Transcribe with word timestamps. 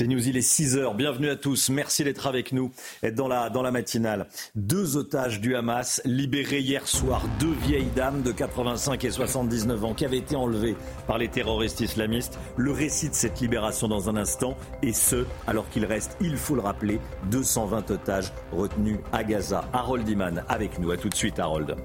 C'est 0.00 0.06
News, 0.06 0.26
il 0.26 0.38
est 0.38 0.40
6 0.40 0.78
heures. 0.78 0.94
Bienvenue 0.94 1.28
à 1.28 1.36
tous. 1.36 1.68
Merci 1.68 2.04
d'être 2.04 2.26
avec 2.26 2.52
nous 2.52 2.72
dans 3.12 3.28
la, 3.28 3.50
dans 3.50 3.60
la 3.60 3.70
matinale. 3.70 4.28
Deux 4.54 4.96
otages 4.96 5.42
du 5.42 5.54
Hamas 5.54 6.00
libérés 6.06 6.60
hier 6.60 6.88
soir. 6.88 7.22
Deux 7.38 7.52
vieilles 7.66 7.90
dames 7.94 8.22
de 8.22 8.32
85 8.32 9.04
et 9.04 9.10
79 9.10 9.84
ans 9.84 9.92
qui 9.92 10.06
avaient 10.06 10.16
été 10.16 10.36
enlevées 10.36 10.74
par 11.06 11.18
les 11.18 11.28
terroristes 11.28 11.82
islamistes. 11.82 12.38
Le 12.56 12.72
récit 12.72 13.10
de 13.10 13.14
cette 13.14 13.42
libération 13.42 13.88
dans 13.88 14.08
un 14.08 14.16
instant. 14.16 14.56
Et 14.82 14.94
ce, 14.94 15.26
alors 15.46 15.68
qu'il 15.68 15.84
reste, 15.84 16.16
il 16.22 16.38
faut 16.38 16.54
le 16.54 16.62
rappeler, 16.62 16.98
220 17.30 17.90
otages 17.90 18.32
retenus 18.52 19.00
à 19.12 19.22
Gaza. 19.22 19.68
Harold 19.74 20.08
Iman 20.08 20.44
avec 20.48 20.78
nous. 20.78 20.92
À 20.92 20.96
tout 20.96 21.10
de 21.10 21.14
suite, 21.14 21.38
Harold. 21.38 21.76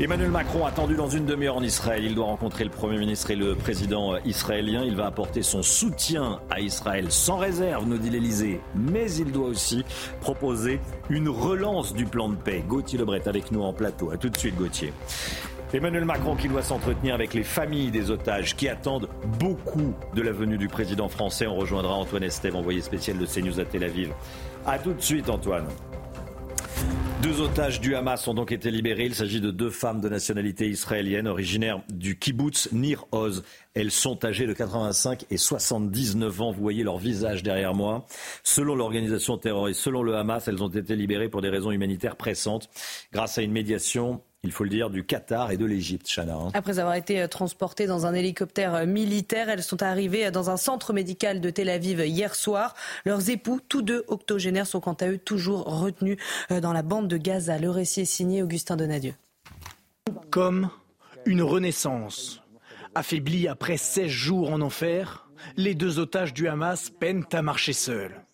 Emmanuel 0.00 0.30
Macron 0.30 0.64
attendu 0.64 0.94
dans 0.96 1.10
une 1.10 1.26
demi-heure 1.26 1.58
en 1.58 1.62
Israël. 1.62 2.04
Il 2.04 2.14
doit 2.14 2.24
rencontrer 2.24 2.64
le 2.64 2.70
Premier 2.70 2.96
ministre 2.96 3.30
et 3.30 3.36
le 3.36 3.54
président 3.54 4.16
israélien. 4.24 4.82
Il 4.82 4.96
va 4.96 5.04
apporter 5.04 5.42
son 5.42 5.62
soutien 5.62 6.40
à 6.48 6.60
Israël 6.60 7.12
réserve, 7.36 7.86
nous 7.86 7.98
dit 7.98 8.10
l'Elysée. 8.10 8.60
Mais 8.74 9.10
il 9.12 9.32
doit 9.32 9.48
aussi 9.48 9.84
proposer 10.20 10.80
une 11.10 11.28
relance 11.28 11.94
du 11.94 12.04
plan 12.04 12.28
de 12.28 12.36
paix. 12.36 12.64
Gauthier 12.66 12.98
Lebret 12.98 13.26
avec 13.28 13.52
nous 13.52 13.62
en 13.62 13.72
plateau. 13.72 14.10
A 14.10 14.16
tout 14.16 14.28
de 14.28 14.36
suite, 14.36 14.56
Gauthier. 14.56 14.92
Emmanuel 15.72 16.04
Macron 16.04 16.36
qui 16.36 16.48
doit 16.48 16.62
s'entretenir 16.62 17.14
avec 17.14 17.34
les 17.34 17.42
familles 17.42 17.90
des 17.90 18.12
otages 18.12 18.54
qui 18.54 18.68
attendent 18.68 19.08
beaucoup 19.40 19.92
de 20.14 20.22
la 20.22 20.30
venue 20.30 20.56
du 20.56 20.68
président 20.68 21.08
français. 21.08 21.48
On 21.48 21.56
rejoindra 21.56 21.94
Antoine 21.94 22.22
Estève, 22.22 22.54
envoyé 22.54 22.80
spécial 22.80 23.18
de 23.18 23.26
CNews 23.26 23.58
à 23.58 23.64
Tel 23.64 23.82
Aviv. 23.82 24.12
A 24.66 24.78
tout 24.78 24.92
de 24.92 25.02
suite, 25.02 25.28
Antoine. 25.28 25.66
Deux 27.24 27.40
otages 27.40 27.80
du 27.80 27.94
Hamas 27.96 28.28
ont 28.28 28.34
donc 28.34 28.52
été 28.52 28.70
libérés. 28.70 29.06
Il 29.06 29.14
s'agit 29.14 29.40
de 29.40 29.50
deux 29.50 29.70
femmes 29.70 30.02
de 30.02 30.10
nationalité 30.10 30.68
israélienne 30.68 31.26
originaires 31.26 31.80
du 31.88 32.18
kibbutz 32.18 32.70
Nir 32.72 33.06
Oz. 33.12 33.44
Elles 33.72 33.90
sont 33.90 34.22
âgées 34.26 34.46
de 34.46 34.52
85 34.52 35.24
et 35.30 35.38
79 35.38 36.42
ans. 36.42 36.52
Vous 36.52 36.60
voyez 36.60 36.82
leur 36.82 36.98
visage 36.98 37.42
derrière 37.42 37.72
moi. 37.72 38.04
Selon 38.42 38.74
l'organisation 38.74 39.38
terroriste, 39.38 39.80
selon 39.80 40.02
le 40.02 40.14
Hamas, 40.16 40.48
elles 40.48 40.62
ont 40.62 40.68
été 40.68 40.96
libérées 40.96 41.30
pour 41.30 41.40
des 41.40 41.48
raisons 41.48 41.70
humanitaires 41.70 42.16
pressantes 42.16 42.68
grâce 43.10 43.38
à 43.38 43.42
une 43.42 43.52
médiation 43.52 44.20
il 44.44 44.52
faut 44.52 44.62
le 44.62 44.70
dire, 44.70 44.90
du 44.90 45.04
Qatar 45.04 45.50
et 45.50 45.56
de 45.56 45.64
l'Égypte, 45.64 46.06
Chana. 46.06 46.34
Hein. 46.34 46.50
Après 46.52 46.78
avoir 46.78 46.94
été 46.94 47.20
euh, 47.20 47.28
transportées 47.28 47.86
dans 47.86 48.04
un 48.04 48.12
hélicoptère 48.12 48.74
euh, 48.74 48.86
militaire, 48.86 49.48
elles 49.48 49.62
sont 49.62 49.82
arrivées 49.82 50.26
euh, 50.26 50.30
dans 50.30 50.50
un 50.50 50.58
centre 50.58 50.92
médical 50.92 51.40
de 51.40 51.48
Tel 51.50 51.70
Aviv 51.70 52.00
hier 52.00 52.34
soir. 52.34 52.74
Leurs 53.06 53.30
époux, 53.30 53.58
tous 53.66 53.80
deux 53.80 54.04
octogénaires, 54.06 54.66
sont 54.66 54.80
quant 54.80 54.92
à 54.94 55.08
eux 55.08 55.18
toujours 55.18 55.64
retenus 55.64 56.18
dans 56.50 56.72
la 56.74 56.82
bande 56.82 57.08
de 57.08 57.16
Gaza. 57.16 57.58
Le 57.58 57.70
récit 57.70 58.02
est 58.02 58.04
signé 58.04 58.42
Augustin 58.42 58.76
Donadieu. 58.76 59.14
Comme 60.30 60.68
une 61.24 61.42
renaissance. 61.42 62.42
Affaiblis 62.94 63.48
après 63.48 63.78
16 63.78 64.08
jours 64.08 64.52
en 64.52 64.60
enfer, 64.60 65.26
les 65.56 65.74
deux 65.74 65.98
otages 65.98 66.34
du 66.34 66.48
Hamas 66.48 66.90
peinent 66.90 67.24
à 67.32 67.40
marcher 67.40 67.72
seuls. 67.72 68.24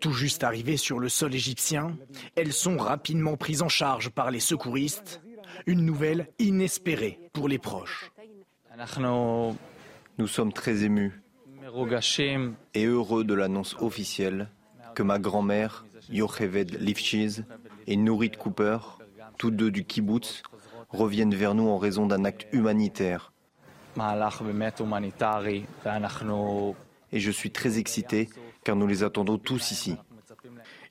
Tout 0.00 0.12
juste 0.12 0.44
arrivées 0.44 0.76
sur 0.76 0.98
le 0.98 1.08
sol 1.08 1.34
égyptien, 1.34 1.96
elles 2.36 2.52
sont 2.52 2.76
rapidement 2.76 3.36
prises 3.36 3.62
en 3.62 3.68
charge 3.68 4.10
par 4.10 4.30
les 4.30 4.40
secouristes. 4.40 5.20
Une 5.66 5.84
nouvelle 5.84 6.28
inespérée 6.38 7.18
pour 7.32 7.48
les 7.48 7.58
proches. 7.58 8.10
Nous 10.18 10.26
sommes 10.26 10.52
très 10.52 10.84
émus 10.84 11.20
et 12.74 12.84
heureux 12.84 13.24
de 13.24 13.34
l'annonce 13.34 13.74
officielle 13.80 14.48
que 14.94 15.02
ma 15.02 15.18
grand-mère, 15.18 15.84
Yocheved 16.10 16.80
Lifchiz, 16.80 17.44
et 17.86 17.96
Nourit 17.96 18.30
Cooper, 18.30 18.78
tous 19.38 19.50
deux 19.50 19.70
du 19.70 19.84
kibbutz, 19.84 20.42
reviennent 20.90 21.34
vers 21.34 21.54
nous 21.54 21.68
en 21.68 21.78
raison 21.78 22.06
d'un 22.06 22.24
acte 22.24 22.46
humanitaire. 22.52 23.32
Et 27.12 27.20
je 27.20 27.30
suis 27.30 27.50
très 27.50 27.78
excité 27.78 28.28
car 28.62 28.76
nous 28.76 28.86
les 28.86 29.02
attendons 29.02 29.38
tous 29.38 29.70
ici. 29.70 29.96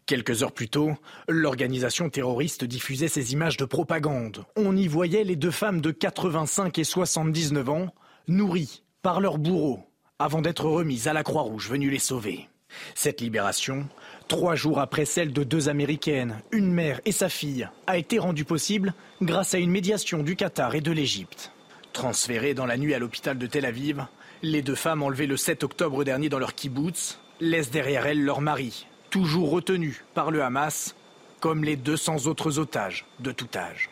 Quelques 0.05 0.43
heures 0.43 0.51
plus 0.51 0.67
tôt, 0.67 0.91
l'organisation 1.29 2.09
terroriste 2.09 2.65
diffusait 2.65 3.07
ces 3.07 3.31
images 3.31 3.55
de 3.55 3.63
propagande. 3.63 4.43
On 4.57 4.75
y 4.75 4.87
voyait 4.87 5.23
les 5.23 5.37
deux 5.37 5.51
femmes 5.51 5.79
de 5.79 5.91
85 5.91 6.77
et 6.77 6.83
79 6.83 7.69
ans, 7.69 7.87
nourries 8.27 8.83
par 9.01 9.21
leurs 9.21 9.37
bourreaux, 9.37 9.79
avant 10.19 10.41
d'être 10.41 10.65
remises 10.65 11.07
à 11.07 11.13
la 11.13 11.23
Croix-Rouge 11.23 11.69
venue 11.69 11.89
les 11.89 11.99
sauver. 11.99 12.49
Cette 12.95 13.21
libération, 13.21 13.87
trois 14.27 14.55
jours 14.55 14.79
après 14.79 15.05
celle 15.05 15.31
de 15.31 15.43
deux 15.43 15.69
Américaines, 15.69 16.41
une 16.51 16.71
mère 16.71 16.99
et 17.05 17.11
sa 17.11 17.29
fille, 17.29 17.69
a 17.87 17.97
été 17.97 18.19
rendue 18.19 18.45
possible 18.45 18.93
grâce 19.21 19.53
à 19.53 19.59
une 19.59 19.71
médiation 19.71 20.23
du 20.23 20.35
Qatar 20.35 20.75
et 20.75 20.81
de 20.81 20.91
l'Égypte. 20.91 21.51
Transférées 21.93 22.55
dans 22.55 22.65
la 22.65 22.77
nuit 22.77 22.93
à 22.93 22.99
l'hôpital 22.99 23.37
de 23.37 23.47
Tel 23.47 23.65
Aviv, 23.65 24.05
les 24.41 24.61
deux 24.61 24.75
femmes 24.75 25.03
enlevées 25.03 25.27
le 25.27 25.37
7 25.37 25.63
octobre 25.63 26.03
dernier 26.03 26.27
dans 26.27 26.39
leur 26.39 26.55
kibbutz 26.55 27.19
laissent 27.39 27.71
derrière 27.71 28.07
elles 28.07 28.23
leur 28.23 28.41
mari, 28.41 28.87
toujours 29.13 29.51
retenu 29.51 30.03
par 30.15 30.31
le 30.31 30.41
Hamas, 30.41 30.95
comme 31.39 31.63
les 31.63 31.75
200 31.75 32.25
autres 32.25 32.57
otages 32.57 33.05
de 33.19 33.31
tout 33.31 33.47
âge. 33.53 33.91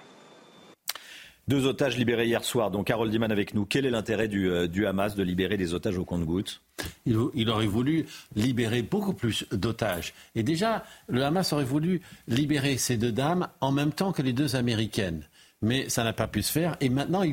Deux 1.47 1.67
otages 1.67 1.95
libérés 1.95 2.25
hier 2.25 2.43
soir. 2.43 2.71
Donc, 2.71 2.89
Harold 2.89 3.11
Diman 3.11 3.31
avec 3.31 3.53
nous. 3.53 3.65
Quel 3.65 3.85
est 3.85 3.91
l'intérêt 3.91 4.27
du, 4.27 4.49
euh, 4.49 4.67
Hamas 4.87 5.13
de 5.13 5.21
libérer 5.21 5.57
des 5.57 5.75
otages 5.75 5.99
au 5.99 6.05
compte-gouttes 6.05 6.63
il, 7.05 7.49
aurait 7.49 7.67
voulu 7.67 8.07
libérer 8.35 8.81
beaucoup 8.81 9.13
plus 9.13 9.45
d'otages. 9.51 10.15
Et 10.33 10.41
déjà, 10.41 10.83
le 11.07 11.23
Hamas 11.23 11.53
aurait 11.53 11.65
voulu 11.65 12.01
libérer 12.27 12.77
ces 12.77 12.97
deux 12.97 13.11
dames 13.11 13.47
en 13.59 13.71
même 13.71 13.91
temps 13.91 14.13
que 14.13 14.23
les 14.23 14.33
deux 14.33 14.55
Américaines 14.55 15.27
mais 15.61 15.89
ça 15.89 16.03
n'a 16.03 16.13
pas 16.13 16.27
pu 16.27 16.41
se 16.41 16.51
faire. 16.51 16.75
Et 16.81 16.89
maintenant, 16.89 17.23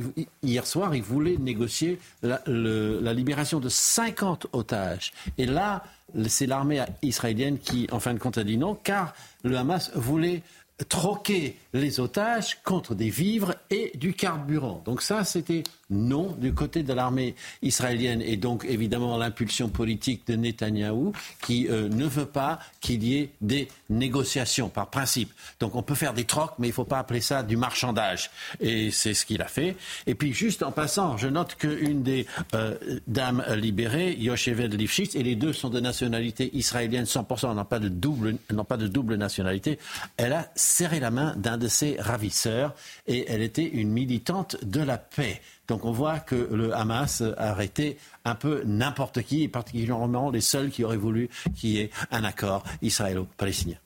hier 0.42 0.66
soir, 0.66 0.94
il 0.94 1.02
voulait 1.02 1.36
négocier 1.38 1.98
la, 2.22 2.42
la, 2.46 3.14
libération 3.14 3.60
de 3.60 3.68
50 3.68 4.48
otages. 4.52 5.12
Et 5.38 5.46
là, 5.46 5.84
c'est 6.28 6.46
l'armée 6.46 6.82
israélienne 7.02 7.58
qui, 7.58 7.88
en 7.90 8.00
fin 8.00 8.14
de 8.14 8.18
compte, 8.18 8.38
a 8.38 8.44
dit 8.44 8.58
non, 8.58 8.74
car 8.74 9.14
le 9.44 9.56
Hamas 9.56 9.90
voulait 9.94 10.42
troquer 10.88 11.56
les 11.72 12.00
otages 12.00 12.62
contre 12.62 12.94
des 12.94 13.10
vivres 13.10 13.54
et 13.70 13.92
du 13.96 14.12
carburant. 14.12 14.82
Donc 14.84 15.02
ça, 15.02 15.24
c'était 15.24 15.64
non 15.90 16.36
du 16.38 16.54
côté 16.54 16.82
de 16.82 16.92
l'armée 16.92 17.34
israélienne 17.62 18.22
et 18.22 18.36
donc 18.36 18.64
évidemment 18.68 19.16
l'impulsion 19.16 19.68
politique 19.68 20.26
de 20.26 20.36
Netanyahou 20.36 21.12
qui 21.42 21.68
euh, 21.68 21.88
ne 21.88 22.06
veut 22.06 22.26
pas 22.26 22.58
qu'il 22.80 23.04
y 23.04 23.16
ait 23.16 23.30
des 23.40 23.68
négociations 23.90 24.68
par 24.68 24.90
principe. 24.90 25.32
Donc 25.60 25.74
on 25.74 25.82
peut 25.82 25.94
faire 25.94 26.14
des 26.14 26.24
trocs, 26.24 26.52
mais 26.58 26.68
il 26.68 26.70
ne 26.70 26.74
faut 26.74 26.84
pas 26.84 26.98
appeler 26.98 27.20
ça 27.20 27.42
du 27.42 27.56
marchandage. 27.56 28.30
Et 28.60 28.90
c'est 28.90 29.14
ce 29.14 29.24
qu'il 29.24 29.42
a 29.42 29.48
fait. 29.48 29.76
Et 30.06 30.14
puis 30.14 30.32
juste 30.32 30.62
en 30.62 30.72
passant, 30.72 31.16
je 31.16 31.28
note 31.28 31.54
qu'une 31.54 32.02
des 32.02 32.26
euh, 32.54 32.76
dames 33.06 33.44
libérées, 33.56 34.14
Yocheved 34.18 34.74
Lifshitz, 34.74 35.14
et 35.14 35.22
les 35.22 35.36
deux 35.36 35.52
sont 35.52 35.70
de 35.70 35.80
nationalité 35.80 36.50
israélienne 36.54 37.04
100%, 37.04 37.54
n'ont 37.54 37.64
pas 37.64 37.78
n'ont 37.78 38.64
pas 38.64 38.76
de 38.76 38.88
double 38.88 39.14
nationalité, 39.16 39.78
elle 40.16 40.32
a 40.32 40.50
serré 40.54 41.00
la 41.00 41.10
main 41.10 41.34
d'un 41.36 41.58
de 41.58 41.68
ses 41.68 41.96
ravisseurs 41.98 42.74
et 43.06 43.24
elle 43.28 43.42
était 43.42 43.66
une 43.66 43.90
militante 43.90 44.56
de 44.64 44.80
la 44.80 44.98
paix. 44.98 45.40
Donc 45.68 45.84
on 45.84 45.92
voit 45.92 46.18
que 46.18 46.48
le 46.50 46.74
Hamas 46.74 47.22
a 47.22 47.50
arrêté 47.50 47.98
un 48.24 48.34
peu 48.34 48.62
n'importe 48.64 49.22
qui, 49.22 49.44
et 49.44 49.48
particulièrement 49.48 50.30
les 50.30 50.40
seuls 50.40 50.70
qui 50.70 50.82
auraient 50.82 50.96
voulu 50.96 51.28
qu'il 51.54 51.70
y 51.70 51.78
ait 51.78 51.90
un 52.10 52.24
accord 52.24 52.64
israélo-palestinien. 52.82 53.76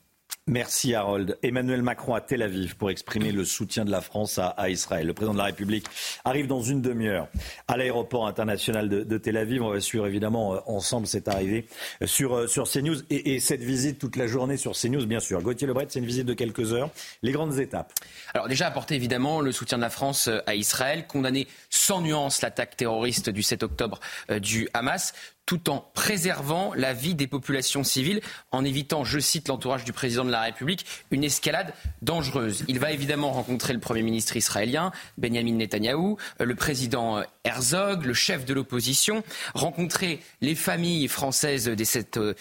Merci 0.45 0.93
Harold. 0.93 1.37
Emmanuel 1.41 1.81
Macron 1.83 2.15
à 2.15 2.19
Tel 2.19 2.41
Aviv 2.41 2.75
pour 2.75 2.91
exprimer 2.91 3.31
le 3.31 3.45
soutien 3.45 3.85
de 3.85 3.91
la 3.91 4.01
France 4.01 4.37
à, 4.39 4.69
Israël. 4.69 5.07
Le 5.07 5.13
président 5.13 5.31
de 5.31 5.37
la 5.37 5.45
République 5.45 5.85
arrive 6.25 6.47
dans 6.47 6.61
une 6.61 6.81
demi-heure 6.81 7.29
à 7.69 7.77
l'aéroport 7.77 8.27
international 8.27 8.89
de, 8.89 9.17
Tel 9.17 9.37
Aviv. 9.37 9.63
On 9.63 9.69
va 9.69 9.79
suivre 9.79 10.05
évidemment 10.05 10.53
euh, 10.53 10.59
ensemble 10.65 11.07
cette 11.07 11.29
arrivée 11.29 11.65
euh, 12.01 12.07
sur, 12.07 12.35
euh, 12.35 12.47
sur 12.47 12.69
CNews 12.69 12.97
et, 13.09 13.35
et, 13.35 13.39
cette 13.39 13.63
visite 13.63 13.99
toute 13.99 14.17
la 14.17 14.27
journée 14.27 14.57
sur 14.57 14.73
CNews, 14.73 15.05
bien 15.05 15.21
sûr. 15.21 15.41
Gauthier 15.41 15.65
Lebret, 15.65 15.85
c'est 15.87 15.99
une 15.99 16.05
visite 16.05 16.25
de 16.25 16.33
quelques 16.33 16.73
heures. 16.73 16.89
Les 17.21 17.31
grandes 17.31 17.57
étapes. 17.59 17.93
Alors 18.33 18.49
déjà 18.49 18.67
apporter 18.67 18.95
évidemment 18.95 19.39
le 19.39 19.53
soutien 19.53 19.77
de 19.77 19.83
la 19.83 19.89
France 19.89 20.29
à 20.45 20.55
Israël, 20.55 21.07
condamner 21.07 21.47
sans 21.69 22.01
nuance 22.01 22.41
l'attaque 22.41 22.75
terroriste 22.75 23.29
du 23.29 23.43
7 23.43 23.63
octobre 23.63 24.01
du 24.41 24.67
Hamas 24.73 25.13
tout 25.45 25.69
en 25.69 25.79
préservant 25.93 26.73
la 26.75 26.93
vie 26.93 27.15
des 27.15 27.27
populations 27.27 27.83
civiles, 27.83 28.21
en 28.51 28.63
évitant, 28.63 29.03
je 29.03 29.19
cite 29.19 29.49
l'entourage 29.49 29.83
du 29.83 29.91
président 29.91 30.23
de 30.23 30.31
la 30.31 30.41
République, 30.41 30.85
une 31.11 31.23
escalade 31.23 31.73
dangereuse. 32.01 32.63
Il 32.67 32.79
va 32.79 32.91
évidemment 32.91 33.31
rencontrer 33.31 33.73
le 33.73 33.79
Premier 33.79 34.03
ministre 34.03 34.37
israélien, 34.37 34.91
Benjamin 35.17 35.53
Netanyahou, 35.53 36.17
euh, 36.39 36.45
le 36.45 36.55
président 36.55 37.17
euh, 37.17 37.23
Herzog, 37.43 38.05
le 38.05 38.13
chef 38.13 38.45
de 38.45 38.53
l'opposition, 38.53 39.23
rencontrer 39.53 40.21
les 40.41 40.55
familles 40.55 41.07
françaises 41.07 41.67
des 41.67 41.85
sept, 41.85 42.17
euh, 42.17 42.33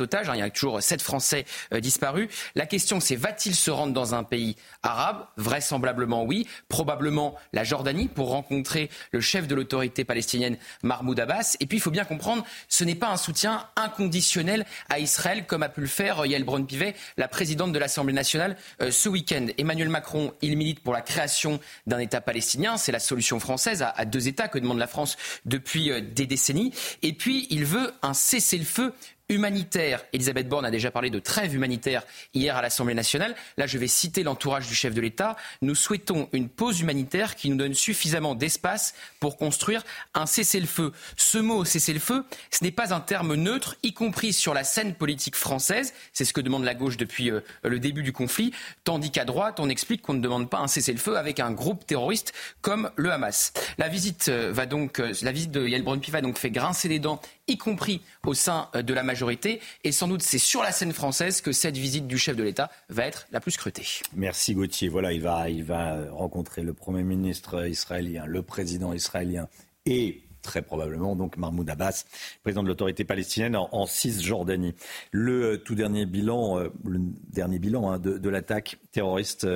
otages. 0.00 0.28
Hein, 0.28 0.34
il 0.34 0.40
y 0.40 0.42
a 0.42 0.50
toujours 0.50 0.82
sept 0.82 1.02
Français 1.02 1.44
disparus. 1.80 2.28
La 2.54 2.66
question, 2.66 3.00
c'est 3.00 3.16
va-t-il 3.16 3.54
se 3.54 3.70
rendre 3.70 3.92
dans 3.92 4.14
un 4.14 4.24
pays 4.24 4.56
arabe 4.82 5.26
Vraisemblablement 5.36 6.24
oui. 6.24 6.46
Probablement 6.68 7.34
la 7.52 7.64
Jordanie 7.64 8.08
pour 8.08 8.30
rencontrer 8.30 8.90
le 9.12 9.20
chef 9.20 9.46
de 9.46 9.54
l'autorité 9.54 10.04
palestinienne, 10.04 10.56
Mahmoud 10.82 11.18
Abbas. 11.18 11.56
Et 11.60 11.66
puis, 11.66 11.78
il 11.78 11.80
faut 11.80 11.90
bien 11.90 12.04
comprendre 12.04 12.44
ce 12.68 12.84
n'est 12.84 12.94
pas 12.94 13.08
un 13.08 13.16
soutien 13.16 13.66
inconditionnel 13.76 14.66
à 14.88 14.98
Israël, 14.98 15.46
comme 15.46 15.62
a 15.62 15.68
pu 15.68 15.80
le 15.80 15.86
faire 15.86 16.24
Yael 16.24 16.44
Braun-Pivet, 16.44 16.94
la 17.16 17.28
présidente 17.28 17.72
de 17.72 17.78
l'Assemblée 17.78 18.14
nationale, 18.14 18.56
euh, 18.82 18.90
ce 18.90 19.08
week-end. 19.08 19.46
Emmanuel 19.58 19.88
Macron, 19.88 20.32
il 20.42 20.56
milite 20.56 20.80
pour 20.80 20.92
la 20.92 21.02
création 21.02 21.60
d'un 21.86 21.98
État 21.98 22.20
palestinien. 22.20 22.76
C'est 22.76 22.92
la 22.92 23.00
solution 23.00 23.40
française 23.40 23.82
à, 23.82 24.04
deux 24.04 24.28
États 24.28 24.48
que 24.48 24.58
demande 24.58 24.78
la 24.78 24.86
France 24.86 25.16
depuis 25.44 25.90
euh, 25.90 26.00
des 26.00 26.26
décennies. 26.26 26.72
Et 27.02 27.12
puis, 27.12 27.46
il 27.50 27.64
veut 27.64 27.92
un 28.02 28.14
cessez-le-feu 28.14 28.94
humanitaire. 29.28 30.04
Elisabeth 30.12 30.48
Borne 30.48 30.64
a 30.64 30.70
déjà 30.70 30.90
parlé 30.90 31.10
de 31.10 31.18
trêve 31.18 31.54
humanitaire 31.54 32.04
hier 32.34 32.56
à 32.56 32.62
l'Assemblée 32.62 32.94
nationale. 32.94 33.34
Là, 33.56 33.66
je 33.66 33.76
vais 33.76 33.86
citer 33.86 34.22
l'entourage 34.22 34.66
du 34.66 34.74
chef 34.74 34.94
de 34.94 35.00
l'État. 35.00 35.36
Nous 35.60 35.74
souhaitons 35.74 36.28
une 36.32 36.48
pause 36.48 36.80
humanitaire 36.80 37.36
qui 37.36 37.50
nous 37.50 37.56
donne 37.56 37.74
suffisamment 37.74 38.34
d'espace 38.34 38.94
pour 39.20 39.36
construire 39.36 39.84
un 40.14 40.26
cessez-le-feu. 40.26 40.92
Ce 41.16 41.38
mot 41.38 41.64
cessez-le-feu, 41.64 42.24
ce 42.50 42.64
n'est 42.64 42.70
pas 42.70 42.94
un 42.94 43.00
terme 43.00 43.34
neutre, 43.34 43.76
y 43.82 43.92
compris 43.92 44.32
sur 44.32 44.54
la 44.54 44.64
scène 44.64 44.94
politique 44.94 45.36
française. 45.36 45.92
C'est 46.12 46.24
ce 46.24 46.32
que 46.32 46.40
demande 46.40 46.64
la 46.64 46.74
gauche 46.74 46.96
depuis 46.96 47.30
euh, 47.30 47.40
le 47.62 47.78
début 47.78 48.02
du 48.02 48.12
conflit. 48.12 48.52
Tandis 48.84 49.10
qu'à 49.10 49.24
droite, 49.24 49.60
on 49.60 49.68
explique 49.68 50.02
qu'on 50.02 50.14
ne 50.14 50.20
demande 50.20 50.48
pas 50.48 50.58
un 50.58 50.68
cessez-le-feu 50.68 51.16
avec 51.16 51.38
un 51.38 51.50
groupe 51.50 51.86
terroriste 51.86 52.32
comme 52.62 52.90
le 52.96 53.12
Hamas. 53.12 53.52
La 53.76 53.88
visite 53.88 54.28
euh, 54.28 54.54
euh, 54.58 55.46
de 55.48 55.68
Yael 55.68 55.82
Braun-Pivet 55.82 56.22
donc 56.22 56.38
fait 56.38 56.50
grincer 56.50 56.88
les 56.88 56.98
dents 56.98 57.20
y 57.48 57.56
compris 57.58 58.02
au 58.26 58.34
sein 58.34 58.68
euh, 58.74 58.82
de 58.82 58.94
la 58.94 59.02
majorité. 59.02 59.60
Et 59.84 59.92
sans 59.92 60.08
doute, 60.08 60.22
c'est 60.22 60.38
sur 60.38 60.62
la 60.62 60.72
scène 60.72 60.92
française 60.92 61.40
que 61.40 61.52
cette 61.52 61.76
visite 61.76 62.06
du 62.06 62.18
chef 62.18 62.36
de 62.36 62.42
l'État 62.42 62.70
va 62.88 63.06
être 63.06 63.26
la 63.32 63.40
plus 63.40 63.52
scrutée. 63.52 63.86
Merci 64.14 64.54
Gauthier. 64.54 64.88
Voilà, 64.88 65.12
il 65.12 65.22
va, 65.22 65.46
va 65.64 66.10
rencontrer 66.10 66.62
le 66.62 66.74
Premier 66.74 67.02
ministre 67.02 67.66
israélien, 67.66 68.26
le 68.26 68.42
président 68.42 68.92
israélien 68.92 69.48
et 69.86 70.22
très 70.42 70.62
probablement 70.62 71.16
donc 71.16 71.36
Mahmoud 71.36 71.68
Abbas, 71.68 72.04
président 72.42 72.62
de 72.62 72.68
l'autorité 72.68 73.04
palestinienne 73.04 73.56
en, 73.56 73.86
Cisjordanie. 73.86 74.74
Le 75.10 75.44
euh, 75.44 75.56
tout 75.58 75.74
dernier 75.74 76.06
bilan, 76.06 76.58
euh, 76.58 76.68
le 76.84 77.00
dernier 77.30 77.58
bilan 77.58 77.90
hein, 77.90 77.98
de, 77.98 78.28
l'attaque 78.28 78.78
terroriste 78.92 79.46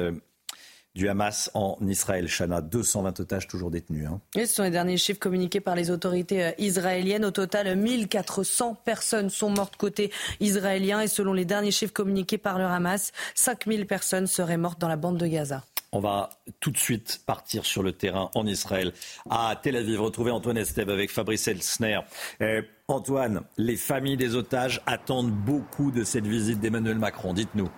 du 0.94 1.08
Hamas 1.08 1.50
en 1.54 1.76
Israël. 1.86 2.28
Chana, 2.28 2.60
220 2.60 3.20
otages 3.20 3.48
toujours 3.48 3.70
détenus. 3.70 4.06
Hein. 4.06 4.20
ce 4.34 4.46
sont 4.46 4.62
les 4.62 4.70
derniers 4.70 4.96
chiffres 4.96 5.20
communiqués 5.20 5.60
par 5.60 5.74
les 5.74 5.90
autorités 5.90 6.44
euh, 6.44 6.50
israéliennes. 6.58 7.24
Au 7.24 7.30
total, 7.30 7.76
1400 7.76 8.76
personnes 8.84 9.30
sont 9.30 9.50
mortes 9.50 9.76
côté 9.76 10.12
israélien 10.40 11.00
et 11.00 11.08
selon 11.08 11.32
les 11.32 11.44
derniers 11.44 11.70
chiffres 11.70 11.92
communiqués 11.92 12.38
par 12.38 12.58
le 12.58 12.64
Hamas, 12.64 13.12
5000 13.34 13.86
personnes 13.86 14.26
seraient 14.26 14.56
mortes 14.56 14.80
dans 14.80 14.88
la 14.88 14.96
bande 14.96 15.18
de 15.18 15.26
Gaza. 15.26 15.64
On 15.94 16.00
va 16.00 16.30
tout 16.60 16.70
de 16.70 16.78
suite 16.78 17.20
partir 17.26 17.66
sur 17.66 17.82
le 17.82 17.92
terrain 17.92 18.30
en 18.34 18.46
Israël, 18.46 18.94
à 19.28 19.54
Tel 19.62 19.76
Aviv, 19.76 20.00
retrouver 20.00 20.30
Antoine 20.30 20.56
Esteb 20.56 20.88
avec 20.88 21.10
Fabrice 21.10 21.48
Elsner. 21.48 22.00
Euh, 22.40 22.62
Antoine, 22.88 23.42
les 23.58 23.76
familles 23.76 24.16
des 24.16 24.34
otages 24.34 24.80
attendent 24.86 25.32
beaucoup 25.32 25.90
de 25.90 26.02
cette 26.02 26.26
visite 26.26 26.60
d'Emmanuel 26.60 26.98
Macron. 26.98 27.34
Dites-nous. 27.34 27.68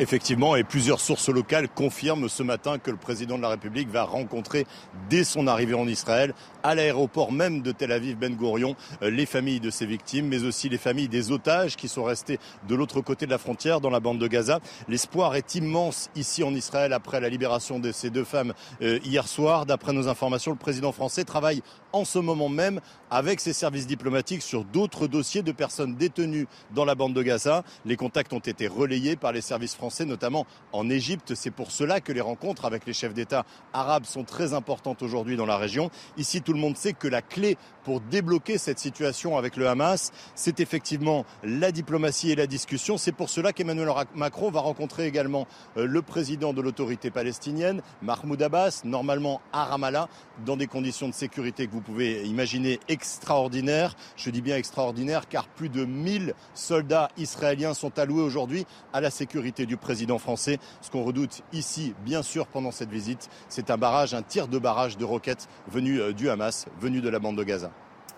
Effectivement, 0.00 0.56
et 0.56 0.64
plusieurs 0.64 0.98
sources 0.98 1.28
locales 1.28 1.68
confirment 1.68 2.30
ce 2.30 2.42
matin 2.42 2.78
que 2.78 2.90
le 2.90 2.96
président 2.96 3.36
de 3.36 3.42
la 3.42 3.50
République 3.50 3.90
va 3.90 4.04
rencontrer 4.04 4.66
dès 5.10 5.24
son 5.24 5.46
arrivée 5.46 5.74
en 5.74 5.86
Israël, 5.86 6.32
à 6.62 6.74
l'aéroport 6.74 7.32
même 7.32 7.62
de 7.62 7.72
Tel 7.72 7.92
Aviv 7.92 8.16
Ben 8.16 8.34
Gurion, 8.34 8.76
euh, 9.02 9.10
les 9.10 9.26
familles 9.26 9.60
de 9.60 9.70
ces 9.70 9.86
victimes, 9.86 10.26
mais 10.26 10.44
aussi 10.44 10.68
les 10.68 10.78
familles 10.78 11.08
des 11.08 11.32
otages 11.32 11.76
qui 11.76 11.88
sont 11.88 12.04
restés 12.04 12.38
de 12.68 12.74
l'autre 12.74 13.00
côté 13.00 13.26
de 13.26 13.30
la 13.30 13.38
frontière, 13.38 13.80
dans 13.80 13.90
la 13.90 14.00
bande 14.00 14.18
de 14.18 14.26
Gaza. 14.26 14.60
L'espoir 14.88 15.34
est 15.36 15.54
immense 15.54 16.10
ici 16.16 16.42
en 16.42 16.54
Israël 16.54 16.92
après 16.92 17.20
la 17.20 17.28
libération 17.28 17.78
de 17.78 17.92
ces 17.92 18.10
deux 18.10 18.24
femmes 18.24 18.52
euh, 18.82 18.98
hier 19.04 19.26
soir. 19.28 19.66
D'après 19.66 19.92
nos 19.92 20.08
informations, 20.08 20.52
le 20.52 20.56
président 20.58 20.92
français 20.92 21.24
travaille 21.24 21.62
en 21.92 22.04
ce 22.04 22.18
moment 22.18 22.48
même 22.48 22.80
avec 23.10 23.40
ses 23.40 23.52
services 23.52 23.86
diplomatiques 23.86 24.42
sur 24.42 24.64
d'autres 24.64 25.08
dossiers 25.08 25.42
de 25.42 25.52
personnes 25.52 25.96
détenues 25.96 26.46
dans 26.74 26.84
la 26.84 26.94
bande 26.94 27.14
de 27.14 27.22
Gaza. 27.22 27.64
Les 27.84 27.96
contacts 27.96 28.32
ont 28.32 28.38
été 28.38 28.68
relayés 28.68 29.16
par 29.16 29.32
les 29.32 29.40
services 29.40 29.74
français, 29.74 30.04
notamment 30.04 30.46
en 30.72 30.88
Égypte. 30.88 31.34
C'est 31.34 31.50
pour 31.50 31.70
cela 31.72 32.00
que 32.00 32.12
les 32.12 32.20
rencontres 32.20 32.64
avec 32.64 32.86
les 32.86 32.92
chefs 32.92 33.14
d'État 33.14 33.44
arabes 33.72 34.04
sont 34.04 34.24
très 34.24 34.54
importantes 34.54 35.02
aujourd'hui 35.02 35.36
dans 35.36 35.46
la 35.46 35.56
région. 35.56 35.90
Ici, 36.16 36.42
tout 36.50 36.54
le 36.54 36.60
monde 36.60 36.76
sait 36.76 36.94
que 36.94 37.06
la 37.06 37.22
clé 37.22 37.56
pour 37.84 38.00
débloquer 38.00 38.58
cette 38.58 38.78
situation 38.78 39.36
avec 39.36 39.56
le 39.56 39.68
Hamas, 39.68 40.12
c'est 40.34 40.60
effectivement 40.60 41.24
la 41.42 41.72
diplomatie 41.72 42.30
et 42.30 42.36
la 42.36 42.46
discussion. 42.46 42.98
C'est 42.98 43.12
pour 43.12 43.30
cela 43.30 43.52
qu'Emmanuel 43.52 43.88
Macron 44.14 44.50
va 44.50 44.60
rencontrer 44.60 45.06
également 45.06 45.46
euh, 45.76 45.86
le 45.86 46.02
président 46.02 46.52
de 46.52 46.60
l'autorité 46.60 47.10
palestinienne, 47.10 47.82
Mahmoud 48.02 48.42
Abbas, 48.42 48.82
normalement 48.84 49.40
à 49.52 49.64
Ramallah, 49.64 50.08
dans 50.44 50.56
des 50.56 50.66
conditions 50.66 51.08
de 51.08 51.14
sécurité 51.14 51.66
que 51.66 51.72
vous 51.72 51.80
pouvez 51.80 52.22
imaginer 52.24 52.80
extraordinaire. 52.88 53.94
Je 54.16 54.30
dis 54.30 54.42
bien 54.42 54.56
extraordinaire 54.56 55.28
car 55.28 55.48
plus 55.48 55.68
de 55.68 55.84
1000 55.84 56.34
soldats 56.54 57.10
israéliens 57.16 57.74
sont 57.74 57.98
alloués 57.98 58.22
aujourd'hui 58.22 58.66
à 58.92 59.00
la 59.00 59.10
sécurité 59.10 59.66
du 59.66 59.76
président 59.76 60.18
français. 60.18 60.58
Ce 60.80 60.90
qu'on 60.90 61.04
redoute 61.04 61.42
ici, 61.52 61.94
bien 62.04 62.22
sûr, 62.22 62.46
pendant 62.46 62.70
cette 62.70 62.90
visite, 62.90 63.28
c'est 63.48 63.70
un 63.70 63.76
barrage, 63.76 64.14
un 64.14 64.22
tir 64.22 64.48
de 64.48 64.58
barrage 64.58 64.96
de 64.96 65.04
roquettes 65.04 65.48
venu 65.68 66.00
euh, 66.00 66.12
du 66.12 66.30
Hamas, 66.30 66.66
venu 66.80 67.00
de 67.00 67.08
la 67.08 67.18
bande 67.18 67.36
de 67.36 67.44
Gaza. 67.44 67.70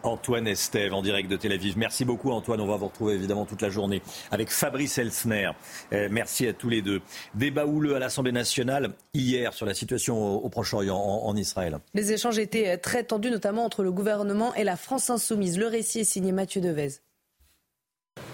Antoine 0.03 0.47
Estève 0.47 0.95
en 0.95 1.03
direct 1.03 1.31
de 1.31 1.37
Tel 1.37 1.53
Aviv. 1.53 1.77
Merci 1.77 2.05
beaucoup 2.05 2.31
Antoine, 2.31 2.61
on 2.61 2.67
va 2.67 2.77
vous 2.77 2.87
retrouver 2.87 3.15
évidemment 3.15 3.45
toute 3.45 3.63
la 3.63 3.71
journée 3.71 4.03
avec 4.31 4.51
Fabrice 4.51 4.99
Elsner. 4.99 5.51
Euh, 5.93 6.09
merci 6.11 6.47
à 6.47 6.53
tous 6.53 6.69
les 6.69 6.83
deux. 6.83 7.01
Débat 7.35 7.67
houleux 7.67 7.95
à 7.95 7.99
l'Assemblée 7.99 8.33
nationale 8.33 8.95
hier 9.15 9.55
sur 9.55 9.67
la 9.67 9.75
situation 9.75 10.37
au, 10.37 10.49
Proche-Orient, 10.49 10.97
en, 10.97 11.37
Israël. 11.37 11.79
Les 11.95 12.13
échanges 12.13 12.39
étaient 12.39 12.69
euh, 12.69 12.77
très 12.77 13.05
tendus, 13.05 13.31
notamment 13.31 13.65
entre 13.65 13.83
le 13.83 13.93
gouvernement 13.93 14.55
et 14.55 14.65
la 14.65 14.77
France 14.77 15.11
insoumise. 15.11 15.59
Le 15.59 15.67
récit 15.67 16.01
est 16.01 16.05
signé 16.05 16.33
Mathieu 16.33 16.61
Devez. 16.61 17.01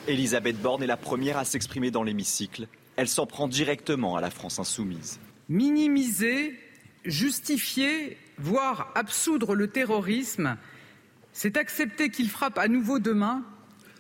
Elisabeth 0.06 0.61
Borne 0.61 0.82
est 0.82 0.87
la 0.87 0.97
première 0.97 1.38
à 1.38 1.44
s'exprimer 1.44 1.91
dans 1.91 2.03
l'hémicycle. 2.03 2.67
Elle 2.97 3.09
s'en 3.09 3.26
prend 3.26 3.47
directement 3.47 4.17
à 4.17 4.21
la 4.21 4.31
France 4.31 4.59
insoumise. 4.59 5.21
Minimiser, 5.49 6.55
justifier, 7.05 8.17
voire 8.38 8.91
absoudre 8.94 9.55
le 9.55 9.69
terrorisme 9.69 10.56
c'est 11.38 11.57
accepter 11.57 12.11
qu'il 12.11 12.28
frappe 12.28 12.59
à 12.59 12.66
nouveau 12.66 12.99
demain, 12.99 13.45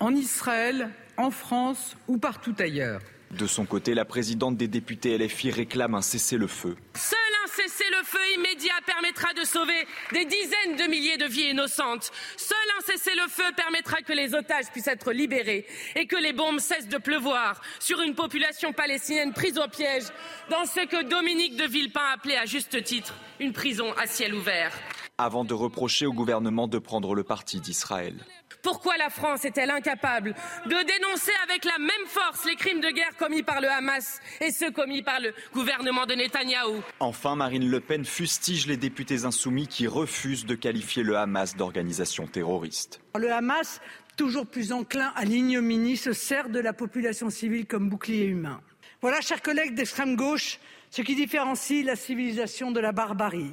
en 0.00 0.12
Israël, 0.12 0.90
en 1.16 1.30
France 1.30 1.96
ou 2.08 2.18
partout 2.18 2.56
ailleurs. 2.58 3.00
De 3.30 3.46
son 3.46 3.64
côté, 3.64 3.94
la 3.94 4.04
présidente 4.04 4.56
des 4.56 4.66
députés 4.66 5.16
LFI 5.16 5.52
réclame 5.52 5.94
un 5.94 6.02
cessez-le-feu. 6.02 6.76
Seul 6.96 7.18
un 7.44 7.46
cessez-le-feu 7.46 8.18
immédiat 8.38 8.74
permettra 8.84 9.34
de 9.34 9.44
sauver 9.44 9.86
des 10.12 10.24
dizaines 10.24 10.76
de 10.78 10.90
milliers 10.90 11.16
de 11.16 11.26
vies 11.26 11.50
innocentes. 11.50 12.10
Seul 12.36 12.58
un 12.76 12.80
cessez-le-feu 12.80 13.52
permettra 13.56 14.02
que 14.02 14.12
les 14.12 14.34
otages 14.34 14.66
puissent 14.72 14.88
être 14.88 15.12
libérés 15.12 15.64
et 15.94 16.08
que 16.08 16.16
les 16.16 16.32
bombes 16.32 16.58
cessent 16.58 16.88
de 16.88 16.98
pleuvoir 16.98 17.60
sur 17.78 18.02
une 18.02 18.16
population 18.16 18.72
palestinienne 18.72 19.32
prise 19.32 19.58
au 19.58 19.68
piège 19.68 20.06
dans 20.50 20.64
ce 20.64 20.84
que 20.86 21.04
Dominique 21.04 21.54
de 21.54 21.68
Villepin 21.68 22.14
appelait 22.14 22.38
à 22.38 22.46
juste 22.46 22.82
titre 22.82 23.14
une 23.38 23.52
prison 23.52 23.92
à 23.96 24.08
ciel 24.08 24.34
ouvert 24.34 24.72
avant 25.18 25.44
de 25.44 25.52
reprocher 25.52 26.06
au 26.06 26.12
gouvernement 26.12 26.68
de 26.68 26.78
prendre 26.78 27.14
le 27.14 27.24
parti 27.24 27.60
d'Israël. 27.60 28.14
Pourquoi 28.62 28.96
la 28.96 29.10
France 29.10 29.44
est-elle 29.44 29.70
incapable 29.70 30.34
de 30.66 30.70
dénoncer 30.70 31.32
avec 31.44 31.64
la 31.64 31.78
même 31.78 32.06
force 32.06 32.44
les 32.44 32.56
crimes 32.56 32.80
de 32.80 32.90
guerre 32.90 33.16
commis 33.16 33.42
par 33.42 33.60
le 33.60 33.68
Hamas 33.68 34.20
et 34.40 34.50
ceux 34.50 34.70
commis 34.70 35.02
par 35.02 35.20
le 35.20 35.32
gouvernement 35.52 36.06
de 36.06 36.14
Netanyahou? 36.14 36.82
Enfin, 37.00 37.36
Marine 37.36 37.68
Le 37.68 37.80
Pen 37.80 38.04
fustige 38.04 38.66
les 38.66 38.76
députés 38.76 39.24
insoumis 39.24 39.68
qui 39.68 39.86
refusent 39.86 40.46
de 40.46 40.54
qualifier 40.54 41.02
le 41.02 41.16
Hamas 41.16 41.56
d'organisation 41.56 42.26
terroriste. 42.26 43.00
Le 43.16 43.32
Hamas, 43.32 43.80
toujours 44.16 44.46
plus 44.46 44.72
enclin 44.72 45.12
à 45.14 45.24
l'ignominie, 45.24 45.96
se 45.96 46.12
sert 46.12 46.48
de 46.48 46.60
la 46.60 46.72
population 46.72 47.30
civile 47.30 47.66
comme 47.66 47.88
bouclier 47.88 48.24
humain. 48.24 48.60
Voilà, 49.00 49.20
chers 49.20 49.42
collègues 49.42 49.74
d'extrême 49.74 50.16
gauche, 50.16 50.58
ce 50.90 51.02
qui 51.02 51.14
différencie 51.14 51.84
la 51.84 51.94
civilisation 51.96 52.72
de 52.72 52.80
la 52.80 52.92
barbarie. 52.92 53.52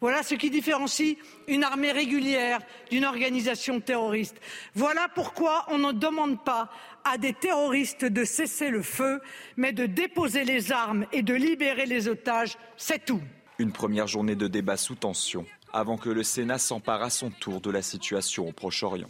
Voilà 0.00 0.22
ce 0.22 0.34
qui 0.34 0.50
différencie 0.50 1.16
une 1.48 1.64
armée 1.64 1.92
régulière 1.92 2.60
d'une 2.90 3.04
organisation 3.04 3.80
terroriste. 3.80 4.36
Voilà 4.74 5.08
pourquoi 5.14 5.64
on 5.68 5.78
ne 5.78 5.92
demande 5.92 6.42
pas 6.44 6.70
à 7.04 7.18
des 7.18 7.32
terroristes 7.32 8.04
de 8.04 8.24
cesser 8.24 8.70
le 8.70 8.82
feu, 8.82 9.20
mais 9.56 9.72
de 9.72 9.86
déposer 9.86 10.44
les 10.44 10.72
armes 10.72 11.06
et 11.12 11.22
de 11.22 11.34
libérer 11.34 11.86
les 11.86 12.08
otages, 12.08 12.56
c'est 12.76 13.04
tout. 13.04 13.20
Une 13.58 13.72
première 13.72 14.06
journée 14.06 14.36
de 14.36 14.48
débat 14.48 14.76
sous 14.76 14.94
tension 14.94 15.46
avant 15.72 15.96
que 15.96 16.08
le 16.08 16.22
Sénat 16.22 16.58
s'empare 16.58 17.02
à 17.02 17.10
son 17.10 17.30
tour 17.30 17.60
de 17.60 17.70
la 17.70 17.82
situation 17.82 18.48
au 18.48 18.52
Proche-Orient 18.52 19.08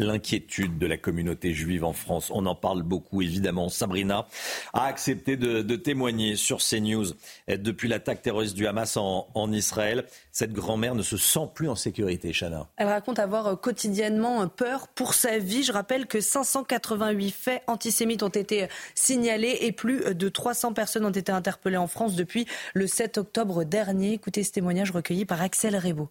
l'inquiétude 0.00 0.78
de 0.78 0.86
la 0.86 0.96
communauté 0.96 1.52
juive 1.52 1.84
en 1.84 1.92
France. 1.92 2.30
On 2.34 2.46
en 2.46 2.54
parle 2.54 2.82
beaucoup, 2.82 3.22
évidemment. 3.22 3.68
Sabrina 3.68 4.26
a 4.72 4.84
accepté 4.84 5.36
de, 5.36 5.76
témoigner 5.76 6.36
sur 6.36 6.58
CNews 6.58 7.06
depuis 7.48 7.88
l'attaque 7.88 8.22
terroriste 8.22 8.54
du 8.54 8.66
Hamas 8.66 8.96
en, 8.96 9.52
Israël. 9.52 10.04
Cette 10.32 10.52
grand-mère 10.52 10.94
ne 10.94 11.02
se 11.02 11.16
sent 11.16 11.48
plus 11.54 11.68
en 11.68 11.74
sécurité, 11.74 12.32
Chana. 12.32 12.68
Elle 12.76 12.88
raconte 12.88 13.18
avoir 13.18 13.60
quotidiennement 13.60 14.46
peur 14.48 14.88
pour 14.88 15.14
sa 15.14 15.38
vie. 15.38 15.64
Je 15.64 15.72
rappelle 15.72 16.06
que 16.06 16.20
588 16.20 17.30
faits 17.30 17.62
antisémites 17.66 18.22
ont 18.22 18.28
été 18.28 18.68
signalés 18.94 19.58
et 19.62 19.72
plus 19.72 20.14
de 20.14 20.28
300 20.28 20.72
personnes 20.72 21.04
ont 21.04 21.10
été 21.10 21.32
interpellées 21.32 21.76
en 21.76 21.88
France 21.88 22.14
depuis 22.14 22.46
le 22.74 22.86
7 22.86 23.18
octobre 23.18 23.64
dernier. 23.64 24.12
Écoutez 24.12 24.44
ce 24.44 24.52
témoignage 24.52 24.90
recueilli 24.90 25.24
par 25.24 25.40
Axel 25.42 25.76
Rebaud 25.76 26.10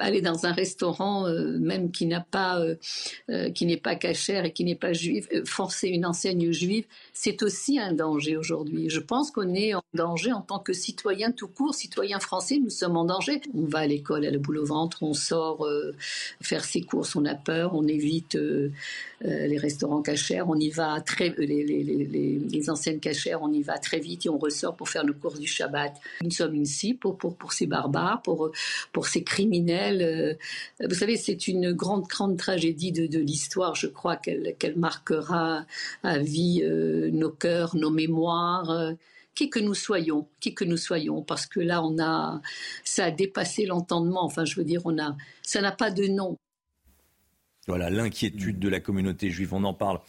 aller 0.00 0.20
dans 0.20 0.46
un 0.46 0.52
restaurant 0.52 1.26
euh, 1.26 1.58
même 1.58 1.90
qui 1.92 2.06
n'a 2.06 2.20
pas 2.20 2.58
euh, 2.58 2.74
euh, 3.30 3.50
qui 3.50 3.66
n'est 3.66 3.76
pas 3.76 3.94
cachère 3.94 4.44
et 4.44 4.52
qui 4.52 4.64
n'est 4.64 4.74
pas 4.74 4.92
juif 4.92 5.28
forcer 5.44 5.88
une 5.88 6.06
enseigne 6.06 6.50
juive 6.50 6.86
c'est 7.12 7.42
aussi 7.42 7.78
un 7.78 7.92
danger 7.92 8.36
aujourd'hui. 8.38 8.88
Je 8.88 9.00
pense 9.00 9.30
qu'on 9.30 9.54
est 9.54 9.74
en 9.74 9.82
danger 9.94 10.32
en 10.32 10.40
tant 10.40 10.58
que 10.58 10.72
citoyen 10.72 11.32
tout 11.32 11.48
court 11.48 11.74
citoyen 11.74 12.18
français 12.18 12.58
nous 12.58 12.70
sommes 12.70 12.96
en 12.96 13.04
danger. 13.04 13.40
On 13.54 13.66
va 13.66 13.80
à 13.80 13.86
l'école 13.86 14.24
à 14.24 14.30
la 14.30 14.38
boule 14.38 14.58
au 14.58 14.64
ventre 14.64 15.02
on 15.02 15.12
sort 15.12 15.68
faire 16.40 16.64
ses 16.64 16.80
courses 16.80 17.14
on 17.16 17.24
a 17.24 17.34
peur 17.34 17.74
on 17.74 17.86
évite 17.86 18.38
les 19.22 19.58
restaurants 19.58 20.02
cachères 20.02 20.48
on 20.48 20.56
y 20.56 20.70
va 20.70 21.00
très 21.00 21.34
les, 21.36 21.64
les, 21.64 21.82
les, 21.84 22.38
les, 22.38 22.70
enseignes 22.70 23.00
cachères 23.00 23.42
on 23.42 23.52
y 23.52 23.62
va 23.62 23.78
très 23.78 23.98
vite 23.98 24.26
et 24.26 24.28
on 24.30 24.38
ressort 24.38 24.76
pour 24.76 24.88
faire 24.88 25.04
nos 25.04 25.12
courses 25.12 25.38
du 25.38 25.46
Shabbat. 25.46 25.92
Nous 26.22 26.30
sommes 26.30 26.54
une 26.54 26.66
cible 26.66 26.98
pour, 26.98 27.18
pour, 27.18 27.36
pour 27.36 27.52
ces 27.52 27.66
barbares 27.66 28.22
pour 28.22 28.50
pour 28.92 29.06
ces 29.06 29.22
criminels 29.22 29.89
euh, 29.92 30.34
vous 30.80 30.94
savez, 30.94 31.16
c'est 31.16 31.48
une 31.48 31.72
grande, 31.72 32.06
grande 32.06 32.36
tragédie 32.36 32.92
de, 32.92 33.18
l'histoire. 33.18 33.74
Je 33.74 33.86
crois 33.86 34.16
qu'elle 34.16 34.76
marquera 34.76 35.66
à 36.02 36.18
vie 36.18 36.62
euh, 36.62 37.10
nos 37.10 37.30
cœurs, 37.30 37.76
nos 37.76 37.90
mémoires. 37.90 38.70
Euh, 38.70 38.92
qui 39.32 39.48
que 39.48 39.60
nous 39.60 39.74
soyons, 39.74 40.26
qui 40.40 40.54
que 40.54 40.64
nous 40.64 40.76
soyons, 40.76 41.22
parce 41.22 41.46
que 41.46 41.60
là, 41.60 41.82
on 41.82 41.98
a, 42.00 42.42
ça 42.84 43.06
a 43.06 43.10
dépassé 43.10 43.64
l'entendement. 43.64 44.24
Enfin, 44.24 44.44
je 44.44 44.56
veux 44.56 44.64
dire, 44.64 44.82
on 44.84 44.98
a, 44.98 45.16
ça 45.42 45.62
n'a 45.62 45.72
pas 45.72 45.90
de 45.90 46.06
nom. 46.08 46.36
Voilà 47.68 47.88
l'inquiétude 47.88 48.58
de 48.58 48.68
la 48.68 48.80
communauté 48.80 49.30
juive. 49.30 49.54
On 49.54 49.62
en 49.64 49.72
parle 49.72 50.00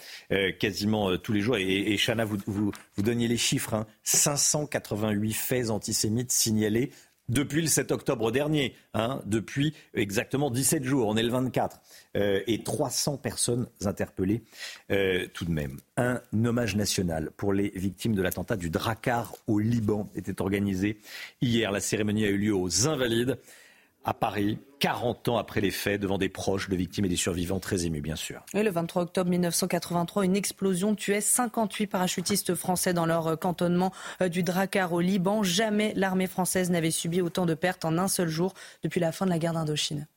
quasiment 0.59 1.15
tous 1.17 1.33
les 1.33 1.41
jours. 1.41 1.55
Et, 1.57 1.93
et 1.93 1.97
Chana, 1.97 2.25
vous, 2.25 2.39
vous, 2.47 2.71
donniez 2.97 3.27
les 3.27 3.38
chiffres. 3.38 3.85
588 4.03 5.29
hein. 5.29 5.33
faits 5.33 5.69
antisémites 5.69 6.31
signalés 6.31 6.91
depuis 7.31 7.61
le 7.61 7.67
7 7.67 7.91
octobre 7.93 8.29
dernier, 8.31 8.75
hein, 8.93 9.21
depuis 9.25 9.73
exactement 9.93 10.51
17 10.51 10.83
jours, 10.83 11.07
on 11.07 11.15
est 11.15 11.23
le 11.23 11.29
24, 11.29 11.79
euh, 12.17 12.41
et 12.45 12.61
300 12.61 13.17
personnes 13.17 13.67
interpellées 13.85 14.43
euh, 14.91 15.27
tout 15.33 15.45
de 15.45 15.51
même. 15.51 15.77
Un 15.95 16.21
hommage 16.43 16.75
national 16.75 17.31
pour 17.38 17.53
les 17.53 17.69
victimes 17.69 18.15
de 18.15 18.21
l'attentat 18.21 18.57
du 18.57 18.69
Drakkar 18.69 19.33
au 19.47 19.59
Liban 19.59 20.09
était 20.13 20.41
organisé 20.41 21.00
hier. 21.41 21.71
La 21.71 21.79
cérémonie 21.79 22.25
a 22.25 22.29
eu 22.29 22.38
lieu 22.38 22.53
aux 22.53 22.88
Invalides 22.88 23.38
à 24.03 24.13
Paris, 24.13 24.60
40 24.79 25.29
ans 25.29 25.38
après 25.38 25.62
les 25.62 25.72
faits, 25.72 26.01
devant 26.01 26.17
des 26.17 26.29
proches 26.29 26.70
de 26.70 26.75
victimes 26.75 27.05
et 27.05 27.10
des 27.10 27.15
survivants 27.15 27.60
très 27.60 27.86
émus, 27.86 28.01
bien 28.01 28.15
sûr. 28.15 28.43
Et 28.53 28.63
le 28.63 28.72
23 28.72 29.03
octobre 29.03 29.29
1983, 29.29 30.25
une 30.25 30.36
explosion 30.36 30.96
tuait 30.96 31.22
58 31.22 31.88
parachutistes 31.88 32.55
français 32.55 32.93
dans 32.93 33.05
leur 33.05 33.38
cantonnement 33.39 33.91
euh, 34.22 34.29
du 34.29 34.43
Drakkar 34.43 34.93
au 34.93 35.01
Liban. 35.01 35.43
Jamais 35.43 35.93
l'armée 35.96 36.27
française 36.27 36.70
n'avait 36.72 36.91
subi 36.91 37.22
autant 37.22 37.46
de 37.46 37.53
pertes 37.53 37.86
en 37.86 37.98
un 37.98 38.08
seul 38.08 38.27
jour 38.27 38.53
depuis 38.84 39.00
la 39.00 39.12
fin 39.12 39.25
de 39.25 39.31
la 39.31 39.39
guerre 39.39 39.53
d'Indochine. 39.53 40.08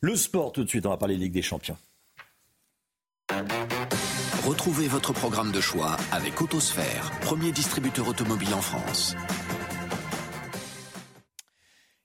Le 0.00 0.16
sport, 0.16 0.52
tout 0.52 0.64
de 0.64 0.68
suite, 0.68 0.86
on 0.86 0.90
va 0.90 0.96
parler 0.96 1.16
de 1.16 1.20
Ligue 1.20 1.32
des 1.32 1.42
Champions. 1.42 1.76
Retrouvez 4.44 4.88
votre 4.88 5.12
programme 5.12 5.52
de 5.52 5.60
choix 5.60 5.96
avec 6.10 6.42
Autosphère, 6.42 7.12
premier 7.20 7.52
distributeur 7.52 8.08
automobile 8.08 8.52
en 8.54 8.60
France. 8.60 9.14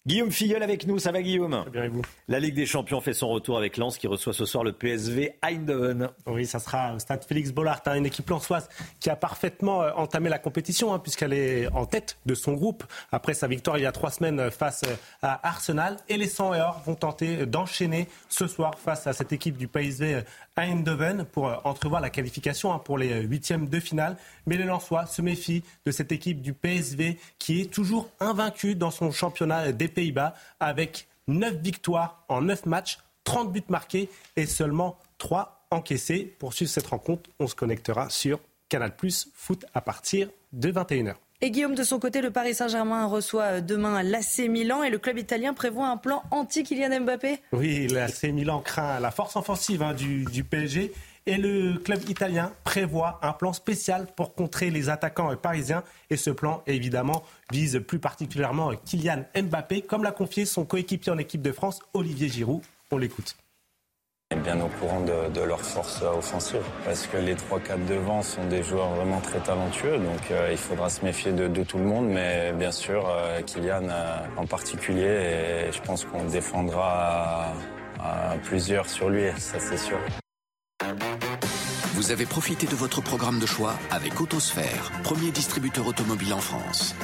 Guillaume 0.07 0.31
Filleul 0.31 0.63
avec 0.63 0.87
nous, 0.87 0.99
ça 0.99 1.11
va 1.11 1.21
Guillaume 1.21 1.65
bien 1.69 1.83
et 1.83 1.89
vous? 1.89 2.01
La 2.29 2.39
Ligue 2.39 2.55
des 2.55 2.65
Champions 2.65 3.01
fait 3.01 3.13
son 3.13 3.27
retour 3.27 3.57
avec 3.57 3.75
Lens 3.75 3.97
qui 3.97 4.07
reçoit 4.07 4.31
ce 4.31 4.45
soir 4.45 4.63
le 4.63 4.71
PSV 4.71 5.33
Eindhoven. 5.41 6.07
Oui, 6.25 6.45
ça 6.45 6.59
sera 6.59 6.95
au 6.95 6.99
stade 6.99 7.25
Félix 7.25 7.51
Bollard, 7.51 7.81
hein, 7.87 7.95
une 7.95 8.05
équipe 8.05 8.29
lensoise 8.29 8.69
qui 9.01 9.09
a 9.09 9.17
parfaitement 9.17 9.83
euh, 9.83 9.91
entamé 9.97 10.29
la 10.29 10.39
compétition 10.39 10.93
hein, 10.93 10.99
puisqu'elle 10.99 11.33
est 11.33 11.67
en 11.73 11.85
tête 11.85 12.19
de 12.25 12.35
son 12.35 12.53
groupe 12.53 12.85
après 13.11 13.33
sa 13.33 13.47
victoire 13.47 13.77
il 13.77 13.81
y 13.81 13.85
a 13.85 13.91
trois 13.91 14.09
semaines 14.11 14.39
euh, 14.39 14.49
face 14.49 14.83
euh, 14.87 14.95
à 15.21 15.45
Arsenal. 15.45 15.97
Et 16.07 16.15
les 16.15 16.29
100 16.29 16.53
et 16.53 16.61
or 16.61 16.81
vont 16.85 16.95
tenter 16.95 17.45
d'enchaîner 17.45 18.07
ce 18.29 18.47
soir 18.47 18.79
face 18.79 19.07
à 19.07 19.13
cette 19.13 19.33
équipe 19.33 19.57
du 19.57 19.67
PSV 19.67 20.23
Eindhoven 20.57 21.25
pour 21.25 21.61
entrevoir 21.65 22.01
la 22.01 22.09
qualification 22.09 22.73
hein, 22.73 22.79
pour 22.79 22.97
les 22.97 23.21
huitièmes 23.21 23.69
de 23.69 23.79
finale. 23.79 24.17
Mais 24.45 24.57
les 24.57 24.63
Lensois 24.63 25.05
se 25.05 25.21
méfient 25.21 25.63
de 25.85 25.91
cette 25.91 26.11
équipe 26.11 26.41
du 26.41 26.53
PSV 26.53 27.17
qui 27.39 27.61
est 27.61 27.71
toujours 27.71 28.09
invaincue 28.19 28.75
dans 28.75 28.91
son 28.91 29.11
championnat 29.11 29.71
des 29.71 29.87
Pays-Bas 29.87 30.33
avec 30.59 31.07
9 31.27 31.57
victoires 31.57 32.23
en 32.29 32.41
9 32.41 32.65
matchs, 32.65 32.99
30 33.23 33.51
buts 33.51 33.63
marqués 33.69 34.09
et 34.35 34.45
seulement 34.45 34.97
3 35.17 35.65
encaissés. 35.71 36.35
Pour 36.39 36.53
suivre 36.53 36.71
cette 36.71 36.87
rencontre, 36.87 37.29
on 37.39 37.47
se 37.47 37.55
connectera 37.55 38.09
sur 38.09 38.39
Canal 38.69 38.95
Plus 38.95 39.29
Foot 39.33 39.65
à 39.73 39.81
partir 39.81 40.29
de 40.53 40.71
21h. 40.71 41.15
Et 41.39 41.51
Guillaume, 41.51 41.75
de 41.75 41.83
son 41.83 41.99
côté, 41.99 42.21
le 42.21 42.31
Paris 42.31 42.55
Saint-Germain 42.55 43.05
reçoit 43.05 43.61
demain 43.61 44.01
l'AC 44.01 44.49
Milan 44.49 44.81
et 44.81 44.89
le 44.89 44.97
club 44.97 45.19
italien 45.19 45.53
prévoit 45.53 45.87
un 45.87 45.97
plan 45.97 46.23
anti-Kylian 46.31 47.01
Mbappé. 47.01 47.39
Oui, 47.51 47.87
l'AC 47.87 48.23
Milan 48.23 48.59
craint 48.59 48.99
la 48.99 49.11
force 49.11 49.35
offensive 49.35 49.83
hein, 49.83 49.93
du, 49.93 50.25
du 50.25 50.43
PSG 50.43 50.91
et 51.27 51.37
le 51.37 51.77
club 51.77 52.09
italien 52.09 52.51
prévoit 52.63 53.19
un 53.21 53.33
plan 53.33 53.53
spécial 53.53 54.07
pour 54.15 54.33
contrer 54.33 54.71
les 54.71 54.89
attaquants 54.89 55.35
parisiens. 55.35 55.83
Et 56.09 56.17
ce 56.17 56.31
plan, 56.31 56.63
évidemment, 56.65 57.23
vise 57.51 57.83
plus 57.87 57.99
particulièrement 57.99 58.71
Kylian 58.85 59.25
Mbappé, 59.35 59.83
comme 59.83 60.01
l'a 60.01 60.11
confié 60.11 60.45
son 60.45 60.65
coéquipier 60.65 61.11
en 61.11 61.19
équipe 61.19 61.43
de 61.43 61.51
France, 61.51 61.81
Olivier 61.93 62.29
Giroud. 62.29 62.63
On 62.89 62.97
l'écoute. 62.97 63.35
Bien 64.35 64.59
au 64.59 64.67
courant 64.67 64.99
de, 64.99 65.41
leur 65.41 65.61
force 65.61 66.01
offensive, 66.01 66.61
parce 66.83 67.07
que 67.07 67.15
les 67.15 67.35
3-4 67.35 67.85
devant 67.87 68.21
sont 68.21 68.45
des 68.47 68.61
joueurs 68.61 68.89
vraiment 68.89 69.21
très 69.21 69.39
talentueux, 69.39 69.97
donc 69.97 70.31
euh, 70.31 70.49
il 70.51 70.57
faudra 70.57 70.89
se 70.89 71.03
méfier 71.05 71.31
de, 71.31 71.63
tout 71.63 71.77
le 71.77 71.85
monde, 71.85 72.09
mais 72.09 72.51
bien 72.51 72.73
sûr 72.73 73.07
euh, 73.07 73.41
Kylian 73.41 73.87
euh, 73.89 74.17
en 74.35 74.45
particulier, 74.45 75.67
et 75.67 75.71
je 75.71 75.81
pense 75.81 76.03
qu'on 76.03 76.25
défendra 76.25 77.53
plusieurs 78.43 78.89
sur 78.89 79.09
lui, 79.09 79.29
ça 79.37 79.59
c'est 79.59 79.77
sûr. 79.77 79.97
Vous 81.93 82.11
avez 82.11 82.25
profité 82.25 82.67
de 82.67 82.75
votre 82.75 83.01
programme 83.01 83.39
de 83.39 83.45
choix 83.45 83.73
avec 83.91 84.19
Autosphère, 84.19 84.91
premier 85.03 85.31
distributeur 85.31 85.87
automobile 85.87 86.33
en 86.33 86.41
France. 86.41 86.95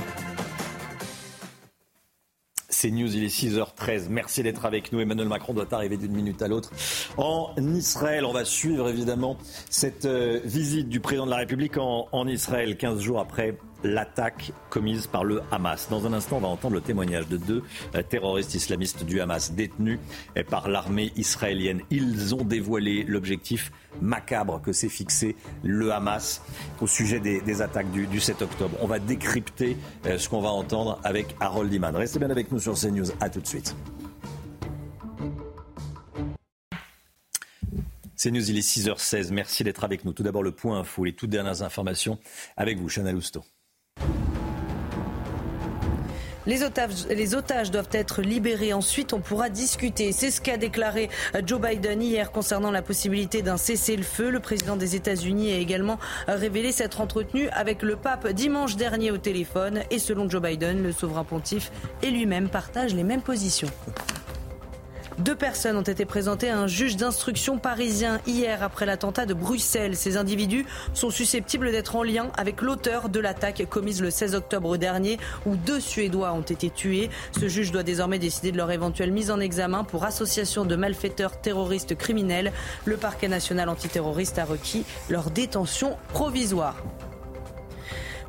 C'est 2.84 2.92
News, 2.92 3.16
il 3.16 3.24
est 3.24 3.34
6h13. 3.34 4.08
Merci 4.10 4.44
d'être 4.44 4.66
avec 4.66 4.92
nous. 4.92 5.00
Emmanuel 5.00 5.30
Macron 5.30 5.54
doit 5.54 5.74
arriver 5.74 5.96
d'une 5.96 6.12
minute 6.12 6.42
à 6.42 6.50
l'autre 6.50 6.70
en 7.16 7.54
Israël. 7.58 8.26
On 8.26 8.34
va 8.34 8.44
suivre 8.44 8.90
évidemment 8.90 9.38
cette 9.70 10.04
euh, 10.04 10.42
visite 10.44 10.90
du 10.90 11.00
président 11.00 11.24
de 11.24 11.32
la 11.32 11.38
République 11.38 11.78
en, 11.78 12.10
en 12.12 12.28
Israël, 12.28 12.76
15 12.76 13.00
jours 13.00 13.22
après 13.22 13.58
l'attaque 13.84 14.52
commise 14.70 15.08
par 15.08 15.24
le 15.24 15.42
Hamas. 15.52 15.88
Dans 15.90 16.06
un 16.06 16.14
instant, 16.14 16.38
on 16.38 16.42
va 16.42 16.48
entendre 16.48 16.76
le 16.76 16.82
témoignage 16.82 17.28
de 17.28 17.38
deux 17.38 17.64
euh, 17.96 18.04
terroristes 18.04 18.56
islamistes 18.56 19.04
du 19.04 19.22
Hamas 19.22 19.52
détenus 19.52 20.00
euh, 20.38 20.44
par 20.44 20.70
l'armée 20.70 21.12
israélienne. 21.16 21.82
Ils 21.90 22.36
ont 22.36 22.44
dévoilé 22.44 23.04
l'objectif 23.04 23.72
macabre 24.02 24.62
que 24.62 24.72
s'est 24.72 24.90
fixé 24.90 25.36
le 25.64 25.92
Hamas 25.92 26.42
au 26.82 26.88
sujet 26.88 27.20
des, 27.20 27.62
attaques 27.62 27.92
du, 27.92 28.20
7 28.20 28.42
octobre. 28.42 28.78
On 28.82 28.88
va 28.88 29.00
décrypter 29.00 29.78
euh, 30.06 30.18
ce 30.18 30.30
qu'on 30.30 30.42
va 30.42 30.50
entendre 30.50 31.00
avec 31.04 31.36
Harold 31.40 31.72
Iman. 31.72 31.96
Restez 31.96 32.20
bien 32.20 32.30
avec 32.30 32.52
nous 32.52 32.60
sur 32.60 32.74
CNews. 32.74 33.12
À 33.20 33.30
tout 33.30 33.42
de 33.42 33.48
suite. 33.48 33.76
CNews, 38.24 38.50
il 38.50 38.58
est 38.58 38.62
6h16. 38.62 39.34
Merci 39.34 39.64
d'être 39.64 39.84
avec 39.84 40.06
nous. 40.06 40.14
Tout 40.14 40.24
d'abord, 40.24 40.44
le 40.44 40.52
point 40.52 40.80
info, 40.80 41.04
les 41.04 41.14
toutes 41.14 41.30
dernières 41.30 41.62
informations 41.62 42.20
avec 42.56 42.78
vous, 42.78 42.88
Chanel 42.88 43.16
Lousteau. 43.16 43.44
Les 46.46 46.64
otages, 46.64 47.72
doivent 47.72 47.88
être 47.92 48.22
libérés. 48.22 48.74
Ensuite, 48.74 49.14
on 49.14 49.20
pourra 49.20 49.50
discuter. 49.50 50.12
C'est 50.12 50.32
ce 50.32 50.42
qu'a 50.42 50.58
déclaré 50.58 51.10
Joe 51.46 51.62
Biden 51.62 52.02
hier 52.02 52.32
concernant 52.32 52.72
la 52.72 52.82
possibilité 52.82 53.42
d'un 53.42 53.58
cessez-le-feu. 53.58 54.30
Le 54.30 54.40
président 54.40 54.76
des 54.76 54.96
États-Unis 54.96 55.54
a 55.54 55.58
également 55.58 56.00
révélé 56.28 56.72
s'être 56.72 57.02
entretenu 57.02 57.48
avec 57.50 57.82
le 57.82 57.96
pape 57.96 58.28
dimanche 58.30 58.76
dernier 58.76 59.12
au 59.12 59.18
téléphone. 59.18 59.82
Et 59.92 60.00
selon 60.00 60.30
Joe 60.30 60.42
Biden, 60.42 60.84
le 60.84 60.92
souverain 60.92 61.24
pontife 61.24 61.72
et 62.02 62.12
lui-même 62.12 62.50
partagent 62.50 62.96
les 62.96 63.04
mêmes 63.04 63.22
positions. 63.22 63.70
Deux 65.20 65.36
personnes 65.36 65.78
ont 65.78 65.82
été 65.82 66.06
présentées 66.06 66.50
à 66.50 66.58
un 66.58 66.68
juge 66.68 66.98
d'instruction 66.98 67.60
parisien 67.60 68.20
hier 68.26 68.64
après 68.64 68.86
l'attentat 68.86 69.26
de 69.26 69.34
Bruxelles. 69.34 69.96
Ces 69.96 70.18
individus 70.18 70.66
sont 70.94 71.12
susceptibles 71.12 71.72
d'être 71.72 71.96
en 71.96 72.04
lien 72.04 72.32
avec 72.36 72.62
l'auteur 72.62 73.10
de 73.10 73.20
l'attaque 73.20 73.64
commise 73.70 74.02
le 74.02 74.10
16 74.10 74.34
octobre 74.34 74.76
dernier 74.78 75.20
où 75.46 75.56
deux 75.56 75.80
Suédois 75.80 76.34
ont 76.34 76.42
été 76.42 76.70
tués. 76.70 77.10
Ce 77.40 77.48
juge 77.48 77.72
doit 77.72 77.84
désormais 77.84 78.20
décider 78.20 78.52
de 78.52 78.58
leur 78.58 78.72
éventuelle 78.72 79.12
mise 79.12 79.30
en 79.30 79.40
examen 79.40 79.84
pour 79.84 80.04
association 80.04 80.66
de 80.66 80.76
malfaiteurs 80.76 81.40
terroristes 81.40 81.96
criminels. 81.96 82.52
Le 82.86 82.98
parquet 82.98 83.28
national 83.28 83.70
antiterroriste 83.70 84.40
a 84.40 84.46
requis 84.46 84.84
leur 85.10 85.30
détention 85.30 85.96
provisoire. 86.10 86.76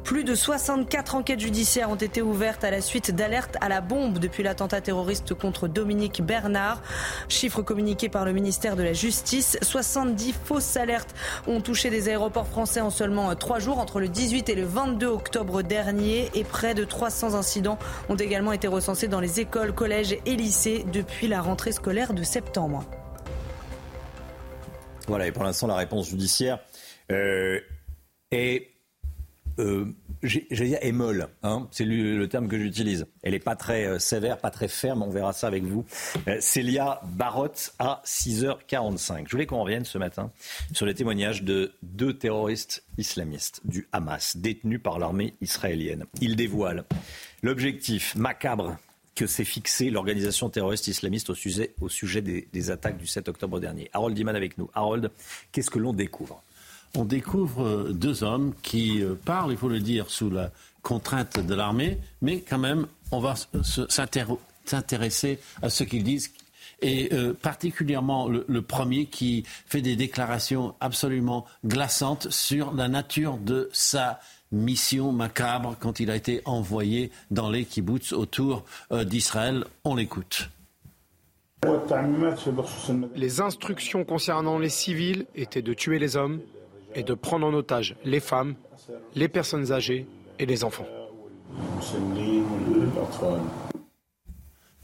Plus 0.04 0.22
de 0.22 0.34
64 0.34 1.14
enquêtes 1.14 1.40
judiciaires 1.40 1.88
ont 1.88 1.94
été 1.94 2.20
ouvertes 2.20 2.62
à 2.62 2.70
la 2.70 2.82
suite 2.82 3.14
d'alertes 3.14 3.56
à 3.62 3.70
la 3.70 3.80
bombe 3.80 4.18
depuis 4.18 4.42
l'attentat 4.42 4.82
terroriste 4.82 5.32
contre 5.32 5.66
Dominique 5.66 6.20
Bernard. 6.20 6.82
Chiffre 7.30 7.62
communiqué 7.62 8.10
par 8.10 8.26
le 8.26 8.34
ministère 8.34 8.76
de 8.76 8.82
la 8.82 8.92
Justice. 8.92 9.56
70 9.62 10.34
fausses 10.44 10.76
alertes 10.76 11.14
ont 11.46 11.62
touché 11.62 11.88
des 11.88 12.10
aéroports 12.10 12.46
français 12.46 12.82
en 12.82 12.90
seulement 12.90 13.34
trois 13.34 13.60
jours, 13.60 13.78
entre 13.78 13.98
le 13.98 14.08
18 14.08 14.50
et 14.50 14.54
le 14.54 14.66
22 14.66 15.06
octobre 15.06 15.62
dernier. 15.62 16.30
Et 16.34 16.44
près 16.44 16.74
de 16.74 16.84
300 16.84 17.34
incidents 17.34 17.78
ont 18.10 18.16
également 18.16 18.52
été 18.52 18.68
recensés 18.68 19.08
dans 19.08 19.20
les 19.20 19.40
écoles, 19.40 19.74
collèges 19.74 20.18
et 20.26 20.36
lycées 20.36 20.84
depuis 20.92 21.28
la 21.28 21.40
rentrée 21.40 21.72
scolaire 21.72 22.12
de 22.12 22.22
septembre. 22.22 22.84
Voilà, 25.08 25.26
et 25.28 25.32
pour 25.32 25.44
l'instant, 25.44 25.66
la 25.66 25.76
réponse 25.76 26.10
judiciaire 26.10 26.58
euh, 27.10 27.58
est 28.30 28.73
euh, 29.58 29.86
j'allais 30.22 30.70
dire, 30.70 30.78
est. 30.80 30.92
Hein 31.42 31.68
c'est 31.70 31.84
le, 31.84 32.26
terme 32.28 32.48
que 32.48 32.58
j'utilise. 32.58 33.06
Elle 33.22 33.32
n'est 33.32 33.38
pas 33.38 33.56
très 33.56 33.86
euh, 33.86 33.98
sévère, 33.98 34.38
pas 34.38 34.50
très 34.50 34.68
ferme. 34.68 35.02
On 35.02 35.10
verra 35.10 35.32
ça 35.32 35.46
avec 35.46 35.64
vous. 35.64 35.84
Euh, 36.28 36.38
Célia 36.40 37.00
Barotte 37.04 37.74
à 37.78 38.02
6h45. 38.04 39.24
Je 39.26 39.30
voulais 39.32 39.46
qu'on 39.46 39.62
revienne 39.62 39.84
ce 39.84 39.98
matin 39.98 40.30
sur 40.72 40.86
les 40.86 40.94
témoignages 40.94 41.42
de 41.42 41.72
deux 41.82 42.14
terroristes 42.16 42.84
islamistes 42.98 43.60
du 43.64 43.88
Hamas, 43.92 44.36
détenus 44.36 44.80
par 44.82 44.98
l'armée 44.98 45.34
israélienne. 45.40 46.04
Ils 46.20 46.36
dévoilent 46.36 46.84
l'objectif 47.42 48.14
macabre 48.14 48.76
que 49.14 49.26
s'est 49.26 49.44
fixé 49.44 49.90
l'organisation 49.90 50.50
terroriste 50.50 50.88
islamiste 50.88 51.30
au 51.30 51.34
sujet, 51.34 52.20
des, 52.20 52.48
des 52.52 52.70
attaques 52.70 52.98
du 52.98 53.06
7 53.06 53.28
octobre 53.28 53.60
dernier. 53.60 53.88
Harold 53.92 54.16
Diman 54.16 54.34
avec 54.34 54.58
nous. 54.58 54.68
Harold, 54.74 55.10
qu'est-ce 55.52 55.70
que 55.70 55.78
l'on 55.78 55.92
découvre? 55.92 56.42
On 56.96 57.04
découvre 57.04 57.64
euh, 57.64 57.92
deux 57.92 58.22
hommes 58.22 58.52
qui 58.62 59.02
euh, 59.02 59.14
parlent, 59.14 59.52
il 59.52 59.58
faut 59.58 59.68
le 59.68 59.80
dire, 59.80 60.10
sous 60.10 60.30
la 60.30 60.50
contrainte 60.82 61.38
de 61.38 61.54
l'armée, 61.54 61.98
mais 62.22 62.40
quand 62.40 62.58
même, 62.58 62.86
on 63.10 63.20
va 63.20 63.34
s'intéresser 63.88 65.38
à 65.62 65.70
ce 65.70 65.84
qu'ils 65.84 66.04
disent 66.04 66.32
et 66.82 67.14
euh, 67.14 67.32
particulièrement 67.32 68.28
le, 68.28 68.62
premier 68.62 69.06
qui 69.06 69.44
fait 69.66 69.80
des 69.80 69.96
déclarations 69.96 70.74
absolument 70.80 71.46
glaçantes 71.64 72.28
sur 72.30 72.74
la 72.74 72.88
nature 72.88 73.38
de 73.38 73.70
sa 73.72 74.20
mission 74.52 75.12
macabre 75.12 75.76
quand 75.80 76.00
il 76.00 76.10
a 76.10 76.16
été 76.16 76.42
envoyé 76.44 77.10
dans 77.30 77.48
les 77.48 77.64
kibbutz 77.64 78.12
autour 78.12 78.64
d'Israël. 78.90 79.64
On 79.84 79.94
l'écoute. 79.94 80.50
Les 83.14 83.40
instructions 83.40 84.04
concernant 84.04 84.58
les 84.58 84.68
civils 84.68 85.26
étaient 85.34 85.62
de 85.62 85.72
tuer 85.72 85.98
les 85.98 86.16
hommes, 86.16 86.40
et 86.94 87.02
de 87.02 87.14
prendre 87.14 87.46
en 87.46 87.54
otage 87.54 87.96
les 88.04 88.20
femmes, 88.20 88.54
les 89.14 89.28
personnes 89.28 89.72
âgées 89.72 90.06
et 90.38 90.46
les 90.46 90.64
enfants. 90.64 90.86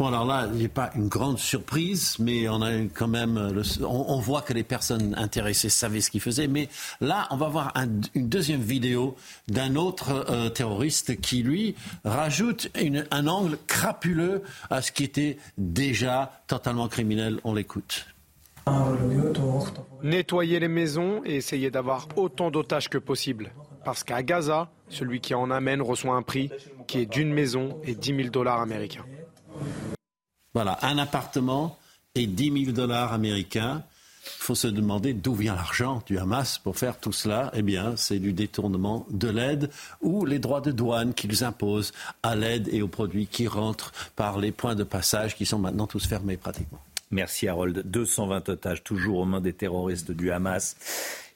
Bon, 0.01 0.07
alors 0.07 0.25
là, 0.25 0.49
il 0.51 0.59
n'y 0.59 0.65
a 0.65 0.71
pas 0.71 0.91
une 0.95 1.09
grande 1.09 1.39
surprise, 1.39 2.17
mais 2.19 2.49
on 2.49 2.63
a 2.63 2.73
quand 2.95 3.07
même, 3.07 3.53
on, 3.83 4.19
voit 4.19 4.41
que 4.41 4.55
les 4.55 4.63
personnes 4.63 5.15
intéressées 5.19 5.69
savaient 5.69 6.01
ce 6.01 6.11
qu'ils 6.11 6.23
faisaient. 6.23 6.47
Mais 6.47 6.71
là, 7.03 7.29
on 7.31 7.37
va 7.37 7.49
voir 7.49 7.75
une 8.15 8.29
deuxième 8.29 8.63
vidéo 8.63 9.15
d'un 9.49 9.77
autre 9.77 10.25
euh, 10.31 10.49
terroriste 10.49 11.21
qui, 11.21 11.43
lui, 11.43 11.75
rajoute 12.03 12.71
un 13.11 13.27
angle 13.27 13.59
crapuleux 13.67 14.43
à 14.71 14.81
ce 14.81 14.91
qui 14.91 15.05
était 15.05 15.37
déjà 15.59 16.33
totalement 16.47 16.89
criminel. 16.89 17.39
On 17.45 17.53
l'écoute. 17.53 18.07
Nettoyer 20.03 20.61
les 20.61 20.69
maisons 20.69 21.23
et 21.25 21.37
essayer 21.37 21.71
d'avoir 21.71 22.09
autant 22.17 22.51
d'otages 22.51 22.89
que 22.89 22.99
possible. 22.99 23.53
Parce 23.85 24.05
qu'à 24.05 24.23
Gaza, 24.23 24.71
celui 24.89 25.21
qui 25.21 25.35
en 25.35 25.51
amène 25.51 25.83
reçoit 25.83 26.15
un 26.15 26.23
prix 26.23 26.51
qui 26.87 26.99
est 26.99 27.07
d'une 27.07 27.33
maison 27.33 27.79
et 27.85 27.95
10 27.95 28.17
000 28.17 28.29
dollars 28.29 28.61
américains. 28.61 29.05
Voilà, 30.55 30.79
un 30.83 30.99
appartement 30.99 31.79
et 32.15 32.27
10 32.27 32.65
000 32.65 32.73
dollars 32.73 33.13
américains. 33.13 33.85
Il 34.25 34.43
faut 34.43 34.55
se 34.55 34.67
demander 34.67 35.15
d'où 35.15 35.35
vient 35.35 35.55
l'argent 35.55 36.03
du 36.07 36.19
Hamas 36.19 36.59
pour 36.59 36.77
faire 36.77 36.99
tout 36.99 37.13
cela. 37.13 37.51
Eh 37.55 37.63
bien, 37.63 37.97
c'est 37.97 38.19
du 38.19 38.33
détournement 38.33 39.07
de 39.11 39.29
l'aide 39.29 39.71
ou 40.03 40.25
les 40.25 40.39
droits 40.39 40.61
de 40.61 40.73
douane 40.73 41.15
qu'ils 41.15 41.45
imposent 41.45 41.93
à 42.23 42.35
l'aide 42.35 42.69
et 42.73 42.83
aux 42.83 42.89
produits 42.89 43.27
qui 43.27 43.47
rentrent 43.49 43.93
par 44.17 44.39
les 44.39 44.53
points 44.53 44.75
de 44.75 44.85
passage 44.85 45.37
qui 45.37 45.47
sont 45.47 45.59
maintenant 45.59 45.87
tous 45.87 46.07
fermés 46.07 46.37
pratiquement. 46.37 46.81
Merci 47.11 47.49
Harold. 47.49 47.83
220 47.85 48.49
otages 48.49 48.85
toujours 48.85 49.19
aux 49.19 49.25
mains 49.25 49.41
des 49.41 49.53
terroristes 49.53 50.13
du 50.13 50.31
Hamas. 50.31 50.77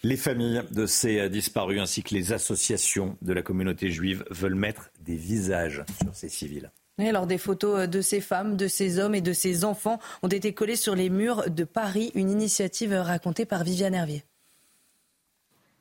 Les 0.04 0.16
familles 0.16 0.62
de 0.70 0.86
ces 0.86 1.28
disparus 1.28 1.80
ainsi 1.80 2.02
que 2.02 2.14
les 2.14 2.32
associations 2.32 3.16
de 3.22 3.32
la 3.32 3.42
communauté 3.42 3.90
juive 3.90 4.24
veulent 4.30 4.54
mettre 4.54 4.90
des 5.00 5.16
visages 5.16 5.82
sur 6.02 6.14
ces 6.14 6.28
civils. 6.28 6.70
alors 6.98 7.26
des 7.26 7.38
photos 7.38 7.88
de 7.88 8.00
ces 8.00 8.20
femmes, 8.20 8.56
de 8.56 8.68
ces 8.68 8.98
hommes 8.98 9.14
et 9.14 9.20
de 9.20 9.32
ces 9.32 9.64
enfants 9.64 9.98
ont 10.22 10.28
été 10.28 10.52
collées 10.52 10.76
sur 10.76 10.94
les 10.94 11.10
murs 11.10 11.50
de 11.50 11.64
Paris, 11.64 12.12
une 12.14 12.30
initiative 12.30 12.92
racontée 12.92 13.46
par 13.46 13.64
Viviane 13.64 13.94
Hervier. 13.94 14.24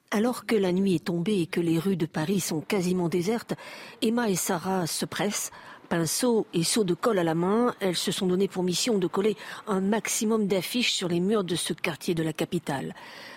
Alors 0.10 0.46
que 0.46 0.56
la 0.56 0.72
nuit 0.72 0.96
est 0.96 1.06
tombée 1.06 1.42
et 1.42 1.48
que 1.48 1.60
les 1.60 1.80
rues 1.80 1.98
de 1.98 2.06
Paris 2.06 2.40
sont 2.40 2.62
quasiment 2.62 3.10
désertes, 3.10 3.56
Emma 4.02 4.30
et 4.30 4.36
Sarah 4.36 4.86
se 4.86 5.06
pressent 5.06 5.52
pinceau 5.94 6.48
et 6.56 6.64
seau 6.64 6.84
de 6.84 6.96
colle 6.96 7.20
à 7.20 7.24
la 7.24 7.36
main, 7.36 7.76
elles 7.80 7.96
se 7.96 8.12
sont 8.12 8.26
donné 8.26 8.48
pour 8.48 8.64
mission 8.64 8.98
de 8.98 9.06
coller 9.06 9.38
un 9.68 9.80
maximum 9.80 10.48
d'affiches 10.48 10.92
sur 10.92 11.08
les 11.08 11.20
murs 11.20 11.44
de 11.44 11.56
ce 11.56 11.72
quartier 11.72 12.16
de 12.16 12.24
la 12.24 12.34
capitale. 12.34 12.96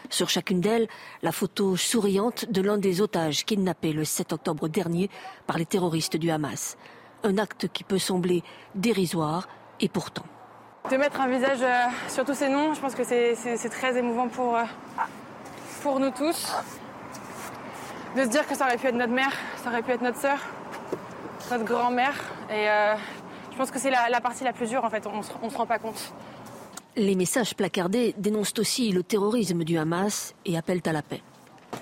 Sur 0.08 0.30
chacune 0.30 0.62
d'elles, 0.62 0.88
la 1.20 1.32
photo 1.32 1.76
souriante 1.76 2.50
de 2.50 2.62
l'un 2.62 2.78
des 2.78 3.02
otages 3.02 3.44
kidnappés 3.44 3.92
le 3.92 4.06
7 4.06 4.32
octobre 4.32 4.68
dernier 4.68 5.10
par 5.46 5.58
les 5.58 5.66
terroristes 5.66 6.16
du 6.16 6.30
Hamas. 6.30 6.78
Un 7.24 7.36
acte 7.36 7.68
qui 7.68 7.84
peut 7.84 7.98
sembler 7.98 8.42
dérisoire 8.74 9.48
et 9.78 9.90
pourtant. 9.90 10.24
De 10.90 10.96
mettre 10.96 11.20
un 11.20 11.28
visage 11.28 11.60
euh, 11.60 11.84
sur 12.08 12.24
tous 12.24 12.36
ces 12.36 12.48
noms, 12.48 12.72
je 12.72 12.80
pense 12.80 12.94
que 12.94 13.04
c'est 13.04 13.68
très 13.68 13.98
émouvant 13.98 14.28
pour, 14.28 14.56
euh, 14.56 14.62
pour 15.82 16.00
nous 16.00 16.10
tous. 16.10 16.54
De 18.16 18.22
se 18.22 18.28
dire 18.28 18.46
que 18.48 18.54
ça 18.54 18.64
aurait 18.64 18.78
pu 18.78 18.86
être 18.86 18.94
notre 18.94 19.12
mère, 19.12 19.32
ça 19.62 19.68
aurait 19.68 19.82
pu 19.82 19.90
être 19.90 20.00
notre 20.00 20.18
sœur, 20.18 20.38
notre 21.50 21.64
grand-mère. 21.64 22.14
Et 22.50 22.68
euh, 22.68 22.94
je 23.52 23.56
pense 23.56 23.70
que 23.70 23.78
c'est 23.78 23.90
la, 23.90 24.20
partie 24.20 24.44
la 24.44 24.52
plus 24.52 24.68
dure, 24.68 24.84
en 24.84 24.90
fait. 24.90 25.04
On 25.06 25.46
ne 25.46 25.50
se 25.50 25.56
rend 25.56 25.66
pas 25.66 25.78
compte. 25.78 26.12
Les 26.96 27.14
messages 27.14 27.54
placardés 27.54 28.14
dénoncent 28.16 28.58
aussi 28.58 28.90
le 28.90 29.02
terrorisme 29.02 29.64
du 29.64 29.76
Hamas 29.76 30.34
et 30.44 30.56
appellent 30.56 30.82
à 30.86 30.92
la 30.92 31.02
paix. 31.02 31.22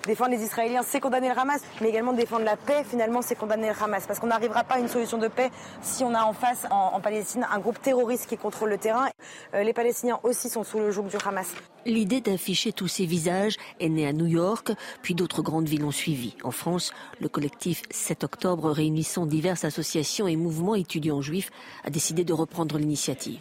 Défendre 0.06 0.32
les 0.32 0.42
Israéliens, 0.42 0.82
c'est 0.82 1.00
condamner 1.00 1.28
le 1.28 1.38
Hamas, 1.38 1.62
mais 1.80 1.88
également 1.88 2.12
défendre 2.12 2.44
la 2.44 2.56
paix, 2.56 2.84
finalement, 2.84 3.22
c'est 3.22 3.34
condamner 3.34 3.68
le 3.68 3.74
Hamas. 3.82 4.06
Parce 4.06 4.18
qu'on 4.18 4.26
n'arrivera 4.26 4.64
pas 4.64 4.74
à 4.74 4.78
une 4.78 4.88
solution 4.88 5.18
de 5.18 5.28
paix 5.28 5.50
si 5.82 6.04
on 6.04 6.14
a 6.14 6.24
en 6.24 6.32
face, 6.32 6.66
en, 6.70 7.00
Palestine, 7.00 7.46
un 7.50 7.58
groupe 7.58 7.80
terroriste 7.80 8.26
qui 8.26 8.36
contrôle 8.36 8.70
le 8.70 8.78
terrain. 8.78 9.08
Euh, 9.54 9.62
les 9.62 9.72
Palestiniens 9.72 10.20
aussi 10.22 10.48
sont 10.48 10.64
sous 10.64 10.78
le 10.78 10.90
joug 10.90 11.04
du 11.04 11.16
Hamas. 11.24 11.54
L'idée 11.86 12.20
d'afficher 12.20 12.72
tous 12.72 12.88
ces 12.88 13.06
visages 13.06 13.56
est 13.80 13.88
née 13.88 14.06
à 14.06 14.12
New 14.12 14.26
York, 14.26 14.72
puis 15.02 15.14
d'autres 15.14 15.42
grandes 15.42 15.68
villes 15.68 15.84
ont 15.84 15.90
suivi. 15.90 16.34
En 16.42 16.50
France, 16.50 16.92
le 17.20 17.28
collectif 17.28 17.82
7 17.90 18.24
octobre, 18.24 18.70
réunissant 18.70 19.26
diverses 19.26 19.64
associations 19.64 20.26
et 20.26 20.36
mouvements 20.36 20.74
étudiants 20.74 21.20
juifs, 21.20 21.50
a 21.84 21.90
décidé 21.90 22.24
de 22.24 22.32
reprendre 22.32 22.78
l'initiative. 22.78 23.40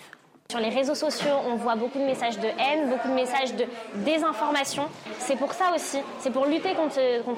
Sur 0.54 0.62
les 0.62 0.70
réseaux 0.70 0.94
sociaux, 0.94 1.34
on 1.48 1.56
voit 1.56 1.76
beaucoup 1.76 1.98
de 1.98 2.04
messages 2.04 2.38
de 2.38 2.46
haine, 2.46 2.88
beaucoup 2.88 3.08
de 3.08 3.16
messages 3.16 3.56
de 3.56 3.66
désinformation. 4.06 4.88
C'est 5.18 5.36
pour 5.36 5.52
ça 5.52 5.74
aussi, 5.74 5.98
c'est 6.20 6.30
pour 6.30 6.46
lutter 6.46 6.76
contre, 6.76 6.94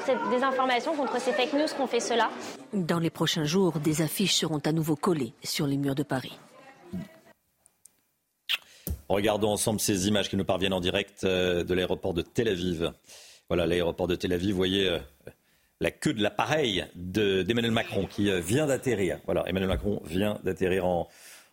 cette 0.06 0.17
désinformation, 0.30 0.93
contre 0.97 1.21
ces 1.21 1.32
fake 1.32 1.54
news 1.54 1.67
qu'on 1.78 1.88
fait 1.88 2.01
cela. 2.01 2.30
Dans 2.73 2.99
les 2.99 3.10
prochains 3.10 3.45
jours, 3.45 3.80
des 3.80 4.01
affiches 4.01 4.36
seront 4.36 4.60
à 4.65 4.73
nouveau 4.73 4.97
collées 4.97 5.32
sur 5.45 5.65
les 5.65 5.78
murs 5.78 5.95
de 5.95 6.04
Paris. 6.04 6.38
Regardons 9.08 9.51
ensemble 9.51 9.80
ces 9.80 10.10
images 10.10 10.30
qui 10.30 10.36
nous 10.36 10.43
parviennent 10.43 10.73
en 10.73 10.82
direct 10.82 11.23
euh, 11.23 11.63
de 11.63 11.73
l'aéroport 11.73 12.13
de 12.13 12.21
Tel 12.21 12.49
Aviv. 12.49 12.91
Voilà, 13.47 13.65
l'aéroport 13.65 14.08
de 14.08 14.15
Tel 14.15 14.34
Aviv, 14.34 14.51
vous 14.51 14.58
voyez 14.58 14.89
euh, 14.89 14.99
la 15.80 15.91
queue 15.91 16.13
de 16.13 16.21
l'appareil 16.21 16.86
d'Emmanuel 16.95 17.71
Macron 17.71 18.08
qui 18.08 18.30
euh, 18.30 18.41
vient 18.41 18.67
d'atterrir. 18.67 19.19
Voilà, 19.23 19.43
Emmanuel 19.47 19.69
Macron 19.69 20.01
vient 20.04 20.38
d'atterrir 20.43 20.86
en, 20.86 21.08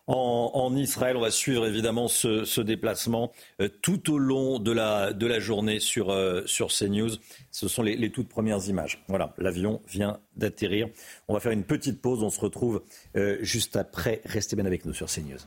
en, 0.07 0.75
Israël. 0.75 1.17
On 1.17 1.21
va 1.21 1.31
suivre 1.31 1.65
évidemment 1.65 2.07
ce, 2.07 2.61
déplacement 2.61 3.31
euh, 3.61 3.69
tout 3.81 4.13
au 4.13 4.17
long 4.17 4.59
de 4.59 4.71
la, 4.71 5.39
journée 5.39 5.79
sur, 5.79 6.09
euh, 6.09 6.43
sur 6.45 6.67
CNews. 6.67 7.11
Ce 7.51 7.67
sont 7.67 7.83
les, 7.83 8.11
toutes 8.11 8.29
premières 8.29 8.67
images. 8.67 9.03
Voilà, 9.07 9.33
l'avion 9.37 9.81
vient 9.87 10.19
d'atterrir. 10.35 10.87
On 11.27 11.33
va 11.33 11.39
faire 11.39 11.51
une 11.51 11.63
petite 11.63 12.01
pause. 12.01 12.23
On 12.23 12.29
se 12.29 12.39
retrouve 12.39 12.83
euh, 13.15 13.37
juste 13.41 13.75
après. 13.75 14.21
Restez 14.25 14.55
bien 14.55 14.65
avec 14.65 14.85
nous 14.85 14.93
sur 14.93 15.07
CNews. 15.07 15.37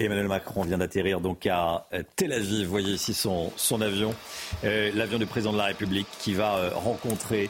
Emmanuel 0.00 0.26
Macron 0.26 0.62
vient 0.62 0.78
d'atterrir 0.78 1.20
donc 1.20 1.46
à 1.46 1.86
Tel 2.16 2.32
Aviv. 2.32 2.64
Vous 2.64 2.70
Voyez 2.70 2.94
ici 2.94 3.14
son, 3.14 3.52
son 3.56 3.80
avion, 3.80 4.12
l'avion 4.64 5.18
du 5.18 5.26
président 5.26 5.52
de 5.52 5.58
la 5.58 5.66
République 5.66 6.08
qui 6.18 6.34
va 6.34 6.70
rencontrer 6.70 7.48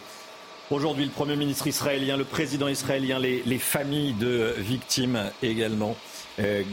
aujourd'hui 0.71 1.05
le 1.05 1.11
Premier 1.11 1.37
ministre 1.37 1.67
israélien, 1.67 2.17
le 2.17 2.25
président 2.25 2.69
israélien, 2.69 3.19
les, 3.19 3.43
les 3.45 3.59
familles 3.59 4.15
de 4.15 4.55
victimes 4.59 5.31
également. 5.43 5.97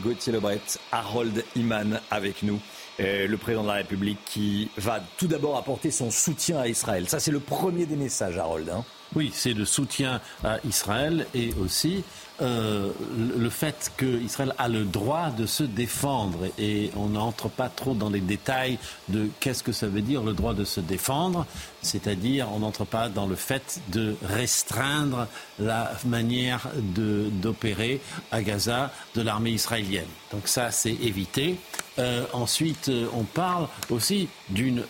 Gauthier 0.04 0.34
Lebret, 0.34 0.60
Harold 0.92 1.44
Iman 1.56 2.02
avec 2.10 2.42
nous. 2.42 2.60
le 2.98 3.36
président 3.36 3.62
de 3.62 3.68
la 3.68 3.76
République 3.76 4.18
qui 4.26 4.72
va 4.78 5.00
tout 5.18 5.28
d'abord 5.28 5.56
apporter 5.56 5.92
son 5.92 6.10
soutien 6.10 6.58
à 6.58 6.68
Israël. 6.68 7.08
Ça, 7.08 7.20
c'est 7.20 7.30
le 7.30 7.40
premier 7.40 7.86
des 7.86 7.96
messages, 7.96 8.40
Harold. 8.40 8.68
Hein. 8.70 8.84
Oui, 9.14 9.30
c'est 9.34 9.54
le 9.54 9.66
soutien 9.66 10.22
à 10.44 10.58
Israël 10.64 11.28
et 11.36 11.54
aussi 11.62 12.04
euh, 12.42 12.90
le 13.18 13.50
fait 13.50 13.92
qu'Israël 13.98 14.54
a 14.58 14.70
le 14.70 14.86
droit 14.86 15.32
de 15.32 15.46
se 15.46 15.64
défendre 15.64 16.48
et 16.58 16.92
on 16.96 17.10
n'entre 17.10 17.50
pas 17.50 17.68
trop 17.68 17.94
dans 17.94 18.10
les 18.10 18.22
détails 18.22 18.80
de 19.10 19.28
qu'est-ce 19.42 19.64
que 19.64 19.74
ça 19.74 19.88
veut 19.88 20.02
dire 20.02 20.24
le 20.24 20.32
droit 20.32 20.54
de 20.54 20.64
se 20.64 20.80
défendre, 20.80 21.46
c'est-à-dire 21.82 22.48
on 22.52 22.60
n'entre 22.60 22.86
pas 22.86 23.10
dans 23.10 23.26
le 23.26 23.36
fait 23.36 23.80
de 23.90 24.16
restreindre 24.24 25.28
la 25.60 25.92
manière 26.06 26.70
d'opérer 26.76 28.02
à 28.32 28.42
Gaza 28.42 28.92
de 29.16 29.22
l'armée 29.22 29.52
israélienne. 29.52 30.06
Donc 30.32 30.48
ça, 30.48 30.72
c'est 30.72 30.94
évité. 30.94 31.58
Euh, 32.00 32.26
ensuite, 32.32 32.88
euh, 32.88 33.08
on 33.14 33.24
parle 33.24 33.68
aussi 33.90 34.30
d'une 34.50 34.84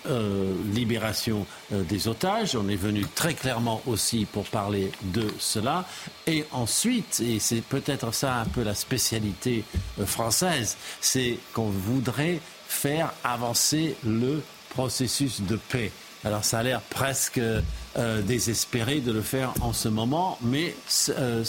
libération 0.74 1.46
des 1.72 2.08
otages. 2.08 2.56
On 2.56 2.68
est 2.70 2.76
venu 2.76 3.06
très 3.16 3.34
clairement 3.34 3.82
aussi 3.88 4.26
pour 4.26 4.46
parler 4.46 4.92
de 5.04 5.28
cela. 5.40 5.86
Et 6.28 6.46
ensuite, 6.52 7.20
et 7.20 7.40
c'est 7.40 7.62
peut-être 7.62 8.14
ça 8.14 8.36
un 8.36 8.46
peu 8.46 8.64
la 8.64 8.76
spécialité 8.76 9.64
euh, 10.00 10.06
française, 10.06 10.78
c'est 11.00 11.38
qu'on 11.54 11.70
voudrait 11.70 12.40
faire 12.68 13.12
avancer 13.24 13.96
le 14.06 14.42
processus 14.70 15.42
de 15.42 15.58
paix. 15.58 15.92
Alors 16.24 16.44
ça 16.44 16.60
a 16.60 16.64
l'air 16.64 16.82
presque 16.82 17.40
euh, 17.40 18.22
désespéré 18.22 19.02
de 19.02 19.12
le 19.12 19.22
faire 19.22 19.54
en 19.62 19.74
ce 19.74 19.90
moment, 19.90 20.38
mais 20.42 20.76
euh, 21.10 21.44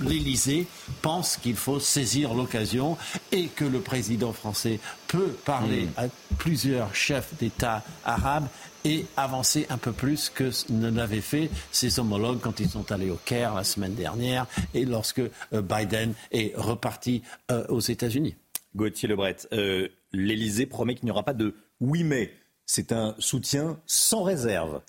l'Élysée 0.00 0.66
pense 1.02 1.36
qu'il 1.36 1.56
faut 1.56 1.80
saisir 1.80 2.34
l'occasion 2.34 2.96
et 3.32 3.46
que 3.46 3.64
le 3.64 3.80
président 3.80 4.32
français 4.32 4.78
peut 5.06 5.34
parler 5.44 5.82
hmm. 5.82 5.92
à 5.96 6.04
plusieurs 6.38 6.94
chefs 6.94 7.34
d'État 7.38 7.84
arabes 8.04 8.48
et 8.84 9.06
avancer 9.16 9.66
un 9.70 9.78
peu 9.78 9.92
plus 9.92 10.30
que 10.30 10.50
ne 10.70 10.90
l'avaient 10.90 11.20
fait 11.20 11.50
ses 11.72 11.98
homologues 11.98 12.40
quand 12.40 12.60
ils 12.60 12.68
sont 12.68 12.90
allés 12.92 13.10
au 13.10 13.18
Caire 13.24 13.54
la 13.54 13.64
semaine 13.64 13.94
dernière 13.94 14.46
et 14.74 14.84
lorsque 14.84 15.20
euh, 15.20 15.62
Biden 15.62 16.14
est 16.30 16.54
reparti 16.56 17.22
euh, 17.50 17.66
aux 17.68 17.80
États-Unis. 17.80 18.36
Gauthier 18.76 19.08
Lebret, 19.08 19.36
euh, 19.52 19.88
l'Élysée 20.12 20.66
promet 20.66 20.94
qu'il 20.94 21.06
n'y 21.06 21.10
aura 21.10 21.24
pas 21.24 21.34
de 21.34 21.54
oui 21.80 22.04
mais. 22.04 22.32
C'est 22.70 22.92
un 22.92 23.14
soutien 23.18 23.80
sans 23.86 24.22
réserve 24.22 24.82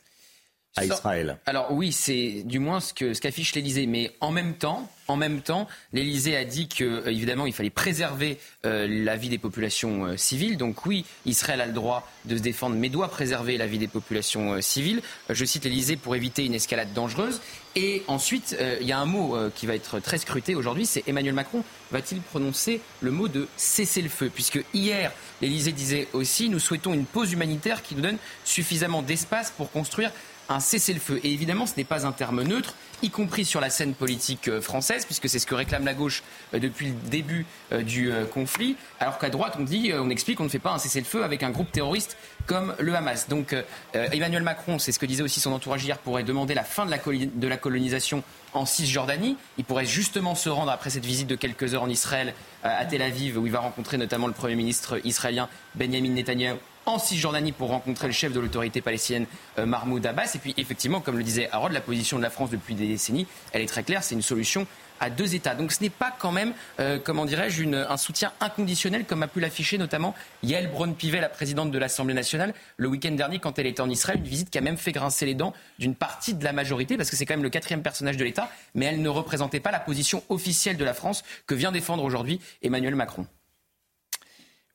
à 0.76 0.86
Israël. 0.86 1.38
Alors 1.46 1.72
oui, 1.72 1.92
c'est 1.92 2.44
du 2.46 2.60
moins 2.60 2.80
ce 2.80 2.94
que 2.94 3.14
ce 3.14 3.22
qu'affiche 3.22 3.56
l'Élysée, 3.56 3.88
mais 3.88 4.12
en 4.22 4.32
même 4.32 4.54
temps, 4.54 4.90
en 5.08 5.18
même 5.18 5.42
temps, 5.42 5.68
l'Élysée 5.92 6.38
a 6.38 6.46
dit 6.46 6.68
que 6.68 6.84
euh, 6.84 7.10
évidemment 7.10 7.48
il 7.48 7.54
fallait 7.54 7.70
préserver 7.70 8.38
euh, 8.66 8.88
la 8.88 9.16
vie 9.16 9.30
des 9.30 9.38
populations 9.38 10.06
euh, 10.06 10.18
civiles. 10.18 10.58
Donc 10.58 10.86
oui, 10.86 11.06
Israël 11.26 11.62
a 11.62 11.66
le 11.66 11.74
droit 11.74 12.08
de 12.26 12.38
se 12.38 12.42
défendre, 12.42 12.76
mais 12.76 12.90
doit 12.90 13.10
préserver 13.10 13.58
la 13.58 13.66
vie 13.66 13.80
des 13.80 13.88
populations 13.88 14.62
civiles. 14.62 15.02
je 15.30 15.46
cite 15.46 15.64
l'Élysée 15.64 15.96
pour 15.96 16.16
éviter 16.16 16.46
une 16.46 16.54
escalade 16.54 16.94
dangereuse. 16.94 17.42
Et 17.76 18.04
ensuite, 18.08 18.58
il 18.82 18.88
y 18.88 18.92
a 18.92 19.00
un 19.00 19.06
mot 19.06 19.38
qui 19.56 19.68
va 19.68 19.76
être 19.76 20.00
très 20.00 20.18
scruté 20.18 20.56
aujourd'hui, 20.56 20.86
c'est 20.86 21.08
Emmanuel 21.08 21.34
Macron 21.34 21.64
va-t-il 21.92 22.22
prononcer 22.22 22.82
le 23.02 23.12
mot 23.12 23.28
de 23.28 23.48
cessez-le-feu 23.58 24.32
Puisque 24.34 24.64
hier, 24.74 25.12
l'Élysée 25.42 25.72
disait 25.72 26.08
aussi, 26.14 26.50
nous 26.50 26.60
souhaitons 26.60 26.94
une 26.94 27.06
pause 27.06 27.32
humanitaire 27.32 27.82
qui 27.82 27.96
nous 27.96 28.02
donne 28.02 28.18
suffisamment 28.44 29.02
d'espace 29.02 29.52
pour 29.52 29.72
construire 29.72 30.12
un 30.50 30.60
cessez-le-feu. 30.60 31.20
Et 31.24 31.32
évidemment, 31.32 31.66
ce 31.66 31.74
n'est 31.78 31.84
pas 31.84 32.06
un 32.06 32.12
terme 32.12 32.44
neutre, 32.44 32.74
y 33.02 33.10
compris 33.10 33.46
sur 33.46 33.62
la 33.62 33.70
scène 33.70 33.94
politique 33.94 34.48
euh, 34.48 34.62
française, 34.62 35.06
puisque 35.06 35.30
c'est 35.30 35.40
ce 35.40 35.46
que 35.46 35.56
réclame 35.56 35.86
la 35.86 35.94
gauche 35.94 36.24
euh, 36.54 36.60
depuis 36.60 36.88
le 36.88 37.10
début 37.10 37.46
euh, 37.72 37.82
du 37.82 38.12
conflit, 38.34 38.76
alors 39.00 39.20
qu'à 39.20 39.30
droite, 39.30 39.56
on 39.60 39.64
dit, 39.64 39.92
on 39.94 40.10
explique 40.10 40.38
qu'on 40.38 40.46
ne 40.46 40.50
fait 40.50 40.60
pas 40.60 40.72
un 40.72 40.80
cessez-le-feu 40.80 41.24
avec 41.24 41.44
un 41.44 41.52
groupe 41.52 41.72
terroriste 41.72 42.18
comme 42.46 42.74
le 42.80 42.96
Hamas. 42.96 43.28
Donc 43.28 43.56
Emmanuel 43.94 44.42
Macron, 44.42 44.80
c'est 44.80 44.92
ce 44.92 44.98
que 44.98 45.06
disait 45.06 45.22
aussi 45.22 45.40
son 45.40 45.52
entourage 45.52 45.84
hier, 45.84 46.00
pourrait 46.00 46.24
demander 46.24 46.56
la 46.56 46.64
fin 46.64 46.86
de 46.86 46.92
la, 46.92 46.98
de 46.98 47.48
la 47.48 47.58
colonisation 47.58 48.24
en 48.54 48.66
Cisjordanie. 48.66 49.38
Il 49.58 49.66
pourrait 49.66 49.86
justement 49.86 50.34
se 50.34 50.50
rendre 50.50 50.72
après 50.72 50.90
cette 50.90 51.06
visite 51.06 51.28
de 51.28 51.36
quelques 51.36 51.76
heures 51.76 51.84
en 51.84 51.90
Israël 51.90 52.34
à 52.64 52.86
Tel 52.86 53.02
Aviv, 53.04 53.38
où 53.38 53.46
il 53.46 53.52
va 53.52 53.60
rencontrer 53.60 53.98
notamment 53.98 54.28
le 54.28 54.34
Premier 54.34 54.56
ministre 54.56 55.00
israélien 55.06 55.48
Benjamin 55.76 56.10
Netanyahu 56.10 56.58
en 56.90 57.00
Cisjordanie 57.00 57.52
pour 57.52 57.70
rencontrer 57.70 58.08
le 58.08 58.14
chef 58.14 58.34
de 58.34 58.40
l'autorité 58.40 58.82
palestinienne 58.82 59.28
euh, 59.58 59.66
Mahmoud 59.66 60.06
Abbas. 60.06 60.32
Et 60.36 60.40
puis 60.40 60.54
effectivement, 60.58 61.02
comme 61.02 61.18
le 61.18 61.24
disait 61.24 61.50
Harold, 61.52 61.74
la 61.74 61.82
position 61.82 62.18
de 62.18 62.24
la 62.24 62.30
France 62.30 62.50
depuis 62.50 62.76
des 62.76 62.88
décennies, 62.88 63.28
elle 63.54 63.62
est 63.62 63.68
très 63.68 63.84
claire, 63.84 64.04
c'est 64.04 64.16
une 64.16 64.22
solution 64.22 64.66
à 65.00 65.10
deux 65.10 65.36
États. 65.36 65.56
Donc 65.56 65.72
ce 65.72 65.82
n'est 65.82 65.90
pas 65.90 66.14
quand 66.18 66.32
même, 66.32 66.54
euh, 66.80 67.00
comment 67.02 67.26
dirais-je, 67.26 67.64
un 67.64 67.98
soutien 67.98 68.34
inconditionnel 68.42 69.06
comme 69.06 69.24
a 69.24 69.28
pu 69.28 69.40
l'afficher 69.40 69.78
notamment 69.78 70.14
Yael 70.44 70.70
Braun-Pivet, 70.72 71.22
la 71.22 71.30
présidente 71.30 71.72
de 71.72 71.78
l'Assemblée 71.78 72.14
nationale, 72.14 72.54
le 72.78 72.88
week-end 72.88 73.12
dernier 73.12 73.40
quand 73.40 73.60
elle 73.60 73.68
était 73.68 73.82
en 73.82 73.90
Israël, 73.90 74.18
une 74.18 74.26
visite 74.26 74.50
qui 74.50 74.58
a 74.58 74.62
même 74.62 74.78
fait 74.78 74.92
grincer 74.92 75.26
les 75.26 75.36
dents 75.36 75.54
d'une 75.78 75.96
partie 75.96 76.34
de 76.34 76.44
la 76.44 76.54
majorité, 76.54 76.98
parce 76.98 77.10
que 77.10 77.16
c'est 77.16 77.26
quand 77.26 77.36
même 77.36 77.44
le 77.44 77.50
quatrième 77.50 77.84
personnage 77.84 78.18
de 78.18 78.24
l'État, 78.24 78.50
mais 78.74 78.86
elle 78.86 79.02
ne 79.02 79.10
représentait 79.10 79.60
pas 79.60 79.72
la 79.72 79.80
position 79.80 80.24
officielle 80.30 80.78
de 80.78 80.84
la 80.84 80.94
France 80.94 81.24
que 81.48 81.56
vient 81.56 81.72
défendre 81.72 82.04
aujourd'hui 82.04 82.42
Emmanuel 82.62 82.96
Macron. 82.96 83.26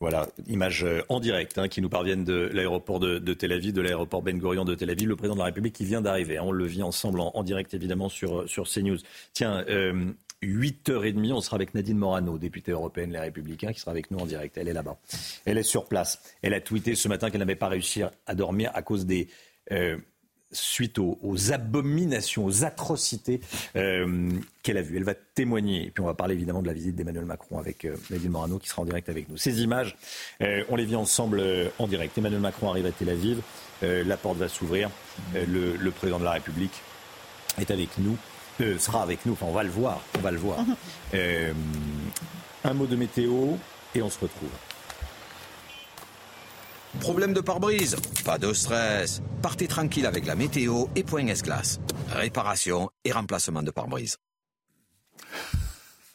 Voilà, 0.00 0.28
image 0.48 0.84
euh, 0.84 1.02
en 1.08 1.20
direct 1.20 1.56
hein, 1.56 1.68
qui 1.68 1.80
nous 1.80 1.88
parviennent 1.88 2.24
de 2.24 2.50
l'aéroport 2.52 2.98
de, 3.00 3.18
Tel 3.34 3.52
Aviv, 3.52 3.72
de 3.72 3.80
l'aéroport 3.80 4.22
Ben 4.22 4.38
Gurion 4.38 4.64
de 4.64 4.74
Tel 4.74 4.90
Aviv, 4.90 5.08
le 5.08 5.16
président 5.16 5.34
de 5.34 5.38
la 5.40 5.46
République 5.46 5.74
qui 5.74 5.84
vient 5.84 6.02
d'arriver. 6.02 6.36
Hein. 6.36 6.42
on 6.44 6.52
le 6.52 6.66
vit 6.66 6.82
ensemble 6.82 7.20
en, 7.20 7.42
direct 7.42 7.72
évidemment 7.74 8.08
sur, 8.08 8.40
euh, 8.40 8.46
sur 8.46 8.68
CNews. 8.68 8.98
Tiens, 9.32 9.64
euh, 9.68 10.12
8h30, 10.42 11.32
on 11.32 11.40
sera 11.40 11.56
avec 11.56 11.74
Nadine 11.74 11.96
Morano, 11.96 12.38
députée 12.38 12.72
européenne 12.72 13.12
Les 13.12 13.18
Républicains, 13.18 13.72
qui 13.72 13.80
sera 13.80 13.92
avec 13.92 14.10
nous 14.10 14.18
en 14.18 14.26
direct. 14.26 14.58
Elle 14.58 14.68
est 14.68 14.72
là-bas. 14.72 14.98
Elle 15.44 15.58
est 15.58 15.62
sur 15.62 15.86
place. 15.86 16.22
Elle 16.42 16.54
a 16.54 16.60
tweeté 16.60 16.94
ce 16.94 17.08
matin 17.08 17.30
qu'elle 17.30 17.40
n'avait 17.40 17.56
pas 17.56 17.68
réussi 17.68 18.02
à 18.26 18.34
dormir 18.34 18.70
à 18.74 18.82
cause 18.82 19.06
des... 19.06 19.28
Euh, 19.72 19.96
suite 20.54 20.98
aux, 20.98 21.18
abominations, 21.52 22.44
aux 22.44 22.64
atrocités 22.64 23.40
euh, 23.76 24.30
qu'elle 24.62 24.78
a 24.78 24.82
vues. 24.82 24.96
Elle 24.96 25.04
va 25.04 25.14
témoigner. 25.14 25.86
Et 25.86 25.90
puis 25.90 26.02
on 26.02 26.06
va 26.06 26.14
parler 26.14 26.34
évidemment 26.34 26.62
de 26.62 26.66
la 26.66 26.72
visite 26.72 26.96
d'Emmanuel 26.96 27.24
Macron 27.24 27.58
avec 27.58 27.84
euh, 27.84 27.96
Nadine 28.10 28.30
Morano 28.30 28.58
qui 28.58 28.68
sera 28.68 28.82
en 28.82 28.84
direct 28.84 29.08
avec 29.08 29.28
nous. 29.28 29.36
Ces 29.36 29.62
images, 29.62 29.96
euh, 30.40 30.64
on 30.68 30.76
les 30.76 30.84
vit 30.84 30.96
ensemble 30.96 31.42
en 31.78 31.86
direct. 31.86 32.16
Emmanuel 32.16 32.40
Macron 32.40 32.70
arrive 32.70 32.86
à 32.86 32.92
Tel 32.92 33.10
Aviv. 33.10 33.40
la 33.82 34.16
porte 34.16 34.38
va 34.38 34.48
s'ouvrir. 34.48 34.90
Le, 35.34 35.76
le, 35.76 35.90
président 35.90 36.18
de 36.18 36.24
la 36.24 36.32
République 36.32 36.82
est 37.58 37.70
avec 37.70 37.90
nous. 37.98 38.16
sera 38.78 39.02
avec 39.02 39.26
nous. 39.26 39.32
Enfin, 39.32 39.46
on 39.46 39.52
va 39.52 39.62
le 39.62 39.70
voir. 39.70 40.00
On 40.16 40.20
va 40.20 40.30
le 40.30 40.38
voir. 40.38 40.58
un 42.64 42.74
mot 42.74 42.86
de 42.86 42.96
météo 42.96 43.56
et 43.94 44.02
on 44.02 44.10
se 44.10 44.18
retrouve. 44.18 44.50
Problème 47.00 47.32
de 47.32 47.40
pare-brise? 47.40 47.96
Pas 48.24 48.38
de 48.38 48.52
stress. 48.52 49.22
Partez 49.42 49.66
tranquille 49.68 50.06
avec 50.06 50.26
la 50.26 50.34
météo 50.34 50.86
et 50.96 51.02
Point 51.02 51.26
S-Glace. 51.26 51.80
Réparation 52.10 52.90
et 53.04 53.12
remplacement 53.12 53.62
de 53.62 53.70
pare-brise. 53.70 54.16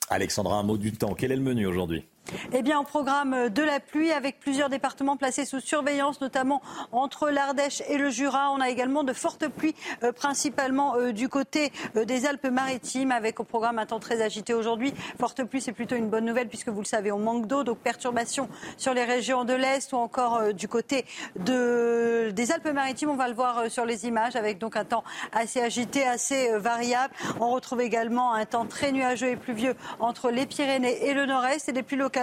Alexandra, 0.09 0.57
un 0.57 0.63
mot 0.63 0.77
du 0.77 0.91
temps. 0.91 1.13
Quel 1.13 1.31
est 1.31 1.35
le 1.35 1.43
menu 1.43 1.67
aujourd'hui? 1.67 2.07
Eh 2.53 2.61
bien, 2.61 2.79
au 2.79 2.83
programme 2.83 3.49
de 3.49 3.63
la 3.63 3.79
pluie, 3.79 4.11
avec 4.11 4.39
plusieurs 4.39 4.69
départements 4.69 5.17
placés 5.17 5.45
sous 5.45 5.59
surveillance, 5.59 6.21
notamment 6.21 6.61
entre 6.91 7.29
l'Ardèche 7.29 7.81
et 7.89 7.97
le 7.97 8.09
Jura. 8.09 8.51
On 8.51 8.61
a 8.61 8.69
également 8.69 9.03
de 9.03 9.13
fortes 9.13 9.47
pluies, 9.47 9.75
euh, 10.03 10.11
principalement 10.11 10.95
euh, 10.95 11.11
du 11.11 11.29
côté 11.29 11.71
euh, 11.95 12.05
des 12.05 12.25
Alpes-Maritimes, 12.25 13.11
avec 13.11 13.39
au 13.39 13.43
programme 13.43 13.79
un 13.79 13.85
temps 13.85 13.99
très 13.99 14.21
agité 14.21 14.53
aujourd'hui. 14.53 14.93
Forte 15.19 15.43
pluie, 15.43 15.61
c'est 15.61 15.71
plutôt 15.71 15.95
une 15.95 16.09
bonne 16.09 16.25
nouvelle, 16.25 16.47
puisque 16.47 16.69
vous 16.69 16.81
le 16.81 16.85
savez, 16.85 17.11
on 17.11 17.19
manque 17.19 17.47
d'eau, 17.47 17.63
donc 17.63 17.79
perturbations 17.79 18.49
sur 18.77 18.93
les 18.93 19.03
régions 19.03 19.45
de 19.45 19.53
l'Est 19.53 19.93
ou 19.93 19.97
encore 19.97 20.53
du 20.53 20.67
côté 20.67 21.05
de, 21.37 22.31
des 22.31 22.51
Alpes-Maritimes. 22.51 23.09
On 23.09 23.15
va 23.15 23.27
le 23.27 23.35
voir 23.35 23.69
sur 23.69 23.85
les 23.85 24.05
images, 24.05 24.35
avec 24.35 24.57
donc 24.57 24.75
un 24.75 24.85
temps 24.85 25.03
assez 25.31 25.61
agité, 25.61 26.05
assez 26.05 26.57
variable. 26.57 27.13
On 27.39 27.49
retrouve 27.49 27.81
également 27.81 28.33
un 28.33 28.45
temps 28.45 28.65
très 28.65 28.91
nuageux 28.91 29.29
et 29.29 29.35
pluvieux 29.35 29.75
entre 29.99 30.31
les 30.31 30.45
Pyrénées 30.45 31.07
et 31.07 31.13
le 31.13 31.25
Nord-Est, 31.25 31.69
et 31.69 31.71
des 31.71 31.83
pluies 31.83 31.97
locales 31.97 32.18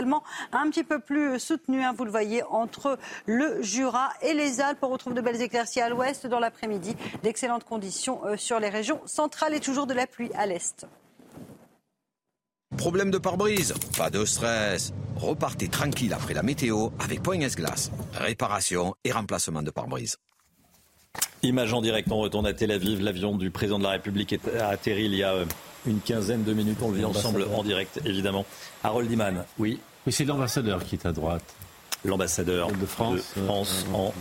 un 0.53 0.71
petit 0.71 0.85
peu 0.85 0.99
plus 0.99 1.39
soutenu, 1.39 1.83
hein, 1.83 1.95
vous 1.97 2.05
le 2.05 2.11
voyez, 2.11 2.43
entre 2.45 2.99
le 3.27 3.63
Jura 3.63 4.11
et 4.23 4.35
les 4.35 4.61
Alpes. 4.61 4.79
On 4.83 4.89
retrouve 4.89 5.15
de 5.15 5.21
belles 5.21 5.41
éclaircies 5.41 5.81
à 5.81 5.89
l'ouest 5.89 6.27
dans 6.27 6.41
l'après-midi, 6.41 6.97
d'excellentes 7.23 7.65
conditions 7.65 8.21
euh, 8.25 8.37
sur 8.37 8.61
les 8.61 8.69
régions 8.69 9.01
centrales 9.07 9.55
et 9.55 9.61
toujours 9.61 9.87
de 9.87 9.95
la 9.95 10.07
pluie 10.07 10.31
à 10.35 10.47
l'est. 10.47 10.87
Problème 12.77 13.11
de 13.11 13.19
pare-brise? 13.19 13.75
Pas 13.97 14.11
de 14.11 14.25
stress. 14.25 14.93
Repartez 15.17 15.69
tranquille 15.69 16.13
après 16.13 16.35
la 16.35 16.43
météo 16.43 16.91
avec 16.99 17.23
Point 17.23 17.39
Glace. 17.39 17.91
Réparation 18.13 18.95
et 19.05 19.13
remplacement 19.13 19.63
de 19.63 19.71
pare-brise. 19.71 20.17
Image 21.43 21.73
en 21.73 21.83
direct, 21.83 22.11
on 22.11 22.19
retourne 22.19 22.47
à 22.47 22.53
Tel 22.53 22.71
Aviv. 22.71 23.03
L'avion 23.03 23.37
du 23.37 23.51
président 23.51 23.79
de 23.79 23.85
la 23.85 23.91
République 23.91 24.35
a 24.59 24.69
atterri 24.69 25.05
il 25.05 25.15
y 25.15 25.23
a 25.23 25.33
euh, 25.33 25.45
une 25.87 26.01
quinzaine 26.01 26.45
de 26.45 26.53
minutes. 26.53 26.79
On 26.83 26.91
le 26.91 26.99
vit 26.99 27.05
ensemble 27.05 27.47
en 27.55 27.63
direct, 27.63 28.01
évidemment. 28.05 28.45
Harold 28.83 29.11
Iman, 29.11 29.45
oui, 29.59 29.79
Mais 30.07 30.13
c'est 30.13 30.25
l'ambassadeur 30.25 30.85
qui 30.85 30.97
est 30.97 31.07
à 31.07 31.13
droite. 31.13 31.45
L'ambassadeur 32.05 32.71
de 32.71 32.87
France, 32.87 33.35
France 33.47 33.87
en 33.93 34.13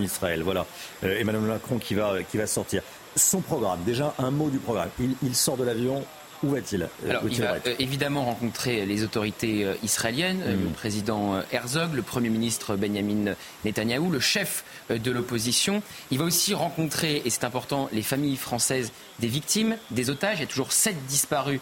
Israël. 0.00 0.42
Voilà. 0.42 0.66
Emmanuel 1.02 1.42
Macron 1.42 1.78
qui 1.78 1.94
va, 1.94 2.22
qui 2.22 2.36
va 2.36 2.46
sortir. 2.46 2.82
Son 3.16 3.40
programme, 3.40 3.80
déjà 3.84 4.14
un 4.18 4.30
mot 4.30 4.50
du 4.50 4.58
programme. 4.58 4.88
il 5.22 5.34
sort 5.34 5.56
de 5.56 5.64
l'avion, 5.64 6.04
où 6.42 6.50
va-t-il 6.50 6.88
Alors, 7.08 7.22
il 7.30 7.40
va 7.40 7.54
euh, 7.54 7.74
évidemment 7.78 8.24
rencontrer 8.24 8.84
les 8.84 9.04
autorités 9.04 9.64
euh, 9.64 9.74
israéliennes, 9.82 10.42
le 10.44 10.68
président 10.70 11.34
euh, 11.34 11.42
Herzog, 11.52 11.94
le 11.94 12.02
Premier 12.02 12.30
ministre 12.30 12.76
Benjamin 12.76 13.34
Netanyahou, 13.64 14.10
le 14.10 14.20
chef 14.20 14.64
de 14.90 15.10
l'opposition. 15.10 15.82
Il 16.10 16.18
va 16.18 16.24
aussi 16.24 16.54
rencontrer, 16.54 17.22
et 17.24 17.30
c'est 17.30 17.44
important, 17.44 17.88
les 17.92 18.02
familles 18.02 18.36
françaises 18.36 18.92
des 19.20 19.28
victimes, 19.28 19.76
des 19.90 20.10
otages. 20.10 20.38
Il 20.38 20.40
y 20.40 20.44
a 20.44 20.48
toujours 20.48 20.72
sept 20.72 20.96
disparus 21.06 21.60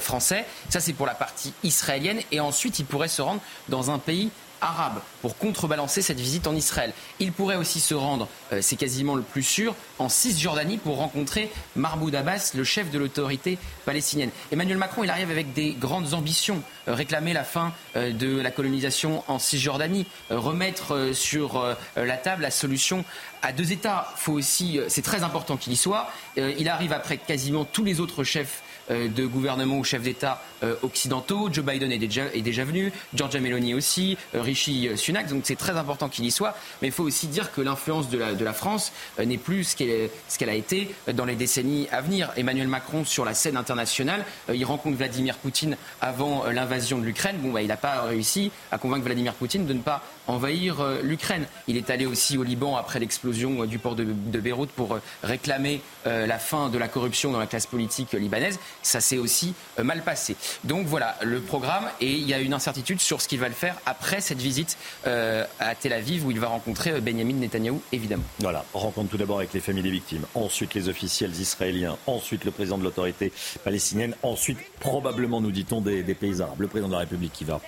français. 0.00 0.44
Ça, 0.68 0.80
c'est 0.80 0.92
pour 0.92 1.06
la 1.06 1.14
partie 1.14 1.52
israélienne. 1.62 2.20
Et 2.30 2.40
ensuite, 2.40 2.78
il 2.78 2.84
pourrait 2.84 3.08
se 3.08 3.22
rendre 3.22 3.40
dans 3.68 3.90
un 3.90 3.98
pays 3.98 4.30
arabe 4.60 5.00
pour 5.22 5.36
contrebalancer 5.36 6.02
cette 6.02 6.20
visite 6.20 6.46
en 6.46 6.54
Israël. 6.54 6.92
Il 7.20 7.32
pourrait 7.32 7.56
aussi 7.56 7.80
se 7.80 7.94
rendre, 7.94 8.28
euh, 8.52 8.60
c'est 8.62 8.76
quasiment 8.76 9.14
le 9.14 9.22
plus 9.22 9.42
sûr, 9.42 9.74
en 9.98 10.08
Cisjordanie 10.08 10.78
pour 10.78 10.96
rencontrer 10.96 11.50
Mahmoud 11.76 12.14
Abbas, 12.14 12.52
le 12.54 12.64
chef 12.64 12.90
de 12.90 12.98
l'autorité 12.98 13.58
palestinienne. 13.84 14.30
Emmanuel 14.52 14.78
Macron, 14.78 15.04
il 15.04 15.10
arrive 15.10 15.30
avec 15.30 15.52
des 15.52 15.72
grandes 15.72 16.14
ambitions. 16.14 16.62
Euh, 16.88 16.94
réclamer 16.94 17.32
la 17.32 17.44
fin 17.44 17.72
euh, 17.96 18.12
de 18.12 18.40
la 18.40 18.50
colonisation 18.50 19.24
en 19.28 19.38
Cisjordanie, 19.38 20.06
remettre 20.30 21.10
sur 21.12 21.64
la 21.96 22.16
table 22.16 22.42
la 22.42 22.50
solution 22.50 23.04
à 23.42 23.52
deux 23.52 23.72
États. 23.72 24.12
Faut 24.16 24.32
aussi, 24.32 24.80
c'est 24.88 25.02
très 25.02 25.22
important 25.22 25.56
qu'il 25.56 25.72
y 25.72 25.76
soit. 25.76 26.10
il 26.36 26.68
arrive 26.68 26.92
après 26.92 27.16
quasiment 27.16 27.64
tous 27.64 27.84
les 27.84 28.00
autres 28.00 28.24
chefs 28.24 28.62
de 28.90 29.26
gouvernements 29.26 29.78
ou 29.78 29.84
chefs 29.84 30.02
d'État 30.02 30.42
euh, 30.62 30.74
occidentaux. 30.82 31.48
Joe 31.52 31.64
Biden 31.64 31.92
est 31.92 31.98
déjà, 31.98 32.24
est 32.34 32.42
déjà 32.42 32.64
venu, 32.64 32.92
Georgia 33.14 33.40
Meloni 33.40 33.74
aussi, 33.74 34.16
euh, 34.34 34.42
Rishi 34.42 34.88
Sunak. 34.96 35.28
Donc 35.28 35.42
c'est 35.44 35.56
très 35.56 35.76
important 35.76 36.08
qu'il 36.08 36.24
y 36.24 36.30
soit. 36.30 36.56
Mais 36.82 36.88
il 36.88 36.92
faut 36.92 37.04
aussi 37.04 37.26
dire 37.26 37.52
que 37.52 37.60
l'influence 37.60 38.08
de 38.08 38.18
la, 38.18 38.34
de 38.34 38.44
la 38.44 38.52
France 38.52 38.92
n'est 39.24 39.38
plus 39.38 39.64
ce 39.64 39.76
qu'elle, 39.76 40.10
ce 40.28 40.38
qu'elle 40.38 40.48
a 40.48 40.54
été 40.54 40.88
dans 41.12 41.24
les 41.24 41.36
décennies 41.36 41.86
à 41.92 42.00
venir. 42.00 42.30
Emmanuel 42.36 42.68
Macron 42.68 43.04
sur 43.04 43.24
la 43.24 43.34
scène 43.34 43.56
internationale, 43.56 44.24
il 44.52 44.64
rencontre 44.64 44.96
Vladimir 44.96 45.36
Poutine 45.36 45.76
avant 46.00 46.44
l'invasion 46.46 46.98
de 46.98 47.04
l'Ukraine. 47.04 47.36
Bon, 47.38 47.52
bah, 47.52 47.62
il 47.62 47.68
n'a 47.68 47.76
pas 47.76 48.02
réussi 48.02 48.50
à 48.72 48.78
convaincre 48.78 49.04
Vladimir 49.04 49.34
Poutine 49.34 49.66
de 49.66 49.72
ne 49.72 49.80
pas 49.80 50.02
envahir 50.26 50.84
l'Ukraine. 51.02 51.46
Il 51.68 51.76
est 51.76 51.90
allé 51.90 52.04
aussi 52.04 52.36
au 52.36 52.42
Liban 52.42 52.76
après 52.76 52.98
l'explosion 52.98 53.64
du 53.64 53.78
port 53.78 53.94
de, 53.94 54.04
de 54.04 54.40
Beyrouth 54.40 54.70
pour 54.70 54.98
réclamer 55.22 55.80
la 56.04 56.38
fin 56.38 56.68
de 56.68 56.78
la 56.78 56.88
corruption 56.88 57.32
dans 57.32 57.38
la 57.38 57.46
classe 57.46 57.66
politique 57.66 58.12
libanaise 58.12 58.58
ça 58.82 59.00
s'est 59.00 59.18
aussi 59.18 59.54
euh, 59.78 59.84
mal 59.84 60.02
passé. 60.02 60.36
Donc 60.64 60.86
voilà 60.86 61.16
le 61.22 61.40
programme 61.40 61.84
et 62.00 62.10
il 62.10 62.26
y 62.26 62.34
a 62.34 62.38
une 62.38 62.54
incertitude 62.54 63.00
sur 63.00 63.20
ce 63.20 63.28
qu'il 63.28 63.40
va 63.40 63.48
le 63.48 63.54
faire 63.54 63.76
après 63.86 64.20
cette 64.20 64.38
visite 64.38 64.76
euh, 65.06 65.44
à 65.60 65.74
Tel 65.74 65.92
Aviv 65.92 66.26
où 66.26 66.30
il 66.30 66.40
va 66.40 66.48
rencontrer 66.48 66.92
euh, 66.92 67.00
Benjamin 67.00 67.34
Netanyahou 67.34 67.82
évidemment. 67.92 68.24
Voilà, 68.40 68.64
rencontre 68.72 69.10
tout 69.10 69.16
d'abord 69.16 69.38
avec 69.38 69.52
les 69.52 69.60
familles 69.60 69.82
des 69.82 69.90
victimes, 69.90 70.24
ensuite 70.34 70.74
les 70.74 70.88
officiels 70.88 71.34
israéliens, 71.38 71.96
ensuite 72.06 72.44
le 72.44 72.50
président 72.50 72.78
de 72.78 72.84
l'autorité 72.84 73.32
palestinienne, 73.64 74.14
ensuite 74.22 74.58
probablement 74.80 75.40
nous 75.40 75.52
dit-on 75.52 75.80
des, 75.80 76.02
pays 76.14 76.40
arabes, 76.40 76.60
le 76.60 76.68
président 76.68 76.88
de 76.88 76.94
la 76.94 77.00
République 77.00 77.32
qui 77.32 77.44
va 77.44 77.60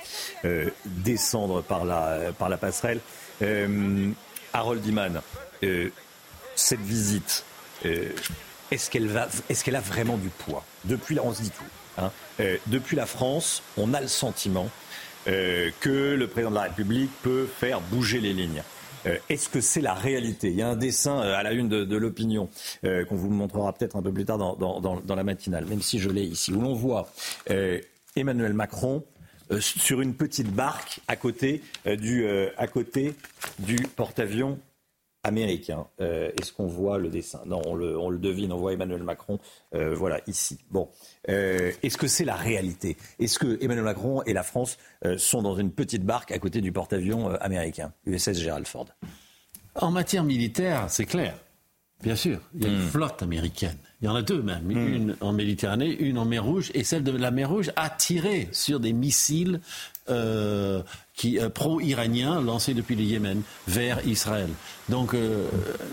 descendre 0.85 1.63
par 1.63 1.85
la, 1.85 2.57
passerelle. 2.57 3.01
Harold 4.53 4.87
Iman, 4.87 5.21
cette 6.57 6.81
visite 6.81 7.45
est-ce 8.71 8.91
qu'elle 8.91 9.11
est 9.49 9.63
qu'elle 9.63 9.77
a 9.77 9.81
vraiment 9.81 10.17
du 10.17 10.29
poids? 10.29 10.65
Depuis 10.85 11.19
on 11.21 11.33
se 11.33 11.43
dit 11.43 11.51
tout. 11.51 11.65
Hein. 11.99 12.11
Euh, 12.41 12.57
depuis 12.67 12.97
la 12.97 13.07
France, 13.07 13.63
on 13.77 13.95
a 13.95 14.01
le 14.01 14.09
sentiment 14.09 14.69
euh, 15.29 15.71
que 15.81 16.15
le 16.15 16.27
président 16.27 16.51
de 16.51 16.57
la 16.57 16.63
République 16.63 17.11
peut 17.23 17.47
faire 17.47 17.81
bouger 17.81 18.21
les 18.21 18.33
lignes. 18.33 18.63
Euh, 19.07 19.17
est-ce 19.29 19.49
que 19.49 19.61
c'est 19.61 19.81
la 19.81 19.95
réalité? 19.95 20.49
Il 20.49 20.57
y 20.57 20.63
a 20.63 20.69
un 20.69 20.77
dessin 20.77 21.21
à 21.21 21.43
la 21.43 21.53
une 21.53 21.69
de, 21.69 21.97
l'opinion 21.97 22.49
qu'on 22.83 23.17
vous 23.17 23.31
montrera 23.31 23.73
peut-être 23.73 23.97
un 23.97 24.03
peu 24.03 24.13
plus 24.13 24.25
tard 24.25 24.39
dans, 24.39 25.15
la 25.17 25.25
matinale, 25.25 25.65
même 25.67 25.83
si 25.83 25.99
je 25.99 26.11
l'ai 26.11 26.25
ici, 26.25 26.53
où 26.53 26.61
l'on 26.61 26.75
voit 26.75 27.11
Emmanuel 28.17 28.53
Macron 28.53 29.03
sur 29.59 30.01
une 30.03 30.15
petite 30.15 30.51
barque 30.53 31.01
du, 31.87 32.27
à 32.59 32.67
côté 32.67 33.15
du 33.59 33.77
porte-avions 33.97 34.59
américain. 35.23 35.87
Euh, 36.01 36.31
est-ce 36.41 36.53
qu'on 36.53 36.67
voit 36.67 36.99
le 36.99 37.09
dessin 37.09 37.43
Non, 37.47 37.61
on 37.67 37.75
le, 37.75 38.19
devine, 38.19 38.53
on 38.53 38.59
voit 38.59 38.73
Emmanuel 38.73 39.03
Macron, 39.03 39.39
euh, 39.75 39.95
voilà, 39.95 40.21
ici. 40.27 40.59
Bon, 40.71 40.89
euh, 41.29 41.73
est-ce 41.83 41.97
que 41.97 42.07
c'est 42.07 42.25
la 42.25 42.37
réalité? 42.37 42.97
Est-ce 43.19 43.39
que 43.39 43.63
Emmanuel 43.63 43.85
Macron 43.85 44.23
et 44.23 44.33
la 44.33 44.43
France 44.43 44.79
sont 45.17 45.43
dans 45.43 45.57
une 45.57 45.73
petite 45.73 46.05
barque 46.05 46.33
à 46.33 46.39
côté 46.39 46.61
du 46.61 46.73
porte-avions 46.73 47.31
américain, 47.37 47.93
USS 48.07 48.39
Gerald 48.39 48.67
Ford 48.67 48.87
En 49.75 49.91
matière 49.91 50.25
militaire, 50.25 50.87
c'est 50.89 51.07
clair. 51.07 51.35
Bien 52.03 52.17
sûr, 52.17 52.41
il 52.55 52.63
y 52.63 52.67
a 52.67 52.71
une 52.71 52.79
hmm. 52.79 52.89
flotte 52.89 53.23
américaine. 53.23 53.77
Il 54.01 54.07
y 54.07 54.09
en 54.09 54.15
a 54.15 54.23
deux 54.23 54.41
même, 54.41 54.65
hmm. 54.65 54.95
une 54.95 55.17
en 55.21 55.35
Méditerranée, 55.35 55.95
une 56.01 56.17
en 56.17 56.25
mer 56.25 56.45
Rouge, 56.45 56.71
et 56.73 56.83
celle 56.83 57.05
de 57.05 57.13
la 57.13 57.31
mer 57.31 57.51
Rouge 57.51 57.71
a 57.77 57.91
tiré 57.91 58.49
sur 58.53 58.81
des 58.81 58.95
missiles 58.95 59.61
euh, 60.09 60.83
qui 61.21 61.39
euh, 61.39 61.51
pro-iraniens 61.51 62.41
lancés 62.41 62.73
depuis 62.73 62.97
le 62.97 63.03
Yémen 63.03 63.43
vers 63.69 64.07
Israël. 64.07 64.49
Donc 64.89 65.13
euh, 65.13 65.47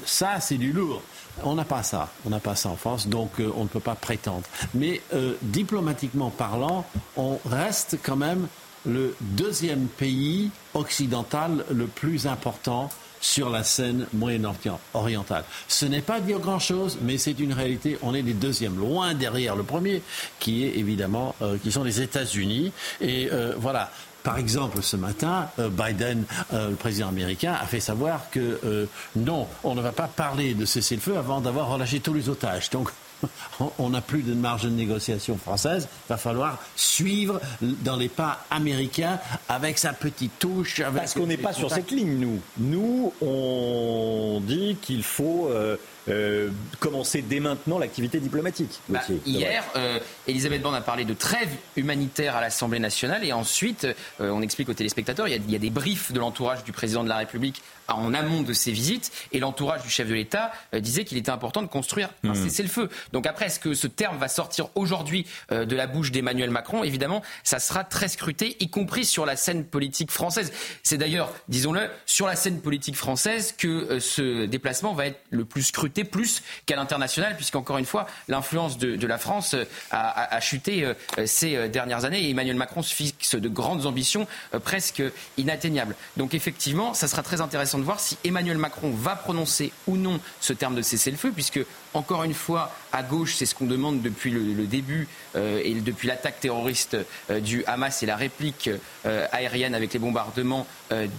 ça, 0.06 0.40
c'est 0.40 0.56
du 0.56 0.72
lourd. 0.72 1.02
On 1.44 1.56
n'a 1.56 1.66
pas 1.66 1.84
ça, 1.84 2.10
on 2.26 2.30
n'a 2.30 2.40
pas 2.40 2.56
ça 2.56 2.70
en 2.70 2.78
France, 2.78 3.10
donc 3.10 3.32
on 3.40 3.64
ne 3.64 3.68
peut 3.68 3.82
pas 3.82 3.94
prétendre. 3.94 4.42
Mais 4.74 5.02
diplomatiquement 5.44 6.32
parlant, 6.32 6.84
on 7.16 7.38
reste 7.46 8.00
quand 8.02 8.16
même 8.16 8.48
le 8.88 9.16
deuxième 9.22 9.86
pays 9.86 10.50
occidental 10.74 11.64
le 11.70 11.86
plus 11.86 12.26
important 12.26 12.90
sur 13.20 13.50
la 13.50 13.64
scène 13.64 14.08
moyen-orientale. 14.14 15.44
Ce 15.68 15.86
n'est 15.86 16.02
pas 16.02 16.20
dire 16.20 16.40
grand-chose, 16.40 16.98
mais 17.02 17.18
c'est 17.18 17.40
une 17.40 17.54
réalité. 17.54 17.98
On 18.02 18.14
est 18.14 18.22
les 18.22 18.34
deuxièmes, 18.34 18.78
loin 18.78 19.14
derrière 19.14 19.56
le 19.56 19.64
premier, 19.64 20.02
qui 20.40 20.64
est 20.66 20.78
évidemment, 20.78 21.36
euh, 21.42 21.58
qui 21.58 21.72
sont 21.72 21.84
les 21.84 22.02
États-Unis. 22.02 22.72
Et 23.02 23.30
euh, 23.32 23.54
voilà. 23.58 23.92
Par 24.28 24.38
exemple, 24.38 24.82
ce 24.82 24.98
matin, 24.98 25.50
euh, 25.58 25.70
Biden, 25.70 26.26
le 26.52 26.76
président 26.76 27.08
américain, 27.08 27.56
a 27.60 27.66
fait 27.66 27.80
savoir 27.80 28.30
que 28.30 28.88
non, 29.16 29.48
on 29.64 29.74
ne 29.74 29.82
va 29.82 29.92
pas 29.92 30.08
parler 30.08 30.54
de 30.54 30.66
cessez-le-feu 30.66 31.18
avant 31.18 31.40
d'avoir 31.40 31.70
relâché 31.70 32.00
tous 32.00 32.14
les 32.14 32.28
otages. 32.28 32.70
Donc, 32.70 32.90
on 33.80 33.90
n'a 33.90 34.02
plus 34.02 34.24
de 34.24 34.34
marge 34.34 34.64
de 34.64 34.70
négociation 34.70 35.38
française. 35.38 35.88
Il 36.06 36.10
va 36.10 36.18
falloir 36.18 36.60
suivre 36.76 37.40
dans 37.62 37.96
les 37.96 38.10
pas 38.10 38.46
américains 38.52 39.20
avec 39.50 39.78
sa 39.78 39.94
petite 39.94 40.38
touche. 40.40 40.82
Parce 40.96 41.14
qu'on 41.14 41.28
n'est 41.28 41.38
pas 41.38 41.54
sur 41.54 41.72
cette 41.72 41.92
ligne, 41.92 42.20
nous. 42.20 42.40
Nous, 42.58 43.14
on 43.22 44.42
dit 44.44 44.78
qu'il 44.82 45.04
faut 45.04 45.48
euh, 45.50 45.78
euh, 46.10 46.50
commencer 46.80 47.22
dès 47.22 47.40
maintenant 47.40 47.80
l'activité 47.80 48.20
diplomatique. 48.20 48.80
Bah, 48.90 49.02
hier, 49.26 49.64
euh, 49.76 50.00
Elisabeth 50.28 50.62
Borne 50.62 50.76
a 50.76 50.82
parlé 50.82 51.06
de 51.06 51.14
trêve 51.14 51.50
humanitaire 51.76 52.36
à 52.36 52.42
l'Assemblée 52.42 52.80
nationale 52.80 53.24
et 53.24 53.34
ensuite, 53.34 53.88
on 54.20 54.42
explique 54.42 54.70
aux 54.70 54.74
téléspectateurs, 54.74 55.28
il 55.28 55.52
y, 55.52 55.56
a, 55.56 55.60
des 55.60 55.70
briefs 55.70 56.12
de 56.12 56.20
l'entourage 56.20 56.64
du 56.64 56.72
président 56.72 57.04
de 57.04 57.10
la 57.10 57.18
République 57.18 57.62
en 57.88 58.14
amont 58.14 58.42
de 58.42 58.54
ces 58.54 58.72
visites 58.72 59.12
et 59.32 59.40
l'entourage 59.40 59.84
du 59.84 59.90
chef 59.90 60.08
de 60.08 60.14
l'État 60.14 60.52
disait 60.74 61.06
qu'il 61.06 61.18
était 61.18 61.32
important 61.32 61.62
de 61.62 61.68
construire 61.68 62.10
un 62.24 62.30
hmm. 62.30 62.36
cessez-le-feu. 62.36 62.90
Donc 63.14 63.28
après, 63.28 63.48
est-ce 63.48 63.60
que 63.60 63.74
ce 63.74 63.88
terme 63.88 64.18
va 64.18 64.28
sortir 64.28 64.70
aujourd'hui 64.76 65.26
euh, 65.52 65.66
de 65.66 65.76
la 65.76 65.88
bouche 65.88 66.12
d'Emmanuel 66.12 66.50
Macron? 66.50 66.84
Évidemment, 66.84 67.22
ça 67.44 67.60
sera 67.60 67.84
très 67.84 68.08
scruté, 68.08 68.58
y 68.60 68.70
compris 68.70 69.06
sur 69.06 69.26
la 69.26 69.36
scène 69.36 69.66
politique 69.66 70.12
française. 70.12 70.52
C'est 70.84 70.98
d'ailleurs, 70.98 71.32
disons-le, 71.48 71.90
sur 72.06 72.28
la 72.28 72.36
scène 72.36 72.62
politique 72.62 72.96
française 72.96 73.54
que 73.58 73.68
euh, 73.68 74.00
ce 74.00 74.46
déplacement 74.46 74.94
va 74.94 75.08
être 75.08 75.20
le 75.30 75.46
plus 75.46 75.64
scruté, 75.64 76.04
plus 76.04 76.44
qu'à 76.66 76.76
l'international, 76.76 77.36
puisqu'encore 77.36 77.78
une 77.78 77.86
fois, 77.86 78.08
l'influence 78.28 78.78
de, 78.78 79.08
la 79.08 79.18
France 79.18 79.54
euh, 79.54 79.64
a, 79.92 80.40
chuté 80.42 80.86
ces 81.26 81.70
dernières 81.70 82.06
années 82.06 82.26
et 82.26 82.30
Emmanuel 82.30 82.56
Macron 82.56 82.82
se 82.82 82.94
fixe 82.94 83.36
de 83.36 83.50
grandes 83.50 83.86
ambitions 83.86 84.28
presque 84.64 85.02
inatteignables. 85.38 85.96
Donc 86.18 86.34
effectivement, 86.34 86.94
ça 86.94 87.08
sera 87.08 87.24
très 87.24 87.42
intéressant 87.42 87.77
de 87.78 87.84
voir 87.84 88.00
si 88.00 88.18
Emmanuel 88.24 88.58
Macron 88.58 88.92
va 88.92 89.16
prononcer 89.16 89.72
ou 89.88 89.98
non 89.98 90.20
ce 90.40 90.54
terme 90.54 90.76
de 90.76 90.82
cessez-le-feu, 90.82 91.32
puisque 91.34 91.60
encore 91.98 92.24
une 92.24 92.34
fois, 92.34 92.72
à 92.92 93.04
gauche, 93.04 93.36
c'est 93.36 93.46
ce 93.46 93.56
qu'on 93.56 93.66
demande 93.66 94.02
depuis 94.02 94.32
le, 94.32 94.68
début 94.68 95.08
euh, 95.36 95.62
et 95.64 95.74
depuis 95.74 96.08
l'attaque 96.08 96.40
terroriste 96.40 96.98
euh, 97.30 97.40
du 97.40 97.64
Hamas 97.66 98.04
et 98.04 98.06
la 98.06 98.16
réplique 98.16 98.70
euh, 99.06 99.26
aérienne 99.32 99.74
avec 99.74 99.94
les 99.94 100.00
bombardements 100.00 100.68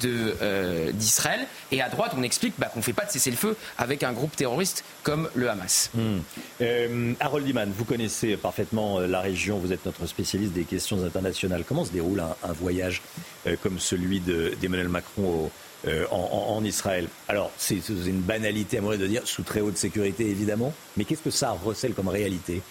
d'Israël. 0.01 1.47
et 1.73 1.83
à 1.83 1.88
droite, 1.88 2.12
on 2.16 2.23
explique 2.23 2.55
bah, 2.59 2.71
qu'on 2.73 2.79
ne 2.79 2.85
fait 2.85 2.92
pas 2.92 3.05
de 3.05 3.11
cessez-le-feu 3.11 3.57
avec 3.77 4.03
un 4.03 4.12
groupe 4.12 4.35
terroriste 4.35 4.85
comme 5.03 5.29
le 5.35 5.51
Hamas. 5.51 5.90
Hmm. 5.94 6.21
Harold 7.21 7.47
Iman, 7.47 7.71
vous 7.77 7.85
connaissez 7.85 8.37
parfaitement 8.37 9.01
la 9.01 9.21
région, 9.21 9.59
vous 9.59 9.73
êtes 9.73 9.85
notre 9.85 10.07
spécialiste 10.07 10.53
des 10.53 10.64
questions 10.64 11.05
internationales. 11.05 11.64
Comment 11.66 11.85
se 11.85 11.92
déroule 11.92 12.21
un, 12.21 12.53
voyage 12.53 13.03
comme 13.62 13.79
celui 13.79 14.21
d'Emmanuel 14.21 14.88
Macron 14.88 15.23
au 15.23 15.51
euh, 15.87 16.07
en, 16.11 16.64
Israël. 16.64 17.07
Alors, 17.29 17.53
c'est 17.57 17.88
une 17.88 18.21
banalité 18.21 18.79
à 18.79 18.81
moi 18.81 18.97
de 18.97 19.07
dire 19.07 19.23
sous 19.27 19.43
très 19.43 19.61
haute 19.61 19.77
sécurité, 19.77 20.29
évidemment, 20.29 20.73
mais 20.97 21.05
qu'est-ce 21.05 21.23
que 21.23 21.31
ça 21.31 21.53
recèle 21.53 21.95
comme 21.95 22.09
réalité? 22.09 22.62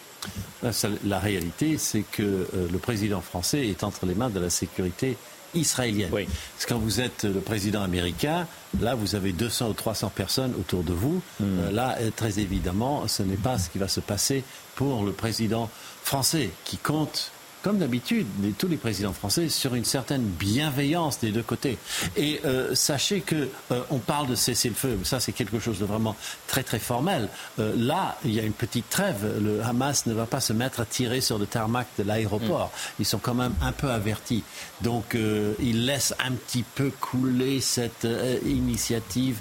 La, 1.06 1.20
réalité, 1.20 1.78
c'est 1.78 2.04
que 2.12 2.24
euh, 2.24 2.67
le 2.70 2.78
président 2.80 3.22
français 3.22 3.67
est 3.67 3.84
entre 3.84 4.06
les 4.06 4.13
mains 4.13 4.30
de 4.30 4.41
la 4.41 4.50
sécurité 4.50 5.15
israélienne. 5.54 6.10
Parce 6.12 6.65
que 6.65 6.74
quand 6.74 6.80
vous 6.80 7.00
êtes 7.00 7.24
le 7.24 7.39
président 7.39 7.82
américain, 7.82 8.46
là, 8.82 8.93
vous 8.96 9.15
avez 9.15 9.32
200 9.32 9.70
ou 9.70 9.74
300 9.74 10.12
personnes 10.13 10.54
autour 10.60 10.84
de 10.84 10.93
vous. 10.93 11.22
Hmm. 11.39 11.43
Euh, 11.43 11.72
là, 11.72 11.98
très 12.15 12.39
évidemment, 12.39 13.08
ce 13.08 13.24
n'est 13.24 13.38
pas 13.38 13.58
ce 13.58 13.70
qui 13.70 13.78
va 13.78 13.88
se 13.88 14.02
passer 14.02 14.43
pour 14.76 15.06
le 15.06 15.13
président 15.13 15.70
français, 16.04 16.50
qui 16.65 16.78
compte 16.78 17.32
comme 17.62 17.80
d'habitude, 17.80 18.28
tous 18.58 18.67
les 18.67 18.78
présidents 18.78 19.13
français, 19.13 19.50
sur 19.50 19.76
une 19.76 19.86
certaine 19.86 20.24
bienveillance 20.24 21.20
des 21.20 21.32
deux 21.32 21.43
côtés. 21.43 21.78
Et 22.15 22.39
euh, 22.46 22.76
sachez 22.76 23.22
que 23.22 23.50
euh, 23.72 23.82
on 23.89 23.98
parle 23.98 24.28
de 24.28 24.36
cesser 24.36 24.70
le 24.70 24.76
feu, 24.76 24.98
ça 25.04 25.20
c'est 25.20 25.32
quelque 25.32 25.60
chose 25.60 25.80
de 25.80 25.86
vraiment 25.86 26.15
très 26.48 26.63
très 26.63 26.80
formel. 26.80 27.30
Euh, 27.60 27.74
là, 27.76 28.17
il 28.24 28.34
y 28.34 28.39
a 28.39 28.43
une 28.43 28.54
petite 28.54 28.89
trêve. 28.89 29.39
Le 29.41 29.62
Hamas 29.63 30.06
ne 30.06 30.13
va 30.13 30.26
pas 30.26 30.39
se 30.39 30.54
mettre 30.54 30.80
à 30.80 30.86
tirer 30.86 31.22
sur 31.22 31.38
le 31.38 31.46
tarmac 31.46 31.88
de 31.98 32.04
l'aéroport. 32.04 32.67
Mm. 32.67 32.91
Ils 33.00 33.06
sont 33.06 33.20
quand 33.20 33.36
même 33.36 33.54
un 33.62 33.72
peu 33.72 33.89
avertis. 33.89 34.43
Donc, 34.82 35.18
ils 35.60 35.86
laissent 35.86 36.13
un 36.24 36.32
petit 36.34 36.63
peu 36.63 36.92
couler 37.00 37.62
cette 37.62 38.08
initiative 38.46 39.38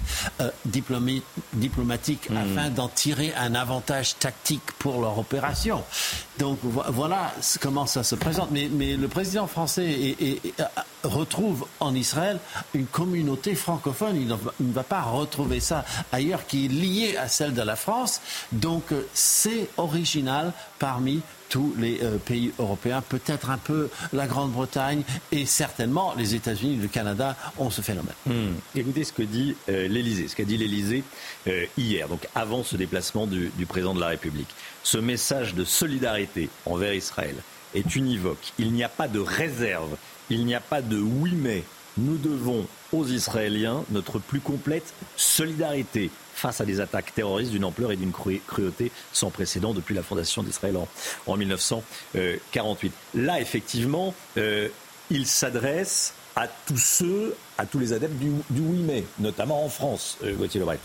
diplomatique 0.65 2.29
mm. 2.29 2.37
afin 2.37 2.69
d'en 2.69 2.87
tirer 2.87 3.33
un 3.35 3.55
avantage 3.55 4.17
tactique 4.17 4.71
pour 4.79 5.01
leur 5.01 5.17
opération. 5.17 5.83
Donc 6.39 6.59
voilà 6.63 7.33
comment 7.61 7.85
ça 7.85 8.03
se 8.03 8.15
présente. 8.15 8.49
Mais, 8.51 8.95
le 8.95 9.07
président 9.07 9.47
français 9.47 10.15
retrouve 11.03 11.65
en 11.79 11.95
Israël 11.95 12.39
une 12.73 12.85
communauté 12.85 13.55
francophone. 13.55 14.15
Il 14.15 14.27
ne, 14.27 14.73
va 14.73 14.83
pas 14.83 15.01
retrouver 15.01 15.59
ça 15.59 15.85
ailleurs 16.11 16.45
qui 16.45 16.65
est 16.65 16.69
liée 16.69 17.17
à 17.17 17.27
celle 17.27 17.53
de 17.53 17.61
la 17.61 17.75
France. 17.75 18.21
Donc 18.51 18.91
euh, 18.91 19.07
c'est 19.13 19.69
original 19.77 20.53
parmi 20.79 21.21
tous 21.49 21.73
les 21.77 21.99
euh, 22.01 22.17
pays 22.17 22.51
européens, 22.59 23.01
peut-être 23.01 23.49
un 23.49 23.57
peu 23.57 23.89
la 24.13 24.27
Grande-Bretagne 24.27 25.03
et 25.31 25.45
certainement 25.45 26.13
les 26.17 26.35
États-Unis, 26.35 26.77
le 26.81 26.87
Canada 26.87 27.35
ont 27.57 27.69
ce 27.69 27.81
phénomène. 27.81 28.13
Hmm. 28.25 28.55
Écoutez 28.75 29.03
ce 29.03 29.13
que 29.13 29.23
dit 29.23 29.55
euh, 29.69 29.87
ce 30.27 30.35
qu'a 30.35 30.43
dit 30.43 30.57
l'Élysée 30.57 31.03
hier, 31.77 32.07
donc 32.07 32.27
avant 32.35 32.63
ce 32.63 32.75
déplacement 32.75 33.27
du 33.27 33.65
président 33.67 33.93
de 33.93 33.99
la 33.99 34.07
République. 34.07 34.49
Ce 34.83 34.97
message 34.97 35.55
de 35.55 35.63
solidarité 35.63 36.49
envers 36.65 36.93
Israël 36.93 37.35
est 37.73 37.95
univoque. 37.95 38.53
Il 38.57 38.71
n'y 38.71 38.83
a 38.83 38.89
pas 38.89 39.07
de 39.07 39.19
réserve, 39.19 39.97
il 40.29 40.45
n'y 40.45 40.55
a 40.55 40.59
pas 40.59 40.81
de 40.81 40.97
oui 40.97 41.33
mais. 41.35 41.63
Nous 41.99 42.17
devons 42.17 42.67
aux 42.93 43.07
Israéliens 43.07 43.83
notre 43.89 44.19
plus 44.19 44.39
complète 44.39 44.93
solidarité 45.15 46.11
face 46.37 46.61
à 46.61 46.65
des 46.65 46.79
attaques 46.79 47.13
terroristes 47.13 47.51
d'une 47.51 47.65
ampleur 47.65 47.91
et 47.91 47.95
d'une 47.95 48.11
cruauté 48.11 48.91
sans 49.11 49.31
précédent 49.31 49.73
depuis 49.73 49.95
la 49.95 50.03
fondation 50.03 50.43
d'Israël 50.43 50.77
en, 51.25 51.37
1948. 51.37 52.93
Là, 53.15 53.41
effectivement, 53.41 54.13
euh, 54.37 54.69
il 55.09 55.25
s'adresse 55.25 56.13
à 56.35 56.47
tous 56.47 56.77
ceux, 56.77 57.35
à 57.57 57.65
tous 57.65 57.79
les 57.79 57.93
adeptes 57.93 58.17
du, 58.17 58.29
oui 58.51 58.83
mais, 58.85 59.03
notamment 59.19 59.65
en 59.65 59.69
France, 59.69 60.17
euh, 60.23 60.35
Gauthier 60.35 60.59
Lebret. 60.59 60.79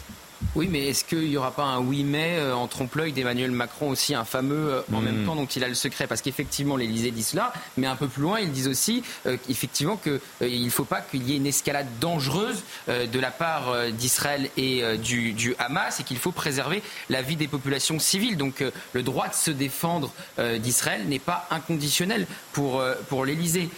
Oui, 0.54 0.68
mais 0.70 0.88
est-ce 0.88 1.04
qu'il 1.04 1.30
n'y 1.30 1.36
aura 1.36 1.52
pas 1.52 1.62
un 1.62 1.80
oui 1.80 2.04
mais 2.04 2.36
euh, 2.36 2.54
en 2.54 2.66
trompe-l'œil 2.66 3.12
d'Emmanuel 3.12 3.50
Macron 3.50 3.90
aussi, 3.90 4.14
un 4.14 4.24
fameux 4.24 4.74
euh, 4.74 4.82
en 4.92 5.00
même 5.00 5.22
hmm. 5.22 5.26
temps 5.26 5.34
dont 5.34 5.46
il 5.46 5.64
a 5.64 5.68
le 5.68 5.74
secret? 5.74 6.06
Parce 6.06 6.20
qu'effectivement, 6.20 6.76
l'Élysée 6.76 7.10
dit 7.10 7.22
cela, 7.22 7.52
mais 7.76 7.86
un 7.86 7.96
peu 7.96 8.06
plus 8.06 8.22
loin, 8.22 8.38
ils 8.40 8.52
disent 8.52 8.68
aussi 8.68 9.02
euh, 9.26 9.36
effectivement 9.48 9.96
qu'il 9.96 10.64
ne 10.64 10.70
faut 10.70 10.84
pas 10.84 11.00
qu'il 11.00 11.28
y 11.28 11.32
ait 11.32 11.36
une 11.36 11.46
escalade 11.46 11.86
dangereuse 12.00 12.62
de 12.88 13.18
la 13.18 13.30
part 13.30 13.74
d'Israël 13.92 14.50
et 14.56 14.82
du, 14.98 15.54
Hamas 15.58 16.00
et 16.00 16.02
qu'il 16.02 16.18
faut 16.18 16.32
préserver 16.32 16.82
la 17.08 17.22
vie 17.22 17.36
des 17.36 17.48
populations 17.48 17.98
civiles. 17.98 18.36
Donc 18.36 18.64
le 18.92 19.02
droit 19.02 19.28
de 19.28 19.34
se 19.34 19.50
défendre 19.50 20.12
d'Israël 20.58 21.06
n'est 21.06 21.18
pas 21.18 21.46
inconditionnel 21.50 22.26
pour, 22.52 22.82
pour 23.08 23.24
l'Élysée. 23.24 23.68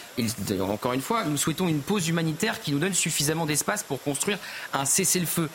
Encore 0.61 0.93
une 0.93 1.01
fois, 1.01 1.25
nous 1.25 1.37
souhaitons 1.37 1.69
une 1.69 1.81
pause 1.81 2.09
humanitaire 2.09 2.61
qui 2.61 2.73
nous 2.73 2.79
donne 2.79 2.95
suffisamment 2.95 3.47
d'espace 3.47 3.83
pour 3.83 4.03
construire 4.03 4.39
un 4.73 4.85
cessez-le-feu. 4.85 5.49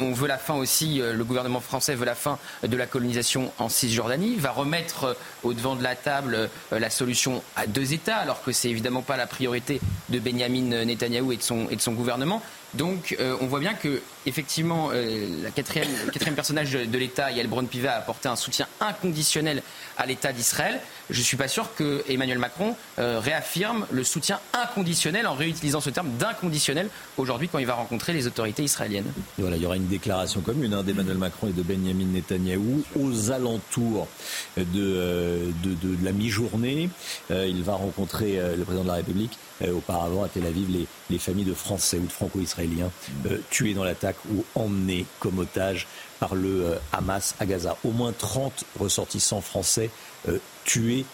on 0.00 0.12
veut 0.12 0.28
la 0.28 0.38
fin 0.40 0.54
aussi, 0.54 1.00
euh, 1.00 1.12
le 1.12 1.24
gouvernement 1.24 1.60
français 1.60 1.94
veut 1.94 2.04
la 2.04 2.16
fin 2.16 2.38
de 2.66 2.76
la 2.76 2.86
colonisation 2.86 3.52
en 3.58 3.68
Cisjordanie, 3.68 4.36
va 4.36 4.50
remettre 4.50 5.04
euh, 5.04 5.14
au 5.44 5.54
devant 5.54 5.76
de 5.76 5.82
la 5.82 5.94
table 5.94 6.34
euh, 6.34 6.78
la 6.78 6.90
solution 6.90 7.42
à 7.54 7.66
deux 7.66 7.92
États, 7.92 8.16
alors 8.16 8.42
que 8.42 8.50
c'est 8.50 8.68
évidemment 8.68 9.02
pas 9.02 9.16
la 9.16 9.26
priorité 9.26 9.80
de 10.08 10.18
Benjamin 10.18 10.84
Netanyahou 10.84 11.32
et 11.32 11.36
de 11.36 11.42
son, 11.42 11.92
gouvernement. 11.92 12.42
Donc 12.74 13.16
on 13.40 13.46
voit 13.46 13.58
bien 13.58 13.74
que 13.74 14.00
effectivement 14.26 14.90
le 14.92 15.50
quatrième 15.50 16.36
personnage 16.36 16.70
de, 16.70 16.98
l'État, 16.98 17.32
Yael 17.32 17.48
Braun-Pivet, 17.48 17.88
a 17.88 17.96
apporté 17.96 18.28
un 18.28 18.36
soutien 18.36 18.68
inconditionnel 18.80 19.62
à 19.98 20.06
l'État 20.06 20.32
d'Israël. 20.32 20.80
Je 21.10 21.18
ne 21.18 21.24
suis 21.24 21.36
pas 21.36 21.48
sûr 21.48 21.74
que 21.74 22.04
Emmanuel 22.08 22.38
Macron 22.38 22.76
réaffirme 22.96 23.86
le 23.90 24.04
soutien 24.04 24.38
inconditionnel 24.52 25.26
en 25.26 25.34
réutilisant 25.34 25.80
ce 25.80 25.90
terme 25.90 26.10
d'inconditionnel 26.18 26.88
aujourd'hui 27.16 27.48
quand 27.48 27.58
il 27.58 27.66
va 27.66 27.74
rencontrer 27.74 28.12
les 28.12 28.26
autorités 28.26 28.62
israéliennes. 28.62 29.12
voilà, 29.38 29.56
il 29.56 29.62
y 29.62 29.66
aura 29.66 29.76
une 29.76 29.86
déclaration 29.86 30.40
commune 30.40 30.74
hein, 30.74 30.82
d'Emmanuel 30.82 31.18
Macron 31.18 31.48
et 31.48 31.52
de 31.52 31.62
Benjamin 31.62 32.06
Netanyahou 32.06 32.82
aux 32.98 33.30
alentours 33.30 34.08
de, 34.56 34.64
euh, 34.76 35.50
la 36.02 36.12
mi-journée. 36.12 36.88
Euh, 37.30 37.46
il 37.46 37.62
va 37.62 37.74
rencontrer 37.74 38.38
euh, 38.38 38.56
le 38.56 38.64
président 38.64 38.84
de 38.84 38.88
la 38.88 38.94
République 38.94 39.38
auparavant 39.74 40.24
à 40.24 40.28
Tel 40.28 40.46
Aviv 40.46 40.70
les, 40.70 40.86
les 41.10 41.18
familles 41.18 41.44
de 41.44 41.52
Français 41.52 41.98
ou 41.98 42.06
de 42.06 42.12
Franco-Israéliens 42.12 42.90
tués 43.50 43.74
dans 43.74 43.84
l'attaque 43.84 44.16
ou 44.32 44.42
emmenés 44.54 45.04
comme 45.18 45.38
otages 45.38 45.86
par 46.20 46.34
le 46.34 46.78
Hamas 46.92 47.34
à 47.40 47.46
Gaza. 47.46 47.76
Au 47.84 47.90
moins 47.90 48.12
30 48.12 48.64
ressortissants 48.78 49.40
français 49.40 49.90
tués 50.64 51.04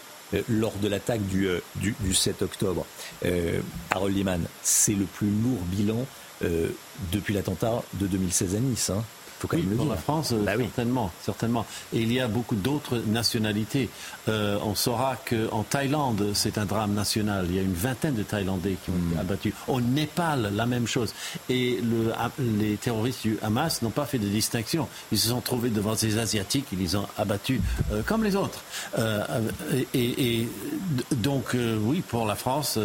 lors 0.49 0.75
de 0.83 0.89
l'attaque 0.89 1.25
du, 1.29 1.49
du, 1.77 2.15
7 2.15 2.43
octobre. 2.43 2.85
Harold 3.91 4.17
Liman, 4.17 4.41
c'est 4.63 4.95
le 4.95 5.05
plus 5.05 5.31
lourd 5.31 5.61
bilan 5.67 6.05
euh, 6.45 6.69
depuis 7.13 7.33
l'attentat 7.33 7.83
de 7.95 8.07
2016 8.07 8.57
à 8.57 8.59
Nice. 8.59 8.91
Hein. 8.91 9.03
Faut 9.39 9.49
quand 9.49 9.59
pour 9.77 9.87
la 9.87 9.97
France, 9.97 10.33
bah 10.33 10.53
certainement, 10.57 11.11
certainement. 11.23 11.67
Et 11.93 12.01
il 12.01 12.13
y 12.13 12.21
a 12.21 12.29
beaucoup 12.29 12.55
d'autres 12.55 13.03
nationalités. 13.07 13.91
Euh, 14.29 14.59
on 14.65 14.75
saura 14.75 15.17
qu'en 15.17 15.63
Thaïlande, 15.63 16.31
c'est 16.35 16.57
un 16.57 16.65
drame 16.65 16.95
national. 16.95 17.47
Il 17.51 17.57
y 17.57 17.59
a 17.59 17.63
une 17.63 17.75
vingtaine 17.75 18.15
de 18.15 18.23
Thaïlandais 18.23 18.77
qui 18.83 18.91
ont 18.91 18.95
été 18.95 19.15
hmm. 19.15 19.21
abattus. 19.21 19.53
Au 19.69 19.81
Népal, 19.81 20.53
la 20.55 20.67
même 20.67 20.87
chose. 20.87 21.13
Et 21.51 21.81
le, 21.83 22.13
les 22.59 22.77
terroristes 22.77 23.23
du 23.23 23.39
Hamas 23.43 23.83
n'ont 23.83 23.91
pas 23.91 24.07
fait 24.07 24.19
de 24.19 24.27
distinction. 24.27 24.89
Ils 25.13 25.19
se 25.19 25.29
sont 25.29 25.41
trouvés 25.41 25.71
devant 25.71 25.95
ces 25.95 26.19
Asiatiques, 26.19 26.67
ils 26.73 26.79
les 26.79 26.97
ont 26.97 27.07
abattus 27.19 27.61
euh, 27.93 28.03
comme 28.07 28.25
les 28.25 28.37
autres. 28.37 28.63
Euh, 28.99 29.23
et, 29.93 30.41
et, 30.41 30.49
donc, 31.17 31.55
oui, 31.83 32.03
pour 32.07 32.27
la 32.27 32.37
France, 32.37 32.79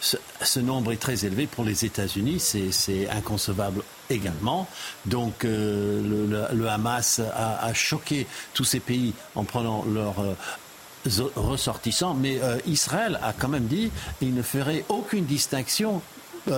ce, 0.00 0.16
ce, 0.42 0.60
nombre 0.60 0.92
est 0.92 0.96
très 0.96 1.26
élevé. 1.26 1.46
Pour 1.46 1.64
les 1.64 1.84
États-Unis, 1.84 2.40
c'est 2.40 3.08
inconcevable 3.10 3.82
également. 4.10 4.66
Donc 5.06 5.44
euh, 5.44 6.48
le, 6.52 6.68
Hamas 6.68 7.20
a, 7.20 7.72
choqué 7.74 8.26
tous 8.54 8.64
ces 8.64 8.80
pays 8.80 9.14
en 9.34 9.44
prenant 9.44 9.84
leurs 9.84 10.20
euh, 10.20 11.30
ressortissants, 11.36 12.14
mais 12.14 12.40
euh, 12.42 12.58
Israël 12.66 13.18
a 13.22 13.32
quand 13.32 13.48
même 13.48 13.66
dit 13.66 13.90
qu'il 14.18 14.34
ne 14.34 14.42
ferait 14.42 14.84
aucune 14.88 15.24
distinction 15.24 16.02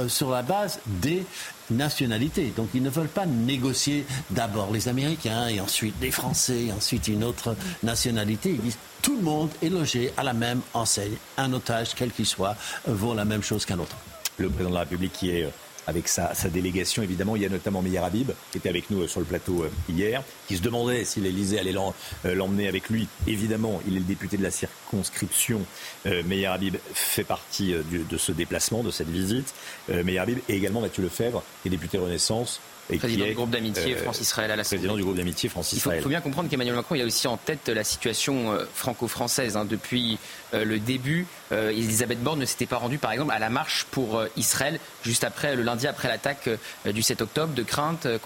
sur 0.06 0.30
la 0.30 0.42
base 0.42 0.78
des 0.86 1.24
nationalités. 1.68 2.52
Donc 2.56 2.68
ils 2.74 2.82
ne 2.82 2.90
veulent 2.90 3.08
pas 3.08 3.26
négocier 3.26 4.06
d'abord 4.30 4.70
les 4.70 4.86
Américains 4.86 5.48
et 5.48 5.60
ensuite 5.60 5.96
les 6.00 6.12
Français 6.12 6.66
et 6.66 6.72
ensuite 6.72 7.08
une 7.08 7.24
autre 7.24 7.56
nationalité. 7.82 8.50
Ils 8.50 8.60
disent 8.60 8.78
tout 9.02 9.16
le 9.16 9.22
monde 9.22 9.50
est 9.60 9.68
logé 9.68 10.12
à 10.16 10.22
la 10.22 10.32
même 10.32 10.60
enseigne. 10.74 11.16
Un 11.38 11.52
otage, 11.54 11.88
quel 11.96 12.12
qu'il 12.12 12.26
soit, 12.26 12.54
vaut 12.86 13.14
la 13.14 13.24
même 13.24 13.42
chose 13.42 13.64
qu'un 13.64 13.80
autre. 13.80 13.96
Le 14.36 14.48
président 14.48 14.70
de 14.70 14.74
la 14.74 14.80
République 14.80 15.12
qui 15.12 15.30
est 15.30 15.48
avec 15.90 16.08
sa, 16.08 16.32
délégation. 16.52 17.02
Évidemment, 17.02 17.36
il 17.36 17.42
y 17.42 17.46
a 17.46 17.48
notamment 17.48 17.82
Meir 17.82 18.04
Habib, 18.04 18.30
qui 18.50 18.58
était 18.58 18.68
avec 18.68 18.90
nous 18.90 19.02
euh, 19.02 19.08
sur 19.08 19.20
le 19.20 19.26
plateau 19.26 19.64
euh, 19.64 19.70
hier, 19.88 20.22
qui 20.48 20.56
se 20.56 20.62
demandait 20.62 21.04
si 21.04 21.20
l'Elysée 21.20 21.58
allait 21.58 21.74
euh, 21.76 22.34
l'emmener 22.34 22.68
avec 22.68 22.88
lui. 22.88 23.08
Évidemment, 23.26 23.82
il 23.86 23.96
est 23.96 24.00
le 24.00 24.04
député 24.04 24.36
de 24.36 24.42
la 24.42 24.50
circonscription. 24.50 25.60
Meir 26.04 26.52
Habib 26.52 26.76
fait 26.94 27.24
partie 27.24 27.74
de 27.74 28.16
ce 28.16 28.32
déplacement, 28.32 28.82
de 28.82 28.90
cette 28.90 29.08
visite. 29.08 29.54
Meir 29.88 30.22
Habib 30.22 30.38
et 30.48 30.56
également 30.56 30.80
Mathieu 30.80 31.02
Lefebvre, 31.02 31.42
qui 31.62 31.68
est 31.68 31.70
député 31.70 31.98
Renaissance 31.98 32.60
président 32.98 33.26
du 33.26 33.34
groupe 33.34 33.50
d'amitié 33.50 33.96
France-Israël 33.96 34.50
à 34.50 34.56
la 34.56 34.64
Président 34.64 34.96
du 34.96 35.02
groupe 35.02 35.16
d'amitié 35.16 35.48
France-Israël. 35.48 36.00
Il 36.00 36.02
faut, 36.02 36.08
bien 36.08 36.20
comprendre 36.20 36.48
qu'Emmanuel 36.48 36.76
Macron 36.76 36.94
il 36.94 37.02
a 37.02 37.04
aussi 37.04 37.28
en 37.28 37.36
tête 37.36 37.68
la 37.68 37.84
situation 37.84 38.56
franco-française. 38.74 39.56
Hein. 39.56 39.64
Depuis 39.64 40.18
le 40.52 40.78
début, 40.78 41.26
Elisabeth 41.50 42.22
Borne 42.22 42.40
ne 42.40 42.44
s'était 42.44 42.66
pas 42.66 42.78
rendue, 42.78 42.98
par 42.98 43.12
exemple, 43.12 43.32
à 43.32 43.38
la 43.38 43.50
marche 43.50 43.86
pour 43.90 44.22
Israël 44.36 44.78
juste 45.04 45.24
après 45.24 45.56
le 45.56 45.62
lundi 45.62 45.86
après 45.86 46.08
l'attaque 46.08 46.48
euh, 46.48 46.92
du 46.92 47.02
7 47.02 47.22
octobre, 47.22 47.54
de 47.54 47.62
crainte 47.62 48.06
euh, 48.06 48.18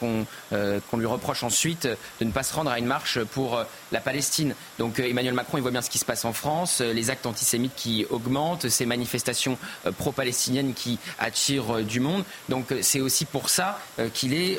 euh, 0.53 0.81
qu'on 0.91 0.97
lui 0.97 1.07
reproche 1.07 1.43
ensuite 1.43 1.87
de 1.87 2.25
ne 2.25 2.31
pas 2.31 2.43
se 2.43 2.55
rendre 2.55 2.71
à 2.71 2.79
une 2.79 2.87
marche 2.87 3.23
pour 3.25 3.63
la 3.93 4.01
Palestine. 4.01 4.55
Donc 4.79 4.99
Emmanuel 4.99 5.35
Macron, 5.35 5.59
il 5.59 5.63
voit 5.63 5.71
bien 5.71 5.83
ce 5.83 5.91
qui 5.91 5.99
se 5.99 6.05
passe 6.05 6.25
en 6.25 6.33
France, 6.33 6.81
les 6.81 7.11
actes 7.11 7.27
antisémites 7.27 7.75
qui 7.77 8.07
augmentent, 8.11 8.69
ces 8.69 8.87
manifestations 8.87 9.59
pro-palestiniennes 9.99 10.75
qui 10.75 10.99
attirent 11.19 11.83
du 11.83 12.01
monde. 12.01 12.25
Donc 12.49 12.75
c'est 12.81 13.01
aussi 13.01 13.25
pour 13.25 13.49
ça 13.49 13.79
qu'il 14.13 14.35
est, 14.35 14.54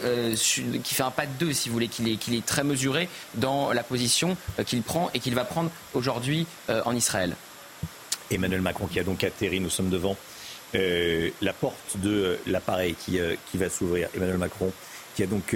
qui 0.84 0.94
fait 0.94 1.04
un 1.04 1.12
pas 1.12 1.26
de 1.26 1.32
deux, 1.40 1.54
si 1.54 1.70
vous 1.70 1.74
voulez, 1.74 1.88
qu'il 1.88 2.08
est, 2.10 2.46
très 2.46 2.64
mesuré 2.64 3.10
dans 3.36 3.72
la 3.74 3.84
position 3.84 4.38
qu'il 4.66 4.82
prend 4.82 5.10
et 5.14 5.20
qu'il 5.20 5.36
va 5.36 5.46
prendre 5.46 5.72
aujourd'hui 5.94 6.48
en 6.70 6.96
Israël. 6.96 7.36
Emmanuel 8.32 8.62
Macron 8.62 8.88
qui 8.88 9.00
a 9.00 9.04
donc 9.04 9.24
atterri, 9.24 9.60
nous 9.60 9.70
sommes 9.70 9.90
devant 9.90 10.18
la 10.74 11.54
porte 11.54 11.98
de 11.98 12.38
l'appareil 12.48 12.96
qui, 12.96 13.20
qui 13.52 13.58
va 13.58 13.70
s'ouvrir. 13.70 14.10
Emmanuel 14.16 14.38
Macron, 14.38 14.72
qui 15.16 15.24
a 15.24 15.28
donc 15.28 15.56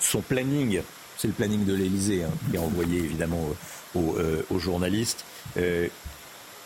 son 0.00 0.20
planning, 0.20 0.82
c'est 1.16 1.28
le 1.28 1.34
planning 1.34 1.64
de 1.64 1.74
l'Elysée, 1.74 2.24
hein, 2.24 2.30
qui 2.50 2.56
est 2.56 2.60
envoyé 2.60 2.98
évidemment 2.98 3.48
aux, 3.94 4.58
journalistes 4.58 5.24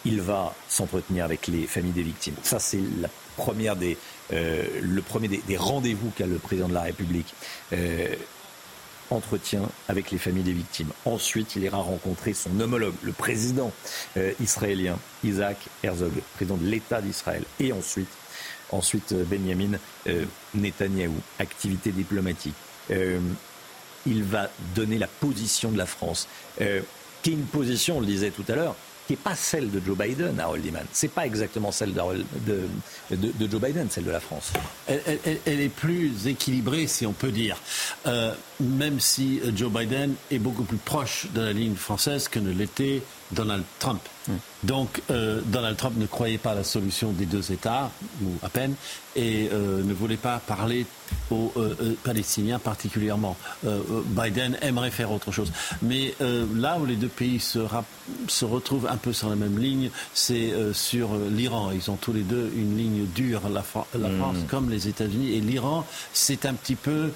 il 0.06 0.20
va 0.20 0.54
s'entretenir 0.68 1.24
avec 1.24 1.48
les 1.48 1.66
familles 1.66 1.92
des 1.92 2.02
victimes. 2.02 2.36
Ça, 2.42 2.58
c'est 2.58 2.80
la 3.00 3.08
première 3.36 3.74
des, 3.76 3.98
le 4.30 5.00
premier 5.00 5.28
des, 5.28 5.56
rendez-vous 5.56 6.10
qu'a 6.16 6.26
le 6.26 6.36
président 6.36 6.68
de 6.68 6.74
la 6.74 6.82
République 6.82 7.34
entretien 9.10 9.62
avec 9.88 10.10
les 10.10 10.18
familles 10.18 10.42
des 10.42 10.52
victimes. 10.52 10.90
Ensuite, 11.04 11.56
il 11.56 11.62
ira 11.62 11.78
rencontrer 11.78 12.34
son 12.34 12.58
homologue, 12.60 12.94
le 13.02 13.12
président 13.12 13.72
euh, 14.16 14.32
israélien 14.40 14.98
Isaac 15.24 15.56
Herzog, 15.82 16.12
président 16.34 16.56
de 16.56 16.66
l'État 16.66 17.00
d'Israël. 17.00 17.44
Et 17.60 17.72
ensuite, 17.72 18.08
ensuite 18.70 19.12
euh, 19.12 19.24
Benjamin 19.24 19.78
euh, 20.08 20.24
Netanyahou, 20.54 21.14
activité 21.38 21.92
diplomatique. 21.92 22.54
il 24.06 24.22
va 24.22 24.48
donner 24.74 24.98
la 24.98 25.08
position 25.08 25.72
de 25.72 25.78
la 25.78 25.86
France, 25.86 26.28
qui 26.56 27.30
est 27.30 27.32
une 27.32 27.46
position, 27.46 27.96
on 27.96 28.00
le 28.00 28.06
disait 28.06 28.30
tout 28.30 28.44
à 28.46 28.54
l'heure, 28.54 28.76
qui 29.06 29.12
n'est 29.12 29.18
pas 29.18 29.34
celle 29.34 29.70
de 29.70 29.80
Joe 29.84 29.96
Biden, 29.96 30.38
Harold 30.40 30.64
Iman. 30.64 30.82
Ce 30.92 31.06
n'est 31.06 31.10
pas 31.10 31.26
exactement 31.26 31.70
celle 31.70 31.92
de, 31.94 32.68
Joe 33.10 33.60
Biden, 33.60 33.88
celle 33.90 34.04
de 34.04 34.10
la 34.10 34.20
France. 34.20 34.52
Elle, 34.88 35.60
est 35.60 35.68
plus 35.68 36.26
équilibrée, 36.26 36.86
si 36.86 37.06
on 37.06 37.12
peut 37.12 37.30
dire. 37.30 37.56
Euh, 38.06 38.32
même 38.60 39.00
si 39.00 39.40
Joe 39.54 39.70
Biden 39.70 40.14
est 40.30 40.38
beaucoup 40.38 40.64
plus 40.64 40.78
proche 40.78 41.26
de 41.34 41.40
la 41.40 41.52
ligne 41.52 41.76
française 41.76 42.28
que 42.28 42.38
ne 42.38 42.52
l'était 42.52 43.02
Donald 43.32 43.64
Trump. 43.78 44.00
Donc 44.64 45.02
euh, 45.10 45.40
Donald 45.46 45.76
Trump 45.76 45.96
ne 45.96 46.06
croyait 46.06 46.38
pas 46.38 46.52
à 46.52 46.54
la 46.54 46.64
solution 46.64 47.12
des 47.12 47.26
deux 47.26 47.52
États, 47.52 47.90
ou 48.22 48.28
à 48.42 48.48
peine, 48.48 48.74
et 49.14 49.48
euh, 49.52 49.82
ne 49.82 49.94
voulait 49.94 50.16
pas 50.16 50.38
parler 50.38 50.86
aux 51.30 51.52
euh, 51.56 51.94
Palestiniens 52.02 52.58
particulièrement. 52.58 53.36
Biden 54.06 54.56
aimerait 54.60 54.90
faire 54.90 55.12
autre 55.12 55.30
chose. 55.30 55.52
Mais 55.82 56.14
là 56.20 56.78
où 56.80 56.86
les 56.86 56.96
deux 56.96 57.08
pays 57.08 57.38
se, 57.38 57.60
se, 58.26 58.44
retrouvent 58.44 58.88
un 58.88 58.96
peu 58.96 59.12
sur 59.12 59.28
la 59.28 59.36
même 59.36 59.58
ligne, 59.58 59.90
c'est 60.14 60.52
sur 60.72 61.10
l'Iran. 61.16 61.70
Ils 61.72 61.90
ont 61.90 61.96
tous 61.96 62.12
les 62.12 62.22
deux 62.22 62.50
une 62.56 62.76
ligne 62.76 63.06
dure, 63.06 63.42
la, 63.48 63.64
la 63.98 64.08
hmm. 64.08 64.18
France 64.18 64.36
comme 64.48 64.70
les 64.70 64.88
États-Unis. 64.88 65.34
Et 65.34 65.40
l'Iran, 65.40 65.86
c'est 66.12 66.44
un 66.46 66.54
petit 66.54 66.74
peu 66.74 67.10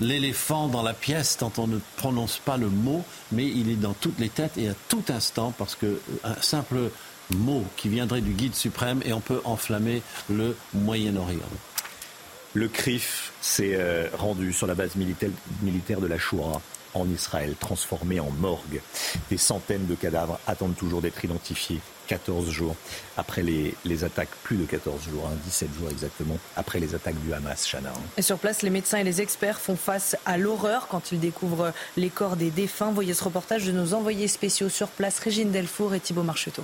l'éléphant 0.00 0.68
dans 0.68 0.82
la 0.82 0.94
pièce 0.94 1.36
tant 1.36 1.52
on 1.58 1.66
ne 1.66 1.78
prononce 1.96 2.40
pas 2.44 2.56
le 2.56 2.68
mot, 2.68 3.04
mais 3.30 3.46
il 3.46 3.70
est 3.70 3.76
dans 3.76 3.94
toutes 3.94 4.18
les 4.18 4.28
têtes 4.28 4.58
et 4.58 4.68
à 4.68 4.74
tout 4.88 5.04
instant 5.08 5.23
parce 5.32 5.74
que 5.74 6.00
un 6.22 6.40
simple 6.40 6.90
mot 7.30 7.64
qui 7.76 7.88
viendrait 7.88 8.20
du 8.20 8.32
guide 8.32 8.54
suprême 8.54 9.00
et 9.04 9.12
on 9.12 9.20
peut 9.20 9.40
enflammer 9.44 10.02
le 10.30 10.56
Moyen-Orient. 10.74 11.38
Le 12.54 12.68
CRIF 12.68 13.32
s'est 13.40 13.74
euh, 13.74 14.08
rendu 14.16 14.52
sur 14.52 14.66
la 14.66 14.74
base 14.74 14.94
militaire, 14.94 16.00
de 16.00 16.06
la 16.06 16.18
Choura 16.18 16.60
en 16.94 17.08
Israël, 17.10 17.56
transformé 17.58 18.20
en 18.20 18.30
morgue. 18.30 18.80
Des 19.28 19.38
centaines 19.38 19.86
de 19.86 19.96
cadavres 19.96 20.38
attendent 20.46 20.76
toujours 20.76 21.02
d'être 21.02 21.24
identifiés. 21.24 21.80
14 22.06 22.50
jours 22.50 22.76
après 23.16 23.42
les, 23.42 24.04
attaques, 24.04 24.34
plus 24.42 24.56
de 24.56 24.64
14 24.64 25.04
jours, 25.04 25.28
17 25.44 25.68
hein, 25.68 25.78
jours 25.78 25.90
exactement, 25.90 26.38
après 26.56 26.80
les 26.80 26.94
attaques 26.94 27.20
du 27.24 27.32
Hamas, 27.32 27.66
Chana. 27.66 27.90
Hein. 27.90 28.00
Et 28.16 28.22
sur 28.22 28.38
place, 28.38 28.62
les 28.62 28.70
médecins 28.70 28.98
et 28.98 29.04
les 29.04 29.20
experts 29.20 29.60
font 29.60 29.76
face 29.76 30.16
à 30.26 30.36
l'horreur 30.38 30.88
quand 30.88 31.12
ils 31.12 31.20
découvrent 31.20 31.72
les 31.96 32.10
corps 32.10 32.36
des 32.36 32.50
défunts. 32.50 32.92
Voyez 32.92 33.14
ce 33.14 33.24
reportage 33.24 33.64
de 33.64 33.72
nos 33.72 33.94
envoyés 33.94 34.28
spéciaux 34.28 34.68
sur 34.68 34.88
place, 34.88 35.18
Régine 35.18 35.50
Delfour 35.50 35.94
et 35.94 36.00
Thibault 36.00 36.22
Marcheteau. 36.22 36.62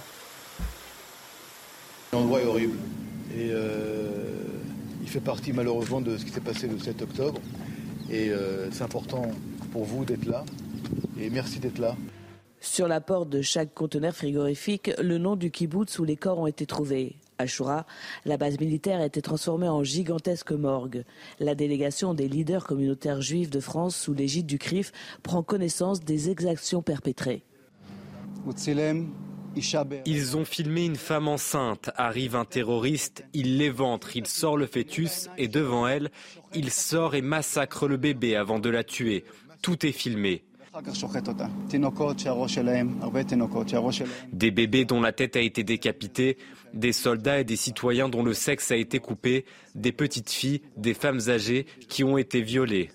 L'endroit 2.13 2.41
est 2.41 2.47
horrible 2.47 2.77
et 3.37 3.51
euh, 3.53 4.09
il 5.01 5.09
fait 5.09 5.21
partie 5.21 5.53
malheureusement 5.53 6.01
de 6.01 6.17
ce 6.19 6.25
qui 6.25 6.33
s'est 6.33 6.41
passé 6.41 6.67
le 6.67 6.79
7 6.79 7.03
octobre. 7.03 7.41
Et 8.11 8.31
euh, 8.31 8.69
c'est 8.73 8.83
important 8.83 9.31
pour 9.73 9.85
vous 9.85 10.05
d'être 10.05 10.27
là 10.27 10.45
et 11.21 11.31
merci 11.31 11.61
d'être 11.61 11.79
là. 11.79 11.97
Sur 12.61 12.89
la 12.89 13.01
porte 13.01 13.31
de 13.31 13.41
chaque 13.41 13.73
conteneur 13.73 14.15
frigorifique, 14.15 14.91
le 15.03 15.17
nom 15.17 15.35
du 15.35 15.51
kibbutz 15.51 15.99
où 15.99 16.05
les 16.05 16.17
corps 16.17 16.39
ont 16.39 16.47
été 16.47 16.67
trouvés. 16.67 17.17
Ashura, 17.39 17.87
la 18.27 18.37
base 18.37 18.61
militaire 18.61 19.01
a 19.01 19.07
été 19.07 19.23
transformée 19.23 19.69
en 19.69 19.83
gigantesque 19.83 20.53
morgue. 20.53 21.05
La 21.39 21.55
délégation 21.55 22.13
des 22.13 22.29
leaders 22.29 22.67
communautaires 22.67 23.23
juifs 23.23 23.49
de 23.49 23.61
France 23.61 23.97
sous 23.97 24.13
l'égide 24.13 24.45
du 24.45 24.59
CRIF 24.59 24.93
prend 25.23 25.43
connaissance 25.43 26.01
des 26.01 26.29
exactions 26.29 26.83
perpétrées. 26.83 27.43
Ils 30.05 30.37
ont 30.37 30.45
filmé 30.45 30.85
une 30.85 30.97
femme 30.97 31.29
enceinte. 31.29 31.91
Arrive 31.97 32.37
un 32.37 32.45
terroriste, 32.45 33.25
il 33.33 33.57
l'éventre, 33.57 34.17
il 34.17 34.27
sort 34.27 34.59
le 34.59 34.67
fœtus 34.67 35.29
et 35.39 35.49
devant 35.49 35.89
elle, 35.89 36.11
il 36.55 36.71
sort 36.71 37.15
et 37.15 37.23
massacre 37.23 37.89
le 37.89 37.97
bébé 37.97 38.37
avant 38.37 38.59
de 38.59 38.69
la 38.69 38.85
tuer. 38.85 39.25
Tout 39.63 39.87
est 39.87 39.93
filmé. 39.93 40.45
Des 44.33 44.51
bébés 44.53 44.85
dont 44.85 45.01
la 45.01 45.13
tête 45.13 45.37
a 45.37 45.41
été 45.41 45.65
décapitée, 45.65 46.37
des 46.75 46.93
soldats 46.93 47.41
et 47.41 47.45
des 47.45 47.57
citoyens 47.57 48.09
dont 48.09 48.23
le 48.23 48.35
sexe 48.35 48.71
a 48.71 48.77
été 48.77 49.01
coupé, 49.01 49.45
des 49.75 49.91
petites 49.91 50.31
filles, 50.31 50.63
des 50.77 50.95
femmes 50.95 51.21
âgées 51.29 51.67
qui 51.89 52.05
ont 52.05 52.19
été 52.19 52.41
violées. 52.43 52.91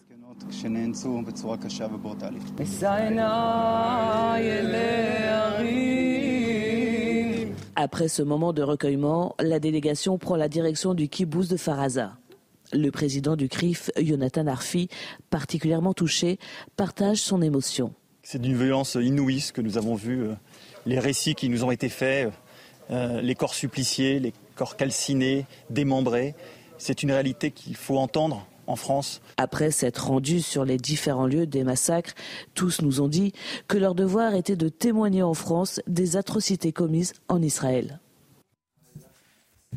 Après 7.75 8.07
ce 8.07 8.21
moment 8.21 8.53
de 8.53 8.61
recueillement, 8.61 9.35
la 9.39 9.59
délégation 9.59 10.17
prend 10.17 10.37
la 10.37 10.47
direction 10.47 10.93
du 10.93 11.09
kibbutz 11.09 11.49
de 11.49 11.57
Faraza. 11.57 12.17
Le 12.75 12.91
président 12.91 13.37
du 13.37 13.47
CRIF, 13.47 13.89
Jonathan 13.97 14.47
Arfi, 14.47 14.89
particulièrement 15.29 15.93
touché, 15.93 16.39
partage 16.75 17.17
son 17.17 17.41
émotion. 17.41 17.93
C'est 18.21 18.41
d'une 18.41 18.57
violence 18.57 18.95
inouïe 18.95 19.39
ce 19.39 19.53
que 19.53 19.61
nous 19.61 19.77
avons 19.77 19.95
vu, 19.95 20.23
euh, 20.23 20.33
les 20.85 20.99
récits 20.99 21.35
qui 21.35 21.47
nous 21.47 21.63
ont 21.63 21.71
été 21.71 21.87
faits, 21.87 22.33
euh, 22.91 23.21
les 23.21 23.33
corps 23.33 23.53
suppliciés, 23.53 24.19
les 24.19 24.33
corps 24.55 24.75
calcinés, 24.75 25.45
démembrés. 25.69 26.35
C'est 26.77 27.01
une 27.01 27.11
réalité 27.11 27.51
qu'il 27.51 27.77
faut 27.77 27.97
entendre 27.97 28.45
en 28.67 28.75
France. 28.75 29.21
Après 29.37 29.71
s'être 29.71 30.07
rendus 30.07 30.41
sur 30.41 30.65
les 30.65 30.77
différents 30.77 31.27
lieux 31.27 31.47
des 31.47 31.63
massacres, 31.63 32.13
tous 32.55 32.81
nous 32.81 32.99
ont 32.99 33.07
dit 33.07 33.31
que 33.69 33.77
leur 33.77 33.95
devoir 33.95 34.35
était 34.35 34.57
de 34.57 34.67
témoigner 34.67 35.23
en 35.23 35.33
France 35.33 35.79
des 35.87 36.17
atrocités 36.17 36.73
commises 36.73 37.13
en 37.29 37.41
Israël. 37.41 37.99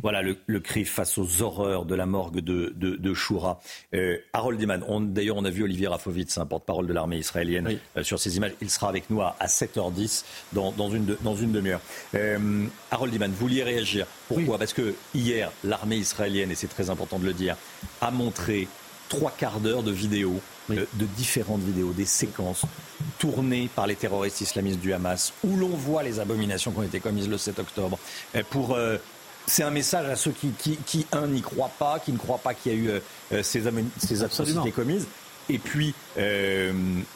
Voilà 0.03 0.23
le, 0.23 0.37
le, 0.47 0.61
cri 0.61 0.85
face 0.85 1.19
aux 1.19 1.43
horreurs 1.43 1.85
de 1.85 1.95
la 1.95 2.07
morgue 2.07 2.41
de, 2.41 2.73
de, 2.77 2.97
de 2.97 3.15
Shura. 3.15 3.61
Euh, 3.95 4.17
Harold 4.33 4.61
Eman, 4.61 4.85
d'ailleurs 5.13 5.37
on 5.37 5.45
a 5.45 5.51
vu 5.51 5.65
Olivier 5.65 5.89
Rafovitz, 5.89 6.39
un 6.39 6.47
porte-parole 6.47 6.87
de 6.87 6.93
l'armée 6.93 7.19
israélienne, 7.19 7.79
euh, 7.97 8.03
sur 8.03 8.19
ces 8.19 8.37
images. 8.37 8.53
Il 8.61 8.71
sera 8.71 8.89
avec 8.89 9.11
nous 9.11 9.21
à, 9.21 9.37
7h10 9.47 10.25
dans, 10.53 10.73
dans 10.73 10.91
une, 10.91 11.17
dans 11.23 11.37
une 11.37 11.53
demi-heure. 11.53 11.81
Euh, 12.15 12.67
Harold 12.91 13.15
Eman, 13.15 13.31
vous 13.31 13.37
vouliez 13.37 13.63
réagir. 13.63 14.07
Pourquoi 14.29 14.59
Parce 14.59 14.73
que 14.73 14.95
hier, 15.15 15.51
l'armée 15.65 15.97
israélienne, 15.97 16.51
et 16.51 16.55
c'est 16.55 16.69
très 16.69 16.91
important 16.91 17.19
de 17.19 17.25
le 17.25 17.33
dire, 17.33 17.57
a 18.01 18.11
montré 18.11 18.69
trois 19.09 19.31
quarts 19.31 19.61
d'heure 19.61 19.83
de 19.83 19.91
vidéos 19.91 20.41
euh, 20.71 20.85
de 20.95 21.07
différentes 21.17 21.63
vidéos, 21.63 21.93
des 21.93 22.05
séquences 22.05 22.65
tournées 23.19 23.71
par 23.75 23.87
les 23.87 23.97
terroristes 23.97 24.41
islamistes 24.41 24.81
du 24.81 24.93
Hamas, 24.93 25.33
où 25.43 25.57
l'on 25.57 25.69
voit 25.69 26.03
les 26.03 26.21
abominations 26.21 26.73
qui 26.73 26.79
ont 26.79 26.83
été 26.83 27.01
commises 27.01 27.29
le 27.29 27.39
7 27.39 27.59
octobre, 27.59 27.99
euh, 28.37 28.43
pour 28.51 28.77
c'est 29.49 29.63
un 29.63 29.71
message 29.71 30.09
à 30.09 30.17
ceux 30.17 30.33
qui, 30.33 30.53
qui, 30.87 31.07
un, 31.13 31.27
n'y 31.27 31.41
croient 31.41 31.73
pas, 31.79 31.99
qui 31.99 32.13
ne 32.13 32.19
croient 32.19 32.39
pas 32.39 32.55
qu'il 32.55 32.73
y 32.73 32.75
a 32.75 32.79
eu 32.79 32.89
euh, 33.33 33.43
ces, 33.43 33.63
ces 33.99 34.23
atrocités 34.23 34.71
commises. 34.71 35.07
Et 35.49 35.59
puis, 35.59 35.95
euh, 36.19 36.73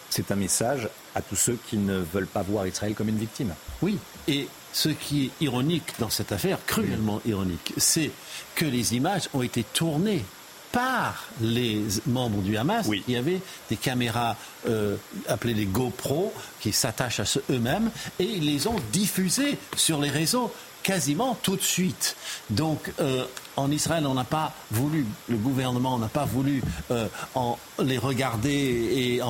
c'est 0.09 0.31
un 0.31 0.37
message 0.37 0.89
à 1.15 1.21
tous 1.21 1.37
ceux 1.37 1.59
qui 1.69 1.77
ne 1.77 1.99
veulent 1.99 2.27
pas 2.27 2.43
voir 2.43 2.67
Israël 2.67 2.95
comme 2.95 3.11
une 3.11 3.19
victime. 3.19 3.55
Oui, 3.83 3.99
et 4.27 4.49
ce 4.73 4.89
qui 4.89 5.27
est 5.27 5.45
ironique 5.45 5.93
dans 5.99 6.09
cette 6.09 6.33
affaire, 6.33 6.59
cruellement 6.67 7.21
ironique, 7.27 7.75
c'est 7.77 8.11
que 8.55 8.65
les 8.65 8.95
images 8.95 9.29
ont 9.35 9.43
été 9.43 9.63
tournées 9.63 10.25
par 10.73 11.29
les 11.43 11.83
membres 12.07 12.41
du 12.41 12.57
Hamas. 12.57 12.87
Oui. 12.89 13.05
Il 13.07 13.13
y 13.13 13.19
avait 13.19 13.43
des 13.69 13.77
caméras 13.77 14.37
euh, 14.67 14.97
appelées 15.29 15.53
des 15.53 15.67
GoPro 15.67 16.33
qui 16.61 16.73
s'attachent 16.73 17.21
à 17.21 17.25
eux-mêmes 17.51 17.91
et 18.19 18.25
ils 18.25 18.47
les 18.47 18.67
ont 18.67 18.77
diffusées 18.91 19.59
sur 19.77 20.01
les 20.01 20.09
réseaux 20.09 20.51
quasiment 20.83 21.37
tout 21.43 21.57
de 21.57 21.63
suite. 21.63 22.17
Donc, 22.51 22.93
euh, 23.01 23.25
en 23.57 23.71
Israël, 23.71 24.07
on 24.07 24.15
n'a 24.15 24.25
pas 24.25 24.55
voulu, 24.71 25.07
le 25.29 25.37
gouvernement 25.37 25.99
n'a 25.99 26.09
pas 26.09 26.25
voulu 26.25 26.63
euh, 26.91 27.07
en, 27.35 27.59
les 27.83 27.99
regarder 27.99 28.51
et 28.51 29.21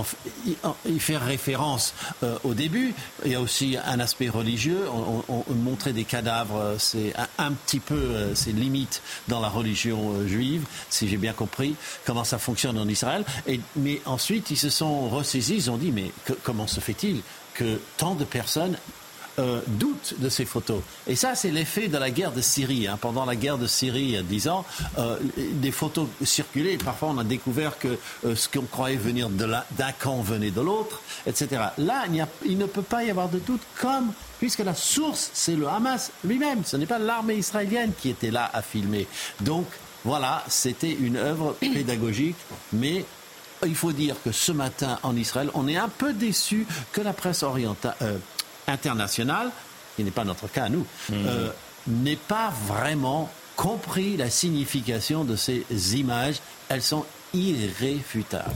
y 0.87 0.99
faire 1.01 1.25
référence 1.25 1.95
euh, 2.23 2.39
au 2.45 2.55
début. 2.55 2.95
Il 3.25 3.33
y 3.33 3.35
a 3.35 3.41
aussi 3.41 3.77
un 3.85 3.99
aspect 4.01 4.29
religieux. 4.29 4.87
On, 4.89 5.43
montrait 5.55 5.93
des 5.93 6.05
cadavres, 6.05 6.77
c'est 6.79 7.13
un, 7.39 7.53
petit 7.53 7.79
peu, 7.81 8.35
c'est 8.35 8.53
limite 8.53 9.03
dans 9.29 9.41
la 9.41 9.49
religion 9.49 10.27
juive, 10.27 10.65
si 10.91 11.09
j'ai 11.09 11.17
bien 11.17 11.33
compris 11.33 11.77
comment 12.05 12.25
ça 12.25 12.39
fonctionne 12.39 12.79
en 12.79 12.89
Israël. 12.89 13.25
Mais 13.77 14.01
ensuite, 14.07 14.51
ils 14.51 14.59
se 14.59 14.71
sont 14.71 15.09
ressaisis, 15.09 15.55
ils 15.55 15.71
ont 15.71 15.77
dit, 15.77 15.93
mais 15.93 16.11
comment 16.43 16.67
se 16.67 16.81
fait-il 16.81 17.23
que 17.55 17.81
tant 17.97 18.15
de 18.15 18.25
personnes 18.25 18.77
euh, 19.39 19.61
doutent 19.67 20.15
de 20.19 20.29
ces 20.29 20.45
photos. 20.45 20.83
Et 21.07 21.17
ça, 21.17 21.35
c'est 21.35 21.51
l'effet 21.51 21.89
de 21.89 21.97
la 21.97 22.11
guerre 22.11 22.33
de 22.33 22.41
Syrie. 22.41 22.87
Hein. 22.87 22.99
Pendant 23.01 23.25
la 23.25 23.35
guerre 23.35 23.59
de 23.59 23.67
Syrie, 23.67 24.03
il 24.03 24.11
y 24.11 24.17
a 24.17 24.23
10 24.23 24.49
ans, 24.49 24.65
euh, 24.99 25.17
des 25.55 25.71
photos 25.71 26.07
circulaient. 26.23 26.77
Parfois, 26.77 27.09
on 27.11 27.19
a 27.19 27.25
découvert 27.25 27.79
que 27.79 27.99
euh, 28.27 28.37
ce 28.37 28.49
qu'on 28.49 28.67
croyait 28.67 28.97
venir 28.97 29.31
d'un 29.31 29.93
camp 29.99 30.21
venait 30.21 30.51
de 30.51 30.61
l'autre, 30.61 31.01
etc. 31.27 31.49
Là, 31.79 32.05
il, 32.13 32.21
a, 32.21 32.29
il, 32.45 32.59
ne 32.59 32.67
peut 32.67 32.83
pas 32.83 33.05
y 33.05 33.11
avoir 33.11 33.29
de 33.29 33.39
doute, 33.39 33.63
comme 33.81 34.13
puisque 34.39 34.61
la 34.61 34.75
source, 34.75 35.31
c'est 35.33 35.57
le 35.57 35.69
Hamas 35.69 36.11
lui-même. 36.25 36.63
Ce 36.65 36.77
n'est 36.77 36.87
pas 36.87 36.99
l'armée 36.99 37.37
israélienne 37.37 37.93
qui 37.99 38.11
était 38.11 38.31
là 38.31 38.51
à 38.53 38.61
filmer. 38.61 39.07
Donc, 39.41 39.67
voilà, 40.05 40.45
c'était 40.49 40.93
une 40.93 41.17
œuvre 41.17 41.57
pédagogique, 41.61 42.37
mais 42.73 43.05
il 43.67 43.75
faut 43.75 43.93
dire 43.93 44.17
que 44.25 44.33
ce 44.33 44.53
matin 44.53 44.99
en 45.03 45.17
Israël, 45.17 45.51
on 45.55 45.69
est 45.69 45.77
un 45.77 45.89
peu 45.89 46.13
déçu 46.13 46.67
que 46.93 47.01
la 47.01 47.13
presse 47.13 47.43
orientale, 47.43 47.95
euh, 48.03 48.19
internationale, 48.67 49.51
qui 49.97 50.05
n'est 50.05 50.11
pas 50.11 50.25
notre 50.25 50.49
cas 50.49 50.65
à 50.65 50.69
nous, 50.69 50.87
mmh. 51.11 51.15
euh, 51.15 51.49
n'ait 51.87 52.17
pas 52.17 52.53
vraiment 52.67 53.31
compris 53.57 54.17
la 54.17 54.31
signification 54.31 55.25
de 55.25 55.37
ces 55.37 55.65
images. 55.97 56.41
Elles 56.69 56.83
sont 56.83 57.05
irréfutables. 57.35 58.55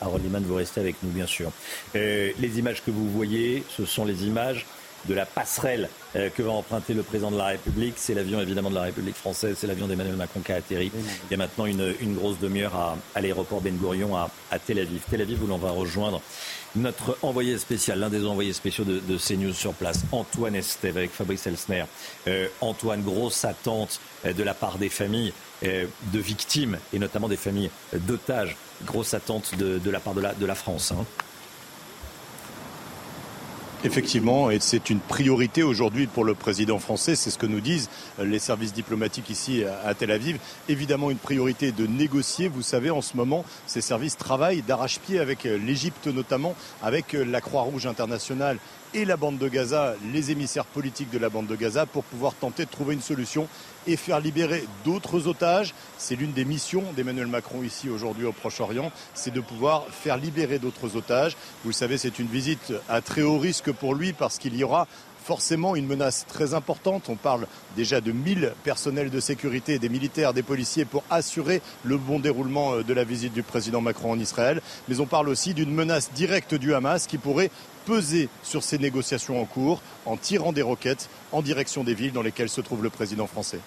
Harold 0.00 0.24
Liman, 0.24 0.42
vous 0.42 0.54
restez 0.54 0.80
avec 0.80 0.96
nous, 1.02 1.10
bien 1.10 1.26
sûr. 1.26 1.52
Euh, 1.94 2.30
les 2.38 2.58
images 2.58 2.82
que 2.82 2.90
vous 2.90 3.08
voyez, 3.10 3.64
ce 3.76 3.84
sont 3.84 4.04
les 4.04 4.24
images 4.24 4.66
de 5.06 5.14
la 5.14 5.24
passerelle 5.24 5.88
euh, 6.16 6.28
que 6.28 6.42
va 6.42 6.52
emprunter 6.52 6.94
le 6.94 7.02
président 7.02 7.30
de 7.30 7.38
la 7.38 7.46
République. 7.46 7.94
C'est 7.96 8.14
l'avion 8.14 8.40
évidemment 8.40 8.70
de 8.70 8.74
la 8.74 8.82
République 8.82 9.16
française, 9.16 9.56
c'est 9.58 9.66
l'avion 9.66 9.86
d'Emmanuel 9.86 10.16
Macron 10.16 10.40
qui 10.40 10.52
a 10.52 10.56
atterri 10.56 10.90
il 10.94 11.30
y 11.30 11.34
a 11.34 11.36
maintenant 11.36 11.66
une, 11.66 11.94
grosse 12.14 12.38
demi-heure 12.38 12.96
à, 13.14 13.20
l'aéroport 13.20 13.60
Ben 13.60 13.76
Gurion 13.76 14.16
à, 14.16 14.30
Tel 14.58 14.78
Aviv. 14.78 15.00
Tel 15.10 15.22
Aviv 15.22 15.42
où 15.42 15.46
l'on 15.46 15.58
va 15.58 15.70
rejoindre 15.70 16.20
notre 16.76 17.18
envoyé 17.22 17.58
spécial, 17.58 17.98
l'un 17.98 18.08
des 18.08 18.24
envoyés 18.24 18.52
spéciaux 18.52 18.84
de, 18.84 19.18
CNews 19.18 19.52
sur 19.52 19.72
place, 19.72 20.02
Antoine 20.12 20.54
Estève 20.54 20.96
avec 20.96 21.10
Fabrice 21.10 21.46
Elsner. 21.46 21.84
Euh, 22.28 22.48
Antoine, 22.60 23.02
grosse 23.02 23.44
attente 23.44 24.00
euh, 24.24 24.32
de 24.32 24.42
la 24.42 24.54
part 24.54 24.78
des 24.78 24.88
familles 24.88 25.32
de 25.62 26.18
victimes 26.18 26.78
et 26.94 26.98
notamment 26.98 27.28
des 27.28 27.36
familles 27.36 27.70
d'otages. 27.92 28.56
Grosse 28.86 29.12
attente 29.12 29.54
de, 29.58 29.90
la 29.90 30.00
part 30.00 30.14
de 30.14 30.22
la, 30.22 30.32
de 30.32 30.46
la 30.46 30.54
France. 30.54 30.92
Hein. 30.92 31.04
Effectivement, 33.82 34.50
et 34.50 34.60
c'est 34.60 34.90
une 34.90 35.00
priorité 35.00 35.62
aujourd'hui 35.62 36.06
pour 36.06 36.22
le 36.22 36.34
président 36.34 36.78
français, 36.78 37.16
c'est 37.16 37.30
ce 37.30 37.38
que 37.38 37.46
nous 37.46 37.60
disent 37.60 37.88
les 38.22 38.38
services 38.38 38.74
diplomatiques 38.74 39.30
ici 39.30 39.64
à 39.86 39.94
Tel 39.94 40.10
Aviv. 40.10 40.38
Évidemment, 40.68 41.10
une 41.10 41.16
priorité 41.16 41.72
de 41.72 41.86
négocier. 41.86 42.48
Vous 42.48 42.60
savez, 42.60 42.90
en 42.90 43.00
ce 43.00 43.16
moment, 43.16 43.42
ces 43.66 43.80
services 43.80 44.18
travaillent 44.18 44.60
d'arrache-pied 44.60 45.18
avec 45.18 45.44
l'Égypte 45.44 46.08
notamment, 46.08 46.54
avec 46.82 47.14
la 47.14 47.40
Croix-Rouge 47.40 47.86
internationale 47.86 48.58
et 48.94 49.04
la 49.04 49.16
bande 49.16 49.38
de 49.38 49.48
Gaza, 49.48 49.94
les 50.12 50.30
émissaires 50.30 50.64
politiques 50.64 51.10
de 51.10 51.18
la 51.18 51.28
bande 51.28 51.46
de 51.46 51.56
Gaza, 51.56 51.86
pour 51.86 52.04
pouvoir 52.04 52.34
tenter 52.34 52.64
de 52.64 52.70
trouver 52.70 52.94
une 52.94 53.00
solution 53.00 53.48
et 53.86 53.96
faire 53.96 54.20
libérer 54.20 54.64
d'autres 54.84 55.26
otages. 55.26 55.74
C'est 55.98 56.16
l'une 56.16 56.32
des 56.32 56.44
missions 56.44 56.84
d'Emmanuel 56.96 57.26
Macron 57.26 57.62
ici 57.62 57.88
aujourd'hui 57.88 58.26
au 58.26 58.32
Proche-Orient, 58.32 58.92
c'est 59.14 59.32
de 59.32 59.40
pouvoir 59.40 59.86
faire 59.90 60.16
libérer 60.16 60.58
d'autres 60.58 60.96
otages. 60.96 61.36
Vous 61.64 61.70
le 61.70 61.74
savez, 61.74 61.98
c'est 61.98 62.18
une 62.18 62.26
visite 62.26 62.72
à 62.88 63.00
très 63.00 63.22
haut 63.22 63.38
risque 63.38 63.72
pour 63.72 63.94
lui 63.94 64.12
parce 64.12 64.38
qu'il 64.38 64.56
y 64.56 64.64
aura 64.64 64.86
forcément 65.22 65.76
une 65.76 65.86
menace 65.86 66.26
très 66.26 66.54
importante. 66.54 67.08
On 67.08 67.16
parle 67.16 67.46
déjà 67.76 68.00
de 68.00 68.12
1000 68.12 68.52
personnels 68.64 69.10
de 69.10 69.20
sécurité, 69.20 69.78
des 69.78 69.88
militaires, 69.88 70.32
des 70.32 70.42
policiers 70.42 70.84
pour 70.84 71.04
assurer 71.10 71.62
le 71.84 71.96
bon 71.96 72.18
déroulement 72.18 72.74
euh, 72.74 72.82
de 72.82 72.94
la 72.94 73.04
visite 73.04 73.32
du 73.32 73.42
président 73.42 73.80
Macron 73.80 74.12
en 74.12 74.18
Israël. 74.18 74.60
Mais 74.88 75.00
on 75.00 75.06
parle 75.06 75.28
aussi 75.28 75.54
d'une 75.54 75.72
menace 75.72 76.10
directe 76.12 76.54
du 76.54 76.74
Hamas 76.74 77.06
qui 77.06 77.18
pourrait 77.18 77.50
peser 77.86 78.28
sur 78.42 78.62
ces 78.62 78.78
négociations 78.78 79.40
en 79.40 79.44
cours 79.44 79.80
en 80.06 80.16
tirant 80.16 80.52
des 80.52 80.62
roquettes 80.62 81.08
en 81.32 81.42
direction 81.42 81.84
des 81.84 81.94
villes 81.94 82.12
dans 82.12 82.22
lesquelles 82.22 82.48
se 82.48 82.60
trouve 82.60 82.82
le 82.82 82.90
président 82.90 83.26
français. 83.26 83.60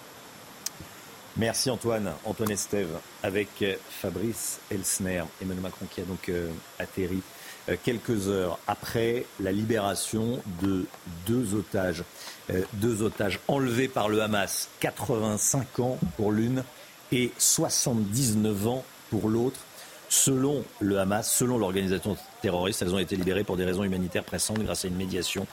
Merci 1.35 1.71
Antoine, 1.71 2.13
Antoine 2.25 2.51
Estève, 2.51 2.99
avec 3.23 3.49
euh, 3.63 3.75
Fabrice 3.89 4.59
Elsner, 4.69 5.23
Emmanuel 5.41 5.63
Macron 5.63 5.87
qui 5.89 6.01
a 6.01 6.03
donc 6.03 6.29
euh, 6.29 6.49
atterri 6.77 7.23
quelques 7.83 8.27
heures 8.27 8.59
après 8.67 9.25
la 9.39 9.51
libération 9.51 10.41
de 10.61 10.85
deux 11.25 11.53
otages, 11.53 12.03
deux 12.73 13.01
otages 13.01 13.39
enlevés 13.47 13.87
par 13.87 14.09
le 14.09 14.21
Hamas, 14.21 14.69
85 14.81 15.79
ans 15.79 15.97
pour 16.17 16.31
l'une 16.31 16.63
et 17.11 17.31
79 17.37 18.67
ans 18.67 18.83
pour 19.09 19.29
l'autre. 19.29 19.59
Selon 20.09 20.63
le 20.79 20.99
Hamas, 20.99 21.31
selon 21.31 21.57
l'organisation 21.57 22.17
terroristes. 22.43 22.81
Elles 22.81 22.93
ont 22.93 22.99
été 22.99 23.15
libérées 23.15 23.45
pour 23.45 23.57
des 23.57 23.63
raisons 23.63 23.83
humanitaires 23.83 24.25
pressantes 24.25 24.59
grâce 24.59 24.83
à 24.83 24.89
une 24.89 24.95
médiation 24.95 25.47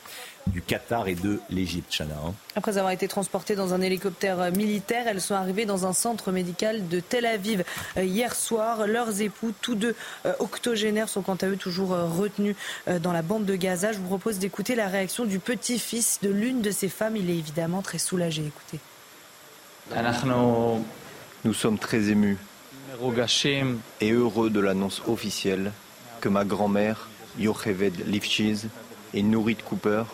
du 0.48 0.60
Qatar 0.60 1.06
et 1.06 1.14
de 1.14 1.38
l'Égypte, 1.48 1.94
Chana. 1.96 2.14
Hein. 2.26 2.34
Après 2.56 2.76
avoir 2.78 2.92
été 2.92 3.06
transportées 3.06 3.54
dans 3.54 3.74
un 3.74 3.80
hélicoptère 3.80 4.50
militaire, 4.52 5.06
elles 5.06 5.20
sont 5.20 5.34
arrivées 5.34 5.66
dans 5.66 5.86
un 5.86 5.92
centre 5.92 6.32
médical 6.32 6.88
de 6.88 6.98
Tel 6.98 7.26
Aviv 7.26 7.64
euh, 7.96 8.02
hier 8.02 8.34
soir. 8.34 8.88
Leurs 8.88 9.20
époux, 9.20 9.52
tous 9.62 9.76
deux 9.76 9.94
euh, 10.26 10.32
octogénaires, 10.40 11.08
sont 11.08 11.22
quant 11.22 11.36
à 11.36 11.46
eux 11.46 11.56
toujours 11.56 11.92
euh, 11.92 12.06
retenus 12.06 12.56
dans 13.02 13.12
la 13.12 13.22
bande 13.22 13.44
de 13.44 13.54
Gaza. 13.54 13.92
Je 13.92 13.98
vous 13.98 14.08
propose 14.08 14.38
d'écouter 14.38 14.74
la 14.74 14.88
réaction 14.88 15.24
du 15.24 15.38
petit-fils 15.38 16.18
de 16.22 16.30
l'une 16.30 16.60
de 16.60 16.72
ces 16.72 16.88
femmes. 16.88 17.16
Il 17.16 17.30
est 17.30 17.36
évidemment 17.36 17.82
très 17.82 17.98
soulagé. 17.98 18.42
Écoutez. 18.42 18.80
Nous 21.44 21.54
sommes 21.54 21.78
très 21.78 22.10
émus 22.10 22.36
et 24.00 24.10
heureux 24.10 24.50
de 24.50 24.60
l'annonce 24.60 25.02
officielle 25.06 25.72
que 26.20 26.28
ma 26.28 26.44
grand-mère, 26.44 27.08
Yocheved 27.38 28.06
Lifchiz, 28.06 28.68
et 29.14 29.22
Nourit 29.22 29.56
Cooper, 29.56 30.04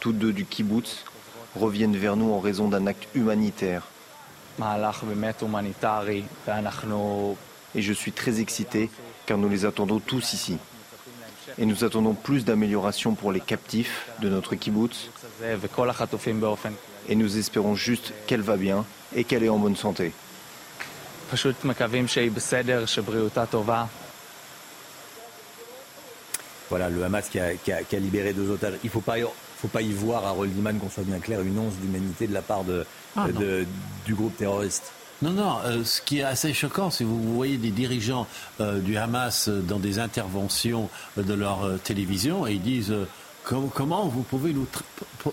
tous 0.00 0.12
deux 0.12 0.32
du 0.32 0.44
kibbutz, 0.44 1.04
reviennent 1.56 1.96
vers 1.96 2.16
nous 2.16 2.32
en 2.32 2.40
raison 2.40 2.68
d'un 2.68 2.86
acte 2.86 3.08
humanitaire. 3.14 3.82
Et 7.74 7.82
je 7.82 7.92
suis 7.92 8.12
très 8.12 8.40
excité 8.40 8.90
car 9.26 9.38
nous 9.38 9.48
les 9.48 9.64
attendons 9.64 9.98
tous 9.98 10.32
ici. 10.32 10.58
Et 11.58 11.66
nous 11.66 11.84
attendons 11.84 12.14
plus 12.14 12.44
d'améliorations 12.44 13.14
pour 13.14 13.32
les 13.32 13.40
captifs 13.40 14.08
de 14.20 14.28
notre 14.28 14.54
kibbutz. 14.54 15.10
Et 17.08 17.14
nous 17.14 17.38
espérons 17.38 17.74
juste 17.74 18.12
qu'elle 18.26 18.42
va 18.42 18.56
bien 18.56 18.84
et 19.14 19.24
qu'elle 19.24 19.42
est 19.42 19.48
en 19.48 19.58
bonne 19.58 19.76
santé. 19.76 20.12
Voilà, 26.68 26.88
le 26.88 27.02
Hamas 27.04 27.28
qui 27.28 27.38
a, 27.38 28.00
libéré 28.00 28.32
deux 28.32 28.50
otages. 28.50 28.74
Il 28.82 28.86
ne 28.86 28.90
faut 28.90 29.00
pas, 29.00 29.16
faut 29.58 29.68
pas 29.68 29.82
y 29.82 29.92
voir, 29.92 30.26
à 30.26 30.44
Liman, 30.44 30.78
qu'on 30.78 30.90
soit 30.90 31.04
bien 31.04 31.18
clair, 31.18 31.40
une 31.42 31.58
once 31.58 31.74
d'humanité 31.74 32.26
de 32.26 32.34
la 32.34 32.42
part 32.42 32.64
de, 32.64 32.84
ah, 33.16 33.26
du 34.04 34.14
groupe 34.14 34.36
terroriste. 34.36 34.92
Non, 35.22 35.30
non, 35.30 35.56
euh, 35.64 35.82
ce 35.82 36.02
qui 36.02 36.18
est 36.18 36.24
assez 36.24 36.52
choquant, 36.52 36.90
c'est 36.90 37.04
que 37.04 37.08
vous 37.08 37.34
voyez 37.34 37.56
des 37.56 37.70
dirigeants 37.70 38.26
euh, 38.60 38.80
du 38.80 38.98
Hamas 38.98 39.48
dans 39.48 39.78
des 39.78 39.98
interventions 39.98 40.90
de 41.16 41.32
leur 41.32 41.64
euh, 41.64 41.78
télévision 41.78 42.46
et 42.46 42.52
ils 42.52 42.60
disent 42.60 42.94
comment 43.42 44.08
vous 44.08 44.22
pouvez 44.22 44.52
nous 44.52 44.66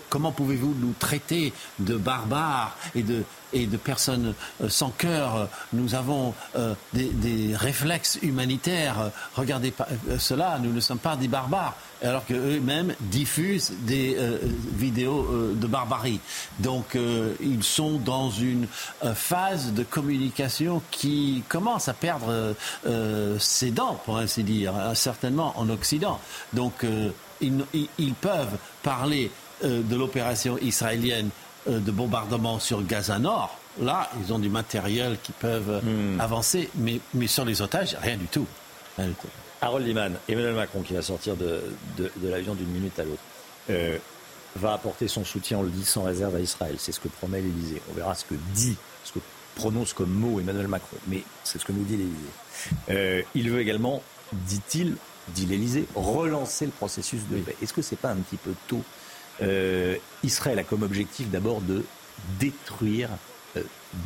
comment 0.08 0.32
pouvez-vous 0.32 0.74
nous 0.78 0.94
traiter 0.98 1.52
de 1.80 1.96
barbares 1.96 2.76
et 2.94 3.02
de 3.02 3.24
et 3.54 3.66
de 3.66 3.76
personnes 3.76 4.34
euh, 4.60 4.68
sans 4.68 4.90
cœur 4.90 5.48
Nous 5.72 5.94
avons 5.94 6.34
euh, 6.56 6.74
des, 6.92 7.54
réflexes 7.54 8.18
humanitaires. 8.22 9.10
Regardez 9.36 9.72
euh, 9.80 10.18
cela, 10.18 10.58
nous 10.60 10.72
ne 10.72 10.80
sommes 10.80 10.98
pas 10.98 11.16
des 11.16 11.28
barbares, 11.28 11.74
alors 12.02 12.26
qu'eux-mêmes 12.26 12.94
diffusent 13.00 13.72
des 13.80 14.18
vidéos 14.76 15.54
de 15.54 15.66
barbarie. 15.66 16.20
Donc 16.58 16.98
ils 17.40 17.62
sont 17.62 17.98
dans 17.98 18.30
une 18.30 18.66
phase 19.14 19.72
de 19.72 19.84
communication 19.84 20.82
qui 20.90 21.42
commence 21.48 21.88
à 21.88 21.94
perdre 21.94 22.54
ses 23.38 23.70
dents, 23.70 24.00
pour 24.04 24.18
ainsi 24.18 24.42
dire, 24.42 24.74
hein, 24.74 24.94
certainement 24.94 25.54
en 25.56 25.70
Occident. 25.70 26.20
Donc 26.52 26.84
ils, 27.40 28.14
peuvent 28.20 28.58
parler 28.82 29.30
de 29.62 29.96
l'opération 29.96 30.58
israélienne 30.58 31.30
de 31.66 31.90
bombardement 31.90 32.58
sur 32.58 32.84
Gaza 32.84 33.18
Nord. 33.18 33.58
Là, 33.80 34.08
ils 34.20 34.32
ont 34.32 34.38
du 34.38 34.48
matériel 34.48 35.18
qui 35.22 35.32
peuvent 35.32 35.82
hmm. 35.82 36.20
avancer, 36.20 36.70
mais, 36.76 37.00
mais 37.12 37.26
sur 37.26 37.44
les 37.44 37.62
otages, 37.62 37.96
rien 38.00 38.16
du 38.16 38.26
tout. 38.26 38.46
Harold 39.60 39.86
Liman, 39.86 40.12
Emmanuel 40.28 40.54
Macron, 40.54 40.82
qui 40.82 40.92
va 40.92 41.02
sortir 41.02 41.36
de, 41.36 41.62
l'avion 42.22 42.54
d'une 42.54 42.68
minute 42.68 42.98
à 42.98 43.04
l'autre, 43.04 43.22
euh, 43.70 43.98
va 44.56 44.74
apporter 44.74 45.08
son 45.08 45.24
soutien, 45.24 45.58
on 45.58 45.62
le 45.62 45.70
dit, 45.70 45.84
sans 45.84 46.04
réserve 46.04 46.36
à 46.36 46.40
Israël. 46.40 46.76
C'est 46.78 46.92
ce 46.92 47.00
que 47.00 47.08
promet 47.08 47.40
l'Élysée. 47.40 47.82
On 47.90 47.94
verra 47.94 48.14
ce 48.14 48.24
que 48.24 48.34
dit, 48.54 48.76
ce 49.04 49.12
que 49.12 49.18
prononce 49.56 49.92
comme 49.92 50.10
mot 50.10 50.38
Emmanuel 50.38 50.68
Macron. 50.68 50.96
Mais 51.08 51.24
c'est 51.42 51.58
ce 51.58 51.64
que 51.64 51.72
nous 51.72 51.84
dit 51.84 51.96
l'Élysée. 51.96 53.26
il 53.34 53.50
veut 53.50 53.60
également, 53.60 54.02
dit-il, 54.32 54.96
dit 55.28 55.46
l'Elysée, 55.46 55.86
relancer 55.94 56.66
le 56.66 56.72
processus 56.72 57.22
de 57.30 57.38
paix. 57.38 57.56
Est-ce 57.62 57.72
que 57.72 57.82
ce 57.82 57.92
n'est 57.92 57.98
pas 57.98 58.10
un 58.10 58.16
petit 58.16 58.36
peu 58.36 58.52
tôt 58.68 58.82
euh, 59.42 59.96
Israël 60.22 60.58
a 60.58 60.64
comme 60.64 60.82
objectif 60.82 61.28
d'abord 61.30 61.60
de 61.60 61.84
détruire 62.38 63.08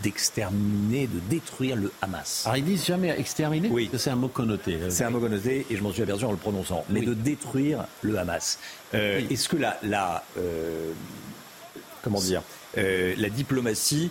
d'exterminer, 0.03 1.07
de 1.07 1.19
détruire 1.31 1.77
le 1.77 1.91
Hamas. 2.03 2.43
Alors 2.45 2.59
ils 2.59 2.65
disent 2.65 2.85
jamais 2.85 3.19
exterminer 3.19 3.69
Oui. 3.71 3.91
C'est 3.97 4.11
un 4.11 4.17
mot 4.17 4.29
connoté. 4.29 4.79
C'est 4.91 5.05
un 5.05 5.11
mot 5.11 5.21
connoté 5.21 5.67
et 5.71 5.77
je 5.77 5.83
m'en 5.83 5.93
suis 5.93 6.03
aperçu 6.03 6.25
en 6.25 6.31
le 6.31 6.37
prononçant. 6.37 6.85
Mais 6.91 7.01
de 7.01 7.15
détruire 7.15 7.87
le 8.03 8.19
Hamas. 8.19 8.59
Euh, 8.95 9.23
Est-ce 9.31 9.49
que 9.49 9.57
la, 9.57 9.79
la 9.83 10.25
euh, 10.37 10.93
comment 12.03 12.21
dire, 12.21 12.43
euh, 12.77 13.15
la 13.17 13.31
diplomatie, 13.31 14.11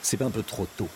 c'est 0.00 0.16
pas 0.16 0.24
un 0.24 0.30
peu 0.30 0.42
trop 0.42 0.66
tôt? 0.76 0.88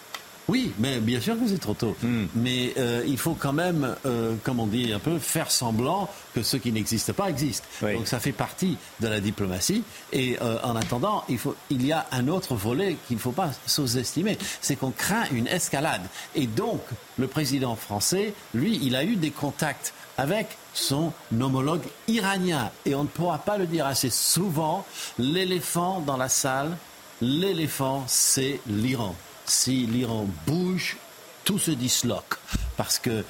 Oui, 0.49 0.73
mais 0.79 1.01
bien 1.01 1.21
sûr 1.21 1.35
que 1.39 1.49
c'est 1.49 1.59
trop 1.59 1.75
tôt. 1.75 1.97
Mais 2.35 2.73
euh, 2.79 3.03
il 3.07 3.19
faut 3.19 3.35
quand 3.35 3.53
même, 3.53 3.97
euh, 4.07 4.35
comme 4.45 4.61
on 4.61 4.67
dit 4.67 4.93
un 4.93 4.99
peu, 4.99 5.19
faire 5.19 5.51
semblant 5.51 6.09
que 6.35 6.43
ce 6.43 6.57
qui 6.57 6.71
n'existe 6.73 7.13
pas 7.13 7.29
existe. 7.29 7.65
Donc 7.83 8.07
ça 8.07 8.21
fait 8.21 8.33
partie 8.33 8.77
de 9.01 9.09
la 9.09 9.21
diplomatie. 9.21 9.83
Et 10.13 10.39
euh, 10.41 10.59
en 10.63 10.77
attendant, 10.77 11.25
il, 11.29 11.39
faut, 11.39 11.57
il 11.71 11.85
y 11.85 11.93
a 11.93 12.07
un 12.13 12.29
autre 12.29 12.55
volet 12.55 12.97
qu'il 13.07 13.17
ne 13.17 13.21
faut 13.21 13.33
pas 13.33 13.51
sous-estimer, 13.67 14.39
c'est 14.61 14.77
qu'on 14.77 14.93
craint 14.93 15.25
une 15.33 15.49
escalade. 15.49 16.03
Et 16.35 16.47
donc, 16.47 16.81
le 17.19 17.27
président 17.27 17.75
français, 17.75 18.33
lui, 18.55 18.79
il 18.83 18.95
a 18.95 19.05
eu 19.05 19.17
des 19.17 19.31
contacts 19.31 19.95
avec 20.19 20.57
son 20.73 21.13
homologue 21.41 21.83
iranien. 22.09 22.71
Et 22.85 22.95
on 22.95 23.03
ne 23.03 23.09
pourra 23.09 23.39
pas 23.39 23.59
le 23.59 23.67
dire 23.67 23.87
assez 23.87 24.11
souvent, 24.11 24.87
l'éléphant 25.19 26.01
dans 26.01 26.17
la 26.17 26.29
salle, 26.29 26.77
l'éléphant, 27.21 28.05
c'est 28.07 28.61
l'Iran. 28.67 29.15
Si 29.47 29.87
l'Iran 29.87 30.27
bouge, 30.47 30.97
tout 31.45 31.59
se 31.59 31.71
disloque. 31.71 32.35
Parce 32.77 32.99
que 32.99 33.25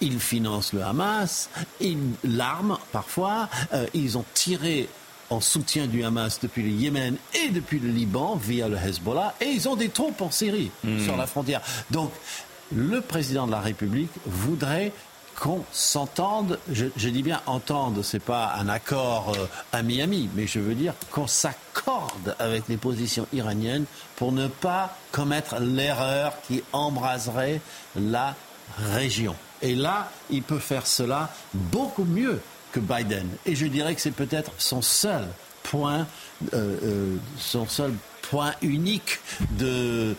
ils 0.00 0.20
financent 0.20 0.72
le 0.72 0.82
Hamas, 0.82 1.48
ils 1.80 1.98
l'arment 2.24 2.78
parfois, 2.92 3.48
euh, 3.72 3.86
ils 3.94 4.18
ont 4.18 4.24
tiré 4.34 4.88
en 5.30 5.40
soutien 5.40 5.86
du 5.86 6.04
Hamas 6.04 6.38
depuis 6.40 6.62
le 6.62 6.68
Yémen 6.68 7.16
et 7.32 7.48
depuis 7.48 7.78
le 7.78 7.88
Liban 7.88 8.36
via 8.36 8.68
le 8.68 8.76
Hezbollah, 8.76 9.34
et 9.40 9.46
ils 9.46 9.68
ont 9.68 9.76
des 9.76 9.88
troupes 9.88 10.20
en 10.20 10.30
Syrie 10.30 10.70
Hmm. 10.82 11.02
sur 11.02 11.16
la 11.16 11.26
frontière. 11.26 11.62
Donc, 11.90 12.12
le 12.74 13.00
président 13.00 13.46
de 13.46 13.52
la 13.52 13.60
République 13.60 14.10
voudrait 14.26 14.92
qu'on 15.38 15.64
s'entende, 15.72 16.58
je, 16.70 17.08
dis 17.08 17.22
bien 17.22 17.40
entende, 17.46 18.02
c'est 18.02 18.22
pas 18.22 18.54
un 18.58 18.68
accord 18.68 19.32
euh, 19.36 19.46
à 19.72 19.82
Miami, 19.82 20.28
mais 20.34 20.46
je 20.46 20.60
veux 20.60 20.74
dire 20.74 20.94
qu'on 21.10 21.26
s'accorde 21.26 22.36
avec 22.38 22.68
les 22.68 22.76
positions 22.76 23.26
iraniennes 23.32 23.84
pour 24.16 24.32
ne 24.32 24.46
pas 24.46 24.96
commettre 25.12 25.58
l'erreur 25.60 26.34
qui 26.46 26.62
embraserait 26.72 27.60
la 27.96 28.34
région. 28.78 29.34
Et 29.62 29.74
là, 29.74 30.10
il 30.30 30.42
peut 30.42 30.58
faire 30.58 30.86
cela 30.86 31.30
beaucoup 31.52 32.04
mieux 32.04 32.40
que 32.72 32.80
Biden. 32.80 33.28
Et 33.46 33.54
je 33.54 33.66
dirais 33.66 33.94
que 33.94 34.00
c'est 34.00 34.10
peut-être 34.10 34.52
son 34.58 34.82
seul 34.82 35.26
point, 35.62 36.06
euh, 36.52 36.76
euh, 36.82 37.16
son 37.38 37.66
seul 37.66 37.92
point 37.92 38.13
unique 38.62 39.18
de, 39.58 40.14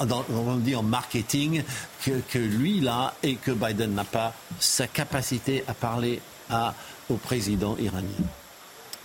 on 0.00 0.74
en 0.76 0.82
marketing 0.82 1.62
que, 2.04 2.38
lui 2.38 2.80
là 2.80 3.14
et 3.22 3.36
que 3.36 3.50
Biden 3.50 3.94
n'a 3.94 4.04
pas 4.04 4.34
sa 4.58 4.86
capacité 4.86 5.64
à 5.66 5.74
parler 5.74 6.20
à, 6.50 6.74
au 7.08 7.14
président 7.14 7.76
iranien. 7.78 8.08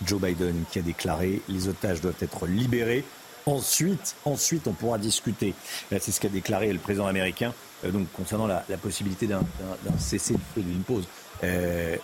Joe 0.04 0.20
Biden 0.20 0.64
qui 0.70 0.78
a 0.78 0.82
déclaré 0.82 1.42
les 1.48 1.68
otages 1.68 2.00
doivent 2.00 2.14
être 2.20 2.46
libérés. 2.46 3.04
Ensuite, 3.46 4.16
ensuite, 4.24 4.66
on 4.66 4.72
pourra 4.72 4.98
discuter. 4.98 5.54
C'est 5.90 6.12
ce 6.12 6.20
qu'a 6.20 6.28
déclaré 6.28 6.72
le 6.72 6.78
président 6.78 7.06
américain 7.06 7.52
euh, 7.84 7.90
donc, 7.90 8.06
concernant 8.12 8.46
la, 8.46 8.62
possibilité 8.80 9.26
d'un 9.26 9.42
cessez-le-feu, 9.98 10.62
d'une 10.62 10.82
pause. 10.82 11.06
Euh, 11.42 11.96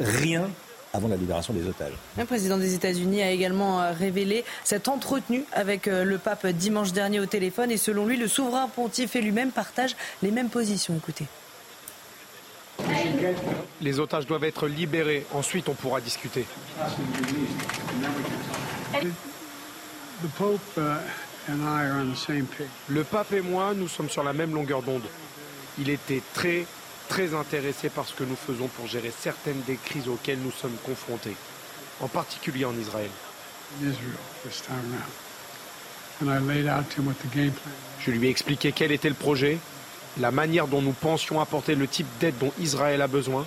rien 0.00 0.50
avant 0.94 1.08
la 1.08 1.16
libération 1.16 1.52
des 1.52 1.66
otages. 1.66 1.92
Le 2.16 2.24
président 2.24 2.56
des 2.56 2.74
États-Unis 2.74 3.22
a 3.22 3.30
également 3.30 3.82
euh, 3.82 3.92
révélé 3.92 4.44
s'être 4.62 4.88
entretenu 4.88 5.44
avec 5.52 5.88
euh, 5.88 6.04
le 6.04 6.18
pape 6.18 6.46
dimanche 6.46 6.92
dernier 6.92 7.20
au 7.20 7.26
téléphone 7.26 7.70
et 7.70 7.76
selon 7.76 8.06
lui, 8.06 8.16
le 8.16 8.28
souverain 8.28 8.68
pontife 8.68 9.16
et 9.16 9.20
lui-même 9.20 9.50
partagent 9.50 9.96
les 10.22 10.30
mêmes 10.30 10.48
positions. 10.48 10.94
Écoutez. 10.96 11.26
Les 13.80 14.00
otages 14.00 14.26
doivent 14.26 14.44
être 14.44 14.68
libérés. 14.68 15.26
Ensuite, 15.32 15.68
on 15.68 15.74
pourra 15.74 16.00
discuter. 16.00 16.46
The 20.22 20.28
Pope 20.38 20.78
and 21.48 21.60
I 21.62 21.86
are 21.86 22.00
on 22.00 22.12
the 22.12 22.16
same 22.16 22.46
page. 22.46 22.68
Le 22.88 23.04
pape 23.04 23.32
et 23.32 23.40
moi, 23.40 23.72
nous 23.74 23.88
sommes 23.88 24.08
sur 24.08 24.22
la 24.22 24.32
même 24.32 24.54
longueur 24.54 24.82
d'onde. 24.82 25.02
Il 25.78 25.90
était 25.90 26.22
très, 26.34 26.66
très 27.08 27.34
intéressé 27.34 27.88
par 27.88 28.06
ce 28.06 28.14
que 28.14 28.24
nous 28.24 28.36
faisons 28.36 28.68
pour 28.68 28.86
gérer 28.86 29.12
certaines 29.16 29.60
des 29.62 29.76
crises 29.76 30.08
auxquelles 30.08 30.38
nous 30.38 30.50
sommes 30.50 30.76
confrontés, 30.84 31.36
en 32.00 32.08
particulier 32.08 32.64
en 32.64 32.76
Israël. 32.78 33.10
Je 38.00 38.10
lui 38.10 38.26
ai 38.26 38.30
expliqué 38.30 38.72
quel 38.72 38.92
était 38.92 39.08
le 39.08 39.14
projet, 39.14 39.58
la 40.18 40.30
manière 40.30 40.68
dont 40.68 40.82
nous 40.82 40.92
pensions 40.92 41.40
apporter 41.40 41.74
le 41.74 41.88
type 41.88 42.06
d'aide 42.20 42.38
dont 42.38 42.52
Israël 42.60 43.02
a 43.02 43.08
besoin, 43.08 43.46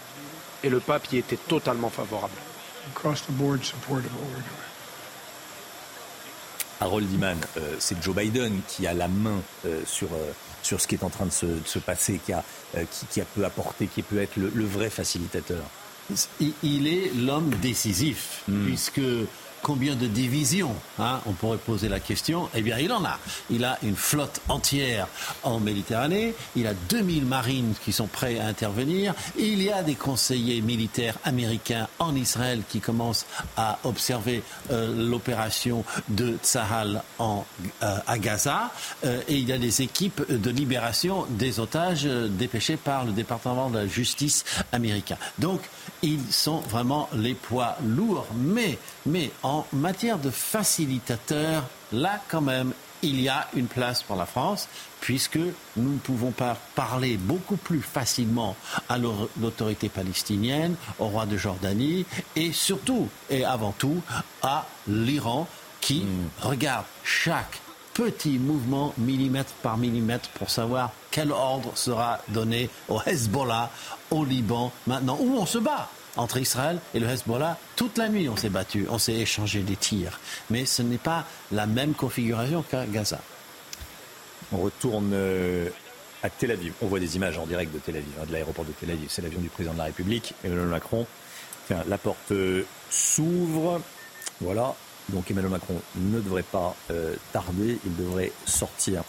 et 0.64 0.70
le 0.70 0.80
pape 0.80 1.12
y 1.12 1.18
était 1.18 1.38
totalement 1.38 1.90
favorable. 1.90 2.34
Harold 6.80 7.12
Iman, 7.12 7.38
euh, 7.58 7.76
c'est 7.80 8.02
Joe 8.04 8.16
Biden 8.16 8.62
qui 8.68 8.86
a 8.86 8.94
la 8.94 9.08
main 9.08 9.42
euh, 9.66 9.82
sur, 9.86 10.08
euh, 10.14 10.32
sur 10.68 10.82
ce 10.82 10.88
qui 10.88 10.96
est 10.96 11.04
en 11.04 11.10
train 11.10 11.26
de 11.26 11.32
se, 11.32 11.46
de 11.46 11.68
se 11.76 11.80
passer, 11.80 12.20
qui, 12.26 12.34
a, 12.34 12.44
euh, 12.76 12.84
qui, 12.92 13.06
qui 13.12 13.22
a 13.22 13.26
peut 13.26 13.46
apporter, 13.46 13.88
qui 13.88 14.02
peut 14.02 14.22
être 14.22 14.36
le, 14.36 14.52
le 14.54 14.66
vrai 14.66 14.90
facilitateur. 14.90 15.64
Il, 16.40 16.54
il 16.64 16.88
est 16.88 17.12
l'homme 17.16 17.52
décisif, 17.62 18.44
puisque 18.66 19.02
combien 19.68 19.98
de 19.98 20.08
divisions 20.08 20.74
hein, 20.98 21.20
On 21.26 21.34
pourrait 21.34 21.58
poser 21.58 21.90
la 21.90 22.00
question. 22.00 22.48
Eh 22.56 22.62
bien, 22.62 22.78
il 22.80 22.90
en 22.94 23.04
a. 23.04 23.20
Il 23.50 23.66
a 23.66 23.78
une 23.84 23.98
flotte 23.98 24.40
entière 24.48 25.10
en 25.44 25.60
Méditerranée. 25.60 26.34
Il 26.56 26.68
a 26.68 26.74
2000 26.74 27.26
marines 27.26 27.74
qui 27.84 27.92
sont 27.92 28.08
prêts 28.08 28.40
à 28.40 28.48
intervenir. 28.48 29.14
Il 29.38 29.62
y 29.62 29.70
a 29.70 29.84
des 29.84 29.96
conseillers 29.96 30.62
militaires 30.62 31.18
américains 31.26 31.90
en 32.00 32.16
Israël 32.16 32.62
qui 32.70 32.80
commencent 32.80 33.26
à 33.58 33.78
observer 33.84 34.42
euh, 34.72 35.10
l'opération 35.10 35.84
de 36.08 36.38
Tsahal 36.42 37.04
en, 37.20 37.46
euh, 37.84 37.98
à 38.08 38.18
Gaza. 38.20 38.72
Euh, 39.04 39.20
et 39.28 39.36
il 39.36 39.50
y 39.50 39.52
a 39.52 39.58
des 39.58 39.82
équipes 39.82 40.32
de 40.32 40.50
libération 40.50 41.26
des 41.30 41.60
otages 41.60 42.06
dépêchés 42.06 42.78
par 42.78 43.04
le 43.04 43.12
département 43.12 43.70
de 43.70 43.80
la 43.80 43.88
justice 43.88 44.46
américain. 44.72 45.18
Donc, 45.40 45.60
ils 46.04 46.32
sont 46.32 46.60
vraiment 46.62 47.10
les 47.14 47.34
poids 47.34 47.76
lourds. 47.86 48.28
Mais, 48.34 48.78
mais 49.08 49.32
en 49.42 49.66
matière 49.74 50.20
de 50.20 50.30
facilitateur, 50.30 51.64
là 51.92 52.22
quand 52.30 52.42
même, 52.42 52.74
il 53.04 53.22
y 53.22 53.30
a 53.30 53.48
une 53.56 53.68
place 53.68 54.02
pour 54.04 54.16
la 54.16 54.26
France, 54.26 54.68
puisque 55.02 55.38
nous 55.38 55.94
ne 55.94 55.98
pouvons 56.00 56.32
pas 56.32 56.58
parler 56.76 57.16
beaucoup 57.18 57.56
plus 57.58 57.82
facilement 57.82 58.56
à 58.90 58.98
l'au- 58.98 59.30
l'autorité 59.40 59.88
palestinienne, 59.88 60.76
au 61.00 61.06
roi 61.08 61.26
de 61.28 61.38
Jordanie, 61.38 62.06
et 62.36 62.52
surtout, 62.54 63.08
et 63.30 63.46
avant 63.46 63.72
tout, 63.72 64.02
à 64.42 64.66
l'Iran, 64.88 65.48
qui 65.80 66.06
regarde 66.42 66.86
chaque 67.04 67.60
petit 67.94 68.40
mouvement 68.40 68.94
millimètre 68.98 69.54
par 69.64 69.78
millimètre 69.78 70.30
pour 70.30 70.50
savoir 70.50 70.92
quel 71.12 71.32
ordre 71.32 71.72
sera 71.76 72.20
donné 72.30 72.70
au 72.90 73.00
Hezbollah, 73.06 73.70
au 74.12 74.26
Liban, 74.26 74.72
maintenant, 74.88 75.18
où 75.20 75.38
on 75.38 75.46
se 75.46 75.60
bat? 75.60 75.90
Entre 76.18 76.38
Israël 76.38 76.80
et 76.94 77.00
le 77.00 77.08
Hezbollah. 77.08 77.58
Toute 77.76 77.98
la 77.98 78.10
nuit, 78.10 78.28
on 78.30 78.36
s'est 78.36 78.50
battu, 78.50 78.88
on 78.90 78.98
s'est 78.98 79.14
échangé 79.14 79.62
des 79.62 79.76
tirs. 79.76 80.20
Mais 80.50 80.66
ce 80.66 80.82
n'est 80.82 80.98
pas 80.98 81.26
la 81.52 81.66
même 81.66 81.94
configuration 81.94 82.64
qu'à 82.64 82.86
Gaza. 82.86 83.20
On 84.52 84.58
retourne 84.58 85.12
euh, 85.14 85.70
à 86.24 86.30
Tel 86.30 86.52
Aviv. 86.52 86.74
On 86.82 86.88
voit 86.88 87.00
des 87.00 87.16
images 87.16 87.38
en 87.38 87.46
direct 87.46 87.74
de 87.74 87.80
Tel 87.80 87.98
Aviv, 87.98 88.12
hein, 88.22 88.26
de 88.28 88.34
l'aéroport 88.34 88.66
de 88.66 88.72
Tel 88.72 88.92
Aviv. 88.92 89.08
C'est 89.10 89.22
l'avion 89.22 89.40
du 89.40 89.50
président 89.50 89.74
de 89.74 89.80
la 89.80 89.86
République, 89.86 90.34
Emmanuel 90.44 90.68
Macron. 90.68 91.06
La 91.70 91.98
porte 91.98 92.32
euh, 92.32 92.64
s'ouvre. 92.90 93.82
Voilà. 94.40 94.74
Donc 95.10 95.30
Emmanuel 95.30 95.52
Macron 95.52 95.82
ne 95.96 96.20
devrait 96.20 96.44
pas 96.44 96.76
euh, 96.92 97.16
tarder. 97.34 97.78
Il 97.86 97.96
devrait 97.96 98.32
sortir 98.46 99.04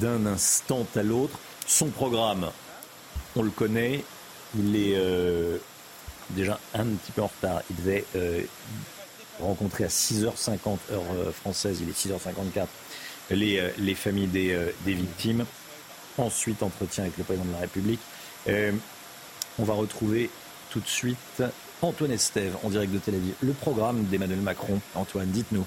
d'un 0.00 0.24
instant 0.24 0.86
à 0.96 1.02
l'autre. 1.02 1.38
Son 1.66 1.88
programme, 1.88 2.50
on 3.36 3.42
le 3.42 3.50
connaît. 3.50 4.02
Il 4.58 4.74
est 4.74 4.96
déjà 6.30 6.58
un 6.74 6.86
petit 6.86 7.12
peu 7.12 7.22
en 7.22 7.26
retard. 7.26 7.62
Il 7.70 7.76
devait 7.76 8.04
euh, 8.16 8.42
rencontrer 9.40 9.84
à 9.84 9.88
6h50 9.88 10.78
heure 10.92 11.02
euh, 11.14 11.32
française. 11.32 11.80
Il 11.80 11.88
est 11.88 11.92
6h54 11.92 12.66
les, 13.30 13.58
euh, 13.58 13.70
les 13.78 13.94
familles 13.94 14.26
des, 14.28 14.72
victimes. 14.86 15.44
Ensuite, 16.16 16.62
entretien 16.62 17.04
avec 17.04 17.18
le 17.18 17.24
président 17.24 17.46
de 17.46 17.52
la 17.52 17.58
République. 17.58 18.00
On 19.58 19.64
va 19.64 19.74
retrouver 19.74 20.30
tout 20.70 20.80
de 20.80 20.86
suite 20.86 21.42
Antoine 21.82 22.12
Estève 22.12 22.56
en 22.62 22.70
direct 22.70 22.92
de 22.92 22.98
Tel 22.98 23.14
Aviv. 23.16 23.34
Le 23.40 23.52
programme 23.52 24.04
d'Emmanuel 24.04 24.40
Macron. 24.40 24.80
Antoine, 24.94 25.28
dites-nous. 25.28 25.66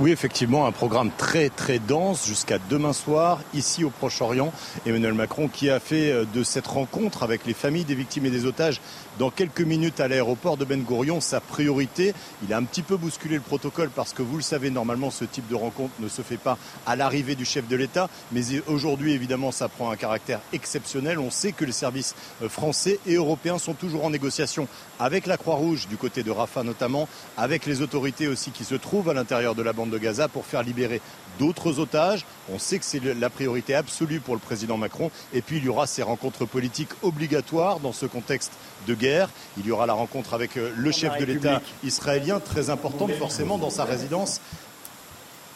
Oui, 0.00 0.12
effectivement, 0.12 0.64
un 0.64 0.70
programme 0.70 1.10
très 1.18 1.48
très 1.48 1.80
dense 1.80 2.24
jusqu'à 2.24 2.60
demain 2.70 2.92
soir, 2.92 3.40
ici 3.52 3.82
au 3.82 3.90
Proche-Orient. 3.90 4.52
Emmanuel 4.86 5.12
Macron 5.12 5.48
qui 5.48 5.70
a 5.70 5.80
fait 5.80 6.12
euh, 6.12 6.24
de 6.32 6.44
cette 6.44 6.68
rencontre 6.68 7.24
avec 7.24 7.44
les 7.46 7.52
familles 7.52 7.84
des 7.84 7.96
victimes 7.96 8.24
et 8.26 8.30
des 8.30 8.46
otages 8.46 8.80
dans 9.18 9.30
quelques 9.30 9.60
minutes 9.60 9.98
à 9.98 10.06
l'aéroport 10.06 10.56
de 10.56 10.64
Ben 10.64 10.84
Gurion 10.84 11.20
sa 11.20 11.40
priorité. 11.40 12.14
Il 12.44 12.52
a 12.52 12.58
un 12.58 12.62
petit 12.62 12.82
peu 12.82 12.96
bousculé 12.96 13.34
le 13.34 13.40
protocole 13.40 13.90
parce 13.90 14.12
que 14.12 14.22
vous 14.22 14.36
le 14.36 14.42
savez, 14.42 14.70
normalement 14.70 15.10
ce 15.10 15.24
type 15.24 15.48
de 15.48 15.56
rencontre 15.56 15.92
ne 15.98 16.08
se 16.08 16.22
fait 16.22 16.36
pas 16.36 16.58
à 16.86 16.94
l'arrivée 16.94 17.34
du 17.34 17.44
chef 17.44 17.66
de 17.66 17.74
l'État. 17.74 18.08
Mais 18.30 18.42
aujourd'hui, 18.68 19.14
évidemment, 19.14 19.50
ça 19.50 19.68
prend 19.68 19.90
un 19.90 19.96
caractère 19.96 20.38
exceptionnel. 20.52 21.18
On 21.18 21.32
sait 21.32 21.50
que 21.50 21.64
les 21.64 21.72
services 21.72 22.14
euh, 22.40 22.48
français 22.48 23.00
et 23.04 23.14
européens 23.14 23.58
sont 23.58 23.74
toujours 23.74 24.04
en 24.04 24.10
négociation 24.10 24.68
avec 24.98 25.26
la 25.26 25.36
Croix-Rouge, 25.36 25.88
du 25.88 25.96
côté 25.96 26.22
de 26.22 26.30
Rafah 26.30 26.62
notamment, 26.62 27.08
avec 27.36 27.66
les 27.66 27.82
autorités 27.82 28.28
aussi 28.28 28.50
qui 28.50 28.64
se 28.64 28.74
trouvent 28.74 29.08
à 29.08 29.14
l'intérieur 29.14 29.54
de 29.54 29.62
la 29.62 29.72
bande 29.72 29.90
de 29.90 29.98
Gaza 29.98 30.28
pour 30.28 30.44
faire 30.44 30.62
libérer 30.62 31.00
d'autres 31.38 31.78
otages. 31.78 32.24
On 32.52 32.58
sait 32.58 32.78
que 32.78 32.84
c'est 32.84 33.02
la 33.02 33.30
priorité 33.30 33.74
absolue 33.74 34.20
pour 34.20 34.34
le 34.34 34.40
président 34.40 34.76
Macron. 34.76 35.10
Et 35.32 35.42
puis 35.42 35.58
il 35.58 35.64
y 35.64 35.68
aura 35.68 35.86
ces 35.86 36.02
rencontres 36.02 36.46
politiques 36.46 36.90
obligatoires 37.02 37.80
dans 37.80 37.92
ce 37.92 38.06
contexte 38.06 38.52
de 38.86 38.94
guerre. 38.94 39.30
Il 39.56 39.66
y 39.66 39.70
aura 39.70 39.86
la 39.86 39.92
rencontre 39.92 40.34
avec 40.34 40.56
euh, 40.56 40.72
le 40.76 40.92
chef 40.92 41.16
de 41.18 41.24
l'État 41.24 41.62
israélien, 41.84 42.40
très 42.40 42.70
importante 42.70 43.12
forcément 43.12 43.58
dans 43.58 43.70
sa 43.70 43.84
résidence. 43.84 44.40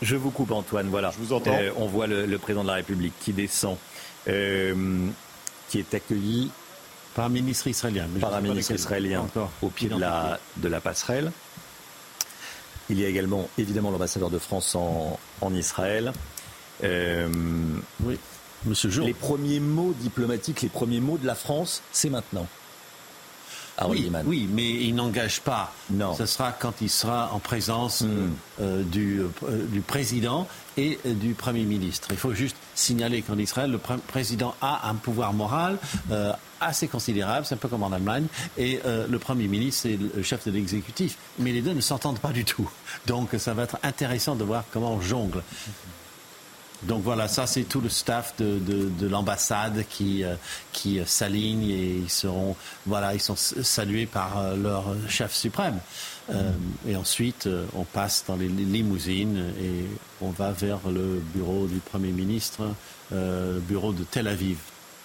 Je 0.00 0.16
vous 0.16 0.30
coupe 0.30 0.50
Antoine, 0.50 0.88
voilà. 0.88 1.12
Je 1.12 1.18
vous 1.18 1.32
entends. 1.32 1.54
Euh, 1.54 1.70
on 1.76 1.86
voit 1.86 2.06
le, 2.06 2.38
président 2.38 2.62
de 2.62 2.68
la 2.68 2.74
République 2.74 3.14
qui 3.20 3.32
descend, 3.32 3.76
euh, 4.28 5.06
qui 5.68 5.78
est 5.78 5.94
accueilli 5.94 6.50
par 7.14 7.26
un 7.26 7.28
ministre 7.28 7.66
israélien. 7.68 8.06
Par 8.20 8.34
un 8.34 8.40
ministre 8.40 8.72
israélien 8.72 9.26
au 9.62 9.68
pied 9.68 9.88
de 9.88 9.98
la, 9.98 10.38
de 10.56 10.68
la 10.68 10.80
passerelle. 10.80 11.32
Il 12.90 12.98
y 13.00 13.04
a 13.04 13.08
également 13.08 13.48
évidemment 13.58 13.90
l'ambassadeur 13.90 14.30
de 14.30 14.38
France 14.38 14.74
en, 14.74 15.54
Israël. 15.54 16.12
Euh, 16.84 17.28
oui, 18.02 18.18
Monsieur 18.64 18.90
Jour. 18.90 19.06
Les 19.06 19.14
premiers 19.14 19.60
mots 19.60 19.94
diplomatiques, 19.98 20.62
les 20.62 20.68
premiers 20.68 21.00
mots 21.00 21.18
de 21.18 21.26
la 21.26 21.34
France, 21.34 21.82
c'est 21.92 22.10
maintenant. 22.10 22.46
Oui, 23.88 24.10
oui, 24.26 24.48
mais 24.52 24.70
il 24.70 24.94
n'engage 24.94 25.40
pas. 25.40 25.72
Non. 25.90 26.14
Ce 26.14 26.26
sera 26.26 26.52
quand 26.52 26.74
il 26.80 26.90
sera 26.90 27.30
en 27.32 27.38
présence 27.38 28.02
hmm. 28.02 28.30
euh, 28.60 28.82
du, 28.82 29.20
euh, 29.20 29.66
du, 29.66 29.80
président 29.80 30.46
et 30.76 30.98
du 31.04 31.34
Premier 31.34 31.64
ministre. 31.64 32.08
Il 32.10 32.16
faut 32.16 32.34
juste 32.34 32.56
signaler 32.74 33.22
qu'en 33.22 33.38
Israël, 33.38 33.70
le 33.70 33.78
président 33.78 34.54
a 34.60 34.88
un 34.88 34.94
pouvoir 34.94 35.32
moral 35.32 35.78
assez 36.62 36.88
considérable, 36.88 37.44
c'est 37.44 37.54
un 37.54 37.58
peu 37.58 37.68
comme 37.68 37.82
en 37.82 37.92
Allemagne, 37.92 38.26
et 38.56 38.80
euh, 38.86 39.06
le 39.08 39.18
Premier 39.18 39.48
ministre 39.48 39.82
c'est 39.82 39.98
le 40.16 40.22
chef 40.22 40.46
de 40.46 40.52
l'exécutif. 40.52 41.18
Mais 41.38 41.52
les 41.52 41.60
deux 41.60 41.72
ne 41.72 41.80
s'entendent 41.80 42.20
pas 42.20 42.32
du 42.32 42.44
tout. 42.44 42.68
Donc 43.06 43.30
ça 43.38 43.54
va 43.54 43.64
être 43.64 43.78
intéressant 43.82 44.34
de 44.34 44.44
voir 44.44 44.64
comment 44.72 44.94
on 44.94 45.00
jongle. 45.00 45.42
Donc 46.84 47.02
voilà, 47.02 47.28
ça 47.28 47.46
c'est 47.46 47.62
tout 47.62 47.80
le 47.80 47.88
staff 47.88 48.34
de, 48.38 48.58
de, 48.58 49.08
l'ambassade 49.08 49.84
qui, 49.88 50.24
euh, 50.24 50.34
qui 50.72 50.98
euh, 50.98 51.04
s'aligne 51.06 51.68
et 51.70 51.96
ils 52.02 52.10
seront, 52.10 52.56
voilà, 52.86 53.14
ils 53.14 53.20
sont 53.20 53.36
salués 53.36 54.06
par 54.06 54.56
leur 54.56 54.84
chef 55.08 55.32
suprême. 55.32 55.78
et 56.88 56.96
ensuite, 56.96 57.48
on 57.74 57.84
passe 57.84 58.24
dans 58.26 58.36
les 58.36 58.48
limousines 58.48 59.52
et 59.60 59.84
on 60.20 60.30
va 60.30 60.52
vers 60.52 60.78
le 60.88 61.20
bureau 61.34 61.66
du 61.66 61.78
Premier 61.78 62.12
ministre, 62.12 62.62
le 63.10 63.60
bureau 63.60 63.92
de 63.92 64.04
Tel 64.04 64.28
Aviv. 64.28 64.58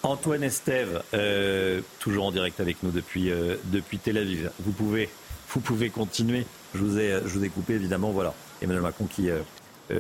Antoine 0.03 0.43
Estève, 0.43 1.01
euh, 1.13 1.81
toujours 1.99 2.25
en 2.25 2.31
direct 2.31 2.59
avec 2.59 2.81
nous 2.83 2.91
depuis, 2.91 3.31
euh, 3.31 3.55
depuis 3.65 3.97
Tel 3.97 4.17
Aviv. 4.17 4.51
Vous 4.59 4.71
pouvez, 4.71 5.09
vous 5.49 5.59
pouvez 5.59 5.89
continuer. 5.89 6.45
Je 6.75 6.79
vous, 6.79 6.99
ai, 6.99 7.19
je 7.25 7.37
vous 7.37 7.43
ai 7.43 7.49
coupé, 7.49 7.73
évidemment. 7.73 8.11
Voilà. 8.11 8.33
Emmanuel 8.61 8.83
Macron 8.83 9.05
qui 9.05 9.29
euh, 9.29 9.41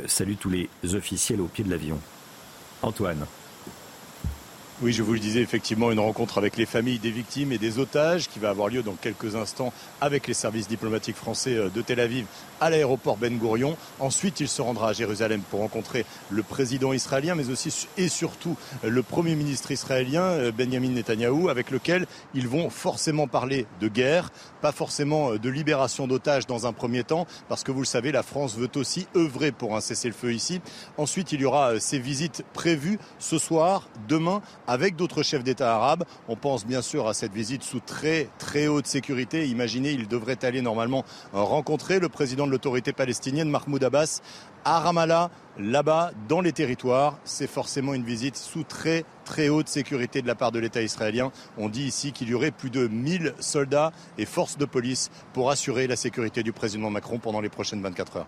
salue 0.05 0.35
tous 0.39 0.49
les 0.49 0.69
officiels 0.95 1.41
au 1.41 1.47
pied 1.47 1.63
de 1.63 1.69
l'avion. 1.69 1.99
Antoine. 2.81 3.25
Oui, 4.83 4.93
je 4.93 5.01
vous 5.01 5.13
le 5.13 5.19
disais, 5.19 5.41
effectivement, 5.41 5.91
une 5.91 5.99
rencontre 5.99 6.37
avec 6.37 6.55
les 6.55 6.67
familles 6.67 6.99
des 6.99 7.09
victimes 7.09 7.51
et 7.51 7.57
des 7.57 7.79
otages 7.79 8.27
qui 8.27 8.37
va 8.37 8.51
avoir 8.51 8.67
lieu 8.67 8.83
dans 8.83 8.93
quelques 8.93 9.35
instants 9.35 9.73
avec 10.01 10.27
les 10.27 10.35
services 10.35 10.67
diplomatiques 10.67 11.15
français 11.15 11.55
euh, 11.55 11.69
de 11.69 11.81
Tel 11.81 11.99
Aviv 11.99 12.27
à 12.61 12.69
l'aéroport 12.69 13.17
Ben 13.17 13.39
Gurion. 13.39 13.75
Ensuite, 13.99 14.39
il 14.39 14.47
se 14.47 14.61
rendra 14.61 14.89
à 14.89 14.93
Jérusalem 14.93 15.41
pour 15.49 15.61
rencontrer 15.61 16.05
le 16.29 16.43
président 16.43 16.93
israélien, 16.93 17.33
mais 17.33 17.49
aussi 17.49 17.87
et 17.97 18.07
surtout 18.07 18.55
euh, 18.83 18.89
le 18.91 19.01
premier 19.01 19.33
ministre 19.33 19.71
israélien, 19.71 20.21
euh, 20.21 20.51
Benjamin 20.51 20.89
Netanyahou, 20.89 21.49
avec 21.49 21.71
lequel 21.71 22.05
ils 22.35 22.47
vont 22.47 22.69
forcément 22.69 23.27
parler 23.27 23.65
de 23.81 23.87
guerre, 23.87 24.29
pas 24.61 24.71
forcément 24.71 25.37
de 25.37 25.49
libération 25.49 26.05
d'otages 26.05 26.45
dans 26.45 26.67
un 26.67 26.73
premier 26.73 27.03
temps, 27.03 27.25
parce 27.49 27.63
que 27.63 27.71
vous 27.71 27.81
le 27.81 27.87
savez, 27.87 28.11
la 28.11 28.21
France 28.21 28.55
veut 28.55 28.69
aussi 28.75 29.07
œuvrer 29.15 29.51
pour 29.51 29.75
un 29.75 29.81
cessez-le-feu 29.81 30.35
ici. 30.35 30.61
Ensuite, 30.99 31.31
il 31.31 31.41
y 31.41 31.45
aura 31.45 31.79
ces 31.79 31.97
visites 31.97 32.43
prévues 32.53 32.99
ce 33.17 33.39
soir, 33.39 33.89
demain, 34.07 34.43
avec 34.67 34.95
d'autres 34.95 35.23
chefs 35.23 35.43
d'État 35.43 35.75
arabes. 35.75 36.03
On 36.27 36.35
pense 36.35 36.65
bien 36.65 36.81
sûr 36.81 37.07
à 37.07 37.13
cette 37.13 37.33
visite 37.33 37.63
sous 37.63 37.79
très 37.79 38.29
très 38.37 38.67
haute 38.67 38.87
sécurité. 38.87 39.47
Imaginez, 39.47 39.91
il 39.91 40.07
devrait 40.07 40.43
aller 40.43 40.61
normalement 40.61 41.05
rencontrer 41.33 41.99
le 41.99 42.09
président 42.09 42.45
de 42.45 42.51
l'autorité 42.51 42.93
palestinienne, 42.93 43.49
Mahmoud 43.49 43.83
Abbas, 43.83 44.21
à 44.65 44.79
Ramallah, 44.79 45.31
là-bas, 45.57 46.11
dans 46.27 46.41
les 46.41 46.51
territoires. 46.51 47.17
C'est 47.23 47.47
forcément 47.47 47.93
une 47.93 48.03
visite 48.03 48.35
sous 48.35 48.63
très 48.63 49.05
très 49.25 49.49
haute 49.49 49.67
sécurité 49.67 50.21
de 50.21 50.27
la 50.27 50.35
part 50.35 50.51
de 50.51 50.59
l'État 50.59 50.81
israélien. 50.81 51.31
On 51.57 51.69
dit 51.69 51.83
ici 51.83 52.11
qu'il 52.11 52.29
y 52.29 52.33
aurait 52.33 52.51
plus 52.51 52.69
de 52.69 52.87
1000 52.87 53.33
soldats 53.39 53.91
et 54.17 54.25
forces 54.25 54.57
de 54.57 54.65
police 54.65 55.09
pour 55.33 55.49
assurer 55.49 55.87
la 55.87 55.95
sécurité 55.95 56.43
du 56.43 56.53
président 56.53 56.89
Macron 56.89 57.19
pendant 57.19 57.41
les 57.41 57.49
prochaines 57.49 57.81
24 57.81 58.17
heures. 58.17 58.27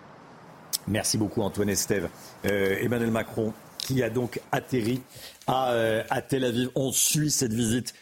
Merci 0.87 1.17
beaucoup 1.17 1.41
Antoine 1.41 1.69
Estève. 1.69 2.09
Euh, 2.45 2.77
Emmanuel 2.81 3.11
Macron 3.11 3.53
qui 3.89 4.03
a 4.03 4.11
donc 4.11 4.39
atterri 4.51 5.01
à, 5.47 5.71
euh, 5.71 6.03
à 6.11 6.21
Tel 6.21 6.45
Aviv. 6.45 6.69
On 6.75 6.91
suit 6.91 7.31
cette 7.31 7.53
visite 7.53 7.95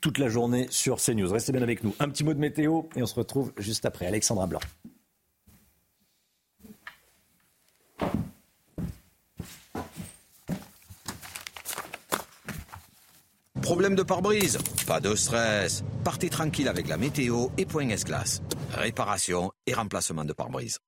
toute 0.00 0.18
la 0.18 0.28
journée 0.28 0.66
sur 0.68 0.96
CNews. 0.96 1.30
Restez 1.30 1.52
bien 1.52 1.62
avec 1.62 1.84
nous. 1.84 1.94
Un 2.00 2.08
petit 2.08 2.24
mot 2.24 2.34
de 2.34 2.40
météo 2.40 2.82
et 2.96 3.02
on 3.04 3.06
se 3.06 3.14
retrouve 3.14 3.52
juste 3.56 3.84
après. 3.84 4.06
Alexandra 4.06 4.48
Blanc. 4.48 4.58
Problème 13.62 13.94
de 13.94 14.02
pare-brise? 14.02 14.58
Pas 14.88 14.98
de 14.98 15.14
stress. 15.14 15.84
Partez 16.02 16.30
tranquille 16.30 16.66
avec 16.66 16.88
la 16.88 16.96
météo 16.96 17.46
et 17.58 17.64
Point 17.66 17.90
S-Glace. 17.90 18.42
Réparation 18.72 19.52
et 19.66 19.74
remplacement 19.74 20.24
de 20.24 20.32
pare-brise. 20.32 20.78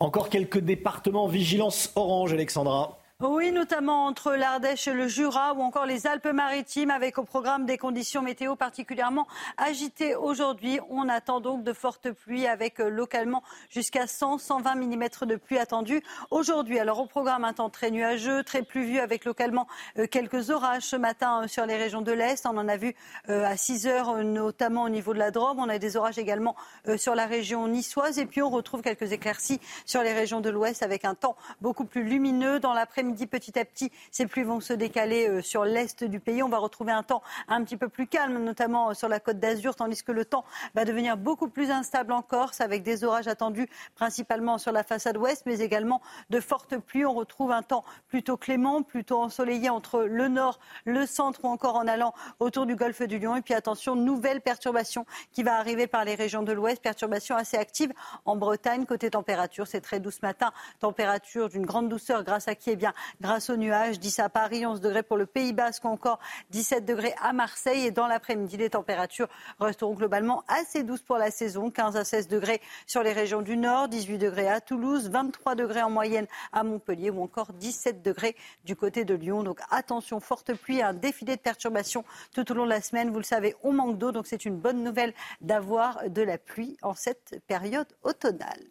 Encore 0.00 0.28
quelques 0.28 0.58
départements 0.58 1.26
vigilance 1.26 1.92
orange, 1.94 2.32
Alexandra. 2.32 2.98
Oui, 3.20 3.52
notamment 3.52 4.06
entre 4.06 4.32
l'Ardèche 4.32 4.88
et 4.88 4.92
le 4.92 5.06
Jura 5.06 5.54
ou 5.54 5.60
encore 5.60 5.86
les 5.86 6.08
Alpes-Maritimes 6.08 6.90
avec 6.90 7.16
au 7.16 7.22
programme 7.22 7.64
des 7.64 7.78
conditions 7.78 8.22
météo 8.22 8.56
particulièrement 8.56 9.28
agitées 9.56 10.16
aujourd'hui. 10.16 10.80
On 10.90 11.08
attend 11.08 11.38
donc 11.38 11.62
de 11.62 11.72
fortes 11.72 12.10
pluies 12.10 12.48
avec 12.48 12.80
euh, 12.80 12.88
localement 12.88 13.44
jusqu'à 13.70 14.06
100-120 14.06 14.74
mm 14.78 15.26
de 15.28 15.36
pluie 15.36 15.58
attendue 15.58 16.02
aujourd'hui. 16.32 16.80
Alors 16.80 16.98
au 16.98 17.06
programme 17.06 17.44
un 17.44 17.52
temps 17.52 17.70
très 17.70 17.92
nuageux, 17.92 18.42
très 18.42 18.64
pluvieux 18.64 19.00
avec 19.00 19.24
localement 19.26 19.68
euh, 19.96 20.08
quelques 20.08 20.50
orages 20.50 20.82
ce 20.82 20.96
matin 20.96 21.44
euh, 21.44 21.46
sur 21.46 21.66
les 21.66 21.76
régions 21.76 22.02
de 22.02 22.10
l'Est. 22.10 22.44
On 22.46 22.58
en 22.58 22.66
a 22.66 22.76
vu 22.76 22.96
à 23.28 23.56
6 23.56 23.86
heures 23.86 24.24
notamment 24.24 24.82
au 24.82 24.88
niveau 24.88 25.14
de 25.14 25.20
la 25.20 25.30
Drôme. 25.30 25.60
On 25.60 25.68
a 25.68 25.78
des 25.78 25.96
orages 25.96 26.18
également 26.18 26.56
sur 26.96 27.14
la 27.14 27.26
région 27.26 27.68
niçoise 27.68 28.18
et 28.18 28.26
puis 28.26 28.42
on 28.42 28.50
retrouve 28.50 28.82
quelques 28.82 29.12
éclaircies 29.12 29.60
sur 29.86 30.02
les 30.02 30.12
régions 30.12 30.40
de 30.40 30.50
l'Ouest 30.50 30.82
avec 30.82 31.04
un 31.04 31.14
temps 31.14 31.36
beaucoup 31.60 31.84
plus 31.84 32.02
lumineux 32.02 32.58
dans 32.58 32.72
l'après-midi 32.72 33.03
midi 33.04 33.26
petit 33.26 33.58
à 33.58 33.64
petit, 33.64 33.92
ces 34.10 34.26
pluies 34.26 34.42
vont 34.42 34.60
se 34.60 34.72
décaler 34.72 35.28
euh, 35.28 35.42
sur 35.42 35.64
l'est 35.64 36.04
du 36.04 36.20
pays. 36.20 36.42
On 36.42 36.48
va 36.48 36.58
retrouver 36.58 36.92
un 36.92 37.02
temps 37.02 37.22
un 37.48 37.62
petit 37.62 37.76
peu 37.76 37.88
plus 37.88 38.06
calme, 38.06 38.42
notamment 38.42 38.90
euh, 38.90 38.94
sur 38.94 39.08
la 39.08 39.20
côte 39.20 39.38
d'Azur, 39.38 39.76
tandis 39.76 40.02
que 40.02 40.12
le 40.12 40.24
temps 40.24 40.44
va 40.74 40.84
devenir 40.84 41.16
beaucoup 41.16 41.48
plus 41.48 41.70
instable 41.70 42.12
en 42.12 42.22
Corse, 42.22 42.60
avec 42.60 42.82
des 42.82 43.04
orages 43.04 43.28
attendus 43.28 43.68
principalement 43.94 44.58
sur 44.58 44.72
la 44.72 44.82
façade 44.82 45.16
ouest, 45.16 45.44
mais 45.46 45.60
également 45.60 46.00
de 46.30 46.40
fortes 46.40 46.76
pluies. 46.78 47.04
On 47.04 47.14
retrouve 47.14 47.52
un 47.52 47.62
temps 47.62 47.84
plutôt 48.08 48.36
clément, 48.36 48.82
plutôt 48.82 49.20
ensoleillé 49.20 49.70
entre 49.70 50.02
le 50.02 50.28
nord, 50.28 50.58
le 50.84 51.06
centre 51.06 51.44
ou 51.44 51.48
encore 51.48 51.76
en 51.76 51.86
allant 51.86 52.14
autour 52.40 52.66
du 52.66 52.76
golfe 52.76 53.02
du 53.02 53.18
Lion. 53.18 53.36
Et 53.36 53.42
puis 53.42 53.54
attention, 53.54 53.94
nouvelle 53.96 54.40
perturbation 54.40 55.06
qui 55.32 55.42
va 55.42 55.56
arriver 55.56 55.86
par 55.86 56.04
les 56.04 56.14
régions 56.14 56.42
de 56.42 56.52
l'ouest, 56.52 56.80
perturbation 56.82 57.36
assez 57.36 57.56
active 57.56 57.92
en 58.24 58.36
Bretagne. 58.36 58.86
Côté 58.86 59.10
température, 59.10 59.66
c'est 59.66 59.80
très 59.80 60.00
doux 60.00 60.10
ce 60.10 60.20
matin, 60.22 60.52
température 60.80 61.48
d'une 61.48 61.66
grande 61.66 61.88
douceur 61.88 62.24
grâce 62.24 62.48
à 62.48 62.54
qui 62.54 62.70
eh 62.70 62.76
bien, 62.76 62.93
grâce 63.20 63.50
aux 63.50 63.56
nuages. 63.56 63.98
10 63.98 64.18
à 64.20 64.28
Paris, 64.28 64.66
11 64.66 64.80
degrés 64.80 65.02
pour 65.02 65.16
le 65.16 65.26
Pays 65.26 65.52
Basque, 65.52 65.84
encore 65.84 66.18
17 66.50 66.84
degrés 66.84 67.14
à 67.20 67.32
Marseille. 67.32 67.86
Et 67.86 67.90
dans 67.90 68.06
l'après-midi, 68.06 68.56
les 68.56 68.70
températures 68.70 69.28
resteront 69.60 69.94
globalement 69.94 70.44
assez 70.48 70.82
douces 70.82 71.02
pour 71.02 71.18
la 71.18 71.30
saison. 71.30 71.70
15 71.70 71.96
à 71.96 72.04
16 72.04 72.28
degrés 72.28 72.60
sur 72.86 73.02
les 73.02 73.12
régions 73.12 73.42
du 73.42 73.56
Nord, 73.56 73.88
18 73.88 74.18
degrés 74.18 74.48
à 74.48 74.60
Toulouse, 74.60 75.08
23 75.10 75.54
degrés 75.54 75.82
en 75.82 75.90
moyenne 75.90 76.26
à 76.52 76.62
Montpellier 76.62 77.10
ou 77.10 77.22
encore 77.22 77.52
17 77.52 78.02
degrés 78.02 78.36
du 78.64 78.76
côté 78.76 79.04
de 79.04 79.14
Lyon. 79.14 79.42
Donc 79.42 79.60
attention, 79.70 80.20
forte 80.20 80.54
pluie, 80.54 80.82
un 80.82 80.94
défilé 80.94 81.36
de 81.36 81.40
perturbations 81.40 82.04
tout 82.32 82.50
au 82.50 82.54
long 82.54 82.64
de 82.64 82.70
la 82.70 82.80
semaine. 82.80 83.10
Vous 83.10 83.18
le 83.18 83.24
savez, 83.24 83.54
on 83.62 83.72
manque 83.72 83.98
d'eau, 83.98 84.12
donc 84.12 84.26
c'est 84.26 84.44
une 84.44 84.56
bonne 84.56 84.82
nouvelle 84.82 85.14
d'avoir 85.40 86.08
de 86.08 86.22
la 86.22 86.38
pluie 86.38 86.76
en 86.82 86.94
cette 86.94 87.40
période 87.46 87.88
automnale. 88.02 88.64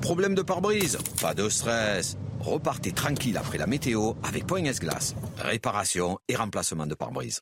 Problème 0.00 0.34
de 0.34 0.42
pare-brise 0.42 0.98
Pas 1.20 1.34
de 1.34 1.48
stress. 1.48 2.16
Repartez 2.40 2.92
tranquille 2.92 3.36
après 3.36 3.58
la 3.58 3.66
météo 3.66 4.14
avec 4.22 4.46
Point 4.46 4.64
S-Glace. 4.64 5.14
Réparation 5.38 6.18
et 6.28 6.34
remplacement 6.34 6.86
de 6.86 6.94
pare-brise. 6.94 7.40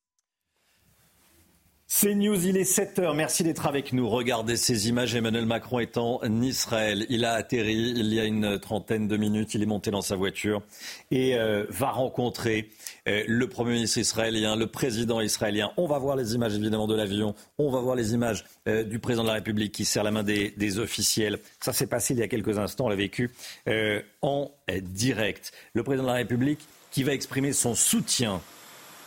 C'est 1.93 2.14
News, 2.14 2.47
il 2.47 2.57
est 2.57 2.62
7h. 2.62 3.16
Merci 3.16 3.43
d'être 3.43 3.66
avec 3.66 3.93
nous. 3.93 4.09
Regardez 4.09 4.57
ces 4.57 4.88
images. 4.88 5.16
Emmanuel 5.16 5.45
Macron 5.45 5.80
est 5.80 5.99
en 5.99 6.20
Israël. 6.41 7.05
Il 7.09 7.24
a 7.24 7.32
atterri 7.32 7.74
il 7.74 8.14
y 8.14 8.20
a 8.20 8.24
une 8.24 8.61
trentaine 8.61 9.09
de 9.09 9.16
minutes. 9.16 9.55
Il 9.55 9.62
est 9.64 9.66
monté 9.66 9.91
dans 9.91 10.01
sa 10.01 10.14
voiture 10.14 10.62
et 11.11 11.36
euh, 11.36 11.66
va 11.68 11.91
rencontrer 11.91 12.70
euh, 13.09 13.24
le 13.26 13.49
Premier 13.49 13.72
ministre 13.72 13.99
israélien, 13.99 14.55
le 14.55 14.68
président 14.68 15.20
israélien. 15.20 15.72
On 15.76 15.88
va 15.88 15.99
voir 15.99 16.14
les 16.14 16.36
images 16.36 16.55
évidemment 16.55 16.86
de 16.86 16.95
l'avion. 16.95 17.34
On 17.59 17.72
va 17.72 17.80
voir 17.80 17.97
les 17.97 18.14
images 18.14 18.45
euh, 18.68 18.84
du 18.84 19.01
président 19.01 19.24
de 19.24 19.28
la 19.28 19.34
République 19.34 19.72
qui 19.72 19.84
serre 19.84 20.05
la 20.05 20.12
main 20.12 20.22
des, 20.22 20.55
des 20.57 20.78
officiels. 20.78 21.41
Ça 21.59 21.72
s'est 21.72 21.88
passé 21.88 22.14
il 22.14 22.20
y 22.20 22.22
a 22.22 22.28
quelques 22.28 22.57
instants. 22.57 22.86
On 22.86 22.88
l'a 22.88 22.95
vécu 22.95 23.32
en 24.22 24.53
direct. 24.80 25.51
Le 25.74 25.82
président 25.82 26.05
de 26.05 26.12
la 26.12 26.18
République 26.18 26.61
qui 26.93 27.03
va 27.03 27.14
exprimer 27.14 27.53
son 27.53 27.74
soutien 27.74 28.41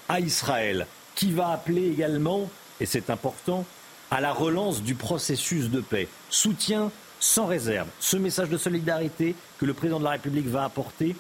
à 0.10 0.20
Israël, 0.20 0.86
qui 1.16 1.32
va 1.32 1.52
appeler 1.52 1.88
également 1.88 2.50
et 2.84 2.86
c'est 2.86 3.10
important, 3.10 3.66
à 4.12 4.20
la 4.20 4.34
relance 4.34 4.84
du 4.84 4.94
processus 4.94 5.70
de 5.70 5.80
paix. 5.80 6.10
Soutien 6.30 6.92
sans 7.18 7.46
réserve. 7.46 7.88
Ce 8.02 8.18
message 8.18 8.50
de 8.50 8.58
solidarité 8.58 9.36
que 9.58 9.66
le 9.66 9.74
président 9.74 10.00
de 10.00 10.04
la 10.04 10.10
République 10.12 10.48
va 10.48 10.66
apporter 10.66 11.16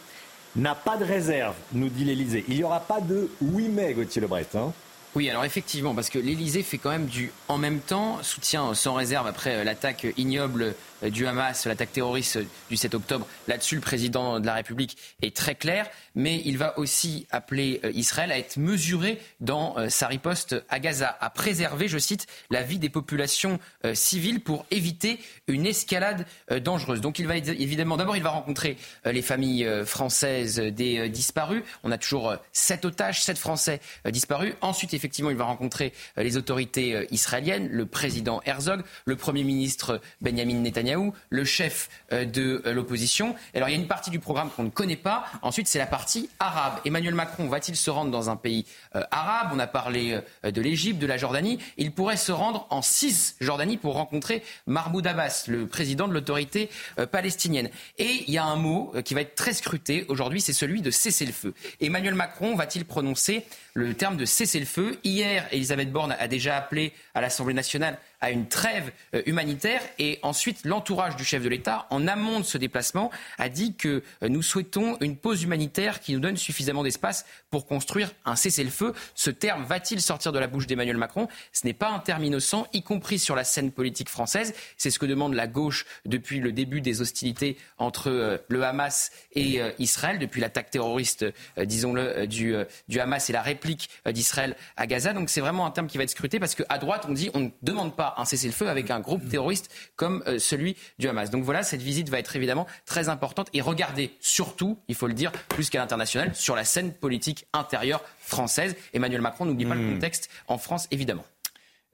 n'a 0.58 0.76
pas 0.76 0.98
de 0.98 1.06
réserve, 1.06 1.56
nous 1.72 1.88
dit 1.88 2.04
l'Élysée. 2.04 2.44
Il 2.50 2.58
n'y 2.58 2.66
aura 2.66 2.82
pas 2.82 3.00
de 3.00 3.30
oui 3.42 3.70
mais, 3.70 3.94
Gauthier 3.94 4.22
Lebret. 4.22 4.46
Hein 4.56 4.74
oui, 5.16 5.30
alors 5.30 5.46
effectivement, 5.46 5.96
parce 5.96 6.10
que 6.10 6.20
l'Élysée 6.20 6.64
fait 6.64 6.78
quand 6.78 6.90
même 6.90 7.06
du 7.06 7.32
en 7.48 7.58
même 7.58 7.80
temps, 7.80 8.18
soutien 8.24 8.74
sans 8.74 8.96
réserve 8.96 9.26
après 9.26 9.64
l'attaque 9.64 10.06
ignoble 10.18 10.76
du 11.10 11.28
Hamas, 11.28 11.66
l'attaque 11.66 11.92
terroriste 11.92 12.38
euh, 12.38 12.46
du 12.70 12.78
7 12.78 12.96
octobre. 12.96 13.28
Là-dessus, 13.48 13.76
le 13.76 13.82
président 13.82 14.40
de 14.40 14.46
la 14.46 14.54
République 14.54 14.98
est 15.22 15.36
très 15.36 15.56
clair, 15.56 15.90
mais 16.16 16.42
il 16.46 16.58
va 16.58 16.78
aussi 16.80 17.28
appeler 17.32 17.82
Israël 17.94 18.32
à 18.32 18.38
être 18.38 18.58
mesuré 18.58 19.20
dans 19.40 19.76
sa 19.90 20.08
riposte 20.08 20.56
à 20.70 20.80
Gaza, 20.80 21.18
à 21.20 21.30
préserver, 21.30 21.88
je 21.88 21.98
cite, 21.98 22.28
la 22.50 22.62
vie 22.62 22.80
des 22.80 22.90
populations 22.90 23.60
civiles 23.94 24.42
pour 24.42 24.66
éviter 24.72 25.20
une 25.48 25.66
escalade 25.66 26.26
dangereuse. 26.62 27.02
Donc 27.02 27.20
il 27.20 27.28
va 27.28 27.38
évidemment, 27.38 27.98
d'abord, 27.98 28.16
il 28.16 28.24
va 28.24 28.30
rencontrer 28.30 28.78
les 29.06 29.22
familles 29.22 29.68
françaises 29.86 30.58
des 30.60 31.10
disparus. 31.10 31.64
On 31.84 31.92
a 31.92 31.98
toujours 31.98 32.36
sept 32.52 32.86
otages, 32.86 33.24
sept 33.24 33.38
Français 33.38 33.82
disparus. 34.06 34.54
Ensuite, 34.62 34.94
effectivement, 34.94 35.32
il 35.32 35.38
va 35.38 35.46
rencontrer 35.46 35.94
euh, 36.18 36.24
les 36.24 36.38
autorités 36.38 36.96
euh, 36.96 37.06
israéliennes, 37.12 37.68
le 37.70 37.86
président 37.86 38.42
Herzog, 38.46 38.82
le 39.06 39.16
Premier 39.16 39.44
ministre 39.44 40.02
Benjamin 40.22 40.62
Netanyahou, 40.94 41.14
le 41.30 41.46
chef 41.46 41.90
euh, 42.12 42.26
de 42.26 42.62
l'opposition. 42.72 43.36
Alors, 43.54 43.70
il 43.70 43.74
y 43.74 43.76
a 43.76 43.80
une 43.80 43.88
partie 43.88 44.10
du 44.10 44.20
programme 44.20 44.50
qu'on 44.50 44.64
ne 44.64 44.70
connaît 44.70 44.96
pas. 44.96 45.26
Ensuite, 45.42 45.68
c'est 45.68 45.80
la 45.80 45.86
partie 45.86 46.30
arabe. 46.40 46.80
Emmanuel 46.86 47.16
Macron 47.16 47.48
va-t-il 47.48 47.76
se 47.76 47.90
rendre 47.90 48.12
dans 48.12 48.30
un 48.30 48.36
pays 48.36 48.66
arabe? 49.12 49.52
On 49.54 49.60
a 49.60 49.68
parlé 49.68 50.20
de 50.44 50.62
l'Égypte, 50.62 51.00
de 51.00 51.08
la 51.08 51.18
Jordanie. 51.18 51.60
Il 51.78 51.92
pourrait 51.92 52.18
se 52.18 52.32
rendre 52.32 52.68
en 52.70 52.82
Cisjordanie 52.82 53.78
pour 53.78 53.94
rencontrer 53.96 54.44
Mahmoud 54.68 55.06
Abbas, 55.06 55.46
le 55.48 55.68
président 55.68 56.08
de 56.08 56.14
l'autorité 56.14 56.70
palestinienne. 57.12 57.70
Et 57.98 58.24
il 58.28 58.34
y 58.34 58.38
a 58.38 58.46
un 58.46 58.56
mot 58.56 58.94
qui 59.04 59.14
va 59.14 59.22
être 59.22 59.36
très 59.36 59.54
scruté 59.54 60.06
aujourd'hui, 60.10 60.42
c'est 60.42 60.54
celui 60.54 60.82
de 60.82 60.92
cessez-le-feu. 60.92 61.54
Emmanuel 61.82 62.16
Macron 62.16 62.56
va-t-il 62.56 62.86
prononcer 62.86 63.46
le 63.74 63.94
terme 63.94 64.18
de 64.18 64.26
cessez-le-feu? 64.26 65.00
Hier, 65.04 65.48
Elisabeth 65.52 65.92
Borne 65.92 66.16
a 66.18 66.28
déjà 66.28 66.58
appelé 66.58 66.94
à 67.14 67.22
l'Assemblée 67.22 67.54
nationale 67.54 67.98
à 68.24 68.32
une 68.32 68.48
trêve 68.48 68.92
euh, 69.14 69.22
humanitaire. 69.26 69.82
Et 70.00 70.18
ensuite, 70.22 70.62
l'entourage 70.64 71.18
du 71.18 71.26
chef 71.26 71.44
de 71.44 71.50
l'État, 71.50 71.88
en 71.90 72.08
amont 72.08 72.40
de 72.40 72.46
ce 72.46 72.58
déplacement, 72.58 73.12
a 73.38 73.50
dit 73.50 73.76
que 73.76 74.02
euh, 74.24 74.30
nous 74.30 74.42
souhaitons 74.42 74.98
une 75.02 75.18
pause 75.18 75.44
humanitaire 75.44 76.00
qui 76.00 76.14
nous 76.14 76.22
donne 76.22 76.38
suffisamment 76.38 76.84
d'espace 76.84 77.26
pour 77.50 77.68
construire 77.68 78.12
un 78.24 78.38
cessez-le-feu. 78.38 78.94
Ce 79.14 79.30
terme 79.30 79.66
va-t-il 79.66 80.02
sortir 80.02 80.32
de 80.32 80.40
la 80.40 80.48
bouche 80.48 80.68
d'Emmanuel 80.68 80.96
Macron? 80.96 81.28
Ce 81.52 81.68
n'est 81.68 81.74
pas 81.74 81.90
un 81.90 82.00
terme 82.00 82.24
innocent, 82.24 82.66
y 82.72 82.82
compris 82.82 83.20
sur 83.20 83.36
la 83.36 83.44
scène 83.44 83.74
politique 83.74 84.08
française. 84.08 84.54
C'est 84.78 84.90
ce 84.90 85.00
que 85.00 85.06
demande 85.06 85.34
la 85.34 85.48
gauche 85.48 85.86
depuis 86.06 86.40
le 86.40 86.54
début 86.54 86.80
des 86.80 87.02
hostilités 87.02 87.58
entre 87.78 88.10
euh, 88.10 88.38
le 88.48 88.64
Hamas 88.64 89.12
et 89.34 89.60
Israël, 89.80 90.18
depuis 90.18 90.40
l'attaque 90.40 90.70
terroriste, 90.70 91.26
disons-le, 91.58 92.28
du, 92.28 92.56
du 92.88 93.00
Hamas 93.00 93.30
et 93.30 93.34
la 93.34 93.42
réplique 93.42 93.90
d'Israël 94.06 94.56
à 94.78 94.88
Gaza. 94.88 95.12
Donc 95.12 95.30
c'est 95.30 95.42
vraiment 95.42 95.66
un 95.66 95.72
terme 95.72 95.88
qui 95.88 95.98
va 95.98 96.04
être 96.04 96.12
scruté 96.12 96.40
parce 96.40 96.56
qu'à 96.56 96.78
droite, 96.78 97.06
on 97.10 97.14
dit 97.14 97.30
on 97.34 97.40
ne 97.40 97.50
demande 97.62 97.96
pas 97.96 98.13
un 98.18 98.26
cessez-le-feu 98.26 98.68
avec 98.68 98.92
un 98.92 99.00
groupe 99.00 99.28
terroriste 99.28 99.72
comme 99.96 100.24
euh, 100.28 100.40
celui 100.40 100.76
du 101.00 101.08
Hamas. 101.08 101.30
Donc 101.30 101.44
voilà, 101.44 101.64
cette 101.64 101.82
visite 101.82 102.10
va 102.10 102.20
être 102.20 102.36
évidemment 102.36 102.68
très 102.86 103.10
importante 103.10 103.50
et 103.54 103.62
regardez 103.62 104.12
surtout, 104.20 104.80
il 104.88 104.96
faut 104.96 105.08
le 105.08 105.14
dire, 105.14 105.32
plus 105.50 105.70
qu'à 105.70 105.80
l'international, 105.80 106.34
sur 106.36 106.56
la 106.56 106.64
scène 106.64 106.94
politique 106.94 107.46
intérieure 107.54 108.04
française. 108.20 108.76
Emmanuel 108.94 109.22
Macron 109.22 109.46
n'oublie 109.46 109.66
pas 109.66 109.76
le 109.76 109.82
hmm. 109.82 109.94
contexte 109.94 110.30
en 110.48 110.58
France, 110.58 110.88
évidemment. 110.92 111.26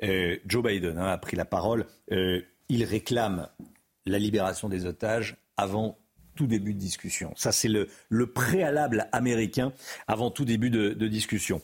Euh, 0.04 0.38
Joe 0.46 0.64
Biden 0.64 0.98
hein, 0.98 1.08
a 1.08 1.18
pris 1.18 1.36
la 1.36 1.46
parole. 1.46 1.86
Euh, 2.12 2.42
il 2.70 2.84
réclame 2.84 3.50
la 4.06 4.20
libération 4.20 4.70
des 4.70 4.86
otages 4.86 5.36
avant 5.58 5.98
tout 6.36 6.48
début 6.48 6.74
de 6.74 6.80
discussion. 6.80 7.34
Ça, 7.36 7.52
c'est 7.52 7.68
le, 7.68 7.88
préalable 8.28 9.10
américain 9.12 9.74
avant 10.08 10.32
tout 10.32 10.46
début 10.46 10.70
de, 10.70 10.94
discussion. 11.08 11.62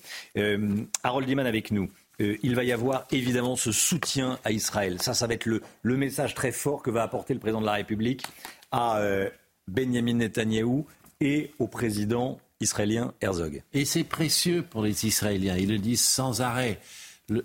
Harold 1.03 1.27
Diman 1.27 1.45
avec 1.45 1.71
nous. 1.71 1.89
Euh, 2.21 2.37
il 2.43 2.55
va 2.55 2.63
y 2.63 2.71
avoir 2.71 3.05
évidemment 3.11 3.55
ce 3.55 3.71
soutien 3.71 4.39
à 4.43 4.51
Israël. 4.51 5.01
Ça, 5.01 5.13
ça 5.13 5.27
va 5.27 5.33
être 5.33 5.45
le, 5.45 5.61
message 5.83 6.35
très 6.35 6.51
fort 6.51 6.81
que 6.81 6.89
va 6.89 7.03
apporter 7.03 7.33
le 7.33 7.39
président 7.39 7.61
de 7.61 7.65
la 7.65 7.73
République 7.73 8.23
à 8.71 8.97
euh, 8.99 9.29
Benjamin 9.67 10.13
Netanyahou 10.13 10.85
et 11.21 11.51
au 11.59 11.67
président 11.67 12.39
israélien 12.59 13.13
Herzog. 13.21 13.63
Et 13.73 13.85
c'est 13.85 14.03
précieux 14.03 14.63
pour 14.63 14.81
les 14.83 15.05
Israéliens. 15.05 15.57
Ils 15.57 15.69
le 15.69 15.77
disent 15.77 16.03
sans 16.03 16.41
arrêt. 16.41 16.79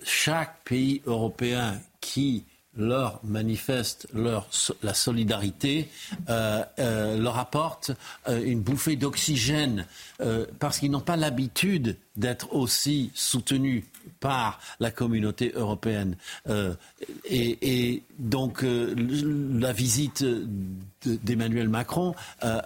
chaque 0.05 0.63
pays 0.65 1.03
européen 1.07 1.81
qui 2.01 2.45
leur 2.77 3.21
manifeste 3.25 4.07
leur, 4.15 4.49
la 4.83 4.95
solidarité, 4.95 5.89
euh, 6.29 7.17
leur 7.19 7.39
apporte 7.39 7.91
une 8.29 8.61
bouffée 8.61 8.95
d'oxygène 8.95 9.87
parce 10.61 10.79
qu'ils 10.79 10.91
n'ont 10.93 11.01
pas 11.01 11.17
l'habitude 11.17 11.97
d'être 12.17 12.55
aussi 12.55 13.11
soutenus 13.15 13.85
par 14.21 14.61
la 14.81 14.91
communauté 14.91 15.53
européenne. 15.55 16.17
Euh, 16.49 16.75
et, 17.25 18.03
donc 18.19 18.65
euh, 18.65 18.95
la 19.59 19.73
visite 19.73 20.25
d'Emmanuel 21.05 21.69
Macron 21.69 22.15
euh, 22.45 22.61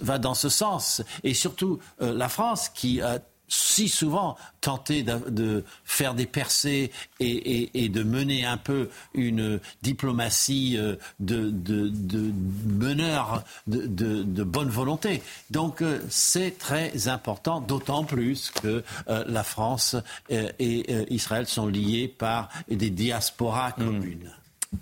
va 0.00 0.18
dans 0.18 0.34
ce 0.34 0.48
sens. 0.48 1.02
Et 1.22 1.34
surtout 1.34 1.78
la 2.00 2.28
France 2.28 2.68
qui 2.68 3.00
a 3.00 3.20
si 3.48 3.88
souvent 3.88 4.36
tenté 4.60 5.02
de, 5.02 5.64
faire 5.84 6.14
des 6.14 6.26
percées 6.26 6.90
et, 7.20 7.88
de 7.88 8.02
mener 8.02 8.44
un 8.44 8.56
peu 8.56 8.88
une 9.14 9.60
diplomatie 9.82 10.76
euh, 10.78 10.96
de, 11.20 11.50
de, 11.50 12.32
meneur 12.66 13.44
de, 13.66 14.42
bonne 14.44 14.70
volonté. 14.70 15.22
Donc 15.50 15.82
euh, 15.82 16.00
c'est 16.08 16.58
très 16.58 17.08
important, 17.08 17.60
d'autant 17.60 18.04
plus 18.04 18.50
que 18.50 18.82
euh, 19.08 19.24
la 19.26 19.44
France 19.44 19.96
et 20.30 21.12
Israël 21.12 21.46
sont 21.46 21.66
liés 21.66 22.08
par 22.08 22.48
des 22.68 22.90
diasporas 22.90 23.70
hmm. 23.76 23.84
communes. 23.84 24.30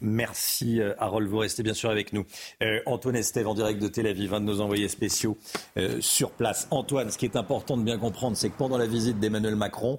Merci 0.00 0.80
euh, 0.80 0.94
Harold, 0.98 1.28
vous 1.28 1.38
restez 1.38 1.62
bien 1.62 1.74
sûr 1.74 1.90
avec 1.90 2.12
nous. 2.12 2.24
Euh, 2.62 2.80
Antoine 2.86 3.16
Estève 3.16 3.48
en 3.48 3.54
direct 3.54 3.80
de 3.80 3.88
Tel 3.88 4.06
Aviv, 4.06 4.34
un 4.34 4.40
de 4.40 4.46
nos 4.46 4.60
envoyés 4.60 4.88
spéciaux 4.88 5.36
euh, 5.76 6.00
sur 6.00 6.30
place. 6.30 6.68
Antoine, 6.70 7.10
ce 7.10 7.18
qui 7.18 7.24
est 7.24 7.36
important 7.36 7.76
de 7.76 7.82
bien 7.82 7.98
comprendre, 7.98 8.36
c'est 8.36 8.50
que 8.50 8.56
pendant 8.56 8.78
la 8.78 8.86
visite 8.86 9.18
d'Emmanuel 9.18 9.56
Macron 9.56 9.98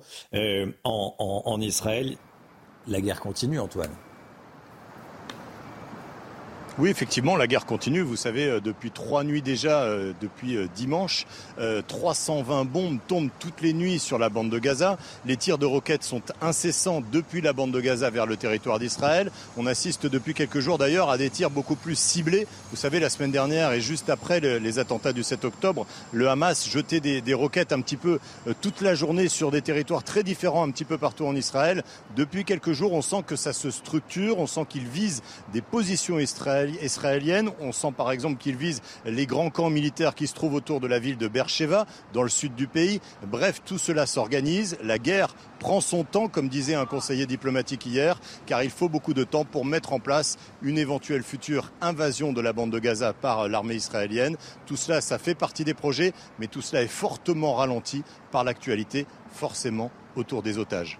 en 0.83 1.61
Israël, 1.61 2.17
la 2.87 3.01
guerre 3.01 3.19
continue, 3.19 3.59
Antoine. 3.59 3.91
Oui, 6.79 6.89
effectivement, 6.89 7.35
la 7.35 7.45
guerre 7.45 7.67
continue. 7.67 8.01
Vous 8.01 8.15
savez, 8.15 8.45
euh, 8.45 8.59
depuis 8.59 8.89
trois 8.89 9.23
nuits 9.23 9.43
déjà, 9.43 9.83
euh, 9.83 10.11
depuis 10.21 10.57
euh, 10.57 10.67
dimanche, 10.75 11.27
320 11.87 12.65
bombes 12.65 12.97
tombent 13.07 13.29
toutes 13.39 13.61
les 13.61 13.73
nuits 13.73 13.99
sur 13.99 14.17
la 14.17 14.29
bande 14.29 14.49
de 14.49 14.57
Gaza. 14.57 14.97
Les 15.27 15.37
tirs 15.37 15.59
de 15.59 15.67
roquettes 15.67 16.03
sont 16.03 16.23
incessants 16.41 17.03
depuis 17.11 17.41
la 17.41 17.53
bande 17.53 17.71
de 17.71 17.79
Gaza 17.79 18.09
vers 18.09 18.25
le 18.25 18.37
territoire 18.37 18.79
d'Israël. 18.79 19.29
On 19.55 19.67
assiste 19.67 20.07
depuis 20.07 20.33
quelques 20.33 20.61
jours 20.61 20.79
d'ailleurs 20.79 21.11
à 21.11 21.19
des 21.19 21.29
tirs 21.29 21.51
beaucoup 21.51 21.75
plus 21.75 21.95
ciblés. 21.95 22.47
Vous 22.71 22.75
savez, 22.75 22.99
la 22.99 23.09
semaine 23.09 23.31
dernière 23.31 23.71
et 23.71 23.81
juste 23.81 24.09
après 24.09 24.39
les 24.39 24.79
attentats 24.79 25.13
du 25.13 25.21
7 25.21 25.45
octobre, 25.45 25.85
le 26.11 26.27
Hamas 26.27 26.67
jetait 26.67 26.99
des, 26.99 27.21
des 27.21 27.33
roquettes 27.35 27.71
un 27.71 27.81
petit 27.81 27.97
peu 27.97 28.19
toute 28.61 28.81
la 28.81 28.95
journée 28.95 29.27
sur 29.27 29.51
des 29.51 29.61
territoires 29.61 30.03
très 30.03 30.23
différents 30.23 30.63
un 30.63 30.71
petit 30.71 30.85
peu 30.85 30.97
partout 30.97 31.25
en 31.25 31.35
Israël. 31.35 31.83
Depuis 32.15 32.45
quelques 32.45 32.73
jours, 32.73 32.93
on 32.93 33.03
sent 33.03 33.23
que 33.27 33.35
ça 33.35 33.53
se 33.53 33.69
structure, 33.69 34.39
on 34.39 34.47
sent 34.47 34.65
qu'il 34.67 34.87
vise 34.87 35.21
des 35.53 35.61
positions 35.61 36.19
israéliennes 36.19 36.62
israélienne. 36.81 37.49
On 37.59 37.71
sent 37.71 37.93
par 37.95 38.11
exemple 38.11 38.37
qu'ils 38.37 38.55
visent 38.55 38.81
les 39.05 39.25
grands 39.25 39.49
camps 39.49 39.69
militaires 39.69 40.15
qui 40.15 40.27
se 40.27 40.33
trouvent 40.33 40.55
autour 40.55 40.79
de 40.79 40.87
la 40.87 40.99
ville 40.99 41.17
de 41.17 41.27
Beersheba, 41.27 41.85
dans 42.13 42.23
le 42.23 42.29
sud 42.29 42.55
du 42.55 42.67
pays. 42.67 42.99
Bref, 43.25 43.61
tout 43.65 43.77
cela 43.77 44.05
s'organise. 44.05 44.77
La 44.83 44.99
guerre 44.99 45.35
prend 45.59 45.81
son 45.81 46.03
temps, 46.03 46.27
comme 46.27 46.49
disait 46.49 46.75
un 46.75 46.85
conseiller 46.85 47.25
diplomatique 47.25 47.85
hier, 47.85 48.19
car 48.45 48.63
il 48.63 48.69
faut 48.69 48.89
beaucoup 48.89 49.13
de 49.13 49.23
temps 49.23 49.45
pour 49.45 49.65
mettre 49.65 49.93
en 49.93 49.99
place 49.99 50.37
une 50.61 50.77
éventuelle 50.77 51.23
future 51.23 51.71
invasion 51.81 52.33
de 52.33 52.41
la 52.41 52.53
bande 52.53 52.71
de 52.71 52.79
Gaza 52.79 53.13
par 53.13 53.47
l'armée 53.47 53.75
israélienne. 53.75 54.35
Tout 54.65 54.75
cela, 54.75 55.01
fait 55.17 55.35
partie 55.35 55.63
des 55.63 55.73
projets, 55.73 56.13
mais 56.39 56.47
tout 56.47 56.61
cela 56.61 56.81
est 56.81 56.87
fortement 56.87 57.53
ralenti 57.53 58.03
par 58.31 58.43
l'actualité, 58.43 59.05
forcément 59.31 59.91
autour 60.15 60.43
des 60.43 60.57
otages. 60.57 60.99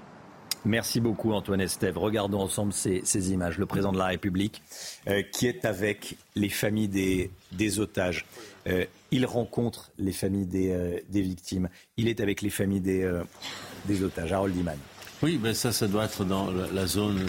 Merci 0.66 1.02
beaucoup 1.02 1.34
Antoine 1.34 1.60
Estève. 1.60 1.98
Regardons 1.98 2.40
ensemble 2.40 2.72
ces, 2.72 3.32
images. 3.34 3.58
Le 3.58 3.66
président 3.66 3.92
de 3.92 3.98
la 3.98 4.06
République 4.06 4.62
euh, 5.10 5.22
qui 5.22 5.48
est 5.48 5.66
avec 5.66 6.16
les 6.36 6.50
familles 6.50 6.88
des, 6.88 7.80
otages. 7.80 8.26
Euh, 8.68 8.86
il 9.12 9.26
rencontre 9.26 9.92
les 9.98 10.14
familles 10.14 10.46
des, 10.46 10.72
euh, 10.72 11.00
victimes. 11.10 11.68
Il 11.98 12.08
est 12.08 12.22
avec 12.22 12.42
les 12.42 12.50
familles 12.50 12.80
des, 12.80 13.12
des 13.86 14.04
otages. 14.04 14.32
Harold 14.32 14.56
Iman. 14.56 14.78
Oui, 15.22 15.38
ben 15.38 15.54
ça, 15.54 15.74
ça 15.74 15.88
doit 15.88 16.06
être 16.06 16.24
dans 16.26 16.50
la 16.52 16.86
zone 16.86 17.26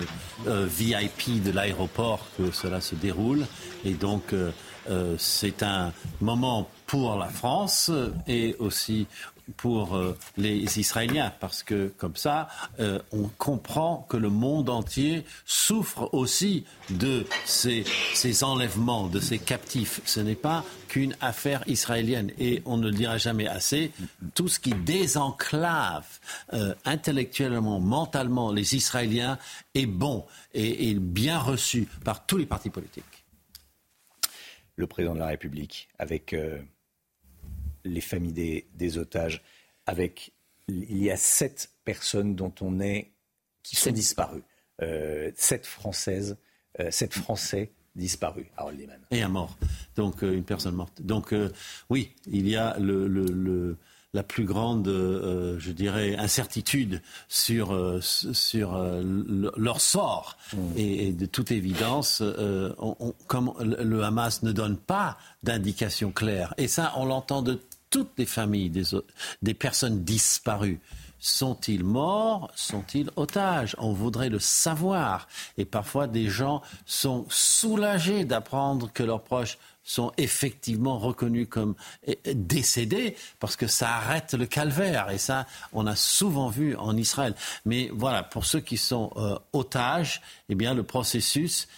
VIP 0.46 1.42
de 1.42 1.52
l'aéroport 1.52 2.26
que 2.36 2.50
cela 2.50 2.80
se 2.80 2.96
déroule. 2.96 3.46
Et 3.84 3.92
donc, 3.92 4.34
c'est 5.16 5.62
un 5.62 5.92
moment 6.20 6.68
pour 6.86 7.16
la 7.16 7.28
France 7.28 7.92
et 8.26 8.56
aussi 8.58 9.06
pour 9.56 9.94
euh, 9.94 10.16
les 10.36 10.78
Israéliens, 10.78 11.32
parce 11.40 11.62
que 11.62 11.92
comme 11.98 12.16
ça, 12.16 12.48
euh, 12.80 12.98
on 13.12 13.28
comprend 13.38 14.06
que 14.08 14.16
le 14.16 14.30
monde 14.30 14.70
entier 14.70 15.24
souffre 15.44 16.08
aussi 16.12 16.64
de 16.90 17.26
ces, 17.44 17.84
enlèvements, 18.42 19.08
de 19.08 19.20
ces 19.20 19.38
captifs. 19.38 20.00
Ce 20.04 20.20
n'est 20.20 20.34
pas 20.34 20.64
qu'une 20.88 21.16
affaire 21.20 21.62
israélienne. 21.66 22.32
Et 22.38 22.62
on 22.64 22.76
ne 22.76 22.90
le 22.90 22.92
dira 22.92 23.18
jamais 23.18 23.46
assez, 23.46 23.92
tout 24.34 24.48
ce 24.48 24.58
qui 24.58 24.70
désenclave 24.70 26.06
euh, 26.52 26.74
intellectuellement, 26.84 27.80
mentalement 27.80 28.52
les 28.52 28.74
Israéliens 28.74 29.38
est 29.74 29.86
bon 29.86 30.24
et, 30.54 30.94
bien 30.94 31.38
reçu 31.38 31.88
par 32.04 32.26
tous 32.26 32.36
les 32.36 32.46
partis 32.46 32.70
politiques. 32.70 33.04
Le 34.76 34.86
président 34.86 35.14
de 35.14 35.20
la 35.20 35.26
République, 35.26 35.88
avec 35.98 36.34
les 37.84 38.00
familles 38.00 38.64
des, 38.72 38.98
otages. 38.98 39.42
Avec, 39.86 40.32
il 40.68 41.02
y 41.02 41.10
a 41.10 41.16
sept 41.16 41.70
personnes 41.84 42.34
dont 42.34 42.54
on 42.60 42.80
est 42.80 43.10
qui 43.62 43.76
sont 43.76 43.92
disparues. 43.92 44.42
Euh, 44.82 45.30
sept 45.36 45.66
françaises, 45.66 46.36
euh, 46.80 46.90
sept 46.90 47.14
Français 47.14 47.70
disparus. 47.94 48.46
Et 49.10 49.22
un 49.22 49.28
mort. 49.28 49.56
Donc 49.94 50.22
euh, 50.22 50.34
une 50.34 50.44
personne 50.44 50.74
morte. 50.74 51.00
Donc 51.02 51.34
oui, 51.90 52.12
il 52.26 52.48
y 52.48 52.56
a 52.56 52.76
le, 52.78 53.76
la 54.12 54.22
plus 54.22 54.44
grande, 54.44 54.86
je 54.88 55.70
dirais, 55.70 56.16
incertitude 56.16 57.02
sur, 57.28 58.00
sur 58.02 58.76
leur 59.56 59.80
sort. 59.80 60.36
Mmh. 60.52 60.58
Et, 60.76 61.12
de 61.12 61.26
toute 61.26 61.52
évidence, 61.52 62.22
comme 63.28 63.54
le 63.60 64.02
Hamas 64.02 64.42
ne 64.42 64.52
donne 64.52 64.76
pas 64.76 65.16
d'indication 65.44 66.10
claire, 66.10 66.54
et 66.58 66.68
ça, 66.68 66.92
on 66.96 67.04
l'entend 67.04 67.42
de 67.42 67.60
toutes 67.94 68.18
les 68.18 68.26
familles 68.26 68.72
des, 69.40 69.54
personnes 69.54 70.02
disparues. 70.02 70.80
Sont-ils 71.20 71.84
morts 71.84 72.50
Sont-ils 72.56 73.08
otages? 73.14 73.76
On 73.78 73.92
voudrait 73.92 74.30
le 74.30 74.40
savoir. 74.40 75.28
Et 75.58 75.64
parfois, 75.64 76.08
des 76.08 76.28
gens 76.28 76.60
sont 76.86 77.24
soulagés 77.28 78.24
d'apprendre 78.24 78.90
que 78.92 79.04
leurs 79.04 79.22
proches 79.22 79.58
sont 79.84 80.10
effectivement 80.16 80.98
reconnus 80.98 81.46
comme 81.48 81.76
eh, 82.04 82.18
décédés 82.34 83.16
parce 83.38 83.54
que 83.54 83.68
ça 83.68 83.90
arrête 83.94 84.34
le 84.34 84.46
calvaire. 84.46 85.10
Et 85.10 85.18
ça, 85.18 85.46
on 85.72 85.86
a 85.86 85.94
souvent 85.94 86.48
vu 86.48 86.74
en 86.74 86.96
Israël. 86.96 87.36
Mais 87.64 87.90
voilà, 87.92 88.24
pour 88.24 88.44
ceux 88.44 88.60
qui 88.60 88.76
sont 88.76 89.12
euh, 89.14 89.38
otages, 89.52 90.20
eh 90.48 90.56
bien, 90.56 90.74
le 90.74 90.82
processus 90.82 91.68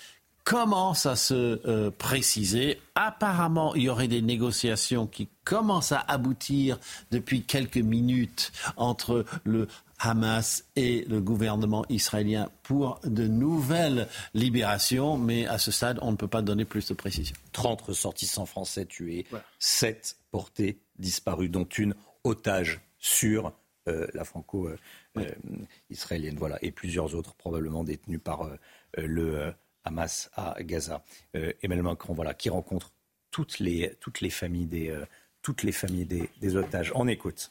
commence 0.46 1.04
à 1.06 1.16
se 1.16 1.60
euh, 1.66 1.90
préciser. 1.90 2.78
Apparemment, 2.94 3.74
il 3.74 3.82
y 3.82 3.88
aurait 3.88 4.06
des 4.06 4.22
négociations 4.22 5.08
qui 5.08 5.28
commencent 5.42 5.90
à 5.90 5.98
aboutir 5.98 6.78
depuis 7.10 7.42
quelques 7.42 7.78
minutes 7.78 8.52
entre 8.76 9.24
le 9.42 9.66
Hamas 9.98 10.64
et 10.76 11.04
le 11.08 11.20
gouvernement 11.20 11.84
israélien 11.88 12.48
pour 12.62 13.00
de 13.02 13.26
nouvelles 13.26 14.06
libérations, 14.34 15.18
mais 15.18 15.48
à 15.48 15.58
ce 15.58 15.72
stade, 15.72 15.98
on 16.00 16.12
ne 16.12 16.16
peut 16.16 16.28
pas 16.28 16.42
donner 16.42 16.64
plus 16.64 16.86
de 16.86 16.94
précision. 16.94 17.34
30 17.50 17.80
ressortissants 17.80 18.46
français 18.46 18.86
tués, 18.86 19.26
7 19.58 20.16
portés 20.30 20.78
disparus, 21.00 21.50
dont 21.50 21.64
une 21.64 21.96
otage 22.22 22.82
sur 22.98 23.52
euh, 23.88 24.06
la 24.14 24.22
franco-israélienne. 24.22 26.36
Euh, 26.36 26.38
voilà, 26.38 26.56
et 26.62 26.70
plusieurs 26.70 27.16
autres 27.16 27.34
probablement 27.34 27.82
détenus 27.82 28.20
par 28.22 28.48
le 28.96 29.52
Hamas 29.86 30.30
à 30.34 30.56
Gaza. 30.60 31.02
Euh, 31.36 31.52
Emmanuel 31.62 31.84
Macron, 31.84 32.12
voilà, 32.12 32.34
qui 32.34 32.50
rencontre 32.50 32.92
toutes 33.30 33.58
les, 33.60 33.94
toutes 34.00 34.20
les 34.20 34.30
familles 34.30 34.66
des, 34.66 34.90
euh, 34.90 35.06
toutes 35.42 35.62
les 35.62 35.72
familles 35.72 36.06
des, 36.06 36.28
des 36.40 36.56
otages. 36.56 36.92
On 36.94 37.06
écoute. 37.08 37.50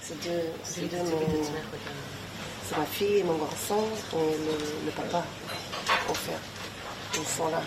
C'est 0.00 0.14
ma 2.76 2.84
fille 2.84 3.16
et 3.16 3.24
mon 3.24 3.38
garçon 3.38 3.84
et 4.12 4.84
le, 4.84 4.90
papa, 4.90 5.24
en 6.08 6.14
fait. 6.14 6.38
Ils 7.14 7.26
sont 7.26 7.48
là. 7.48 7.62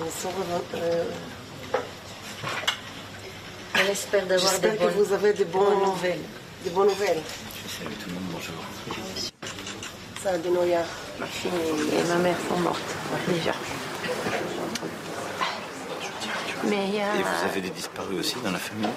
Ils 0.00 0.10
sont 0.10 0.30
euh, 0.74 1.04
On 3.74 3.90
espère 3.90 4.26
d'avoir 4.26 4.58
des 4.60 4.68
bonnes, 4.70 4.78
que 4.78 4.94
vous 4.94 5.12
avez 5.12 5.32
des 5.34 5.44
bonnes, 5.44 5.82
nouvelles. 5.84 6.22
Des 6.64 6.70
bonnes 6.70 6.88
nouvelles. 6.88 7.22
Je 7.64 7.68
salue 7.68 7.94
tout 8.02 8.08
le 8.08 8.14
monde, 8.14 8.24
bonjour. 8.32 9.27
Ma 10.24 11.26
fille 11.26 11.50
et 11.92 12.02
ma 12.08 12.16
mère 12.16 12.36
sont 12.48 12.58
mortes 12.58 12.94
déjà. 13.28 13.52
Mais 16.64 16.88
il 16.88 16.94
y 16.96 17.00
a... 17.00 17.14
Et 17.14 17.22
vous 17.22 17.44
avez 17.44 17.60
des 17.60 17.70
disparus 17.70 18.18
aussi 18.18 18.36
dans 18.42 18.50
la 18.50 18.58
famille? 18.58 18.88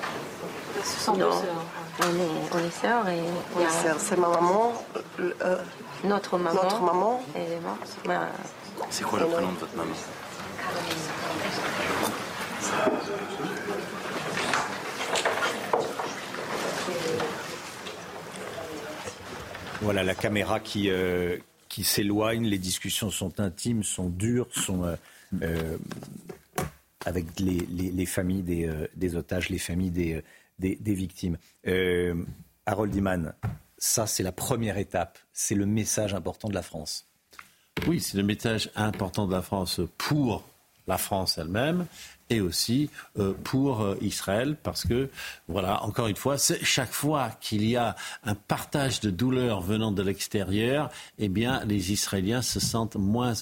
Ce 0.84 1.00
sont 1.06 1.16
non. 1.16 1.32
sœurs. 1.32 1.66
On 2.00 2.06
est, 2.06 2.30
on 2.54 2.58
est 2.68 2.72
sœurs 2.72 3.08
et. 3.08 3.22
On 3.56 3.60
est 3.60 3.70
sœurs. 3.70 3.98
C'est 4.00 4.18
ma 4.18 4.30
maman. 4.30 4.74
Euh, 5.20 5.58
notre 6.04 6.38
maman. 6.38 6.64
Notre 6.64 6.82
maman. 6.82 7.24
Elle 7.36 7.52
est 7.54 7.60
morte. 7.60 7.98
C'est 8.90 9.04
quoi 9.04 9.20
le 9.20 9.28
prénom 9.28 9.52
de 9.52 9.60
votre 9.60 9.76
maman? 9.76 9.94
Voilà 19.82 20.04
la 20.04 20.14
caméra 20.14 20.60
qui, 20.60 20.92
euh, 20.92 21.38
qui 21.68 21.84
s'éloigne, 21.84 22.46
les 22.46 22.60
discussions 22.60 23.10
sont 23.10 23.40
intimes, 23.40 23.84
sont 23.84 24.10
dures, 24.10 24.48
sont 24.52 24.84
euh, 24.84 24.96
euh, 25.42 25.78
avec 27.04 27.40
les, 27.40 27.66
les, 27.68 28.06
familles 28.06 28.44
des, 28.44 28.72
des, 28.96 29.16
otages, 29.16 29.50
les 29.50 29.58
familles 29.58 29.90
des, 29.90 30.24
des, 30.60 30.94
victimes. 30.94 31.38
Harold 32.68 32.94
Iman, 32.94 33.34
ça 33.80 34.06
c'est 34.06 34.22
la 34.22 34.32
première 34.32 34.78
étape, 34.78 35.18
c'est 35.34 35.56
le 35.56 35.66
message 35.66 36.14
important 36.14 36.48
de 36.48 36.54
la 36.54 36.62
France. 36.62 37.08
Oui, 37.88 38.00
c'est 38.00 38.18
le 38.18 38.24
message 38.24 38.70
important 38.76 39.26
de 39.26 39.32
la 39.32 39.42
France 39.42 39.82
pour 39.98 40.48
la 40.86 41.00
France 41.00 41.40
elle-même 41.40 41.88
et 42.32 42.42
aussi 42.42 42.90
euh, 43.20 43.34
pour 43.44 43.82
euh, 43.82 43.98
Israël, 44.02 44.58
parce 44.64 44.88
que, 44.88 45.10
voilà, 45.48 45.84
encore 45.84 46.08
une 46.08 46.16
fois, 46.16 46.38
chaque 46.38 46.94
fois 46.94 47.30
qu'il 47.42 47.64
y 47.68 47.76
a 47.76 47.96
un 48.24 48.36
partage 48.36 49.02
de 49.02 49.12
douleur 49.12 49.62
venant 49.62 49.92
de 49.92 50.02
l'extérieur, 50.02 50.90
eh 51.20 51.28
bien, 51.28 51.64
les 51.66 51.92
Israéliens 51.92 52.42
se 52.42 52.60
sentent 52.60 52.96
moins 52.96 53.34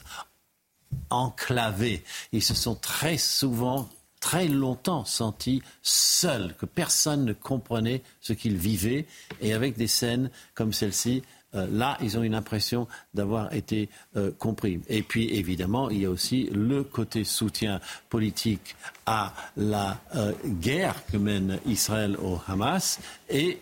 enclavés. 1.12 2.04
Ils 2.32 2.44
se 2.44 2.56
sont 2.56 2.76
très 2.76 3.18
souvent 3.18 3.88
très 4.20 4.48
longtemps 4.48 5.06
sentis 5.06 5.62
seuls, 5.82 6.54
que 6.58 6.66
personne 6.66 7.24
ne 7.24 7.32
comprenait 7.34 8.02
ce 8.20 8.34
qu'ils 8.34 8.58
vivaient, 8.58 9.06
et 9.40 9.54
avec 9.54 9.78
des 9.78 9.88
scènes 9.88 10.30
comme 10.56 10.74
celle-ci, 10.74 11.24
euh, 11.56 11.68
là, 11.72 11.98
ils 12.02 12.18
ont 12.18 12.24
une 12.24 12.36
impression 12.36 12.88
d'avoir 13.14 13.54
été 13.54 13.90
euh, 14.16 14.32
compris. 14.38 14.82
Et 14.88 15.02
puis, 15.02 15.34
évidemment, 15.36 15.90
il 15.90 16.02
y 16.02 16.06
a 16.06 16.10
aussi 16.10 16.50
le 16.52 16.84
côté 16.84 17.24
soutien 17.24 17.80
politique 18.10 18.76
à 19.06 19.34
la 19.58 20.00
euh, 20.16 20.34
guerre 20.46 21.04
que 21.12 21.18
mène 21.18 21.60
Israël 21.66 22.18
au 22.22 22.40
Hamas 22.48 23.00
et 23.30 23.60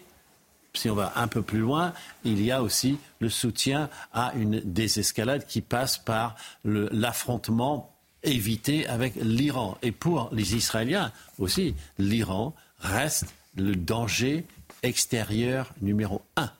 si 0.73 0.91
on 0.91 0.95
va 0.95 1.13
un 1.15 1.27
peu 1.27 1.41
plus 1.41 1.59
loin, 1.59 1.91
il 2.23 2.43
y 2.43 2.51
a 2.51 2.61
aussi 2.61 2.99
le 3.19 3.29
soutien 3.29 3.89
à 4.13 4.33
une 4.35 4.59
désescalade 4.59 5.47
qui 5.47 5.61
passe 5.61 5.97
par 5.97 6.35
l'affrontement 6.63 7.91
évité 8.21 8.85
avec 8.87 9.15
l'Iran. 9.15 9.79
Et 9.81 9.91
pour 9.91 10.29
les 10.31 10.55
Israéliens 10.55 11.11
aussi, 11.39 11.73
l'Iran 11.97 12.53
reste 12.79 13.25
le 13.55 13.75
danger 13.75 14.45
extérieur 14.83 15.73
numéro 15.81 16.21
un. 16.35 16.51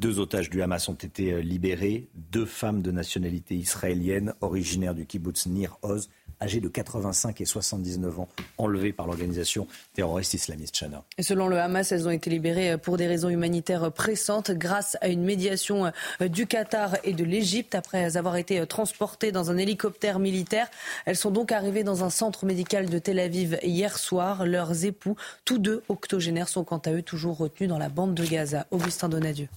Deux 0.00 0.18
otages 0.18 0.48
du 0.48 0.62
Hamas 0.62 0.88
ont 0.88 0.94
été 0.94 1.42
libérés, 1.42 2.08
deux 2.14 2.46
femmes 2.46 2.80
de 2.80 2.90
nationalité 2.90 3.54
israélienne 3.54 4.32
originaires 4.40 4.94
du 4.94 5.04
kibbutz 5.04 5.44
Nir 5.44 5.76
Oz 5.82 6.08
âgés 6.40 6.60
de 6.60 6.68
85 6.68 7.38
et 7.42 7.44
79 7.44 8.20
ans, 8.20 8.28
enlevés 8.56 8.94
par 8.94 9.06
l'organisation 9.06 9.66
terroriste 9.92 10.32
islamiste 10.32 10.74
Chana. 10.74 11.04
Selon 11.20 11.48
le 11.48 11.60
Hamas, 11.60 11.92
elles 11.92 12.08
ont 12.08 12.10
été 12.10 12.30
libérées 12.30 12.78
pour 12.78 12.96
des 12.96 13.06
raisons 13.06 13.28
humanitaires 13.28 13.92
pressantes 13.92 14.52
grâce 14.52 14.96
à 15.02 15.08
une 15.08 15.22
médiation 15.22 15.92
du 16.18 16.46
Qatar 16.46 16.96
et 17.04 17.12
de 17.12 17.24
l'Égypte 17.24 17.74
après 17.74 18.16
avoir 18.16 18.36
été 18.36 18.66
transportées 18.66 19.32
dans 19.32 19.50
un 19.50 19.58
hélicoptère 19.58 20.18
militaire. 20.18 20.70
Elles 21.04 21.16
sont 21.16 21.30
donc 21.30 21.52
arrivées 21.52 21.84
dans 21.84 22.04
un 22.04 22.10
centre 22.10 22.46
médical 22.46 22.88
de 22.88 22.98
Tel 22.98 23.18
Aviv 23.18 23.58
hier 23.62 23.98
soir. 23.98 24.46
Leurs 24.46 24.86
époux, 24.86 25.16
tous 25.44 25.58
deux 25.58 25.82
octogénaires, 25.90 26.48
sont 26.48 26.64
quant 26.64 26.78
à 26.78 26.92
eux 26.92 27.02
toujours 27.02 27.36
retenus 27.36 27.68
dans 27.68 27.78
la 27.78 27.90
bande 27.90 28.14
de 28.14 28.24
Gaza. 28.24 28.66
Augustin 28.70 29.10
Donadieu. 29.10 29.48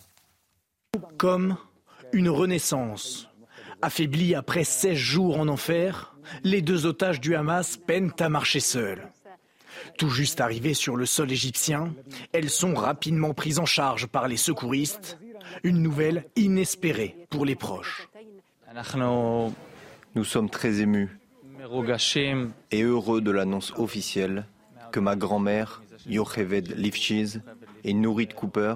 Comme 1.17 1.57
une 2.11 2.29
renaissance. 2.29 3.29
Affaiblis 3.81 4.35
après 4.35 4.63
16 4.63 4.95
jours 4.95 5.39
en 5.39 5.47
enfer, 5.47 6.15
les 6.43 6.61
deux 6.61 6.85
otages 6.85 7.19
du 7.19 7.35
Hamas 7.35 7.77
peinent 7.77 8.13
à 8.19 8.29
marcher 8.29 8.59
seuls. 8.59 9.09
Tout 9.97 10.09
juste 10.09 10.41
arrivées 10.41 10.73
sur 10.73 10.95
le 10.95 11.05
sol 11.05 11.31
égyptien, 11.31 11.93
elles 12.31 12.49
sont 12.49 12.73
rapidement 12.73 13.33
prises 13.33 13.59
en 13.59 13.65
charge 13.65 14.07
par 14.07 14.27
les 14.27 14.37
secouristes. 14.37 15.19
Une 15.63 15.81
nouvelle 15.81 16.25
inespérée 16.35 17.15
pour 17.29 17.45
les 17.45 17.55
proches. 17.55 18.07
Nous 20.15 20.23
sommes 20.23 20.49
très 20.49 20.81
émus 20.81 21.19
et 22.71 22.81
heureux 22.81 23.21
de 23.21 23.31
l'annonce 23.31 23.73
officielle 23.77 24.45
que 24.91 24.99
ma 24.99 25.15
grand-mère, 25.15 25.81
Yocheved 26.07 26.77
Lifchiz, 26.77 27.41
et 27.83 27.93
Nourit 27.93 28.27
Cooper, 28.27 28.75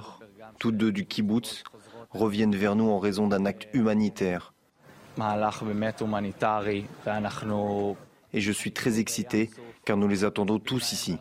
tous 0.58 0.72
deux 0.72 0.92
du 0.92 1.06
kibbutz, 1.06 1.64
reviennent 2.12 2.56
vers 2.56 2.76
nous 2.76 2.90
en 2.90 3.00
raison 3.00 3.28
d'un 3.28 3.46
acte 3.46 3.68
humanitaire 3.74 4.54
et 8.34 8.42
je 8.42 8.52
suis 8.52 8.72
très 8.72 9.00
excité 9.00 9.50
car 9.86 9.98
nous 9.98 10.08
les 10.08 10.24
attendons 10.24 10.60
tous 10.60 10.92
ici. 10.92 11.18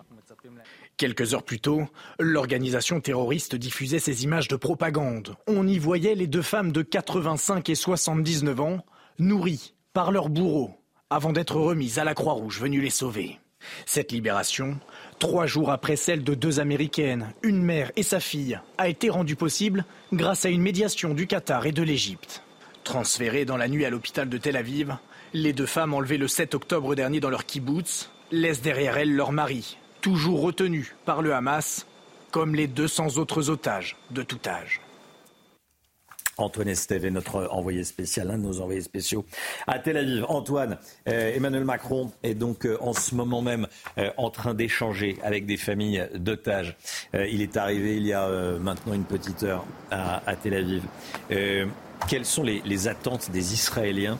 Quelques 0.97 1.35
heures 1.35 1.43
plus 1.43 1.61
tôt, 1.61 1.83
l'organisation 2.19 3.01
terroriste 3.01 3.55
diffusait 3.55 3.99
ces 3.99 4.25
images 4.25 4.49
de 4.49 4.57
propagande. 4.57 5.37
On 5.47 5.67
y 5.67 5.79
voyait 5.79 6.15
les 6.15 6.27
deux 6.27 6.43
femmes 6.43 6.73
de 6.73 6.83
85 6.83 7.69
et 7.69 7.75
79 7.75 8.61
ans, 8.61 8.79
nourries 9.19 9.75
par 9.93 10.11
leurs 10.11 10.31
bourreaux, 10.31 10.71
avant 11.11 11.33
d'être 11.33 11.57
remises 11.57 11.99
à 11.99 12.05
la 12.05 12.15
Croix-Rouge 12.15 12.61
venue 12.61 12.81
les 12.81 12.91
sauver. 12.91 13.39
Cette 13.85 14.13
libération, 14.13 14.79
trois 15.19 15.47
jours 15.47 15.71
après 15.71 15.97
celle 15.97 16.25
de 16.25 16.35
deux 16.35 16.61
Américaines, 16.61 17.33
une 17.43 17.63
mère 17.63 17.93
et 17.97 18.03
sa 18.03 18.21
fille, 18.21 18.61
a 18.79 18.89
été 18.89 19.11
rendue 19.11 19.37
possible 19.37 19.85
grâce 20.13 20.45
à 20.45 20.51
une 20.51 20.63
médiation 20.63 21.15
du 21.15 21.27
Qatar 21.27 21.67
et 21.67 21.73
de 21.73 21.83
l'Égypte. 21.83 22.43
Transférées 22.85 23.45
dans 23.45 23.57
la 23.57 23.69
nuit 23.69 23.85
à 23.85 23.91
l'hôpital 23.91 24.29
de 24.29 24.39
Tel 24.39 24.57
Aviv, 24.57 24.97
les 25.33 25.53
deux 25.53 25.67
femmes 25.67 25.95
enlevées 25.95 26.19
le 26.19 26.29
7 26.29 26.55
octobre 26.55 26.95
dernier 26.95 27.21
dans 27.21 27.31
leur 27.31 27.45
kibbutz 27.45 28.11
laissent 28.31 28.63
derrière 28.63 28.97
elles 28.97 29.15
leur 29.15 29.33
mari, 29.33 29.77
toujours 30.01 30.41
retenu 30.41 30.95
par 31.05 31.23
le 31.23 31.35
Hamas, 31.35 31.87
comme 32.31 32.55
les 32.55 32.67
200 32.67 33.17
autres 33.19 33.51
otages 33.51 33.97
de 34.11 34.23
tout 34.23 34.41
âge. 34.47 34.81
Antoine 36.39 36.69
Estève 36.69 37.05
est 37.05 37.11
notre 37.11 37.49
envoyé 37.51 37.83
spécial, 37.85 38.31
un 38.31 38.39
de 38.39 38.43
nos 38.43 38.61
envoyés 38.61 38.83
spéciaux 38.83 39.25
à 39.67 39.79
Tel 39.79 39.97
Aviv. 39.97 40.25
Antoine, 40.29 40.79
euh, 41.09 41.35
Emmanuel 41.35 41.65
Macron 41.65 42.13
est 42.23 42.35
donc 42.35 42.67
euh, 42.67 42.77
en 42.81 42.93
ce 42.93 43.15
moment 43.15 43.41
même 43.41 43.67
euh, 43.99 44.11
en 44.19 44.31
train 44.31 44.53
d'échanger 44.53 45.17
avec 45.23 45.47
des 45.47 45.57
familles 45.57 46.07
d'otages. 46.15 46.77
il 47.15 47.41
est 47.41 47.57
arrivé 47.57 47.97
il 47.97 48.07
y 48.07 48.13
a 48.13 48.29
maintenant 48.59 48.93
une 48.93 49.05
petite 49.05 49.43
heure 49.43 49.65
à, 49.91 50.37
Tel 50.43 50.55
Aviv 50.55 50.83
quelles 52.09 52.25
sont 52.25 52.43
les, 52.43 52.89
attentes 52.89 53.31
des 53.31 53.55
Israéliens 53.55 54.19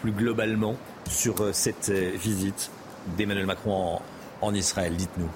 plus 0.00 0.12
globalement 0.12 0.76
sur 1.08 1.54
cette 1.54 1.90
visite 1.90 2.70
d'Emmanuel 3.16 3.46
Macron 3.46 4.00
en, 4.40 4.54
Israël? 4.54 4.96
Dites-nous. 4.96 5.30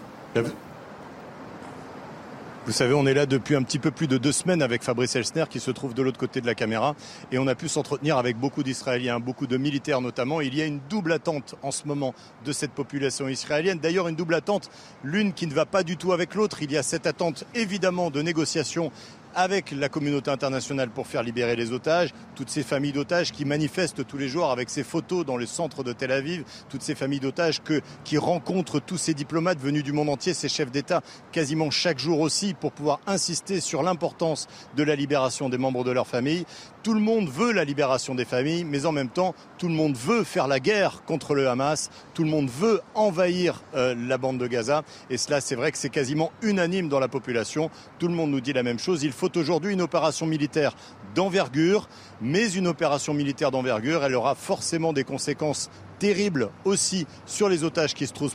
Vous 2.65 2.71
savez, 2.71 2.95
on 2.95 3.07
est 3.07 3.15
là 3.15 3.27
depuis 3.27 3.57
un 3.57 3.65
petit 3.65 3.81
peu 3.81 3.91
plus 3.91 4.07
de 4.07 4.19
deux 4.19 4.31
semaines 4.31 4.63
avec 4.63 4.85
Fabrice 4.85 5.17
Elsner 5.17 5.47
qui 5.51 5.59
se 5.59 5.73
trouve 5.73 5.95
de 5.95 6.03
l'autre 6.03 6.19
côté 6.19 6.41
de 6.41 6.47
la 6.47 6.55
caméra 6.55 6.95
et 7.33 7.39
on 7.41 7.49
a 7.49 7.57
pu 7.57 7.69
s'entretenir 7.69 8.19
avec 8.19 8.39
beaucoup 8.39 8.63
d'Israéliens, 8.63 9.19
beaucoup 9.19 9.49
de 9.49 9.57
militaires 9.57 10.01
notamment. 10.01 10.41
Il 10.41 10.55
y 10.55 10.63
a 10.63 10.67
une 10.67 10.79
double 10.89 11.11
attente 11.11 11.57
en 11.63 11.73
ce 11.73 11.89
moment 11.89 12.15
de 12.45 12.53
cette 12.53 12.71
population 12.71 13.27
israélienne. 13.27 13.81
D'ailleurs, 13.81 14.07
une 14.07 14.15
double 14.15 14.35
attente, 14.35 14.71
l'une 15.03 15.33
qui 15.33 15.49
ne 15.49 15.55
va 15.55 15.67
pas 15.67 15.83
du 15.83 15.97
tout 15.97 16.13
avec 16.13 16.37
l'autre. 16.37 16.63
Il 16.63 16.71
y 16.71 16.77
a 16.77 16.85
cette 16.85 17.09
attente 17.09 17.43
évidemment 17.57 18.11
de 18.11 18.23
négociation 18.23 18.93
avec 19.35 19.71
la 19.71 19.89
communauté 19.89 20.31
internationale 20.31 20.91
pour 20.91 21.07
faire 21.07 21.23
libérer 21.23 21.57
les 21.57 21.73
otages, 21.73 22.11
toutes 22.35 22.51
ces 22.51 22.63
familles 22.63 22.93
d'otages 22.93 23.33
qui 23.33 23.45
manifestent 23.45 24.07
tous 24.07 24.19
les 24.19 24.29
jours 24.29 24.51
avec 24.51 24.71
ces 24.71 24.83
photos 24.83 25.25
dans 25.25 25.37
le 25.37 25.47
centre 25.47 25.83
de 25.83 25.93
Tel 25.93 26.13
Aviv, 26.13 26.45
toutes 26.69 26.83
ces 26.83 26.95
familles 26.95 27.21
d'otages 27.21 27.61
qui 28.05 28.19
rencontrent 28.19 28.81
tous 28.81 28.99
ces 28.99 29.15
diplomates 29.15 29.59
venus 29.59 29.85
du 29.85 29.93
monde 29.93 30.09
entier, 30.09 30.35
ces 30.35 30.49
chefs 30.49 30.71
d'État 30.71 31.03
quasiment 31.33 31.71
chaque 31.71 31.99
jour 31.99 32.21
aussi 32.21 32.55
pour 32.55 32.73
pouvoir 32.73 33.01
insister 33.07 33.61
sur 33.61 33.83
l'importance 33.83 34.49
de 34.77 34.83
la 34.83 34.97
libération 34.97 35.49
des 35.49 35.59
membres 35.59 35.85
de 35.85 35.91
leur 35.91 36.07
famille. 36.07 36.45
Tout 36.83 36.95
le 36.95 37.01
monde 37.01 37.29
veut 37.29 37.53
la 37.53 37.63
libération 37.63 38.17
des 38.17 38.25
familles, 38.25 38.65
mais 38.65 38.87
en 38.87 38.93
même 38.93 39.09
temps, 39.09 39.37
tout 39.57 39.69
le 39.69 39.75
monde 39.75 39.97
veut 39.97 40.25
faire 40.25 40.49
la 40.49 40.59
guerre 40.59 41.05
contre 41.05 41.37
le 41.37 41.49
Hamas, 41.49 41.91
tout 42.13 42.25
le 42.25 42.29
monde 42.29 42.51
veut 42.51 42.81
envahir 42.97 43.63
euh, 43.77 43.95
la 43.97 44.19
bande 44.19 44.39
de 44.39 44.49
Gaza. 44.49 44.83
Et 45.09 45.17
cela, 45.17 45.41
c'est 45.41 45.55
vrai 45.55 45.71
que 45.71 45.79
c'est 45.79 45.91
quasiment 45.91 46.33
unanime 46.43 46.89
dans 46.89 46.99
la 46.99 47.07
population. 47.07 47.71
Tout 48.01 48.09
le 48.09 48.15
monde 48.15 48.33
nous 48.33 48.41
dit 48.41 48.53
la 48.53 48.65
même 48.65 48.81
chose. 48.81 49.05
Il 49.05 49.13
faut 49.13 49.37
aujourd'hui 49.39 49.75
une 49.75 49.81
opération 49.81 50.27
militaire 50.27 50.75
d'envergure, 51.15 51.89
mais 52.21 52.51
une 52.53 52.67
opération 52.67 53.15
militaire 53.15 53.51
d'envergure, 53.51 54.05
elle 54.05 54.15
aura 54.15 54.35
forcément 54.35 54.93
des 54.93 55.05
conséquences 55.05 55.71
terribles 55.99 56.51
aussi 56.65 57.07
sur 57.27 57.49
les 57.49 57.63
otages 57.63 57.95
qui 57.95 58.07
se, 58.07 58.13
trouvent, 58.13 58.35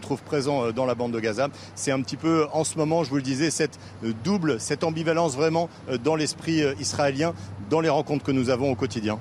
trouvent 0.00 0.22
présents 0.22 0.66
euh, 0.66 0.72
dans 0.72 0.86
la 0.86 0.94
bande 0.94 1.12
de 1.12 1.20
Gaza. 1.20 1.48
C'est 1.74 1.90
un 1.90 2.00
petit 2.00 2.16
peu 2.16 2.46
en 2.52 2.64
ce 2.64 2.78
moment, 2.78 3.02
je 3.02 3.10
vous 3.10 3.16
le 3.16 3.22
disais, 3.22 3.50
cette 3.50 3.78
euh, 4.04 4.12
double, 4.24 4.60
cette 4.60 4.84
ambivalence 4.84 5.34
vraiment 5.34 5.68
dans 6.04 6.14
l'esprit 6.16 6.62
israélien 6.78 7.34
dans 7.70 7.80
les 7.80 7.88
rencontres 7.88 8.24
que 8.24 8.32
nous 8.32 8.50
avons 8.50 8.70
au 8.70 8.74
quotidien. 8.74 9.18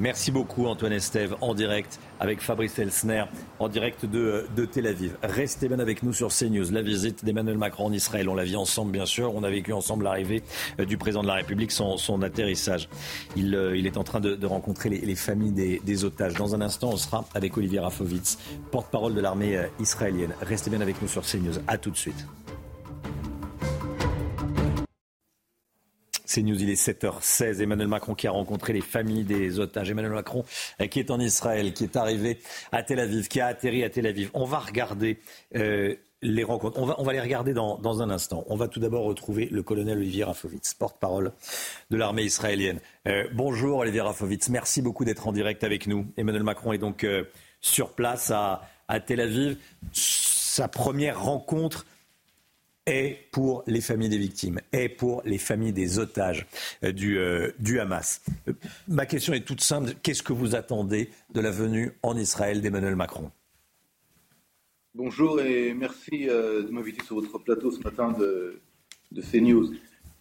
Merci 0.00 0.32
beaucoup 0.32 0.66
Antoine 0.66 0.92
Estève 0.92 1.36
en 1.40 1.54
direct 1.54 2.00
avec 2.18 2.40
Fabrice 2.40 2.80
Elsner 2.80 3.24
en 3.60 3.68
direct 3.68 4.04
de, 4.04 4.46
Tel 4.72 4.88
Aviv. 4.88 5.16
Restez 5.22 5.68
bien 5.68 5.78
avec 5.78 6.02
nous 6.02 6.12
sur 6.12 6.28
CNews. 6.28 6.72
La 6.72 6.82
visite 6.82 7.24
d'Emmanuel 7.24 7.58
Macron 7.58 7.86
en 7.86 7.92
Israël, 7.92 8.28
on 8.28 8.34
l'a 8.34 8.42
vu 8.42 8.56
ensemble 8.56 8.90
bien 8.90 9.06
sûr. 9.06 9.32
On 9.36 9.44
a 9.44 9.50
vécu 9.50 9.72
ensemble 9.72 10.04
l'arrivée 10.04 10.42
euh, 10.80 10.84
du 10.84 10.96
président 10.96 11.22
de 11.22 11.28
la 11.28 11.34
République, 11.34 11.70
son, 11.70 11.96
son 11.96 12.22
atterrissage. 12.22 12.88
Il, 13.36 13.54
euh, 13.54 13.76
est 13.76 13.96
en 13.96 14.02
train 14.02 14.20
de, 14.20 14.44
rencontrer 14.46 14.88
les, 14.88 14.98
les 14.98 15.14
familles 15.14 15.52
des, 15.52 16.04
otages. 16.04 16.34
Dans 16.34 16.56
un 16.56 16.60
instant, 16.60 16.90
on 16.92 16.96
sera 16.96 17.24
avec 17.34 17.56
Olivier 17.56 17.78
Rafovitz, 17.78 18.38
porte-parole 18.72 19.14
de 19.14 19.20
l'armée 19.20 19.56
euh, 19.56 19.66
israélienne. 19.78 20.34
Restez 20.40 20.70
bien 20.70 20.80
avec 20.80 21.00
nous 21.00 21.08
sur 21.08 21.22
CNews. 21.22 21.60
A 21.68 21.78
tout 21.78 21.90
de 21.90 21.96
suite. 21.96 22.26
C'est 26.34 26.42
News, 26.42 26.60
il 26.60 26.68
est 26.68 26.88
7h16. 26.88 27.62
Emmanuel 27.62 27.86
Macron 27.86 28.16
qui 28.16 28.26
a 28.26 28.32
rencontré 28.32 28.72
les 28.72 28.80
familles 28.80 29.22
des 29.22 29.60
otages. 29.60 29.88
Emmanuel 29.88 30.14
Macron 30.14 30.44
euh, 30.80 30.88
qui 30.88 30.98
est 30.98 31.12
en 31.12 31.20
Israël, 31.20 31.72
qui 31.72 31.84
est 31.84 31.94
arrivé 31.94 32.40
à 32.72 32.82
Tel 32.82 32.98
Aviv, 32.98 33.28
qui 33.28 33.40
a 33.40 33.46
atterri 33.46 33.84
à 33.84 33.88
Tel 33.88 34.04
Aviv. 34.04 34.30
On 34.34 34.44
va 34.44 34.58
regarder 34.58 35.20
euh, 35.54 35.94
les 36.22 36.42
rencontres. 36.42 36.80
On 36.80 36.86
va, 36.86 36.96
on 36.98 37.04
va 37.04 37.12
les 37.12 37.20
regarder 37.20 37.54
dans, 37.54 37.78
dans, 37.78 38.02
un 38.02 38.10
instant. 38.10 38.42
On 38.48 38.56
va 38.56 38.66
tout 38.66 38.80
d'abord 38.80 39.04
retrouver 39.04 39.46
le 39.46 39.62
colonel 39.62 39.98
Olivier 39.98 40.24
Rafovitz, 40.24 40.74
porte-parole 40.74 41.30
de 41.92 41.96
l'armée 41.96 42.24
israélienne. 42.24 42.80
Euh, 43.06 43.28
bonjour 43.32 43.78
Olivier 43.78 44.00
Rafovitz, 44.00 44.48
merci 44.48 44.82
beaucoup 44.82 45.04
d'être 45.04 45.28
en 45.28 45.32
direct 45.32 45.62
avec 45.62 45.86
nous. 45.86 46.04
Emmanuel 46.16 46.42
Macron 46.42 46.72
est 46.72 46.78
donc 46.78 47.06
sur 47.60 47.90
place 47.90 48.32
à, 48.32 48.62
à 48.88 48.98
Tel 48.98 49.20
Aviv. 49.20 49.56
Sa 49.92 50.66
première 50.66 51.22
rencontre 51.22 51.86
est 52.86 53.30
pour 53.30 53.64
les 53.66 53.80
familles 53.80 54.08
des 54.08 54.18
victimes, 54.18 54.60
est 54.72 54.88
pour 54.88 55.22
les 55.24 55.38
familles 55.38 55.72
des 55.72 55.98
otages 55.98 56.46
euh, 56.82 56.92
du, 56.92 57.18
euh, 57.18 57.50
du 57.58 57.80
Hamas. 57.80 58.22
Euh, 58.48 58.52
ma 58.88 59.06
question 59.06 59.32
est 59.32 59.44
toute 59.44 59.60
simple. 59.60 59.92
Qu'est-ce 60.02 60.22
que 60.22 60.32
vous 60.32 60.54
attendez 60.54 61.10
de 61.32 61.40
la 61.40 61.50
venue 61.50 61.92
en 62.02 62.16
Israël 62.16 62.60
d'Emmanuel 62.60 62.96
Macron? 62.96 63.30
Bonjour 64.94 65.40
et 65.40 65.74
merci 65.74 66.26
de 66.26 66.68
m'inviter 66.70 67.04
sur 67.04 67.16
votre 67.16 67.36
plateau 67.38 67.72
ce 67.72 67.80
matin 67.80 68.12
de, 68.12 68.60
de 69.10 69.22
CNews. 69.22 69.72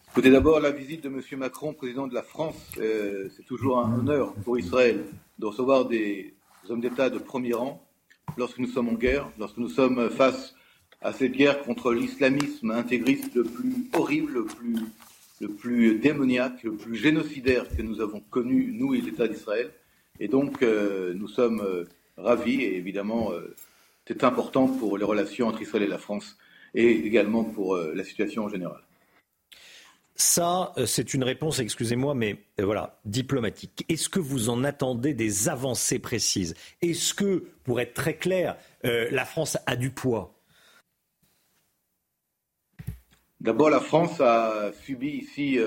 Écoutez, 0.09 0.31
d'abord, 0.31 0.59
la 0.59 0.71
visite 0.71 1.03
de 1.03 1.09
M. 1.09 1.21
Macron, 1.37 1.73
président 1.73 2.07
de 2.07 2.15
la 2.15 2.23
France, 2.23 2.55
c'est 2.75 3.45
toujours 3.45 3.77
un 3.77 3.99
honneur 3.99 4.33
pour 4.33 4.57
Israël 4.57 5.05
de 5.37 5.45
recevoir 5.45 5.85
des 5.85 6.33
hommes 6.69 6.81
d'État 6.81 7.11
de 7.11 7.19
premier 7.19 7.53
rang 7.53 7.85
lorsque 8.35 8.57
nous 8.57 8.67
sommes 8.67 8.89
en 8.89 8.93
guerre, 8.93 9.29
lorsque 9.37 9.57
nous 9.57 9.69
sommes 9.69 10.09
face 10.09 10.55
à 11.03 11.11
cette 11.11 11.33
guerre 11.33 11.61
contre 11.63 11.93
l'islamisme 11.93 12.71
intégriste 12.71 13.35
le 13.35 13.43
plus 13.43 13.89
horrible, 13.93 14.33
le 14.33 14.45
plus, 14.45 14.75
le 15.41 15.49
plus 15.49 15.95
démoniaque, 15.95 16.63
le 16.63 16.73
plus 16.73 16.95
génocidaire 16.95 17.65
que 17.75 17.81
nous 17.81 17.99
avons 17.99 18.21
connu, 18.21 18.71
nous 18.73 18.95
et 18.95 19.01
l'État 19.01 19.27
d'Israël. 19.27 19.71
Et 20.19 20.29
donc, 20.29 20.63
euh, 20.63 21.13
nous 21.13 21.27
sommes 21.27 21.61
euh, 21.61 21.85
ravis 22.17 22.61
et 22.61 22.77
évidemment, 22.77 23.33
euh, 23.33 23.53
c'est 24.07 24.23
important 24.23 24.67
pour 24.67 24.97
les 24.97 25.03
relations 25.03 25.47
entre 25.47 25.61
Israël 25.61 25.83
et 25.83 25.87
la 25.87 25.97
France 25.97 26.37
et 26.73 26.89
également 26.89 27.43
pour 27.43 27.77
la 27.77 28.03
situation 28.03 28.45
en 28.45 28.49
général. 28.49 28.81
Ça, 30.15 30.73
c'est 30.87 31.13
une 31.13 31.23
réponse, 31.23 31.59
excusez-moi, 31.59 32.15
mais 32.15 32.37
voilà, 32.57 32.99
diplomatique. 33.05 33.85
Est-ce 33.89 34.09
que 34.09 34.19
vous 34.19 34.49
en 34.49 34.63
attendez 34.63 35.13
des 35.13 35.49
avancées 35.49 35.99
précises? 35.99 36.55
Est-ce 36.81 37.13
que, 37.13 37.45
pour 37.63 37.79
être 37.79 37.93
très 37.93 38.15
clair, 38.15 38.57
la 38.83 39.23
France 39.23 39.57
a 39.67 39.75
du 39.75 39.91
poids? 39.91 40.32
D'abord, 43.43 43.69
la 43.69 43.81
France 43.81 44.19
a 44.21 44.71
subi 44.83 45.09
ici 45.09 45.59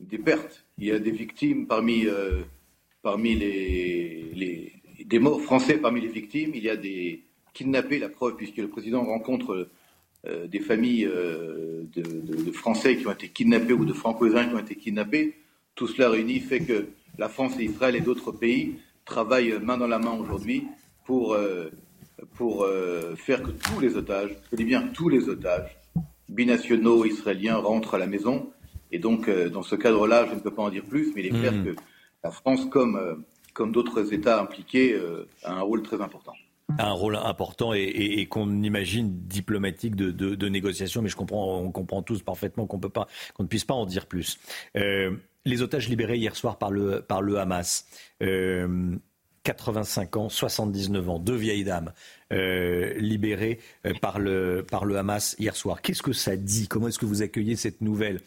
des 0.00 0.18
pertes. 0.18 0.64
Il 0.78 0.86
y 0.86 0.90
a 0.90 0.98
des 0.98 1.10
victimes 1.10 1.66
parmi, 1.66 2.06
parmi 3.02 3.36
les, 3.36 4.72
des 5.04 5.18
morts 5.18 5.42
français 5.42 5.78
parmi 5.78 6.00
les 6.00 6.08
victimes. 6.08 6.52
Il 6.54 6.62
y 6.62 6.70
a 6.70 6.76
des 6.76 7.22
kidnappés, 7.52 7.98
la 7.98 8.08
preuve, 8.08 8.36
puisque 8.36 8.56
le 8.56 8.68
président 8.68 9.04
rencontre 9.04 9.68
euh, 10.26 10.46
des 10.46 10.60
familles 10.60 11.06
euh, 11.06 11.84
de, 11.94 12.50
Français 12.52 12.96
qui 12.96 13.06
ont 13.06 13.12
été 13.12 13.28
kidnappés 13.28 13.72
ou 13.72 13.84
de 13.84 13.92
Franco-Israéliens 13.92 14.48
qui 14.48 14.54
ont 14.54 14.58
été 14.58 14.76
kidnappés. 14.76 15.34
Tout 15.74 15.86
cela 15.86 16.08
réuni 16.08 16.40
fait 16.40 16.60
que 16.60 16.86
la 17.18 17.28
France 17.28 17.54
et 17.58 17.64
Israël 17.64 17.96
et 17.96 18.00
d'autres 18.00 18.32
pays 18.32 18.76
travaillent 19.04 19.58
main 19.60 19.76
dans 19.76 19.86
la 19.86 19.98
main 19.98 20.12
aujourd'hui 20.12 20.64
pour, 21.04 21.34
euh, 21.34 21.68
pour 22.34 22.66
faire 23.16 23.42
que 23.42 23.50
tous 23.50 23.80
les 23.80 23.96
otages, 23.96 24.30
je 24.50 24.56
dis 24.56 24.64
bien 24.64 24.88
tous 24.94 25.08
les 25.08 25.28
otages, 25.28 25.76
binationaux 26.28 27.04
israéliens 27.04 27.56
rentrent 27.56 27.94
à 27.94 27.98
la 27.98 28.06
maison. 28.06 28.50
Et 28.92 28.98
donc, 28.98 29.28
dans 29.28 29.62
ce 29.62 29.74
cadre-là, 29.74 30.26
je 30.28 30.34
ne 30.34 30.40
peux 30.40 30.52
pas 30.52 30.62
en 30.62 30.70
dire 30.70 30.84
plus, 30.84 31.12
mais 31.14 31.22
il 31.22 31.26
est 31.26 31.38
clair 31.38 31.52
mmh. 31.52 31.64
que 31.64 31.76
la 32.22 32.30
France, 32.30 32.66
comme, 32.66 33.24
comme 33.52 33.72
d'autres 33.72 34.12
États 34.12 34.40
impliqués, 34.40 34.96
a 35.42 35.52
un 35.52 35.62
rôle 35.62 35.82
très 35.82 36.00
important 36.00 36.34
un 36.78 36.92
rôle 36.92 37.16
important 37.16 37.72
et, 37.74 38.26
qu'on 38.26 38.62
imagine 38.62 39.26
diplomatique 39.26 39.94
de, 39.96 40.48
négociation, 40.48 41.02
mais 41.02 41.08
je 41.08 41.16
comprends, 41.16 41.58
on 41.60 41.70
comprend 41.70 42.02
tous 42.02 42.22
parfaitement 42.22 42.66
qu'on 42.66 42.78
peut 42.78 42.88
pas, 42.88 43.06
qu'on 43.34 43.42
ne 43.42 43.48
puisse 43.48 43.64
pas 43.64 43.74
en 43.74 43.86
dire 43.86 44.06
plus. 44.06 44.38
Euh, 44.76 45.16
les 45.44 45.62
otages 45.62 45.88
libérés 45.88 46.16
hier 46.16 46.34
soir 46.36 46.58
par 46.58 46.70
le, 46.70 47.02
par 47.02 47.20
le 47.20 47.38
Hamas. 47.38 47.86
85 49.44 50.16
euh, 50.16 50.20
ans, 50.20 50.28
79 50.28 51.08
ans, 51.08 51.18
deux 51.18 51.36
vieilles 51.36 51.64
dames 51.64 51.92
euh, 52.32 52.92
libérées 52.94 53.60
par, 54.00 54.18
le, 54.18 54.64
par 54.68 54.84
le 54.84 54.98
Hamas 54.98 55.36
hier 55.38 55.54
soir. 55.54 55.80
Qu'est-ce 55.80 56.02
que 56.02 56.12
ça 56.12 56.36
dit? 56.36 56.66
Comment 56.66 56.88
est-ce 56.88 56.98
que 56.98 57.06
vous 57.06 57.22
accueillez 57.22 57.56
cette 57.56 57.80
nouvelle? 57.80 58.20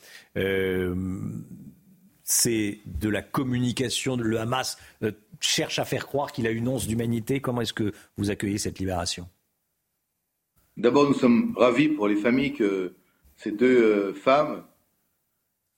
C'est 2.30 2.80
de 2.85 3.07
la 3.07 3.22
communication. 3.22 4.18
Le 4.18 4.38
Hamas 4.38 4.77
euh, 5.02 5.14
cherche 5.39 5.80
à 5.80 5.85
faire 5.85 6.06
croire 6.06 6.34
qu'il 6.34 6.45
a 6.45 6.52
une 6.52 6.68
once 6.68 6.85
d'humanité. 6.85 7.39
Comment 7.39 7.61
est-ce 7.61 7.72
que 7.72 7.94
vous 8.18 8.30
accueillez 8.30 8.57
cette 8.57 8.80
libération? 8.80 9.30
D'abord, 10.76 11.07
nous 11.07 11.14
sommes 11.14 11.56
ravis 11.56 11.88
pour 11.88 12.10
les 12.10 12.18
familles 12.18 12.53
que 12.53 12.95
ces 13.38 13.53
deux 13.53 13.81
euh, 13.81 14.14
femmes 14.14 14.65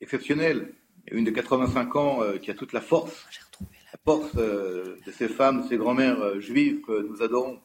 exceptionnelles, 0.01 0.73
une 1.11 1.23
de 1.23 1.29
85 1.29 1.95
ans 1.95 2.23
euh, 2.23 2.39
qui 2.39 2.49
a 2.49 2.55
toute 2.55 2.73
la 2.73 2.81
force, 2.81 3.27
force 4.09 4.35
de 4.35 5.11
ces 5.11 5.27
femmes, 5.27 5.65
ces 5.69 5.77
grand-mères 5.77 6.41
juives 6.41 6.81
que 6.81 7.07
nous 7.07 7.21
adorons, 7.21 7.59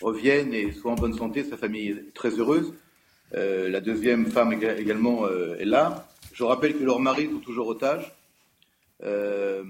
reviennent 0.00 0.52
et 0.52 0.72
soient 0.72 0.90
en 0.90 0.96
bonne 0.96 1.14
santé, 1.14 1.44
sa 1.44 1.56
famille 1.56 1.90
est 1.90 2.12
très 2.12 2.30
heureuse. 2.30 2.74
la 3.32 3.80
deuxième 3.80 4.26
femme 4.26 4.52
également 4.52 5.28
est 5.28 5.64
là. 5.64 6.08
Je 6.32 6.42
rappelle 6.42 6.76
que 6.76 6.82
leurs 6.82 6.98
maris 6.98 7.28
sont 7.30 7.38
toujours 7.38 7.68
otages. 7.68 8.12
Euh, 9.04 9.62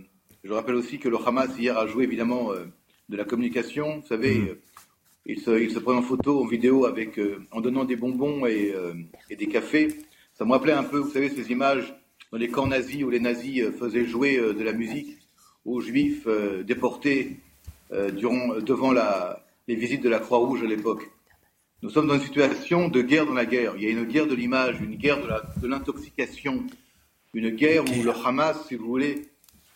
je 0.45 0.53
rappelle 0.53 0.77
aussi 0.77 0.99
que 0.99 1.11
le 1.11 1.19
Hamas 1.19 1.51
hier 1.59 1.77
a 1.77 1.87
joué 1.87 2.05
évidemment 2.05 2.53
euh, 2.53 2.65
de 3.11 3.19
la 3.19 3.25
communication. 3.25 4.01
Vous 4.01 4.07
savez, 4.07 4.37
mm. 4.37 4.49
euh, 4.49 4.55
il, 5.27 5.41
se, 5.41 5.51
il, 5.61 5.71
se, 5.71 5.79
prend 5.79 5.97
en 5.97 6.03
photo, 6.03 6.43
en 6.43 6.47
vidéo, 6.47 6.87
avec, 6.87 7.21
en 7.51 7.61
donnant 7.61 7.85
des 7.85 7.97
bonbons 7.97 8.47
et, 8.47 8.75
et, 9.29 9.37
des 9.37 9.47
cafés. 9.47 9.89
Ça 10.33 10.47
me 10.47 10.53
rappelait 10.53 10.73
un 10.73 10.85
peu, 10.85 11.01
vous 11.01 11.11
savez, 11.11 11.29
ces 11.29 11.53
images 11.53 11.95
dans 12.33 12.39
les 12.39 12.49
camps 12.49 12.67
nazis 12.67 13.05
où 13.05 13.11
les 13.11 13.21
nazis 13.21 13.71
faisaient 13.79 14.07
jouer 14.07 14.39
de 14.39 14.63
la 14.63 14.73
musique 14.73 15.19
aux 15.65 15.81
juifs 15.81 16.27
déportés 16.67 17.37
durant, 18.13 18.57
devant 18.61 18.93
les 19.67 19.75
visites 19.75 20.03
de 20.03 20.09
la 20.09 20.19
Croix-Rouge 20.19 20.63
à 20.63 20.67
l'époque. 20.67 21.11
Nous 21.83 21.91
sommes 21.91 22.07
dans 22.07 22.15
une 22.15 22.23
situation 22.23 22.89
de 22.89 23.03
guerre 23.03 23.27
dans 23.27 23.35
la 23.35 23.45
guerre. 23.45 23.75
Il 23.77 23.83
y 23.83 23.87
a 23.87 23.91
une 23.91 24.05
guerre 24.05 24.27
de 24.27 24.35
l'image, 24.35 24.81
une 24.81 24.97
guerre 24.97 25.19
de 25.61 25.67
l'intoxication, 25.67 26.65
une 27.35 27.51
guerre 27.51 27.85
où 27.85 28.03
le 28.03 28.11
Hamas, 28.11 28.67
si 28.67 28.75
vous 28.75 28.87
voulez, 28.87 29.27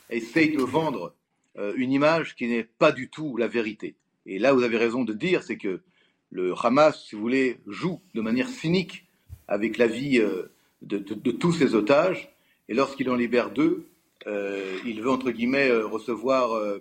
essaye 0.09 0.57
de 0.57 0.63
vendre 0.63 1.13
euh, 1.59 1.75
une 1.77 1.93
image 1.93 2.35
qui 2.35 2.47
n'est 2.47 2.65
pas 2.65 2.93
du 2.93 3.11
tout 3.11 3.37
la 3.37 3.49
vérité. 3.49 3.95
Et 4.27 4.39
là, 4.39 4.53
vous 4.53 4.63
avez 4.63 4.79
raison 4.79 5.05
de 5.05 5.13
dire, 5.13 5.43
c'est 5.43 5.57
que 5.57 5.81
le 6.31 6.55
Hamas, 6.63 7.05
si 7.05 7.15
vous 7.15 7.21
voulez, 7.21 7.59
joue 7.67 8.01
de 8.15 8.21
manière 8.21 8.49
cynique 8.49 9.05
avec 9.47 9.77
la 9.77 9.87
vie 9.87 10.19
euh, 10.19 10.51
de, 10.83 10.99
tous 10.99 11.53
ses 11.53 11.75
otages. 11.75 12.31
Et 12.69 12.75
lorsqu'il 12.75 13.11
en 13.11 13.17
libère 13.17 13.51
deux, 13.51 13.61
euh, 13.61 13.85
il 14.27 15.01
veut, 15.01 15.11
entre 15.11 15.31
guillemets, 15.31 15.71
recevoir 15.71 16.79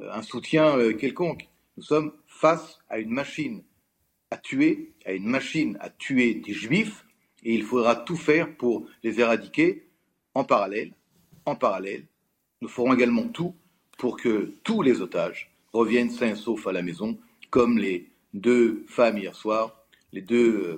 un 0.00 0.22
soutien 0.22 0.92
quelconque. 0.94 1.48
Nous 1.76 1.82
sommes 1.82 2.12
face 2.26 2.78
à 2.88 2.98
une 2.98 3.10
machine 3.10 3.62
à 4.30 4.36
tuer, 4.36 4.92
à 5.04 5.12
une 5.12 5.26
machine 5.26 5.76
à 5.80 5.90
tuer 5.90 6.34
des 6.34 6.52
juifs, 6.52 7.04
et 7.44 7.54
il 7.54 7.62
faudra 7.62 7.94
tout 7.94 8.16
faire 8.16 8.56
pour 8.56 8.86
les 9.02 9.20
éradiquer 9.20 9.88
en 10.34 10.44
parallèle, 10.44 10.92
nous 12.60 12.68
ferons 12.68 12.94
également 12.94 13.28
tout 13.28 13.54
pour 13.98 14.16
que 14.16 14.52
tous 14.64 14.82
les 14.82 15.00
otages 15.00 15.52
reviennent 15.72 16.10
sains 16.10 16.30
et 16.30 16.36
saufs 16.36 16.66
à 16.66 16.72
la 16.72 16.82
maison, 16.82 17.18
comme 17.50 17.78
les 17.78 18.10
deux 18.32 18.84
femmes 18.88 19.18
hier 19.18 19.34
soir, 19.34 19.84
les 20.12 20.22
deux 20.22 20.54
euh, 20.54 20.76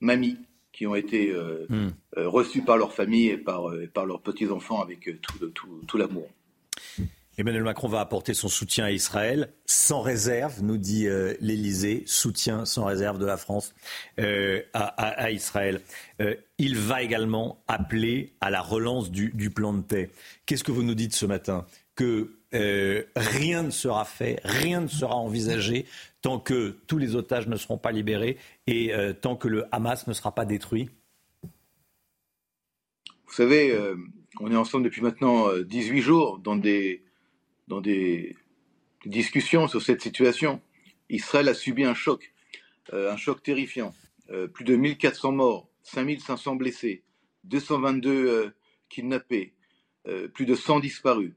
mamies 0.00 0.38
qui 0.72 0.86
ont 0.86 0.94
été 0.94 1.30
euh, 1.30 1.66
hmm. 1.68 1.88
euh, 2.16 2.28
reçues 2.28 2.62
par 2.62 2.76
leur 2.76 2.92
famille 2.92 3.28
et 3.28 3.38
par, 3.38 3.72
par 3.92 4.06
leurs 4.06 4.22
petits-enfants 4.22 4.82
avec 4.82 5.20
tout, 5.20 5.48
tout, 5.50 5.80
tout 5.86 5.96
l'amour. 5.96 6.28
Emmanuel 7.38 7.62
Macron 7.62 7.88
va 7.88 8.00
apporter 8.00 8.34
son 8.34 8.48
soutien 8.48 8.84
à 8.84 8.90
Israël 8.90 9.48
sans 9.64 10.02
réserve, 10.02 10.62
nous 10.62 10.76
dit 10.76 11.06
euh, 11.06 11.34
l'Élysée, 11.40 12.02
soutien 12.06 12.66
sans 12.66 12.84
réserve 12.84 13.18
de 13.18 13.24
la 13.24 13.38
France 13.38 13.74
euh, 14.20 14.60
à, 14.74 15.30
Israël. 15.30 15.80
Euh, 16.20 16.34
il 16.58 16.76
va 16.76 17.02
également 17.02 17.62
appeler 17.68 18.34
à 18.42 18.50
la 18.50 18.60
relance 18.60 19.10
du, 19.10 19.50
plan 19.50 19.72
de 19.72 19.80
paix. 19.80 20.10
Qu'est-ce 20.44 20.62
que 20.62 20.72
vous 20.72 20.82
nous 20.82 20.94
dites 20.94 21.14
ce 21.14 21.24
matin? 21.24 21.64
Que 21.94 22.32
rien 22.52 23.62
ne 23.62 23.70
sera 23.70 24.04
fait, 24.04 24.40
rien 24.44 24.82
ne 24.82 24.88
sera 24.88 25.16
envisagé 25.16 25.86
tant 26.20 26.38
que 26.38 26.76
tous 26.86 26.98
les 26.98 27.16
otages 27.16 27.48
ne 27.48 27.56
seront 27.56 27.78
pas 27.78 27.92
libérés 27.92 28.36
et 28.66 28.92
tant 29.20 29.36
que 29.36 29.48
le 29.48 29.64
Hamas 29.72 30.06
ne 30.06 30.12
sera 30.12 30.34
pas 30.34 30.44
détruit 30.44 30.88
Vous 33.26 33.32
savez, 33.32 33.76
on 34.40 34.50
est 34.50 34.56
ensemble 34.56 34.84
depuis 34.84 35.02
maintenant 35.02 35.48
18 35.58 36.00
jours 36.00 36.38
dans 36.38 36.56
des 36.56 37.02
dans 37.68 37.80
des, 37.80 38.36
discussions 39.06 39.66
sur 39.66 39.82
cette 39.82 40.00
situation. 40.00 40.60
Israël 41.08 41.48
a 41.48 41.54
subi 41.54 41.84
un 41.84 41.94
choc, 41.94 42.32
euh, 42.92 43.12
un 43.12 43.16
choc 43.16 43.42
terrifiant. 43.42 43.92
Euh, 44.30 44.46
plus 44.46 44.64
de 44.64 44.76
1400 44.76 45.32
morts, 45.32 45.68
5500 45.82 46.56
blessés, 46.56 47.02
222 47.44 48.10
euh, 48.10 48.50
kidnappés, 48.88 49.54
plus 50.34 50.46
de 50.46 50.54
100 50.54 50.80
disparus. 50.80 51.32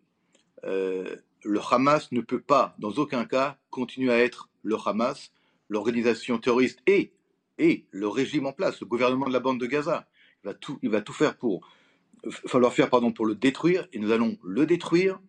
Le 0.64 1.60
Hamas 1.72 2.12
ne 2.12 2.22
peut 2.22 2.42
pas, 2.42 2.76
dans 2.80 2.92
aucun 2.92 3.26
cas, 3.26 3.58
continuer 3.70 4.12
à 4.12 4.20
être 4.20 4.50
le 4.64 4.78
Hamas, 4.84 5.32
l'organisation 5.70 6.38
terroriste 6.38 6.80
et, 6.88 7.12
et 7.58 7.86
le 7.92 8.08
régime 8.08 8.46
en 8.46 8.54
place, 8.54 8.80
le 8.82 8.88
gouvernement 8.88 9.28
de 9.28 9.34
la 9.34 9.40
bande 9.40 9.60
de 9.60 9.66
Gaza. 9.66 10.08
Il 10.44 10.48
va 10.48 10.54
tout, 10.54 10.80
il 10.82 10.90
va 10.90 11.02
tout 11.02 11.14
faire 11.14 11.38
pour, 11.38 11.68
falloir 12.32 12.74
faire 12.74 12.90
pardon, 12.90 13.12
pour 13.12 13.26
le 13.26 13.36
détruire, 13.36 13.88
et 13.94 14.00
nous 14.00 14.12
allons 14.12 14.38
le 14.44 14.66
détruire. 14.66 15.20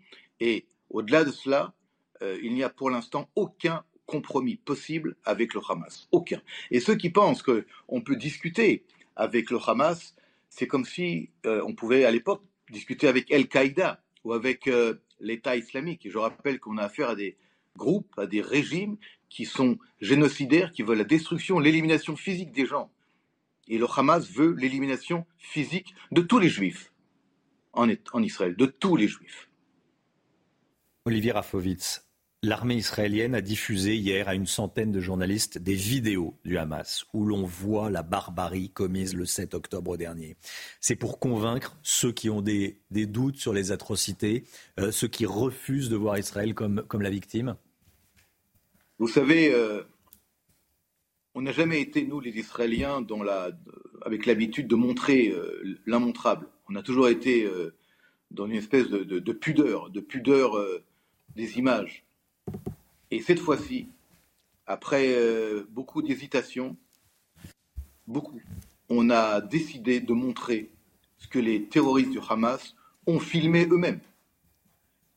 Et 0.41 0.67
au-delà 0.91 1.25
de 1.25 1.31
cela, 1.31 1.75
euh, 2.23 2.39
il 2.43 2.55
n'y 2.55 2.63
a 2.63 2.69
pour 2.69 2.91
l'instant 2.91 3.29
aucun 3.35 3.85
compromis 4.07 4.57
possible 4.57 5.17
avec 5.25 5.55
le 5.55 5.61
Hamas. 5.69 6.09
Aucun. 6.13 6.41
Et 6.71 6.81
ceux 6.81 6.95
qui 6.95 7.11
pensent 7.11 7.43
qu'on 7.43 8.01
peut 8.01 8.17
discuter 8.17 8.85
avec 9.17 9.51
le 9.51 9.59
Hamas, 9.67 10.15
c'est 10.49 10.67
comme 10.67 10.85
si 10.85 11.31
euh, 11.45 11.63
on 11.67 11.75
pouvait 11.75 12.05
à 12.05 12.11
l'époque 12.11 12.43
discuter 12.71 13.09
avec 13.09 13.31
Al-Qaïda 13.33 14.03
ou 14.25 14.33
avec 14.33 14.69
euh, 14.69 14.95
l'État 15.21 15.57
islamique. 15.57 16.07
Et 16.07 16.11
je 16.11 16.19
rappelle 16.19 16.61
qu'on 16.61 16.79
a 16.79 16.85
affaire 16.85 17.11
à 17.11 17.15
des 17.15 17.37
groupes, 17.77 18.19
à 18.19 18.27
des 18.27 18.41
régimes 18.41 18.97
qui 19.29 19.45
sont 19.45 19.79
génocidaires, 20.01 20.73
qui 20.73 20.83
veulent 20.83 20.99
la 20.99 21.05
destruction, 21.05 21.59
l'élimination 21.59 22.17
physique 22.17 22.53
des 22.53 22.67
gens. 22.67 22.91
Et 23.69 23.79
le 23.79 23.87
Hamas 23.87 24.31
veut 24.31 24.55
l'élimination 24.55 25.27
physique 25.39 25.95
de 26.13 26.21
tous 26.21 26.39
les 26.39 26.49
juifs 26.49 26.93
en 27.73 28.23
Israël, 28.23 28.57
de 28.57 28.67
tous 28.67 28.97
les 28.97 29.09
juifs. 29.09 29.51
Olivier 31.05 31.33
Rafovitz, 31.33 32.06
l'armée 32.47 32.77
israélienne 32.77 33.35
a 33.35 33.41
diffusé 33.41 33.97
hier 33.97 34.29
à 34.29 34.35
une 34.35 34.47
centaine 34.47 34.93
de 34.93 35.01
journalistes 35.01 35.59
des 35.59 35.75
vidéos 35.75 36.39
du 36.45 36.57
Hamas 36.59 37.05
où 37.13 37.27
l'on 37.27 37.45
voit 37.45 37.91
la 37.91 38.03
barbarie 38.03 38.71
commise 38.71 39.15
le 39.15 39.25
7 39.25 39.55
octobre 39.55 39.97
dernier. 39.97 40.37
C'est 40.81 40.97
pour 40.97 41.19
convaincre 41.19 41.77
ceux 41.83 42.13
qui 42.13 42.31
ont 42.31 42.43
des, 42.43 42.79
doutes 42.91 43.37
sur 43.37 43.53
les 43.53 43.73
atrocités, 43.73 44.45
euh, 44.79 44.93
ceux 44.93 45.09
qui 45.09 45.27
refusent 45.27 45.89
de 45.89 45.97
voir 45.97 46.19
Israël 46.19 46.55
comme, 46.55 46.85
la 47.01 47.11
victime 47.11 47.57
Vous 48.99 49.09
savez, 49.09 49.53
euh, 49.53 49.83
on 51.35 51.43
n'a 51.43 51.53
jamais 51.53 51.81
été, 51.81 52.07
nous, 52.07 52.21
les 52.21 52.39
Israéliens, 52.39 53.05
avec 54.03 54.25
l'habitude 54.25 54.69
de 54.69 54.77
montrer 54.77 55.31
euh, 55.31 55.79
l'immontrable. 55.87 56.47
On 56.69 56.77
a 56.77 56.83
toujours 56.83 57.09
été 57.09 57.49
dans 58.31 58.47
une 58.47 58.57
espèce 58.57 58.89
de, 58.89 59.03
de, 59.03 59.33
pudeur, 59.33 59.91
de 59.91 60.01
pudeur 60.01 60.57
des 61.37 61.59
images. 61.59 62.06
Et 63.11 63.21
cette 63.21 63.39
fois-ci, 63.39 63.89
après 64.67 65.17
beaucoup 65.71 66.03
d'hésitation, 66.03 66.77
beaucoup, 68.07 68.41
on 68.89 69.11
a 69.11 69.41
décidé 69.41 70.01
de 70.01 70.13
montrer 70.13 70.71
ce 71.19 71.29
que 71.29 71.39
les 71.39 71.65
terroristes 71.65 72.11
du 72.11 72.21
Hamas 72.29 72.75
ont 73.07 73.21
filmé 73.21 73.67
eux-mêmes. 73.67 74.01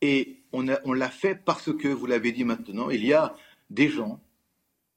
Et 0.02 0.42
on, 0.54 0.64
l'a 0.64 1.10
fait 1.10 1.36
parce 1.36 1.76
que, 1.76 1.88
vous 1.88 2.06
l'avez 2.06 2.32
dit 2.32 2.44
maintenant, 2.44 2.90
il 2.90 3.06
y 3.06 3.14
a 3.14 3.36
des 3.70 3.90
gens, 3.90 4.20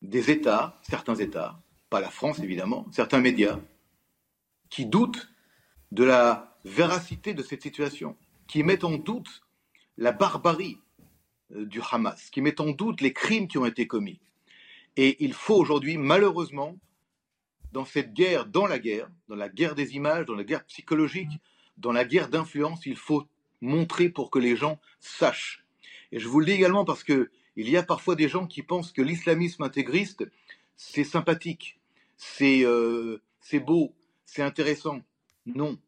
des 0.01 0.31
États, 0.31 0.79
certains 0.83 1.17
États, 1.17 1.61
pas 1.91 2.01
la 2.01 2.11
France 2.11 2.39
évidemment, 2.39 2.87
certains 2.93 3.21
médias, 3.21 3.59
qui 4.71 4.87
doutent 4.87 5.29
de 5.91 6.05
la 6.05 6.57
véracité 6.65 7.35
de 7.35 7.43
cette 7.43 7.63
situation, 7.63 8.17
qui 8.47 8.63
mettent 8.63 8.85
en 8.85 8.97
doute 8.97 9.43
la 9.99 10.13
barbarie 10.13 10.79
euh, 10.79 10.82
du 11.55 11.81
Hamas, 11.91 12.31
qui 12.31 12.41
mettent 12.41 12.61
en 12.61 12.71
doute 12.71 13.01
les 13.01 13.13
crimes 13.13 13.49
qui 13.49 13.59
ont 13.59 13.67
été 13.67 13.87
commis. 13.87 14.21
Et 14.97 15.23
il 15.25 15.33
faut 15.33 15.57
aujourd'hui, 15.57 15.97
malheureusement, 15.97 16.77
dans 17.73 17.85
cette 17.85 18.13
guerre, 18.13 18.47
dans 18.47 18.67
la 18.67 18.79
guerre, 18.79 19.09
dans 19.29 19.37
la 19.37 19.49
guerre 19.49 19.75
des 19.75 19.95
images, 19.95 20.27
dans 20.27 20.35
la 20.35 20.45
guerre 20.45 20.65
psychologique, 20.67 21.41
dans 21.79 21.93
la 21.93 22.05
guerre 22.05 22.29
d'influence, 22.29 22.85
il 22.87 22.97
faut 22.97 23.27
montrer 23.61 24.09
pour 24.09 24.31
que 24.31 24.39
les 24.39 24.57
gens 24.57 24.79
sachent. 25.01 25.65
Et 26.11 26.19
je 26.19 26.29
vous 26.29 26.41
le 26.41 26.47
dis 26.47 26.53
également 26.53 26.85
parce 26.85 27.05
que 27.05 27.31
il 27.57 27.69
y 27.69 27.77
a 27.77 27.83
parfois 27.83 28.15
des 28.17 28.29
gens 28.29 28.47
qui 28.47 28.63
pensent 28.63 28.93
que 28.93 29.03
l'islamisme 29.03 29.63
intégriste, 29.63 30.25
c'est 30.77 31.05
sympathique, 31.05 31.79
c'est 32.17 32.65
euh, 32.65 33.21
beau, 33.65 33.95
c'est 34.25 34.43
intéressant. 34.43 35.01
Non, 35.47 35.79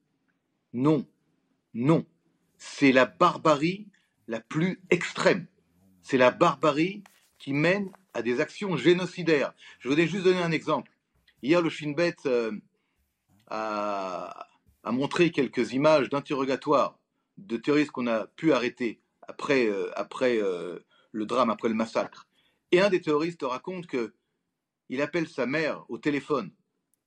non, 0.73 1.07
non. 1.73 2.05
C'est 2.59 2.93
la 2.93 3.07
barbarie 3.07 3.87
la 4.29 4.41
plus 4.41 4.81
extrême. 4.91 5.47
C'est 6.05 6.19
la 6.19 6.31
barbarie 6.31 7.03
qui 7.39 7.53
mène 7.53 7.91
à 8.13 8.23
des 8.23 8.41
actions 8.41 8.77
génocidaires. 8.77 9.55
Je 9.81 9.89
voudrais 9.89 10.07
juste 10.07 10.25
donner 10.25 10.43
un 10.43 10.53
exemple. 10.53 10.93
Hier, 11.43 11.61
le 11.61 11.71
Shin 11.71 11.93
Bet 11.93 12.15
euh, 12.27 12.53
a, 13.49 14.47
montré 14.85 15.31
quelques 15.31 15.73
images 15.73 16.11
d'interrogatoire 16.11 16.99
de 17.39 17.57
terroristes 17.57 17.91
qu'on 17.91 18.07
a 18.07 18.27
pu 18.27 18.53
arrêter 18.53 19.01
après, 19.23 19.67
euh, 19.67 19.91
après 19.97 20.39
le 20.39 21.27
drame 21.27 21.51
après 21.51 21.69
le 21.69 21.75
massacre. 21.75 22.29
Et 22.71 22.81
un 22.81 22.91
des 22.91 23.01
terroristes 23.01 23.43
raconte 23.43 23.87
que 23.87 24.15
il 24.91 25.01
appelle 25.01 25.27
sa 25.27 25.47
mère 25.47 25.85
au 25.89 25.97
téléphone 25.97 26.53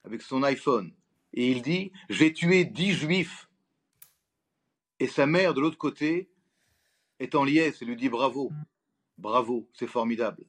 avec 0.04 0.24
son 0.24 0.42
iPhone 0.42 0.92
et 1.34 1.52
il 1.52 1.62
dit 1.62 1.92
J'ai 2.10 2.34
tué 2.34 2.66
dix 2.66 2.94
juifs. 2.94 3.48
Et 5.00 5.08
sa 5.08 5.28
mère, 5.28 5.54
de 5.54 5.62
l'autre 5.62 5.78
côté, 5.78 6.30
est 7.20 7.36
en 7.36 7.44
liesse 7.44 7.82
et 7.82 7.86
lui 7.86 7.96
dit 7.96 8.10
Bravo, 8.10 8.52
bravo, 9.18 9.70
c'est 9.74 9.88
formidable. 9.88 10.46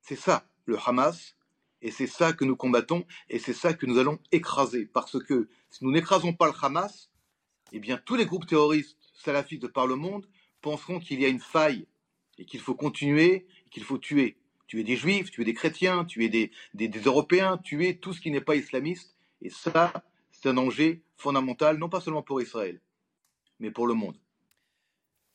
C'est 0.00 0.16
ça, 0.16 0.46
le 0.64 0.78
Hamas, 0.84 1.36
et 1.82 1.90
c'est 1.90 2.06
ça 2.06 2.32
que 2.32 2.44
nous 2.44 2.56
combattons, 2.56 3.04
et 3.28 3.38
c'est 3.38 3.52
ça 3.52 3.74
que 3.74 3.86
nous 3.86 3.98
allons 3.98 4.18
écraser. 4.32 4.86
Parce 4.86 5.22
que 5.22 5.48
si 5.70 5.84
nous 5.84 5.92
n'écrasons 5.92 6.32
pas 6.32 6.46
le 6.46 6.54
Hamas, 6.60 7.10
eh 7.72 7.78
bien 7.78 7.98
tous 7.98 8.14
les 8.16 8.26
groupes 8.26 8.46
terroristes 8.46 8.96
salafistes 9.14 9.62
de 9.62 9.66
par 9.66 9.86
le 9.86 9.96
monde 9.96 10.26
penseront 10.60 11.00
qu'il 11.00 11.20
y 11.20 11.24
a 11.24 11.28
une 11.28 11.40
faille 11.40 11.86
et 12.38 12.44
qu'il 12.44 12.60
faut 12.60 12.74
continuer, 12.74 13.46
qu'il 13.70 13.84
faut 13.84 13.98
tuer. 13.98 14.36
Tuer 14.66 14.82
des 14.82 14.96
juifs, 14.96 15.30
tuer 15.30 15.44
des 15.44 15.54
chrétiens, 15.54 16.04
tuer 16.04 16.28
des, 16.28 16.50
des, 16.74 16.88
Européens, 17.00 17.56
tuer 17.56 17.98
tout 17.98 18.12
ce 18.12 18.20
qui 18.20 18.32
n'est 18.32 18.40
pas 18.40 18.56
islamiste. 18.56 19.16
Et 19.40 19.50
ça, 19.50 19.92
c'est 20.32 20.48
un 20.48 20.54
danger 20.54 21.02
fondamental, 21.16 21.78
non 21.78 21.88
pas 21.88 22.00
seulement 22.00 22.22
pour 22.22 22.42
Israël, 22.42 22.80
mais 23.60 23.70
pour 23.70 23.86
le 23.86 23.94
monde. 23.94 24.18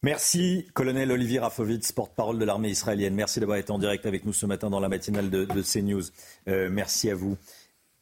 Merci, 0.03 0.65
colonel 0.73 1.11
Olivier 1.11 1.37
Rafovitz, 1.37 1.91
porte-parole 1.91 2.39
de 2.39 2.43
l'armée 2.43 2.69
israélienne. 2.69 3.13
Merci 3.13 3.39
d'avoir 3.39 3.59
été 3.59 3.71
en 3.71 3.77
direct 3.77 4.07
avec 4.07 4.25
nous 4.25 4.33
ce 4.33 4.47
matin 4.47 4.71
dans 4.71 4.79
la 4.79 4.89
matinale 4.89 5.29
de, 5.29 5.45
CNews. 5.61 6.01
Euh, 6.47 6.69
merci 6.71 7.11
à 7.11 7.13
vous. 7.13 7.37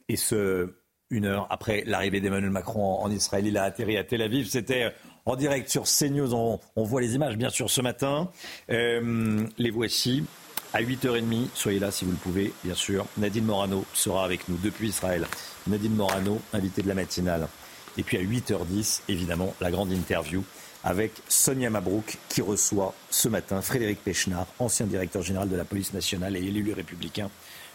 Et 0.08 0.16
ce, 0.16 0.76
une 1.10 1.26
heure 1.26 1.48
après 1.50 1.84
l'arrivée 1.86 2.22
d'Emmanuel 2.22 2.52
Macron 2.52 3.02
en 3.02 3.12
Israël, 3.12 3.46
il 3.46 3.58
a 3.58 3.64
atterri 3.64 3.98
à 3.98 4.06
Tel 4.06 4.22
Aviv. 4.22 4.48
C'était 4.48 4.94
en 5.26 5.36
direct 5.36 5.68
sur 5.68 5.84
CNews. 5.84 6.34
On, 6.34 6.62
on 6.78 6.84
voit 6.86 7.02
les 7.02 7.16
images, 7.16 7.36
bien 7.36 7.50
sûr, 7.50 7.70
ce 7.70 7.82
matin. 7.82 8.32
Euh, 8.70 9.46
les 9.58 9.70
voici. 9.70 10.24
À 10.72 10.82
8h30, 10.82 11.48
soyez 11.54 11.80
là 11.80 11.92
si 11.92 12.06
vous 12.06 12.12
le 12.12 12.18
pouvez, 12.18 12.54
bien 12.64 12.76
sûr. 12.76 13.08
Nadine 13.18 13.44
Morano 13.44 13.84
sera 13.94 14.24
avec 14.24 14.48
nous 14.48 14.56
depuis 14.64 14.88
Israël. 14.88 15.28
Nadine 15.68 15.96
Morano, 15.96 16.40
invitée 16.54 16.82
de 16.82 16.88
la 16.88 16.94
matinale. 16.94 17.50
Et 17.98 18.04
puis 18.04 18.16
à 18.16 18.22
8h10, 18.22 19.02
évidemment, 19.10 19.54
la 19.60 19.70
grande 19.70 19.92
interview 19.92 20.46
avec 20.84 21.12
Sonia 21.28 21.70
Mabrouk 21.70 22.18
qui 22.30 22.42
reçoit 22.42 22.94
ce 23.10 23.28
matin 23.28 23.62
Frédéric 23.62 24.04
Pechnard, 24.04 24.48
ancien 24.60 24.86
directeur 24.86 25.22
général 25.22 25.50
de 25.50 25.56
la 25.56 25.66
police 25.66 25.94
nationale 25.94 26.38
et 26.38 26.40
élu 26.40 26.72
républicain 26.74 27.30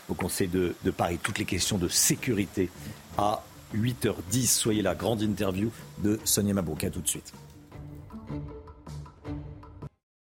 au 0.09 0.15
Conseil 0.15 0.49
de, 0.49 0.75
Paris. 0.97 1.19
Toutes 1.23 1.39
les 1.39 1.45
questions 1.45 1.79
de 1.79 1.89
sécurité 1.89 2.71
à 3.17 3.43
8h10. 3.75 4.47
Soyez 4.47 4.83
là, 4.83 4.95
grande 4.95 5.23
interview 5.23 5.71
de 5.99 6.21
Sonia 6.25 6.55
Mabrouk. 6.55 6.91
tout 6.91 7.01
de 7.01 7.09
suite. 7.09 7.33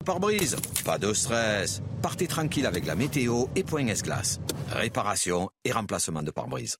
Par 0.04 0.20
brise, 0.20 0.56
pas 0.86 0.98
de 0.98 1.12
stress. 1.12 1.82
Partez 2.00 2.26
tranquille 2.26 2.64
avec 2.64 2.86
la 2.86 2.94
météo 2.94 3.44
et 3.54 3.62
Point 3.62 3.88
S-Glace. 3.88 4.40
Réparation 4.70 5.50
et 5.64 5.72
remplacement 5.72 6.22
de 6.22 6.30
pare-brise. 6.30 6.78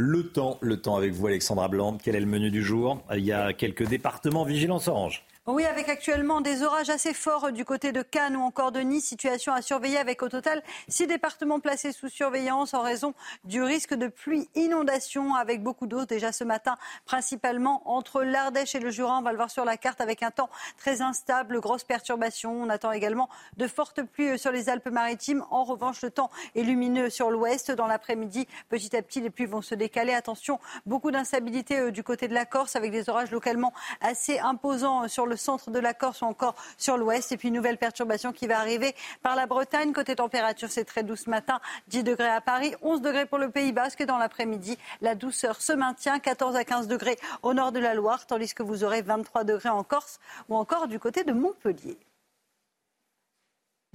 Le 0.00 0.28
temps, 0.28 0.58
le 0.60 0.80
temps 0.80 0.94
avec 0.94 1.12
vous 1.12 1.26
Alexandra 1.26 1.66
Blanc. 1.66 1.98
Quel 2.00 2.14
est 2.14 2.20
le 2.20 2.26
menu 2.26 2.52
du 2.52 2.62
jour? 2.62 3.02
Il 3.16 3.24
y 3.24 3.32
a 3.32 3.52
quelques 3.52 3.84
départements 3.84 4.44
vigilance 4.44 4.86
orange. 4.86 5.24
Oui, 5.50 5.64
avec 5.64 5.88
actuellement 5.88 6.42
des 6.42 6.62
orages 6.62 6.90
assez 6.90 7.14
forts 7.14 7.52
du 7.52 7.64
côté 7.64 7.90
de 7.90 8.02
Cannes 8.02 8.36
ou 8.36 8.42
encore 8.42 8.70
de 8.70 8.80
Nice. 8.80 9.06
Situation 9.06 9.54
à 9.54 9.62
surveiller 9.62 9.96
avec 9.96 10.22
au 10.22 10.28
total 10.28 10.62
six 10.88 11.06
départements 11.06 11.58
placés 11.58 11.92
sous 11.92 12.10
surveillance 12.10 12.74
en 12.74 12.82
raison 12.82 13.14
du 13.44 13.62
risque 13.62 13.94
de 13.94 14.08
pluie 14.08 14.50
inondation 14.56 15.34
avec 15.34 15.62
beaucoup 15.62 15.86
d'eau 15.86 16.04
déjà 16.04 16.32
ce 16.32 16.44
matin, 16.44 16.76
principalement 17.06 17.80
entre 17.86 18.24
l'Ardèche 18.24 18.74
et 18.74 18.78
le 18.78 18.90
Jura. 18.90 19.16
On 19.16 19.22
va 19.22 19.30
le 19.30 19.38
voir 19.38 19.50
sur 19.50 19.64
la 19.64 19.78
carte 19.78 20.02
avec 20.02 20.22
un 20.22 20.30
temps 20.30 20.50
très 20.76 21.00
instable, 21.00 21.60
grosses 21.60 21.82
perturbations. 21.82 22.52
On 22.52 22.68
attend 22.68 22.92
également 22.92 23.30
de 23.56 23.66
fortes 23.66 24.02
pluies 24.02 24.38
sur 24.38 24.52
les 24.52 24.68
Alpes-Maritimes. 24.68 25.46
En 25.50 25.64
revanche, 25.64 26.02
le 26.02 26.10
temps 26.10 26.30
est 26.56 26.62
lumineux 26.62 27.08
sur 27.08 27.30
l'ouest. 27.30 27.70
Dans 27.70 27.86
l'après-midi, 27.86 28.46
petit 28.68 28.94
à 28.94 29.00
petit, 29.00 29.22
les 29.22 29.30
pluies 29.30 29.46
vont 29.46 29.62
se 29.62 29.74
décaler. 29.74 30.12
Attention, 30.12 30.60
beaucoup 30.84 31.10
d'instabilité 31.10 31.78
euh, 31.78 31.90
du 31.90 32.02
côté 32.02 32.28
de 32.28 32.34
la 32.34 32.44
Corse 32.44 32.76
avec 32.76 32.90
des 32.90 33.08
orages 33.08 33.30
localement 33.30 33.72
assez 34.02 34.38
imposants 34.40 35.04
euh, 35.04 35.08
sur 35.08 35.24
le 35.24 35.37
centre 35.38 35.70
de 35.70 35.78
la 35.78 35.94
Corse 35.94 36.20
ou 36.20 36.26
encore 36.26 36.54
sur 36.76 36.98
l'ouest. 36.98 37.32
Et 37.32 37.36
puis, 37.36 37.50
nouvelle 37.50 37.78
perturbation 37.78 38.32
qui 38.32 38.46
va 38.46 38.58
arriver 38.58 38.94
par 39.22 39.36
la 39.36 39.46
Bretagne. 39.46 39.92
Côté 39.92 40.16
température, 40.16 40.68
c'est 40.70 40.84
très 40.84 41.02
doux 41.02 41.16
ce 41.16 41.30
matin. 41.30 41.60
10 41.88 42.02
degrés 42.02 42.28
à 42.28 42.40
Paris, 42.40 42.74
11 42.82 43.00
degrés 43.00 43.26
pour 43.26 43.38
le 43.38 43.50
Pays 43.50 43.72
Basque. 43.72 44.04
Dans 44.04 44.18
l'après-midi, 44.18 44.76
la 45.00 45.14
douceur 45.14 45.60
se 45.62 45.72
maintient. 45.72 46.18
14 46.18 46.56
à 46.56 46.64
15 46.64 46.88
degrés 46.88 47.18
au 47.42 47.54
nord 47.54 47.72
de 47.72 47.78
la 47.78 47.94
Loire, 47.94 48.26
tandis 48.26 48.52
que 48.52 48.62
vous 48.62 48.84
aurez 48.84 49.02
23 49.02 49.44
degrés 49.44 49.68
en 49.68 49.84
Corse 49.84 50.18
ou 50.48 50.56
encore 50.56 50.88
du 50.88 50.98
côté 50.98 51.24
de 51.24 51.32
Montpellier. 51.32 51.98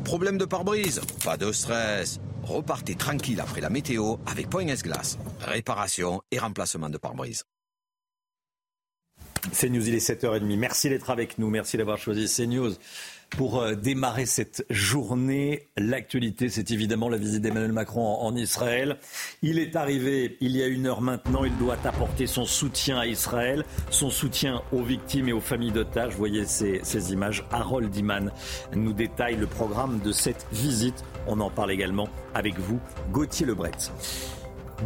Problème 0.03 0.37
de 0.37 0.45
pare-brise? 0.45 1.01
Pas 1.23 1.37
de 1.37 1.51
stress. 1.51 2.19
Repartez 2.43 2.95
tranquille 2.95 3.39
après 3.39 3.61
la 3.61 3.69
météo 3.69 4.15
avec 4.25 4.49
Point 4.49 4.65
Glace. 4.65 5.17
Réparation 5.39 6.21
et 6.31 6.39
remplacement 6.39 6.89
de 6.89 6.97
pare-brise. 6.97 7.43
CNews, 9.51 9.87
il 9.87 9.95
est 9.95 10.09
7h30. 10.09 10.57
Merci 10.57 10.89
d'être 10.89 11.09
avec 11.09 11.37
nous. 11.37 11.49
Merci 11.49 11.77
d'avoir 11.77 11.97
choisi 11.97 12.27
CNews 12.27 12.73
pour 13.29 13.61
euh, 13.61 13.75
démarrer 13.75 14.25
cette 14.25 14.65
journée. 14.69 15.67
L'actualité, 15.77 16.49
c'est 16.49 16.71
évidemment 16.71 17.09
la 17.09 17.17
visite 17.17 17.41
d'Emmanuel 17.41 17.71
Macron 17.71 18.17
en, 18.21 18.35
Israël. 18.35 18.97
Il 19.41 19.59
est 19.59 19.75
arrivé 19.75 20.37
il 20.39 20.55
y 20.55 20.63
a 20.63 20.67
une 20.67 20.87
heure 20.87 21.01
maintenant. 21.01 21.43
Il 21.43 21.55
doit 21.57 21.77
apporter 21.83 22.27
son 22.27 22.45
soutien 22.45 22.99
à 22.99 23.05
Israël, 23.05 23.65
son 23.89 24.09
soutien 24.09 24.61
aux 24.71 24.83
victimes 24.83 25.29
et 25.29 25.33
aux 25.33 25.41
familles 25.41 25.71
d'otages. 25.71 26.13
Vous 26.13 26.19
voyez 26.19 26.45
ces, 26.45 27.11
images. 27.11 27.43
Harold 27.51 27.95
Iman 27.95 28.31
nous 28.75 28.93
détaille 28.93 29.35
le 29.35 29.47
programme 29.47 29.99
de 29.99 30.11
cette 30.11 30.45
visite. 30.51 31.03
On 31.27 31.39
en 31.39 31.49
parle 31.49 31.71
également 31.71 32.07
avec 32.33 32.57
vous, 32.59 32.79
Gauthier 33.11 33.45
Lebret. 33.45 33.71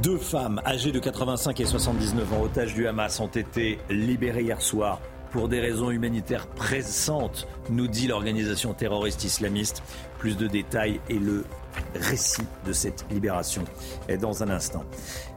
Deux 0.01 0.17
femmes 0.17 0.61
âgées 0.65 0.91
de 0.91 0.99
85 0.99 1.59
et 1.59 1.65
79 1.65 2.33
ans, 2.33 2.41
otages 2.43 2.75
du 2.75 2.87
Hamas, 2.87 3.19
ont 3.19 3.27
été 3.27 3.79
libérées 3.89 4.43
hier 4.43 4.61
soir 4.61 4.99
pour 5.31 5.47
des 5.47 5.59
raisons 5.59 5.89
humanitaires 5.89 6.47
pressantes, 6.47 7.47
nous 7.69 7.87
dit 7.87 8.07
l'organisation 8.07 8.73
terroriste 8.73 9.23
islamiste. 9.23 9.81
Plus 10.19 10.37
de 10.37 10.47
détails 10.47 10.99
et 11.09 11.17
le 11.17 11.45
récit 11.95 12.45
de 12.65 12.73
cette 12.73 13.05
libération 13.09 13.63
est 14.07 14.17
dans 14.17 14.43
un 14.43 14.49
instant. 14.49 14.83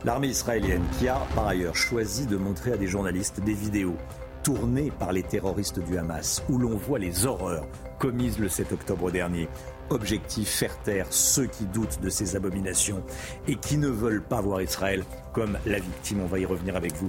L'armée 0.05 0.29
israélienne 0.29 0.85
qui 0.99 1.09
a 1.09 1.21
par 1.35 1.49
ailleurs 1.49 1.77
choisi 1.77 2.27
de 2.27 2.37
montrer 2.37 2.73
à 2.73 2.77
des 2.77 2.87
journalistes 2.87 3.41
des 3.41 3.55
vidéos 3.55 3.97
tournées 4.43 4.91
par 4.99 5.13
les 5.13 5.23
terroristes 5.23 5.81
du 5.81 5.97
Hamas 5.99 6.43
où 6.49 6.59
l'on 6.59 6.77
voit 6.77 6.99
les 6.99 7.27
horreurs 7.27 7.67
commises 7.99 8.39
le 8.39 8.49
7 8.49 8.73
octobre 8.73 9.11
dernier 9.11 9.49
objectif, 9.91 10.49
faire 10.49 10.77
taire 10.83 11.07
ceux 11.11 11.47
qui 11.47 11.65
doutent 11.67 12.01
de 12.01 12.09
ces 12.09 12.37
abominations 12.37 13.03
et 13.47 13.57
qui 13.57 13.77
ne 13.77 13.89
veulent 13.89 14.23
pas 14.23 14.41
voir 14.41 14.63
Israël 14.63 15.05
comme 15.33 15.59
la 15.67 15.79
victime. 15.79 16.21
On 16.23 16.27
va 16.27 16.39
y 16.39 16.47
revenir 16.47 16.77
avec 16.77 16.95
vous. 16.95 17.09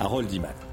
Harold 0.00 0.32
Iman. 0.32 0.71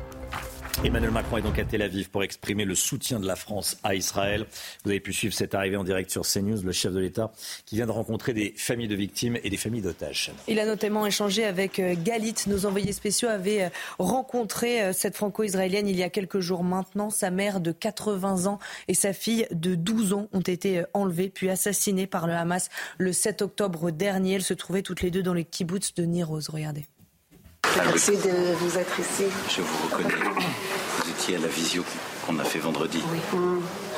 Emmanuel 0.83 1.11
Macron 1.11 1.37
est 1.37 1.41
donc 1.41 1.59
à 1.59 1.65
Tel 1.65 1.81
Aviv 1.81 2.09
pour 2.09 2.23
exprimer 2.23 2.63
le 2.63 2.73
soutien 2.73 3.19
de 3.19 3.27
la 3.27 3.35
France 3.35 3.77
à 3.83 3.95
Israël. 3.95 4.45
Vous 4.83 4.91
avez 4.91 4.99
pu 4.99 5.11
suivre 5.11 5.33
cette 5.33 5.53
arrivée 5.53 5.75
en 5.75 5.83
direct 5.83 6.09
sur 6.09 6.21
CNews, 6.21 6.61
le 6.63 6.71
chef 6.71 6.93
de 6.93 6.99
l'État 6.99 7.31
qui 7.65 7.75
vient 7.75 7.85
de 7.85 7.91
rencontrer 7.91 8.33
des 8.33 8.53
familles 8.55 8.87
de 8.87 8.95
victimes 8.95 9.37
et 9.43 9.49
des 9.49 9.57
familles 9.57 9.81
d'otages. 9.81 10.31
Il 10.47 10.59
a 10.59 10.65
notamment 10.65 11.05
échangé 11.05 11.43
avec 11.43 11.79
euh, 11.79 11.95
Galit. 12.01 12.35
Nos 12.47 12.65
envoyés 12.65 12.93
spéciaux 12.93 13.27
avaient 13.27 13.63
euh, 13.63 13.69
rencontré 13.99 14.81
euh, 14.81 14.93
cette 14.93 15.15
franco-israélienne 15.15 15.87
il 15.87 15.97
y 15.97 16.03
a 16.03 16.09
quelques 16.09 16.39
jours 16.39 16.63
maintenant. 16.63 17.09
Sa 17.09 17.29
mère 17.29 17.59
de 17.59 17.71
80 17.71 18.45
ans 18.45 18.59
et 18.87 18.93
sa 18.93 19.11
fille 19.11 19.47
de 19.51 19.75
12 19.75 20.13
ans 20.13 20.27
ont 20.31 20.39
été 20.39 20.83
enlevées 20.93 21.29
puis 21.29 21.49
assassinées 21.49 22.07
par 22.07 22.25
le 22.25 22.33
Hamas 22.33 22.69
le 22.97 23.11
7 23.11 23.41
octobre 23.41 23.91
dernier. 23.91 24.35
Elles 24.35 24.43
se 24.43 24.53
trouvaient 24.53 24.81
toutes 24.81 25.01
les 25.01 25.11
deux 25.11 25.23
dans 25.23 25.33
le 25.33 25.43
kibbutz 25.43 25.93
de 25.95 26.03
Niroz. 26.03 26.49
Regardez. 26.49 26.85
Merci 27.77 28.17
de 28.17 28.53
vous 28.59 28.77
être 28.77 28.99
ici. 28.99 29.25
Je 29.49 29.61
vous 29.61 29.77
reconnais. 29.87 30.13
Vous 31.03 31.09
étiez 31.09 31.35
à 31.37 31.39
la 31.39 31.47
visio 31.47 31.83
qu'on 32.25 32.37
a 32.39 32.43
fait 32.43 32.59
vendredi. 32.59 33.01
Oui. 33.11 33.19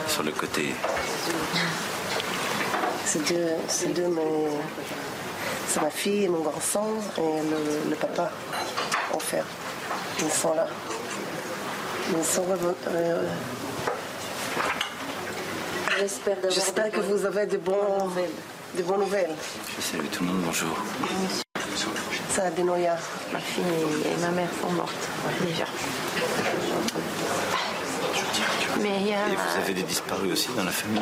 Sur 0.08 0.24
le 0.24 0.32
côté. 0.32 0.74
C'est 3.06 3.28
deux, 3.28 3.48
c'est 3.68 3.94
deux 3.94 4.08
mes... 4.08 4.48
C'est 5.68 5.82
ma 5.82 5.90
fille 5.90 6.26
et 6.26 6.28
mon 6.28 6.44
garçon 6.44 6.86
et 7.18 7.22
le, 7.22 7.90
le 7.90 7.96
papa 7.96 8.30
en 9.14 9.20
fait. 9.20 9.44
Ils 10.20 10.30
sont 10.30 10.54
là. 10.54 10.68
Ils 12.10 12.24
sont 12.26 12.46
euh, 12.90 13.28
J'espère 16.00 16.92
que 16.92 17.00
vous 17.00 17.26
avez 17.26 17.46
de, 17.46 17.58
bons, 17.58 18.10
de 18.78 18.84
bonnes 18.84 19.00
nouvelles. 19.00 19.36
Je 19.78 19.82
salue 19.82 20.08
tout 20.12 20.24
le 20.24 20.30
monde, 20.30 20.42
bonjour. 20.46 20.76
Ça 21.76 21.88
a 22.40 22.50
Benoît. 22.52 22.78
Ma 23.34 23.40
fille 23.40 23.64
et 24.06 24.22
ma 24.22 24.30
mère 24.32 24.50
sont 24.62 24.72
mortes 24.74 25.08
déjà. 25.46 25.66
Mais 28.82 28.98
il 29.02 29.08
y 29.08 29.14
a. 29.14 29.28
Et 29.28 29.36
vous 29.36 29.62
avez 29.64 29.74
des 29.74 29.84
disparus 29.84 30.32
aussi 30.34 30.50
dans 30.56 30.64
la 30.64 30.72
famille 30.72 31.02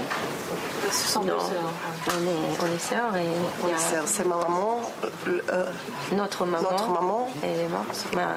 Ce 0.92 1.08
sont 1.14 1.22
nos 1.24 1.40
sœurs. 1.40 1.74
On 2.08 2.12
est, 2.24 2.62
on 2.72 2.76
est 2.76 2.80
sœurs 2.80 3.16
et 3.16 3.28
a 3.74 3.78
C'est 3.78 4.08
c'est 4.08 4.26
ma 4.28 4.36
maman, 4.38 4.82
euh, 5.28 5.66
notre 6.14 6.46
maman. 6.46 6.70
notre 6.72 6.90
maman. 6.90 7.30
Elle 7.44 7.60
est 7.62 7.68
morte. 7.70 8.06
Ma- 8.16 8.36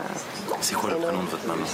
C'est 0.60 0.74
quoi 0.74 0.90
le 0.90 0.96
prénom 0.96 1.22
de 1.22 1.28
votre 1.28 1.46
maman? 1.46 1.64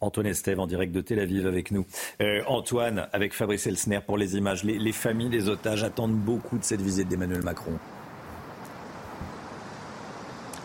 Antoine 0.00 0.26
Estève 0.26 0.58
en 0.58 0.66
direct 0.66 0.92
de 0.92 1.00
Tel 1.00 1.20
Aviv 1.20 1.46
avec 1.46 1.70
nous. 1.70 1.86
Euh, 2.20 2.42
Antoine, 2.48 3.08
avec 3.12 3.32
Fabrice 3.34 3.66
Elsner 3.68 4.00
pour 4.04 4.18
les 4.18 4.36
images. 4.36 4.64
Les, 4.64 4.78
les 4.78 4.92
familles 4.92 5.28
des 5.30 5.48
otages 5.48 5.84
attendent 5.84 6.16
beaucoup 6.16 6.58
de 6.58 6.64
cette 6.64 6.80
visite 6.82 7.08
d'Emmanuel 7.08 7.42
Macron. 7.42 7.78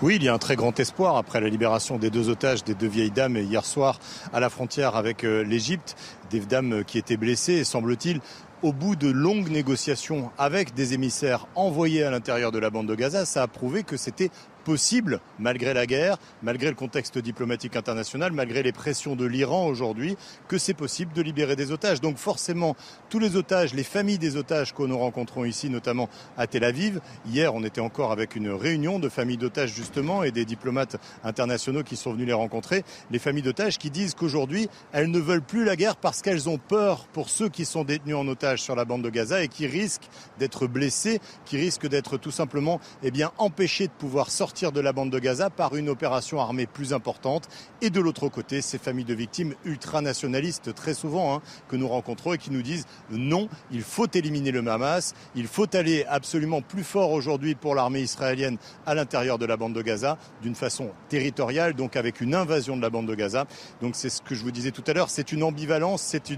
Oui, 0.03 0.17
il 0.17 0.23
y 0.23 0.29
a 0.29 0.33
un 0.35 0.37
très 0.37 0.55
grand 0.55 0.79
espoir 0.79 1.17
après 1.17 1.41
la 1.41 1.49
libération 1.49 1.97
des 1.97 2.11
deux 2.11 2.29
otages, 2.29 2.63
des 2.63 2.75
deux 2.75 2.87
vieilles 2.87 3.09
dames 3.09 3.35
hier 3.35 3.65
soir 3.65 3.99
à 4.31 4.39
la 4.39 4.51
frontière 4.51 4.95
avec 4.95 5.23
euh, 5.23 5.43
l'Égypte, 5.43 5.95
des 6.29 6.39
dames 6.39 6.83
qui 6.85 6.99
étaient 6.99 7.17
blessées 7.17 7.53
et 7.53 7.63
semble-t-il 7.63 8.21
au 8.61 8.73
bout 8.73 8.95
de 8.95 9.09
longues 9.09 9.49
négociations 9.49 10.29
avec 10.37 10.75
des 10.75 10.93
émissaires 10.93 11.47
envoyés 11.55 12.03
à 12.03 12.11
l'intérieur 12.11 12.51
de 12.51 12.59
la 12.59 12.69
bande 12.69 12.85
de 12.85 12.93
Gaza, 12.93 13.25
ça 13.25 13.41
a 13.41 13.47
prouvé 13.47 13.81
que 13.81 13.97
c'était 13.97 14.29
possible, 14.67 15.21
malgré 15.39 15.73
la 15.73 15.85
guerre, 15.85 16.17
malgré 16.43 16.67
le 16.67 16.75
contexte 16.75 17.17
diplomatique 17.17 17.77
international, 17.77 18.33
malgré 18.33 18.63
les 18.63 18.73
pressions 18.73 19.15
de 19.15 19.23
l'Iran 19.23 19.65
aujourd'hui, 19.65 20.17
que 20.49 20.57
c'est 20.57 20.73
possible 20.73 21.13
de 21.13 21.21
libérer 21.21 21.55
des 21.55 21.71
otages. 21.71 22.01
Donc 22.01 22.17
forcément, 22.17 22.75
tous 23.09 23.17
les 23.17 23.37
otages, 23.37 23.73
les 23.73 23.85
familles 23.85 24.17
des 24.17 24.35
otages 24.35 24.73
que 24.73 24.83
nous 24.83 24.97
rencontrons 24.97 25.45
ici, 25.45 25.69
notamment 25.69 26.09
à 26.35 26.47
Tel 26.47 26.65
Aviv, 26.65 26.99
hier 27.25 27.55
on 27.55 27.63
était 27.63 27.79
encore 27.79 28.11
avec 28.11 28.35
une 28.35 28.49
réunion 28.49 28.99
de 28.99 29.07
familles 29.07 29.37
d'otages 29.37 29.73
justement 29.73 30.23
et 30.23 30.31
des 30.31 30.43
diplomates 30.43 30.97
internationaux 31.23 31.83
qui 31.83 31.95
sont 31.95 32.11
venus 32.11 32.27
les 32.27 32.33
rencontrer, 32.33 32.83
les 33.09 33.19
familles 33.19 33.43
d'otages 33.43 33.77
qui 33.77 33.89
disent 33.89 34.15
qu'aujourd'hui 34.15 34.67
elles 34.91 35.09
ne 35.09 35.19
veulent 35.19 35.41
plus 35.41 35.63
la 35.63 35.77
guerre 35.77 35.95
parce 35.95 36.21
qu'elles 36.21 36.49
ont 36.49 36.57
peur 36.57 37.07
pour 37.13 37.29
ceux 37.29 37.47
qui 37.47 37.63
sont 37.63 37.85
détenus 37.85 38.17
en 38.17 38.27
otage 38.27 38.61
sur 38.61 38.75
la 38.75 38.83
bande 38.83 39.01
de 39.01 39.09
Gaza 39.09 39.41
et 39.41 39.47
qui 39.47 39.65
risquent 39.65 40.09
d'être 40.39 40.67
blessés, 40.67 41.21
qui 41.45 41.55
risquent 41.55 41.87
d'être 41.87 42.17
tout 42.17 42.31
simplement 42.31 42.81
eh 43.01 43.11
bien, 43.11 43.31
empêchés 43.37 43.87
de 43.87 43.93
pouvoir 43.93 44.29
sortir 44.29 44.56
de 44.57 44.81
la 44.81 44.91
bande 44.91 45.11
de 45.11 45.19
Gaza 45.19 45.49
par 45.49 45.75
une 45.75 45.87
opération 45.87 46.41
armée 46.41 46.65
plus 46.65 46.91
importante. 46.91 47.47
Et 47.81 47.89
de 47.89 48.01
l'autre 48.01 48.27
côté, 48.27 48.61
ces 48.61 48.79
familles 48.79 49.05
de 49.05 49.13
victimes 49.13 49.53
ultranationalistes, 49.65 50.73
très 50.73 50.95
souvent, 50.95 51.35
hein, 51.35 51.41
que 51.69 51.75
nous 51.75 51.87
rencontrons 51.87 52.33
et 52.33 52.37
qui 52.37 52.51
nous 52.51 52.63
disent 52.63 52.85
non, 53.11 53.49
il 53.71 53.83
faut 53.83 54.07
éliminer 54.11 54.51
le 54.51 54.67
Hamas, 54.67 55.13
il 55.35 55.47
faut 55.47 55.75
aller 55.75 56.05
absolument 56.09 56.61
plus 56.61 56.83
fort 56.83 57.11
aujourd'hui 57.11 57.53
pour 57.53 57.75
l'armée 57.75 58.01
israélienne 58.01 58.57
à 58.85 58.95
l'intérieur 58.95 59.37
de 59.37 59.45
la 59.45 59.57
bande 59.57 59.73
de 59.73 59.81
Gaza, 59.81 60.17
d'une 60.41 60.55
façon 60.55 60.89
territoriale, 61.07 61.73
donc 61.73 61.95
avec 61.95 62.19
une 62.19 62.33
invasion 62.33 62.75
de 62.75 62.81
la 62.81 62.89
bande 62.89 63.07
de 63.07 63.15
Gaza. 63.15 63.45
Donc 63.81 63.95
c'est 63.95 64.09
ce 64.09 64.21
que 64.21 64.33
je 64.33 64.43
vous 64.43 64.51
disais 64.51 64.71
tout 64.71 64.83
à 64.87 64.93
l'heure, 64.93 65.09
c'est 65.09 65.31
une 65.31 65.43
ambivalence, 65.43 66.01
c'est 66.01 66.31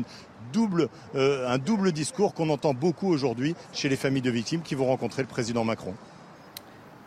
euh, 1.15 1.47
un 1.47 1.57
double 1.57 1.91
discours 1.91 2.33
qu'on 2.33 2.49
entend 2.49 2.73
beaucoup 2.73 3.07
aujourd'hui 3.07 3.55
chez 3.71 3.87
les 3.89 3.95
familles 3.95 4.21
de 4.21 4.31
victimes 4.31 4.61
qui 4.61 4.75
vont 4.75 4.87
rencontrer 4.87 5.21
le 5.21 5.27
président 5.27 5.63
Macron. 5.63 5.93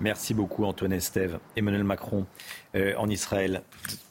Merci 0.02 0.34
beaucoup 0.34 0.64
Antoine 0.64 0.92
Estève. 0.92 1.38
Emmanuel 1.54 1.84
Macron 1.84 2.26
euh, 2.74 2.92
en 2.96 3.08
Israël 3.08 3.62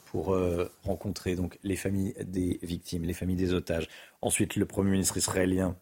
pour 0.06 0.34
euh, 0.34 0.72
rencontrer 0.84 1.36
donc 1.36 1.60
les 1.64 1.76
familles 1.76 2.14
des 2.24 2.60
victimes, 2.64 3.04
les 3.04 3.14
familles 3.14 3.36
des 3.36 3.54
otages. 3.54 3.90
Ensuite, 4.22 4.56
le 4.56 4.66
Premier 4.66 4.92
ministre 4.92 5.18
israélien. 5.18 5.76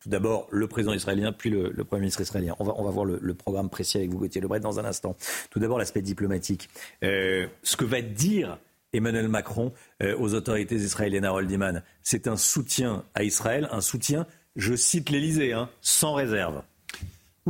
Tout 0.00 0.08
d'abord, 0.08 0.48
le 0.50 0.66
président 0.66 0.94
israélien, 0.94 1.32
puis 1.32 1.50
le, 1.50 1.72
Premier 1.84 2.00
ministre 2.00 2.22
israélien. 2.22 2.56
On 2.58 2.64
va, 2.64 2.90
voir 2.90 3.04
le, 3.04 3.34
programme 3.34 3.68
précis 3.68 3.98
avec 3.98 4.08
vous, 4.08 4.18
Gauthier 4.18 4.40
Lebret, 4.40 4.60
dans 4.60 4.80
un 4.80 4.86
instant. 4.86 5.14
Tout 5.50 5.58
d'abord, 5.58 5.78
l'aspect 5.78 6.00
diplomatique. 6.00 6.70
Euh, 7.04 7.46
ce 7.62 7.76
que 7.76 7.84
va 7.84 8.00
dire 8.00 8.56
Emmanuel 8.94 9.28
Macron 9.28 9.74
aux 10.18 10.32
autorités 10.32 10.76
israéliennes, 10.76 11.26
Harold 11.26 11.50
Iman, 11.50 11.82
c'est 12.02 12.28
un 12.28 12.38
soutien 12.38 13.04
à 13.14 13.24
Israël, 13.24 13.68
un 13.72 13.82
soutien, 13.82 14.26
je 14.56 14.74
cite 14.74 15.10
l'Élysée, 15.10 15.52
hein, 15.52 15.68
sans 15.82 16.14
réserve. 16.14 16.62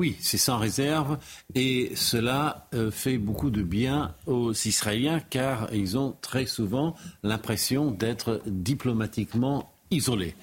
Oui, 0.00 0.16
c'est 0.18 0.38
sans 0.38 0.56
réserve 0.56 1.18
et 1.54 1.92
cela 1.94 2.66
euh, 2.72 2.90
fait 2.90 3.18
beaucoup 3.18 3.50
de 3.50 3.60
bien 3.60 4.14
aux 4.24 4.54
Israéliens 4.54 5.20
car 5.20 5.68
ils 5.74 5.98
ont 5.98 6.16
très 6.22 6.46
souvent 6.46 6.96
l'impression 7.22 7.90
d'être 7.90 8.40
diplomatiquement 8.46 9.70
isolés. 9.90 10.34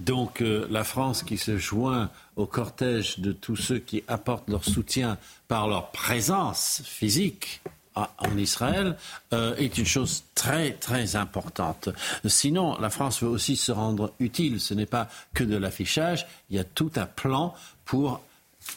Donc 0.00 0.42
euh, 0.42 0.66
la 0.68 0.84
France 0.84 1.22
qui 1.22 1.38
se 1.38 1.56
joint 1.56 2.10
au 2.36 2.44
cortège 2.44 3.18
de 3.18 3.32
tous 3.32 3.56
ceux 3.56 3.78
qui 3.78 4.04
apportent 4.06 4.50
leur 4.50 4.66
soutien 4.66 5.16
par 5.48 5.66
leur 5.66 5.92
présence 5.92 6.82
physique 6.84 7.62
en 7.94 8.36
Israël 8.36 8.98
euh, 9.32 9.56
est 9.56 9.78
une 9.78 9.86
chose 9.86 10.24
très 10.34 10.72
très 10.72 11.16
importante. 11.16 11.88
Sinon, 12.26 12.78
la 12.78 12.90
France 12.90 13.22
veut 13.22 13.30
aussi 13.30 13.56
se 13.56 13.72
rendre 13.72 14.12
utile. 14.20 14.60
Ce 14.60 14.74
n'est 14.74 14.84
pas 14.84 15.08
que 15.32 15.42
de 15.42 15.56
l'affichage. 15.56 16.26
Il 16.50 16.56
y 16.56 16.58
a 16.58 16.64
tout 16.64 16.90
un 16.96 17.06
plan 17.06 17.54
pour 17.86 18.20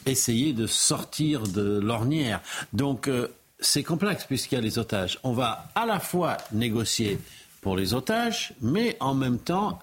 essayer 0.06 0.52
de 0.52 0.66
sortir 0.66 1.42
de 1.42 1.80
l'ornière. 1.80 2.40
Donc 2.72 3.08
euh, 3.08 3.28
c'est 3.60 3.82
complexe 3.82 4.24
puisqu'il 4.24 4.54
y 4.54 4.58
a 4.58 4.62
les 4.62 4.78
otages. 4.78 5.18
On 5.22 5.32
va 5.32 5.68
à 5.74 5.86
la 5.86 6.00
fois 6.00 6.36
négocier 6.52 7.18
pour 7.60 7.76
les 7.76 7.94
otages, 7.94 8.54
mais 8.60 8.96
en 9.00 9.14
même 9.14 9.38
temps 9.38 9.78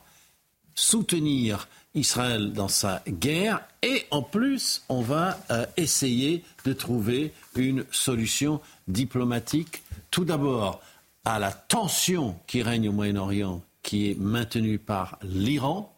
soutenir 0.73 1.67
Israël 1.95 2.53
dans 2.53 2.67
sa 2.67 3.01
guerre 3.07 3.61
et 3.81 4.05
en 4.11 4.21
plus 4.21 4.83
on 4.89 5.01
va 5.01 5.39
euh, 5.49 5.65
essayer 5.77 6.43
de 6.65 6.73
trouver 6.73 7.33
une 7.55 7.85
solution 7.91 8.61
diplomatique 8.87 9.81
tout 10.11 10.23
d'abord 10.23 10.81
à 11.25 11.39
la 11.39 11.51
tension 11.51 12.35
qui 12.45 12.61
règne 12.61 12.89
au 12.89 12.91
Moyen-Orient 12.91 13.63
qui 13.81 14.11
est 14.11 14.19
maintenue 14.19 14.77
par 14.77 15.17
l'Iran 15.23 15.97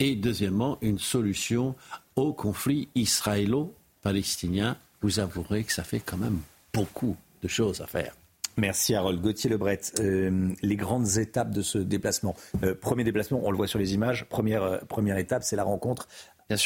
et 0.00 0.16
deuxièmement 0.16 0.78
une 0.80 0.98
solution 0.98 1.76
au 2.18 2.32
conflit 2.32 2.88
israélo-palestinien. 2.94 4.76
Vous 5.02 5.20
avouerez 5.20 5.64
que 5.64 5.72
ça 5.72 5.84
fait 5.84 6.00
quand 6.00 6.16
même 6.16 6.40
beaucoup 6.72 7.16
de 7.42 7.48
choses 7.48 7.80
à 7.80 7.86
faire. 7.86 8.14
Merci 8.56 8.96
Harold. 8.96 9.20
Gauthier 9.20 9.48
Lebret, 9.48 9.80
euh, 10.00 10.48
les 10.62 10.74
grandes 10.74 11.16
étapes 11.18 11.50
de 11.50 11.62
ce 11.62 11.78
déplacement. 11.78 12.34
Euh, 12.64 12.74
premier 12.74 13.04
déplacement, 13.04 13.40
on 13.44 13.52
le 13.52 13.56
voit 13.56 13.68
sur 13.68 13.78
les 13.78 13.94
images. 13.94 14.24
Première, 14.28 14.64
euh, 14.64 14.78
première 14.88 15.16
étape, 15.16 15.44
c'est 15.44 15.54
la 15.54 15.62
rencontre 15.62 16.08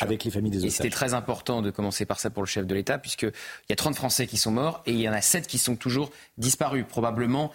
avec 0.00 0.24
les 0.24 0.30
familles 0.30 0.52
des 0.52 0.58
otages. 0.58 0.68
Et 0.68 0.74
c'était 0.74 0.90
très 0.90 1.12
important 1.12 1.60
de 1.60 1.70
commencer 1.70 2.06
par 2.06 2.20
ça 2.20 2.30
pour 2.30 2.42
le 2.42 2.46
chef 2.46 2.66
de 2.66 2.74
l'État, 2.74 2.98
puisqu'il 2.98 3.32
y 3.68 3.72
a 3.72 3.76
30 3.76 3.96
Français 3.96 4.26
qui 4.26 4.36
sont 4.36 4.52
morts 4.52 4.82
et 4.86 4.92
il 4.92 5.00
y 5.00 5.08
en 5.08 5.12
a 5.12 5.20
7 5.20 5.46
qui 5.46 5.58
sont 5.58 5.76
toujours 5.76 6.10
disparus, 6.38 6.84
probablement 6.88 7.52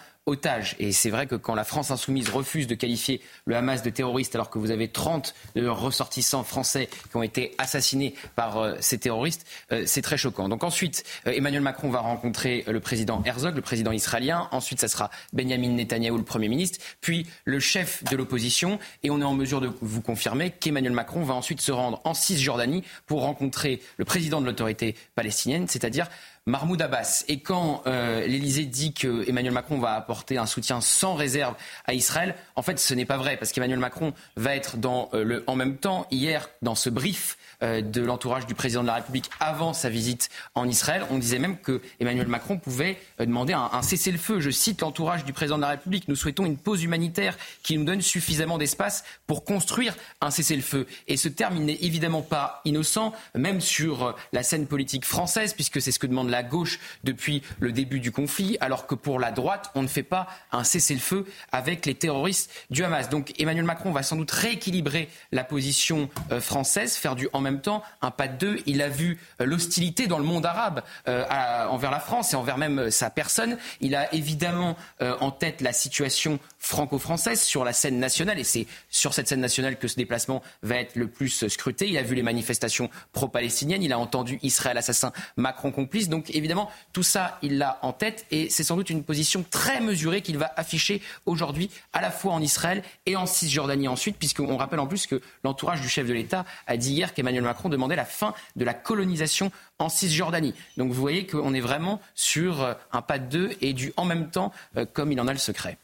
Et 0.78 0.92
c'est 0.92 1.10
vrai 1.10 1.26
que 1.26 1.36
quand 1.36 1.54
la 1.54 1.64
France 1.64 1.90
insoumise 1.90 2.28
refuse 2.28 2.66
de 2.66 2.74
qualifier 2.74 3.22
le 3.46 3.56
Hamas 3.56 3.82
de 3.82 3.90
terroriste 3.90 4.34
alors 4.34 4.50
que 4.50 4.58
vous 4.58 4.70
avez 4.70 4.88
30 4.88 5.34
de 5.54 5.62
leurs 5.62 5.80
ressortissants 5.80 6.44
français 6.44 6.88
qui 7.10 7.16
ont 7.16 7.22
été 7.22 7.54
assassinés 7.56 8.14
par 8.36 8.58
euh, 8.58 8.74
ces 8.80 8.98
terroristes, 8.98 9.46
euh, 9.72 9.84
c'est 9.86 10.02
très 10.02 10.18
choquant. 10.18 10.48
Donc 10.48 10.64
ensuite, 10.64 11.04
euh, 11.26 11.32
Emmanuel 11.32 11.62
Macron 11.62 11.88
va 11.88 12.00
rencontrer 12.00 12.64
le 12.66 12.80
président 12.80 13.22
Herzog, 13.24 13.56
le 13.56 13.62
président 13.62 13.92
israélien. 13.92 14.48
Ensuite, 14.52 14.80
ça 14.80 14.88
sera 14.88 15.10
Benjamin 15.32 15.70
Netanyahou, 15.70 16.18
le 16.18 16.24
Premier 16.24 16.48
ministre, 16.48 16.78
puis 17.00 17.26
le 17.44 17.58
chef 17.58 18.04
de 18.04 18.16
l'opposition. 18.16 18.78
Et 19.02 19.10
on 19.10 19.20
est 19.20 19.24
en 19.24 19.34
mesure 19.34 19.60
de 19.60 19.70
vous 19.80 20.02
confirmer 20.02 20.50
qu'Emmanuel 20.50 20.92
Macron 20.92 21.22
va 21.22 21.34
ensuite 21.34 21.60
se 21.60 21.72
rendre 21.72 22.00
en 22.04 22.12
Cisjordanie 22.12 22.84
pour 23.06 23.22
rencontrer 23.22 23.80
le 23.96 24.04
président 24.04 24.40
de 24.40 24.46
l'autorité 24.46 24.94
palestinienne, 25.14 25.68
c'est-à-dire 25.68 26.08
Mahmoud 26.48 26.80
Abbas. 26.80 27.24
Et 27.28 27.40
quand 27.40 27.82
euh, 27.86 28.26
l'Élysée 28.26 28.64
dit 28.64 28.92
que 28.94 29.28
Emmanuel 29.28 29.52
Macron 29.52 29.78
va 29.78 29.92
apporter 29.94 30.38
un 30.38 30.46
soutien 30.46 30.80
sans 30.80 31.14
réserve 31.14 31.54
à 31.86 31.94
Israël, 31.94 32.34
en 32.56 32.62
fait, 32.62 32.78
ce 32.78 32.94
n'est 32.94 33.04
pas 33.04 33.18
vrai, 33.18 33.36
parce 33.36 33.52
qu'Emmanuel 33.52 33.78
Macron 33.78 34.14
va 34.36 34.56
être 34.56 34.78
dans 34.78 35.10
euh, 35.12 35.22
le 35.22 35.44
en 35.46 35.54
même 35.54 35.76
temps. 35.76 36.06
Hier, 36.10 36.48
dans 36.62 36.74
ce 36.74 36.90
brief 36.90 37.36
de 37.60 38.00
l'entourage 38.00 38.46
du 38.46 38.54
président 38.54 38.82
de 38.82 38.86
la 38.86 38.94
République 38.94 39.30
avant 39.40 39.72
sa 39.72 39.88
visite 39.88 40.28
en 40.54 40.68
Israël. 40.68 41.04
On 41.10 41.18
disait 41.18 41.38
même 41.38 41.58
que 41.58 41.80
Emmanuel 42.00 42.28
Macron 42.28 42.58
pouvait 42.58 42.98
euh, 43.20 43.26
demander 43.26 43.52
un, 43.52 43.70
un 43.72 43.82
cessez-le-feu. 43.82 44.40
Je 44.40 44.50
cite 44.50 44.80
l'entourage 44.80 45.24
du 45.24 45.32
président 45.32 45.56
de 45.56 45.62
la 45.62 45.70
République. 45.70 46.08
Nous 46.08 46.16
souhaitons 46.16 46.46
une 46.46 46.56
pause 46.56 46.82
humanitaire 46.82 47.36
qui 47.62 47.76
nous 47.76 47.84
donne 47.84 48.00
suffisamment 48.00 48.58
d'espace 48.58 49.04
pour 49.26 49.44
construire 49.44 49.96
un 50.20 50.30
cessez-le-feu. 50.30 50.86
Et 51.08 51.16
ce 51.16 51.28
terme, 51.28 51.56
il 51.56 51.64
n'est 51.64 51.78
évidemment 51.80 52.22
pas 52.22 52.60
innocent, 52.64 53.12
même 53.34 53.60
sur 53.60 54.04
euh, 54.04 54.12
la 54.32 54.42
scène 54.42 54.66
politique 54.66 55.04
française, 55.04 55.54
puisque 55.54 55.80
c'est 55.80 55.92
ce 55.92 55.98
que 55.98 56.06
demande 56.06 56.30
la 56.30 56.42
gauche 56.42 56.78
depuis 57.04 57.42
le 57.58 57.72
début 57.72 58.00
du 58.00 58.12
conflit, 58.12 58.56
alors 58.60 58.86
que 58.86 58.94
pour 58.94 59.18
la 59.18 59.32
droite, 59.32 59.70
on 59.74 59.82
ne 59.82 59.88
fait 59.88 60.02
pas 60.02 60.28
un 60.52 60.64
cessez-le-feu 60.64 61.26
avec 61.52 61.86
les 61.86 61.94
terroristes 61.94 62.50
du 62.70 62.84
Hamas. 62.84 63.08
Donc 63.08 63.32
Emmanuel 63.40 63.64
Macron 63.64 63.90
va 63.90 64.02
sans 64.02 64.16
doute 64.16 64.30
rééquilibrer 64.30 65.08
la 65.32 65.44
position 65.44 66.08
française, 66.40 66.94
faire 66.94 67.16
du 67.16 67.28
en 67.32 67.40
même 67.50 67.60
temps 67.60 67.82
un 68.02 68.10
pas 68.10 68.28
de 68.28 68.36
deux. 68.36 68.60
Il 68.66 68.82
a 68.82 68.88
vu 68.88 69.18
euh, 69.40 69.44
l'hostilité 69.44 70.06
dans 70.06 70.18
le 70.18 70.24
monde 70.24 70.46
arabe 70.46 70.82
euh, 71.06 71.24
envers 71.68 71.90
la 71.90 72.00
France 72.00 72.32
et 72.32 72.36
envers 72.36 72.58
même 72.58 72.78
euh, 72.78 72.90
sa 72.90 73.10
personne. 73.10 73.56
Il 73.80 73.94
a 73.94 74.12
évidemment 74.14 74.76
euh, 75.00 75.16
en 75.20 75.30
tête 75.30 75.60
la 75.60 75.72
situation 75.72 76.38
franco-française 76.58 77.40
sur 77.40 77.64
la 77.64 77.72
scène 77.72 77.98
nationale 77.98 78.38
et 78.38 78.44
c'est 78.44 78.66
sur 78.90 79.14
cette 79.14 79.28
scène 79.28 79.40
nationale 79.40 79.78
que 79.78 79.88
ce 79.88 79.96
déplacement 79.96 80.42
va 80.62 80.76
être 80.76 80.96
le 80.96 81.08
plus 81.08 81.46
scruté. 81.48 81.88
Il 81.88 81.96
a 81.96 82.02
vu 82.02 82.14
les 82.14 82.22
manifestations 82.22 82.90
pro-palestiniennes, 83.12 83.82
il 83.82 83.92
a 83.92 83.98
entendu 83.98 84.38
Israël 84.42 84.76
assassin, 84.76 85.12
Macron 85.36 85.70
complice. 85.70 86.08
Donc 86.08 86.34
évidemment, 86.34 86.70
tout 86.92 87.02
ça, 87.02 87.38
il 87.42 87.58
l'a 87.58 87.78
en 87.82 87.92
tête 87.92 88.26
et 88.30 88.50
c'est 88.50 88.64
sans 88.64 88.76
doute 88.76 88.90
une 88.90 89.04
position 89.04 89.44
très 89.48 89.80
mesurée 89.80 90.22
qu'il 90.22 90.38
va 90.38 90.52
afficher 90.56 91.00
aujourd'hui 91.26 91.70
à 91.92 92.00
la 92.00 92.10
fois 92.10 92.32
en 92.32 92.42
Israël 92.42 92.82
et 93.06 93.16
en 93.16 93.26
Cisjordanie 93.26 93.88
ensuite, 93.88 94.16
puisqu'on 94.18 94.56
rappelle 94.56 94.80
en 94.80 94.86
plus 94.86 95.06
que 95.06 95.20
l'entourage 95.44 95.80
du 95.80 95.88
chef 95.88 96.06
de 96.06 96.12
l'État 96.12 96.44
a 96.66 96.76
dit 96.76 96.92
hier 96.92 97.14
qu'Emmanuel 97.14 97.37
Macron 97.44 97.68
demandait 97.68 97.96
la 97.96 98.04
fin 98.04 98.34
de 98.56 98.64
la 98.64 98.74
colonisation 98.74 99.50
en 99.78 99.88
Cisjordanie. 99.88 100.54
Donc 100.76 100.92
vous 100.92 101.00
voyez 101.00 101.26
qu'on 101.26 101.54
est 101.54 101.60
vraiment 101.60 102.00
sur 102.14 102.62
euh, 102.62 102.74
un 102.92 103.02
pas 103.02 103.18
de 103.18 103.28
deux 103.28 103.50
et 103.60 103.72
du 103.72 103.92
en 103.96 104.04
même 104.04 104.30
temps 104.30 104.52
euh, 104.76 104.84
comme 104.84 105.12
il 105.12 105.20
en 105.20 105.28
a 105.28 105.32
le 105.32 105.38
secret. 105.38 105.78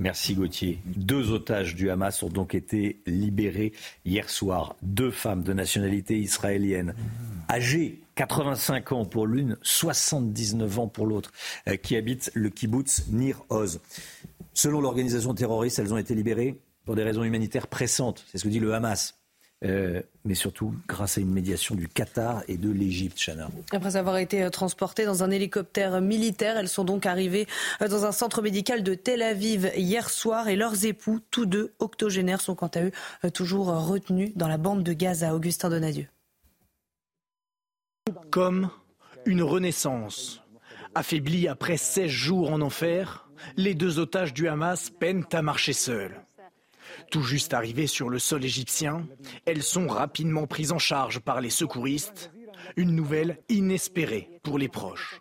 Merci 0.00 0.34
Gauthier. 0.34 0.80
Deux 0.84 1.30
otages 1.30 1.76
du 1.76 1.88
Hamas 1.88 2.22
ont 2.24 2.28
donc 2.28 2.54
été 2.54 3.00
libérés 3.06 3.72
hier 4.04 4.28
soir. 4.28 4.74
Deux 4.82 5.12
femmes 5.12 5.44
de 5.44 5.52
nationalité 5.52 6.18
israélienne, 6.18 6.94
âgées 7.48 8.00
85 8.16 8.92
ans 8.92 9.04
pour 9.04 9.26
l'une, 9.26 9.56
79 9.62 10.78
ans 10.78 10.88
pour 10.88 11.06
l'autre, 11.06 11.32
euh, 11.68 11.76
qui 11.76 11.96
habitent 11.96 12.30
le 12.34 12.50
kibbutz 12.50 13.06
Nir 13.08 13.44
Oz. 13.48 13.80
Selon 14.52 14.80
l'organisation 14.80 15.34
terroriste, 15.34 15.78
elles 15.78 15.92
ont 15.92 15.98
été 15.98 16.14
libérées 16.14 16.58
pour 16.84 16.96
des 16.96 17.02
raisons 17.02 17.24
humanitaires 17.24 17.66
pressantes. 17.66 18.24
C'est 18.30 18.38
ce 18.38 18.44
que 18.44 18.48
dit 18.48 18.60
le 18.60 18.74
Hamas. 18.74 19.14
Euh, 19.64 20.02
mais 20.26 20.34
surtout 20.34 20.74
grâce 20.86 21.16
à 21.16 21.22
une 21.22 21.32
médiation 21.32 21.74
du 21.74 21.88
Qatar 21.88 22.42
et 22.48 22.58
de 22.58 22.70
l'Égypte, 22.70 23.18
Chana. 23.18 23.48
Après 23.72 23.96
avoir 23.96 24.18
été 24.18 24.42
euh, 24.42 24.50
transportées 24.50 25.06
dans 25.06 25.22
un 25.22 25.30
hélicoptère 25.30 26.02
militaire, 26.02 26.58
elles 26.58 26.68
sont 26.68 26.84
donc 26.84 27.06
arrivées 27.06 27.46
euh, 27.80 27.88
dans 27.88 28.04
un 28.04 28.12
centre 28.12 28.42
médical 28.42 28.82
de 28.82 28.94
Tel 28.94 29.22
Aviv 29.22 29.72
hier 29.74 30.10
soir 30.10 30.48
et 30.48 30.56
leurs 30.56 30.84
époux, 30.84 31.20
tous 31.30 31.46
deux 31.46 31.72
octogénaires, 31.78 32.42
sont 32.42 32.54
quant 32.54 32.70
à 32.74 32.82
eux 32.82 32.92
toujours 33.32 33.68
retenus 33.68 34.32
dans 34.36 34.48
la 34.48 34.58
bande 34.58 34.82
de 34.82 34.92
Gaza. 34.92 35.34
Augustin 35.34 35.70
Donadieu. 35.70 36.06
Comme 38.30 38.70
une 39.24 39.42
renaissance. 39.42 40.42
Affaiblis 40.94 41.48
après 41.48 41.78
16 41.78 42.08
jours 42.08 42.52
en 42.52 42.60
enfer, 42.60 43.28
les 43.56 43.74
deux 43.74 43.98
otages 43.98 44.34
du 44.34 44.46
Hamas 44.46 44.90
peinent 44.90 45.24
à 45.32 45.42
marcher 45.42 45.72
seuls. 45.72 46.23
Tout 47.10 47.22
juste 47.22 47.54
arrivées 47.54 47.86
sur 47.86 48.08
le 48.08 48.18
sol 48.18 48.44
égyptien, 48.44 49.06
elles 49.46 49.62
sont 49.62 49.86
rapidement 49.86 50.46
prises 50.46 50.72
en 50.72 50.78
charge 50.78 51.20
par 51.20 51.40
les 51.40 51.50
secouristes. 51.50 52.30
Une 52.76 52.94
nouvelle 52.94 53.38
inespérée 53.48 54.30
pour 54.42 54.58
les 54.58 54.68
proches. 54.68 55.20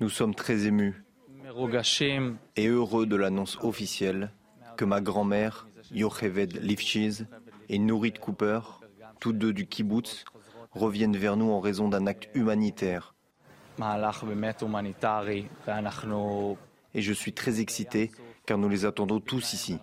Nous 0.00 0.08
sommes 0.08 0.34
très 0.34 0.66
émus 0.66 1.02
et 2.56 2.66
heureux 2.66 3.06
de 3.06 3.16
l'annonce 3.16 3.58
officielle 3.62 4.30
que 4.76 4.84
ma 4.84 5.00
grand-mère, 5.00 5.68
Yocheved 5.90 6.62
Lifchiz, 6.62 7.26
et 7.68 7.78
Nourit 7.78 8.12
Cooper, 8.12 8.60
tous 9.20 9.32
deux 9.32 9.52
du 9.52 9.66
kibbutz, 9.66 10.24
reviennent 10.72 11.16
vers 11.16 11.36
nous 11.36 11.50
en 11.50 11.60
raison 11.60 11.88
d'un 11.88 12.06
acte 12.06 12.28
humanitaire. 12.34 13.14
Et 16.94 17.02
je 17.02 17.12
suis 17.12 17.32
très 17.32 17.60
excité 17.60 18.10
car 18.46 18.58
nous 18.58 18.68
les 18.68 18.84
attendons 18.84 19.20
tous 19.20 19.52
ici. 19.52 19.78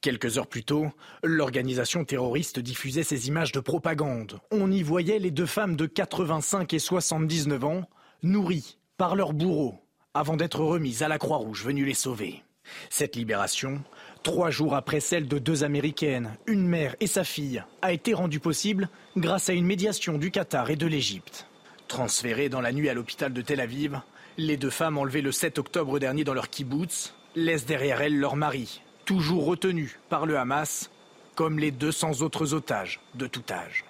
Quelques 0.00 0.38
heures 0.38 0.46
plus 0.46 0.64
tôt, 0.64 0.86
l'organisation 1.24 2.04
terroriste 2.04 2.60
diffusait 2.60 3.02
ces 3.02 3.28
images 3.28 3.52
de 3.52 3.60
propagande. 3.60 4.38
On 4.52 4.70
y 4.70 4.82
voyait 4.82 5.18
les 5.18 5.32
deux 5.32 5.46
femmes 5.46 5.74
de 5.74 5.86
85 5.86 6.72
et 6.72 6.78
79 6.78 7.64
ans, 7.64 7.82
nourries 8.22 8.78
par 8.96 9.16
leurs 9.16 9.32
bourreaux, 9.32 9.80
avant 10.14 10.36
d'être 10.36 10.60
remises 10.60 11.02
à 11.02 11.08
la 11.08 11.18
Croix-Rouge 11.18 11.64
venue 11.64 11.84
les 11.84 11.94
sauver. 11.94 12.42
Cette 12.90 13.16
libération, 13.16 13.82
trois 14.22 14.50
jours 14.50 14.74
après 14.74 15.00
celle 15.00 15.26
de 15.26 15.38
deux 15.38 15.64
Américaines, 15.64 16.36
une 16.46 16.66
mère 16.66 16.94
et 17.00 17.06
sa 17.06 17.24
fille, 17.24 17.64
a 17.82 17.92
été 17.92 18.14
rendue 18.14 18.40
possible 18.40 18.88
grâce 19.16 19.48
à 19.48 19.52
une 19.52 19.66
médiation 19.66 20.16
du 20.18 20.30
Qatar 20.30 20.70
et 20.70 20.76
de 20.76 20.86
l'Égypte. 20.86 21.46
Transférées 21.88 22.50
dans 22.50 22.60
la 22.60 22.72
nuit 22.72 22.88
à 22.88 22.94
l'hôpital 22.94 23.32
de 23.32 23.40
Tel 23.40 23.60
Aviv, 23.60 24.00
les 24.36 24.56
deux 24.56 24.70
femmes 24.70 24.98
enlevées 24.98 25.22
le 25.22 25.32
7 25.32 25.58
octobre 25.58 25.98
dernier 25.98 26.22
dans 26.22 26.34
leur 26.34 26.50
kibbutz 26.50 27.14
laissent 27.44 27.66
derrière 27.66 28.00
elles 28.00 28.18
leur 28.18 28.36
mari, 28.36 28.82
toujours 29.04 29.44
retenu 29.44 29.98
par 30.08 30.26
le 30.26 30.38
Hamas, 30.38 30.90
comme 31.34 31.58
les 31.58 31.70
200 31.70 32.22
autres 32.22 32.54
otages 32.54 33.00
de 33.14 33.26
tout 33.26 33.44
âge. 33.50 33.84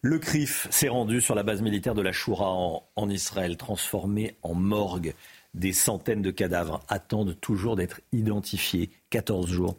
Le 0.00 0.18
CRIF 0.18 0.66
s'est 0.70 0.88
rendu 0.88 1.20
sur 1.20 1.34
la 1.34 1.44
base 1.44 1.62
militaire 1.62 1.94
de 1.94 2.02
la 2.02 2.12
Choura 2.12 2.50
en, 2.50 2.82
en 2.96 3.08
Israël, 3.08 3.56
transformé 3.56 4.36
en 4.42 4.54
morgue. 4.54 5.14
Des 5.54 5.72
centaines 5.72 6.22
de 6.22 6.30
cadavres 6.30 6.80
attendent 6.88 7.38
toujours 7.40 7.76
d'être 7.76 8.00
identifiés. 8.12 8.90
14 9.12 9.46
jours, 9.48 9.76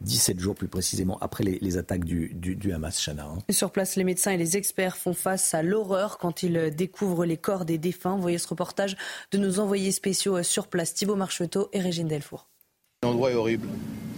17 0.00 0.40
jours 0.40 0.54
plus 0.54 0.66
précisément, 0.68 1.18
après 1.20 1.44
les, 1.44 1.58
les 1.60 1.76
attaques 1.76 2.04
du, 2.04 2.32
du, 2.34 2.56
du 2.56 2.72
Hamas, 2.72 2.98
Chana. 2.98 3.26
hein. 3.26 3.38
Sur 3.52 3.70
place, 3.70 3.96
les 3.96 4.04
médecins 4.04 4.32
et 4.32 4.38
les 4.38 4.56
experts 4.56 4.96
font 4.96 5.12
face 5.12 5.52
à 5.52 5.62
l'horreur 5.62 6.16
quand 6.18 6.42
ils 6.42 6.74
découvrent 6.74 7.26
les 7.26 7.36
corps 7.36 7.64
des 7.66 7.76
défunts. 7.78 8.16
Voyez 8.18 8.38
ce 8.38 8.48
reportage 8.48 8.96
de 9.32 9.38
nos 9.38 9.58
envoyés 9.60 9.92
spéciaux 9.92 10.42
sur 10.42 10.66
place, 10.66 10.94
Thibaut 10.94 11.14
Marcheteau 11.16 11.68
et 11.74 11.80
Régine 11.80 12.08
Delfour. 12.08 12.48
L'endroit 13.02 13.30
est 13.30 13.34
horrible 13.34 13.68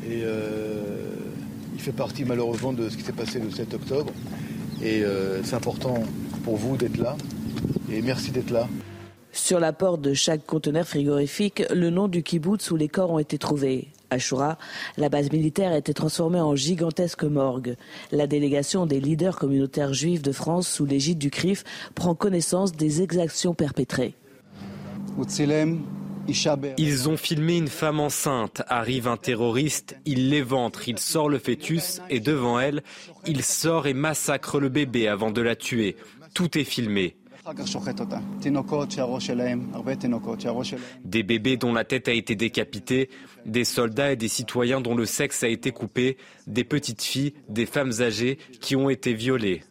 et 0.04 0.22
euh, 0.22 1.10
il 1.74 1.80
fait 1.80 1.92
partie 1.92 2.24
malheureusement 2.24 2.72
de 2.72 2.88
ce 2.88 2.96
qui 2.96 3.02
s'est 3.02 3.12
passé 3.12 3.40
le 3.40 3.50
7 3.50 3.74
octobre. 3.74 4.12
Et 4.82 5.02
euh, 5.04 5.42
c'est 5.42 5.54
important 5.56 6.02
pour 6.44 6.56
vous 6.56 6.76
d'être 6.76 6.96
là 6.98 7.16
et 7.90 8.00
merci 8.00 8.30
d'être 8.30 8.50
là. 8.50 8.68
Sur 9.32 9.60
la 9.60 9.72
porte 9.72 10.02
de 10.02 10.12
chaque 10.14 10.44
conteneur 10.44 10.86
frigorifique, 10.86 11.62
le 11.74 11.90
nom 11.90 12.06
du 12.06 12.22
kibbutz 12.22 12.70
où 12.70 12.76
les 12.76 12.88
corps 12.88 13.10
ont 13.10 13.18
été 13.18 13.38
trouvés. 13.38 13.88
Ashura, 14.12 14.58
la 14.96 15.08
base 15.08 15.32
militaire 15.32 15.72
a 15.72 15.78
été 15.78 15.94
transformée 15.94 16.40
en 16.40 16.54
gigantesque 16.54 17.24
morgue. 17.24 17.76
La 18.10 18.26
délégation 18.26 18.86
des 18.86 19.00
leaders 19.00 19.36
communautaires 19.36 19.94
juifs 19.94 20.22
de 20.22 20.32
France 20.32 20.68
sous 20.68 20.86
l'égide 20.86 21.18
du 21.18 21.30
CRIF 21.30 21.64
prend 21.94 22.14
connaissance 22.14 22.72
des 22.72 23.02
exactions 23.02 23.54
perpétrées. 23.54 24.14
Ils 26.78 27.08
ont 27.08 27.16
filmé 27.16 27.56
une 27.56 27.68
femme 27.68 28.00
enceinte. 28.00 28.62
Arrive 28.68 29.08
un 29.08 29.16
terroriste, 29.16 29.96
il 30.04 30.30
l'éventre, 30.30 30.88
il 30.88 30.98
sort 30.98 31.28
le 31.28 31.38
fœtus 31.38 32.00
et 32.08 32.20
devant 32.20 32.60
elle, 32.60 32.82
il 33.26 33.42
sort 33.42 33.86
et 33.86 33.94
massacre 33.94 34.60
le 34.60 34.68
bébé 34.68 35.08
avant 35.08 35.30
de 35.30 35.42
la 35.42 35.56
tuer. 35.56 35.96
Tout 36.34 36.56
est 36.56 36.64
filmé. 36.64 37.16
Des 41.04 41.22
bébés 41.24 41.56
dont 41.56 41.72
la 41.72 41.84
tête 41.84 42.08
a 42.08 42.12
été 42.12 42.36
décapitée, 42.36 43.10
des 43.46 43.64
soldats 43.64 44.12
et 44.12 44.16
des 44.16 44.28
citoyens 44.28 44.80
dont 44.80 44.94
le 44.94 45.06
sexe 45.06 45.42
a 45.42 45.48
été 45.48 45.72
coupé, 45.72 46.18
des 46.46 46.62
petites 46.62 47.02
filles, 47.02 47.34
des 47.48 47.66
femmes 47.66 47.92
âgées 48.00 48.38
qui 48.60 48.76
ont 48.76 48.90
été 48.90 49.12
violées. 49.14 49.62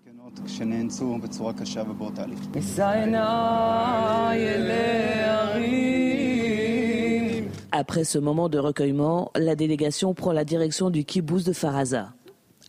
Après 7.72 8.04
ce 8.04 8.18
moment 8.18 8.50
de 8.50 8.58
recueillement, 8.58 9.32
la 9.36 9.56
délégation 9.56 10.14
prend 10.14 10.34
la 10.34 10.44
direction 10.44 10.90
du 10.90 11.06
kibbutz 11.06 11.46
de 11.46 11.54
Faraza. 11.54 12.14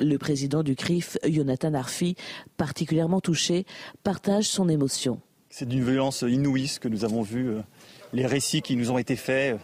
Le 0.02 0.18
président 0.18 0.64
du 0.64 0.74
CRIF, 0.74 1.16
Jonathan 1.24 1.74
Arfi, 1.74 2.16
particulièrement 2.56 3.20
touché, 3.20 3.66
partage 4.02 4.46
son 4.48 4.68
émotion. 4.68 5.20
C'est 5.48 5.68
d'une 5.68 5.84
violence 5.84 6.22
inouïe 6.22 6.66
ce 6.66 6.80
que 6.80 6.88
nous 6.88 7.04
avons 7.04 7.22
vu, 7.22 7.50
euh, 7.50 7.60
les 8.12 8.26
récits 8.26 8.62
qui 8.62 8.74
nous 8.74 8.90
ont 8.90 8.98
été 8.98 9.14
faits, 9.14 9.60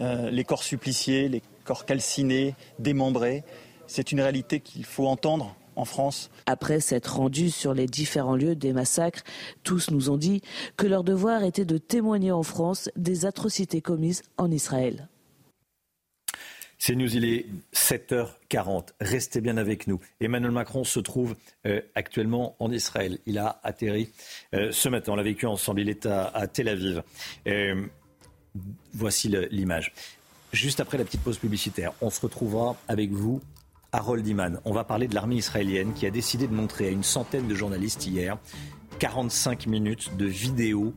euh, 0.00 0.30
les 0.30 0.44
corps 0.44 0.62
suppliciés, 0.62 1.28
les 1.28 1.42
corps 1.64 1.84
calcinés, 1.84 2.54
démembrés. 2.78 3.44
C'est 3.86 4.10
une 4.10 4.20
réalité 4.22 4.60
qu'il 4.60 4.86
faut 4.86 5.06
entendre 5.06 5.54
en 5.76 5.84
France. 5.84 6.30
Après 6.46 6.80
s'être 6.80 7.16
rendus 7.16 7.50
sur 7.50 7.74
les 7.74 7.86
différents 7.86 8.36
lieux 8.36 8.56
des 8.56 8.72
massacres, 8.72 9.22
tous 9.64 9.90
nous 9.90 10.08
ont 10.08 10.16
dit 10.16 10.40
que 10.78 10.86
leur 10.86 11.04
devoir 11.04 11.44
était 11.44 11.66
de 11.66 11.78
témoigner 11.78 12.32
en 12.32 12.42
France 12.42 12.88
des 12.96 13.26
atrocités 13.26 13.82
commises 13.82 14.22
en 14.38 14.50
Israël. 14.50 15.08
C'est 16.86 16.96
News, 16.96 17.16
il 17.16 17.24
est 17.24 17.46
7h40. 17.72 18.88
Restez 19.00 19.40
bien 19.40 19.56
avec 19.56 19.86
nous. 19.86 20.00
Emmanuel 20.20 20.50
Macron 20.50 20.84
se 20.84 21.00
trouve 21.00 21.34
euh, 21.64 21.80
actuellement 21.94 22.56
en 22.58 22.70
Israël. 22.70 23.20
Il 23.24 23.38
a 23.38 23.58
atterri 23.64 24.10
euh, 24.52 24.70
ce 24.70 24.90
matin. 24.90 25.12
On 25.12 25.16
l'a 25.16 25.22
vécu 25.22 25.46
ensemble. 25.46 25.80
Il 25.80 25.88
est 25.88 26.04
à, 26.04 26.46
Tel 26.46 26.68
Aviv. 26.68 27.02
Euh, 27.46 27.86
voici 28.92 29.34
l'image. 29.50 29.94
Juste 30.52 30.78
après 30.78 30.98
la 30.98 31.06
petite 31.06 31.22
pause 31.22 31.38
publicitaire, 31.38 31.94
on 32.02 32.10
se 32.10 32.20
retrouvera 32.20 32.76
avec 32.86 33.12
vous, 33.12 33.40
Harold 33.92 34.26
Iman. 34.26 34.60
On 34.66 34.74
va 34.74 34.84
parler 34.84 35.08
de 35.08 35.14
l'armée 35.14 35.36
israélienne 35.36 35.94
qui 35.94 36.04
a 36.04 36.10
décidé 36.10 36.46
de 36.46 36.52
montrer 36.52 36.88
à 36.88 36.90
une 36.90 37.02
centaine 37.02 37.48
de 37.48 37.54
journalistes 37.54 38.06
hier 38.06 38.36
45 38.98 39.68
minutes 39.68 40.14
de 40.18 40.26
vidéos 40.26 40.92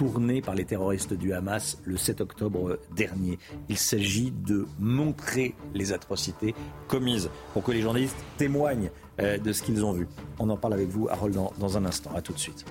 tourné 0.00 0.40
par 0.40 0.54
les 0.54 0.64
terroristes 0.64 1.12
du 1.12 1.34
Hamas 1.34 1.76
le 1.84 1.98
7 1.98 2.22
octobre 2.22 2.78
dernier. 2.96 3.38
Il 3.68 3.76
s'agit 3.76 4.30
de 4.30 4.66
montrer 4.78 5.54
les 5.74 5.92
atrocités 5.92 6.54
commises 6.88 7.28
pour 7.52 7.62
que 7.62 7.70
les 7.70 7.82
journalistes 7.82 8.16
témoignent 8.38 8.90
euh, 9.20 9.36
de 9.36 9.52
ce 9.52 9.62
qu'ils 9.62 9.84
ont 9.84 9.92
vu. 9.92 10.08
On 10.38 10.48
en 10.48 10.56
parle 10.56 10.72
avec 10.72 10.88
vous, 10.88 11.06
Harold, 11.10 11.34
dans, 11.34 11.52
dans 11.58 11.76
un 11.76 11.84
instant. 11.84 12.12
À 12.16 12.22
tout 12.22 12.32
de 12.32 12.38
suite. 12.38 12.64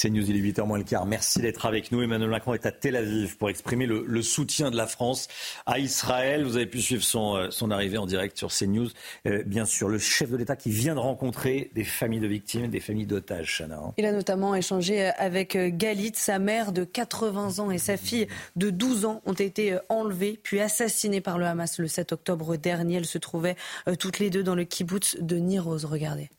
C'est 0.00 0.10
News, 0.10 0.30
il 0.30 0.36
est 0.36 0.52
8h 0.52 0.64
moins 0.64 0.78
le 0.78 0.84
quart. 0.84 1.06
Merci 1.06 1.40
d'être 1.40 1.66
avec 1.66 1.90
nous. 1.90 2.00
Emmanuel 2.02 2.30
Macron 2.30 2.54
est 2.54 2.64
à 2.66 2.70
Tel 2.70 2.94
Aviv 2.94 3.36
pour 3.36 3.50
exprimer 3.50 3.84
le, 3.84 4.22
soutien 4.22 4.70
de 4.70 4.76
la 4.76 4.86
France 4.86 5.26
à 5.66 5.80
Israël. 5.80 6.44
Vous 6.44 6.54
avez 6.54 6.66
pu 6.66 6.80
suivre 6.80 7.02
son, 7.02 7.34
euh, 7.34 7.50
son 7.50 7.72
arrivée 7.72 7.98
en 7.98 8.06
direct 8.06 8.38
sur 8.38 8.52
CNews. 8.52 8.90
Euh, 9.26 9.42
bien 9.44 9.64
sûr, 9.64 9.88
le 9.88 9.98
chef 9.98 10.30
de 10.30 10.36
l'État 10.36 10.54
qui 10.54 10.70
vient 10.70 10.94
de 10.94 11.00
rencontrer 11.00 11.72
des 11.74 11.82
familles 11.82 12.20
de 12.20 12.28
victimes, 12.28 12.68
des 12.68 12.78
familles 12.78 13.06
d'otages, 13.06 13.58
Chana. 13.58 13.76
Hein. 13.76 13.94
Il 13.96 14.06
a 14.06 14.12
notamment 14.12 14.54
échangé 14.54 15.06
avec 15.18 15.56
euh, 15.56 15.68
Galit, 15.68 16.12
sa 16.14 16.38
mère 16.38 16.70
de 16.70 16.84
80 16.84 17.58
ans 17.58 17.72
et 17.72 17.78
sa 17.78 17.96
fille 17.96 18.28
de 18.54 18.70
12 18.70 19.04
ans 19.04 19.20
ont 19.26 19.32
été 19.32 19.78
enlevées 19.88 20.38
puis 20.40 20.60
assassinées 20.60 21.20
par 21.20 21.38
le 21.38 21.46
Hamas 21.46 21.80
le 21.80 21.88
7 21.88 22.12
octobre 22.12 22.54
dernier. 22.54 22.98
Elles 22.98 23.04
se 23.04 23.18
trouvaient 23.18 23.56
toutes 23.98 24.20
les 24.20 24.30
deux 24.30 24.44
dans 24.44 24.54
le 24.54 24.62
kibbutz 24.62 25.16
de 25.20 25.38
Niroz. 25.38 25.86
Regardez. 25.86 26.30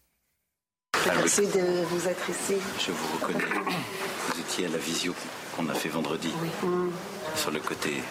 Merci 1.05 1.47
de 1.47 1.85
vous 1.89 2.07
être 2.07 2.29
ici. 2.29 2.55
Je 2.79 2.91
vous 2.91 3.07
reconnais. 3.17 3.45
Vous 4.27 4.39
étiez 4.39 4.65
à 4.65 4.69
la 4.69 4.77
visio 4.77 5.13
qu'on 5.55 5.67
a 5.69 5.73
fait 5.73 5.89
vendredi. 5.89 6.31
Oui. 6.41 6.69
Sur 7.35 7.51
le 7.51 7.59
côté. 7.59 8.01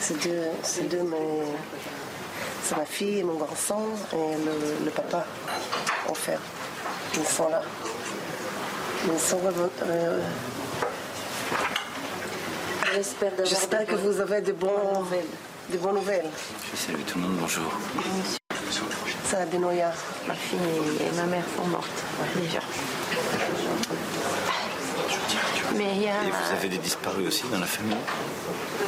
C'est 0.00 0.22
deux, 0.22 0.42
c'est 0.62 0.88
deux 0.88 1.02
mes... 1.02 1.42
C'est 2.64 2.76
ma 2.76 2.84
fille 2.84 3.18
et 3.18 3.22
mon 3.22 3.38
garçon 3.38 3.80
et 4.12 4.84
le, 4.84 4.90
papa 4.90 5.24
offert. 6.08 6.40
Ils 7.16 7.24
sont 7.24 7.48
là. 7.48 7.62
Ils 9.04 9.20
sont 9.20 9.40
euh... 9.82 10.20
J'espère 13.44 13.86
que 13.86 13.94
vous 13.94 14.20
avez 14.20 14.40
de 14.40 14.52
bonnes 14.52 14.70
nouvelles. 14.94 15.26
De 15.70 15.78
bonnes 15.78 15.94
nouvelles. 15.94 16.30
Je 16.72 16.76
salue 16.76 17.02
tout 17.06 17.18
le 17.18 17.24
monde, 17.24 17.36
bonjour. 17.40 17.72
Ça 19.26 19.38
a 19.40 19.46
Benoît. 19.46 19.72
Ma 20.28 20.34
fille 20.34 20.58
et 21.00 21.16
ma 21.16 21.24
mère 21.24 21.44
sont 21.56 21.66
mortes 21.66 22.04
déjà. 22.36 22.60
Mais 25.74 25.96
il 25.96 26.02
y 26.02 26.08
a... 26.08 26.22
Et 26.22 26.30
vous 26.30 26.52
avez 26.56 26.68
des 26.68 26.78
disparus 26.78 27.26
aussi 27.26 27.44
dans 27.50 27.58
la 27.58 27.66
famille 27.66 27.96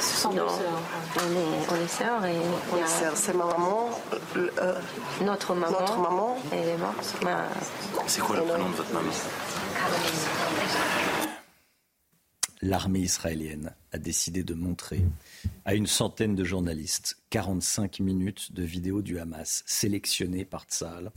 Ce 0.00 0.16
sont 0.22 0.32
non. 0.32 0.48
sœurs. 0.48 0.80
On 1.16 1.20
est, 1.20 1.80
on 1.80 1.84
est 1.84 1.88
sœurs 1.88 2.24
et. 2.24 2.36
On 2.72 2.76
est 2.76 2.86
sœurs. 2.86 3.12
C'est 3.16 3.34
ma 3.34 3.44
maman. 3.46 3.90
Euh, 4.36 4.74
notre 5.22 5.54
maman. 5.54 5.80
Notre 5.80 5.98
maman. 5.98 6.38
Elle 6.52 6.68
est 6.68 6.76
morte. 6.78 7.14
Ma... 7.22 7.46
C'est 8.06 8.20
quoi 8.20 8.36
le 8.36 8.42
prénom 8.42 8.68
de 8.68 8.74
votre 8.76 8.92
maman? 8.92 9.10
L'armée 12.60 13.00
israélienne 13.00 13.72
a 13.92 13.98
décidé 13.98 14.42
de 14.42 14.54
montrer 14.54 15.02
à 15.64 15.74
une 15.74 15.86
centaine 15.86 16.34
de 16.34 16.44
journalistes 16.44 17.16
45 17.30 18.00
minutes 18.00 18.52
de 18.52 18.64
vidéos 18.64 19.00
du 19.00 19.18
Hamas 19.18 19.62
sélectionnées 19.66 20.44
par 20.44 20.64
Tzal, 20.64 21.12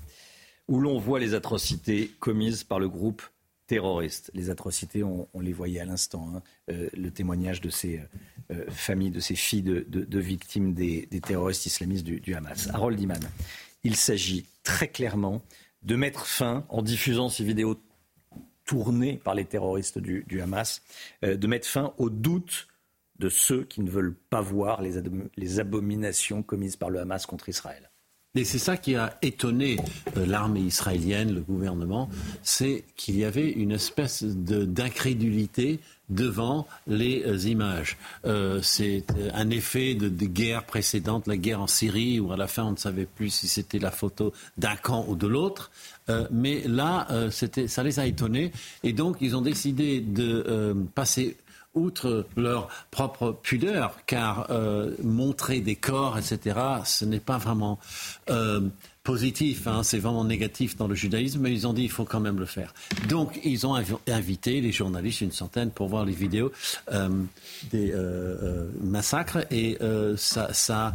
où 0.68 0.80
l'on 0.80 1.00
voit 1.00 1.20
les 1.20 1.34
atrocités 1.34 2.12
commises 2.20 2.64
par 2.64 2.80
le 2.80 2.90
groupe 2.90 3.24
terroriste. 3.66 4.32
Les 4.34 4.50
atrocités, 4.50 5.04
on, 5.04 5.28
les 5.40 5.54
voyait 5.54 5.80
à 5.80 5.86
l'instant, 5.86 6.30
hein. 6.36 6.44
euh, 6.70 6.90
le 6.94 7.10
témoignage 7.10 7.62
de 7.62 7.70
ces 7.70 8.02
euh, 8.52 8.66
familles, 8.70 9.12
de 9.12 9.20
ces 9.20 9.36
filles 9.36 9.64
de, 9.64 10.20
victimes 10.20 10.74
des, 10.74 11.08
terroristes 11.26 11.66
islamistes 11.66 12.06
du, 12.06 12.36
Hamas. 12.36 12.70
Harold 12.74 13.00
Iman, 13.00 13.22
il 13.84 13.96
s'agit 13.96 14.46
très 14.64 14.90
clairement 14.90 15.42
de 15.84 15.96
mettre 15.96 16.28
fin, 16.28 16.66
en 16.70 16.82
diffusant 16.82 17.30
ces 17.30 17.44
vidéos 17.44 17.82
tournées 18.66 19.20
par 19.24 19.36
les 19.36 19.46
terroristes 19.46 20.00
du, 20.00 20.42
Hamas, 20.42 20.82
euh, 21.24 21.36
de 21.36 21.48
mettre 21.48 21.68
fin 21.68 21.94
au 21.98 22.10
doute 22.10 22.68
de 23.20 23.30
ceux 23.30 23.64
qui 23.64 23.82
ne 23.82 23.90
veulent 23.90 24.16
pas 24.30 24.42
voir 24.42 24.82
les, 24.82 25.60
abominations 25.60 26.42
commises 26.42 26.76
par 26.76 26.90
le 26.90 27.00
Hamas 27.00 27.26
contre 27.26 27.50
Israël. 27.50 27.90
Et 28.34 28.46
c'est 28.46 28.60
ça 28.60 28.78
qui 28.78 28.96
a 28.96 29.18
étonné 29.22 29.76
euh, 30.16 30.26
l'armée 30.26 30.62
israélienne, 30.62 31.36
le 31.36 31.42
gouvernement, 31.42 32.10
c'est 32.44 32.86
qu'il 32.96 33.18
y 33.18 33.26
avait 33.26 33.50
une 33.50 33.74
espèce 33.74 34.24
d'incrédulité 34.24 35.82
devant 36.08 36.66
les 36.88 37.24
euh, 37.26 37.38
images. 37.40 37.98
C'est 38.64 39.04
un 39.34 39.50
effet 39.50 39.96
de, 39.96 40.08
de, 40.08 40.26
guerre 40.26 40.64
précédente, 40.64 41.28
la 41.28 41.36
guerre 41.36 41.62
en 41.62 41.68
Syrie, 41.68 42.22
où 42.22 42.32
à 42.32 42.38
la 42.38 42.48
fin 42.48 42.64
on 42.64 42.72
ne 42.72 42.78
savait 42.78 43.06
plus 43.06 43.32
si 43.32 43.50
c'était 43.50 43.80
la 43.80 43.92
photo 43.92 44.32
d'un 44.58 44.78
camp 44.78 45.06
ou 45.10 45.16
de 45.16 45.28
l'autre. 45.28 45.70
Mais 46.32 46.62
là, 46.66 47.08
ça 47.30 47.84
les 47.84 48.00
a 48.00 48.06
étonnés, 48.06 48.52
et 48.84 48.94
donc 48.94 49.18
ils 49.22 49.36
ont 49.36 49.42
décidé 49.42 50.02
de 50.02 50.76
passer 50.94 51.38
outre 51.74 52.26
leur 52.36 52.68
propre 52.92 53.32
pudeur, 53.32 53.98
car 54.06 54.48
euh, 54.50 54.96
montrer 55.04 55.62
des 55.62 55.76
corps, 55.76 56.18
etc., 56.18 56.60
ce 56.86 57.06
n'est 57.06 57.20
pas 57.20 57.38
vraiment 57.38 57.80
euh, 58.30 58.62
positif, 59.04 59.68
hein, 59.68 59.82
c'est 59.84 60.00
vraiment 60.00 60.26
négatif 60.26 60.76
dans 60.76 60.88
le 60.88 60.96
judaïsme, 60.96 61.40
mais 61.40 61.54
ils 61.54 61.66
ont 61.68 61.74
dit 61.74 61.84
il 61.84 61.92
faut 61.92 62.04
quand 62.04 62.20
même 62.20 62.40
le 62.40 62.46
faire. 62.46 62.74
Donc 63.08 63.40
ils 63.44 63.66
ont 63.66 63.82
invité 64.08 64.60
les 64.60 64.72
journalistes, 64.72 65.22
une 65.22 65.32
centaine, 65.32 65.72
pour 65.72 65.88
voir 65.88 66.06
les 66.06 66.14
vidéos 66.14 66.52
euh, 66.92 67.10
des 67.72 67.94
massacres, 68.82 69.46
et 69.50 69.78
ça, 70.18 70.54
ça 70.54 70.94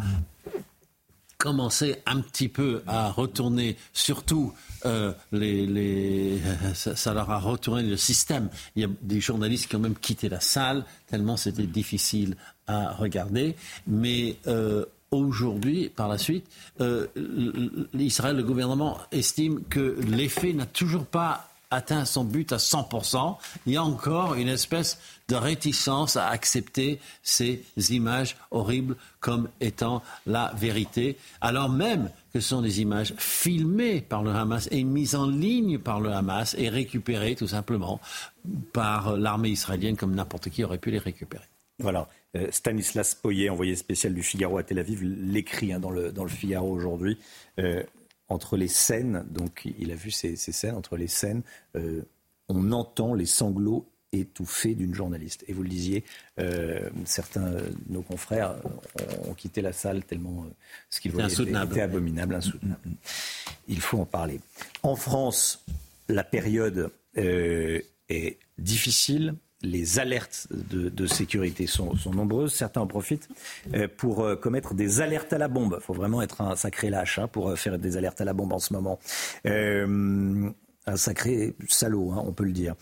commencé 1.39 1.97
un 2.07 2.21
petit 2.21 2.49
peu 2.49 2.83
à 2.87 3.11
retourner, 3.11 3.77
surtout 3.93 4.53
euh, 4.85 5.13
les, 5.33 6.39
ça, 6.75 7.15
leur 7.15 7.31
a 7.31 7.39
retourné 7.39 7.83
le 7.83 7.97
système. 7.97 8.49
Il 8.75 8.83
y 8.83 8.85
a 8.85 8.89
des 9.03 9.21
journalistes 9.21 9.69
qui 9.69 9.77
ont 9.77 9.81
même 9.81 9.97
quitté 9.97 10.29
la 10.29 10.41
salle, 10.41 10.85
tellement 11.07 11.37
c'était 11.37 11.67
difficile 11.67 12.37
à 12.67 12.93
regarder. 12.93 13.57
Mais 13.87 14.37
euh, 14.47 14.85
aujourd'hui, 15.11 15.89
par 15.89 16.09
la 16.09 16.19
suite, 16.19 16.47
euh, 16.81 17.07
Israël, 17.95 18.37
le 18.37 18.43
gouvernement 18.43 18.99
estime 19.13 19.63
que 19.65 19.97
l'effet 20.09 20.53
n'a 20.53 20.67
toujours 20.67 21.07
pas 21.07 21.49
atteint 21.71 22.05
son 22.05 22.25
but 22.25 22.53
à 22.53 22.57
100%, 22.57 23.37
il 23.67 23.73
y 23.73 23.77
a 23.77 23.83
encore 23.83 24.35
une 24.35 24.49
espèce 24.49 24.99
de 25.29 25.35
réticence 25.35 26.17
à 26.17 26.29
accepter 26.29 27.01
ces 27.23 27.65
images 27.91 28.37
horribles 28.51 28.97
comme 29.21 29.49
étant 29.61 30.03
la 30.27 30.53
vérité, 30.57 31.17
alors 31.41 31.69
même 31.69 32.11
que 32.33 32.41
ce 32.41 32.51
sont 32.51 32.63
des 32.63 32.81
images 32.81 33.15
filmées 33.19 34.01
par 34.01 34.23
le 34.23 34.31
Hamas 34.31 34.69
et 34.71 34.85
mises 34.85 35.15
en 35.15 35.27
ligne 35.27 35.79
par 35.79 36.01
le 36.01 36.13
Hamas 36.13 36.55
et 36.59 36.69
récupérées 36.69 37.35
tout 37.35 37.49
simplement 37.49 38.01
par 38.73 39.17
l'armée 39.17 39.49
israélienne 39.49 39.97
comme 39.97 40.15
n'importe 40.15 40.51
qui 40.51 40.63
aurait 40.63 40.79
pu 40.79 40.91
les 40.91 40.99
récupérer. 40.99 41.47
Voilà. 41.79 42.09
Euh, 42.37 42.49
Stanislas 42.51 43.15
Poyet, 43.15 43.49
envoyé 43.49 43.77
spécial 43.77 44.15
du 44.15 44.23
Figaro 44.23 44.59
à 44.59 44.63
Tel 44.63 44.79
Aviv, 44.79 45.03
l'écrit 45.03 45.73
hein, 45.73 45.81
dans, 45.81 45.91
le, 45.91 46.13
dans 46.13 46.25
le 46.25 46.31
Figaro 46.31 46.71
aujourd'hui. 46.71 47.19
Euh, 47.59 47.83
entre 48.29 48.57
les 48.57 48.69
scènes, 48.69 49.25
donc 49.31 49.69
il 49.79 49.93
a 49.93 49.95
vu 49.95 50.11
ces, 50.11 50.37
scènes, 50.37 50.75
entre 50.75 50.97
les 50.97 51.07
scènes, 51.07 51.43
euh, 51.77 52.03
on 52.49 52.73
entend 52.73 53.15
les 53.15 53.27
sanglots 53.27 53.89
étouffés 54.13 54.75
d'une 54.75 54.95
journaliste. 54.95 55.45
Et 55.49 55.53
vous 55.53 55.63
le 55.63 55.69
disiez, 55.69 56.05
euh, 56.39 56.89
certains 57.05 57.51
de 57.51 57.65
nos 57.89 58.03
confrères 58.03 58.57
ont, 59.29 59.35
quitté 59.35 59.61
la 59.61 59.73
salle 59.73 60.05
tellement 60.05 60.45
euh, 60.45 60.51
ce 60.91 61.01
qu'ils 61.01 61.13
voyaient 61.13 61.33
était, 61.33 61.81
abominable, 61.81 62.35
insoutenable. 62.35 62.81
Il 63.69 63.81
faut 63.81 63.99
en 63.99 64.07
parler. 64.07 64.41
En 64.83 64.97
France, 64.97 65.65
la 66.09 66.25
période 66.25 66.91
est 67.15 68.39
difficile. 68.59 69.35
Les 69.63 69.99
alertes 69.99 70.49
de, 70.51 71.07
sécurité 71.07 71.67
sont, 71.67 71.95
nombreuses. 72.13 72.55
Certains 72.55 72.83
en 72.83 72.87
profitent 72.87 73.29
euh, 73.75 73.89
pour 73.95 74.23
euh, 74.23 74.37
commettre 74.37 74.75
des 74.75 75.01
alertes 75.01 75.33
à 75.33 75.39
la 75.39 75.49
bombe. 75.49 75.79
Il 75.81 75.85
faut 75.85 75.95
vraiment 75.95 76.23
être 76.23 76.41
un 76.41 76.57
sacré 76.57 76.91
lâche 76.91 77.19
hein, 77.19 77.29
pour 77.29 77.59
faire 77.59 77.79
des 77.79 77.97
alertes 77.97 78.21
à 78.21 78.25
la 78.25 78.33
bombe 78.33 78.53
en 78.53 78.59
ce 78.59 78.73
moment. 78.73 78.99
un 79.45 80.97
sacré 80.97 81.55
salaud, 81.69 82.13
hein, 82.13 82.23
on 82.27 82.33
peut 82.33 82.45
le 82.45 82.53
dire. 82.53 82.75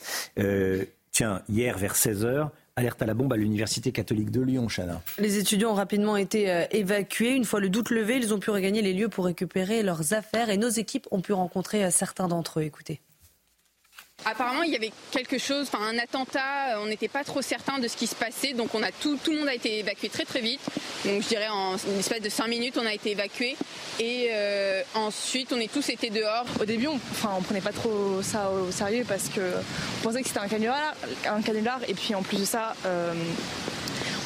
tiens, 1.13 1.43
hier 1.49 1.79
vers 1.79 1.95
16h, 1.95 2.51
Alerte 2.77 3.03
à 3.03 3.07
la 3.07 3.15
bombe 3.15 3.33
à 3.33 3.37
l'Université 3.37 3.93
catholique 3.93 4.33
de 4.33 4.41
Lyon, 4.41 4.67
Chana. 4.69 5.01
Les 5.19 5.39
étudiants 5.39 5.71
ont 5.71 5.75
rapidement 5.75 6.17
été 6.17 6.51
euh, 6.51 6.65
évacués. 6.73 7.31
Une 7.31 7.45
fois 7.45 7.61
le 7.61 7.69
doute 7.69 7.91
levé, 7.91 8.17
ils 8.17 8.35
ont 8.35 8.41
pu 8.41 8.51
regagner 8.51 8.83
les 8.83 8.93
lieux 8.93 9.09
pour 9.09 9.27
récupérer 9.27 9.85
leurs 9.85 10.13
affaires 10.13 10.51
et 10.51 10.57
nos 10.57 10.71
équipes 10.71 11.07
ont 11.13 11.21
pu 11.21 11.33
rencontrer 11.33 11.85
euh, 11.85 11.91
certains 11.93 12.27
d'entre 12.27 12.59
eux. 12.59 12.65
Écoutez. 12.65 13.01
Apparemment, 14.27 14.63
il 14.63 14.73
y 14.73 14.77
avait 14.77 14.93
quelque 15.11 15.39
chose, 15.39 15.69
un 15.75 15.99
attentat, 15.99 16.81
on 16.81 16.87
n'était 16.87 17.09
pas 17.09 17.25
trop 17.25 17.43
certain 17.43 17.79
de 17.79 17.89
ce 17.89 17.97
qui 17.97 18.07
se 18.07 18.15
passait, 18.15 18.53
donc 18.53 18.71
tout 19.01 19.19
le 19.31 19.39
monde 19.39 19.49
a 19.49 19.55
été 19.55 19.81
évacué 19.81 20.09
très 20.09 20.25
très 20.25 20.41
vite. 20.41 20.61
Donc 21.05 21.23
je 21.23 21.29
dirais 21.29 21.49
en 21.49 21.77
une 21.77 21.99
espèce 21.99 22.23
de 22.23 22.31
5 22.31 22.49
minutes, 22.49 22.79
on 22.81 22.87
a 22.87 22.95
été 22.95 23.11
évacué 23.11 23.57
et 24.01 24.29
euh, 24.31 24.83
ensuite 24.95 25.53
on 25.53 25.61
est 25.61 25.73
tous 25.73 25.89
été 25.91 26.09
dehors. 26.11 26.47
Au 26.61 26.65
début, 26.65 26.87
on, 26.87 26.97
enfin, 27.13 27.31
on 27.37 27.43
prenait 27.43 27.61
pas 27.61 27.73
trop 27.73 28.23
ça 28.23 28.51
au 28.51 28.71
sérieux 28.71 29.05
parce 29.07 29.29
que 29.29 29.41
on 30.01 30.09
pensait 30.09 30.23
que 30.23 30.29
c'était 30.29 30.41
un 30.41 30.49
canular, 30.49 30.95
un 31.27 31.43
canular, 31.43 31.81
et 31.87 31.95
puis 31.95 32.15
en 32.15 32.23
plus 32.23 32.39
de 32.39 32.45
ça. 32.45 32.75
Euh, 32.87 33.13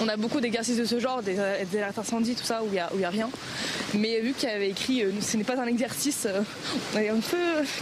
on 0.01 0.09
a 0.09 0.16
beaucoup 0.16 0.41
d'exercices 0.41 0.77
de 0.77 0.85
ce 0.85 0.99
genre, 0.99 1.23
des, 1.23 1.39
alertes 1.39 1.99
incendies, 1.99 2.35
tout 2.35 2.45
ça, 2.45 2.62
où 2.62 2.66
il 2.69 2.99
n'y 2.99 3.05
a, 3.05 3.11
rien. 3.11 3.31
Mais 3.95 4.20
vu 4.20 4.33
qu'il 4.33 4.49
avait 4.49 4.70
écrit 4.70 5.03
euh, 5.03 5.11
ce 5.20 5.37
n'est 5.37 5.45
pas 5.45 5.59
un 5.61 5.66
exercice, 5.66 6.27
euh, 6.27 6.43
on 6.95 6.99
est 6.99 7.09
un 7.09 7.20
peu 7.20 7.37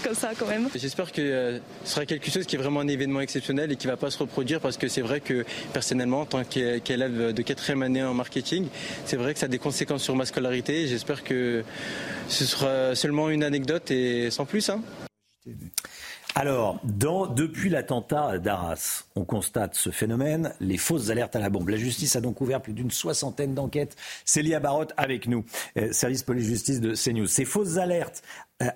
comme 0.04 0.14
ça 0.14 0.30
quand 0.38 0.46
même. 0.46 0.68
J'espère 0.74 1.12
que 1.12 1.20
euh, 1.20 1.58
ce 1.84 1.94
sera 1.94 2.06
quelque 2.06 2.30
chose 2.30 2.46
qui 2.46 2.56
est 2.56 2.58
vraiment 2.58 2.80
un 2.80 2.88
événement 2.88 3.20
exceptionnel 3.20 3.72
et 3.72 3.76
qui 3.76 3.86
ne 3.86 3.92
va 3.92 3.96
pas 3.96 4.10
se 4.10 4.18
reproduire 4.18 4.60
parce 4.60 4.76
que 4.76 4.88
c'est 4.88 5.00
vrai 5.00 5.20
que 5.20 5.44
personnellement, 5.72 6.20
en 6.20 6.26
tant 6.26 6.44
qu'élève 6.44 7.32
de 7.32 7.42
quatrième 7.42 7.82
année 7.82 8.02
en 8.02 8.14
marketing, 8.14 8.68
c'est 9.04 9.16
vrai 9.16 9.34
que 9.34 9.40
ça 9.40 9.46
a 9.46 9.48
des 9.48 9.58
conséquences 9.58 10.02
sur 10.02 10.14
ma 10.14 10.26
scolarité. 10.26 10.86
J'espère 10.86 11.24
que 11.24 11.64
ce 12.28 12.44
sera 12.44 12.94
seulement 12.94 13.28
une 13.30 13.42
anecdote 13.42 13.90
et 13.90 14.30
sans 14.30 14.44
plus. 14.44 14.68
Hein. 14.70 14.80
Alors, 16.38 16.78
depuis 16.84 17.70
l'attentat 17.70 18.36
d'Arras, 18.36 19.04
on 19.14 19.24
constate 19.24 19.74
ce 19.74 19.88
phénomène, 19.88 20.52
les 20.60 20.76
fausses 20.76 21.08
alertes 21.08 21.34
à 21.34 21.38
la 21.38 21.48
bombe. 21.48 21.70
La 21.70 21.78
justice 21.78 22.14
a 22.14 22.20
donc 22.20 22.42
ouvert 22.42 22.60
plus 22.60 22.74
d'une 22.74 22.90
soixantaine 22.90 23.54
d'enquêtes. 23.54 23.96
Célia 24.26 24.60
Barotte 24.60 24.92
avec 24.98 25.28
nous, 25.28 25.46
euh, 25.78 25.94
service 25.94 26.22
police-justice 26.24 26.82
de 26.82 26.94
CNews. 26.94 27.26
Ces 27.26 27.46
fausses 27.46 27.78
alertes 27.78 28.22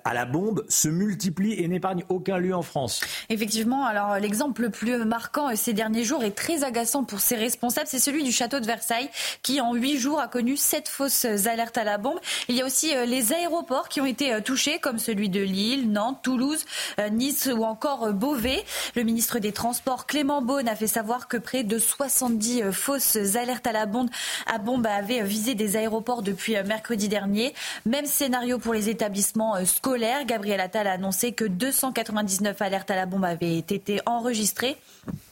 à 0.03 0.13
la 0.13 0.25
bombe 0.25 0.63
se 0.69 0.87
multiplient 0.87 1.53
et 1.53 1.67
n'épargnent 1.67 2.03
aucun 2.09 2.37
lieu 2.37 2.53
en 2.53 2.61
France. 2.61 3.01
Effectivement, 3.29 3.83
alors 3.85 4.19
l'exemple 4.19 4.61
le 4.61 4.69
plus 4.69 4.95
marquant 5.05 5.49
euh, 5.49 5.55
ces 5.55 5.73
derniers 5.73 6.03
jours 6.03 6.23
est 6.23 6.35
très 6.35 6.63
agaçant 6.63 7.03
pour 7.03 7.19
ses 7.19 7.35
responsables, 7.35 7.87
c'est 7.87 7.99
celui 7.99 8.23
du 8.23 8.31
château 8.31 8.59
de 8.59 8.65
Versailles 8.67 9.09
qui 9.41 9.59
en 9.59 9.73
huit 9.73 9.97
jours 9.97 10.19
a 10.19 10.27
connu 10.27 10.55
sept 10.55 10.87
fausses 10.87 11.25
alertes 11.25 11.79
à 11.79 11.83
la 11.83 11.97
bombe. 11.97 12.19
Il 12.47 12.55
y 12.55 12.61
a 12.61 12.65
aussi 12.65 12.93
les 13.07 13.33
aéroports 13.33 13.89
qui 13.89 14.01
ont 14.01 14.05
été 14.05 14.39
touchés 14.43 14.77
comme 14.77 14.99
celui 14.99 15.29
de 15.29 15.41
Lille, 15.41 15.91
Nantes, 15.91 16.19
Toulouse, 16.21 16.63
Nice 17.11 17.49
ou 17.51 17.63
encore 17.63 18.13
Beauvais. 18.13 18.63
Le 18.95 19.03
ministre 19.03 19.39
des 19.39 19.51
Transports 19.51 20.05
Clément 20.05 20.41
Beaune 20.41 20.67
a 20.67 20.75
fait 20.75 20.87
savoir 20.87 21.27
que 21.27 21.37
près 21.37 21.63
de 21.63 21.79
70 21.79 22.71
fausses 22.71 23.17
alertes 23.35 23.65
à 23.65 23.71
la 23.71 23.85
bombe 23.85 24.85
avaient 24.85 25.23
visé 25.23 25.55
des 25.55 25.75
aéroports 25.75 26.21
depuis 26.21 26.53
mercredi 26.63 27.07
dernier. 27.07 27.53
Même 27.85 28.05
scénario 28.05 28.59
pour 28.59 28.73
les 28.73 28.89
établissements 28.89 29.55
scolaire. 29.71 30.25
Gabriel 30.25 30.59
Attal 30.59 30.87
a 30.87 30.93
annoncé 30.93 31.31
que 31.31 31.45
299 31.45 32.61
alertes 32.61 32.91
à 32.91 32.95
la 32.95 33.05
bombe 33.05 33.25
avaient 33.25 33.57
été 33.57 33.99
enregistrées. 34.05 34.77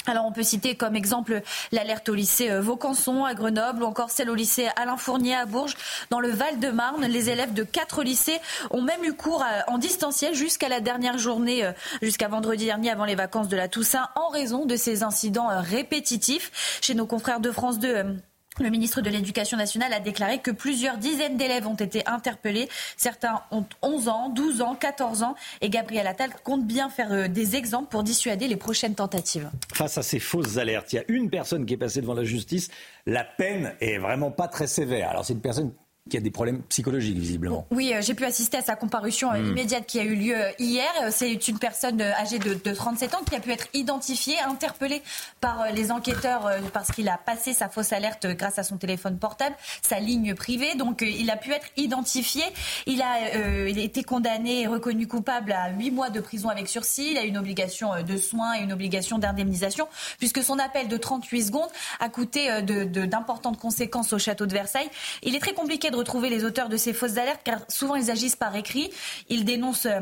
Alors 0.07 0.26
on 0.26 0.32
peut 0.32 0.44
citer 0.44 0.76
comme 0.76 0.95
exemple 0.95 1.41
l'alerte 1.72 2.10
au 2.10 2.16
lycée 2.16 2.49
euh, 2.49 2.61
Vaucanson 2.61 3.26
à 3.26 3.36
Grenoble 3.36 3.84
ou 3.84 3.86
encore 3.86 4.10
celle 4.10 4.30
au 4.32 4.36
lycée 4.36 4.68
Alain 4.76 4.98
Fournier 4.98 5.36
à 5.36 5.45
Bourges. 5.45 5.76
Dans 6.10 6.20
le 6.20 6.30
Val-de-Marne, 6.30 7.06
les 7.06 7.30
élèves 7.30 7.53
de 7.53 7.64
quatre 7.64 8.02
lycées 8.02 8.40
ont 8.72 8.82
même 8.82 9.03
eu 9.03 9.14
cours 9.14 9.44
euh, 9.44 9.60
en 9.68 9.78
distanciel 9.78 10.34
jusqu'à 10.34 10.70
la 10.70 10.80
dernière 10.80 11.18
journée, 11.18 11.64
euh, 11.64 11.74
jusqu'à 12.02 12.28
vendredi 12.28 12.66
dernier 12.66 12.90
avant 12.90 13.06
les 13.06 13.16
vacances 13.16 13.49
de 13.49 13.57
la 13.57 13.68
Toussaint 13.68 14.10
en 14.16 14.30
raison 14.30 14.66
de 14.66 14.76
ces 14.76 15.03
incidents 15.03 15.49
répétitifs. 15.61 16.80
Chez 16.82 16.95
nos 16.95 17.06
confrères 17.06 17.40
de 17.40 17.52
France 17.52 17.78
2, 17.78 18.16
le 18.64 18.69
ministre 18.69 19.02
de 19.02 19.10
l'Éducation 19.10 19.57
nationale 19.57 19.94
a 19.94 19.99
déclaré 19.99 20.40
que 20.40 20.52
plusieurs 20.52 20.98
dizaines 20.98 21.38
d'élèves 21.38 21.68
ont 21.68 21.76
été 21.76 22.06
interpellés. 22.07 22.69
Certains 22.98 23.41
ont 23.52 23.65
11 23.81 24.07
ans, 24.07 24.30
12 24.30 24.61
ans, 24.61 24.76
14 24.76 25.23
ans. 25.23 25.36
Et 25.61 25.69
Gabriel 25.69 26.07
Attal 26.07 26.31
compte 26.44 26.65
bien 26.65 26.90
faire 26.90 27.11
euh, 27.11 27.27
des 27.27 27.56
exemples 27.56 27.90
pour 27.90 28.03
dissuader 28.03 28.48
les 28.48 28.56
prochaines 28.56 28.95
tentatives. 28.95 29.49
Face 29.73 29.98
à 29.98 30.03
ces 30.03 30.19
fausses 30.19 30.57
alertes, 30.57 30.94
il 30.94 30.98
y 30.98 30.99
a 30.99 31.06
une 31.07 31.30
personne 31.30 31.65
qui 31.65 31.73
est 31.73 31.77
passée 31.77 32.02
devant 32.02 32.14
la 32.14 32.23
justice. 32.23 32.69
La 33.06 33.23
peine 33.23 33.73
est 33.81 33.98
vraiment 33.98 34.31
pas 34.31 34.48
très 34.48 34.68
sévère. 34.68 35.10
Alors 35.10 35.26
c'est 35.26 35.34
une 35.34 35.41
personne 35.41 35.72
qui 36.10 36.18
a 36.18 36.19
des 36.19 36.31
problèmes 36.31 36.61
psychologiques, 36.64 37.18
visiblement. 37.18 37.65
Oui, 37.72 37.94
euh, 37.94 38.02
j'ai 38.02 38.14
pu 38.14 38.26
assister 38.26 38.57
à 38.57 38.61
sa 38.61 38.76
comparution 38.76 39.31
euh, 39.31 39.40
hmm. 39.40 39.52
immédiate 39.52 39.86
qui 39.86 39.99
a 39.99 40.03
eu 40.03 40.15
lieu 40.15 40.36
euh, 40.36 40.52
hier. 40.60 40.90
C'est 41.11 41.48
une 41.48 41.60
personne 41.60 42.02
âgée 42.02 42.40
de, 42.40 42.73
37 42.73 43.15
ans 43.15 43.23
qui 43.27 43.36
a 43.36 43.40
pu 43.40 43.52
être 43.52 43.68
identifiée, 43.73 44.40
interpellée 44.40 45.02
par 45.41 45.72
les 45.73 45.91
enquêteurs 45.91 46.49
parce 46.73 46.91
qu'il 46.91 47.07
a 47.10 47.18
passé 47.18 47.53
sa 47.53 47.69
fausse 47.69 47.94
alerte 47.94 48.26
grâce 48.27 48.60
à 48.60 48.64
son 48.64 48.77
téléphone 48.77 49.18
portable, 49.18 49.56
sa 49.81 49.99
ligne 49.99 50.34
privée. 50.34 50.76
Donc, 50.76 51.02
il 51.02 51.30
a 51.30 51.38
pu 51.38 51.52
être 51.52 51.68
identifié. 51.77 52.44
Il 52.86 53.02
a 53.02 53.68
été 53.68 54.03
condamné 54.03 54.61
et 54.61 54.68
reconnu 54.68 55.07
coupable 55.07 55.52
à 55.52 55.72
8 55.72 55.91
mois 55.91 56.10
de 56.10 56.19
prison 56.19 56.49
avec 56.49 56.68
sursis. 56.68 57.11
Il 57.11 57.18
a 57.18 57.23
une 57.23 57.38
obligation 57.38 57.91
de 58.03 58.18
soins 58.18 58.56
et 58.56 58.64
une 58.64 58.73
obligation 58.73 59.19
d'indemnisation, 59.19 59.88
puisque 60.18 60.44
son 60.44 60.60
appel 60.60 60.88
de 60.88 60.98
38 60.98 61.44
secondes 61.44 61.69
a 61.99 62.10
coûté 62.10 62.61
d'importantes 62.61 63.56
de, 63.56 63.60
conséquences 63.60 64.14
au 64.14 64.19
château 64.19 64.45
de 64.45 64.53
Versailles. 64.53 64.90
Il 65.23 65.36
est 65.36 65.40
très 65.40 65.53
compliqué 65.53 65.91
de 65.91 65.98
retrouver 65.99 66.30
les 66.30 66.45
auteurs 66.45 66.69
de 66.69 66.77
ces 66.77 66.93
fausses 66.93 67.17
alertes, 67.17 67.41
car 67.43 67.59
souvent 67.67 67.95
ils 67.95 68.09
agissent 68.09 68.35
par 68.35 68.55
écrit, 68.55 68.89
ils 69.30 69.45
dénoncent. 69.45 69.85
Euh, 69.85 69.99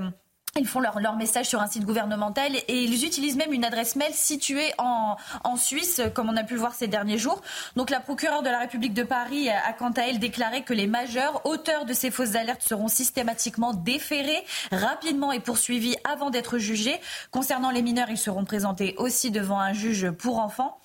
ils 0.60 0.66
font 0.66 0.80
leur, 0.80 1.00
leur, 1.00 1.16
message 1.18 1.46
sur 1.46 1.62
un 1.62 1.68
site 1.68 1.86
gouvernemental 1.86 2.56
et 2.56 2.84
ils 2.84 3.06
utilisent 3.06 3.36
même 3.36 3.54
une 3.54 3.64
adresse 3.64 3.96
mail 3.96 4.14
située 4.14 4.72
en, 4.80 5.16
en, 5.44 5.56
Suisse, 5.56 6.02
comme 6.16 6.30
on 6.30 6.38
a 6.38 6.44
pu 6.44 6.56
le 6.56 6.60
voir 6.60 6.74
ces 6.74 6.88
derniers 6.88 7.20
jours. 7.20 7.44
Donc 7.76 7.92
la 7.92 8.00
procureure 8.00 8.42
de 8.42 8.50
la 8.50 8.60
République 8.60 8.96
de 8.96 9.04
Paris 9.04 9.50
a 9.50 9.74
quant 9.74 9.92
à 9.92 10.02
elle 10.04 10.18
déclaré 10.18 10.64
que 10.64 10.74
les 10.74 10.88
majeurs 10.88 11.46
auteurs 11.46 11.86
de 11.86 11.94
ces 11.94 12.10
fausses 12.10 12.36
alertes 12.36 12.64
seront 12.64 12.88
systématiquement 12.88 13.74
déférés 13.74 14.44
rapidement 14.72 15.32
et 15.32 15.40
poursuivis 15.40 15.96
avant 16.04 16.32
d'être 16.32 16.58
jugés. 16.58 17.00
Concernant 17.30 17.70
les 17.70 17.84
mineurs, 17.84 18.10
ils 18.10 18.18
seront 18.18 18.46
présentés 18.46 18.96
aussi 18.98 19.30
devant 19.30 19.60
un 19.60 19.74
juge 19.74 20.10
pour 20.10 20.40
enfants. 20.40 20.80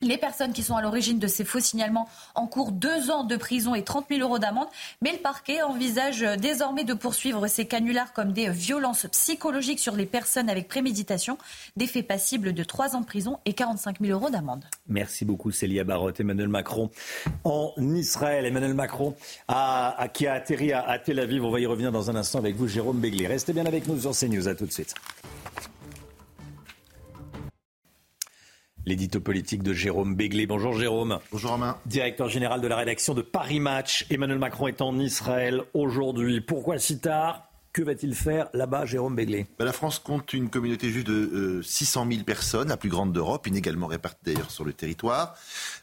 Les 0.00 0.16
personnes 0.16 0.52
qui 0.52 0.62
sont 0.62 0.76
à 0.76 0.82
l'origine 0.82 1.18
de 1.18 1.26
ces 1.26 1.44
faux 1.44 1.58
signalements 1.58 2.08
encourent 2.36 2.70
deux 2.70 3.10
ans 3.10 3.24
de 3.24 3.36
prison 3.36 3.74
et 3.74 3.82
30 3.82 4.06
000 4.08 4.20
euros 4.20 4.38
d'amende. 4.38 4.68
Mais 5.02 5.10
le 5.10 5.18
parquet 5.18 5.60
envisage 5.62 6.20
désormais 6.38 6.84
de 6.84 6.94
poursuivre 6.94 7.48
ces 7.48 7.66
canulars 7.66 8.12
comme 8.12 8.32
des 8.32 8.48
violences 8.48 9.08
psychologiques 9.10 9.80
sur 9.80 9.96
les 9.96 10.06
personnes 10.06 10.48
avec 10.48 10.68
préméditation, 10.68 11.36
des 11.76 11.88
faits 11.88 12.06
passibles 12.06 12.52
de 12.52 12.62
trois 12.62 12.94
ans 12.94 13.00
de 13.00 13.06
prison 13.06 13.40
et 13.44 13.54
45 13.54 13.96
000 14.00 14.12
euros 14.12 14.30
d'amende. 14.30 14.64
Merci 14.86 15.24
beaucoup 15.24 15.50
Célia 15.50 15.82
Barotte. 15.82 16.20
Emmanuel 16.20 16.48
Macron 16.48 16.90
en 17.42 17.72
Israël. 17.78 18.46
Emmanuel 18.46 18.74
Macron 18.74 19.16
qui 20.14 20.28
a 20.28 20.32
atterri 20.32 20.72
à, 20.72 20.96
Tel 21.04 21.18
Aviv. 21.18 21.44
On 21.44 21.50
va 21.50 21.58
y 21.58 21.66
revenir 21.66 21.90
dans 21.90 22.08
un 22.08 22.14
instant 22.14 22.38
avec 22.38 22.54
vous, 22.54 22.68
Jérôme 22.68 23.00
Béglé. 23.00 23.26
Restez 23.26 23.52
bien 23.52 23.66
avec 23.66 23.88
nous 23.88 23.98
sur 24.00 24.12
CNews. 24.12 24.46
À 24.46 24.54
tout 24.54 24.66
de 24.66 24.72
suite. 24.72 24.94
L'édito 28.88 29.20
politique 29.20 29.62
de 29.62 29.74
Jérôme 29.74 30.16
Béglé. 30.16 30.46
Bonjour 30.46 30.72
Jérôme. 30.72 31.18
Bonjour 31.30 31.50
Romain. 31.52 31.76
Directeur 31.84 32.28
général 32.28 32.62
de 32.62 32.66
la 32.66 32.76
rédaction 32.76 33.12
de 33.12 33.20
Paris 33.20 33.60
Match. 33.60 34.06
Emmanuel 34.10 34.38
Macron 34.38 34.66
est 34.66 34.80
en 34.80 34.98
Israël 34.98 35.62
aujourd'hui. 35.74 36.40
Pourquoi 36.40 36.78
si 36.78 36.98
tard 36.98 37.44
que 37.74 37.82
va-t-il 37.82 38.14
faire 38.14 38.48
là-bas, 38.54 38.86
Jérôme 38.86 39.14
Béglé? 39.14 39.46
Ben, 39.58 39.66
La 39.66 39.74
France 39.74 39.98
compte 39.98 40.32
une 40.32 40.48
communauté 40.48 40.88
juive 40.88 41.04
de 41.04 41.60
600 41.62 42.06
euh, 42.06 42.12
000 42.12 42.24
personnes, 42.24 42.68
la 42.68 42.78
plus 42.78 42.88
grande 42.88 43.12
d'Europe, 43.12 43.46
inégalement 43.46 43.86
répartie 43.88 44.24
d'ailleurs 44.24 44.50
sur 44.50 44.64
le 44.64 44.72
territoire. 44.72 45.36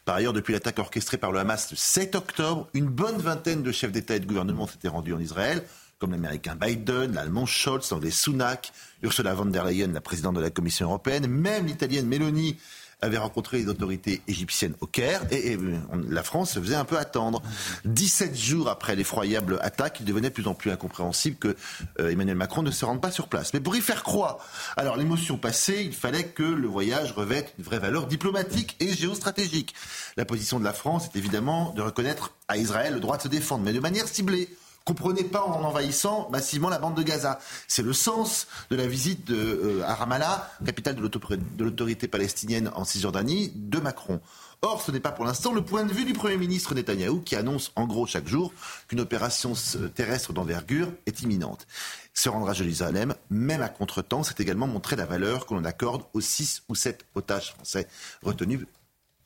Par 0.04 0.16
ailleurs, 0.16 0.32
depuis 0.32 0.52
l'attaque 0.52 0.80
orchestrée 0.80 1.16
par 1.16 1.30
le 1.30 1.38
Hamas 1.38 1.70
le 1.70 1.76
7 1.76 2.16
octobre, 2.16 2.68
une 2.74 2.86
bonne 2.86 3.18
vingtaine 3.18 3.62
de 3.62 3.70
chefs 3.70 3.92
d'État 3.92 4.16
et 4.16 4.20
de 4.20 4.26
gouvernement 4.26 4.66
s'étaient 4.66 4.88
rendus 4.88 5.14
en 5.14 5.20
Israël, 5.20 5.62
comme 5.98 6.10
l'américain 6.10 6.56
Biden, 6.56 7.14
l'allemand 7.14 7.46
Scholz, 7.46 7.88
l'anglais 7.92 8.10
Sunak, 8.10 8.72
Ursula 9.02 9.32
von 9.32 9.46
der 9.46 9.64
Leyen, 9.64 9.92
la 9.92 10.00
présidente 10.00 10.34
de 10.34 10.40
la 10.40 10.50
Commission 10.50 10.86
européenne, 10.86 11.28
même 11.28 11.66
l'italienne 11.66 12.06
Meloni 12.06 12.56
avait 13.02 13.18
rencontré 13.18 13.58
les 13.58 13.68
autorités 13.68 14.22
égyptiennes 14.26 14.74
au 14.80 14.86
Caire 14.86 15.22
et, 15.30 15.56
euh, 15.56 15.78
la 16.08 16.22
France 16.22 16.52
se 16.52 16.60
faisait 16.60 16.74
un 16.74 16.84
peu 16.84 16.96
attendre. 16.96 17.42
17 17.84 18.36
jours 18.36 18.68
après 18.68 18.96
l'effroyable 18.96 19.58
attaque, 19.62 19.98
il 20.00 20.06
devenait 20.06 20.30
de 20.30 20.34
plus 20.34 20.46
en 20.46 20.54
plus 20.54 20.70
incompréhensible 20.70 21.36
que 21.36 21.56
euh, 22.00 22.10
Emmanuel 22.10 22.36
Macron 22.36 22.62
ne 22.62 22.70
se 22.70 22.84
rende 22.84 23.00
pas 23.00 23.10
sur 23.10 23.28
place. 23.28 23.52
Mais 23.52 23.60
pour 23.60 23.76
y 23.76 23.80
faire 23.80 24.02
croire, 24.02 24.38
alors 24.76 24.96
l'émotion 24.96 25.36
passée, 25.36 25.82
il 25.84 25.94
fallait 25.94 26.24
que 26.24 26.42
le 26.42 26.68
voyage 26.68 27.12
revête 27.12 27.54
une 27.58 27.64
vraie 27.64 27.78
valeur 27.78 28.06
diplomatique 28.06 28.76
et 28.80 28.94
géostratégique. 28.94 29.74
La 30.16 30.24
position 30.24 30.58
de 30.58 30.64
la 30.64 30.72
France 30.72 31.06
est 31.06 31.18
évidemment 31.18 31.72
de 31.74 31.82
reconnaître 31.82 32.34
à 32.48 32.56
Israël 32.56 32.94
le 32.94 33.00
droit 33.00 33.18
de 33.18 33.22
se 33.22 33.28
défendre, 33.28 33.64
mais 33.64 33.72
de 33.72 33.80
manière 33.80 34.08
ciblée 34.08 34.48
Comprenez 34.86 35.24
pas 35.24 35.42
en 35.42 35.64
envahissant 35.64 36.28
massivement 36.30 36.68
la 36.68 36.78
bande 36.78 36.94
de 36.94 37.02
Gaza. 37.02 37.40
C'est 37.66 37.82
le 37.82 37.92
sens 37.92 38.46
de 38.70 38.76
la 38.76 38.86
visite 38.86 39.26
de, 39.26 39.34
euh, 39.34 39.82
à 39.84 39.96
Ramallah, 39.96 40.48
capitale 40.64 40.94
de 40.94 41.64
l'autorité 41.64 42.06
palestinienne 42.06 42.70
en 42.72 42.84
Cisjordanie, 42.84 43.50
de 43.56 43.80
Macron. 43.80 44.20
Or, 44.62 44.80
ce 44.80 44.92
n'est 44.92 45.00
pas 45.00 45.10
pour 45.10 45.24
l'instant 45.24 45.52
le 45.52 45.64
point 45.64 45.82
de 45.82 45.92
vue 45.92 46.04
du 46.04 46.12
Premier 46.12 46.36
ministre 46.36 46.72
Netanyahou 46.72 47.20
qui 47.20 47.34
annonce 47.34 47.72
en 47.74 47.88
gros 47.88 48.06
chaque 48.06 48.28
jour 48.28 48.52
qu'une 48.86 49.00
opération 49.00 49.54
terrestre 49.96 50.32
d'envergure 50.32 50.92
est 51.06 51.20
imminente. 51.22 51.66
Se 52.14 52.28
rendre 52.28 52.48
à 52.48 52.52
Jérusalem, 52.52 53.16
même 53.28 53.62
à 53.62 53.68
contretemps, 53.68 54.22
c'est 54.22 54.38
également 54.38 54.68
montrer 54.68 54.94
la 54.94 55.04
valeur 55.04 55.46
que 55.46 55.54
l'on 55.54 55.64
accorde 55.64 56.04
aux 56.14 56.20
six 56.20 56.62
ou 56.68 56.76
sept 56.76 57.04
otages 57.16 57.54
français 57.54 57.88
retenus 58.22 58.60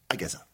à 0.09 0.17
Gaza. 0.17 0.47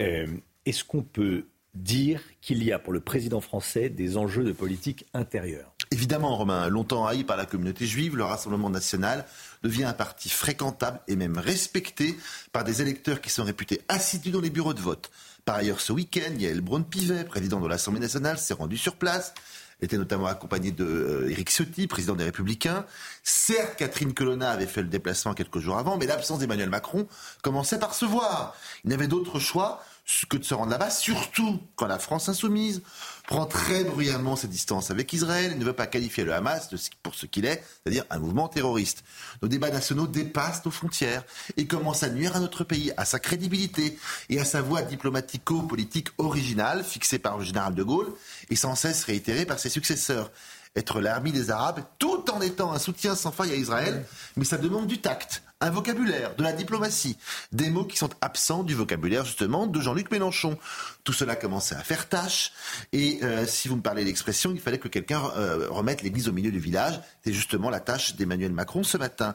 Euh, 0.00 0.26
est-ce 0.64 0.84
qu'on 0.84 1.02
peut 1.02 1.44
dire 1.82 2.20
qu'il 2.40 2.62
y 2.62 2.72
a 2.72 2.78
pour 2.78 2.92
le 2.92 3.00
président 3.00 3.40
français 3.40 3.88
des 3.88 4.16
enjeux 4.16 4.44
de 4.44 4.52
politique 4.52 5.06
intérieure 5.14 5.72
Évidemment, 5.90 6.36
Romain, 6.36 6.68
longtemps 6.68 7.06
haï 7.06 7.24
par 7.24 7.36
la 7.36 7.46
communauté 7.46 7.86
juive, 7.86 8.16
le 8.16 8.24
Rassemblement 8.24 8.68
national 8.68 9.24
devient 9.62 9.84
un 9.84 9.94
parti 9.94 10.28
fréquentable 10.28 11.00
et 11.08 11.16
même 11.16 11.38
respecté 11.38 12.16
par 12.52 12.64
des 12.64 12.82
électeurs 12.82 13.20
qui 13.20 13.30
sont 13.30 13.44
réputés 13.44 13.80
assidus 13.88 14.30
dans 14.30 14.40
les 14.40 14.50
bureaux 14.50 14.74
de 14.74 14.80
vote. 14.80 15.10
Par 15.44 15.56
ailleurs, 15.56 15.80
ce 15.80 15.92
week-end, 15.92 16.34
Yael 16.36 16.60
Braun-Pivet, 16.60 17.24
président 17.24 17.60
de 17.60 17.68
l'Assemblée 17.68 18.00
nationale, 18.00 18.38
s'est 18.38 18.54
rendu 18.54 18.76
sur 18.76 18.96
place 18.96 19.32
était 19.80 19.96
notamment 19.96 20.26
accompagné 20.26 20.72
de 20.72 20.84
euh, 20.84 21.44
Ciotti, 21.46 21.86
président 21.86 22.16
des 22.16 22.24
Républicains. 22.24 22.84
Certes, 23.22 23.76
Catherine 23.76 24.12
Colonna 24.12 24.50
avait 24.50 24.66
fait 24.66 24.82
le 24.82 24.88
déplacement 24.88 25.34
quelques 25.34 25.58
jours 25.58 25.78
avant, 25.78 25.96
mais 25.96 26.06
l'absence 26.06 26.40
d'Emmanuel 26.40 26.68
Macron 26.68 27.06
commençait 27.42 27.78
par 27.78 27.94
se 27.94 28.04
voir. 28.04 28.56
Il 28.84 28.90
n'avait 28.90 29.06
d'autre 29.06 29.38
choix 29.38 29.82
que 30.28 30.36
de 30.36 30.44
se 30.44 30.54
rendre 30.54 30.70
là-bas, 30.70 30.90
surtout 30.90 31.60
quand 31.76 31.86
la 31.86 31.98
France 31.98 32.28
insoumise 32.28 32.82
prend 33.26 33.44
très 33.46 33.84
bruyamment 33.84 34.36
ses 34.36 34.48
distances 34.48 34.90
avec 34.90 35.12
Israël 35.12 35.52
et 35.52 35.54
ne 35.54 35.64
veut 35.64 35.74
pas 35.74 35.86
qualifier 35.86 36.24
le 36.24 36.32
Hamas 36.32 36.70
pour 37.02 37.14
ce 37.14 37.26
qu'il 37.26 37.44
est, 37.44 37.62
c'est-à-dire 37.82 38.04
un 38.08 38.18
mouvement 38.18 38.48
terroriste. 38.48 39.04
Nos 39.42 39.48
débats 39.48 39.70
nationaux 39.70 40.06
dépassent 40.06 40.64
nos 40.64 40.70
frontières 40.70 41.24
et 41.56 41.66
commencent 41.66 42.02
à 42.02 42.10
nuire 42.10 42.36
à 42.36 42.40
notre 42.40 42.64
pays, 42.64 42.92
à 42.96 43.04
sa 43.04 43.18
crédibilité 43.18 43.98
et 44.30 44.40
à 44.40 44.44
sa 44.44 44.62
voie 44.62 44.82
diplomatico-politique 44.82 46.08
originale 46.16 46.84
fixée 46.84 47.18
par 47.18 47.38
le 47.38 47.44
général 47.44 47.74
de 47.74 47.82
Gaulle 47.82 48.12
et 48.50 48.56
sans 48.56 48.74
cesse 48.74 49.04
réitérée 49.04 49.44
par 49.44 49.58
ses 49.58 49.68
successeurs 49.70 50.30
être 50.76 51.00
l'armée 51.00 51.32
des 51.32 51.50
Arabes, 51.50 51.80
tout 51.98 52.30
en 52.30 52.40
étant 52.40 52.72
un 52.72 52.78
soutien 52.78 53.14
sans 53.14 53.32
faille 53.32 53.52
à 53.52 53.56
Israël, 53.56 54.04
mais 54.36 54.44
ça 54.44 54.58
demande 54.58 54.86
du 54.86 55.00
tact, 55.00 55.42
un 55.60 55.70
vocabulaire, 55.70 56.36
de 56.36 56.42
la 56.44 56.52
diplomatie, 56.52 57.16
des 57.50 57.68
mots 57.68 57.84
qui 57.84 57.96
sont 57.96 58.10
absents 58.20 58.62
du 58.62 58.74
vocabulaire 58.74 59.24
justement 59.24 59.66
de 59.66 59.80
Jean-Luc 59.80 60.10
Mélenchon. 60.12 60.56
Tout 61.02 61.12
cela 61.12 61.34
commençait 61.34 61.74
à 61.74 61.82
faire 61.82 62.08
tâche, 62.08 62.52
et 62.92 63.18
euh, 63.22 63.44
si 63.46 63.66
vous 63.66 63.76
me 63.76 63.82
parlez 63.82 64.04
d'expression, 64.04 64.52
il 64.54 64.60
fallait 64.60 64.78
que 64.78 64.88
quelqu'un 64.88 65.22
euh, 65.36 65.66
remette 65.68 66.02
l'église 66.02 66.28
au 66.28 66.32
milieu 66.32 66.52
du 66.52 66.60
village. 66.60 67.00
C'est 67.24 67.32
justement 67.32 67.70
la 67.70 67.80
tâche 67.80 68.14
d'Emmanuel 68.14 68.52
Macron 68.52 68.84
ce 68.84 68.98
matin. 68.98 69.34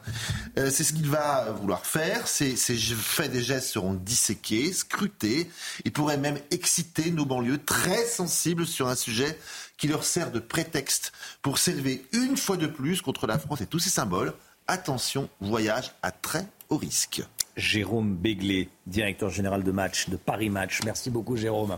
Euh, 0.58 0.70
c'est 0.70 0.84
ce 0.84 0.94
qu'il 0.94 1.08
va 1.08 1.52
vouloir 1.52 1.84
faire. 1.84 2.26
Ces, 2.26 2.56
faits 2.56 3.30
des 3.30 3.42
gestes 3.42 3.68
seront 3.68 3.94
disséqués, 3.94 4.72
scrutés. 4.72 5.50
Il 5.84 5.92
pourrait 5.92 6.16
même 6.16 6.38
exciter 6.50 7.10
nos 7.10 7.26
banlieues 7.26 7.62
très 7.62 8.06
sensibles 8.06 8.66
sur 8.66 8.88
un 8.88 8.96
sujet 8.96 9.38
qui 9.76 9.88
leur 9.88 10.04
sert 10.04 10.30
de 10.30 10.38
prétexte 10.38 11.12
pour 11.42 11.58
s'élever 11.58 12.06
une 12.12 12.36
fois 12.36 12.56
de 12.56 12.66
plus 12.66 13.02
contre 13.02 13.26
la 13.26 13.38
France 13.38 13.60
et 13.60 13.66
tous 13.66 13.80
ses 13.80 13.90
symboles. 13.90 14.32
Attention, 14.66 15.28
voyage 15.42 15.92
à 16.02 16.10
très 16.10 16.46
haut 16.70 16.78
risque. 16.78 17.22
Jérôme 17.54 18.16
Béglé, 18.16 18.70
directeur 18.86 19.28
général 19.28 19.62
de 19.62 19.70
match 19.70 20.08
de 20.08 20.16
Paris 20.16 20.48
Match. 20.48 20.80
Merci 20.84 21.10
beaucoup 21.10 21.36
Jérôme. 21.36 21.76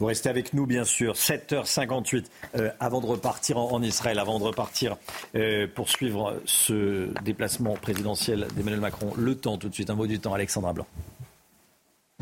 Vous 0.00 0.06
restez 0.06 0.30
avec 0.30 0.54
nous 0.54 0.66
bien 0.66 0.84
sûr. 0.84 1.14
7h58 1.14 2.24
euh, 2.56 2.70
avant 2.80 3.02
de 3.02 3.06
repartir 3.06 3.58
en, 3.58 3.82
Israël, 3.82 4.18
avant 4.18 4.38
de 4.38 4.44
repartir 4.44 4.96
euh, 5.34 5.66
pour 5.72 5.90
suivre 5.90 6.40
ce 6.46 7.12
déplacement 7.22 7.74
présidentiel 7.74 8.48
d'Emmanuel 8.56 8.80
Macron. 8.80 9.12
Le 9.18 9.34
temps 9.34 9.58
tout 9.58 9.68
de 9.68 9.74
suite, 9.74 9.90
un 9.90 9.94
mot 9.94 10.06
du 10.06 10.18
temps, 10.18 10.32
Alexandra 10.32 10.72
Blanc. 10.72 10.86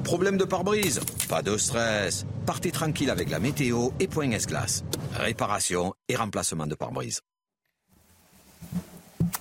Problème 0.02 0.36
de 0.36 0.44
pare-brise 0.44 1.00
Pas 1.28 1.42
de 1.42 1.56
stress. 1.56 2.26
Partez 2.44 2.72
tranquille 2.72 3.10
avec 3.10 3.30
la 3.30 3.38
météo 3.38 3.90
et 4.00 4.08
Point 4.08 4.32
S-Glace. 4.32 4.82
Réparation 5.14 5.94
et 6.08 6.16
remplacement 6.16 6.66
de 6.66 6.74
pare-brise. 6.74 7.20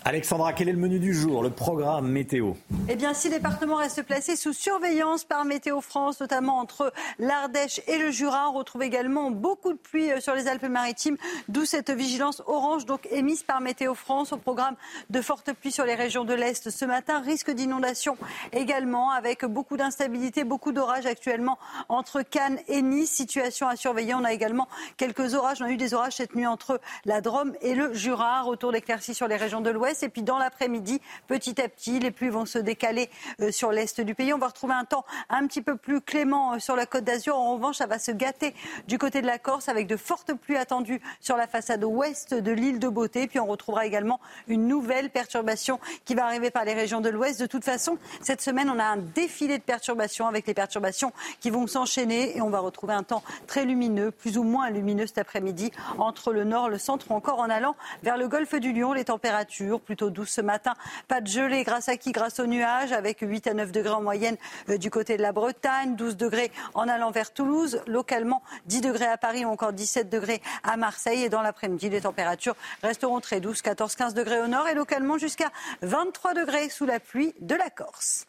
Alexandra, 0.04 0.54
quel 0.54 0.68
est 0.68 0.72
le 0.72 0.80
menu 0.80 1.00
du 1.00 1.14
jour, 1.14 1.44
le 1.44 1.52
programme 1.52 2.08
météo? 2.08 2.54
Eh 2.90 2.96
bien, 2.96 3.14
six 3.14 3.30
départements 3.30 3.76
restent 3.76 4.02
placés 4.02 4.36
sous 4.36 4.52
surveillance 4.52 5.26
par 5.26 5.46
Météo 5.46 5.80
France, 5.80 6.20
notamment 6.20 6.58
entre 6.58 6.92
l'Ardèche 7.20 7.82
et 7.88 8.00
le 8.00 8.10
Jura. 8.10 8.50
On 8.50 8.54
retrouve 8.54 8.82
également 8.82 9.30
beaucoup 9.30 9.74
de 9.74 9.78
pluie 9.78 10.12
euh, 10.12 10.20
sur 10.20 10.34
les 10.34 10.48
Alpes-Maritimes, 10.48 11.18
d'où 11.50 11.66
cette 11.66 11.92
vigilance 11.92 12.42
orange 12.48 12.86
donc 12.86 13.08
émise 13.12 13.44
par 13.44 13.62
Météo 13.62 13.94
France 13.94 14.34
au 14.34 14.38
programme 14.38 14.76
de 15.12 15.22
fortes 15.22 15.54
pluies 15.54 15.72
sur 15.72 15.86
les 15.86 15.94
régions 15.94 16.26
de 16.26 16.34
l'Est 16.34 16.72
ce 16.72 16.86
matin. 16.86 17.22
Risque 17.22 17.52
d'inondation 17.52 18.18
également, 18.54 19.12
avec 19.12 19.46
beaucoup 19.46 19.78
d'instabilité, 19.78 20.44
beaucoup 20.44 20.72
d'orages 20.72 21.06
actuellement 21.06 21.60
entre 21.90 22.24
Cannes 22.24 22.60
et 22.68 22.82
Nice. 22.82 23.12
Situation 23.12 23.68
à 23.68 23.76
surveiller. 23.76 24.16
On 24.16 24.24
a 24.24 24.34
également 24.34 24.68
quelques 24.98 25.36
orages. 25.36 25.62
On 25.62 25.66
a 25.66 25.70
eu 25.70 25.78
des 25.78 25.94
orages 25.94 26.14
cette 26.14 26.34
nuit 26.34 26.48
entre 26.48 26.82
la 27.06 27.22
Drôme 27.22 27.54
et 27.62 27.76
le 27.76 27.94
Jura. 27.94 28.42
Retour 28.42 28.72
d'éclaircies 28.72 29.14
sur 29.14 29.28
les 29.28 29.36
régions 29.36 29.62
de 29.62 29.70
l'Ouest 29.70 29.81
et 29.90 30.10
puis 30.10 30.22
dans 30.22 30.38
l'après-midi, 30.38 31.02
petit 31.28 31.60
à 31.62 31.68
petit, 31.68 32.00
les 32.00 32.12
pluies 32.12 32.30
vont 32.30 32.46
se 32.46 32.60
décaler 32.60 33.10
euh, 33.42 33.52
sur 33.52 33.72
l'est 33.72 34.00
du 34.02 34.16
pays. 34.16 34.34
On 34.34 34.38
va 34.38 34.48
retrouver 34.48 34.74
un 34.74 34.86
temps 34.86 35.06
un 35.30 35.48
petit 35.48 35.62
peu 35.62 35.76
plus 35.76 36.02
clément 36.02 36.54
euh, 36.54 36.60
sur 36.60 36.76
la 36.76 36.86
côte 36.86 37.04
d'Azur. 37.04 37.36
En 37.36 37.54
revanche, 37.56 37.78
ça 37.78 37.88
va 37.88 37.98
se 38.00 38.12
gâter 38.12 38.54
du 38.88 38.98
côté 38.98 39.22
de 39.22 39.28
la 39.28 39.40
Corse 39.40 39.70
avec 39.70 39.88
de 39.88 39.98
fortes 39.98 40.34
pluies 40.34 40.58
attendues 40.58 41.02
sur 41.20 41.36
la 41.36 41.48
façade 41.48 41.84
ouest 41.84 42.34
de 42.34 42.52
l'île 42.52 42.80
de 42.80 42.90
Beauté. 42.90 43.28
Puis 43.28 43.40
on 43.40 43.48
retrouvera 43.48 43.86
également 43.86 44.20
une 44.48 44.68
nouvelle 44.68 45.10
perturbation 45.10 45.80
qui 46.06 46.16
va 46.16 46.26
arriver 46.26 46.52
par 46.52 46.66
les 46.66 46.74
régions 46.74 47.02
de 47.02 47.10
l'ouest. 47.10 47.40
De 47.40 47.48
toute 47.48 47.64
façon, 47.64 47.98
cette 48.22 48.42
semaine, 48.42 48.70
on 48.70 48.78
a 48.78 48.86
un 48.86 48.98
défilé 48.98 49.58
de 49.58 49.64
perturbations 49.64 50.28
avec 50.28 50.46
les 50.46 50.54
perturbations 50.54 51.12
qui 51.40 51.50
vont 51.50 51.66
s'enchaîner 51.66 52.38
et 52.38 52.42
on 52.42 52.50
va 52.50 52.60
retrouver 52.60 52.94
un 52.94 53.04
temps 53.04 53.24
très 53.48 53.66
lumineux, 53.66 54.12
plus 54.12 54.38
ou 54.38 54.44
moins 54.44 54.70
lumineux 54.70 55.08
cet 55.08 55.18
après-midi 55.18 55.72
entre 55.98 56.34
le 56.34 56.44
nord, 56.44 56.70
le 56.70 56.78
centre 56.78 57.10
ou 57.10 57.14
encore 57.16 57.40
en 57.40 57.50
allant 57.50 57.76
vers 58.04 58.18
le 58.18 58.28
golfe 58.28 58.56
du 58.56 58.74
Lion. 58.74 58.94
Les 58.94 59.06
températures 59.06 59.71
plutôt 59.80 60.10
douce 60.10 60.32
ce 60.32 60.42
matin. 60.42 60.74
Pas 61.08 61.22
de 61.22 61.28
gelée 61.28 61.64
grâce 61.64 61.88
à 61.88 61.98
qui 61.98 62.12
Grâce 62.12 62.40
aux 62.40 62.46
nuages, 62.46 62.92
avec 62.92 63.20
8 63.22 63.48
à 63.48 63.54
9 63.54 63.72
degrés 63.72 63.94
en 63.94 64.02
moyenne 64.02 64.36
euh, 64.70 64.78
du 64.78 64.90
côté 64.90 65.16
de 65.16 65.22
la 65.22 65.32
Bretagne, 65.32 65.96
12 65.96 66.18
degrés 66.18 66.52
en 66.74 66.88
allant 66.88 67.12
vers 67.12 67.34
Toulouse, 67.34 67.82
localement 67.88 68.44
10 68.66 68.82
degrés 68.82 69.06
à 69.06 69.18
Paris 69.18 69.46
ou 69.46 69.50
encore 69.50 69.72
17 69.72 70.10
degrés 70.10 70.42
à 70.64 70.78
Marseille. 70.78 71.24
Et 71.24 71.30
dans 71.30 71.42
l'après-midi, 71.42 71.90
les 71.90 72.02
températures 72.02 72.56
resteront 72.84 73.22
très 73.22 73.40
douces, 73.40 73.62
14-15 73.62 74.14
degrés 74.14 74.42
au 74.42 74.48
nord 74.48 74.68
et 74.68 74.74
localement 74.74 75.18
jusqu'à 75.18 75.50
23 75.82 76.34
degrés 76.34 76.70
sous 76.70 76.86
la 76.86 77.00
pluie 77.00 77.34
de 77.40 77.56
la 77.56 77.70
Corse. 77.70 78.26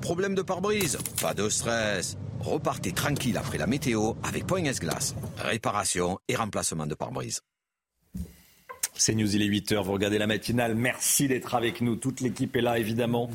Problème 0.00 0.34
de 0.34 0.42
pare-brise? 0.42 0.98
Pas 1.20 1.34
de 1.34 1.48
stress. 1.48 2.16
Repartez 2.40 2.92
tranquille 2.92 3.36
après 3.36 3.58
la 3.58 3.66
météo 3.66 4.12
avec 4.22 4.46
Point 4.46 4.64
S-Glace. 4.64 5.14
Réparation 5.38 6.18
et 6.28 6.36
remplacement 6.36 6.86
de 6.86 6.94
pare-brise. 6.94 7.40
C'est 8.98 9.14
News, 9.14 9.32
il 9.32 9.42
est 9.42 9.48
8h, 9.48 9.80
vous 9.84 9.92
regardez 9.92 10.18
la 10.18 10.26
matinale. 10.26 10.74
Merci 10.74 11.28
d'être 11.28 11.54
avec 11.54 11.80
nous. 11.80 11.94
Toute 11.94 12.20
l'équipe 12.20 12.56
est 12.56 12.60
là, 12.60 12.78
évidemment. 12.78 13.30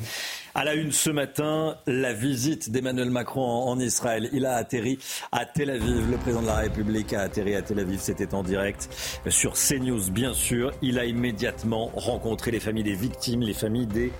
À 0.54 0.62
la 0.62 0.74
une 0.74 0.92
ce 0.92 1.08
matin, 1.08 1.78
la 1.86 2.12
visite 2.12 2.70
d'Emmanuel 2.70 3.08
Macron 3.10 3.42
en, 3.42 3.80
Israël. 3.80 4.28
Il 4.34 4.44
a 4.44 4.56
atterri 4.56 4.98
à 5.32 5.46
Tel 5.46 5.70
Aviv. 5.70 6.10
Le 6.10 6.18
président 6.18 6.42
de 6.42 6.46
la 6.48 6.56
République 6.56 7.14
a 7.14 7.22
atterri 7.22 7.54
à 7.54 7.62
Tel 7.62 7.78
Aviv. 7.80 7.98
C'était 7.98 8.34
en 8.34 8.42
direct 8.42 8.90
sur 9.30 9.54
CNews, 9.54 10.10
bien 10.10 10.34
sûr. 10.34 10.72
Il 10.82 10.98
a 10.98 11.06
immédiatement 11.06 11.90
rencontré 11.94 12.50
les 12.50 12.60
familles 12.60 12.84
des 12.84 12.94
victimes, 12.94 13.40
les 13.40 13.54
familles 13.54 13.86
des 13.86 14.12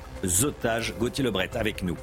otages. 0.44 0.94
Gauthier 0.98 1.24
Lebret 1.24 1.50
avec 1.56 1.82
nous. 1.82 1.98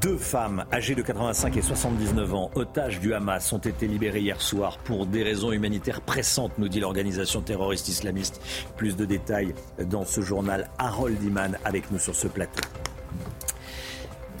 Deux 0.00 0.16
femmes 0.16 0.64
âgées 0.72 0.94
de 0.94 1.02
85 1.02 1.56
et 1.56 1.62
79 1.62 2.34
ans, 2.34 2.50
otages 2.54 3.00
du 3.00 3.14
Hamas, 3.14 3.52
ont 3.52 3.58
été 3.58 3.88
libérées 3.88 4.20
hier 4.20 4.40
soir 4.40 4.78
pour 4.78 5.06
des 5.06 5.24
raisons 5.24 5.50
humanitaires 5.50 6.00
pressantes, 6.00 6.52
nous 6.58 6.68
dit 6.68 6.78
l'organisation 6.78 7.40
terroriste 7.40 7.88
islamiste. 7.88 8.40
Plus 8.76 8.96
de 8.96 9.04
détails 9.04 9.54
dans 9.86 10.04
ce 10.04 10.20
journal. 10.20 10.70
Harold 10.78 11.20
Iman 11.24 11.58
avec 11.64 11.90
nous 11.90 11.98
sur 11.98 12.14
ce 12.14 12.28
plateau. 12.28 12.62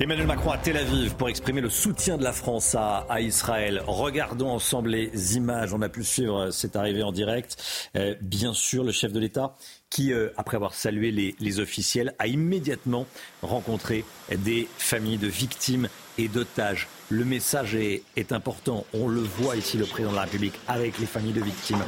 Emmanuel 0.02 0.26
Macron 0.26 0.50
à 0.50 0.58
Tel 0.58 0.76
Aviv 0.76 1.14
pour 1.14 1.28
exprimer 1.28 1.60
le 1.60 1.70
soutien 1.70 2.18
de 2.18 2.24
la 2.24 2.32
France 2.32 2.74
à, 2.74 3.20
Israël. 3.20 3.80
Regardons 3.86 4.48
ensemble 4.48 4.90
les 4.90 5.36
images. 5.36 5.72
On 5.72 5.80
a 5.80 5.88
pu 5.88 6.02
suivre 6.02 6.50
cette 6.50 6.74
arrivée 6.74 7.04
en 7.04 7.12
direct. 7.12 7.88
Euh, 7.96 8.16
bien 8.20 8.52
sûr, 8.52 8.82
le 8.82 8.90
chef 8.90 9.12
de 9.12 9.20
l'État 9.20 9.54
qui, 9.90 10.12
euh, 10.12 10.30
après 10.36 10.56
avoir 10.56 10.74
salué 10.74 11.12
les, 11.38 11.60
officiels, 11.60 12.16
a 12.18 12.26
immédiatement 12.26 13.06
rencontré 13.42 14.04
des 14.28 14.66
familles 14.76 15.18
de 15.18 15.28
victimes 15.28 15.88
et 16.18 16.26
d'otages. 16.26 16.88
Le 17.08 17.24
message 17.24 17.76
est, 17.76 18.32
important. 18.32 18.84
On 18.94 19.06
le 19.06 19.20
voit 19.20 19.54
ici, 19.54 19.78
le 19.78 19.86
président 19.86 20.10
de 20.10 20.16
la 20.16 20.22
République, 20.22 20.58
avec 20.66 20.98
les 20.98 21.06
familles 21.06 21.32
de 21.32 21.44
victimes, 21.44 21.84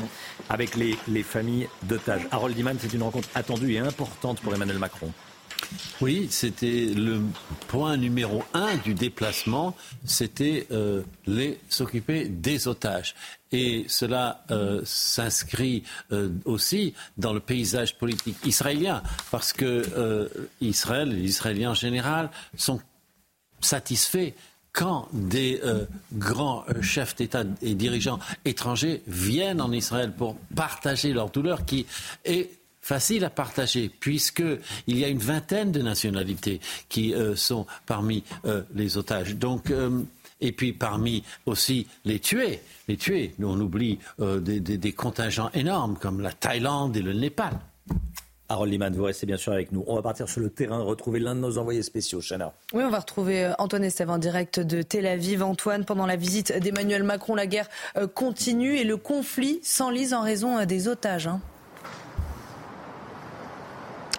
avec 0.48 0.76
les, 0.76 0.96
les 1.08 1.24
familles 1.24 1.68
d'otages. 1.82 2.28
Harold 2.30 2.56
Iman, 2.56 2.76
c'est 2.78 2.92
une 2.92 3.02
rencontre 3.02 3.28
attendue 3.34 3.72
et 3.72 3.80
importante 3.80 4.40
pour 4.40 4.54
Emmanuel 4.54 4.78
Macron. 4.78 5.12
Oui, 6.00 6.28
c'était 6.30 6.86
le 6.86 7.20
point 7.68 7.96
numéro 7.96 8.42
un 8.52 8.76
du 8.76 8.94
déplacement, 8.94 9.76
c'était 10.04 10.66
euh, 10.70 11.02
s'occuper 11.68 12.26
des 12.28 12.68
otages. 12.68 13.14
Et 13.52 13.84
cela 13.88 14.44
euh, 14.50 14.82
s'inscrit 14.84 15.84
euh, 16.12 16.30
aussi 16.44 16.94
dans 17.16 17.32
le 17.32 17.40
paysage 17.40 17.96
politique 17.96 18.36
israélien, 18.44 19.02
parce 19.30 19.52
que 19.52 20.30
Israël, 20.60 21.10
les 21.10 21.28
Israéliens 21.28 21.70
en 21.70 21.74
général, 21.74 22.30
sont 22.56 22.80
satisfaits 23.60 24.32
quand 24.72 25.08
des 25.12 25.60
grands 26.12 26.64
chefs 26.80 27.14
d'État 27.14 27.44
et 27.62 27.76
dirigeants 27.76 28.18
étrangers 28.44 29.02
viennent 29.06 29.60
en 29.60 29.70
Israël 29.70 30.12
pour 30.12 30.36
partager 30.56 31.12
leur 31.12 31.30
douleur 31.30 31.64
qui 31.64 31.86
est 32.24 32.50
facile 32.84 33.24
à 33.24 33.30
partager, 33.30 33.88
puisqu'il 33.88 34.98
y 34.98 35.04
a 35.04 35.08
une 35.08 35.18
vingtaine 35.18 35.72
de 35.72 35.80
nationalités 35.80 36.60
qui 36.90 37.14
euh, 37.14 37.34
sont 37.34 37.66
parmi 37.86 38.22
euh, 38.44 38.62
les 38.74 38.98
otages. 38.98 39.36
Donc, 39.36 39.70
euh, 39.70 40.02
et 40.42 40.52
puis 40.52 40.74
parmi 40.74 41.24
aussi 41.46 41.86
les 42.04 42.20
tués. 42.20 42.60
Les 42.86 42.98
tués, 42.98 43.34
on 43.42 43.58
oublie 43.58 43.98
des, 44.18 44.60
des, 44.60 44.92
contingents 44.92 45.50
énormes 45.54 45.96
comme 45.96 46.20
la 46.20 46.32
Thaïlande 46.32 46.94
et 46.98 47.00
le 47.00 47.14
Népal. 47.14 47.58
Harold 48.50 48.70
Liman, 48.70 48.90
vous 48.92 49.04
restez 49.04 49.24
bien 49.24 49.38
sûr 49.38 49.54
avec 49.54 49.72
nous. 49.72 49.82
On 49.86 49.94
va 49.94 50.02
partir 50.02 50.28
sur 50.28 50.42
le 50.42 50.50
terrain, 50.50 50.82
retrouver 50.82 51.20
l'un 51.20 51.34
de 51.34 51.40
nos 51.40 51.56
envoyés 51.56 51.82
spéciaux, 51.82 52.20
Chana. 52.20 52.52
Oui, 52.74 52.82
on 52.84 52.90
va 52.90 52.98
retrouver 52.98 53.50
Antoine 53.58 53.84
Estève 53.84 54.10
en 54.10 54.18
direct 54.18 54.60
de 54.60 54.82
Tel 54.82 55.06
Aviv. 55.06 55.42
Antoine, 55.42 55.86
pendant 55.86 56.04
la 56.04 56.16
visite 56.16 56.52
d'Emmanuel 56.58 57.04
Macron, 57.04 57.34
la 57.34 57.46
guerre 57.46 57.70
continue 58.14 58.76
et 58.76 58.84
le 58.84 58.98
conflit 58.98 59.60
s'enlise 59.62 60.12
en 60.12 60.20
raison 60.20 60.62
des 60.66 60.88
otages. 60.88 61.28
Hein. 61.28 61.40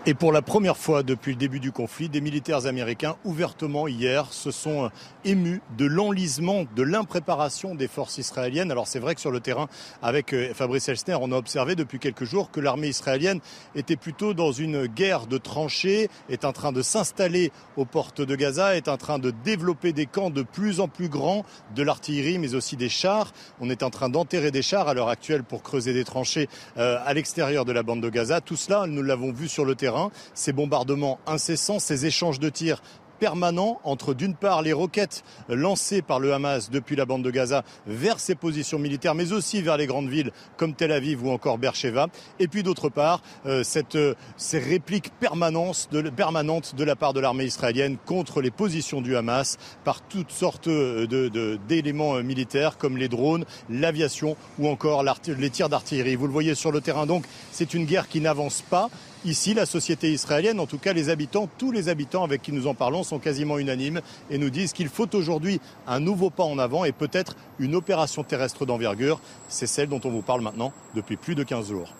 Et 0.07 0.13
pour 0.13 0.31
la 0.31 0.43
première 0.43 0.77
fois 0.77 1.01
depuis 1.01 1.31
le 1.31 1.39
début 1.39 1.59
du 1.59 1.71
conflit, 1.71 2.09
des 2.09 2.21
militaires 2.21 2.67
américains 2.67 3.15
ouvertement 3.25 3.87
hier 3.87 4.31
se 4.31 4.51
sont 4.51 4.85
euh, 4.85 4.89
émus 5.23 5.63
de 5.79 5.85
l'enlisement, 5.85 6.65
de 6.75 6.83
l'impréparation 6.83 7.73
des 7.73 7.87
forces 7.87 8.19
israéliennes. 8.19 8.69
Alors 8.69 8.85
c'est 8.85 8.99
vrai 8.99 9.15
que 9.15 9.21
sur 9.21 9.31
le 9.31 9.39
terrain, 9.39 9.67
avec 10.03 10.31
euh, 10.33 10.53
Fabrice 10.53 10.87
Elsner, 10.89 11.17
on 11.19 11.31
a 11.31 11.35
observé 11.35 11.73
depuis 11.73 11.97
quelques 11.97 12.25
jours 12.25 12.51
que 12.51 12.59
l'armée 12.59 12.89
israélienne 12.89 13.39
était 13.73 13.95
plutôt 13.95 14.35
dans 14.35 14.51
une 14.51 14.85
guerre 14.85 15.25
de 15.25 15.39
tranchées, 15.39 16.07
est 16.29 16.45
en 16.45 16.53
train 16.53 16.71
de 16.71 16.83
s'installer 16.83 17.51
aux 17.75 17.85
portes 17.85 18.21
de 18.21 18.35
Gaza, 18.35 18.77
est 18.77 18.89
en 18.89 18.97
train 18.97 19.17
de 19.17 19.31
développer 19.31 19.91
des 19.91 20.05
camps 20.05 20.29
de 20.29 20.43
plus 20.43 20.81
en 20.81 20.87
plus 20.87 21.09
grands, 21.09 21.45
de 21.75 21.81
l'artillerie 21.81 22.37
mais 22.37 22.53
aussi 22.53 22.77
des 22.77 22.89
chars. 22.89 23.33
On 23.59 23.71
est 23.71 23.81
en 23.81 23.89
train 23.89 24.09
d'enterrer 24.09 24.51
des 24.51 24.61
chars 24.61 24.87
à 24.87 24.93
l'heure 24.93 25.09
actuelle 25.09 25.43
pour 25.43 25.63
creuser 25.63 25.93
des 25.93 26.03
tranchées 26.03 26.47
euh, 26.77 26.99
à 27.03 27.15
l'extérieur 27.15 27.65
de 27.65 27.71
la 27.71 27.81
bande 27.81 28.01
de 28.01 28.09
Gaza. 28.09 28.39
Tout 28.39 28.55
cela, 28.55 28.85
nous 28.85 29.01
l'avons 29.01 29.31
vu 29.31 29.47
sur 29.47 29.65
le 29.65 29.73
terrain 29.73 29.94
ces 30.33 30.53
bombardements 30.53 31.19
incessants, 31.27 31.79
ces 31.79 32.05
échanges 32.05 32.39
de 32.39 32.49
tirs 32.49 32.81
permanent 33.19 33.79
entre 33.83 34.13
d'une 34.13 34.35
part 34.35 34.61
les 34.61 34.73
roquettes 34.73 35.23
lancées 35.49 36.01
par 36.01 36.19
le 36.19 36.33
Hamas 36.33 36.69
depuis 36.69 36.95
la 36.95 37.05
bande 37.05 37.23
de 37.23 37.31
Gaza 37.31 37.63
vers 37.87 38.19
ses 38.19 38.35
positions 38.35 38.79
militaires, 38.79 39.15
mais 39.15 39.31
aussi 39.31 39.61
vers 39.61 39.77
les 39.77 39.87
grandes 39.87 40.09
villes 40.09 40.31
comme 40.57 40.73
Tel 40.73 40.91
Aviv 40.91 41.25
ou 41.25 41.31
encore 41.31 41.57
Beersheba, 41.57 42.07
et 42.39 42.47
puis 42.47 42.63
d'autre 42.63 42.89
part 42.89 43.21
euh, 43.45 43.63
euh, 43.95 44.13
ces 44.37 44.59
répliques 44.59 45.11
permanentes 45.19 45.89
de, 45.91 46.01
permanentes 46.09 46.75
de 46.75 46.83
la 46.83 46.95
part 46.95 47.13
de 47.13 47.19
l'armée 47.19 47.45
israélienne 47.45 47.97
contre 48.05 48.41
les 48.41 48.51
positions 48.51 49.01
du 49.01 49.15
Hamas 49.15 49.57
par 49.83 50.01
toutes 50.01 50.31
sortes 50.31 50.67
euh, 50.67 51.57
d'éléments 51.67 52.21
militaires 52.21 52.77
comme 52.77 52.97
les 52.97 53.07
drones, 53.07 53.45
l'aviation 53.69 54.35
ou 54.59 54.67
encore 54.67 55.03
les 55.03 55.49
tirs 55.49 55.69
d'artillerie. 55.69 56.15
Vous 56.15 56.27
le 56.27 56.33
voyez 56.33 56.55
sur 56.55 56.71
le 56.71 56.81
terrain 56.81 57.05
donc, 57.05 57.25
c'est 57.51 57.73
une 57.73 57.85
guerre 57.85 58.07
qui 58.07 58.21
n'avance 58.21 58.61
pas. 58.61 58.89
Ici, 59.25 59.55
la 59.55 59.65
société 59.65 60.11
israélienne, 60.11 60.59
en 60.59 60.67
tout 60.67 60.77
cas 60.77 60.93
les 60.93 61.09
habitants, 61.09 61.49
tous 61.57 61.71
les 61.71 61.89
habitants 61.89 62.23
avec 62.23 62.43
qui 62.43 62.51
nous 62.51 62.67
en 62.67 62.75
parlons 62.75 63.01
sont 63.01 63.17
quasiment 63.17 63.57
unanimes 63.57 64.01
et 64.29 64.37
nous 64.37 64.51
disent 64.51 64.71
qu'il 64.71 64.87
faut 64.87 65.15
aujourd'hui 65.15 65.59
un 65.87 65.99
nouveau 65.99 66.29
pas 66.29 66.43
en 66.43 66.59
avant 66.59 66.85
et 66.85 66.91
peut-être 66.91 67.35
une 67.57 67.73
opération 67.73 68.23
terrestre 68.23 68.67
d'envergure. 68.67 69.19
C'est 69.47 69.65
celle 69.65 69.89
dont 69.89 70.01
on 70.03 70.11
vous 70.11 70.21
parle 70.21 70.41
maintenant 70.41 70.73
depuis 70.93 71.17
plus 71.17 71.33
de 71.33 71.41
15 71.41 71.69
jours. 71.69 71.91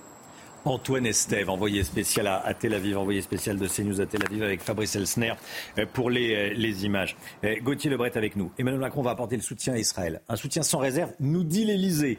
Antoine 0.66 1.06
Estève, 1.06 1.50
envoyé 1.50 1.84
spécial 1.84 2.28
à, 2.28 2.54
Tel 2.56 2.74
Aviv, 2.74 2.98
envoyé 2.98 3.22
spécial 3.22 3.58
de 3.58 3.68
CNews 3.68 4.02
à 4.02 4.08
Tel 4.08 4.24
Aviv 4.26 4.42
avec 4.42 4.62
Fabrice 4.62 4.96
Elsner 4.96 5.34
euh, 5.78 5.86
pour 5.92 6.10
les, 6.10 6.34
euh, 6.34 6.54
les 6.56 6.86
images. 6.86 7.16
Euh, 7.44 7.56
Gauthier 7.62 7.92
Lebret 7.92 8.18
avec 8.18 8.36
nous. 8.36 8.52
Emmanuel 8.58 8.82
Macron 8.82 9.04
va 9.04 9.12
apporter 9.12 9.36
le 9.36 9.44
soutien 9.44 9.74
à 9.74 9.78
Israël. 9.78 10.22
Un 10.28 10.36
soutien 10.36 10.64
sans 10.64 10.80
réserve, 10.80 11.12
nous 11.20 11.44
dit 11.44 11.66
l'Elysée. 11.66 12.18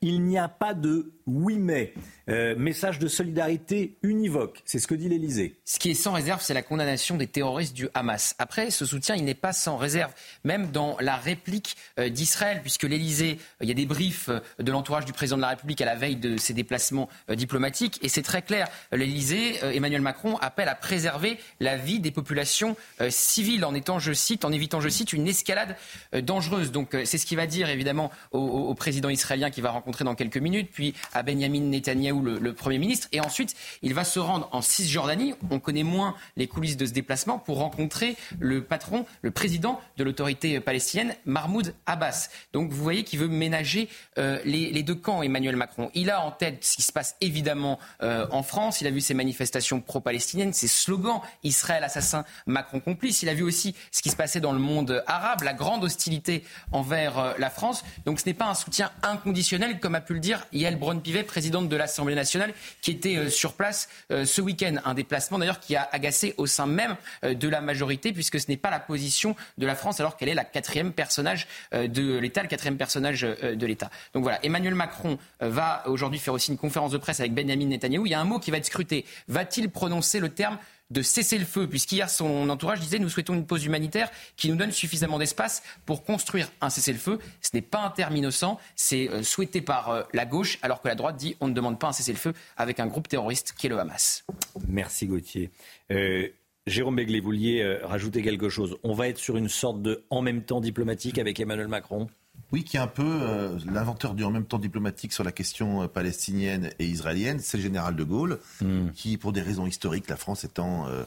Il 0.00 0.22
n'y 0.22 0.38
a 0.38 0.48
pas 0.48 0.74
de 0.74 1.12
oui 1.28 1.58
mais. 1.58 1.92
Euh, 2.28 2.54
message 2.58 2.98
de 2.98 3.08
solidarité 3.08 3.96
univoque, 4.02 4.60
c'est 4.66 4.78
ce 4.78 4.86
que 4.86 4.94
dit 4.94 5.08
l'Elysée. 5.08 5.58
Ce 5.64 5.78
qui 5.78 5.90
est 5.90 5.94
sans 5.94 6.12
réserve, 6.12 6.42
c'est 6.42 6.52
la 6.52 6.60
condamnation 6.60 7.16
des 7.16 7.26
terroristes 7.26 7.74
du 7.74 7.88
Hamas. 7.94 8.34
Après, 8.38 8.70
ce 8.70 8.84
soutien, 8.84 9.14
il 9.14 9.24
n'est 9.24 9.32
pas 9.32 9.54
sans 9.54 9.78
réserve, 9.78 10.12
même 10.44 10.70
dans 10.70 10.98
la 11.00 11.16
réplique 11.16 11.76
euh, 11.98 12.10
d'Israël, 12.10 12.60
puisque 12.60 12.82
l'Elysée, 12.82 13.38
euh, 13.40 13.62
il 13.62 13.68
y 13.68 13.70
a 13.70 13.74
des 13.74 13.86
briefs 13.86 14.28
de 14.58 14.70
l'entourage 14.70 15.06
du 15.06 15.14
président 15.14 15.36
de 15.36 15.42
la 15.42 15.48
République 15.48 15.80
à 15.80 15.86
la 15.86 15.94
veille 15.94 16.16
de 16.16 16.36
ses 16.36 16.52
déplacements 16.52 17.08
diplomatiques, 17.34 17.98
et 18.02 18.10
c'est 18.10 18.22
très 18.22 18.42
clair. 18.42 18.68
L'Elysée, 18.92 19.56
Emmanuel 19.74 20.02
Macron, 20.02 20.36
appelle 20.38 20.68
à 20.68 20.74
préserver 20.74 21.38
la 21.60 21.76
vie 21.76 22.00
des 22.00 22.10
populations 22.10 22.76
civiles 23.08 23.64
en 23.64 23.74
étant, 23.74 23.98
je 23.98 24.12
cite, 24.12 24.44
en 24.44 24.52
évitant, 24.52 24.80
je 24.80 24.88
cite, 24.88 25.12
une 25.12 25.26
escalade 25.28 25.76
dangereuse. 26.12 26.72
Donc, 26.72 26.96
c'est 27.04 27.18
ce 27.18 27.26
qu'il 27.26 27.36
va 27.36 27.46
dire 27.46 27.68
évidemment 27.68 28.10
au, 28.32 28.40
au 28.40 28.74
président 28.74 29.08
israélien 29.08 29.50
qui 29.50 29.60
va 29.60 29.70
rencontrer 29.70 29.87
dans 30.04 30.14
quelques 30.14 30.38
minutes, 30.38 30.70
puis 30.72 30.94
à 31.12 31.22
Benjamin 31.22 31.60
Netanyahou, 31.60 32.22
le, 32.22 32.52
Premier 32.52 32.78
ministre. 32.78 33.08
Et 33.12 33.20
ensuite, 33.20 33.54
il 33.82 33.94
va 33.94 34.04
se 34.04 34.18
rendre 34.18 34.48
en 34.52 34.62
Cisjordanie. 34.62 35.34
On 35.50 35.60
connaît 35.60 35.82
moins 35.82 36.14
les 36.36 36.46
coulisses 36.46 36.76
de 36.76 36.86
ce 36.86 36.92
déplacement 36.92 37.38
pour 37.38 37.58
rencontrer 37.58 38.16
le 38.38 38.64
patron, 38.64 39.06
le 39.22 39.30
président 39.30 39.80
de 39.96 40.04
l'autorité 40.04 40.60
palestinienne, 40.60 41.14
Mahmoud 41.24 41.74
Abbas. 41.86 42.28
Donc 42.52 42.70
vous 42.70 42.82
voyez 42.82 43.04
qu'il 43.04 43.18
veut 43.18 43.28
ménager 43.28 43.88
euh, 44.18 44.40
les, 44.44 44.82
deux 44.82 44.94
camps, 44.94 45.22
Emmanuel 45.22 45.56
Macron. 45.56 45.90
Il 45.94 46.10
a 46.10 46.24
en 46.24 46.30
tête 46.30 46.64
ce 46.64 46.76
qui 46.76 46.82
se 46.82 46.92
passe 46.92 47.16
évidemment 47.20 47.78
euh, 48.02 48.26
en 48.30 48.42
France. 48.42 48.80
Il 48.80 48.86
a 48.86 48.90
vu 48.90 49.00
ces 49.00 49.14
manifestations 49.14 49.80
pro-palestiniennes, 49.80 50.52
ces 50.52 50.68
slogans 50.68 51.20
Israël 51.44 51.84
assassin, 51.84 52.24
Macron 52.46 52.80
complice. 52.80 53.22
Il 53.22 53.28
a 53.28 53.34
vu 53.34 53.42
aussi 53.42 53.74
ce 53.92 54.02
qui 54.02 54.10
se 54.10 54.16
passait 54.16 54.40
dans 54.40 54.52
le 54.52 54.58
monde 54.58 55.02
arabe, 55.06 55.42
la 55.42 55.54
grande 55.54 55.84
hostilité 55.84 56.44
envers 56.72 57.18
euh, 57.18 57.32
la 57.38 57.50
France. 57.50 57.84
Donc 58.04 58.20
ce 58.20 58.26
n'est 58.26 58.34
pas 58.34 58.46
un 58.46 58.54
soutien 58.54 58.90
inconditionnel, 59.02 59.77
comme 59.78 59.94
a 59.94 60.00
pu 60.00 60.14
le 60.14 60.20
dire 60.20 60.46
Yael 60.52 60.76
Braun 60.76 61.00
présidente 61.26 61.68
de 61.68 61.76
l'Assemblée 61.76 62.14
nationale, 62.14 62.52
qui 62.80 62.90
était 62.90 63.16
euh, 63.16 63.30
sur 63.30 63.54
place 63.54 63.88
euh, 64.10 64.24
ce 64.24 64.40
week-end. 64.40 64.76
Un 64.84 64.94
déplacement 64.94 65.38
d'ailleurs 65.38 65.60
qui 65.60 65.76
a 65.76 65.88
agacé 65.92 66.34
au 66.36 66.46
sein 66.46 66.66
même 66.66 66.96
euh, 67.24 67.34
de 67.34 67.48
la 67.48 67.60
majorité, 67.60 68.12
puisque 68.12 68.40
ce 68.40 68.48
n'est 68.48 68.56
pas 68.56 68.70
la 68.70 68.80
position 68.80 69.36
de 69.58 69.66
la 69.66 69.74
France, 69.74 70.00
alors 70.00 70.16
qu'elle 70.16 70.28
est 70.28 70.34
la 70.34 70.44
quatrième 70.44 70.92
personnage 70.92 71.46
de 71.72 72.18
l'État, 72.18 72.42
le 72.42 72.48
quatrième 72.48 72.76
personnage 72.76 73.22
de 73.22 73.66
l'État. 73.66 73.90
Donc 74.14 74.22
voilà, 74.22 74.44
Emmanuel 74.44 74.74
Macron 74.74 75.18
va 75.40 75.82
aujourd'hui 75.86 76.18
faire 76.18 76.34
aussi 76.34 76.50
une 76.50 76.58
conférence 76.58 76.92
de 76.92 76.98
presse 76.98 77.20
avec 77.20 77.34
Benjamin 77.34 77.66
Netanyahou. 77.66 78.06
Il 78.06 78.10
y 78.10 78.14
a 78.14 78.20
un 78.20 78.24
mot 78.24 78.38
qui 78.38 78.50
va 78.50 78.58
être 78.58 78.66
scruté. 78.66 79.04
Va-t-il 79.28 79.70
prononcer 79.70 80.20
le 80.20 80.28
terme 80.28 80.58
de 80.90 81.02
cesser 81.02 81.38
le 81.38 81.44
feu, 81.44 81.66
puisqu'hier 81.66 82.08
son 82.08 82.48
entourage 82.48 82.80
disait 82.80 82.98
nous 82.98 83.08
souhaitons 83.08 83.34
une 83.34 83.46
pause 83.46 83.64
humanitaire 83.64 84.10
qui 84.36 84.48
nous 84.48 84.56
donne 84.56 84.72
suffisamment 84.72 85.18
d'espace 85.18 85.62
pour 85.86 86.04
construire 86.04 86.50
un 86.60 86.70
cessez-le-feu. 86.70 87.18
Ce 87.40 87.50
n'est 87.54 87.62
pas 87.62 87.80
un 87.80 87.90
terme 87.90 88.16
innocent, 88.16 88.58
c'est 88.74 89.08
euh, 89.10 89.22
souhaité 89.22 89.60
par 89.60 89.90
euh, 89.90 90.02
la 90.12 90.26
gauche, 90.26 90.58
alors 90.62 90.80
que 90.80 90.88
la 90.88 90.94
droite 90.94 91.16
dit 91.16 91.36
on 91.40 91.48
ne 91.48 91.54
demande 91.54 91.78
pas 91.78 91.88
un 91.88 91.92
cessez-le-feu 91.92 92.32
avec 92.56 92.80
un 92.80 92.86
groupe 92.86 93.08
terroriste 93.08 93.54
qui 93.56 93.66
est 93.66 93.70
le 93.70 93.78
Hamas. 93.78 94.24
Merci 94.66 95.06
Gauthier. 95.06 95.50
Euh, 95.90 96.28
Jérôme 96.66 96.96
Begley, 96.96 97.20
vous 97.20 97.26
vouliez 97.26 97.78
rajouter 97.82 98.20
quelque 98.20 98.50
chose. 98.50 98.76
On 98.82 98.92
va 98.92 99.08
être 99.08 99.16
sur 99.16 99.38
une 99.38 99.48
sorte 99.48 99.80
de 99.80 100.04
en 100.10 100.20
même 100.20 100.42
temps 100.42 100.60
diplomatique 100.60 101.18
avec 101.18 101.40
Emmanuel 101.40 101.68
Macron? 101.68 102.08
Oui, 102.52 102.64
qui 102.64 102.78
est 102.78 102.80
un 102.80 102.86
peu 102.86 103.04
euh, 103.04 103.58
l'inventeur 103.66 104.14
du 104.14 104.24
en 104.24 104.30
même 104.30 104.46
temps 104.46 104.58
diplomatique 104.58 105.12
sur 105.12 105.22
la 105.24 105.32
question 105.32 105.82
euh, 105.82 105.86
palestinienne 105.86 106.70
et 106.78 106.86
israélienne, 106.86 107.40
c'est 107.40 107.58
le 107.58 107.62
général 107.62 107.94
de 107.94 108.04
Gaulle, 108.04 108.38
hmm. 108.62 108.90
qui, 108.94 109.18
pour 109.18 109.32
des 109.32 109.42
raisons 109.42 109.66
historiques, 109.66 110.08
la 110.08 110.16
France 110.16 110.44
étant 110.44 110.86
euh, 110.88 111.04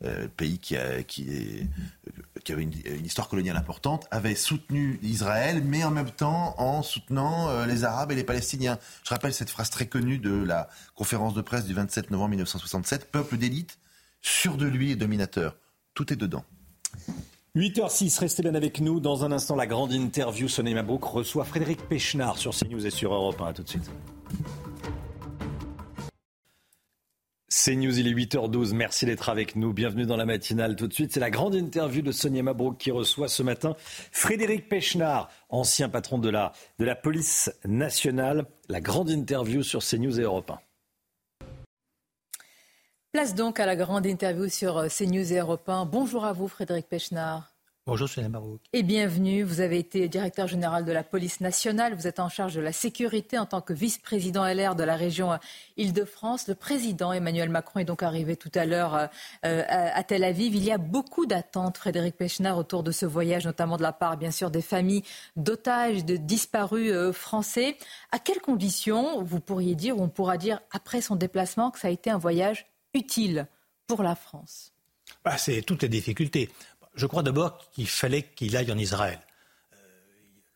le 0.00 0.28
pays 0.28 0.58
qui, 0.58 0.76
a, 0.76 1.02
qui, 1.02 1.28
est, 1.28 1.66
qui 2.44 2.52
avait 2.52 2.62
une, 2.62 2.72
histoire 3.04 3.28
coloniale 3.28 3.56
importante, 3.56 4.06
avait 4.10 4.36
soutenu 4.36 4.98
Israël, 5.02 5.62
mais 5.64 5.84
en 5.84 5.90
même 5.90 6.10
temps 6.10 6.54
en 6.58 6.82
soutenant 6.82 7.66
les 7.66 7.82
Arabes 7.82 8.12
et 8.12 8.14
les 8.14 8.22
Palestiniens. 8.22 8.78
Je 9.02 9.10
rappelle 9.10 9.34
cette 9.34 9.50
phrase 9.50 9.70
très 9.70 9.86
connue 9.86 10.18
de 10.18 10.30
la 10.30 10.68
conférence 10.94 11.34
de 11.34 11.40
presse 11.40 11.64
du 11.64 11.74
27 11.74 12.12
novembre 12.12 12.30
1967, 12.30 13.10
peuple 13.10 13.38
d'élite, 13.38 13.80
sûr 14.22 14.56
de 14.56 14.66
lui 14.66 14.92
et 14.92 14.96
dominateur. 14.96 15.56
Tout 15.94 16.12
est 16.12 16.16
dedans. 16.16 16.44
8h06, 17.56 18.20
restez 18.20 18.42
bien 18.42 18.54
avec 18.54 18.80
nous. 18.80 19.00
Dans 19.00 19.24
un 19.24 19.32
instant, 19.32 19.56
la 19.56 19.66
grande 19.66 19.92
interview. 19.92 20.48
Sonia 20.48 20.74
Mabrouk 20.74 21.04
reçoit 21.04 21.44
Frédéric 21.44 21.80
Pechnard 21.88 22.36
sur 22.36 22.54
CNews 22.54 22.86
et 22.86 22.90
sur 22.90 23.12
Europe 23.14 23.40
1. 23.40 23.46
A 23.46 23.52
tout 23.52 23.62
de 23.62 23.68
suite. 23.68 23.90
CNews, 27.48 27.98
il 27.98 28.06
est 28.06 28.12
8h12. 28.12 28.74
Merci 28.74 29.06
d'être 29.06 29.30
avec 29.30 29.56
nous. 29.56 29.72
Bienvenue 29.72 30.04
dans 30.04 30.16
la 30.16 30.26
matinale. 30.26 30.76
Tout 30.76 30.86
de 30.86 30.92
suite, 30.92 31.12
c'est 31.12 31.20
la 31.20 31.30
grande 31.30 31.54
interview 31.54 32.02
de 32.02 32.12
Sonia 32.12 32.42
Mabrouk 32.42 32.76
qui 32.76 32.90
reçoit 32.90 33.28
ce 33.28 33.42
matin 33.42 33.74
Frédéric 34.12 34.68
Pechnard, 34.68 35.30
ancien 35.48 35.88
patron 35.88 36.18
de 36.18 36.28
la, 36.28 36.52
de 36.78 36.84
la 36.84 36.94
police 36.94 37.50
nationale. 37.64 38.44
La 38.68 38.82
grande 38.82 39.08
interview 39.08 39.62
sur 39.62 39.82
CNews 39.82 40.20
et 40.20 40.24
Europe 40.24 40.50
1. 40.50 40.58
Place 43.10 43.34
donc 43.34 43.58
à 43.58 43.64
la 43.64 43.74
grande 43.74 44.04
interview 44.04 44.50
sur 44.50 44.76
euh, 44.76 44.88
CNews 44.88 45.32
et 45.32 45.38
Europe 45.38 45.66
1. 45.66 45.86
Bonjour 45.86 46.26
à 46.26 46.34
vous, 46.34 46.46
Frédéric 46.46 46.90
Pechnard. 46.90 47.54
Bonjour, 47.86 48.06
Sonia 48.06 48.28
Marouk. 48.28 48.60
Et 48.74 48.82
bienvenue. 48.82 49.44
Vous 49.44 49.62
avez 49.62 49.78
été 49.78 50.10
directeur 50.10 50.46
général 50.46 50.84
de 50.84 50.92
la 50.92 51.02
police 51.02 51.40
nationale. 51.40 51.94
Vous 51.94 52.06
êtes 52.06 52.20
en 52.20 52.28
charge 52.28 52.54
de 52.54 52.60
la 52.60 52.72
sécurité 52.72 53.38
en 53.38 53.46
tant 53.46 53.62
que 53.62 53.72
vice-président 53.72 54.44
LR 54.44 54.74
de 54.74 54.84
la 54.84 54.94
région 54.94 55.32
euh, 55.32 55.36
Île-de-France. 55.78 56.48
Le 56.48 56.54
président 56.54 57.14
Emmanuel 57.14 57.48
Macron 57.48 57.80
est 57.80 57.86
donc 57.86 58.02
arrivé 58.02 58.36
tout 58.36 58.52
à 58.54 58.66
l'heure 58.66 59.08
euh, 59.46 59.62
à 59.66 60.02
Tel 60.04 60.22
Aviv. 60.22 60.54
Il 60.54 60.62
y 60.62 60.70
a 60.70 60.76
beaucoup 60.76 61.24
d'attentes, 61.24 61.78
Frédéric 61.78 62.14
Pechnard, 62.14 62.58
autour 62.58 62.82
de 62.82 62.92
ce 62.92 63.06
voyage, 63.06 63.46
notamment 63.46 63.78
de 63.78 63.82
la 63.82 63.94
part, 63.94 64.18
bien 64.18 64.32
sûr, 64.32 64.50
des 64.50 64.60
familles 64.60 65.02
d'otages, 65.36 66.04
de 66.04 66.18
disparus 66.18 66.92
français. 67.12 67.78
À 68.12 68.18
quelles 68.18 68.42
conditions 68.42 69.22
vous 69.22 69.40
pourriez 69.40 69.76
dire, 69.76 69.96
ou 69.96 70.02
on 70.02 70.10
pourra 70.10 70.36
dire, 70.36 70.60
après 70.72 71.00
son 71.00 71.16
déplacement, 71.16 71.70
que 71.70 71.78
ça 71.78 71.88
a 71.88 71.90
été 71.90 72.10
un 72.10 72.18
voyage 72.18 72.66
utile 72.94 73.46
pour 73.86 74.02
la 74.02 74.14
France 74.14 74.72
bah, 75.24 75.38
C'est 75.38 75.62
toutes 75.62 75.82
les 75.82 75.88
difficultés. 75.88 76.50
Je 76.94 77.06
crois 77.06 77.22
d'abord 77.22 77.58
qu'il 77.72 77.88
fallait 77.88 78.22
qu'il 78.22 78.56
aille 78.56 78.70
en 78.72 78.78
Israël. 78.78 79.20
Euh, 79.72 79.76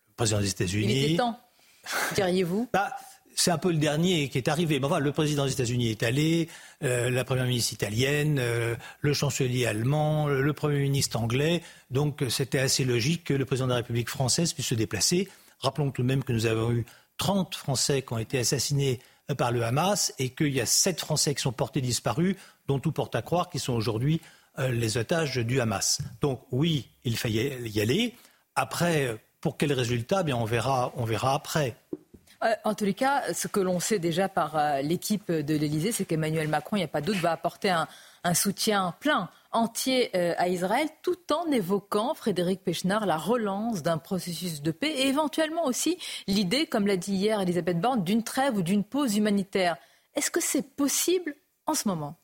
le 0.08 0.14
président 0.14 0.40
des 0.40 0.50
États-Unis. 0.50 0.92
Il 0.92 1.04
était 1.04 1.16
temps, 1.16 1.38
diriez-vous 2.14 2.68
bah, 2.72 2.94
c'est 3.34 3.50
un 3.50 3.58
peu 3.58 3.70
le 3.70 3.78
dernier 3.78 4.28
qui 4.28 4.38
est 4.38 4.48
arrivé. 4.48 4.78
Mais 4.78 4.86
enfin, 4.86 4.98
le 4.98 5.12
président 5.12 5.46
des 5.46 5.52
États-Unis 5.52 5.90
est 5.90 6.02
allé, 6.02 6.48
euh, 6.82 7.10
la 7.10 7.24
première 7.24 7.46
ministre 7.46 7.72
italienne, 7.72 8.38
euh, 8.38 8.76
le 9.00 9.14
chancelier 9.14 9.66
allemand, 9.66 10.28
le 10.28 10.52
premier 10.52 10.80
ministre 10.80 11.18
anglais. 11.18 11.62
Donc 11.90 12.24
c'était 12.28 12.58
assez 12.58 12.84
logique 12.84 13.24
que 13.24 13.34
le 13.34 13.44
président 13.44 13.66
de 13.66 13.70
la 13.72 13.76
République 13.76 14.10
française 14.10 14.52
puisse 14.52 14.66
se 14.66 14.74
déplacer. 14.74 15.28
Rappelons 15.60 15.90
tout 15.90 16.02
de 16.02 16.06
même 16.06 16.24
que 16.24 16.32
nous 16.32 16.46
avons 16.46 16.72
eu 16.72 16.84
30 17.18 17.54
Français 17.54 18.02
qui 18.02 18.12
ont 18.12 18.18
été 18.18 18.38
assassinés 18.38 19.00
par 19.36 19.52
le 19.52 19.64
Hamas 19.64 20.12
et 20.18 20.30
qu'il 20.30 20.52
y 20.52 20.60
a 20.60 20.66
sept 20.66 21.00
Français 21.00 21.34
qui 21.34 21.42
sont 21.42 21.52
portés 21.52 21.80
disparus, 21.80 22.36
dont 22.66 22.78
tout 22.78 22.92
porte 22.92 23.14
à 23.14 23.22
croire 23.22 23.50
qu'ils 23.50 23.60
sont 23.60 23.72
aujourd'hui 23.72 24.20
euh, 24.58 24.70
les 24.70 24.96
otages 24.96 25.36
du 25.36 25.60
Hamas. 25.60 26.00
Donc 26.20 26.42
oui, 26.50 26.88
il 27.04 27.16
fallait 27.16 27.58
y 27.68 27.80
aller. 27.80 28.14
Après, 28.54 29.16
pour 29.40 29.56
quel 29.56 29.72
résultat? 29.72 30.22
Bien, 30.22 30.36
on 30.36 30.44
verra, 30.44 30.92
on 30.96 31.04
verra 31.04 31.34
après. 31.34 31.74
Euh, 32.44 32.52
en 32.64 32.74
tous 32.74 32.84
les 32.84 32.94
cas, 32.94 33.32
ce 33.32 33.48
que 33.48 33.60
l'on 33.60 33.80
sait 33.80 33.98
déjà 33.98 34.28
par 34.28 34.56
euh, 34.56 34.82
l'équipe 34.82 35.30
de 35.30 35.54
l'Élysée, 35.56 35.92
c'est 35.92 36.04
qu'Emmanuel 36.04 36.48
Macron, 36.48 36.76
il 36.76 36.80
n'y 36.80 36.84
a 36.84 36.88
pas 36.88 37.00
doute, 37.00 37.16
va 37.16 37.32
apporter 37.32 37.70
un 38.24 38.34
soutien 38.34 38.94
plein 39.00 39.30
entier 39.52 40.10
euh, 40.16 40.34
à 40.38 40.48
Israël, 40.48 40.88
tout 41.02 41.32
en 41.32 41.50
évoquant, 41.50 42.14
Frédéric 42.14 42.62
Pechnard, 42.64 43.06
la 43.06 43.16
relance 43.16 43.82
d'un 43.82 43.98
processus 43.98 44.62
de 44.62 44.70
paix 44.70 44.92
et 44.92 45.08
éventuellement 45.08 45.66
aussi 45.66 45.98
l'idée, 46.26 46.66
comme 46.66 46.86
l'a 46.86 46.96
dit 46.96 47.14
hier 47.14 47.40
Elisabeth 47.40 47.80
Borne, 47.80 48.04
d'une 48.04 48.24
trêve 48.24 48.56
ou 48.56 48.62
d'une 48.62 48.84
pause 48.84 49.16
humanitaire. 49.16 49.76
Est-ce 50.14 50.30
que 50.30 50.40
c'est 50.40 50.74
possible 50.76 51.34
en 51.66 51.74
ce 51.74 51.88
moment? 51.88 52.16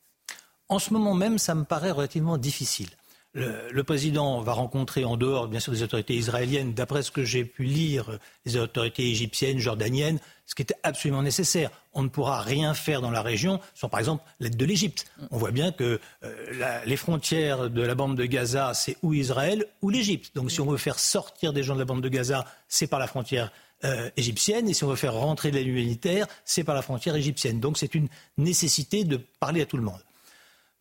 En 0.67 0.79
ce 0.79 0.93
moment 0.93 1.15
même, 1.15 1.37
ça 1.37 1.55
me 1.55 1.63
paraît 1.63 1.91
relativement 1.91 2.37
difficile. 2.37 2.89
Le, 3.33 3.83
président 3.83 4.41
va 4.41 4.53
rencontrer 4.53 5.05
en 5.05 5.15
dehors, 5.15 5.47
bien 5.47 5.59
sûr, 5.59 5.71
des 5.71 5.83
autorités 5.83 6.15
israéliennes, 6.15 6.73
d'après 6.73 7.03
ce 7.03 7.11
que 7.11 7.23
j'ai 7.23 7.45
pu 7.45 7.63
lire, 7.63 8.17
les 8.45 8.57
autorités 8.57 9.07
égyptiennes, 9.07 9.59
jordaniennes, 9.59 10.19
ce 10.47 10.55
qui 10.55 10.63
était 10.63 10.75
absolument 10.81 11.21
nécessaire. 11.21 11.69
On 11.93 12.01
ne 12.01 12.07
pourra 12.07 12.41
rien 12.41 12.73
faire 12.73 13.01
dans 13.01 13.11
la 13.11 13.21
région 13.21 13.59
sans, 13.75 13.87
par 13.87 13.99
exemple, 13.99 14.23
l'aide 14.39 14.57
de 14.57 14.65
l'Égypte. 14.65 15.05
On 15.29 15.37
voit 15.37 15.51
bien 15.51 15.71
que 15.71 15.99
euh, 16.23 16.81
les 16.85 16.97
frontières 16.97 17.69
de 17.69 17.81
la 17.83 17.93
bande 17.93 18.17
de 18.17 18.25
Gaza, 18.25 18.73
c'est 18.73 18.97
ou 19.03 19.13
Israël 19.13 19.67
ou 19.83 19.91
l'Égypte. 19.91 20.35
Donc 20.35 20.49
si 20.49 20.59
on 20.59 20.65
veut 20.65 20.77
faire 20.77 20.97
sortir 20.97 21.53
des 21.53 21.61
gens 21.61 21.75
de 21.75 21.79
la 21.79 21.85
bande 21.85 22.01
de 22.01 22.09
Gaza, 22.09 22.45
c'est 22.67 22.87
par 22.87 22.99
la 22.99 23.05
frontière 23.05 23.51
euh, 23.83 24.09
égyptienne. 24.17 24.67
Et 24.67 24.73
si 24.73 24.83
on 24.83 24.87
veut 24.87 24.95
faire 24.95 25.13
rentrer 25.13 25.51
de 25.51 25.57
l'aide 25.57 25.67
humanitaire, 25.67 26.25
c'est 26.45 26.63
par 26.63 26.73
la 26.73 26.81
frontière 26.81 27.15
égyptienne. 27.15 27.59
Donc 27.59 27.77
c'est 27.77 27.93
une 27.93 28.07
nécessité 28.39 29.03
de 29.03 29.17
parler 29.39 29.61
à 29.61 29.67
tout 29.67 29.77
le 29.77 29.83
monde. 29.83 30.01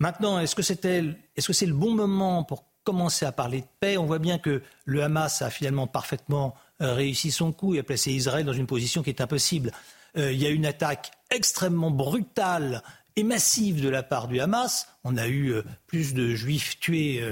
Maintenant, 0.00 0.38
est-ce 0.38 0.54
que 0.54 0.62
c'est 0.62 1.66
le 1.66 1.74
bon 1.74 1.94
moment 1.94 2.44
pour 2.44 2.64
commencer 2.84 3.26
à 3.26 3.32
parler 3.32 3.62
de 3.62 3.66
paix? 3.80 3.96
On 3.98 4.06
voit 4.06 4.20
bien 4.20 4.38
que 4.38 4.62
le 4.84 5.02
Hamas 5.02 5.42
a 5.42 5.50
finalement 5.50 5.88
parfaitement 5.88 6.54
euh, 6.80 6.94
réussi 6.94 7.32
son 7.32 7.52
coup 7.52 7.74
et 7.74 7.80
a 7.80 7.82
placé 7.82 8.12
Israël 8.12 8.46
dans 8.46 8.52
une 8.52 8.66
position 8.66 9.02
qui 9.02 9.10
est 9.10 9.20
impossible. 9.20 9.72
Euh, 10.16 10.32
il 10.32 10.40
y 10.40 10.46
a 10.46 10.50
une 10.50 10.66
attaque 10.66 11.10
extrêmement 11.30 11.90
brutale 11.90 12.82
et 13.16 13.24
massive 13.24 13.82
de 13.82 13.88
la 13.88 14.04
part 14.04 14.28
du 14.28 14.40
Hamas. 14.40 14.86
On 15.02 15.16
a 15.16 15.26
eu 15.26 15.50
euh, 15.50 15.64
plus 15.88 16.14
de 16.14 16.34
juifs 16.34 16.78
tués 16.78 17.22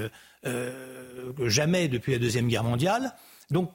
que 0.43 1.49
jamais 1.49 1.87
depuis 1.89 2.13
la 2.13 2.19
Deuxième 2.19 2.47
Guerre 2.47 2.63
mondiale. 2.63 3.13
Donc 3.49 3.71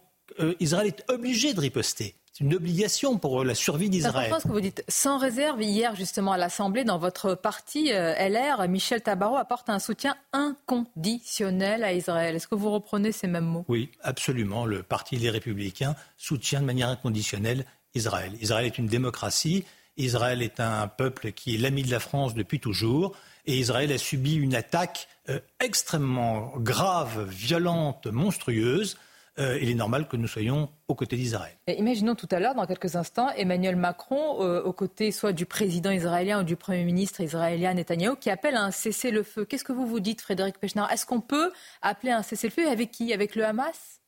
Israël 0.58 0.86
est 0.86 1.10
obligé 1.10 1.52
de 1.52 1.60
riposter. 1.60 2.14
Une 2.42 2.54
obligation 2.56 3.18
pour 3.18 3.44
la 3.44 3.54
survie 3.54 3.88
d'Israël. 3.88 4.32
C'est 4.34 4.40
ce 4.40 4.48
que 4.48 4.52
vous 4.52 4.60
dites. 4.60 4.84
Sans 4.88 5.16
réserve, 5.16 5.62
hier, 5.62 5.94
justement, 5.94 6.32
à 6.32 6.36
l'Assemblée, 6.36 6.82
dans 6.82 6.98
votre 6.98 7.36
parti 7.36 7.92
euh, 7.92 8.14
LR, 8.14 8.68
Michel 8.68 9.00
Tabarot 9.00 9.36
apporte 9.36 9.70
un 9.70 9.78
soutien 9.78 10.16
inconditionnel 10.32 11.84
à 11.84 11.92
Israël. 11.92 12.34
Est-ce 12.34 12.48
que 12.48 12.56
vous 12.56 12.72
reprenez 12.72 13.12
ces 13.12 13.28
mêmes 13.28 13.44
mots? 13.44 13.64
Oui, 13.68 13.92
absolument. 14.02 14.66
Le 14.66 14.82
Parti 14.82 15.18
des 15.18 15.30
Républicains 15.30 15.94
soutient 16.16 16.60
de 16.60 16.66
manière 16.66 16.88
inconditionnelle 16.88 17.64
Israël. 17.94 18.32
Israël 18.40 18.66
est 18.66 18.76
une 18.76 18.88
démocratie. 18.88 19.64
Israël 19.96 20.42
est 20.42 20.58
un 20.58 20.88
peuple 20.88 21.30
qui 21.30 21.54
est 21.54 21.58
l'ami 21.58 21.84
de 21.84 21.92
la 21.92 22.00
France 22.00 22.34
depuis 22.34 22.58
toujours. 22.58 23.14
Et 23.46 23.56
Israël 23.56 23.92
a 23.92 23.98
subi 23.98 24.34
une 24.34 24.56
attaque 24.56 25.06
euh, 25.28 25.38
extrêmement 25.60 26.54
grave, 26.56 27.24
violente, 27.28 28.08
monstrueuse 28.08 28.96
euh, 29.38 29.58
il 29.62 29.70
est 29.70 29.74
normal 29.74 30.08
que 30.08 30.16
nous 30.16 30.26
soyons 30.26 30.68
aux 30.88 30.94
côtés 30.94 31.16
d'Israël. 31.16 31.54
Imaginons 31.66 32.14
tout 32.14 32.28
à 32.30 32.38
l'heure, 32.38 32.54
dans 32.54 32.66
quelques 32.66 32.96
instants, 32.96 33.30
Emmanuel 33.30 33.76
Macron 33.76 34.42
euh, 34.42 34.62
aux 34.62 34.74
côtés 34.74 35.10
soit 35.10 35.32
du 35.32 35.46
président 35.46 35.90
israélien 35.90 36.40
ou 36.40 36.44
du 36.44 36.56
Premier 36.56 36.84
ministre 36.84 37.22
israélien 37.22 37.72
Netanyahu 37.72 38.16
qui 38.16 38.28
appelle 38.28 38.56
à 38.56 38.64
un 38.64 38.70
cessez-le-feu. 38.70 39.46
Qu'est-ce 39.46 39.64
que 39.64 39.72
vous 39.72 39.86
vous 39.86 40.00
dites, 40.00 40.20
Frédéric 40.20 40.58
Pechnard 40.58 40.92
Est-ce 40.92 41.06
qu'on 41.06 41.22
peut 41.22 41.50
appeler 41.80 42.12
à 42.12 42.18
un 42.18 42.22
cessez-le-feu? 42.22 42.68
Avec 42.68 42.90
qui? 42.90 43.14
Avec 43.14 43.34
le 43.34 43.46
Hamas? 43.46 44.00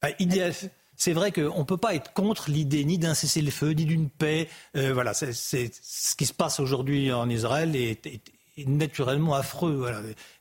Bah, 0.00 0.08
C'est 0.96 1.12
vrai 1.12 1.30
qu'on 1.30 1.58
ne 1.58 1.64
peut 1.64 1.76
pas 1.76 1.94
être 1.94 2.14
contre 2.14 2.50
l'idée 2.50 2.84
ni 2.84 2.96
d'un 2.96 3.12
cessez-le-feu, 3.12 3.72
ni 3.72 3.84
d'une 3.84 4.08
paix. 4.08 4.48
Euh, 4.76 4.94
voilà, 4.94 5.12
c'est, 5.12 5.34
ce 5.34 6.16
qui 6.16 6.24
se 6.24 6.32
passe 6.32 6.58
aujourd'hui 6.58 7.12
en 7.12 7.28
Israël 7.28 7.76
est, 7.76 8.22
naturellement 8.66 9.34
affreux. 9.34 9.90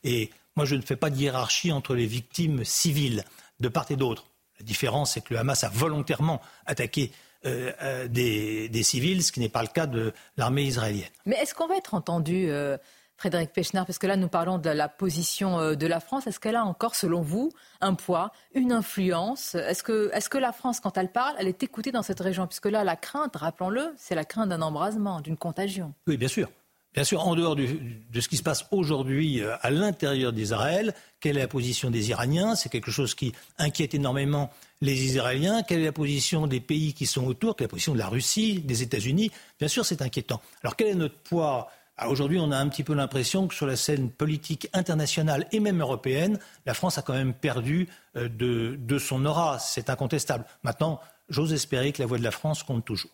Et 0.04 0.30
moi, 0.56 0.66
je 0.66 0.76
ne 0.76 0.82
fais 0.82 0.96
pas 0.96 1.10
de 1.10 1.18
hiérarchie 1.18 1.74
entre 1.74 1.94
les 1.94 2.06
victimes 2.06 2.64
civiles 2.64 3.24
de 3.60 3.68
part 3.68 3.86
et 3.90 3.96
d'autre. 3.96 4.26
La 4.60 4.66
différence, 4.66 5.14
c'est 5.14 5.22
que 5.22 5.34
le 5.34 5.40
Hamas 5.40 5.64
a 5.64 5.70
volontairement 5.70 6.42
attaqué 6.66 7.12
euh, 7.46 7.72
euh, 7.82 8.08
des, 8.10 8.84
civils, 8.84 9.24
ce 9.24 9.32
qui 9.32 9.40
n'est 9.40 9.48
pas 9.50 9.62
le 9.62 9.70
cas 9.70 9.88
de 9.88 10.12
l'armée 10.36 10.64
israélienne. 10.64 11.08
Mais 11.26 11.38
est-ce 11.38 11.56
qu'on 11.56 11.68
va 11.68 11.78
être 11.78 11.94
entendu, 11.94 12.50
euh, 12.50 12.78
Frédéric 13.16 13.54
Pechner, 13.54 13.84
parce 13.88 13.98
que 13.98 14.08
là, 14.08 14.18
nous 14.18 14.28
parlons 14.28 14.58
de 14.58 14.70
la 14.70 14.90
position 14.90 15.74
de 15.74 15.88
la 15.88 16.02
France. 16.02 16.28
Est-ce 16.28 16.40
qu'elle 16.40 16.58
a 16.58 16.66
encore, 16.66 16.96
selon 16.96 17.22
vous, 17.22 17.52
un 17.80 17.94
poids, 17.94 18.34
une 18.54 18.74
influence? 18.74 19.56
Est-ce 19.56 19.84
que, 19.84 20.12
est 20.14 20.28
que 20.28 20.38
la 20.38 20.52
France, 20.52 20.82
quand 20.82 20.98
elle 20.98 21.12
parle, 21.12 21.36
elle 21.40 21.48
est 21.48 21.64
écoutée 21.64 21.92
dans 21.92 22.02
cette 22.02 22.20
région? 22.20 22.46
Puisque 22.46 22.66
là, 22.66 22.84
la 22.84 22.98
crainte, 22.98 23.36
rappelons-le, 23.36 23.94
c'est 23.98 24.16
la 24.16 24.26
crainte 24.26 24.50
d'un 24.50 24.62
embrasement, 24.62 25.22
d'une 25.22 25.38
contagion. 25.38 25.94
Oui, 26.08 26.18
bien 26.18 26.30
sûr. 26.30 26.50
Bien 26.94 27.04
sûr, 27.04 27.26
en 27.26 27.36
dehors 27.36 27.56
de 27.56 28.20
ce 28.20 28.28
qui 28.28 28.38
se 28.38 28.44
passe 28.44 28.66
aujourd'hui 28.72 29.42
euh, 29.42 29.56
à 29.62 29.70
l'intérieur 29.70 30.34
d'Israël, 30.34 30.96
quelle 31.20 31.38
est 31.38 31.42
la 31.42 31.48
position 31.48 31.92
des 31.92 32.10
Iraniens? 32.10 32.56
C'est 32.56 32.70
quelque 32.70 32.90
chose 32.90 33.14
qui 33.14 33.32
inquiète 33.60 33.94
énormément 33.94 34.50
les 34.82 35.06
Israéliens. 35.06 35.62
Quelle 35.62 35.82
est 35.82 35.86
la 35.86 35.92
position 35.92 36.48
des 36.48 36.60
pays 36.60 36.94
qui 36.94 37.06
sont 37.06 37.26
autour? 37.26 37.56
Quelle 37.56 37.66
est 37.66 37.68
la 37.68 37.72
position 37.72 37.94
de 37.94 38.00
la 38.00 38.08
Russie, 38.08 38.62
des 38.62 38.82
États-Unis? 38.82 39.32
Bien 39.60 39.68
sûr, 39.68 39.86
c'est 39.86 40.02
inquiétant. 40.02 40.42
Alors, 40.64 40.76
quel 40.76 40.88
est 40.88 40.96
notre 40.96 41.18
poids? 41.18 41.70
Ah, 41.96 42.10
Aujourd'hui, 42.10 42.40
on 42.40 42.52
a 42.52 42.58
un 42.58 42.68
petit 42.70 42.84
peu 42.84 42.96
l'impression 42.96 43.48
que 43.48 43.54
sur 43.54 43.68
la 43.68 43.76
scène 43.76 44.10
politique 44.10 44.68
internationale 44.74 45.46
et 45.52 45.60
même 45.60 45.82
européenne, 45.82 46.40
la 46.66 46.74
France 46.74 46.98
a 46.98 47.04
quand 47.04 47.14
même 47.14 47.34
perdu 47.34 47.88
euh, 48.16 48.30
de, 48.30 48.80
de 48.80 48.98
son 48.98 49.26
aura. 49.26 49.60
C'est 49.60 49.92
incontestable. 49.92 50.46
Maintenant, 50.64 51.00
j'ose 51.30 51.54
espérer 51.54 51.92
que 51.92 52.02
la 52.02 52.08
voix 52.08 52.18
de 52.18 52.24
la 52.24 52.32
France 52.32 52.64
compte 52.64 52.86
toujours. 52.86 53.12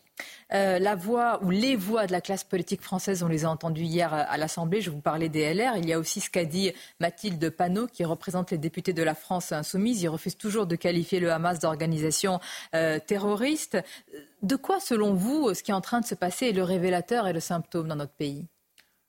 Euh, 0.54 0.78
la 0.78 0.94
voix 0.94 1.42
ou 1.42 1.50
les 1.50 1.76
voix 1.76 2.06
de 2.06 2.12
la 2.12 2.20
classe 2.20 2.44
politique 2.44 2.80
française, 2.80 3.22
on 3.22 3.28
les 3.28 3.44
a 3.44 3.50
entendues 3.50 3.84
hier 3.84 4.12
à 4.14 4.36
l'Assemblée. 4.38 4.80
Je 4.80 4.90
vous 4.90 5.00
parlais 5.00 5.28
des 5.28 5.52
LR. 5.52 5.76
Il 5.76 5.88
y 5.88 5.92
a 5.92 5.98
aussi 5.98 6.20
ce 6.20 6.30
qu'a 6.30 6.44
dit 6.44 6.72
Mathilde 7.00 7.50
Panot, 7.50 7.86
qui 7.86 8.04
représente 8.04 8.50
les 8.50 8.58
députés 8.58 8.92
de 8.92 9.02
la 9.02 9.14
France 9.14 9.52
insoumise. 9.52 10.02
Il 10.02 10.08
refuse 10.08 10.36
toujours 10.36 10.66
de 10.66 10.76
qualifier 10.76 11.20
le 11.20 11.32
Hamas 11.32 11.58
d'organisation 11.58 12.40
euh, 12.74 12.98
terroriste. 12.98 13.76
De 14.42 14.56
quoi, 14.56 14.80
selon 14.80 15.14
vous, 15.14 15.52
ce 15.54 15.62
qui 15.62 15.70
est 15.70 15.74
en 15.74 15.80
train 15.80 16.00
de 16.00 16.06
se 16.06 16.14
passer 16.14 16.46
est 16.46 16.52
le 16.52 16.62
révélateur 16.62 17.26
et 17.26 17.32
le 17.32 17.40
symptôme 17.40 17.88
dans 17.88 17.96
notre 17.96 18.14
pays? 18.14 18.46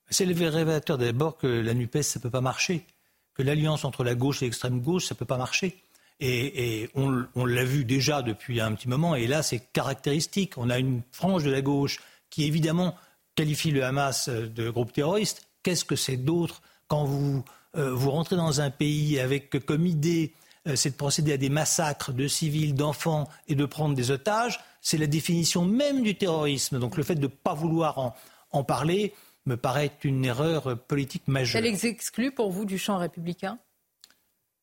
C'est 0.09 0.25
le 0.25 0.49
révélateur 0.49 0.97
d'abord 0.97 1.37
que 1.37 1.47
la 1.47 1.73
NUPES, 1.73 2.01
ça 2.01 2.19
ne 2.19 2.23
peut 2.23 2.29
pas 2.29 2.41
marcher. 2.41 2.85
Que 3.33 3.43
l'alliance 3.43 3.85
entre 3.85 4.03
la 4.03 4.15
gauche 4.15 4.41
et 4.41 4.45
l'extrême 4.45 4.81
gauche, 4.81 5.05
ça 5.05 5.15
ne 5.15 5.19
peut 5.19 5.25
pas 5.25 5.37
marcher. 5.37 5.77
Et, 6.19 6.89
on, 6.95 7.45
l'a 7.45 7.63
vu 7.63 7.85
déjà 7.85 8.21
depuis 8.21 8.59
un 8.59 8.73
petit 8.73 8.87
moment, 8.87 9.15
et 9.15 9.27
là 9.27 9.43
c'est 9.43 9.59
caractéristique. 9.59 10.57
On 10.57 10.69
a 10.69 10.79
une 10.79 11.01
frange 11.11 11.43
de 11.43 11.51
la 11.51 11.61
gauche 11.61 11.99
qui 12.29 12.45
évidemment 12.45 12.95
qualifie 13.35 13.71
le 13.71 13.83
Hamas 13.83 14.29
de 14.29 14.69
groupe 14.69 14.91
terroriste. 14.91 15.47
Qu'est-ce 15.61 15.85
que 15.85 15.95
c'est 15.95 16.17
d'autre 16.17 16.61
quand 16.87 17.05
vous, 17.05 17.43
euh, 17.75 17.93
vous 17.93 18.09
rentrez 18.09 18.35
dans 18.35 18.61
un 18.61 18.71
pays 18.71 19.19
avec 19.19 19.63
comme 19.65 19.85
idée 19.85 20.33
euh, 20.67 20.75
c'est 20.75 20.91
de 20.91 20.95
procéder 20.95 21.33
à 21.33 21.37
des 21.37 21.49
massacres 21.49 22.11
de 22.13 22.27
civils, 22.27 22.73
d'enfants 22.73 23.29
et 23.47 23.55
de 23.55 23.65
prendre 23.65 23.93
des 23.93 24.09
otages? 24.09 24.59
C'est 24.81 24.97
la 24.97 25.07
définition 25.07 25.65
même 25.65 26.01
du 26.01 26.15
terrorisme. 26.15 26.79
Donc 26.79 26.97
le 26.97 27.03
fait 27.03 27.15
de 27.15 27.21
ne 27.21 27.27
pas 27.27 27.53
vouloir 27.53 27.99
en, 27.99 28.15
en 28.51 28.63
parler, 28.63 29.13
me 29.45 29.55
paraît 29.55 29.91
une 30.03 30.25
erreur 30.25 30.77
politique 30.87 31.27
majeure. 31.27 31.63
Elle 31.63 31.71
les 31.71 31.85
exclut 31.85 32.31
pour 32.31 32.51
vous 32.51 32.65
du 32.65 32.77
champ 32.77 32.97
républicain? 32.97 33.59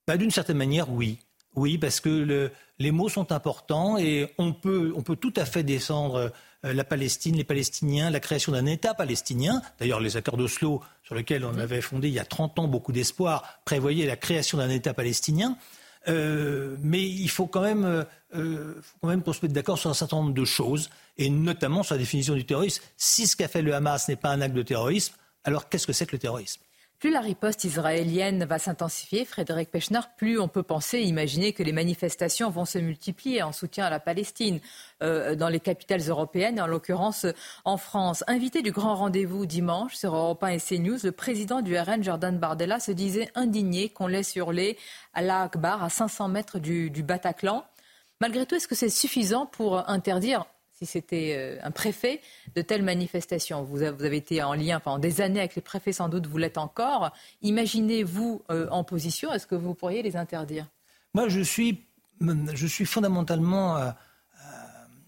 Bah, 0.06 0.16
D'une 0.16 0.30
certaine 0.30 0.58
manière, 0.58 0.90
oui. 0.90 1.18
Oui, 1.56 1.78
parce 1.78 2.00
que 2.00 2.08
le, 2.08 2.50
les 2.78 2.90
mots 2.90 3.08
sont 3.08 3.32
importants 3.32 3.96
et 3.98 4.32
on 4.38 4.52
peut, 4.52 4.92
on 4.96 5.02
peut 5.02 5.16
tout 5.16 5.32
à 5.36 5.44
fait 5.44 5.62
descendre 5.62 6.32
euh, 6.64 6.72
la 6.72 6.84
Palestine, 6.84 7.36
les 7.36 7.44
Palestiniens, 7.44 8.10
la 8.10 8.20
création 8.20 8.52
d'un 8.52 8.66
État 8.66 8.94
palestinien. 8.94 9.62
D'ailleurs, 9.78 10.00
les 10.00 10.16
accords 10.16 10.36
d'Oslo, 10.36 10.82
sur 11.04 11.14
lesquels 11.14 11.44
on 11.44 11.58
avait 11.58 11.80
fondé 11.80 12.08
il 12.08 12.14
y 12.14 12.18
a 12.18 12.24
30 12.24 12.58
ans 12.58 12.68
beaucoup 12.68 12.92
d'espoir, 12.92 13.60
prévoyaient 13.64 14.06
la 14.06 14.16
création 14.16 14.58
d'un 14.58 14.70
État 14.70 14.94
palestinien. 14.94 15.56
Euh, 16.08 16.76
mais 16.82 17.02
il 17.02 17.30
faut 17.30 17.46
quand 17.46 17.62
même, 17.62 17.84
euh, 18.34 18.74
faut 18.82 18.98
quand 19.02 19.08
même 19.08 19.22
qu'on 19.22 19.32
se 19.32 19.40
mette 19.42 19.52
d'accord 19.52 19.78
sur 19.78 19.90
un 19.90 19.94
certain 19.94 20.16
nombre 20.16 20.34
de 20.34 20.44
choses, 20.44 20.90
et 21.16 21.30
notamment 21.30 21.82
sur 21.82 21.94
la 21.94 21.98
définition 21.98 22.34
du 22.34 22.44
terrorisme. 22.44 22.82
Si 22.96 23.26
ce 23.26 23.36
qu'a 23.36 23.48
fait 23.48 23.62
le 23.62 23.74
Hamas 23.74 24.08
n'est 24.08 24.16
pas 24.16 24.30
un 24.30 24.40
acte 24.40 24.54
de 24.54 24.62
terrorisme, 24.62 25.14
alors 25.44 25.68
qu'est-ce 25.68 25.86
que 25.86 25.92
c'est 25.92 26.06
que 26.06 26.12
le 26.12 26.18
terrorisme? 26.18 26.60
Plus 26.98 27.10
la 27.10 27.20
riposte 27.20 27.64
israélienne 27.64 28.44
va 28.44 28.58
s'intensifier, 28.58 29.24
Frédéric 29.24 29.70
Pechner, 29.70 30.00
plus 30.16 30.38
on 30.38 30.48
peut 30.48 30.62
penser, 30.62 31.00
imaginer 31.00 31.52
que 31.52 31.62
les 31.62 31.72
manifestations 31.72 32.50
vont 32.50 32.64
se 32.64 32.78
multiplier 32.78 33.42
en 33.42 33.52
soutien 33.52 33.86
à 33.86 33.90
la 33.90 34.00
Palestine 34.00 34.60
euh, 35.02 35.34
dans 35.34 35.48
les 35.48 35.60
capitales 35.60 36.00
européennes, 36.08 36.60
en 36.60 36.66
l'occurrence 36.66 37.26
en 37.64 37.76
France. 37.76 38.24
Invité 38.26 38.62
du 38.62 38.72
grand 38.72 38.94
rendez-vous 38.94 39.46
dimanche 39.46 39.94
sur 39.94 40.14
Europe 40.14 40.42
1 40.42 40.48
et 40.48 40.60
CNews, 40.60 40.98
le 41.04 41.12
président 41.12 41.60
du 41.60 41.76
RN, 41.78 42.02
Jordan 42.02 42.38
Bardella, 42.38 42.80
se 42.80 42.92
disait 42.92 43.30
indigné 43.34 43.90
qu'on 43.90 44.06
laisse 44.06 44.34
hurler 44.36 44.78
à 45.12 45.42
Akbar 45.42 45.82
à 45.82 45.90
500 45.90 46.28
mètres 46.28 46.58
du 46.58 47.02
Bataclan. 47.02 47.64
Malgré 48.20 48.46
tout, 48.46 48.54
est-ce 48.54 48.68
que 48.68 48.74
c'est 48.74 48.88
suffisant 48.88 49.44
pour 49.44 49.88
interdire 49.90 50.46
si 50.84 50.92
c'était 50.92 51.34
euh, 51.36 51.58
un 51.62 51.70
préfet, 51.70 52.20
de 52.54 52.62
telles 52.62 52.82
manifestations. 52.82 53.62
Vous 53.62 53.82
avez 53.82 54.16
été 54.16 54.42
en 54.42 54.54
lien 54.54 54.80
pendant 54.80 54.98
des 54.98 55.20
années 55.20 55.40
avec 55.40 55.54
les 55.56 55.62
préfets, 55.62 55.92
sans 55.92 56.08
doute, 56.08 56.26
vous 56.26 56.38
l'êtes 56.38 56.58
encore. 56.58 57.12
Imaginez-vous 57.42 58.42
euh, 58.50 58.68
en 58.70 58.84
position, 58.84 59.32
est-ce 59.32 59.46
que 59.46 59.54
vous 59.54 59.74
pourriez 59.74 60.02
les 60.02 60.16
interdire? 60.16 60.66
Moi, 61.14 61.28
je 61.28 61.40
suis, 61.40 61.84
je 62.20 62.66
suis 62.66 62.84
fondamentalement 62.84 63.76
euh, 63.76 63.90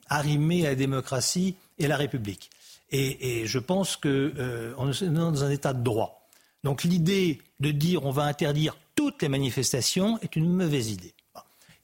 arrimé 0.09 0.67
à 0.67 0.71
la 0.71 0.77
démocratie 0.77 1.57
et 1.79 1.85
à 1.85 1.89
la 1.89 1.97
République. 1.97 2.51
Et, 2.91 3.47
je 3.47 3.59
pense 3.59 3.97
qu'on 3.97 4.09
est 4.09 5.09
dans 5.09 5.45
un 5.45 5.51
état 5.51 5.73
de 5.73 5.83
droit. 5.83 6.29
Donc 6.63 6.85
l'idée 6.85 7.43
de 7.61 7.73
dire 7.73 8.05
on 8.05 8.11
va 8.11 8.23
interdire 8.25 8.77
toutes 8.95 9.23
les 9.23 9.29
manifestations 9.29 10.19
est 10.23 10.37
une 10.37 10.49
mauvaise 10.49 10.91
idée. 10.91 11.13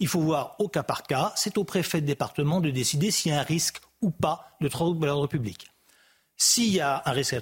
Il 0.02 0.08
faut 0.08 0.18
voir 0.18 0.56
au 0.58 0.66
cas 0.66 0.82
par 0.82 1.04
cas. 1.04 1.32
C'est 1.36 1.56
au 1.58 1.62
préfet 1.62 2.00
de 2.00 2.06
département 2.06 2.60
de 2.60 2.70
décider 2.70 3.12
s'il 3.12 3.30
y 3.30 3.34
a 3.36 3.38
un 3.38 3.44
risque 3.44 3.80
ou 4.00 4.10
pas 4.10 4.48
de 4.60 4.66
trouble 4.66 5.04
à 5.04 5.10
l'ordre 5.10 5.28
public. 5.28 5.70
S'il 6.36 6.72
y 6.72 6.80
a 6.80 7.02
un 7.06 7.12
risque 7.12 7.36
de 7.36 7.40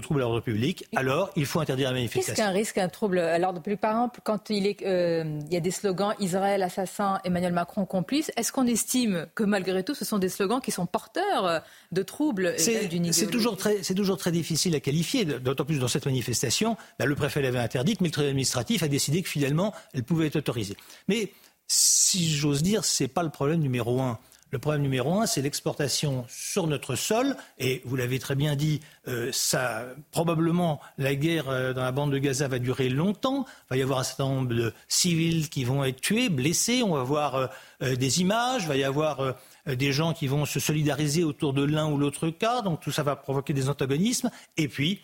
trouble 0.00 0.20
à 0.20 0.20
l'ordre 0.20 0.40
public, 0.40 0.84
alors 0.94 1.30
il 1.34 1.46
faut 1.46 1.60
interdire 1.60 1.88
la 1.88 1.94
manifestation. 1.94 2.34
Qu'est-ce 2.34 2.46
qu'un 2.46 2.52
risque, 2.52 2.76
un 2.76 2.90
trouble 2.90 3.18
à 3.20 3.38
l'ordre 3.38 3.62
public? 3.62 3.80
Par 3.80 3.92
exemple, 3.92 4.20
quand 4.22 4.50
il, 4.50 4.66
est, 4.66 4.82
euh, 4.82 5.40
il, 5.46 5.54
y 5.54 5.56
a 5.56 5.60
des 5.60 5.70
slogans 5.70 6.12
Israël 6.20 6.62
assassin, 6.62 7.20
Emmanuel 7.24 7.54
Macron 7.54 7.86
complice, 7.86 8.30
est-ce 8.36 8.52
qu'on 8.52 8.66
estime 8.66 9.26
que 9.34 9.44
malgré 9.44 9.82
tout, 9.82 9.94
ce 9.94 10.04
sont 10.04 10.18
des 10.18 10.28
slogans 10.28 10.60
qui 10.60 10.72
sont 10.72 10.84
porteurs 10.84 11.62
de 11.90 12.02
troubles 12.02 12.52
C'est 12.58 13.30
toujours, 13.30 13.56
très, 13.56 13.76
toujours 13.80 14.18
très 14.18 14.30
difficile 14.30 14.74
à 14.74 14.80
qualifier, 14.80 15.24
d'autant 15.24 15.64
plus 15.64 15.78
dans 15.78 15.88
cette 15.88 16.04
manifestation. 16.04 16.76
le 17.02 17.14
préfet 17.14 17.40
l'avait 17.40 17.60
interdite, 17.60 18.02
mais 18.02 18.08
le 18.08 18.12
tribunal 18.12 18.32
administratif 18.32 18.82
a 18.82 18.88
décidé 18.88 19.22
que 19.22 19.28
finalement, 19.30 19.72
elle 19.94 20.04
pouvait 20.04 20.26
être 20.26 20.36
autorisée. 20.36 20.76
Mais 21.08 21.30
si 21.66 22.34
j'ose 22.34 22.62
dire, 22.62 22.84
ce 22.84 23.04
n'est 23.04 23.08
pas 23.08 23.22
le 23.22 23.30
problème 23.30 23.60
numéro 23.60 24.00
un. 24.00 24.18
Le 24.54 24.60
problème 24.60 24.82
numéro 24.82 25.20
un, 25.20 25.26
c'est 25.26 25.42
l'exportation 25.42 26.24
sur 26.28 26.68
notre 26.68 26.94
sol. 26.94 27.36
Et 27.58 27.82
vous 27.84 27.96
l'avez 27.96 28.20
très 28.20 28.36
bien 28.36 28.54
dit, 28.54 28.80
euh, 29.08 29.30
ça, 29.32 29.84
probablement 30.12 30.80
la 30.96 31.16
guerre 31.16 31.48
euh, 31.48 31.72
dans 31.72 31.82
la 31.82 31.90
bande 31.90 32.12
de 32.12 32.18
Gaza 32.18 32.46
va 32.46 32.60
durer 32.60 32.88
longtemps. 32.88 33.46
Il 33.48 33.70
va 33.70 33.76
y 33.78 33.82
avoir 33.82 33.98
un 33.98 34.04
certain 34.04 34.28
nombre 34.28 34.54
de 34.54 34.72
civils 34.86 35.48
qui 35.48 35.64
vont 35.64 35.82
être 35.82 36.00
tués, 36.00 36.28
blessés. 36.28 36.84
On 36.84 36.94
va 36.94 37.02
voir 37.02 37.50
euh, 37.82 37.96
des 37.96 38.20
images. 38.20 38.62
Il 38.62 38.68
va 38.68 38.76
y 38.76 38.84
avoir 38.84 39.34
des 39.66 39.92
gens 39.92 40.12
qui 40.12 40.28
vont 40.28 40.44
se 40.44 40.60
solidariser 40.60 41.24
autour 41.24 41.52
de 41.52 41.64
l'un 41.64 41.90
ou 41.90 41.98
l'autre 41.98 42.28
cas. 42.28 42.62
Donc 42.62 42.80
tout 42.80 42.92
ça 42.92 43.02
va 43.02 43.16
provoquer 43.16 43.54
des 43.54 43.68
antagonismes. 43.68 44.30
Et 44.56 44.68
puis, 44.68 45.00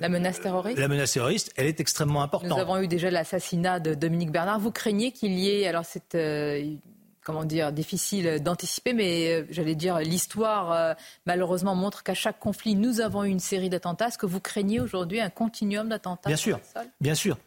la 0.00 0.08
menace 0.08 0.40
terroriste 0.40 0.78
La 0.78 0.88
menace 0.88 1.12
terroriste, 1.12 1.52
elle 1.56 1.66
est 1.66 1.80
extrêmement 1.80 2.22
importante. 2.22 2.50
Nous 2.50 2.58
avons 2.58 2.78
eu 2.78 2.88
déjà 2.88 3.10
l'assassinat 3.10 3.80
de 3.80 3.94
Dominique 3.94 4.32
Bernard. 4.32 4.58
Vous 4.58 4.70
craignez 4.70 5.12
qu'il 5.12 5.32
y 5.32 5.50
ait, 5.50 5.66
alors 5.66 5.84
c'est 5.84 6.14
euh, 6.14 6.74
comment 7.22 7.44
dire, 7.44 7.72
difficile 7.72 8.42
d'anticiper, 8.42 8.92
mais 8.92 9.28
euh, 9.28 9.46
j'allais 9.50 9.74
dire 9.74 9.98
l'histoire 9.98 10.72
euh, 10.72 10.94
malheureusement 11.26 11.74
montre 11.74 12.02
qu'à 12.02 12.14
chaque 12.14 12.38
conflit, 12.38 12.74
nous 12.74 13.00
avons 13.00 13.24
eu 13.24 13.28
une 13.28 13.40
série 13.40 13.68
d'attentats. 13.68 14.08
Est-ce 14.08 14.18
que 14.18 14.26
vous 14.26 14.40
craignez 14.40 14.80
aujourd'hui 14.80 15.20
un 15.20 15.30
continuum 15.30 15.88
d'attentats 15.88 16.28
Bien 16.28 16.36
sûr, 16.36 16.60
bien 17.00 17.14
sûr. 17.14 17.38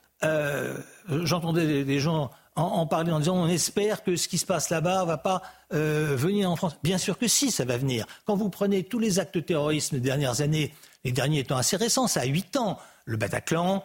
J'entendais 1.10 1.84
des, 1.84 2.00
gens 2.00 2.32
en, 2.56 2.88
parler 2.88 3.12
en 3.12 3.20
disant 3.20 3.36
on 3.36 3.48
espère 3.48 4.04
que 4.04 4.16
ce 4.16 4.30
qui 4.30 4.38
se 4.38 4.46
passe 4.46 4.70
là-bas 4.70 5.02
ne 5.02 5.08
va 5.08 5.18
pas 5.18 5.42
venir 5.72 6.50
en 6.50 6.56
France. 6.56 6.78
Bien 6.82 6.98
sûr 6.98 7.18
que 7.18 7.28
si, 7.28 7.52
ça 7.52 7.66
va 7.66 7.76
venir. 7.76 8.06
Quand 8.26 8.36
vous 8.36 8.50
prenez 8.50 8.84
tous 8.84 9.00
les 9.00 9.20
actes 9.20 9.36
de 9.36 9.42
terrorisme 9.42 9.98
des 9.98 10.02
dernières 10.02 10.40
années, 10.40 10.74
les 11.04 11.12
derniers 11.12 11.40
étant 11.40 11.58
assez 11.58 11.76
récents, 11.76 12.08
ça 12.08 12.22
a 12.22 12.26
8 12.26 12.58
ans. 12.58 12.80
Le 13.06 13.18
Bataclan, 13.18 13.84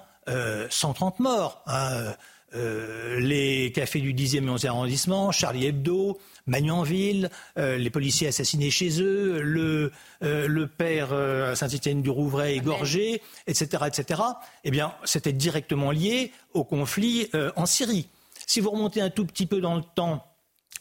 130 0.71 1.15
euh, 1.19 1.23
morts. 1.23 1.63
Hein, 1.67 2.15
euh, 2.55 3.21
les 3.21 3.73
cafés 3.73 4.01
du 4.01 4.15
10e 4.15 4.37
et 4.37 4.41
11e 4.41 4.69
arrondissement, 4.69 5.33
Charlie 5.33 5.67
Hebdo, 5.67 6.19
Magnanville, 6.47 7.29
euh, 7.59 7.77
les 7.77 7.91
policiers 7.91 8.29
assassinés 8.29 8.71
chez 8.71 9.03
eux, 9.03 9.43
le, 9.43 9.93
le 10.23 10.67
père 10.67 11.13
à 11.13 11.55
Saint-Étienne 11.57 12.01
du 12.01 12.09
Rouvray 12.09 12.57
égorgé, 12.57 13.21
etc., 13.47 13.85
etc. 13.87 14.23
Eh 14.65 14.71
bien, 14.71 14.95
c'était 15.05 15.33
directement 15.33 15.91
lié 15.91 16.33
au 16.55 16.65
conflit 16.65 17.31
en 17.57 17.67
Syrie. 17.67 18.09
Si 18.47 18.61
vous 18.61 18.71
remontez 18.71 19.03
un 19.03 19.11
tout 19.11 19.27
petit 19.27 19.45
peu 19.45 19.61
dans 19.61 19.75
le 19.75 19.83
temps, 19.95 20.25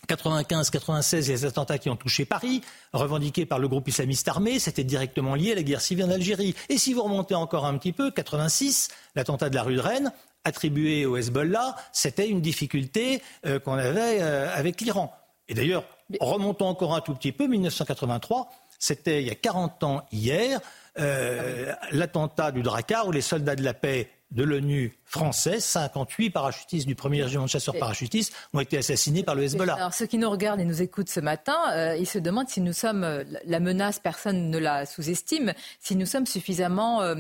95-96, 0.08 1.28
les 1.28 1.46
attentats 1.46 1.78
qui 1.78 1.90
ont 1.90 1.96
touché 1.96 2.26
Paris, 2.26 2.62
revendiqués 2.94 3.46
par 3.46 3.60
le 3.60 3.68
groupe 3.68 3.88
islamiste 3.88 4.28
armé, 4.28 4.60
c'était 4.60 4.84
directement 4.84 5.36
lié 5.36 5.52
à 5.52 5.56
la 5.56 5.64
guerre 5.64 5.82
civile 5.82 6.06
en 6.06 6.12
Algérie. 6.12 6.56
Et 6.70 6.78
si 6.78 6.94
vous 6.94 7.04
remontez 7.04 7.36
encore 7.36 7.66
un 7.66 7.78
petit 7.78 7.94
peu, 7.94 8.12
86, 8.12 8.90
l'attentat 9.16 9.50
de 9.50 9.56
la 9.56 9.64
rue 9.64 9.76
de 9.76 9.82
Rennes, 9.82 10.12
attribué 10.44 11.06
au 11.06 11.18
Hezbollah, 11.18 11.76
c'était 11.92 12.30
une 12.30 12.42
difficulté 12.42 13.22
euh, 13.46 13.60
qu'on 13.60 13.74
avait 13.74 14.22
euh, 14.22 14.50
avec 14.54 14.82
l'Iran. 14.82 15.14
Et 15.50 15.54
d'ailleurs, 15.54 15.84
remontons 16.20 16.68
encore 16.68 16.96
un 16.96 17.02
tout 17.02 17.14
petit 17.14 17.32
peu, 17.32 17.48
1983, 17.48 18.50
c'était 18.80 19.22
il 19.22 19.28
y 19.28 19.32
a 19.32 19.36
40 19.36 19.84
ans 19.84 20.06
hier, 20.12 20.60
euh, 21.00 21.74
l'attentat 21.92 22.52
du 22.52 22.62
Drakkar 22.62 23.08
où 23.08 23.12
les 23.12 23.22
soldats 23.22 23.56
de 23.56 23.64
la 23.64 23.74
paix 23.74 24.10
de 24.32 24.44
l'ONU 24.44 24.98
français, 25.06 25.60
58 25.60 26.32
parachutistes 26.32 26.86
du 26.86 26.96
premier 26.96 27.24
régiment 27.24 27.46
de 27.46 27.50
chasseurs 27.50 27.78
parachutistes 27.78 28.34
ont 28.54 28.60
été 28.60 28.78
assassinés 28.78 29.24
par 29.24 29.36
le 29.36 29.44
Hezbollah. 29.44 29.76
Alors 29.76 29.94
ceux 29.94 30.06
qui 30.06 30.18
nous 30.18 30.30
regardent 30.30 30.60
et 30.60 30.66
nous 30.66 30.82
écoutent 30.82 31.10
ce 31.10 31.22
matin, 31.22 31.58
euh, 31.72 31.96
ils 31.96 32.08
se 32.08 32.20
demandent 32.20 32.50
si 32.50 32.60
nous 32.60 32.74
sommes, 32.74 33.04
euh, 33.04 33.24
la 33.46 33.60
menace, 33.60 34.00
personne 34.00 34.50
ne 34.50 34.58
la 34.58 34.86
sous-estime, 34.86 35.54
si 35.80 35.96
nous 35.96 36.06
sommes 36.06 36.26
suffisamment 36.26 37.02
euh, 37.02 37.16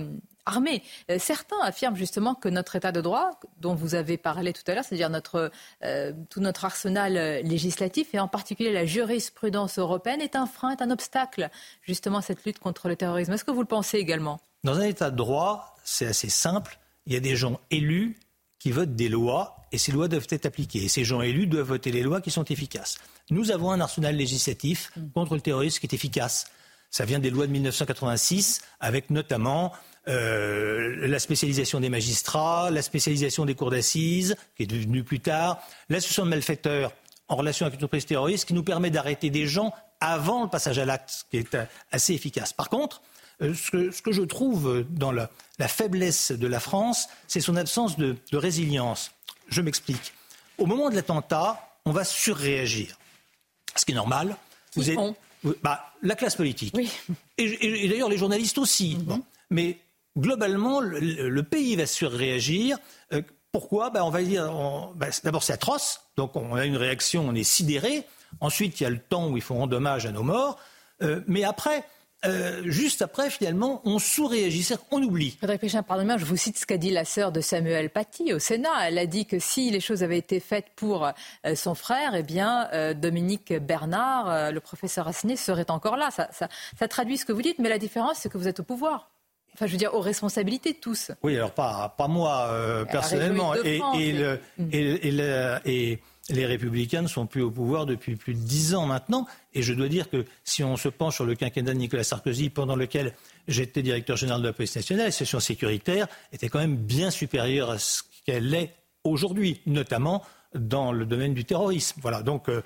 armés. 0.45 0.81
certains 1.17 1.59
affirment 1.61 1.97
justement 1.97 2.33
que 2.33 2.47
notre 2.47 2.77
état 2.77 2.93
de 2.93 3.01
droit, 3.01 3.31
dont 3.59 3.75
vous 3.75 3.95
avez 3.95 4.17
parlé 4.17 4.53
tout 4.53 4.63
à 4.67 4.75
l'heure, 4.75 4.85
c'est-à-dire 4.85 5.09
notre, 5.09 5.51
tout 6.29 6.39
notre 6.39 6.63
arsenal 6.63 7.41
législatif 7.43 8.15
et 8.15 8.19
en 8.19 8.29
particulier 8.29 8.71
la 8.71 8.85
jurisprudence 8.85 9.77
européenne, 9.77 10.21
est 10.21 10.37
un 10.37 10.45
frein, 10.45 10.69
est 10.69 10.81
un 10.81 10.89
obstacle 10.89 11.49
justement 11.81 12.19
à 12.19 12.21
cette 12.21 12.45
lutte 12.45 12.59
contre 12.59 12.87
le 12.87 12.95
terrorisme. 12.95 13.33
Est-ce 13.33 13.43
que 13.43 13.51
vous 13.51 13.59
le 13.59 13.67
pensez 13.67 13.97
également? 13.97 14.39
Dans 14.63 14.79
un 14.79 14.83
état 14.83 15.11
de 15.11 15.17
droit, 15.17 15.75
c'est 15.83 16.07
assez 16.07 16.29
simple 16.29 16.79
il 17.07 17.13
y 17.13 17.15
a 17.15 17.21
des 17.21 17.35
gens 17.35 17.59
élus 17.71 18.17
qui 18.59 18.71
votent 18.71 18.95
des 18.95 19.09
lois 19.09 19.55
et 19.71 19.77
ces 19.77 19.91
lois 19.91 20.07
doivent 20.07 20.27
être 20.29 20.45
appliquées. 20.45 20.83
Et 20.83 20.87
ces 20.89 21.03
gens 21.03 21.21
élus 21.21 21.47
doivent 21.47 21.67
voter 21.67 21.91
les 21.91 22.03
lois 22.03 22.21
qui 22.21 22.31
sont 22.31 22.43
efficaces. 22.43 22.97
Nous 23.29 23.51
avons 23.51 23.71
un 23.71 23.79
arsenal 23.79 24.15
législatif 24.15 24.91
contre 25.13 25.35
le 25.35 25.41
terrorisme 25.41 25.79
qui 25.79 25.87
est 25.87 25.93
efficace. 25.93 26.47
Ça 26.89 27.05
vient 27.05 27.19
des 27.19 27.29
lois 27.29 27.47
de 27.47 27.51
1986, 27.51 28.61
avec 28.79 29.09
notamment 29.09 29.73
euh, 30.07 31.07
la 31.07 31.19
spécialisation 31.19 31.79
des 31.79 31.89
magistrats, 31.89 32.69
la 32.71 32.81
spécialisation 32.81 33.45
des 33.45 33.55
cours 33.55 33.71
d'assises, 33.71 34.35
qui 34.55 34.63
est 34.63 34.67
devenue 34.67 35.03
plus 35.03 35.19
tard, 35.19 35.59
l'association 35.89 36.25
de 36.25 36.29
malfaiteurs 36.29 36.93
en 37.27 37.35
relation 37.35 37.65
avec 37.65 37.77
une 37.77 37.83
entreprise 37.83 38.05
terroriste, 38.05 38.45
qui 38.45 38.53
nous 38.53 38.63
permet 38.63 38.89
d'arrêter 38.89 39.29
des 39.29 39.47
gens 39.47 39.73
avant 39.99 40.43
le 40.43 40.49
passage 40.49 40.79
à 40.79 40.85
l'acte, 40.85 41.25
qui 41.29 41.37
est 41.37 41.57
assez 41.91 42.13
efficace. 42.13 42.53
Par 42.53 42.69
contre, 42.69 43.01
euh, 43.41 43.53
ce 43.53 44.01
que, 44.01 44.11
je 44.11 44.21
trouve 44.23 44.85
dans 44.89 45.11
la, 45.11 45.29
faiblesse 45.67 46.31
de 46.31 46.47
la 46.47 46.59
France, 46.59 47.07
c'est 47.27 47.41
son 47.41 47.55
absence 47.55 47.97
de, 47.97 48.17
résilience. 48.33 49.11
Je 49.49 49.61
m'explique. 49.61 50.13
Au 50.57 50.65
moment 50.65 50.89
de 50.89 50.95
l'attentat, 50.95 51.77
on 51.85 51.91
va 51.91 52.03
surréagir. 52.03 52.97
Ce 53.75 53.85
qui 53.85 53.91
est 53.91 53.95
normal. 53.95 54.35
Vous 54.75 54.89
êtes, 54.89 54.97
bah, 55.61 55.93
la 56.01 56.15
classe 56.15 56.35
politique. 56.35 56.75
Et, 57.37 57.87
d'ailleurs 57.87 58.09
les 58.09 58.17
journalistes 58.17 58.57
aussi. 58.57 58.97
Mhm. 58.97 59.21
Mais 59.49 59.77
globalement, 60.17 60.81
le, 60.81 61.41
pays 61.43 61.75
va 61.75 61.85
surréagir. 61.85 62.77
Euh, 63.13 63.21
pourquoi? 63.51 63.89
Bah, 63.89 64.03
On 64.03 64.09
va 64.09 64.23
dire, 64.23 64.51
bah, 64.95 65.07
d'abord 65.23 65.43
c'est 65.43 65.53
atroce, 65.53 66.01
donc 66.17 66.35
on 66.35 66.55
a 66.55 66.65
une 66.65 66.77
réaction, 66.77 67.27
on 67.27 67.35
est 67.35 67.43
sidéré. 67.43 68.03
Ensuite, 68.41 68.79
il 68.79 68.83
y 68.83 68.85
a 68.85 68.89
le 68.89 68.99
temps 68.99 69.29
où 69.29 69.37
il 69.37 69.43
faut 69.43 69.55
rendre 69.55 69.77
hommage 69.77 70.05
à 70.05 70.11
nos 70.11 70.23
morts. 70.23 70.59
Euh, 71.01 71.21
mais 71.27 71.43
après, 71.43 71.83
euh, 72.25 72.63
juste 72.65 73.01
après, 73.03 73.29
finalement, 73.29 73.81
on 73.85 73.99
sous-réagit, 73.99 74.67
on 74.91 75.01
oublie. 75.03 75.31
Frédéric 75.31 75.61
Péchin, 75.61 75.83
pardonnez-moi, 75.83 76.17
je 76.17 76.25
vous 76.25 76.35
cite 76.35 76.57
ce 76.57 76.65
qu'a 76.65 76.77
dit 76.77 76.89
la 76.89 77.05
sœur 77.05 77.31
de 77.31 77.41
Samuel 77.41 77.89
Paty 77.89 78.33
au 78.33 78.39
Sénat. 78.39 78.87
Elle 78.87 78.97
a 78.97 79.05
dit 79.05 79.25
que 79.25 79.37
si 79.37 79.69
les 79.69 79.79
choses 79.79 80.03
avaient 80.03 80.17
été 80.17 80.39
faites 80.39 80.67
pour 80.75 81.05
euh, 81.05 81.55
son 81.55 81.75
frère, 81.75 82.15
eh 82.15 82.23
bien, 82.23 82.69
euh, 82.73 82.93
Dominique 82.93 83.53
Bernard, 83.53 84.51
le 84.51 84.59
professeur 84.59 85.07
assigné, 85.07 85.35
serait 85.35 85.69
encore 85.69 85.95
là. 85.95 86.09
Ça, 86.11 86.29
ça, 86.31 86.87
traduit 86.87 87.17
ce 87.17 87.25
que 87.25 87.33
vous 87.33 87.41
dites, 87.41 87.59
mais 87.59 87.69
la 87.69 87.77
différence, 87.77 88.17
c'est 88.17 88.29
que 88.29 88.37
vous 88.37 88.47
êtes 88.47 88.59
au 88.59 88.63
pouvoir. 88.63 89.11
Enfin, 89.53 89.67
je 89.67 89.71
veux 89.71 89.77
dire, 89.77 89.93
aux 89.93 90.01
responsabilités 90.01 90.73
tous. 90.73 91.11
Oui, 91.23 91.35
alors 91.35 91.51
pas, 91.51 91.93
pas 91.97 92.07
moi 92.07 92.49
personnellement. 92.91 93.55
Et, 93.55 93.81
et, 93.95 94.13
le, 94.13 94.39
et, 94.71 95.93
et 95.93 95.99
les 96.29 96.45
Républicains 96.45 97.01
ne 97.01 97.07
sont 97.07 97.25
plus 97.25 97.41
au 97.41 97.51
pouvoir 97.51 97.85
depuis 97.85 98.15
plus 98.15 98.33
de 98.33 98.39
dix 98.39 98.75
ans 98.75 98.85
maintenant. 98.85 99.25
Et 99.53 99.61
je 99.61 99.73
dois 99.73 99.87
dire 99.87 100.09
que 100.09 100.25
si 100.43 100.63
on 100.63 100.75
se 100.75 100.89
penche 100.89 101.15
sur 101.15 101.25
le 101.25 101.35
quinquennat 101.35 101.73
de 101.73 101.77
Nicolas 101.77 102.03
Sarkozy, 102.03 102.49
pendant 102.49 102.75
lequel 102.75 103.13
j'étais 103.47 103.81
directeur 103.81 104.17
général 104.17 104.41
de 104.41 104.47
la 104.47 104.53
police 104.53 104.75
nationale, 104.75 105.05
la 105.05 105.11
situation 105.11 105.39
sécuritaire 105.39 106.07
était 106.33 106.49
quand 106.49 106.59
même 106.59 106.75
bien 106.75 107.11
supérieure 107.11 107.69
à 107.69 107.79
ce 107.79 108.03
qu'elle 108.25 108.53
est 108.53 108.73
aujourd'hui, 109.03 109.61
notamment 109.65 110.23
dans 110.53 110.91
le 110.91 111.05
domaine 111.05 111.33
du 111.33 111.45
terrorisme. 111.45 111.99
Voilà. 112.01 112.23
Donc, 112.23 112.49
euh, 112.49 112.61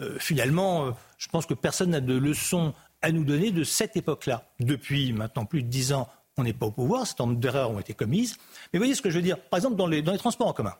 euh, 0.00 0.16
finalement, 0.18 0.86
euh, 0.86 0.90
je 1.18 1.28
pense 1.28 1.46
que 1.46 1.54
personne 1.54 1.90
n'a 1.90 2.00
de 2.00 2.14
leçons 2.14 2.74
à 3.00 3.12
nous 3.12 3.24
donner 3.24 3.52
de 3.52 3.62
cette 3.62 3.96
époque-là. 3.96 4.48
Depuis 4.58 5.12
maintenant 5.12 5.44
plus 5.44 5.62
de 5.62 5.68
dix 5.68 5.92
ans, 5.92 6.08
on 6.36 6.42
n'est 6.42 6.52
pas 6.52 6.66
au 6.66 6.72
pouvoir, 6.72 7.06
certain 7.06 7.26
nombre 7.26 7.38
d'erreurs 7.38 7.70
ont 7.70 7.78
été 7.78 7.94
commises. 7.94 8.36
Mais 8.72 8.78
voyez 8.78 8.94
ce 8.96 9.02
que 9.02 9.10
je 9.10 9.16
veux 9.16 9.22
dire 9.22 9.38
Par 9.38 9.58
exemple, 9.58 9.76
dans 9.76 9.86
les 9.86 10.02
transports 10.02 10.48
en 10.48 10.52
commun. 10.52 10.74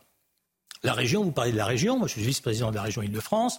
La 0.84 0.92
région, 0.92 1.24
vous 1.24 1.32
parlez 1.32 1.50
de 1.50 1.56
la 1.56 1.64
région, 1.64 1.98
moi 1.98 2.06
je 2.06 2.12
suis 2.12 2.22
vice-président 2.22 2.70
de 2.70 2.76
la 2.76 2.82
région 2.82 3.02
Île-de-France. 3.02 3.58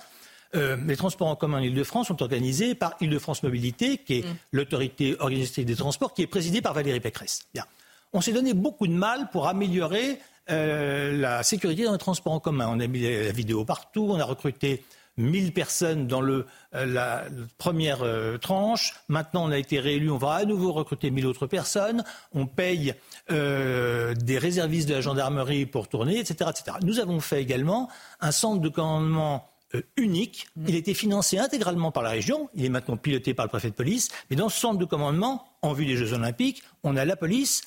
Euh, 0.54 0.78
les 0.86 0.96
transports 0.96 1.28
en 1.28 1.36
commun 1.36 1.58
en 1.58 1.62
Île-de-France 1.62 2.08
sont 2.08 2.22
organisés 2.22 2.76
par 2.76 2.96
Île-de-France 3.02 3.42
Mobilité, 3.42 3.98
qui 3.98 4.20
est 4.20 4.26
mm. 4.26 4.36
l'autorité 4.52 5.16
organisatrice 5.20 5.66
des 5.66 5.76
transports, 5.76 6.14
qui 6.14 6.22
est 6.22 6.28
présidée 6.28 6.62
par 6.62 6.74
Valérie 6.74 7.00
Pécresse. 7.00 7.42
Bien. 7.54 7.66
On 8.14 8.22
s'est 8.22 8.32
donné 8.32 8.54
beaucoup 8.54 8.86
de 8.86 8.94
mal 8.94 9.30
pour 9.32 9.48
améliorer 9.48 10.20
euh, 10.52 11.18
la 11.18 11.42
sécurité 11.42 11.84
dans 11.84 11.94
les 11.94 11.98
transports 11.98 12.34
en 12.34 12.40
commun. 12.40 12.68
On 12.70 12.80
a 12.80 12.86
mis 12.86 13.02
la 13.02 13.32
vidéo 13.32 13.66
partout, 13.66 14.08
on 14.12 14.20
a 14.20 14.24
recruté 14.24 14.84
1000 15.18 15.54
personnes 15.54 16.08
dans 16.08 16.22
le, 16.22 16.46
euh, 16.74 16.86
la 16.86 17.26
première 17.58 18.04
euh, 18.04 18.38
tranche. 18.38 18.94
Maintenant, 19.08 19.46
on 19.46 19.52
a 19.52 19.58
été 19.58 19.80
réélu, 19.80 20.10
on 20.12 20.18
va 20.18 20.34
à 20.34 20.46
nouveau 20.46 20.74
recruter 20.74 21.12
1000 21.12 21.26
autres 21.26 21.48
personnes. 21.48 22.04
On 22.34 22.46
paye 22.46 22.96
euh, 23.32 24.14
des 24.14 24.38
réservistes 24.38 24.90
de 24.90 24.96
la 24.96 25.02
gendarmerie 25.02 25.66
pour 25.66 25.88
tourner, 25.88 26.20
etc., 26.20 26.50
etc. 26.50 26.78
Nous 26.84 27.00
avons 27.00 27.20
fait 27.20 27.42
également 27.42 27.90
un 28.20 28.32
centre 28.32 28.62
de 28.62 28.70
commandement 28.70 29.50
unique. 29.98 30.48
Mm. 30.56 30.66
Il 30.68 30.76
était 30.76 30.94
financé 30.94 31.38
intégralement 31.38 31.92
par 31.92 32.04
la 32.04 32.12
région. 32.12 32.50
Il 32.54 32.66
est 32.66 32.70
maintenant 32.70 32.98
piloté 32.98 33.34
par 33.34 33.46
le 33.46 33.50
préfet 33.50 33.70
de 33.70 33.76
police. 33.76 34.10
Mais 34.30 34.36
dans 34.36 34.50
ce 34.50 34.60
centre 34.60 34.80
de 34.80 34.86
commandement, 34.86 35.46
en 35.62 35.74
vue 35.74 35.86
des 35.86 35.98
Jeux 35.98 36.14
Olympiques, 36.14 36.64
on 36.84 36.96
a 36.96 37.04
la 37.04 37.16
police, 37.16 37.64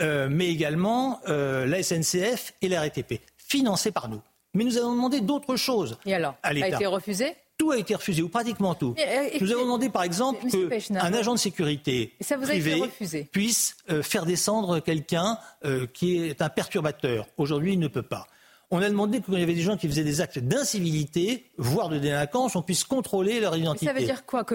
mais 0.00 0.48
également 0.48 1.20
la 1.26 1.82
SNCF 1.82 2.54
et 2.62 2.68
la 2.68 2.84
RTP, 2.84 3.20
financés 3.36 3.92
par 3.92 4.08
nous. 4.08 4.22
Mais 4.54 4.64
nous 4.64 4.76
avons 4.76 4.92
demandé 4.92 5.20
d'autres 5.20 5.56
choses. 5.56 5.98
Et 6.04 6.14
alors 6.14 6.34
à 6.42 6.52
l'État. 6.52 6.66
A 6.66 6.70
été 6.70 6.86
refusé 6.86 7.34
tout 7.58 7.70
a 7.70 7.78
été 7.78 7.94
refusé, 7.94 8.22
ou 8.22 8.28
pratiquement 8.28 8.74
tout. 8.74 8.96
Euh, 8.98 9.28
nous 9.40 9.52
avons 9.52 9.62
demandé, 9.62 9.88
par 9.88 10.02
exemple, 10.02 10.44
qu'un 10.48 11.12
agent 11.14 11.34
de 11.34 11.38
sécurité 11.38 12.12
privé 12.42 12.82
puisse 13.30 13.76
euh, 13.88 14.02
faire 14.02 14.26
descendre 14.26 14.80
quelqu'un 14.80 15.38
euh, 15.64 15.86
qui 15.86 16.16
est 16.16 16.42
un 16.42 16.48
perturbateur. 16.48 17.28
Aujourd'hui, 17.36 17.74
il 17.74 17.78
ne 17.78 17.86
peut 17.86 18.02
pas. 18.02 18.26
On 18.74 18.80
a 18.80 18.88
demandé 18.88 19.20
que 19.20 19.26
quand 19.26 19.34
il 19.34 19.40
y 19.40 19.42
avait 19.42 19.52
des 19.52 19.60
gens 19.60 19.76
qui 19.76 19.86
faisaient 19.86 20.02
des 20.02 20.22
actes 20.22 20.38
d'incivilité, 20.38 21.44
voire 21.58 21.90
de 21.90 21.98
délinquance, 21.98 22.56
on 22.56 22.62
puisse 22.62 22.84
contrôler 22.84 23.38
leur 23.38 23.54
identité. 23.54 23.84
ça 23.84 23.92
veut 23.92 24.02
dire 24.02 24.24
quoi 24.24 24.44
Que 24.44 24.54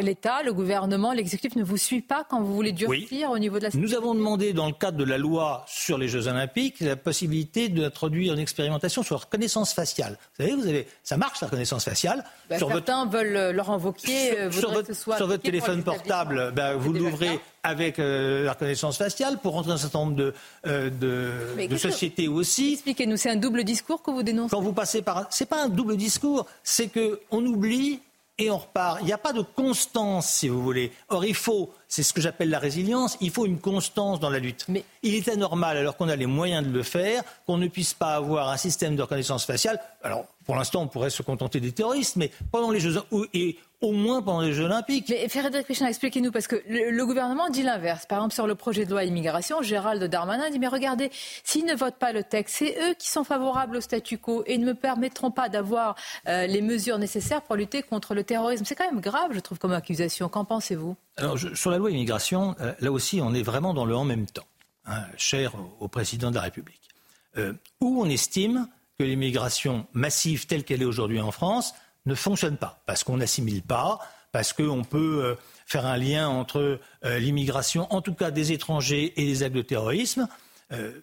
l'État, 0.00 0.42
le 0.42 0.54
gouvernement, 0.54 1.12
l'exécutif 1.12 1.56
ne 1.56 1.62
vous 1.62 1.76
suit 1.76 2.00
pas 2.00 2.24
quand 2.28 2.40
vous 2.40 2.54
voulez 2.54 2.72
durcir 2.72 3.30
au 3.30 3.38
niveau 3.38 3.58
de 3.58 3.64
la 3.64 3.70
sécurité 3.70 3.94
Nous 3.94 4.02
avons 4.02 4.14
demandé, 4.14 4.54
dans 4.54 4.66
le 4.66 4.72
cadre 4.72 4.96
de 4.96 5.04
la 5.04 5.18
loi 5.18 5.66
sur 5.68 5.98
les 5.98 6.08
Jeux 6.08 6.26
Olympiques, 6.26 6.80
la 6.80 6.96
possibilité 6.96 7.68
d'introduire 7.68 8.32
une 8.32 8.40
expérimentation 8.40 9.02
sur 9.02 9.16
la 9.16 9.20
reconnaissance 9.20 9.74
faciale. 9.74 10.16
Vous 10.38 10.46
savez, 10.46 10.56
vous 10.56 10.66
avez, 10.66 10.86
ça 11.02 11.18
marche 11.18 11.42
la 11.42 11.48
reconnaissance 11.48 11.84
faciale. 11.84 12.24
Bah, 12.48 12.56
certains 12.58 13.04
veulent 13.04 13.54
leur 13.54 13.70
invoquer. 13.70 14.38
Euh, 14.38 14.50
sur, 14.50 14.72
votre, 14.72 14.94
sur 14.94 15.26
votre 15.26 15.42
téléphone 15.42 15.82
portable, 15.82 16.50
bah, 16.56 16.76
vous 16.76 16.94
l'ouvrez 16.94 17.38
avec 17.62 17.98
euh, 17.98 18.44
la 18.44 18.52
reconnaissance 18.52 18.96
faciale 18.96 19.38
pour 19.38 19.52
rentrer 19.52 19.70
dans 19.70 19.74
un 19.74 19.78
certain 19.78 20.00
nombre 20.00 20.16
de, 20.16 20.34
euh, 20.66 20.90
de, 20.90 21.76
sociétés 21.76 22.28
aussi. 22.28 22.74
Expliquez-nous, 22.74 23.16
c'est 23.16 23.30
un 23.30 23.36
double 23.36 23.64
discours 23.64 24.02
que 24.02 24.10
vous 24.10 24.22
dénoncez 24.22 24.50
Quand 24.50 24.62
vous 24.62 24.72
passez 24.72 25.02
par... 25.02 25.26
C'est 25.30 25.48
pas 25.48 25.64
un 25.64 25.68
double 25.68 25.96
discours, 25.96 26.46
c'est 26.62 26.88
qu'on 26.88 27.44
oublie 27.44 28.00
et 28.40 28.50
on 28.50 28.58
repart. 28.58 28.98
Il 29.00 29.06
n'y 29.06 29.12
a 29.12 29.18
pas 29.18 29.32
de 29.32 29.42
constance, 29.42 30.28
si 30.28 30.48
vous 30.48 30.62
voulez. 30.62 30.92
Or, 31.08 31.24
il 31.24 31.34
faut, 31.34 31.70
c'est 31.88 32.02
ce 32.02 32.12
que 32.12 32.20
j'appelle 32.20 32.48
la 32.48 32.58
résilience, 32.58 33.18
il 33.20 33.30
faut 33.30 33.44
une 33.44 33.58
constance 33.58 34.18
dans 34.18 34.30
la 34.30 34.38
lutte. 34.38 34.64
Mais... 34.68 34.84
Il 35.02 35.14
est 35.14 35.28
anormal, 35.28 35.76
alors 35.76 35.96
qu'on 35.96 36.08
a 36.08 36.16
les 36.16 36.26
moyens 36.26 36.66
de 36.66 36.72
le 36.72 36.82
faire, 36.82 37.22
qu'on 37.46 37.58
ne 37.58 37.68
puisse 37.68 37.94
pas 37.94 38.14
avoir 38.14 38.48
un 38.48 38.56
système 38.56 38.96
de 38.96 39.02
reconnaissance 39.02 39.44
faciale. 39.44 39.78
Alors, 40.02 40.24
pour 40.50 40.56
l'instant, 40.56 40.82
on 40.82 40.88
pourrait 40.88 41.10
se 41.10 41.22
contenter 41.22 41.60
des 41.60 41.70
terroristes, 41.70 42.16
mais 42.16 42.28
pendant 42.50 42.72
les 42.72 42.80
Jeux 42.80 42.96
et 43.34 43.56
au 43.80 43.92
moins 43.92 44.20
pendant 44.20 44.40
les 44.40 44.52
Jeux 44.52 44.64
Olympiques. 44.64 45.06
Mais 45.08 45.28
Frédéric 45.28 45.64
Péchin, 45.64 45.86
expliquez-nous, 45.86 46.32
parce 46.32 46.48
que 46.48 46.60
le, 46.68 47.06
gouvernement 47.06 47.48
dit 47.50 47.62
l'inverse. 47.62 48.04
Par 48.04 48.18
exemple, 48.18 48.34
sur 48.34 48.48
le 48.48 48.56
projet 48.56 48.84
de 48.84 48.90
loi 48.90 49.04
immigration, 49.04 49.62
Gérald 49.62 50.02
Darmanin 50.02 50.50
dit 50.50 50.58
Mais 50.58 50.66
regardez, 50.66 51.12
s'ils 51.44 51.64
ne 51.66 51.76
votent 51.76 52.00
pas 52.00 52.10
le 52.10 52.24
texte, 52.24 52.56
c'est 52.58 52.76
eux 52.80 52.94
qui 52.98 53.08
sont 53.08 53.22
favorables 53.22 53.76
au 53.76 53.80
statu 53.80 54.18
quo 54.18 54.42
et 54.44 54.58
ne 54.58 54.66
me 54.66 54.74
permettront 54.74 55.30
pas 55.30 55.48
d'avoir 55.48 55.94
euh, 56.26 56.48
les 56.48 56.62
mesures 56.62 56.98
nécessaires 56.98 57.42
pour 57.42 57.54
lutter 57.54 57.84
contre 57.84 58.16
le 58.16 58.24
terrorisme. 58.24 58.64
C'est 58.64 58.74
quand 58.74 58.90
même 58.90 59.00
grave, 59.00 59.30
je 59.32 59.38
trouve, 59.38 59.60
comme 59.60 59.72
accusation. 59.72 60.28
Qu'en 60.28 60.44
pensez-vous? 60.44 60.96
Alors, 61.16 61.38
sur 61.38 61.70
la 61.70 61.78
loi 61.78 61.92
immigration, 61.92 62.56
euh, 62.60 62.72
là 62.80 62.90
aussi, 62.90 63.20
on 63.22 63.34
est 63.34 63.42
vraiment 63.44 63.72
dans 63.72 63.84
le 63.84 63.94
en 63.94 64.04
même 64.04 64.26
temps, 64.26 64.48
hein, 64.84 65.04
cher 65.16 65.52
au, 65.78 65.86
président 65.86 66.30
de 66.30 66.34
la 66.34 66.42
République. 66.42 66.88
Euh, 67.36 67.52
où 67.80 68.02
on 68.02 68.06
estime 68.06 68.66
que 69.00 69.04
l'immigration 69.04 69.86
massive 69.94 70.46
telle 70.46 70.62
qu'elle 70.62 70.82
est 70.82 70.84
aujourd'hui 70.84 71.20
en 71.20 71.30
France 71.30 71.72
ne 72.04 72.14
fonctionne 72.14 72.58
pas, 72.58 72.82
parce 72.84 73.02
qu'on 73.02 73.16
n'assimile 73.16 73.62
pas, 73.62 73.98
parce 74.30 74.52
qu'on 74.52 74.84
peut 74.84 75.24
euh, 75.24 75.34
faire 75.64 75.86
un 75.86 75.96
lien 75.96 76.28
entre 76.28 76.78
euh, 77.06 77.18
l'immigration, 77.18 77.90
en 77.94 78.02
tout 78.02 78.12
cas 78.12 78.30
des 78.30 78.52
étrangers, 78.52 79.14
et 79.18 79.24
les 79.24 79.42
actes 79.42 79.56
de 79.56 79.62
terrorisme. 79.62 80.28
Euh, 80.72 81.00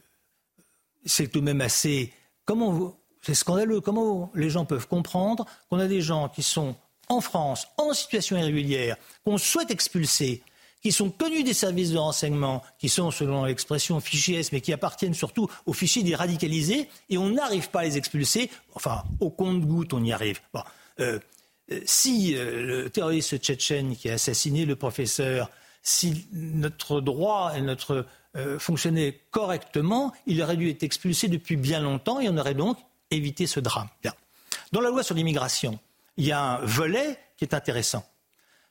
c'est 1.08 1.28
tout 1.28 1.40
de 1.40 1.46
même 1.46 1.60
assez. 1.60 2.14
Comment 2.46 2.96
c'est 3.24 3.34
scandaleux. 3.34 3.82
Comment 3.82 4.32
les 4.36 4.52
gens 4.52 4.66
peuvent 4.66 4.88
comprendre 4.88 5.48
qu'on 5.68 5.80
a 5.80 5.88
des 5.88 6.02
gens 6.02 6.30
qui 6.30 6.44
sont 6.44 6.76
en 7.10 7.20
France 7.20 7.68
en 7.80 7.94
situation 7.94 8.38
irrégulière, 8.38 8.98
qu'on 9.26 9.40
souhaite 9.40 9.72
expulser, 9.72 10.44
qui 10.88 10.94
sont 10.94 11.10
connus 11.10 11.44
des 11.44 11.54
services 11.54 11.92
de 11.92 11.98
renseignement, 11.98 12.64
qui 12.80 12.88
sont, 12.88 13.12
selon 13.12 13.44
l'expression, 13.44 14.00
fichiers 14.00 14.44
mais 14.54 14.62
qui 14.62 14.72
appartiennent 14.72 15.14
surtout 15.14 15.50
aux 15.66 15.74
fichiers 15.74 16.02
des 16.02 16.16
radicalisés, 16.16 16.88
et 17.10 17.18
on 17.18 17.32
n'arrive 17.32 17.70
pas 17.72 17.82
à 17.82 17.84
les 17.84 17.98
expulser. 17.98 18.50
Enfin, 18.74 19.04
au 19.20 19.30
compte-goutte, 19.30 19.94
on 19.94 20.02
y 20.02 20.14
arrive. 20.14 20.40
Euh, 21.02 21.20
euh, 21.72 21.82
si 21.84 22.38
euh, 22.38 22.84
le 22.84 22.90
terroriste 22.90 23.38
tchétchène 23.38 23.98
qui 23.98 24.10
a 24.10 24.14
assassiné 24.14 24.66
le 24.66 24.78
professeur, 24.78 25.52
si 25.84 26.26
notre 26.32 27.02
droit 27.02 27.52
et 27.58 27.62
notre 27.62 28.06
fonctionnait 28.58 29.20
correctement, 29.32 30.14
il 30.26 30.42
aurait 30.42 30.56
dû 30.56 30.70
être 30.70 30.84
expulsé 30.84 31.28
depuis 31.28 31.58
bien 31.58 31.82
longtemps 31.82 32.22
et 32.22 32.30
on 32.30 32.38
aurait 32.38 32.54
donc 32.54 32.78
évité 33.12 33.46
ce 33.46 33.60
drame. 33.60 33.90
Dans 34.72 34.80
la 34.80 34.90
loi 34.90 35.04
sur 35.04 35.16
l'immigration, 35.16 35.80
il 36.16 36.28
y 36.28 36.32
a 36.32 36.42
un 36.42 36.58
volet 36.60 37.20
qui 37.36 37.44
est 37.44 37.54
intéressant. 37.54 38.06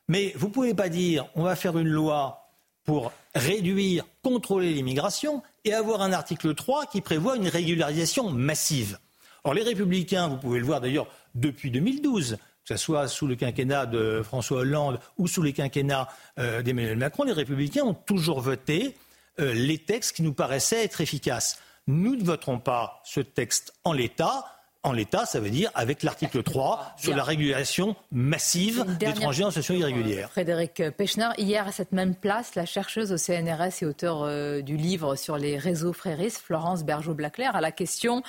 Mais 0.09 0.33
vous 0.37 0.49
ne 0.49 0.53
pouvez 0.53 0.75
pas 0.75 0.89
dire 0.89 1.27
on 1.35 1.43
va 1.43 1.57
faire 1.57 1.79
une 1.79 1.89
loi 1.89 2.47
pour 2.85 3.13
réduire, 3.35 4.05
contrôler 4.23 4.73
l'immigration 4.73 5.43
et 5.65 5.75
avoir 5.75 6.03
un 6.03 6.13
article 6.13 6.55
3 6.55 6.87
qui 6.87 7.01
prévoit 7.01 7.37
une 7.37 7.49
régularisation 7.49 8.31
massive. 8.31 8.99
Or, 9.45 9.55
les 9.55 9.63
républicains, 9.63 10.29
vous 10.29 10.39
pouvez 10.39 10.61
le 10.61 10.65
voir 10.65 10.81
d'ailleurs 10.81 11.09
depuis 11.35 11.71
2012, 11.71 12.37
que 12.65 12.77
ce 12.77 12.77
soit 12.77 13.09
sous 13.09 13.27
le 13.27 13.35
quinquennat 13.35 13.87
de 13.87 14.23
François 14.25 14.59
Hollande 14.59 15.01
ou 15.19 15.27
sous 15.29 15.43
les 15.43 15.53
quinquennats 15.53 16.09
euh, 16.39 16.63
d'Emmanuel 16.63 16.99
Macron, 16.99 17.25
les 17.25 17.33
républicains 17.33 17.85
ont 17.85 17.95
toujours 17.95 18.41
voté 18.41 18.97
euh, 19.41 19.53
les 19.53 19.79
textes 19.79 20.17
qui 20.17 20.23
nous 20.23 20.33
paraissaient 20.33 20.85
être 20.85 21.01
efficaces. 21.01 21.61
Nous 21.87 22.17
ne 22.17 22.25
voterons 22.25 22.59
pas 22.59 23.01
ce 23.05 23.21
texte 23.21 23.73
en 23.85 23.93
l'état 23.93 24.45
en 24.87 24.93
l'état, 24.93 25.27
ça 25.27 25.41
veut 25.41 25.51
dire 25.51 25.71
avec 25.75 26.05
l'article 26.05 26.45
3 26.45 26.95
sur 26.97 27.17
la 27.17 27.25
régulation 27.25 27.97
massive 28.13 28.85
d'étrangers 28.99 29.43
en 29.43 29.51
situation 29.51 29.75
irrégulière. 29.75 30.31
Frédéric 30.31 30.91
Pechner, 30.97 31.31
hier 31.39 31.67
à 31.67 31.73
cette 31.73 31.91
même 31.91 32.15
place, 32.15 32.55
la 32.55 32.67
chercheuse 32.67 33.13
au 33.13 33.17
CNRS 33.17 33.83
et 33.83 33.85
auteur 33.87 34.23
euh, 34.23 34.63
du 34.63 34.77
livre 34.77 35.17
sur 35.17 35.39
les 35.39 35.59
réseaux 35.59 35.93
fréristes, 35.93 36.39
Florence 36.39 36.85
Bergeau-Blaclair, 36.85 37.57
à 37.57 37.61
la 37.61 37.73
question 37.73 38.23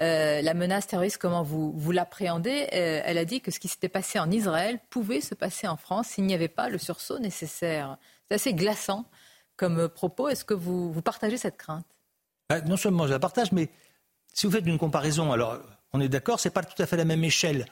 euh, 0.00 0.40
la 0.40 0.54
menace 0.54 0.86
terroriste, 0.86 1.18
comment 1.18 1.42
vous, 1.42 1.72
vous 1.76 1.90
l'appréhendez 1.90 2.68
euh, 2.72 3.02
Elle 3.04 3.18
a 3.18 3.24
dit 3.24 3.40
que 3.40 3.50
ce 3.50 3.58
qui 3.58 3.66
s'était 3.66 3.88
passé 3.88 4.20
en 4.20 4.30
Israël 4.30 4.78
pouvait 4.90 5.20
se 5.20 5.34
passer 5.34 5.66
en 5.66 5.76
France 5.76 6.06
s'il 6.06 6.26
n'y 6.26 6.34
avait 6.34 6.46
pas 6.46 6.68
le 6.68 6.78
sursaut 6.78 7.18
nécessaire. 7.18 7.96
C'est 8.28 8.36
assez 8.36 8.54
glaçant 8.54 9.04
comme 9.56 9.88
propos. 9.88 10.28
Est-ce 10.28 10.44
que 10.44 10.54
vous, 10.54 10.92
vous 10.92 11.02
partagez 11.02 11.38
cette 11.38 11.56
crainte? 11.56 11.86
Non 12.66 12.76
seulement 12.76 13.08
je 13.08 13.12
la 13.12 13.18
partage, 13.18 13.50
mais 13.50 13.68
si 14.32 14.46
vous 14.46 14.52
faites 14.52 14.66
une 14.66 14.78
comparaison, 14.78 15.32
alors 15.32 15.58
on 15.94 16.00
est 16.00 16.08
d'accord, 16.08 16.40
ce 16.40 16.48
n'est 16.48 16.52
pas 16.52 16.62
tout 16.62 16.80
à 16.82 16.86
fait 16.86 16.96
la 16.96 17.04
même 17.04 17.24
échelle. 17.24 17.66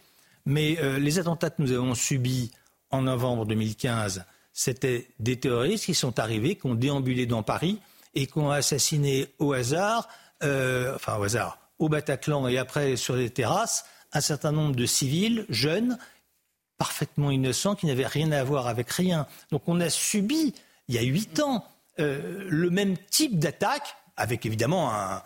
Mais 0.47 0.79
euh, 0.81 0.99
les 0.99 1.19
attentats 1.19 1.51
que 1.51 1.61
nous 1.61 1.73
avons 1.73 1.95
subis 1.95 2.53
en 2.91 3.03
novembre 3.03 3.45
2015, 3.45 4.25
C'était 4.55 5.09
des 5.19 5.41
terroristes 5.41 5.87
qui 5.87 5.95
sont 5.95 6.19
arrivés, 6.19 6.57
qui 6.57 6.67
ont 6.67 6.75
déambulé 6.75 7.27
dans 7.27 7.43
Paris 7.43 7.81
et 8.15 8.27
qui 8.27 8.39
ont 8.39 8.51
assassiné 8.51 9.29
au 9.39 9.55
hasard, 9.55 10.09
euh, 10.43 10.95
enfin 10.95 11.17
au 11.17 11.23
hasard, 11.25 11.59
au 11.79 11.89
Bataclan 11.89 12.47
et 12.49 12.59
après 12.59 12.97
sur 12.97 13.17
les 13.17 13.31
terrasses, 13.31 13.87
un 14.13 14.21
certain 14.21 14.53
nombre 14.53 14.77
de 14.77 14.85
civils 14.85 15.47
jeunes, 15.49 15.99
parfaitement 16.77 17.31
innocents, 17.31 17.75
qui 17.75 17.87
n'avaient 17.87 18.07
rien 18.07 18.31
à 18.31 18.45
voir 18.45 18.67
avec 18.67 18.91
rien. 18.91 19.27
Donc 19.51 19.63
on 19.67 19.81
a 19.81 19.89
subi, 19.89 20.55
il 20.89 20.95
y 20.95 20.99
a 20.99 21.03
huit 21.03 21.41
ans, 21.41 21.65
euh, 21.99 22.45
le 22.49 22.69
même 22.69 22.99
type 23.11 23.39
d'attaque, 23.39 23.97
avec 24.19 24.45
évidemment 24.45 24.93
un, 24.93 25.23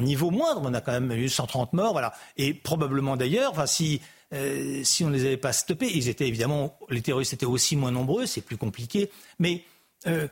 niveau 0.00 0.30
moindre. 0.30 0.62
On 0.64 0.74
a 0.74 0.80
quand 0.80 0.92
même 0.92 1.12
eu 1.12 1.28
130 1.28 1.72
morts, 1.72 1.92
voilà. 1.92 2.12
Et 2.36 2.54
probablement 2.54 3.16
d'ailleurs, 3.16 3.68
si, 3.68 4.00
euh, 4.32 4.82
si 4.84 5.04
on 5.04 5.08
ne 5.08 5.14
les 5.14 5.26
avait 5.26 5.36
pas 5.36 5.52
stoppés, 5.52 5.90
ils 5.94 6.08
étaient 6.08 6.28
évidemment, 6.28 6.78
les 6.88 7.02
terroristes 7.02 7.32
étaient 7.32 7.46
aussi 7.46 7.76
moins 7.76 7.90
nombreux, 7.90 8.26
c'est 8.26 8.40
plus 8.40 8.56
compliqué. 8.56 9.10
Mais 9.38 9.64
euh, 10.06 10.28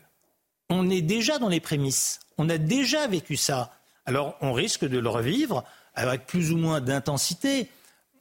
on 0.70 0.88
est 0.90 1.02
déjà 1.02 1.38
dans 1.38 1.48
les 1.48 1.60
prémices. 1.60 2.20
On 2.38 2.48
a 2.48 2.58
déjà 2.58 3.06
vécu 3.06 3.36
ça. 3.36 3.72
Alors 4.06 4.36
on 4.40 4.52
risque 4.52 4.86
de 4.86 4.98
le 4.98 5.08
revivre 5.08 5.64
avec 5.94 6.26
plus 6.26 6.52
ou 6.52 6.56
moins 6.56 6.80
d'intensité. 6.80 7.68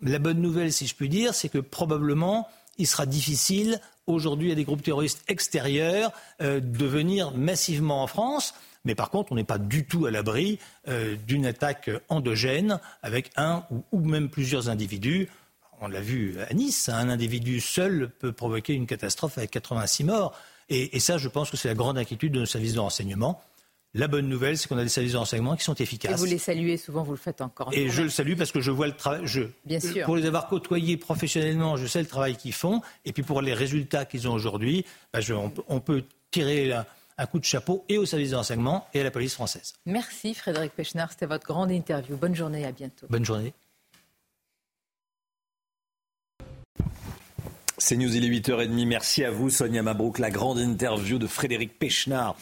La 0.02 0.20
bonne 0.20 0.42
nouvelle, 0.42 0.74
si 0.74 0.88
je 0.88 0.96
puis 0.96 1.10
dire, 1.10 1.34
c'est 1.34 1.50
que 1.50 1.60
probablement 1.60 2.48
il 2.78 2.88
sera 2.88 3.06
difficile 3.06 3.80
aujourd'hui 4.06 4.52
à 4.52 4.56
des 4.56 4.64
groupes 4.64 4.84
terroristes 4.84 5.24
extérieurs 5.28 6.12
euh, 6.42 6.60
de 6.60 6.86
venir 6.86 7.32
massivement 7.32 8.04
en 8.04 8.08
France. 8.08 8.54
Mais 8.88 8.96
par 8.96 9.12
contre, 9.12 9.32
on 9.32 9.36
n'est 9.36 9.44
pas 9.44 9.60
du 9.60 9.86
tout 9.86 10.06
à 10.06 10.12
l'abri 10.12 10.58
euh, 10.88 11.16
d'une 11.28 11.46
attaque 11.46 11.92
endogène 12.10 12.80
avec 13.04 13.30
un 13.36 13.64
ou, 13.92 14.00
même 14.00 14.30
plusieurs 14.30 14.70
individus. 14.70 15.30
On 15.80 15.88
l'a 15.88 16.02
vu 16.02 16.38
à 16.50 16.54
Nice, 16.54 16.90
un 16.90 17.10
individu 17.10 17.62
seul 17.62 18.10
peut 18.18 18.32
provoquer 18.32 18.74
une 18.74 18.88
catastrophe 18.88 19.38
avec 19.38 19.52
86 19.52 20.06
morts. 20.06 20.34
Et, 20.70 20.96
et 20.96 21.00
ça, 21.00 21.18
je 21.18 21.28
pense 21.28 21.52
que 21.52 21.58
c'est 21.58 21.68
la 21.68 21.76
grande 21.76 21.98
inquiétude 21.98 22.32
de 22.34 22.40
nos 22.40 22.46
services 22.46 22.74
de 22.74 22.80
renseignement. 22.80 23.42
La 23.94 24.08
bonne 24.08 24.28
nouvelle, 24.28 24.58
c'est 24.58 24.68
qu'on 24.68 24.78
a 24.78 24.84
des 24.84 24.90
services 24.90 25.14
de 25.14 25.18
renseignement 25.18 25.56
qui 25.56 25.64
sont 25.64 25.74
efficaces. 25.76 26.12
Et 26.12 26.16
vous 26.16 26.26
les 26.26 26.38
saluez 26.38 26.78
souvent, 26.78 27.04
vous 27.04 27.12
le 27.12 27.18
faites 27.18 27.42
encore. 27.42 27.70
Et 27.74 27.90
je 27.90 28.04
le 28.04 28.10
salue 28.10 28.36
parce 28.38 28.52
que 28.52 28.62
je 28.62 28.70
vois 28.72 28.88
le 28.88 28.94
travail. 28.94 29.24
Bien 29.66 29.80
sûr. 29.80 30.06
Pour 30.06 30.16
les 30.16 30.26
avoir 30.26 30.48
côtoyés 30.48 30.98
professionnellement, 30.98 31.78
je 31.78 31.88
sais 31.88 32.00
le 32.00 32.08
travail 32.08 32.36
qu'ils 32.36 32.54
font. 32.54 32.82
Et 33.06 33.12
puis 33.12 33.24
pour 33.24 33.42
les 33.42 33.54
résultats 33.54 34.06
qu'ils 34.06 34.28
ont 34.28 34.34
aujourd'hui, 34.34 34.86
bah, 35.14 35.20
on, 35.68 35.80
peut 35.80 36.04
tirer 36.32 36.74
un 37.18 37.26
coup 37.26 37.40
de 37.40 37.46
chapeau 37.46 37.84
et 37.90 37.98
aux 37.98 38.06
services 38.06 38.32
de 38.32 38.36
renseignement 38.36 38.88
et 38.94 39.02
à 39.02 39.04
la 39.04 39.12
police 39.12 39.34
française. 39.34 39.74
Merci 39.86 40.34
Frédéric 40.34 40.74
Pechnard, 40.74 41.12
c'était 41.12 41.26
votre 41.26 41.46
grande 41.46 41.72
interview. 41.72 42.16
Bonne 42.16 42.36
journée, 42.36 42.66
à 42.66 42.72
bientôt. 42.72 43.08
Bonne 43.10 43.26
journée. 43.26 43.54
C'est 47.80 47.96
News, 47.96 48.16
il 48.16 48.26
est 48.26 48.40
8h30. 48.40 48.88
Merci 48.88 49.24
à 49.24 49.30
vous, 49.30 49.52
Sonia 49.52 49.84
Mabrouk. 49.84 50.18
La 50.18 50.32
grande 50.32 50.58
interview 50.58 51.20
de 51.20 51.28
Frédéric 51.28 51.78
Pechnard. 51.78 52.36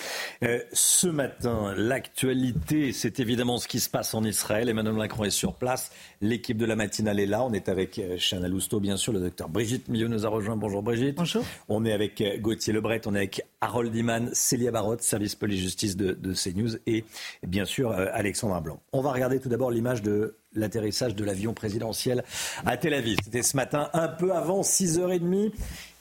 Euh, 0.44 0.62
ce 0.72 1.08
matin, 1.08 1.74
l'actualité, 1.76 2.94
c'est 2.94 3.20
évidemment 3.20 3.58
ce 3.58 3.68
qui 3.68 3.82
se 3.82 3.90
passe 3.90 4.14
en 4.14 4.24
Israël. 4.24 4.70
Emmanuel 4.70 4.94
Macron 4.94 5.26
est 5.26 5.32
sur 5.32 5.56
place. 5.56 5.92
L'équipe 6.22 6.58
de 6.58 6.66
la 6.66 6.78
matinale 6.78 7.20
est 7.20 7.26
là. 7.26 7.44
On 7.44 7.52
est 7.52 7.68
avec 7.68 8.00
euh, 8.00 8.16
Chana 8.18 8.48
Lousteau, 8.48 8.80
bien 8.80 8.96
sûr. 8.96 9.12
Le 9.12 9.20
docteur 9.20 9.50
Brigitte 9.50 9.90
Milieu 9.90 10.08
nous 10.08 10.26
a 10.26 10.30
rejoint. 10.30 10.56
Bonjour 10.56 10.82
Brigitte. 10.82 11.18
Bonjour. 11.18 11.44
On 11.68 11.84
est 11.84 11.92
avec 11.92 12.22
euh, 12.22 12.38
Gauthier 12.38 12.72
Lebret. 12.72 13.02
On 13.06 13.14
est 13.14 13.20
avec 13.20 13.42
Harold 13.60 13.94
Iman, 13.94 14.30
Célia 14.32 14.72
Barotte, 14.72 15.02
service 15.02 15.36
police-justice 15.36 15.98
de, 15.98 16.14
de 16.14 16.34
CNews. 16.34 16.78
Et 16.88 17.04
bien 17.46 17.66
sûr, 17.66 17.92
Alexandre 17.92 18.62
Blanc. 18.62 18.82
On 18.94 19.02
va 19.02 19.12
regarder 19.12 19.42
tout 19.42 19.50
d'abord 19.50 19.70
l'image 19.70 20.02
de 20.02 20.38
l'atterrissage 20.56 21.16
de 21.16 21.24
l'avion 21.24 21.54
présidentiel 21.54 22.24
à 22.66 22.78
Tel 22.78 22.94
Aviv. 22.94 23.18
C'était 23.24 23.44
ce 23.44 23.56
matin, 23.56 23.90
un 23.94 24.08
peu 24.08 24.34
avant 24.34 24.62
6h30. 24.62 25.52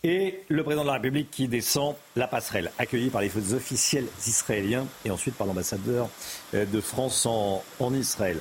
Et 0.04 0.40
le 0.48 0.62
président 0.62 0.82
de 0.82 0.88
la 0.88 0.94
République 0.94 1.30
qui 1.30 1.48
descend 1.48 1.94
la 2.14 2.28
passerelle, 2.28 2.70
accueilli 2.78 3.08
par 3.08 3.22
les 3.22 3.54
officiels 3.54 4.06
israéliens 4.26 4.86
et 5.04 5.10
ensuite 5.10 5.34
par 5.34 5.46
l'ambassadeur 5.46 6.10
euh, 6.52 6.66
de 6.66 6.80
France 6.80 7.24
en, 7.26 7.62
Israël. 7.94 8.38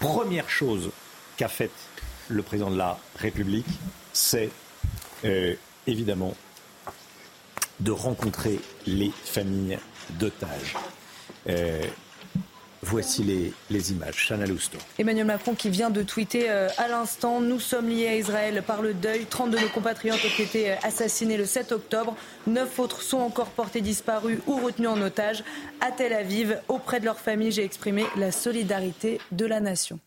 Première 0.00 0.50
chose 0.50 0.90
qu'a 1.36 1.48
faite 1.48 1.70
le 2.28 2.42
président 2.42 2.70
de 2.70 2.76
la 2.76 2.98
République, 3.16 3.66
c'est 4.12 4.50
euh, 5.24 5.54
évidemment 5.86 6.34
de 7.78 7.92
rencontrer 7.92 8.58
les 8.86 9.12
familles 9.24 9.78
d'otages. 10.18 10.76
Euh, 11.48 11.80
Voici 12.90 13.22
les, 13.22 13.92
images. 13.92 14.32
Emmanuel 14.98 15.26
Macron 15.26 15.54
qui 15.54 15.68
vient 15.68 15.90
de 15.90 16.02
tweeter 16.02 16.48
euh, 16.48 16.68
à 16.78 16.88
l'instant 16.88 17.38
Nous 17.38 17.60
sommes 17.60 17.90
liés 17.90 18.08
à 18.08 18.16
Israël 18.16 18.62
par 18.66 18.80
le 18.80 18.94
deuil. 18.94 19.26
30 19.26 19.50
de 19.50 19.58
nos 19.58 19.68
compatriotes 19.68 20.24
ont 20.24 20.42
été 20.42 20.70
euh, 20.70 20.76
assassinés 20.82 21.36
le 21.36 21.44
7 21.44 21.72
octobre. 21.72 22.16
Neuf 22.46 22.78
autres 22.78 23.02
sont 23.02 23.18
encore 23.18 23.50
portés 23.50 23.82
disparus 23.82 24.38
ou 24.46 24.56
retenus 24.56 24.88
en 24.88 25.02
otage. 25.02 25.44
À 25.82 25.92
Tel 25.92 26.14
Aviv, 26.14 26.58
auprès 26.68 26.98
de 26.98 27.04
leur 27.04 27.20
famille, 27.20 27.52
j'ai 27.52 27.64
exprimé 27.64 28.04
la 28.16 28.32
solidarité 28.32 29.20
de 29.32 29.44
la 29.44 29.60
nation. 29.60 30.00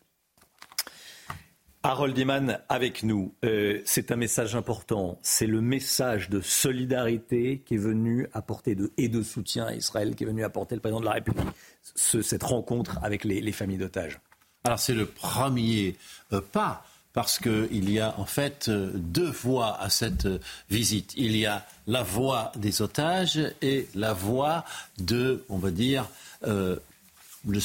Harold 1.84 2.16
Iman 2.16 2.60
avec 2.68 3.02
nous. 3.02 3.34
Euh, 3.44 3.80
c'est 3.84 4.12
un 4.12 4.16
message 4.16 4.54
important. 4.54 5.18
C'est 5.22 5.46
le 5.46 5.60
message 5.60 6.30
de 6.30 6.40
solidarité 6.40 7.62
qui 7.66 7.74
est 7.74 7.78
venu 7.78 8.28
apporter 8.32 8.76
de, 8.76 8.92
et 8.96 9.08
de 9.08 9.22
soutien 9.22 9.66
à 9.66 9.74
Israël 9.74 10.14
qui 10.14 10.22
est 10.22 10.26
venu 10.26 10.44
apporter 10.44 10.76
le 10.76 10.80
président 10.80 11.00
de 11.00 11.06
la 11.06 11.12
République. 11.12 11.48
cette 11.96 12.42
rencontre 12.44 13.00
avec 13.02 13.24
les, 13.24 13.52
familles 13.52 13.78
d'otages. 13.78 14.20
Alors 14.64 14.78
c'est 14.78 14.94
le 14.94 15.06
premier 15.06 15.96
euh, 16.32 16.40
pas 16.40 16.84
parce 17.12 17.38
qu'il 17.38 17.90
y 17.90 17.98
a 17.98 18.14
en 18.18 18.24
fait 18.26 18.68
euh, 18.68 18.92
deux 18.94 19.30
voies 19.30 19.76
à 19.80 19.90
cette 19.90 20.28
visite. 20.70 21.12
Il 21.16 21.36
y 21.36 21.46
a 21.46 21.66
la 21.88 22.04
voie 22.04 22.52
des 22.56 22.80
otages 22.80 23.40
et 23.60 23.88
la 23.96 24.12
voie 24.12 24.64
de, 24.98 25.44
on 25.48 25.58
va 25.58 25.72
dire, 25.72 26.08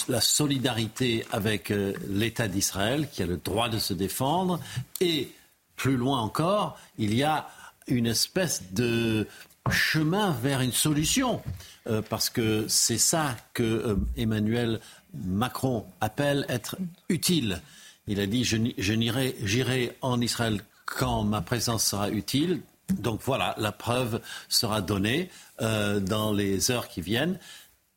la 0.08 0.22
solidarité 0.22 1.26
avec 1.32 1.72
euh, 1.72 1.94
l'État 2.10 2.48
d'Israël, 2.48 3.08
qui 3.12 3.24
a 3.24 3.26
le 3.26 3.38
droit 3.38 3.70
de 3.70 3.78
se 3.78 3.94
défendre, 3.94 4.60
et 5.02 5.32
plus 5.76 5.98
loin 5.98 6.20
encore, 6.20 6.78
il 6.98 7.14
y 7.14 7.24
a 7.24 7.48
une 7.88 8.08
espèce 8.08 8.64
de 8.74 9.28
chemin 9.70 10.32
vers 10.32 10.62
une 10.62 10.72
solution, 10.72 11.42
euh, 11.88 12.02
parce 12.02 12.30
que 12.30 12.66
c'est 12.68 12.98
ça 12.98 13.36
que 13.54 13.64
euh, 13.64 13.96
Emmanuel 14.16 14.80
Macron 15.14 15.86
appelle 16.02 16.46
être 16.50 16.78
utile. 17.10 17.62
Il 18.08 18.20
a 18.20 18.26
dit 18.26 18.44
je, 18.44 18.58
j'irai 18.78 19.98
en 20.02 20.22
Israël 20.22 20.62
quand 20.86 21.24
ma 21.24 21.42
présence 21.42 21.86
sera 21.86 22.10
utile. 22.10 22.62
Donc 22.90 23.20
voilà, 23.24 23.54
la 23.58 23.74
preuve 23.74 24.22
sera 24.48 24.82
donnée 24.82 25.30
dans 25.60 26.32
les 26.32 26.72
heures 26.72 26.88
qui 26.88 27.02
viennent. 27.02 27.38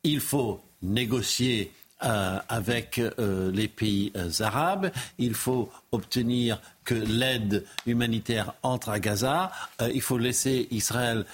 Il 0.02 0.19
faut 0.19 0.61
négocier 0.82 1.73
euh, 2.02 2.39
avec 2.48 2.98
euh, 2.98 3.52
les 3.52 3.69
pays 3.69 4.11
euh, 4.16 4.31
arabes. 4.40 4.90
Il 5.19 5.35
faut 5.35 5.70
obtenir 5.93 6.59
que 6.82 6.94
l'aide 6.94 7.66
humanitaire 7.85 8.55
entre 8.62 8.89
à 8.89 8.98
Gaza. 9.01 9.52
il 9.93 10.01
faut 10.01 10.16
laisser 10.16 10.66
Israël 10.70 11.27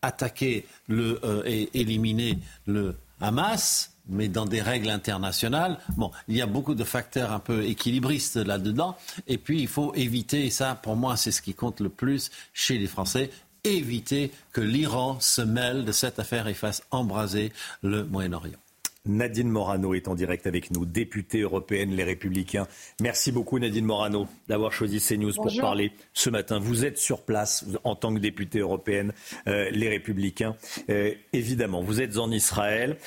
attaquer 0.00 0.64
le, 0.86 1.20
et 1.44 1.68
éliminer 1.74 2.38
le 2.66 2.94
Hamas 3.20 3.90
mais 4.08 4.28
dans 4.28 4.46
des 4.46 4.60
règles 4.60 4.90
internationales. 4.90 5.78
Bon, 5.96 6.10
il 6.28 6.36
y 6.36 6.42
a 6.42 6.46
beaucoup 6.46 6.74
de 6.74 6.84
facteurs 6.84 7.32
un 7.32 7.38
peu 7.38 7.64
équilibristes 7.64 8.36
là-dedans. 8.36 8.96
Et 9.28 9.38
puis, 9.38 9.60
il 9.60 9.68
faut 9.68 9.94
éviter, 9.94 10.46
et 10.46 10.50
ça, 10.50 10.74
pour 10.74 10.96
moi, 10.96 11.16
c'est 11.16 11.30
ce 11.30 11.40
qui 11.40 11.54
compte 11.54 11.80
le 11.80 11.88
plus 11.88 12.30
chez 12.52 12.76
les 12.76 12.88
Français, 12.88 13.30
éviter 13.64 14.30
que 14.52 14.60
l'Iran 14.60 15.18
se 15.20 15.42
mêle 15.42 15.84
de 15.84 15.92
cette 15.92 16.18
affaire 16.18 16.48
et 16.48 16.54
fasse 16.54 16.82
embraser 16.90 17.52
le 17.82 18.04
Moyen-Orient. 18.04 18.58
Nadine 19.06 19.48
Morano 19.48 19.94
est 19.94 20.08
en 20.08 20.14
direct 20.14 20.46
avec 20.46 20.70
nous, 20.70 20.84
députée 20.84 21.40
européenne 21.40 21.96
Les 21.96 22.04
Républicains. 22.04 22.68
Merci 23.00 23.32
beaucoup 23.32 23.58
Nadine 23.58 23.86
Morano 23.86 24.28
d'avoir 24.46 24.72
choisi 24.72 25.00
CNews 25.00 25.32
pour 25.32 25.54
parler 25.56 25.92
ce 26.12 26.28
matin. 26.28 26.58
Vous 26.58 26.84
êtes 26.84 26.98
sur 26.98 27.22
place 27.22 27.64
en 27.84 27.96
tant 27.96 28.12
que 28.12 28.18
députée 28.18 28.58
européenne 28.58 29.12
euh, 29.46 29.70
Les 29.70 29.88
Républicains. 29.88 30.54
Euh, 30.90 31.14
évidemment, 31.32 31.80
vous 31.80 32.02
êtes 32.02 32.18
en 32.18 32.30
Israël. 32.30 32.98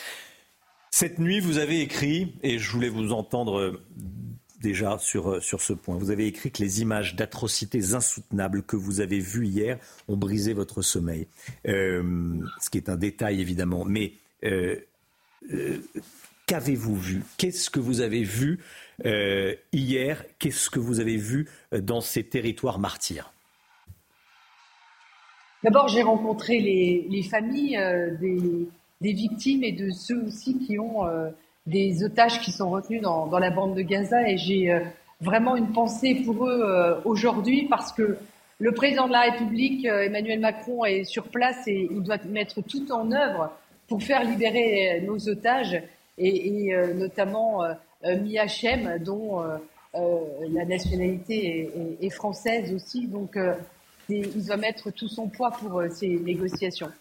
Cette 0.89 1.19
nuit, 1.19 1.39
vous 1.39 1.59
avez 1.59 1.81
écrit, 1.81 2.33
et 2.41 2.57
je 2.57 2.71
voulais 2.71 2.89
vous 2.89 3.13
entendre 3.13 3.79
déjà 4.63 4.97
sur, 4.97 5.43
sur 5.43 5.61
ce 5.61 5.73
point. 5.73 5.97
Vous 5.97 6.09
avez 6.09 6.25
écrit 6.25 6.49
que 6.49 6.63
les 6.63 6.81
images 6.81 7.15
d'atrocités 7.15 7.93
insoutenables 7.93 8.63
que 8.63 8.75
vous 8.75 9.01
avez 9.01 9.19
vues 9.19 9.45
hier 9.45 9.77
ont 10.07 10.17
brisé 10.17 10.53
votre 10.53 10.81
sommeil. 10.81 11.27
ce 11.65 12.69
qui 12.71 12.77
est 12.79 12.89
un 12.89 12.97
détail 12.97 13.41
évidemment. 13.41 13.85
Mais 13.85 14.13
euh, 15.51 15.77
qu'avez-vous 16.45 16.95
vu? 16.95 17.23
Qu'est-ce 17.37 17.69
que 17.69 17.79
vous 17.79 18.01
avez 18.01 18.23
vu 18.23 18.59
euh, 19.05 19.55
hier? 19.71 20.23
Qu'est-ce 20.39 20.69
que 20.69 20.79
vous 20.79 20.99
avez 20.99 21.17
vu 21.17 21.49
euh, 21.73 21.81
dans 21.81 22.01
ces 22.01 22.23
territoires 22.23 22.79
martyrs? 22.79 23.33
D'abord, 25.63 25.87
j'ai 25.87 26.03
rencontré 26.03 26.59
les, 26.59 27.23
familles 27.23 27.79
des, 28.99 29.13
victimes 29.13 29.63
et 29.63 29.71
de 29.71 29.91
ceux 29.91 30.21
aussi 30.25 30.59
qui 30.59 30.77
ont 30.77 31.05
des 31.65 32.03
otages 32.03 32.41
qui 32.41 32.51
sont 32.51 32.69
retenus 32.69 33.01
dans, 33.01 33.27
la 33.39 33.49
bande 33.49 33.75
de 33.75 33.81
Gaza 33.81 34.27
et 34.27 34.37
j'ai 34.37 34.81
vraiment 35.21 35.55
une 35.55 35.71
pensée 35.71 36.15
pour 36.25 36.45
eux 36.47 37.01
aujourd'hui 37.05 37.67
parce 37.69 37.91
que 37.93 38.17
le 38.59 38.71
président 38.73 39.07
de 39.07 39.13
la 39.13 39.21
République, 39.21 39.85
Emmanuel 39.85 40.39
Macron, 40.39 40.85
est 40.85 41.03
sur 41.05 41.23
place 41.25 41.67
et 41.67 41.87
il 41.89 42.03
doit 42.03 42.17
mettre 42.29 42.61
tout 42.61 42.91
en 42.91 43.11
œuvre 43.11 43.51
pour 43.87 44.01
faire 44.03 44.23
libérer 44.23 45.01
nos 45.05 45.29
otages 45.29 45.81
et, 46.17 46.75
notamment 46.95 47.63
Miachem, 48.03 48.99
dont 48.99 49.41
la 49.93 50.65
nationalité 50.65 51.69
est, 52.01 52.09
française 52.09 52.73
aussi. 52.73 53.07
Donc, 53.07 53.37
il 54.09 54.45
doit 54.45 54.57
mettre 54.57 54.91
tout 54.91 55.07
son 55.07 55.27
poids 55.29 55.51
pour 55.51 55.81
ces 55.91 56.09
négociations. 56.19 56.91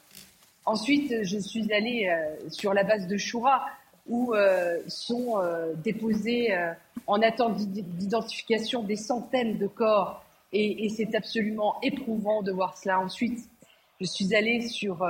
Ensuite, 0.64 1.24
je 1.24 1.39
suis 1.39 1.72
allée 1.72 2.09
sur 2.48 2.72
la 2.72 2.84
base 2.84 3.09
de 3.09 3.16
Choura 3.16 3.66
où 4.06 4.34
euh, 4.34 4.80
sont 4.88 5.38
euh, 5.38 5.74
déposés 5.74 6.52
euh, 6.54 6.72
en 7.06 7.22
attente 7.22 7.56
d'identification 7.58 8.82
des 8.82 8.96
centaines 8.96 9.58
de 9.58 9.66
corps. 9.66 10.24
Et, 10.52 10.84
et 10.84 10.88
c'est 10.88 11.14
absolument 11.14 11.76
éprouvant 11.82 12.42
de 12.42 12.52
voir 12.52 12.76
cela. 12.76 13.00
Ensuite, 13.00 13.48
je 14.00 14.06
suis 14.06 14.34
allée 14.34 14.68
sur... 14.68 15.06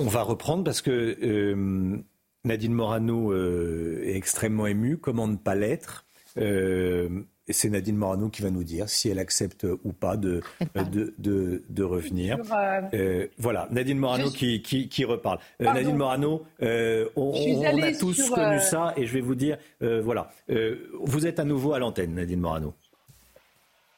On 0.00 0.04
va 0.04 0.22
reprendre 0.22 0.64
parce 0.64 0.80
que 0.80 1.96
Nadine 2.44 2.72
Morano 2.72 3.32
est 3.34 4.16
extrêmement 4.16 4.66
émue. 4.66 4.96
Comment 4.98 5.28
ne 5.28 5.36
pas 5.36 5.54
l'être 5.54 6.04
et 7.48 7.52
c'est 7.54 7.70
Nadine 7.70 7.96
Morano 7.96 8.28
qui 8.28 8.42
va 8.42 8.50
nous 8.50 8.62
dire 8.62 8.88
si 8.88 9.08
elle 9.08 9.18
accepte 9.18 9.66
ou 9.84 9.92
pas 9.92 10.16
de, 10.16 10.42
de, 10.74 11.14
de, 11.18 11.62
de, 11.68 11.82
revenir. 11.82 12.38
Euh, 12.52 12.80
euh, 12.92 13.26
voilà, 13.38 13.68
Nadine 13.70 13.98
Morano 13.98 14.30
qui, 14.30 14.60
qui, 14.60 14.88
qui, 14.88 15.04
reparle. 15.04 15.38
Euh, 15.62 15.64
Nadine 15.72 15.96
Morano, 15.96 16.44
on, 16.60 17.06
on, 17.16 17.82
a 17.82 17.92
tous 17.92 18.28
connu 18.30 18.60
ça 18.60 18.92
et 18.96 19.06
je 19.06 19.14
vais 19.14 19.22
vous 19.22 19.34
dire, 19.34 19.56
voilà, 19.80 20.30
vous 21.00 21.26
êtes 21.26 21.40
à 21.40 21.44
nouveau 21.44 21.72
à 21.72 21.78
l'antenne, 21.78 22.14
Nadine 22.14 22.40
Morano. 22.40 22.74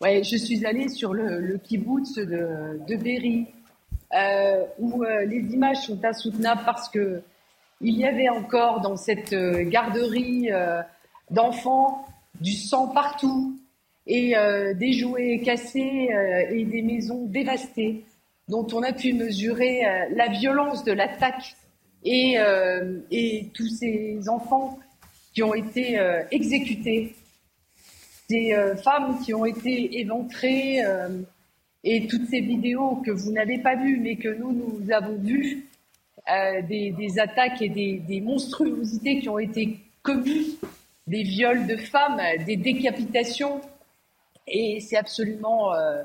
Oui, 0.00 0.24
je 0.24 0.36
suis 0.36 0.64
allée 0.64 0.88
sur 0.88 1.12
le, 1.12 1.40
le 1.40 1.58
kibbutz 1.58 2.14
de, 2.14 2.78
de 2.86 2.96
Berry, 2.96 3.46
où 4.78 5.02
les 5.02 5.40
images 5.52 5.78
sont 5.78 6.02
insoutenables 6.04 6.62
parce 6.64 6.88
que 6.88 7.20
il 7.82 7.96
y 7.96 8.04
avait 8.04 8.28
encore 8.28 8.80
dans 8.80 8.96
cette 8.96 9.34
garderie 9.34 10.50
d'enfants 11.30 12.06
du 12.40 12.52
sang 12.52 12.88
partout 12.88 13.58
et 14.06 14.36
euh, 14.36 14.74
des 14.74 14.92
jouets 14.92 15.40
cassés 15.44 16.08
euh, 16.12 16.50
et 16.50 16.64
des 16.64 16.82
maisons 16.82 17.26
dévastées 17.26 18.04
dont 18.48 18.66
on 18.72 18.82
a 18.82 18.92
pu 18.92 19.12
mesurer 19.12 19.86
euh, 19.86 20.06
la 20.16 20.28
violence 20.28 20.84
de 20.84 20.92
l'attaque 20.92 21.54
et, 22.02 22.36
tous 23.54 23.68
ces 23.68 24.28
enfants 24.28 24.78
qui 25.34 25.42
ont 25.42 25.54
été 25.54 25.98
exécutés, 26.30 27.14
des 28.30 28.56
femmes 28.82 29.20
qui 29.22 29.34
ont 29.34 29.44
été 29.44 30.00
éventrées 30.00 30.82
et 31.84 32.06
toutes 32.06 32.26
ces 32.30 32.40
vidéos 32.40 33.02
que 33.04 33.10
vous 33.10 33.32
n'avez 33.32 33.58
pas 33.58 33.76
vues 33.76 34.00
mais 34.00 34.16
que 34.16 34.30
nous, 34.30 34.50
nous 34.50 34.90
avons 34.90 35.16
vues, 35.18 35.68
des, 36.26 37.18
attaques 37.18 37.60
et 37.60 37.68
des 37.68 38.20
monstruosités 38.22 39.20
qui 39.20 39.28
ont 39.28 39.38
été 39.38 39.76
commises 40.02 40.56
des 41.10 41.24
viols 41.24 41.66
de 41.66 41.76
femmes, 41.76 42.22
des 42.46 42.56
décapitations. 42.56 43.60
Et 44.46 44.78
c'est 44.80 44.96
absolument 44.96 45.74
euh, 45.74 46.02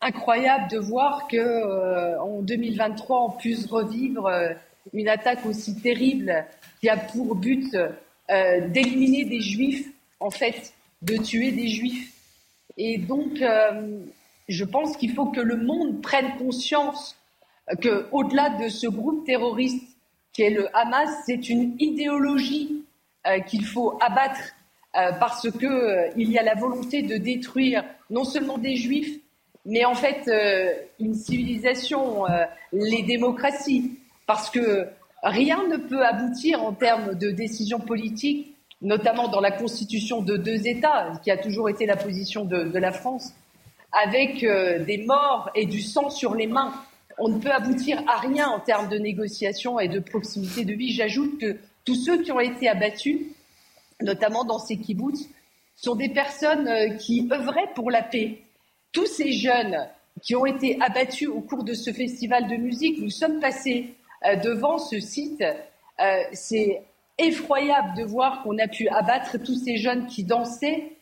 incroyable 0.00 0.70
de 0.70 0.78
voir 0.78 1.26
que 1.26 1.36
euh, 1.36 2.20
en 2.22 2.42
2023 2.42 3.24
on 3.24 3.30
puisse 3.30 3.66
revivre 3.66 4.26
euh, 4.26 4.50
une 4.92 5.08
attaque 5.08 5.44
aussi 5.46 5.80
terrible 5.80 6.46
qui 6.80 6.88
a 6.88 6.96
pour 6.96 7.34
but 7.34 7.76
d'éliminer 8.68 9.24
des 9.24 9.40
juifs, 9.40 9.88
en 10.20 10.30
fait, 10.30 10.72
de 11.02 11.16
tuer 11.16 11.50
des 11.50 11.66
juifs. 11.66 12.12
Et 12.76 12.96
donc, 12.96 13.42
je 14.48 14.64
pense 14.64 14.96
qu'il 14.96 15.12
faut 15.14 15.26
que 15.26 15.40
le 15.40 15.56
monde 15.56 16.00
prenne 16.00 16.36
conscience 16.38 17.16
que, 17.82 18.06
au-delà 18.12 18.50
de 18.50 18.68
ce 18.68 18.86
groupe 18.86 19.26
terroriste 19.26 19.84
qui 20.32 20.42
est 20.42 20.50
le 20.50 20.74
Hamas, 20.76 21.10
c'est 21.26 21.48
une 21.50 21.74
idéologie 21.80 22.79
euh, 22.79 22.79
qu'il 23.48 23.64
faut 23.64 23.98
abattre 24.00 24.40
euh, 24.96 25.12
parce 25.20 25.48
que 25.48 25.66
euh, 25.66 26.10
y 26.16 26.36
a 26.36 26.42
la 26.42 26.56
volonté 26.56 27.02
de 27.02 27.16
détruire 27.16 27.84
non 28.10 28.24
seulement 28.24 28.58
des 28.58 28.74
juifs, 28.74 29.20
mais 29.64 29.84
en 29.84 29.94
fait 29.94 30.28
une 30.98 31.14
civilisation, 31.14 32.24
les 32.72 33.02
démocraties, 33.02 33.98
parce 34.26 34.48
que 34.48 34.86
rien 35.22 35.68
ne 35.68 35.76
peut 35.76 36.04
aboutir 36.04 36.64
en 36.64 36.72
termes 36.72 37.14
de 37.14 37.30
décisions 37.30 37.78
politiques, 37.78 38.56
notamment 38.80 39.28
dans 39.28 39.40
la 39.40 39.50
constitution 39.50 40.22
de 40.22 40.38
deux 40.38 40.66
États, 40.66 41.12
qui 41.22 41.30
a 41.30 41.36
toujours 41.36 41.68
été 41.68 41.84
la 41.84 41.96
position 41.96 42.46
de, 42.46 42.64
de 42.64 42.78
la 42.78 42.90
France, 42.90 43.34
avec 43.92 44.40
des 44.40 45.04
morts 45.06 45.50
et 45.54 45.66
du 45.66 45.82
sang 45.82 46.08
sur 46.08 46.34
les 46.34 46.46
mains. 46.46 46.72
On 47.18 47.28
ne 47.28 47.38
peut 47.38 47.52
aboutir 47.52 48.02
à 48.08 48.18
rien 48.18 48.48
en 48.48 48.60
termes 48.60 48.88
de 48.88 48.96
négociation 48.96 49.78
et 49.78 49.88
de 49.88 50.00
proximité 50.00 50.64
de 50.64 50.72
vie. 50.72 50.90
J'ajoute 50.90 51.38
que 51.38 51.58
tous 51.90 51.96
ceux 51.96 52.22
qui 52.22 52.30
ont 52.30 52.38
été 52.38 52.68
abattus, 52.68 53.18
notamment 54.00 54.44
dans 54.44 54.60
ces 54.60 54.76
kibbutz, 54.76 55.28
sont 55.74 55.96
des 55.96 56.08
personnes 56.08 56.68
euh, 56.68 56.90
qui 56.90 57.28
œuvraient 57.32 57.72
pour 57.74 57.90
la 57.90 58.00
paix. 58.00 58.38
Tous 58.92 59.06
ces 59.06 59.32
jeunes 59.32 59.88
qui 60.22 60.36
ont 60.36 60.46
été 60.46 60.80
abattus 60.80 61.28
au 61.28 61.40
cours 61.40 61.64
de 61.64 61.74
ce 61.74 61.92
festival 61.92 62.46
de 62.46 62.54
musique, 62.54 63.00
nous 63.00 63.10
sommes 63.10 63.40
passés 63.40 63.92
euh, 64.24 64.36
devant 64.36 64.78
ce 64.78 65.00
site. 65.00 65.42
Euh, 65.42 66.04
c'est 66.32 66.80
effroyable 67.18 67.96
de 67.96 68.04
voir 68.04 68.44
qu'on 68.44 68.56
a 68.58 68.68
pu 68.68 68.86
abattre 68.86 69.38
tous 69.38 69.56
ces 69.56 69.76
jeunes 69.76 70.06
qui 70.06 70.22
dansaient 70.22 70.92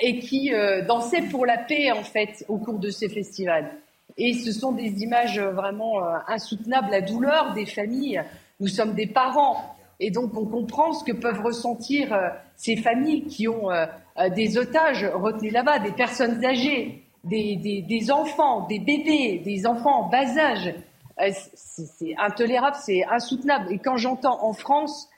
et 0.00 0.18
qui 0.18 0.52
dansaient 0.86 1.22
pour 1.22 1.46
la 1.46 1.56
paix, 1.56 1.90
en 1.90 2.04
fait, 2.04 2.44
au 2.46 2.58
cours 2.58 2.78
de 2.78 2.90
ce 2.90 3.08
festival. 3.08 3.72
Et 4.18 4.34
ce 4.34 4.52
sont 4.52 4.72
des 4.72 5.02
images 5.02 5.40
vraiment 5.40 6.04
insoutenables, 6.28 6.90
la 6.90 7.00
douleur 7.00 7.54
des 7.54 7.64
familles. 7.64 8.22
Nous 8.60 8.68
sommes 8.68 8.92
des 8.92 9.06
parents 9.06 9.74
et 10.02 10.10
donc, 10.10 10.36
on 10.36 10.46
comprend 10.46 10.92
ce 10.92 11.04
que 11.04 11.12
peuvent 11.12 11.42
ressentir 11.42 12.12
euh, 12.12 12.28
ces 12.56 12.74
familles 12.74 13.24
qui 13.26 13.46
ont 13.46 13.70
euh, 13.70 13.86
euh, 14.18 14.28
des 14.30 14.58
otages 14.58 15.04
retenus 15.04 15.52
là-bas, 15.52 15.78
des 15.78 15.92
personnes 15.92 16.44
âgées, 16.44 17.04
des, 17.22 18.10
enfants, 18.10 18.66
des 18.66 18.80
bébés, 18.80 19.40
des 19.44 19.64
enfants 19.64 20.06
en 20.06 20.08
bas 20.08 20.36
âge. 20.36 20.74
c'est 21.54 22.16
intolérable, 22.18 22.76
c'est 22.80 23.04
insoutenable. 23.04 23.72
Et 23.72 23.78
quand 23.78 23.96
j'entends 23.96 24.42
en 24.42 24.52
France 24.52 25.08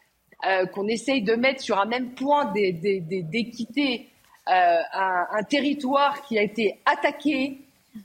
qu'on 0.75 0.87
essaye 0.87 1.23
de 1.23 1.35
mettre 1.37 1.63
sur 1.63 1.81
un 1.81 1.87
même 1.87 2.11
point 2.11 2.53
d'équité 2.53 4.11
un, 4.47 5.27
un 5.33 5.43
territoire 5.45 6.21
qui 6.27 6.39
a 6.39 6.43
été 6.43 6.79
attaqué 6.85 7.59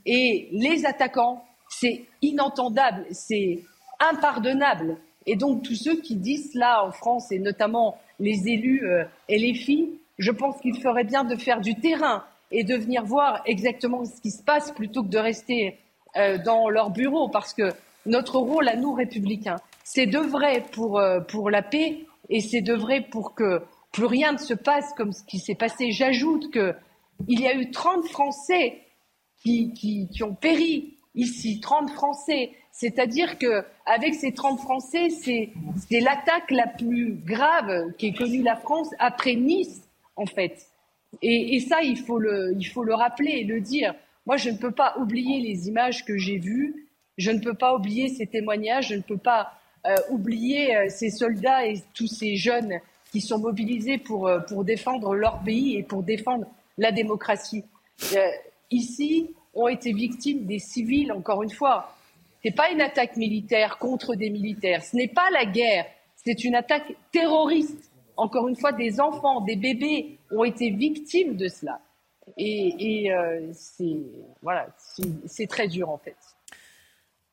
et 0.06 0.48
les 0.50 0.86
attaquants, 0.86 1.44
c'est 1.68 2.06
inentendable, 2.22 3.04
c'est 3.10 3.58
impardonnable. 3.98 4.96
Et 5.26 5.36
donc 5.36 5.62
tous 5.62 5.74
ceux 5.74 6.00
qui 6.00 6.16
disent 6.16 6.52
cela 6.52 6.84
en 6.84 6.92
France, 6.92 7.30
et 7.30 7.38
notamment 7.38 7.98
les 8.18 8.48
élus 8.48 8.86
euh, 8.86 9.04
et 9.28 9.38
les 9.38 9.54
filles, 9.54 9.90
je 10.18 10.30
pense 10.30 10.60
qu'il 10.60 10.80
ferait 10.80 11.04
bien 11.04 11.24
de 11.24 11.36
faire 11.36 11.60
du 11.60 11.74
terrain 11.74 12.24
et 12.50 12.64
de 12.64 12.74
venir 12.76 13.04
voir 13.04 13.42
exactement 13.46 14.04
ce 14.04 14.20
qui 14.20 14.30
se 14.30 14.42
passe 14.42 14.72
plutôt 14.72 15.02
que 15.02 15.08
de 15.08 15.18
rester 15.18 15.78
euh, 16.16 16.38
dans 16.38 16.68
leur 16.68 16.90
bureau, 16.90 17.28
parce 17.28 17.54
que 17.54 17.72
notre 18.06 18.38
rôle 18.38 18.68
à 18.68 18.76
nous, 18.76 18.92
républicains, 18.92 19.56
c'est 19.84 20.06
de 20.06 20.18
vrai 20.18 20.64
pour, 20.72 20.98
euh, 20.98 21.20
pour 21.20 21.50
la 21.50 21.62
paix 21.62 22.00
et 22.28 22.40
c'est 22.40 22.62
de 22.62 22.74
vrai 22.74 23.00
pour 23.00 23.34
que 23.34 23.62
plus 23.92 24.06
rien 24.06 24.32
ne 24.32 24.38
se 24.38 24.54
passe 24.54 24.92
comme 24.94 25.12
ce 25.12 25.22
qui 25.24 25.38
s'est 25.38 25.54
passé. 25.54 25.90
J'ajoute 25.90 26.50
qu'il 26.52 27.40
y 27.40 27.46
a 27.46 27.54
eu 27.54 27.70
30 27.70 28.06
Français 28.06 28.80
qui 29.42 30.10
ont 30.22 30.34
péri 30.34 30.96
ici, 31.14 31.60
30 31.60 31.90
Français. 31.90 32.50
C'est-à-dire 32.80 33.36
que 33.36 33.62
avec 33.84 34.14
ces 34.14 34.32
30 34.32 34.58
Français, 34.58 35.10
c'est 35.10 35.50
l'attaque 35.90 36.50
la 36.50 36.66
plus 36.66 37.12
grave 37.12 37.92
qu'ait 37.98 38.14
connue 38.14 38.42
la 38.42 38.56
France 38.56 38.88
après 38.98 39.34
Nice, 39.34 39.82
en 40.16 40.24
fait. 40.24 40.66
Et, 41.20 41.60
ça, 41.60 41.82
il 41.82 41.98
faut, 41.98 42.18
le, 42.18 42.54
il 42.58 42.64
faut 42.64 42.82
le 42.82 42.94
rappeler 42.94 43.32
et 43.32 43.44
le 43.44 43.60
dire. 43.60 43.94
Moi, 44.24 44.38
je 44.38 44.48
ne 44.48 44.56
peux 44.56 44.70
pas 44.70 44.94
oublier 44.98 45.40
les 45.40 45.68
images 45.68 46.06
que 46.06 46.16
j'ai 46.16 46.38
vues. 46.38 46.88
Je 47.18 47.30
ne 47.30 47.40
peux 47.40 47.52
pas 47.52 47.76
oublier 47.76 48.08
ces 48.08 48.26
témoignages. 48.26 48.88
Je 48.88 48.94
ne 48.94 49.02
peux 49.02 49.18
pas 49.18 49.52
euh, 49.86 49.94
oublier 50.08 50.74
euh, 50.74 50.86
ces 50.88 51.10
soldats 51.10 51.66
et 51.66 51.82
tous 51.92 52.06
ces 52.06 52.36
jeunes 52.36 52.80
qui 53.12 53.20
sont 53.20 53.40
mobilisés 53.40 53.98
pour, 53.98 54.26
euh, 54.26 54.38
pour 54.38 54.64
défendre 54.64 55.14
leur 55.14 55.40
pays 55.40 55.76
et 55.76 55.82
pour 55.82 56.02
défendre 56.02 56.46
la 56.78 56.92
démocratie. 56.92 57.64
ici, 58.70 59.34
ont 59.52 59.68
été 59.68 59.92
victimes 59.92 60.46
des 60.46 60.60
civils, 60.60 61.12
encore 61.12 61.42
une 61.42 61.50
fois. 61.50 61.94
N'est 62.44 62.52
pas 62.52 62.70
une 62.70 62.80
attaque 62.80 63.16
militaire 63.16 63.78
contre 63.78 64.14
des 64.14 64.30
militaires, 64.30 64.82
ce 64.82 64.96
n'est 64.96 65.08
pas 65.08 65.28
la 65.30 65.44
guerre, 65.44 65.86
c'est 66.16 66.44
une 66.44 66.54
attaque 66.54 66.94
terroriste. 67.12 67.90
Encore 68.16 68.48
une 68.48 68.56
fois, 68.56 68.72
des 68.72 69.00
enfants, 69.00 69.40
des 69.40 69.56
bébés 69.56 70.18
ont 70.30 70.44
été 70.44 70.70
victimes 70.70 71.36
de 71.36 71.48
cela. 71.48 71.80
Et, 72.36 73.12
euh, 73.12 73.50
c'est 73.52 74.02
voilà, 74.42 74.68
très 75.48 75.68
dur 75.68 75.88
en 75.88 75.98
fait. 75.98 76.16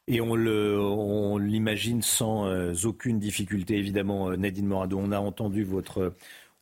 Et 0.07 0.21
on 0.21 1.37
l'imagine 1.37 2.01
sans 2.01 2.47
euh, 2.47 2.73
aucune 2.85 3.19
difficulté, 3.19 3.75
évidemment, 3.75 4.29
euh, 4.29 4.37
Nadine 4.37 4.65
Morado. 4.65 4.97
On 4.97 5.11
a 5.11 5.19
entendu 5.19 5.65
votre, 5.65 6.13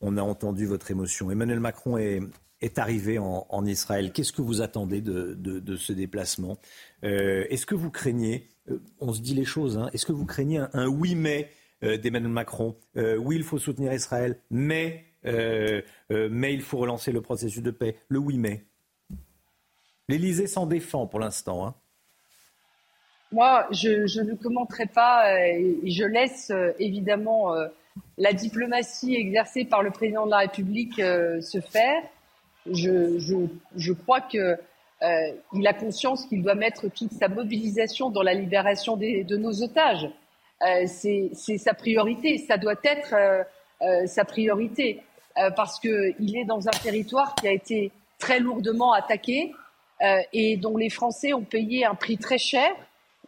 on 0.01 0.17
a 0.17 0.23
entendu 0.23 0.65
votre 0.65 0.89
émotion. 0.89 1.29
Emmanuel 1.29 1.59
Macron 1.59 1.97
est, 1.97 2.21
est 2.61 2.79
arrivé 2.79 3.19
en, 3.19 3.65
Israël. 3.65 4.11
Qu'est-ce 4.11 4.31
que 4.31 4.41
vous 4.41 4.61
attendez 4.61 5.01
de, 5.01 5.75
ce 5.75 5.93
déplacement? 5.93 6.57
Euh, 7.03 7.45
Est-ce 7.49 7.65
que 7.65 7.75
vous 7.75 7.91
craignez, 7.91 8.49
euh, 8.69 8.81
on 8.99 9.13
se 9.13 9.21
dit 9.21 9.35
les 9.35 9.45
choses, 9.45 9.77
hein, 9.77 9.89
est-ce 9.93 10.05
que 10.05 10.11
vous 10.11 10.25
craignez 10.25 10.63
un, 10.73 10.87
oui 10.87 11.15
mais 11.15 11.49
euh, 11.83 11.97
d'Emmanuel 11.97 12.31
Macron? 12.31 12.75
Oui, 12.95 13.35
il 13.35 13.43
faut 13.43 13.59
soutenir 13.59 13.93
Israël, 13.93 14.39
mais, 14.49 15.05
mais 15.23 16.53
il 16.53 16.61
faut 16.61 16.77
relancer 16.77 17.11
le 17.11 17.21
processus 17.21 17.61
de 17.61 17.71
paix. 17.71 17.97
Le 18.07 18.19
oui 18.19 18.37
mais. 18.37 18.63
L'Élysée 20.07 20.47
s'en 20.47 20.67
défend 20.67 21.07
pour 21.07 21.19
l'instant. 21.19 21.65
Hein. 21.65 21.75
Moi, 23.31 23.67
je, 23.71 24.05
je, 24.05 24.21
ne 24.21 24.35
commenterai 24.35 24.85
pas 24.85 25.41
et 25.41 25.79
je 25.83 26.03
laisse 26.03 26.51
évidemment 26.79 27.53
la 28.17 28.33
diplomatie 28.33 29.15
exercée 29.15 29.65
par 29.65 29.81
le 29.81 29.89
président 29.89 30.25
de 30.25 30.31
la 30.31 30.37
République 30.37 30.97
se 30.97 31.59
faire. 31.59 32.03
Je, 32.71 33.19
je, 33.19 33.35
je 33.75 33.93
crois 33.93 34.21
que 34.21 34.57
euh, 35.03 35.31
il 35.53 35.67
a 35.67 35.73
conscience 35.73 36.25
qu'il 36.25 36.41
doit 36.41 36.55
mettre 36.55 36.87
toute 36.87 37.11
sa 37.11 37.27
mobilisation 37.27 38.09
dans 38.09 38.23
la 38.23 38.33
libération 38.33 38.97
des, 38.97 39.23
de 39.23 39.37
nos 39.37 39.61
otages. 39.61 40.09
Euh, 40.61 40.85
c'est 40.87 41.57
sa 41.57 41.73
priorité, 41.73 42.37
ça 42.37 42.57
doit 42.57 42.79
être 42.83 43.13
euh, 43.13 44.07
sa 44.07 44.23
priorité, 44.23 45.01
parce 45.57 45.81
qu'il 45.81 46.37
est 46.37 46.45
dans 46.45 46.65
un 46.69 46.77
territoire 46.81 47.35
qui 47.35 47.47
a 47.47 47.51
été 47.51 47.91
très 48.19 48.39
lourdement 48.39 48.93
attaqué 48.93 49.53
et 50.31 50.55
dont 50.55 50.77
les 50.77 50.89
Français 50.89 51.33
ont 51.33 51.43
payé 51.43 51.83
un 51.85 51.93
prix 51.93 52.17
très 52.17 52.37
cher 52.37 52.71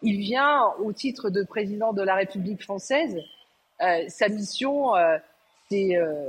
il 0.02 0.20
vient 0.20 0.74
au 0.80 0.94
titre 0.94 1.30
de 1.30 1.44
président 1.44 1.94
de 1.94 2.02
la 2.02 2.16
République 2.16 2.64
française. 2.64 3.18
Euh, 3.82 4.06
sa 4.08 4.30
mission, 4.30 4.96
euh, 4.96 5.18
c'est 5.70 5.96
euh, 5.96 6.28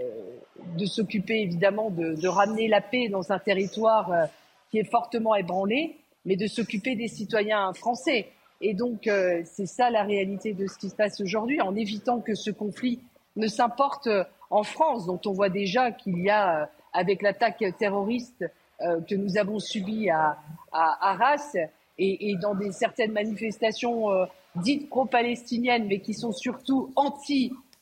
de 0.76 0.86
s'occuper 0.86 1.40
évidemment 1.42 1.90
de, 1.90 2.28
ramener 2.28 2.68
la 2.68 2.80
paix 2.80 3.08
dans 3.08 3.32
un 3.32 3.38
territoire 3.38 4.12
euh, 4.12 4.26
qui 4.70 4.78
est 4.78 4.90
fortement 4.90 5.34
ébranlé, 5.34 5.96
mais 6.24 6.36
de 6.36 6.46
s'occuper 6.46 6.96
des 6.96 7.08
citoyens 7.08 7.72
français. 7.72 8.28
Et 8.60 8.74
donc, 8.74 9.06
euh, 9.06 9.42
c'est 9.44 9.66
ça 9.66 9.90
la 9.90 10.02
réalité 10.02 10.52
de 10.52 10.66
ce 10.66 10.76
qui 10.76 10.90
se 10.90 10.96
passe 10.96 11.20
aujourd'hui, 11.20 11.60
en 11.60 11.76
évitant 11.76 12.20
que 12.20 12.34
ce 12.34 12.50
conflit 12.50 13.00
ne 13.36 13.46
s'importe 13.46 14.08
en 14.50 14.64
France, 14.64 15.06
dont 15.06 15.20
on 15.26 15.32
voit 15.32 15.48
déjà 15.48 15.92
qu'il 15.92 16.18
y 16.18 16.30
a, 16.30 16.68
avec 16.92 17.22
l'attaque 17.22 17.62
terroriste 17.78 18.44
que 18.80 19.14
nous 19.14 19.36
avons 19.36 19.58
subie 19.58 20.08
à, 20.08 20.38
Arras, 20.72 21.56
et, 21.98 22.36
dans 22.40 22.56
certaines 22.72 23.12
manifestations 23.12 24.08
dites 24.56 24.88
pro-palestiniennes, 24.88 25.86
mais 25.86 26.00
qui 26.00 26.14
sont 26.14 26.32
surtout 26.32 26.92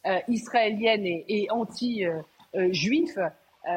anti-israéliennes 0.06 1.06
et, 1.06 1.24
et 1.28 1.50
anti-juifs, 1.50 3.18
euh, 3.18 3.70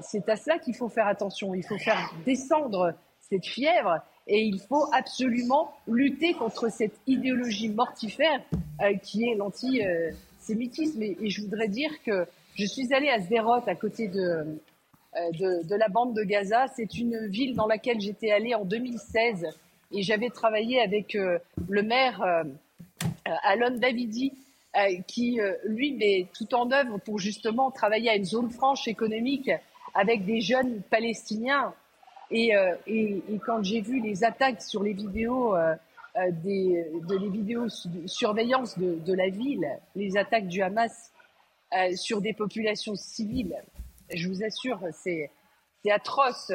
c'est 0.00 0.28
à 0.28 0.36
cela 0.36 0.58
qu'il 0.58 0.74
faut 0.74 0.88
faire 0.88 1.06
attention. 1.06 1.54
Il 1.54 1.64
faut 1.64 1.78
faire 1.78 2.12
descendre 2.24 2.94
cette 3.20 3.46
fièvre 3.46 4.00
et 4.26 4.42
il 4.42 4.60
faut 4.60 4.86
absolument 4.92 5.72
lutter 5.86 6.34
contre 6.34 6.70
cette 6.70 7.00
idéologie 7.06 7.70
mortifère 7.70 8.40
euh, 8.82 8.94
qui 8.96 9.28
est 9.28 9.34
l'antisémitisme. 9.34 11.02
Et, 11.02 11.16
et, 11.20 11.30
je 11.30 11.42
voudrais 11.42 11.68
dire 11.68 11.90
que 12.04 12.26
je 12.54 12.66
suis 12.66 12.92
allée 12.92 13.08
à 13.08 13.20
Sderot, 13.20 13.62
à 13.66 13.74
côté 13.74 14.08
de, 14.08 14.60
de, 15.14 15.74
la 15.74 15.88
bande 15.88 16.14
de 16.14 16.22
Gaza. 16.22 16.66
C'est 16.68 16.98
une 16.98 17.26
ville 17.26 17.54
dans 17.54 17.66
laquelle 17.66 18.00
j'étais 18.00 18.30
allée 18.30 18.54
en 18.54 18.64
2016 18.64 19.46
et 19.92 20.02
j'avais 20.02 20.30
travaillé 20.30 20.80
avec 20.80 21.14
euh, 21.14 21.38
le 21.68 21.82
maire 21.82 22.22
euh, 22.22 22.44
Alon 23.42 23.76
Davidi, 23.78 24.32
euh, 24.32 24.49
qui, 25.06 25.40
lui, 25.64 25.94
met 25.94 26.28
tout 26.36 26.54
en 26.54 26.70
œuvre 26.70 26.98
pour 26.98 27.18
justement 27.18 27.70
travailler 27.70 28.10
à 28.10 28.16
une 28.16 28.24
zone 28.24 28.50
franche 28.50 28.86
économique 28.86 29.50
avec 29.94 30.24
des 30.24 30.40
jeunes 30.40 30.82
palestiniens. 30.90 31.74
Et, 32.30 32.52
et 32.86 33.22
quand 33.44 33.62
j'ai 33.64 33.80
vu 33.80 34.00
les 34.00 34.22
attaques 34.22 34.62
sur 34.62 34.84
les 34.84 34.92
vidéos, 34.92 35.56
des, 36.16 36.86
de 36.92 37.30
vidéos 37.30 37.66
de 37.86 38.06
surveillance 38.06 38.78
de, 38.78 39.12
la 39.12 39.28
ville, 39.28 39.66
les 39.96 40.16
attaques 40.16 40.46
du 40.46 40.62
Hamas 40.62 41.12
sur 41.96 42.20
des 42.20 42.32
populations 42.32 42.94
civiles, 42.94 43.56
je 44.14 44.28
vous 44.28 44.44
assure, 44.44 44.80
c'est 44.92 45.30
atroce. 45.88 46.52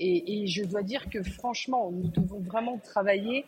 Et, 0.00 0.46
je 0.46 0.64
dois 0.64 0.82
dire 0.82 1.08
que 1.10 1.22
franchement, 1.22 1.90
nous 1.90 2.08
devons 2.08 2.40
vraiment 2.40 2.78
travailler 2.78 3.46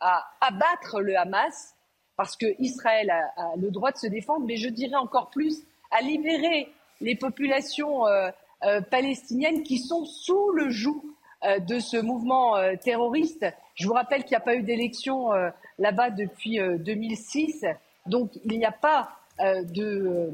à 0.00 0.24
abattre 0.40 1.00
le 1.00 1.16
Hamas, 1.18 1.74
parce 2.20 2.36
que 2.36 2.54
Israël 2.58 3.08
a, 3.08 3.56
le 3.56 3.70
droit 3.70 3.92
de 3.92 3.96
se 3.96 4.06
défendre, 4.06 4.44
mais 4.44 4.56
je 4.56 4.68
dirais 4.68 4.96
encore 4.96 5.30
plus 5.30 5.62
à 5.90 6.02
libérer 6.02 6.68
les 7.00 7.16
populations 7.16 8.06
euh, 8.06 8.28
euh, 8.62 8.82
palestiniennes 8.82 9.62
qui 9.62 9.78
sont 9.78 10.04
sous 10.04 10.50
le 10.50 10.68
joug 10.68 11.02
euh, 11.44 11.60
de 11.60 11.78
ce 11.78 11.96
mouvement 11.96 12.56
terroriste. 12.84 13.46
Je 13.74 13.86
vous 13.86 13.94
rappelle 13.94 14.24
qu'il 14.24 14.32
n'y 14.32 14.36
a 14.36 14.40
pas 14.40 14.54
eu 14.54 14.62
d'élection 14.62 15.30
là-bas 15.78 16.10
depuis 16.10 16.58
2006, 16.58 17.64
donc 18.04 18.32
il 18.44 18.58
n'y 18.58 18.66
a 18.66 18.70
pas 18.70 19.12
de, 19.38 20.30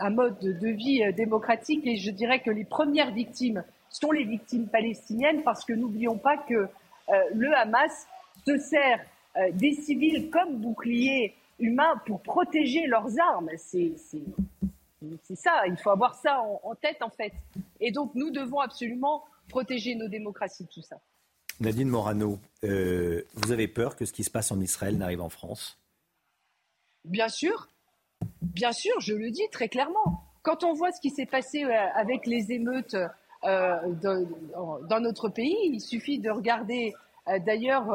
un 0.00 0.10
mode 0.10 0.40
de 0.40 0.68
vie 0.68 1.04
démocratique, 1.14 1.86
et 1.86 1.94
je 1.94 2.10
dirais 2.10 2.40
que 2.40 2.50
les 2.50 2.64
premières 2.64 3.12
victimes 3.12 3.62
sont 3.88 4.10
les 4.10 4.24
victimes 4.24 4.66
palestiniennes 4.66 5.44
parce 5.44 5.64
que 5.64 5.74
n'oublions 5.74 6.18
pas 6.18 6.38
que 6.38 6.66
le 7.08 7.56
Hamas 7.56 8.08
se 8.44 8.58
sert 8.58 8.98
euh, 9.36 9.50
des 9.52 9.72
civils 9.72 10.30
comme 10.30 10.56
boucliers 10.56 11.34
humains 11.58 12.00
pour 12.06 12.22
protéger 12.22 12.86
leurs 12.86 13.18
armes. 13.18 13.50
C'est 13.56 13.94
ça, 15.34 15.62
il 15.66 15.76
faut 15.76 15.90
avoir 15.90 16.14
ça 16.14 16.40
en, 16.42 16.60
en, 16.62 16.74
tête 16.74 17.02
en 17.02 17.10
fait. 17.10 17.32
Et 17.80 17.90
donc 17.90 18.14
nous 18.14 18.30
devons 18.30 18.60
absolument 18.60 19.24
protéger 19.48 19.94
nos 19.94 20.08
démocraties 20.08 20.64
de 20.64 20.68
tout 20.68 20.82
ça. 20.82 20.96
Nadine 21.60 21.88
Morano, 21.88 22.38
euh, 22.64 23.22
vous 23.34 23.52
avez 23.52 23.68
peur 23.68 23.96
que 23.96 24.04
ce 24.04 24.12
qui 24.12 24.24
se 24.24 24.30
passe 24.30 24.50
en 24.50 24.60
Israël 24.60 24.96
n'arrive 24.96 25.20
en 25.20 25.28
France? 25.28 25.78
Bien 27.04 27.28
sûr, 27.28 27.68
bien 28.40 28.72
sûr, 28.72 28.98
je 29.00 29.14
le 29.14 29.30
dis 29.30 29.48
très 29.50 29.68
clairement. 29.68 30.24
Quand 30.42 30.64
on 30.64 30.72
voit 30.72 30.92
ce 30.92 31.00
qui 31.00 31.10
s'est 31.10 31.26
passé 31.26 31.64
euh, 31.64 31.70
avec 31.94 32.26
les 32.26 32.52
émeutes 32.52 32.96
euh, 33.44 33.76
dans, 34.00 34.24
dans, 34.88 35.00
notre 35.00 35.28
pays. 35.28 35.56
Il 35.64 35.80
suffit 35.80 36.20
de 36.20 36.30
regarder 36.30 36.94
euh, 37.26 37.40
d'ailleurs 37.40 37.88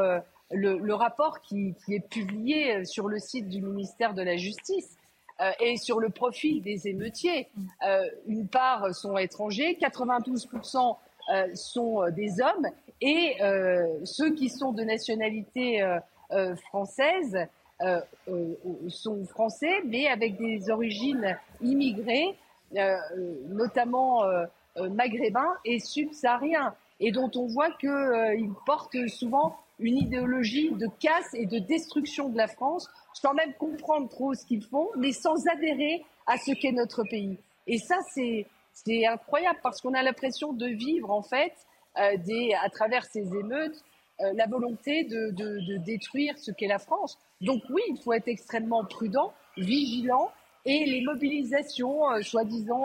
le, 0.51 0.93
rapport 0.93 1.41
qui, 1.41 1.75
est 1.89 2.07
publié 2.07 2.85
sur 2.85 3.07
le 3.07 3.19
site 3.19 3.49
du 3.49 3.61
ministère 3.61 4.13
de 4.13 4.21
la 4.21 4.37
Justice 4.37 4.95
euh, 5.41 5.51
et 5.59 5.77
sur 5.77 5.99
le 5.99 6.09
profil 6.09 6.61
des 6.61 6.87
émeutiers. 6.87 7.49
Euh, 7.85 8.03
une 8.27 8.47
part 8.47 8.93
sont 8.95 9.17
étrangers, 9.17 9.77
92% 9.79 10.97
euh, 11.29 11.55
sont 11.55 12.09
des 12.11 12.41
hommes 12.41 12.67
et 13.01 13.35
ceux 14.05 14.33
qui 14.33 14.49
sont 14.49 14.71
de 14.71 14.83
nationalité 14.83 15.85
française 16.69 17.37
sont 18.89 19.25
français 19.25 19.81
mais 19.85 20.07
avec 20.07 20.37
des 20.37 20.71
origines 20.71 21.37
immigrées, 21.61 22.35
notamment 23.49 24.23
euh, 24.79 24.89
maghrébins 24.89 25.55
et 25.65 25.79
subsahariens, 25.79 26.75
et 26.99 27.11
dont 27.11 27.29
on 27.35 27.47
voit 27.47 27.71
qu'ils 27.71 27.89
euh, 27.89 28.47
portent 28.65 29.07
souvent 29.07 29.57
une 29.79 29.97
idéologie 29.97 30.71
de 30.71 30.87
casse 30.99 31.33
et 31.33 31.45
de 31.45 31.59
destruction 31.59 32.29
de 32.29 32.37
la 32.37 32.47
France, 32.47 32.89
sans 33.13 33.33
même 33.33 33.53
comprendre 33.53 34.09
trop 34.09 34.33
ce 34.33 34.45
qu'ils 34.45 34.63
font, 34.63 34.89
mais 34.97 35.11
sans 35.11 35.47
adhérer 35.47 36.03
à 36.25 36.37
ce 36.37 36.51
qu'est 36.59 36.71
notre 36.71 37.03
pays. 37.03 37.37
Et 37.67 37.77
ça, 37.77 37.97
c'est 38.11 38.47
incroyable 39.05 39.59
parce 39.61 39.81
qu'on 39.81 39.93
a 39.93 40.01
l'impression 40.01 40.53
de 40.53 40.67
vivre 40.67 41.11
en 41.11 41.21
fait 41.21 41.53
euh, 41.99 42.17
à 42.63 42.69
travers 42.69 43.05
ces 43.05 43.27
émeutes 43.35 43.83
euh, 44.21 44.33
la 44.33 44.47
volonté 44.47 45.03
de, 45.03 45.77
détruire 45.77 46.37
ce 46.39 46.51
qu'est 46.51 46.67
la 46.67 46.79
France. 46.79 47.19
Donc 47.41 47.61
oui, 47.69 47.81
il 47.89 48.01
faut 48.01 48.13
être 48.13 48.27
extrêmement 48.27 48.83
prudent, 48.83 49.31
vigilant 49.57 50.31
et 50.65 50.85
les 50.85 51.01
mobilisations, 51.01 52.01
soi-disant 52.23 52.83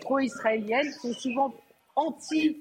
pro-israéliennes, 0.00 0.92
sont 0.92 1.14
souvent 1.14 1.54
anti, 1.98 2.60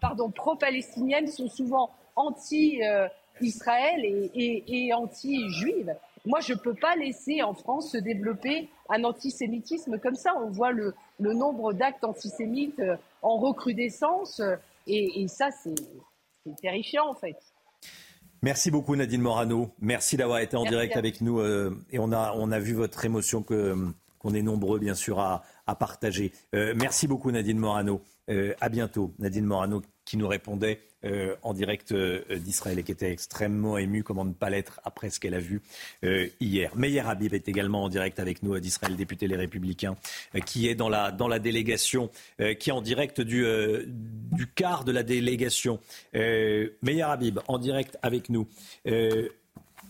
pardon, 0.00 0.30
pro-palestiniennes, 0.30 1.28
sont 1.28 1.48
souvent 1.48 1.90
anti-Israël 2.16 4.04
et, 4.04 4.30
et, 4.34 4.86
et 4.86 4.94
anti-juives. 4.94 5.94
Moi, 6.26 6.40
je 6.40 6.52
ne 6.52 6.58
peux 6.58 6.74
pas 6.74 6.96
laisser 6.96 7.42
en 7.42 7.54
France 7.54 7.92
se 7.92 7.96
développer 7.96 8.68
un 8.90 9.04
antisémitisme 9.04 9.98
comme 9.98 10.16
ça. 10.16 10.34
On 10.36 10.50
voit 10.50 10.72
le, 10.72 10.94
le 11.18 11.32
nombre 11.32 11.72
d'actes 11.72 12.04
antisémites 12.04 12.82
en 13.22 13.38
recrudescence 13.38 14.42
et, 14.86 15.22
et 15.22 15.28
ça, 15.28 15.50
c'est 15.50 15.74
terrifiant 16.60 17.08
en 17.08 17.14
fait. 17.14 17.36
Merci 18.42 18.70
beaucoup 18.70 18.96
Nadine 18.96 19.20
Morano. 19.20 19.70
Merci 19.80 20.16
d'avoir 20.16 20.38
été 20.38 20.56
en 20.56 20.62
Merci 20.62 20.74
direct 20.74 20.96
avec 20.96 21.20
nous 21.20 21.40
euh, 21.40 21.76
et 21.90 21.98
on 21.98 22.10
a, 22.12 22.32
on 22.36 22.50
a 22.50 22.58
vu 22.58 22.72
votre 22.72 23.04
émotion 23.04 23.42
que 23.42 23.76
qu'on 24.18 24.34
est 24.34 24.42
nombreux 24.42 24.78
bien 24.78 24.94
sûr 24.94 25.18
à, 25.18 25.42
à 25.66 25.74
partager. 25.74 26.32
Euh, 26.54 26.74
merci 26.76 27.06
beaucoup 27.06 27.30
Nadine 27.30 27.58
Morano. 27.58 28.02
Euh, 28.30 28.54
à 28.60 28.68
bientôt 28.68 29.12
Nadine 29.18 29.44
Morano 29.44 29.82
qui 30.04 30.16
nous 30.16 30.28
répondait 30.28 30.80
euh, 31.04 31.34
en 31.42 31.54
direct 31.54 31.92
euh, 31.92 32.20
d'Israël 32.36 32.78
et 32.78 32.82
qui 32.82 32.92
était 32.92 33.10
extrêmement 33.10 33.78
émue, 33.78 34.02
comment 34.02 34.26
ne 34.26 34.34
pas 34.34 34.50
l'être 34.50 34.80
après 34.84 35.08
ce 35.08 35.18
qu'elle 35.18 35.32
a 35.32 35.38
vu 35.38 35.62
euh, 36.04 36.26
hier. 36.40 36.76
Meyer 36.76 37.00
Habib 37.00 37.32
est 37.32 37.48
également 37.48 37.84
en 37.84 37.88
direct 37.88 38.20
avec 38.20 38.42
nous 38.42 38.58
d'Israël, 38.60 38.96
député 38.96 39.28
Les 39.28 39.36
Républicains, 39.36 39.96
qui 40.44 40.68
est 40.68 40.74
dans 40.74 40.90
la, 40.90 41.10
dans 41.10 41.28
la 41.28 41.38
délégation, 41.38 42.10
qui 42.38 42.70
est 42.70 42.72
en 42.72 42.82
direct 42.82 43.20
du, 43.20 43.46
quart 44.54 44.84
de 44.84 44.92
la 44.92 45.02
délégation. 45.02 45.78
Meyer 46.12 47.02
Habib, 47.02 47.38
en 47.48 47.58
direct 47.58 47.96
avec 48.02 48.28
nous. 48.28 48.46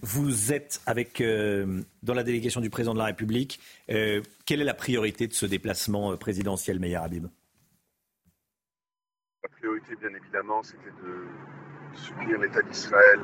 Vous 0.02 0.52
êtes 0.52 0.80
avec, 0.86 1.22
dans 1.22 2.14
la 2.14 2.22
délégation 2.22 2.60
du 2.60 2.70
président 2.70 2.94
de 2.94 2.98
la 2.98 3.06
République. 3.06 3.58
quelle 3.86 4.60
est 4.60 4.64
la 4.64 4.74
priorité 4.74 5.26
de 5.26 5.32
ce 5.32 5.46
déplacement 5.46 6.16
présidentiel, 6.16 6.78
Meyer 6.78 6.96
Habib? 6.96 7.26
Priorité, 9.80 9.96
bien 9.96 10.16
évidemment, 10.16 10.62
c'était 10.62 10.90
de 11.02 11.26
soutenir 11.94 12.38
l'État 12.38 12.62
d'Israël, 12.62 13.20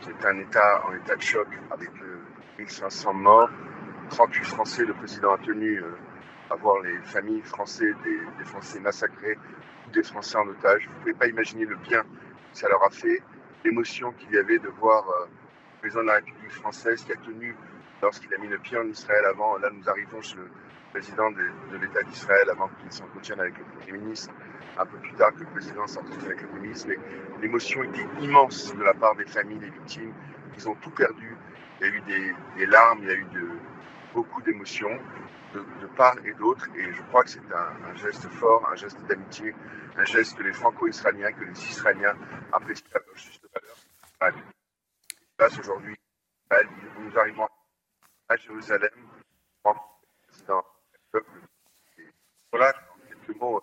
qui 0.00 0.10
est 0.10 0.26
un 0.26 0.38
État 0.38 0.82
en 0.86 0.94
état 0.94 1.16
de 1.16 1.22
choc 1.22 1.48
avec 1.70 1.90
1500 2.58 3.14
morts. 3.14 3.50
38 4.10 4.44
Français, 4.44 4.84
le 4.84 4.94
président 4.94 5.34
a 5.34 5.38
tenu 5.38 5.80
euh, 5.80 5.96
à 6.50 6.54
voir 6.54 6.80
les 6.82 6.96
familles 7.02 7.42
françaises, 7.42 7.94
des, 8.04 8.44
Français 8.44 8.78
massacrés, 8.78 9.36
des 9.92 10.02
Français 10.02 10.36
en 10.38 10.46
otage. 10.46 10.86
Vous 10.86 10.94
ne 10.94 11.00
pouvez 11.00 11.14
pas 11.14 11.26
imaginer 11.26 11.64
le 11.64 11.76
bien 11.76 12.02
que 12.02 12.58
ça 12.58 12.68
leur 12.68 12.84
a 12.84 12.90
fait, 12.90 13.20
l'émotion 13.64 14.12
qu'il 14.12 14.30
y 14.30 14.38
avait 14.38 14.58
de 14.58 14.68
voir 14.68 15.08
euh, 15.08 15.24
le 15.24 15.80
président 15.80 16.02
de 16.02 16.06
la 16.06 16.14
République 16.14 16.52
française 16.52 17.02
qui 17.02 17.12
a 17.12 17.16
tenu 17.16 17.56
lorsqu'il 18.00 18.32
a 18.32 18.38
mis 18.38 18.48
le 18.48 18.58
pied 18.58 18.78
en 18.78 18.86
Israël 18.86 19.24
avant. 19.24 19.58
Là, 19.58 19.70
nous 19.72 19.88
arrivons 19.88 20.22
chez 20.22 20.36
le 20.36 20.48
président 20.92 21.30
de, 21.32 21.50
de 21.72 21.78
l'État 21.78 22.02
d'Israël 22.04 22.48
avant 22.50 22.68
qu'il 22.80 22.92
s'entretienne 22.92 23.40
avec 23.40 23.58
le 23.58 23.64
Premier 23.64 23.98
ministre 23.98 24.32
un 24.78 24.86
peu 24.86 24.98
plus 24.98 25.14
tard 25.14 25.32
que 25.34 25.40
le 25.40 25.46
président 25.46 25.86
s'entretient 25.86 26.26
avec 26.26 26.42
le 26.42 26.60
ministre. 26.60 26.88
Mais 26.88 26.98
l'émotion 27.40 27.82
était 27.82 28.06
immense 28.20 28.74
de 28.74 28.82
la 28.82 28.94
part 28.94 29.14
des 29.16 29.26
familles 29.26 29.58
des 29.58 29.70
victimes. 29.70 30.12
Ils 30.56 30.68
ont 30.68 30.74
tout 30.76 30.90
perdu. 30.90 31.36
Il 31.80 31.86
y 31.86 31.90
a 31.90 31.94
eu 31.94 32.00
des, 32.56 32.66
larmes, 32.66 33.00
il 33.02 33.08
y 33.08 33.12
a 33.12 33.14
eu 33.14 33.26
beaucoup 34.14 34.40
d'émotions 34.42 34.98
de, 35.54 35.86
part 35.96 36.16
et 36.24 36.32
d'autre. 36.34 36.68
Et 36.76 36.92
je 36.92 37.02
crois 37.02 37.24
que 37.24 37.30
c'est 37.30 37.40
un, 37.52 37.94
geste 37.96 38.28
fort, 38.28 38.68
un 38.70 38.76
geste 38.76 39.00
d'amitié, 39.06 39.54
un 39.96 40.04
geste 40.04 40.36
que 40.36 40.42
les 40.42 40.52
Franco-Israéliens, 40.52 41.32
que 41.32 41.44
les 41.44 41.64
Israéliens 41.70 42.16
apprécient 42.52 42.86
à 42.94 42.98
leur 43.06 43.16
juste 43.16 43.46
valeur. 43.54 44.42
Place 45.36 45.58
aujourd'hui, 45.58 45.96
nous 46.98 47.18
arrivons 47.18 47.46
à 48.28 48.36
Jérusalem, 48.36 48.90
voilà, 52.50 52.72
quelques 53.08 53.38
mots 53.38 53.62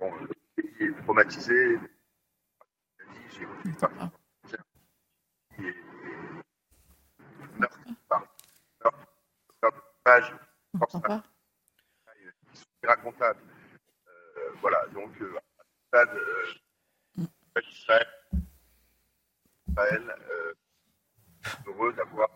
bon, 0.00 0.12
le 0.22 0.28
pays 0.56 0.90
page 10.04 10.34
racontable. 12.82 13.40
Euh, 14.08 14.50
voilà, 14.60 14.78
donc 14.94 15.10
euh, 15.20 15.36
à 15.36 15.64
stade 15.88 16.16
euh, 17.18 17.24
Israël, 17.70 18.06
Israël 19.68 20.14
heureux 21.66 21.92
d'avoir 21.92 22.28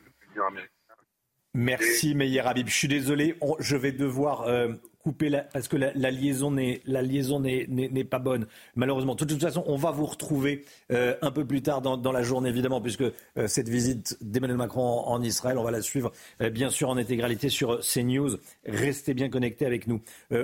eu 0.00 0.04
le 0.04 0.10
président 0.10 0.46
américain. 0.46 0.72
Merci 1.54 2.14
Meyer 2.14 2.40
Habib. 2.40 2.68
Je 2.68 2.74
suis 2.74 2.88
désolé, 2.88 3.38
je 3.58 3.76
vais 3.76 3.92
devoir 3.92 4.42
euh, 4.42 4.74
couper 5.02 5.28
la, 5.28 5.40
parce 5.42 5.68
que 5.68 5.76
la, 5.76 6.10
liaison 6.10 6.50
n'est 6.50 8.04
pas 8.04 8.18
bonne 8.18 8.46
malheureusement. 8.76 9.14
De 9.14 9.24
toute 9.24 9.40
façon, 9.40 9.64
on 9.66 9.76
va 9.76 9.90
vous 9.90 10.06
retrouver 10.06 10.64
euh, 10.92 11.14
un 11.22 11.30
peu 11.30 11.44
plus 11.44 11.62
tard 11.62 11.82
dans, 11.82 12.12
la 12.12 12.22
journée 12.22 12.48
évidemment 12.48 12.80
puisque 12.80 13.02
euh, 13.02 13.46
cette 13.46 13.68
visite 13.68 14.16
d'Emmanuel 14.20 14.58
Macron 14.58 14.82
en, 14.82 15.22
Israël, 15.22 15.58
on 15.58 15.62
va 15.62 15.70
la 15.70 15.82
suivre 15.82 16.12
euh, 16.40 16.50
bien 16.50 16.70
sûr 16.70 16.90
en 16.90 16.96
intégralité 16.96 17.48
sur 17.48 17.80
CNews. 17.80 18.36
Restez 18.66 19.14
bien 19.14 19.28
connectés 19.28 19.66
avec 19.66 19.86
nous. 19.86 20.00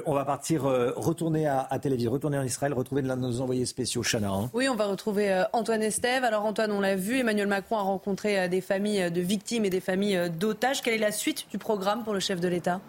on 0.07 0.13
va 0.13 0.25
partir 0.25 0.63
retourner 0.63 1.47
à, 1.47 1.67
à 1.71 1.79
Tel 1.79 1.93
Aviv, 1.93 2.11
retourner 2.11 2.39
en 2.39 2.43
Israël, 2.43 2.73
retrouver 2.73 3.03
l'un 3.03 3.17
de 3.17 3.23
nos 3.23 3.41
envoyés 3.41 3.67
spéciaux, 3.67 4.03
Chana. 4.03 4.31
Hein. 4.31 4.51
Oui, 4.55 4.69
on 4.69 4.75
va 4.75 4.87
retrouver 4.87 5.45
Antoine 5.53 5.83
Estève. 5.83 6.25
Alors 6.25 6.45
Antoine, 6.45 6.73
on 6.73 6.81
l'a 6.81 6.97
vu, 6.97 7.19
Emmanuel 7.19 7.47
Macron 7.47 7.77
a 7.77 7.83
rencontré 7.83 8.49
des 8.49 8.61
familles 8.61 9.11
de 9.11 9.21
victimes 9.21 9.65
et 9.65 9.71
des 9.71 9.81
familles 9.81 10.31
d'otages. 10.31 10.83
Quelle 10.83 10.95
est 10.95 10.99
la 10.99 11.13
suite 11.13 11.47
du 11.51 11.59
programme 11.59 12.05
pour 12.05 12.15
le 12.15 12.21
chef 12.21 12.41
de 12.41 12.49
l'État? 12.49 12.81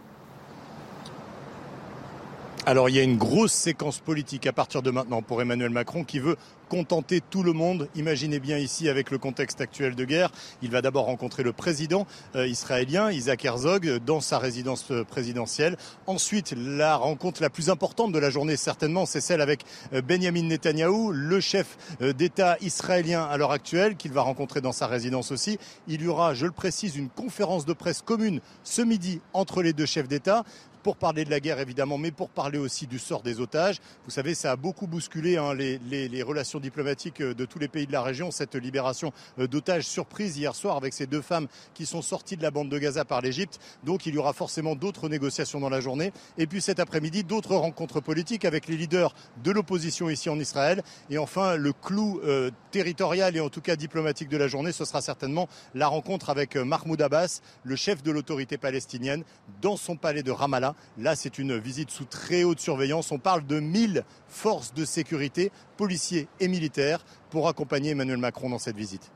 Alors 2.69 2.87
il 2.87 2.95
y 2.95 2.99
a 2.99 3.03
une 3.03 3.17
grosse 3.17 3.51
séquence 3.51 3.97
politique 3.97 4.45
à 4.45 4.53
partir 4.53 4.83
de 4.83 4.91
maintenant 4.91 5.23
pour 5.23 5.41
Emmanuel 5.41 5.71
Macron 5.71 6.03
qui 6.03 6.19
veut 6.19 6.35
contenter 6.69 7.19
tout 7.19 7.41
le 7.41 7.51
monde. 7.51 7.89
Imaginez 7.95 8.39
bien 8.39 8.59
ici 8.59 8.89
avec 8.89 9.09
le 9.09 9.17
contexte 9.17 9.59
actuel 9.59 9.95
de 9.95 10.05
guerre, 10.05 10.29
il 10.61 10.69
va 10.69 10.83
d'abord 10.83 11.05
rencontrer 11.05 11.41
le 11.41 11.51
président 11.51 12.05
euh, 12.35 12.47
israélien 12.47 13.11
Isaac 13.11 13.43
Herzog 13.43 13.97
dans 14.05 14.21
sa 14.21 14.37
résidence 14.37 14.85
euh, 14.91 15.03
présidentielle. 15.03 15.77
Ensuite, 16.05 16.53
la 16.55 16.95
rencontre 16.95 17.41
la 17.41 17.49
plus 17.49 17.71
importante 17.71 18.11
de 18.11 18.19
la 18.19 18.29
journée 18.29 18.55
certainement, 18.55 19.07
c'est 19.07 19.19
celle 19.19 19.41
avec 19.41 19.65
euh, 19.93 20.03
Benjamin 20.03 20.43
Netanyahou, 20.43 21.11
le 21.11 21.39
chef 21.39 21.75
d'État 21.99 22.55
israélien 22.61 23.23
à 23.23 23.37
l'heure 23.37 23.51
actuelle 23.51 23.95
qu'il 23.95 24.11
va 24.11 24.21
rencontrer 24.21 24.61
dans 24.61 24.71
sa 24.71 24.85
résidence 24.85 25.31
aussi. 25.31 25.57
Il 25.87 26.03
y 26.03 26.07
aura, 26.07 26.35
je 26.35 26.45
le 26.45 26.51
précise, 26.51 26.95
une 26.95 27.09
conférence 27.09 27.65
de 27.65 27.73
presse 27.73 28.03
commune 28.03 28.41
ce 28.63 28.83
midi 28.83 29.21
entre 29.33 29.63
les 29.63 29.73
deux 29.73 29.87
chefs 29.87 30.07
d'État 30.07 30.43
pour 30.83 30.95
parler 30.95 31.25
de 31.25 31.29
la 31.29 31.39
guerre 31.39 31.59
évidemment, 31.59 31.97
mais 31.97 32.11
pour 32.11 32.29
parler 32.29 32.57
aussi 32.57 32.87
du 32.87 32.99
sort 32.99 33.21
des 33.21 33.39
otages. 33.39 33.79
Vous 34.05 34.11
savez, 34.11 34.33
ça 34.33 34.51
a 34.51 34.55
beaucoup 34.55 34.87
bousculé 34.87 35.37
hein, 35.37 35.53
les, 35.53 36.23
relations 36.23 36.59
diplomatiques 36.59 37.21
euh, 37.21 37.33
de 37.33 37.45
tous 37.45 37.59
les 37.59 37.67
pays 37.67 37.87
de 37.87 37.91
la 37.91 38.01
région, 38.01 38.31
cette 38.31 38.55
libération 38.55 39.13
euh, 39.39 39.47
d'otages 39.47 39.85
surprise 39.85 40.37
hier 40.37 40.55
soir 40.55 40.77
avec 40.77 40.93
ces 40.93 41.07
deux 41.07 41.21
femmes 41.21 41.47
qui 41.73 41.85
sont 41.85 42.01
sorties 42.01 42.37
de 42.37 42.43
la 42.43 42.51
bande 42.51 42.69
de 42.69 42.77
Gaza 42.77 43.05
par 43.05 43.21
l'Égypte. 43.21 43.59
Donc 43.83 44.05
il 44.05 44.13
y 44.13 44.17
aura 44.17 44.33
forcément 44.33 44.75
d'autres 44.75 45.09
négociations 45.09 45.59
dans 45.59 45.69
la 45.69 45.81
journée. 45.81 46.11
Et 46.37 46.47
puis 46.47 46.61
cet 46.61 46.79
après-midi, 46.79 47.23
d'autres 47.23 47.55
rencontres 47.55 48.01
politiques 48.01 48.45
avec 48.45 48.67
les 48.67 48.77
leaders 48.77 49.15
de 49.43 49.51
l'opposition 49.51 50.09
ici 50.09 50.29
en 50.29 50.39
Israël. 50.39 50.83
Et 51.09 51.17
enfin, 51.17 51.55
le 51.55 51.73
clou 51.73 52.19
euh, 52.23 52.51
territorial 52.71 53.35
et 53.35 53.39
en 53.39 53.49
tout 53.49 53.61
cas 53.61 53.75
diplomatique 53.75 54.29
de 54.29 54.37
la 54.37 54.47
journée, 54.47 54.71
ce 54.71 54.85
sera 54.85 55.01
certainement 55.01 55.47
la 55.73 55.87
rencontre 55.87 56.29
avec 56.29 56.55
Mahmoud 56.55 57.01
Abbas, 57.01 57.41
le 57.63 57.75
chef 57.75 58.03
de 58.03 58.11
l'autorité 58.11 58.57
palestinienne, 58.57 59.23
dans 59.61 59.77
son 59.77 59.95
palais 59.95 60.23
de 60.23 60.31
Ramallah 60.31 60.68
Là, 60.97 61.15
c'est 61.15 61.39
une 61.39 61.57
visite 61.57 61.91
sous 61.91 62.05
très 62.05 62.43
haute 62.43 62.59
surveillance. 62.59 63.11
On 63.11 63.19
parle 63.19 63.45
de 63.45 63.59
1000 63.59 64.03
forces 64.27 64.73
de 64.73 64.85
sécurité, 64.85 65.51
policiers 65.77 66.27
et 66.39 66.47
militaires, 66.47 67.05
pour 67.29 67.47
accompagner 67.47 67.91
Emmanuel 67.91 68.17
Macron 68.17 68.49
dans 68.49 68.59
cette 68.59 68.77
visite. 68.77 69.11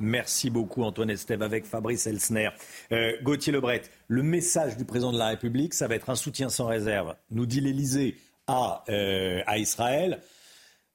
Merci 0.00 0.48
beaucoup 0.48 0.82
Antoine 0.82 1.10
Estève 1.10 1.42
avec 1.42 1.66
Fabrice 1.66 2.06
Elsner. 2.06 2.48
Euh, 2.90 3.12
Gauthier 3.22 3.52
Lebret, 3.52 3.82
le 4.08 4.22
message 4.22 4.78
du 4.78 4.86
président 4.86 5.12
de 5.12 5.18
la 5.18 5.28
République, 5.28 5.74
ça 5.74 5.88
va 5.88 5.94
être 5.94 6.08
un 6.08 6.16
soutien 6.16 6.48
sans 6.48 6.66
réserve, 6.66 7.14
nous 7.30 7.44
dit 7.44 7.60
l'Elysée 7.60 8.16
à, 8.46 8.82
euh, 8.88 9.42
à 9.46 9.58
Israël. 9.58 10.22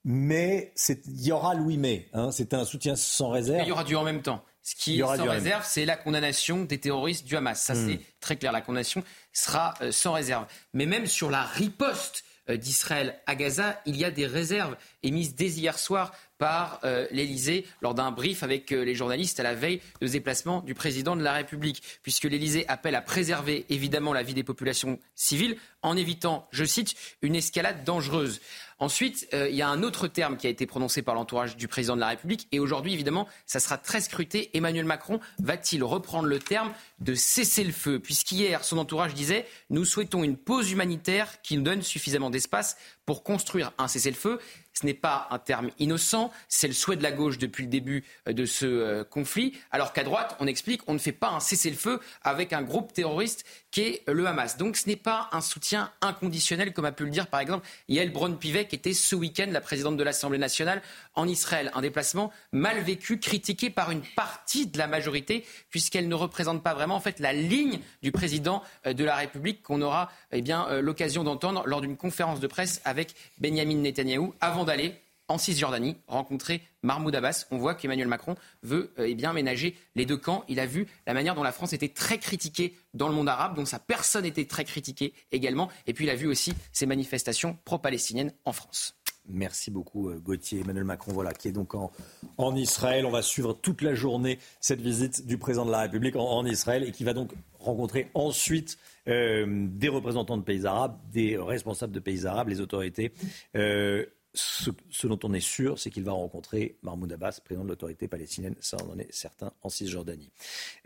Mais 0.03 0.73
il 0.89 1.25
y 1.25 1.31
aura 1.31 1.53
Louis 1.55 1.77
May, 1.77 2.09
hein, 2.13 2.31
c'est 2.31 2.53
un 2.53 2.65
soutien 2.65 2.95
sans 2.95 3.29
réserve. 3.29 3.63
il 3.63 3.69
y 3.69 3.71
aura 3.71 3.83
du 3.83 3.95
en 3.95 4.03
même 4.03 4.21
temps. 4.21 4.43
Ce 4.65 4.73
qui 4.73 4.99
est 4.99 5.01
sans 5.01 5.29
réserve, 5.29 5.63
c'est 5.63 5.85
la 5.85 5.95
condamnation 5.95 6.65
des 6.65 6.79
terroristes 6.79 7.23
du 7.27 7.37
Hamas. 7.37 7.61
Ça, 7.61 7.75
hmm. 7.75 7.87
c'est 7.87 7.99
très 8.19 8.35
clair. 8.35 8.51
La 8.51 8.61
condamnation 8.61 9.03
sera 9.31 9.75
euh, 9.81 9.91
sans 9.91 10.13
réserve. 10.13 10.47
Mais 10.73 10.87
même 10.87 11.05
sur 11.05 11.29
la 11.29 11.43
riposte 11.43 12.23
euh, 12.49 12.57
d'Israël 12.57 13.15
à 13.27 13.35
Gaza, 13.35 13.79
il 13.85 13.95
y 13.95 14.03
a 14.03 14.09
des 14.09 14.25
réserves 14.25 14.75
émises 15.03 15.35
dès 15.35 15.49
hier 15.49 15.77
soir 15.77 16.13
par 16.39 16.79
euh, 16.83 17.05
l'Elysée 17.11 17.67
lors 17.81 17.93
d'un 17.93 18.09
brief 18.09 18.41
avec 18.41 18.71
les 18.71 18.95
journalistes 18.95 19.39
à 19.39 19.43
la 19.43 19.53
veille 19.53 19.81
de 20.01 20.07
déplacement 20.07 20.61
du 20.61 20.73
président 20.73 21.15
de 21.15 21.21
la 21.21 21.33
République, 21.33 21.83
puisque 22.01 22.23
l'Elysée 22.23 22.67
appelle 22.67 22.95
à 22.95 23.01
préserver 23.01 23.67
évidemment 23.69 24.13
la 24.13 24.23
vie 24.23 24.33
des 24.33 24.43
populations 24.43 24.97
civiles 25.13 25.57
en 25.83 25.95
évitant, 25.95 26.47
je 26.51 26.65
cite, 26.65 26.95
une 27.21 27.35
escalade 27.35 27.83
dangereuse. 27.83 28.41
Ensuite, 28.77 29.27
euh, 29.33 29.47
il 29.49 29.55
y 29.55 29.61
a 29.61 29.69
un 29.69 29.83
autre 29.83 30.07
terme 30.07 30.35
qui 30.35 30.47
a 30.47 30.49
été 30.49 30.65
prononcé 30.65 31.01
par 31.01 31.15
l'entourage 31.15 31.55
du 31.55 31.67
président 31.67 31.95
de 31.95 32.01
la 32.01 32.09
République. 32.09 32.47
Et 32.51 32.59
aujourd'hui, 32.59 32.93
évidemment, 32.93 33.27
ça 33.45 33.59
sera 33.59 33.77
très 33.77 34.01
scruté. 34.01 34.49
Emmanuel 34.53 34.85
Macron 34.85 35.19
va-t-il 35.39 35.83
reprendre 35.83 36.27
le 36.27 36.39
terme 36.39 36.71
de 36.99 37.13
cesser 37.13 37.63
le 37.63 37.71
feu 37.71 37.99
Puisqu'hier, 37.99 38.63
son 38.63 38.77
entourage 38.77 39.13
disait 39.13 39.45
Nous 39.69 39.85
souhaitons 39.85 40.23
une 40.23 40.37
pause 40.37 40.71
humanitaire 40.71 41.41
qui 41.41 41.57
nous 41.57 41.63
donne 41.63 41.81
suffisamment 41.81 42.29
d'espace 42.29 42.77
pour 43.05 43.23
construire 43.23 43.71
un 43.77 43.87
cessez-le-feu. 43.87 44.39
Ce 44.73 44.85
n'est 44.85 44.93
pas 44.93 45.27
un 45.31 45.39
terme 45.39 45.69
innocent, 45.79 46.31
c'est 46.49 46.67
le 46.67 46.73
souhait 46.73 46.97
de 46.97 47.03
la 47.03 47.13
gauche 47.13 47.37
depuis 47.37 47.63
le 47.63 47.69
début 47.69 48.03
euh, 48.27 48.33
de 48.33 48.45
ce 48.45 48.65
euh, 48.65 49.03
conflit, 49.05 49.53
alors 49.71 49.93
qu'à 49.93 50.03
droite, 50.03 50.35
on 50.41 50.47
explique 50.47 50.81
on 50.87 50.93
ne 50.93 50.99
fait 50.99 51.13
pas 51.13 51.29
un 51.29 51.39
cessez-le-feu 51.39 52.01
avec 52.23 52.51
un 52.51 52.61
groupe 52.61 52.91
terroriste 52.91 53.45
qui 53.71 53.81
est 53.81 54.03
le 54.07 54.27
Hamas. 54.27 54.57
Donc 54.57 54.75
ce 54.75 54.89
n'est 54.89 54.97
pas 54.97 55.29
un 55.31 55.39
soutien 55.39 55.91
inconditionnel, 56.01 56.73
comme 56.73 56.85
a 56.85 56.91
pu 56.91 57.05
le 57.05 57.09
dire 57.09 57.27
par 57.27 57.39
exemple 57.39 57.65
Yael 57.87 58.11
Braun-Pivet, 58.11 58.67
qui 58.67 58.75
était 58.75 58.93
ce 58.93 59.15
week-end 59.15 59.47
la 59.49 59.61
présidente 59.61 59.95
de 59.95 60.03
l'Assemblée 60.03 60.39
nationale 60.39 60.81
en 61.15 61.27
Israël. 61.27 61.71
Un 61.73 61.81
déplacement 61.81 62.31
mal 62.51 62.79
vécu, 62.81 63.19
critiqué 63.19 63.69
par 63.69 63.91
une 63.91 64.01
partie 64.15 64.67
de 64.67 64.77
la 64.77 64.87
majorité, 64.87 65.45
puisqu'elle 65.69 66.07
ne 66.07 66.15
représente 66.15 66.63
pas 66.63 66.73
vraiment 66.73 66.95
en 66.95 67.01
fait 67.01 67.19
la 67.19 67.33
ligne 67.33 67.79
du 68.01 68.11
président 68.11 68.61
euh, 68.85 68.93
de 68.93 69.03
la 69.03 69.15
République 69.15 69.63
qu'on 69.63 69.81
aura 69.81 70.11
eh 70.31 70.41
bien 70.41 70.81
l'occasion 70.81 71.23
d'entendre 71.23 71.63
lors 71.65 71.81
d'une 71.81 71.97
conférence 71.97 72.39
de 72.39 72.47
presse 72.47 72.81
avec 72.85 73.15
Benjamin 73.39 73.75
Netanyahou 73.75 74.33
avant 74.41 74.63
d'aller 74.63 74.95
en 75.27 75.37
Cisjordanie, 75.37 75.97
rencontrer 76.07 76.61
Mahmoud 76.83 77.15
Abbas. 77.15 77.45
On 77.51 77.57
voit 77.57 77.75
qu'Emmanuel 77.75 78.07
Macron 78.07 78.35
veut 78.61 78.93
euh, 78.99 79.07
eh 79.07 79.15
bien 79.15 79.33
ménager 79.33 79.75
les 79.95 80.05
deux 80.05 80.17
camps. 80.17 80.43
Il 80.47 80.59
a 80.59 80.65
vu 80.65 80.87
la 81.07 81.13
manière 81.13 81.35
dont 81.35 81.43
la 81.43 81.51
France 81.51 81.73
était 81.73 81.89
très 81.89 82.19
critiquée 82.19 82.75
dans 82.93 83.07
le 83.07 83.15
monde 83.15 83.29
arabe, 83.29 83.55
dont 83.55 83.65
sa 83.65 83.79
personne 83.79 84.25
était 84.25 84.45
très 84.45 84.65
critiquée 84.65 85.13
également. 85.31 85.69
Et 85.87 85.93
puis 85.93 86.05
il 86.05 86.09
a 86.09 86.15
vu 86.15 86.27
aussi 86.27 86.53
ces 86.71 86.85
manifestations 86.85 87.57
pro-palestiniennes 87.65 88.33
en 88.45 88.53
France. 88.53 88.95
Merci 89.27 89.71
beaucoup 89.71 90.09
euh, 90.09 90.19
Gauthier. 90.19 90.61
Emmanuel 90.61 90.83
Macron, 90.83 91.11
voilà, 91.13 91.33
qui 91.33 91.47
est 91.47 91.51
donc 91.51 91.75
en, 91.75 91.91
en, 92.37 92.55
Israël. 92.55 93.05
On 93.05 93.11
va 93.11 93.21
suivre 93.21 93.53
toute 93.53 93.81
la 93.81 93.95
journée 93.95 94.39
cette 94.59 94.81
visite 94.81 95.25
du 95.25 95.37
président 95.37 95.65
de 95.65 95.71
la 95.71 95.81
République 95.81 96.15
en, 96.15 96.45
Israël 96.45 96.83
et 96.83 96.91
qui 96.91 97.03
va 97.03 97.13
donc 97.13 97.33
rencontrer 97.59 98.09
ensuite 98.13 98.77
euh, 99.07 99.67
des 99.69 99.89
représentants 99.89 100.37
de 100.37 100.43
pays 100.43 100.65
arabes, 100.65 100.97
des 101.11 101.37
responsables 101.37 101.93
de 101.93 101.99
pays 101.99 102.25
arabes, 102.25 102.49
les 102.49 102.61
autorités. 102.61 103.11
Euh, 103.55 104.05
ce, 104.35 105.07
dont 105.07 105.19
on 105.23 105.33
est 105.33 105.39
sûr, 105.39 105.79
c'est 105.79 105.89
qu'il 105.89 106.03
va 106.03 106.11
rencontrer 106.11 106.77
Mahmoud 106.83 107.11
Abbas, 107.11 107.39
président 107.43 107.63
de 107.63 107.69
l'autorité 107.69 108.07
palestinienne. 108.07 108.55
Ça, 108.59 108.77
on 108.85 108.93
en 108.93 108.99
est 108.99 109.11
certain 109.13 109.51
en 109.63 109.69
Cisjordanie. 109.69 110.29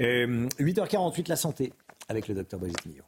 Euh, 0.01 0.47
8h48, 0.59 1.29
la 1.29 1.35
santé, 1.35 1.73
avec 2.07 2.27
le 2.27 2.35
docteur 2.35 2.59
Brigitte 2.59 2.85
Millot. 2.85 3.03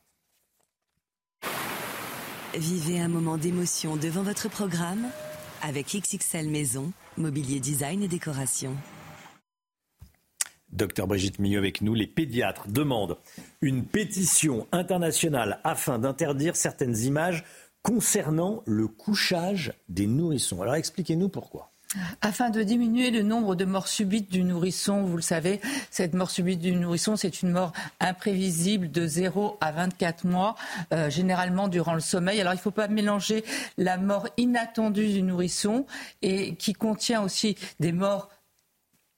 Vivez 2.58 3.00
un 3.00 3.08
moment 3.08 3.38
d'émotion 3.38 3.96
devant 3.96 4.24
votre 4.24 4.50
programme 4.50 5.08
avec 5.62 5.96
XXL 5.96 6.50
Maison, 6.50 6.92
mobilier 7.16 7.62
design 7.62 8.04
et 8.04 8.10
décoration. 8.10 8.76
Docteur 10.74 11.08
Brigitte 11.08 11.40
Millot 11.40 11.60
avec 11.60 11.82
nous. 11.82 11.94
Les 11.94 12.08
pédiatres 12.08 12.68
demandent 12.68 13.18
une 13.62 13.86
pétition 13.86 14.68
internationale 14.74 15.62
afin 15.64 15.98
d'interdire 15.98 16.58
certaines 16.58 16.98
images 16.98 17.46
concernant 17.84 18.64
le 18.66 18.88
couchage 18.90 19.72
des 19.88 20.08
nourrissons. 20.08 20.62
Alors 20.62 20.76
expliquez-nous 20.76 21.30
pourquoi. 21.30 21.71
Afin 22.22 22.50
de 22.50 22.64
diminuer 22.64 23.12
le 23.12 23.22
nombre 23.22 23.56
de 23.56 23.66
morts 23.66 23.88
subites 23.88 24.32
du 24.32 24.44
nourrisson, 24.44 25.04
vous 25.04 25.16
le 25.16 25.22
savez, 25.22 25.60
cette 25.90 26.14
mort 26.14 26.32
subite 26.32 26.60
du 26.60 26.74
nourrisson, 26.74 27.16
c'est 27.16 27.42
une 27.42 27.52
mort 27.52 27.74
imprévisible 28.00 28.92
de 28.92 29.06
0 29.06 29.58
à 29.62 29.72
24 29.72 30.26
mois, 30.26 30.56
euh, 30.94 31.10
généralement 31.10 31.68
durant 31.68 31.94
le 31.94 32.00
sommeil. 32.00 32.40
Alors 32.40 32.54
il 32.54 32.58
ne 32.58 32.62
faut 32.62 32.72
pas 32.72 32.88
mélanger 32.88 33.44
la 33.78 33.98
mort 33.98 34.28
inattendue 34.38 35.08
du 35.08 35.22
nourrisson 35.22 35.86
et 36.22 36.56
qui 36.56 36.74
contient 36.74 37.22
aussi 37.22 37.58
des 37.80 37.92
morts 37.92 38.30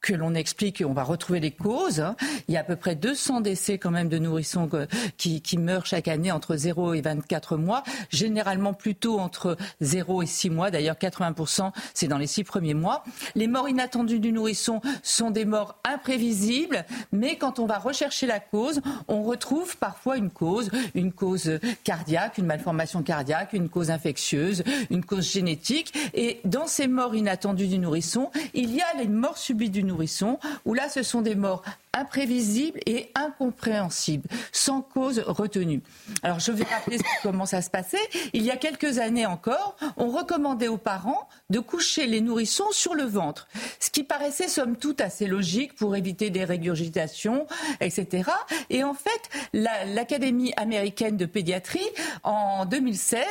que 0.03 0.13
l'on 0.13 0.35
explique, 0.35 0.83
on 0.85 0.93
va 0.93 1.03
retrouver 1.03 1.39
les 1.39 1.49
causes. 1.49 2.01
Hein. 2.01 2.15
Il 2.47 2.53
y 2.53 2.57
a 2.57 2.59
à 2.59 2.63
peu 2.63 2.75
près 2.75 2.95
200 2.95 3.39
décès 3.39 3.77
quand 3.77 3.89
même 3.89 4.09
de 4.09 4.19
nourrissons 4.19 4.69
qui, 5.17 5.41
meurent 5.57 5.85
chaque 5.85 6.09
année 6.09 6.31
entre 6.31 6.57
0 6.57 6.93
et 6.95 7.01
24 7.01 7.57
mois, 7.57 7.83
généralement 8.09 8.73
plutôt 8.73 9.19
entre 9.19 9.55
0 9.79 10.23
et 10.23 10.25
6 10.25 10.49
mois. 10.49 10.71
D'ailleurs, 10.71 10.97
80% 10.97 11.71
c'est 11.93 12.07
dans 12.07 12.17
les 12.17 12.27
6 12.27 12.43
premiers 12.43 12.73
mois. 12.73 13.05
Les 13.35 13.47
morts 13.47 13.69
inattendues 13.69 14.19
du 14.19 14.33
nourrisson 14.33 14.81
sont 15.03 15.31
des 15.31 15.45
morts 15.45 15.77
imprévisibles, 15.85 16.85
mais 17.13 17.37
quand 17.37 17.59
on 17.59 17.65
va 17.65 17.77
rechercher 17.77 18.27
la 18.27 18.41
cause, 18.41 18.81
on 19.07 19.23
retrouve 19.23 19.77
parfois 19.77 20.17
une 20.17 20.31
cause, 20.31 20.69
une 20.95 21.13
cause 21.13 21.59
cardiaque, 21.85 22.39
une 22.39 22.47
malformation 22.47 23.03
cardiaque, 23.03 23.53
une 23.53 23.69
cause 23.69 23.89
infectieuse, 23.89 24.63
une 24.89 25.05
cause 25.05 25.31
génétique. 25.31 25.93
Et 26.13 26.41
dans 26.43 26.67
ces 26.67 26.87
morts 26.87 27.15
inattendues 27.15 27.67
du 27.67 27.79
nourrisson, 27.79 28.31
il 28.53 28.75
y 28.75 28.81
a 28.81 28.97
les 28.97 29.07
morts 29.07 29.37
subites 29.37 29.71
du 29.71 29.83
nourrisson 29.83 29.92
nourrissons, 29.93 30.39
où 30.65 30.73
là, 30.73 30.89
ce 30.89 31.03
sont 31.03 31.21
des 31.21 31.35
morts 31.35 31.63
imprévisibles 31.93 32.79
et 32.85 33.11
incompréhensibles, 33.13 34.27
sans 34.51 34.81
cause 34.81 35.19
retenue. 35.19 35.81
Alors 36.23 36.39
je 36.39 36.51
vais 36.51 36.63
rappeler 36.63 36.97
comment 37.21 37.45
ça 37.45 37.61
se 37.61 37.69
passait. 37.69 37.97
Il 38.33 38.41
y 38.41 38.51
a 38.51 38.57
quelques 38.57 38.97
années 38.97 39.27
encore, 39.27 39.75
on 39.97 40.09
recommandait 40.09 40.67
aux 40.67 40.77
parents 40.77 41.29
de 41.51 41.59
coucher 41.59 42.07
les 42.07 42.19
nourrissons 42.19 42.71
sur 42.71 42.95
le 42.95 43.03
ventre, 43.03 43.47
ce 43.79 43.91
qui 43.91 44.03
paraissait 44.03 44.47
somme 44.47 44.75
toute 44.75 45.01
assez 45.01 45.27
logique 45.27 45.75
pour 45.75 45.95
éviter 45.95 46.31
des 46.31 46.43
régurgitations, 46.43 47.45
etc. 47.79 48.29
Et 48.71 48.83
en 48.83 48.95
fait, 48.95 49.29
l'Académie 49.53 50.53
américaine 50.57 51.15
de 51.15 51.25
pédiatrie, 51.25 51.87
en 52.23 52.65
2016, 52.65 53.23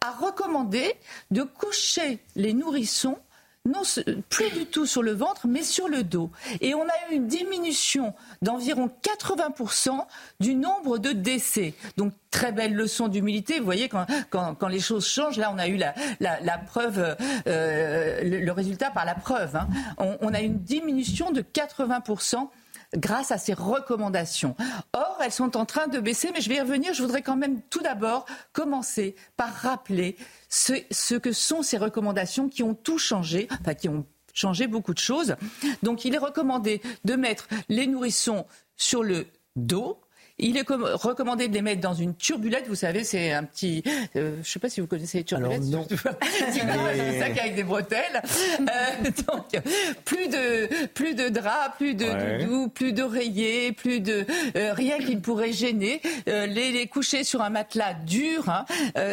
a 0.00 0.10
recommandé 0.10 0.94
de 1.30 1.42
coucher 1.42 2.18
les 2.34 2.52
nourrissons 2.52 3.18
non 3.64 3.82
plus 4.28 4.50
du 4.50 4.66
tout 4.66 4.86
sur 4.86 5.02
le 5.02 5.12
ventre, 5.12 5.46
mais 5.46 5.62
sur 5.62 5.88
le 5.88 6.02
dos. 6.02 6.30
Et 6.60 6.74
on 6.74 6.82
a 6.82 7.10
eu 7.10 7.16
une 7.16 7.26
diminution 7.26 8.14
d'environ 8.42 8.90
80% 9.02 10.04
du 10.40 10.54
nombre 10.54 10.98
de 10.98 11.12
décès. 11.12 11.74
Donc 11.96 12.12
très 12.30 12.52
belle 12.52 12.74
leçon 12.74 13.08
d'humilité. 13.08 13.58
Vous 13.58 13.64
voyez, 13.64 13.88
quand, 13.88 14.06
quand, 14.30 14.68
les 14.68 14.80
choses 14.80 15.06
changent, 15.06 15.36
là 15.38 15.50
on 15.54 15.58
a 15.58 15.68
eu 15.68 15.76
la, 15.76 15.94
la, 16.20 16.58
preuve, 16.58 17.16
euh, 17.46 18.20
le, 18.22 18.52
résultat 18.52 18.90
par 18.90 19.04
la 19.04 19.14
preuve. 19.14 19.56
Hein. 19.56 19.68
On, 19.98 20.16
on 20.20 20.34
a 20.34 20.40
une 20.40 20.58
diminution 20.58 21.30
de 21.30 21.42
80% 21.42 22.48
grâce 22.96 23.30
à 23.30 23.38
ces 23.38 23.52
recommandations. 23.52 24.56
Or, 24.92 25.18
elles 25.22 25.32
sont 25.32 25.56
en 25.56 25.64
train 25.64 25.88
de 25.88 26.00
baisser, 26.00 26.30
mais 26.32 26.40
je 26.40 26.48
vais 26.48 26.56
y 26.56 26.60
revenir. 26.60 26.94
Je 26.94 27.02
voudrais 27.02 27.22
quand 27.22 27.36
même 27.36 27.60
tout 27.62 27.82
d'abord 27.82 28.24
commencer 28.52 29.14
par 29.36 29.52
rappeler 29.52 30.16
ce, 30.48 31.14
que 31.14 31.32
sont 31.32 31.62
ces 31.62 31.78
recommandations 31.78 32.48
qui 32.48 32.62
ont 32.62 32.74
tout 32.74 32.98
changé, 32.98 33.48
enfin 33.60 33.74
qui 33.74 33.88
ont 33.88 34.06
changé 34.32 34.66
beaucoup 34.66 34.94
de 34.94 34.98
choses. 34.98 35.36
Donc, 35.82 36.04
il 36.04 36.14
est 36.14 36.18
recommandé 36.18 36.80
de 37.04 37.14
mettre 37.14 37.48
les 37.68 37.86
nourrissons 37.86 38.46
sur 38.76 39.02
le 39.02 39.26
dos, 39.56 40.00
il 40.38 40.56
est 40.56 40.66
recommandé 40.68 41.48
de 41.48 41.54
les 41.54 41.62
mettre 41.62 41.80
dans 41.80 41.94
une 41.94 42.14
turbulette. 42.14 42.68
Vous 42.68 42.74
savez, 42.74 43.02
c'est 43.02 43.32
un 43.32 43.44
petit. 43.44 43.82
Euh, 44.16 44.34
je 44.34 44.38
ne 44.38 44.44
sais 44.44 44.58
pas 44.60 44.68
si 44.68 44.80
vous 44.80 44.86
connaissez 44.86 45.18
les 45.18 45.24
turbulettes. 45.24 45.62
Alors, 45.68 45.70
non. 45.70 45.86
c'est 46.52 46.60
un 46.60 47.18
sac 47.18 47.38
avec 47.38 47.56
des 47.56 47.64
bretelles. 47.64 48.22
Euh, 48.60 49.10
donc, 49.28 49.60
plus 50.04 50.28
de, 50.28 50.86
plus 50.86 51.14
de 51.14 51.28
draps, 51.28 51.76
plus 51.76 51.94
de 51.94 52.38
doudou, 52.38 52.68
plus 52.68 52.92
d'oreillers, 52.92 53.72
plus 53.72 54.00
de. 54.00 54.24
Euh, 54.56 54.72
rien 54.74 54.98
qui 54.98 55.16
pourrait 55.16 55.52
gêner. 55.52 56.00
les, 56.26 56.46
les, 56.72 56.86
coucher 56.86 57.24
sur 57.24 57.42
un 57.42 57.50
matelas 57.50 57.94
dur. 57.94 58.48
Hein. 58.48 58.64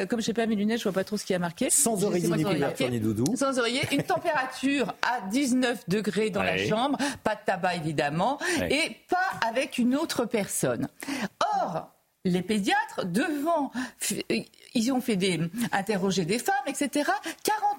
comme 0.08 0.22
je 0.22 0.30
n'ai 0.30 0.34
pas 0.34 0.46
mes 0.46 0.56
lunettes, 0.56 0.80
je 0.80 0.84
vois 0.84 0.94
pas 0.94 1.04
trop 1.04 1.18
ce 1.18 1.26
qui 1.26 1.34
a 1.34 1.40
marqué. 1.40 1.70
Sans 1.70 2.04
oreiller 2.04 2.30
ni 2.30 2.44
couverture 2.44 2.90
ni 2.90 3.00
doudou. 3.00 3.36
Sans 3.36 3.58
oreiller. 3.58 3.82
Une 3.92 4.04
température 4.04 4.94
à 5.02 5.28
19 5.32 5.90
degrés 5.90 6.30
dans 6.30 6.44
la 6.44 6.58
chambre. 6.58 6.98
Pas 7.24 7.36
de 7.36 7.40
tabac, 7.46 7.76
évidemment. 7.76 8.38
Et 8.70 8.98
pas 9.10 9.48
avec 9.48 9.80
une 9.80 9.96
autre 9.96 10.26
personne. 10.26 10.88
Or, 11.42 11.88
les 12.26 12.42
pédiatres, 12.42 13.06
devant, 13.06 13.72
ils 14.74 14.92
ont 14.92 15.00
fait 15.00 15.16
des, 15.16 15.40
interroger 15.72 16.26
des 16.26 16.40
femmes, 16.40 16.56
etc. 16.68 17.12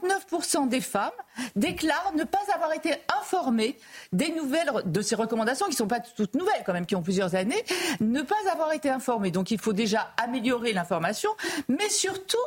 49% 0.00 0.68
des 0.68 0.80
femmes 0.80 1.10
déclarent 1.56 2.12
ne 2.16 2.24
pas 2.24 2.38
avoir 2.54 2.72
été 2.72 2.92
informées 3.20 3.76
des 4.12 4.30
nouvelles, 4.30 4.70
de 4.86 5.02
ces 5.02 5.16
recommandations, 5.16 5.66
qui 5.66 5.72
ne 5.72 5.76
sont 5.76 5.88
pas 5.88 6.00
toutes 6.00 6.34
nouvelles 6.34 6.62
quand 6.64 6.72
même, 6.72 6.86
qui 6.86 6.94
ont 6.94 7.02
plusieurs 7.02 7.34
années, 7.34 7.62
ne 8.00 8.22
pas 8.22 8.36
avoir 8.50 8.72
été 8.72 8.88
informées. 8.88 9.32
Donc 9.32 9.50
il 9.50 9.58
faut 9.58 9.72
déjà 9.72 10.14
améliorer 10.16 10.72
l'information, 10.72 11.30
mais 11.68 11.88
surtout, 11.88 12.38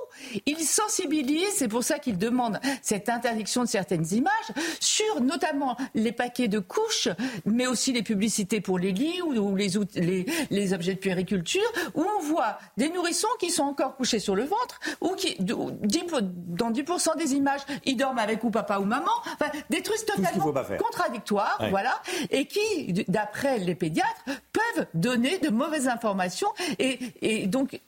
ils 0.45 0.64
sensibilisent, 0.64 1.53
c'est 1.56 1.68
pour 1.68 1.84
ça 1.84 2.00
qu'ils 2.00 2.18
demandent 2.18 2.60
cette 2.82 3.10
interdiction 3.10 3.64
de 3.64 3.69
certaines 3.69 4.08
images, 4.14 4.32
sur 4.80 5.22
notamment 5.22 5.76
les 5.95 6.14
paquets 6.14 6.48
de 6.48 6.60
couches, 6.60 7.10
mais 7.45 7.68
aussi 7.68 7.92
les 7.92 8.03
publicités 8.03 8.61
pour 8.61 8.80
les 8.80 8.94
lits 8.94 9.22
ou, 9.22 9.56
les, 9.56 10.26
les 10.50 10.74
objets 10.74 10.94
de 10.94 11.00
puériculture, 11.00 11.61
où 11.95 12.03
on 12.03 12.22
voit 12.22 12.58
des 12.77 12.90
nourrissons 12.90 13.27
qui 13.40 13.50
sont 13.50 13.64
encore 13.64 13.95
couchés 13.95 14.19
sur 14.19 14.35
le 14.35 14.43
ventre, 14.43 14.80
ou 15.01 15.09
qui, 15.16 15.35
dans 15.40 16.72
10% 16.72 17.18
des 17.18 17.34
images, 17.34 17.61
ils 17.85 17.98
dorment 17.98 18.19
avec 18.19 18.43
ou 18.43 18.51
papa 18.51 18.80
ou 18.80 18.85
maman. 18.85 19.11
Enfin, 19.34 19.51
des 19.69 19.82
trucs 19.82 20.06
totalement 20.06 20.53
contradictoires, 20.77 21.61
voilà, 21.69 22.01
et 22.30 22.45
qui, 22.45 23.06
d'après 23.08 23.59
les 23.59 23.76
pédiatres, 23.76 24.24
peuvent 24.26 24.88
donner 24.93 25.38
de 25.40 25.50
mauvaises 25.50 25.88
informations. 25.88 26.50
Et, 26.77 27.00
et 27.22 27.48
donc, 27.48 27.80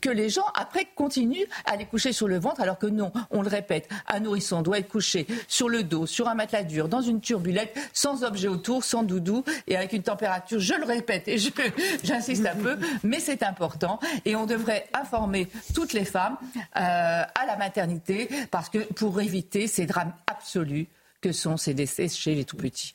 que 0.00 0.10
les 0.10 0.28
gens 0.28 0.46
après 0.54 0.86
continuent 0.94 1.46
à 1.64 1.76
les 1.76 1.84
coucher 1.84 2.12
sur 2.12 2.28
le 2.28 2.38
ventre 2.38 2.60
alors 2.60 2.78
que 2.78 2.86
non, 2.86 3.12
on 3.30 3.42
le 3.42 3.48
répète, 3.48 3.88
un 4.08 4.20
nourrisson 4.20 4.62
doit 4.62 4.78
être 4.78 4.88
couché 4.88 5.26
sur 5.48 5.68
le 5.68 5.82
dos, 5.82 6.06
sur 6.06 6.28
un 6.28 6.34
matelas 6.34 6.62
dur, 6.62 6.88
dans 6.88 7.02
une 7.02 7.20
turbulette, 7.20 7.76
sans 7.92 8.24
objet 8.24 8.48
autour, 8.48 8.84
sans 8.84 9.02
doudou 9.02 9.44
et 9.66 9.76
avec 9.76 9.92
une 9.92 10.02
température, 10.02 10.60
je 10.60 10.74
le 10.74 10.84
répète 10.84 11.28
et 11.28 11.38
j'insiste 12.04 12.46
un 12.46 12.56
peu, 12.56 12.78
mais 13.02 13.20
c'est 13.20 13.42
important 13.42 14.00
et 14.24 14.36
on 14.36 14.46
devrait 14.46 14.88
informer 14.94 15.48
toutes 15.74 15.92
les 15.92 16.04
femmes 16.04 16.36
euh, 16.54 16.60
à 16.76 17.46
la 17.46 17.56
maternité 17.56 18.28
parce 18.50 18.68
que 18.68 18.78
pour 18.78 19.20
éviter 19.20 19.66
ces 19.66 19.86
drames 19.86 20.12
absolus 20.26 20.88
que 21.20 21.32
sont 21.32 21.56
ces 21.56 21.74
décès 21.74 22.08
chez 22.08 22.34
les 22.34 22.44
tout 22.44 22.56
petits. 22.56 22.94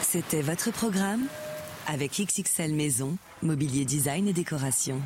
C'était 0.00 0.42
votre 0.42 0.70
programme 0.72 1.26
avec 1.86 2.12
XXL 2.12 2.74
Maison, 2.74 3.16
mobilier 3.42 3.84
design 3.84 4.28
et 4.28 4.32
décoration. 4.32 5.00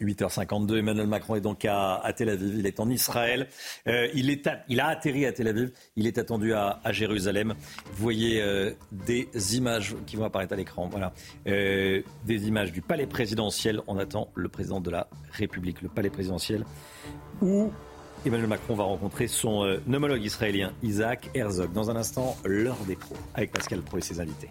8h52, 0.00 0.78
Emmanuel 0.78 1.06
Macron 1.06 1.36
est 1.36 1.40
donc 1.40 1.64
à, 1.64 2.12
Tel 2.16 2.28
Aviv, 2.28 2.56
il 2.58 2.66
est 2.66 2.80
en 2.80 2.90
Israël, 2.90 3.48
euh, 3.86 4.08
il, 4.14 4.30
est 4.30 4.48
il 4.68 4.80
a 4.80 4.88
atterri 4.88 5.26
à 5.26 5.32
Tel 5.32 5.48
Aviv, 5.48 5.70
il 5.96 6.06
est 6.06 6.18
attendu 6.18 6.52
à, 6.52 6.80
Jérusalem. 6.90 7.54
Vous 7.92 8.02
voyez 8.02 8.42
euh, 8.42 8.72
des 8.92 9.28
images 9.56 9.94
qui 10.06 10.16
vont 10.16 10.24
apparaître 10.24 10.52
à 10.52 10.56
l'écran, 10.56 10.88
voilà, 10.88 11.12
euh, 11.46 12.02
des 12.24 12.48
images 12.48 12.72
du 12.72 12.82
palais 12.82 13.06
présidentiel. 13.06 13.80
On 13.86 13.98
attend 13.98 14.28
le 14.34 14.48
président 14.48 14.80
de 14.80 14.90
la 14.90 15.08
République, 15.32 15.82
le 15.82 15.88
palais 15.88 16.10
présidentiel, 16.10 16.64
où 17.40 17.72
Emmanuel 18.26 18.48
Macron 18.48 18.74
va 18.74 18.84
rencontrer 18.84 19.28
son 19.28 19.78
homologue 19.86 20.24
israélien 20.24 20.72
Isaac 20.82 21.30
Herzog. 21.34 21.72
Dans 21.72 21.90
un 21.90 21.96
instant, 21.96 22.36
l'heure 22.44 22.78
des 22.86 22.96
pros, 22.96 23.16
avec 23.34 23.52
Pascal 23.52 23.82
Pro 23.82 23.98
et 23.98 24.02
ses 24.02 24.20
invités. 24.20 24.50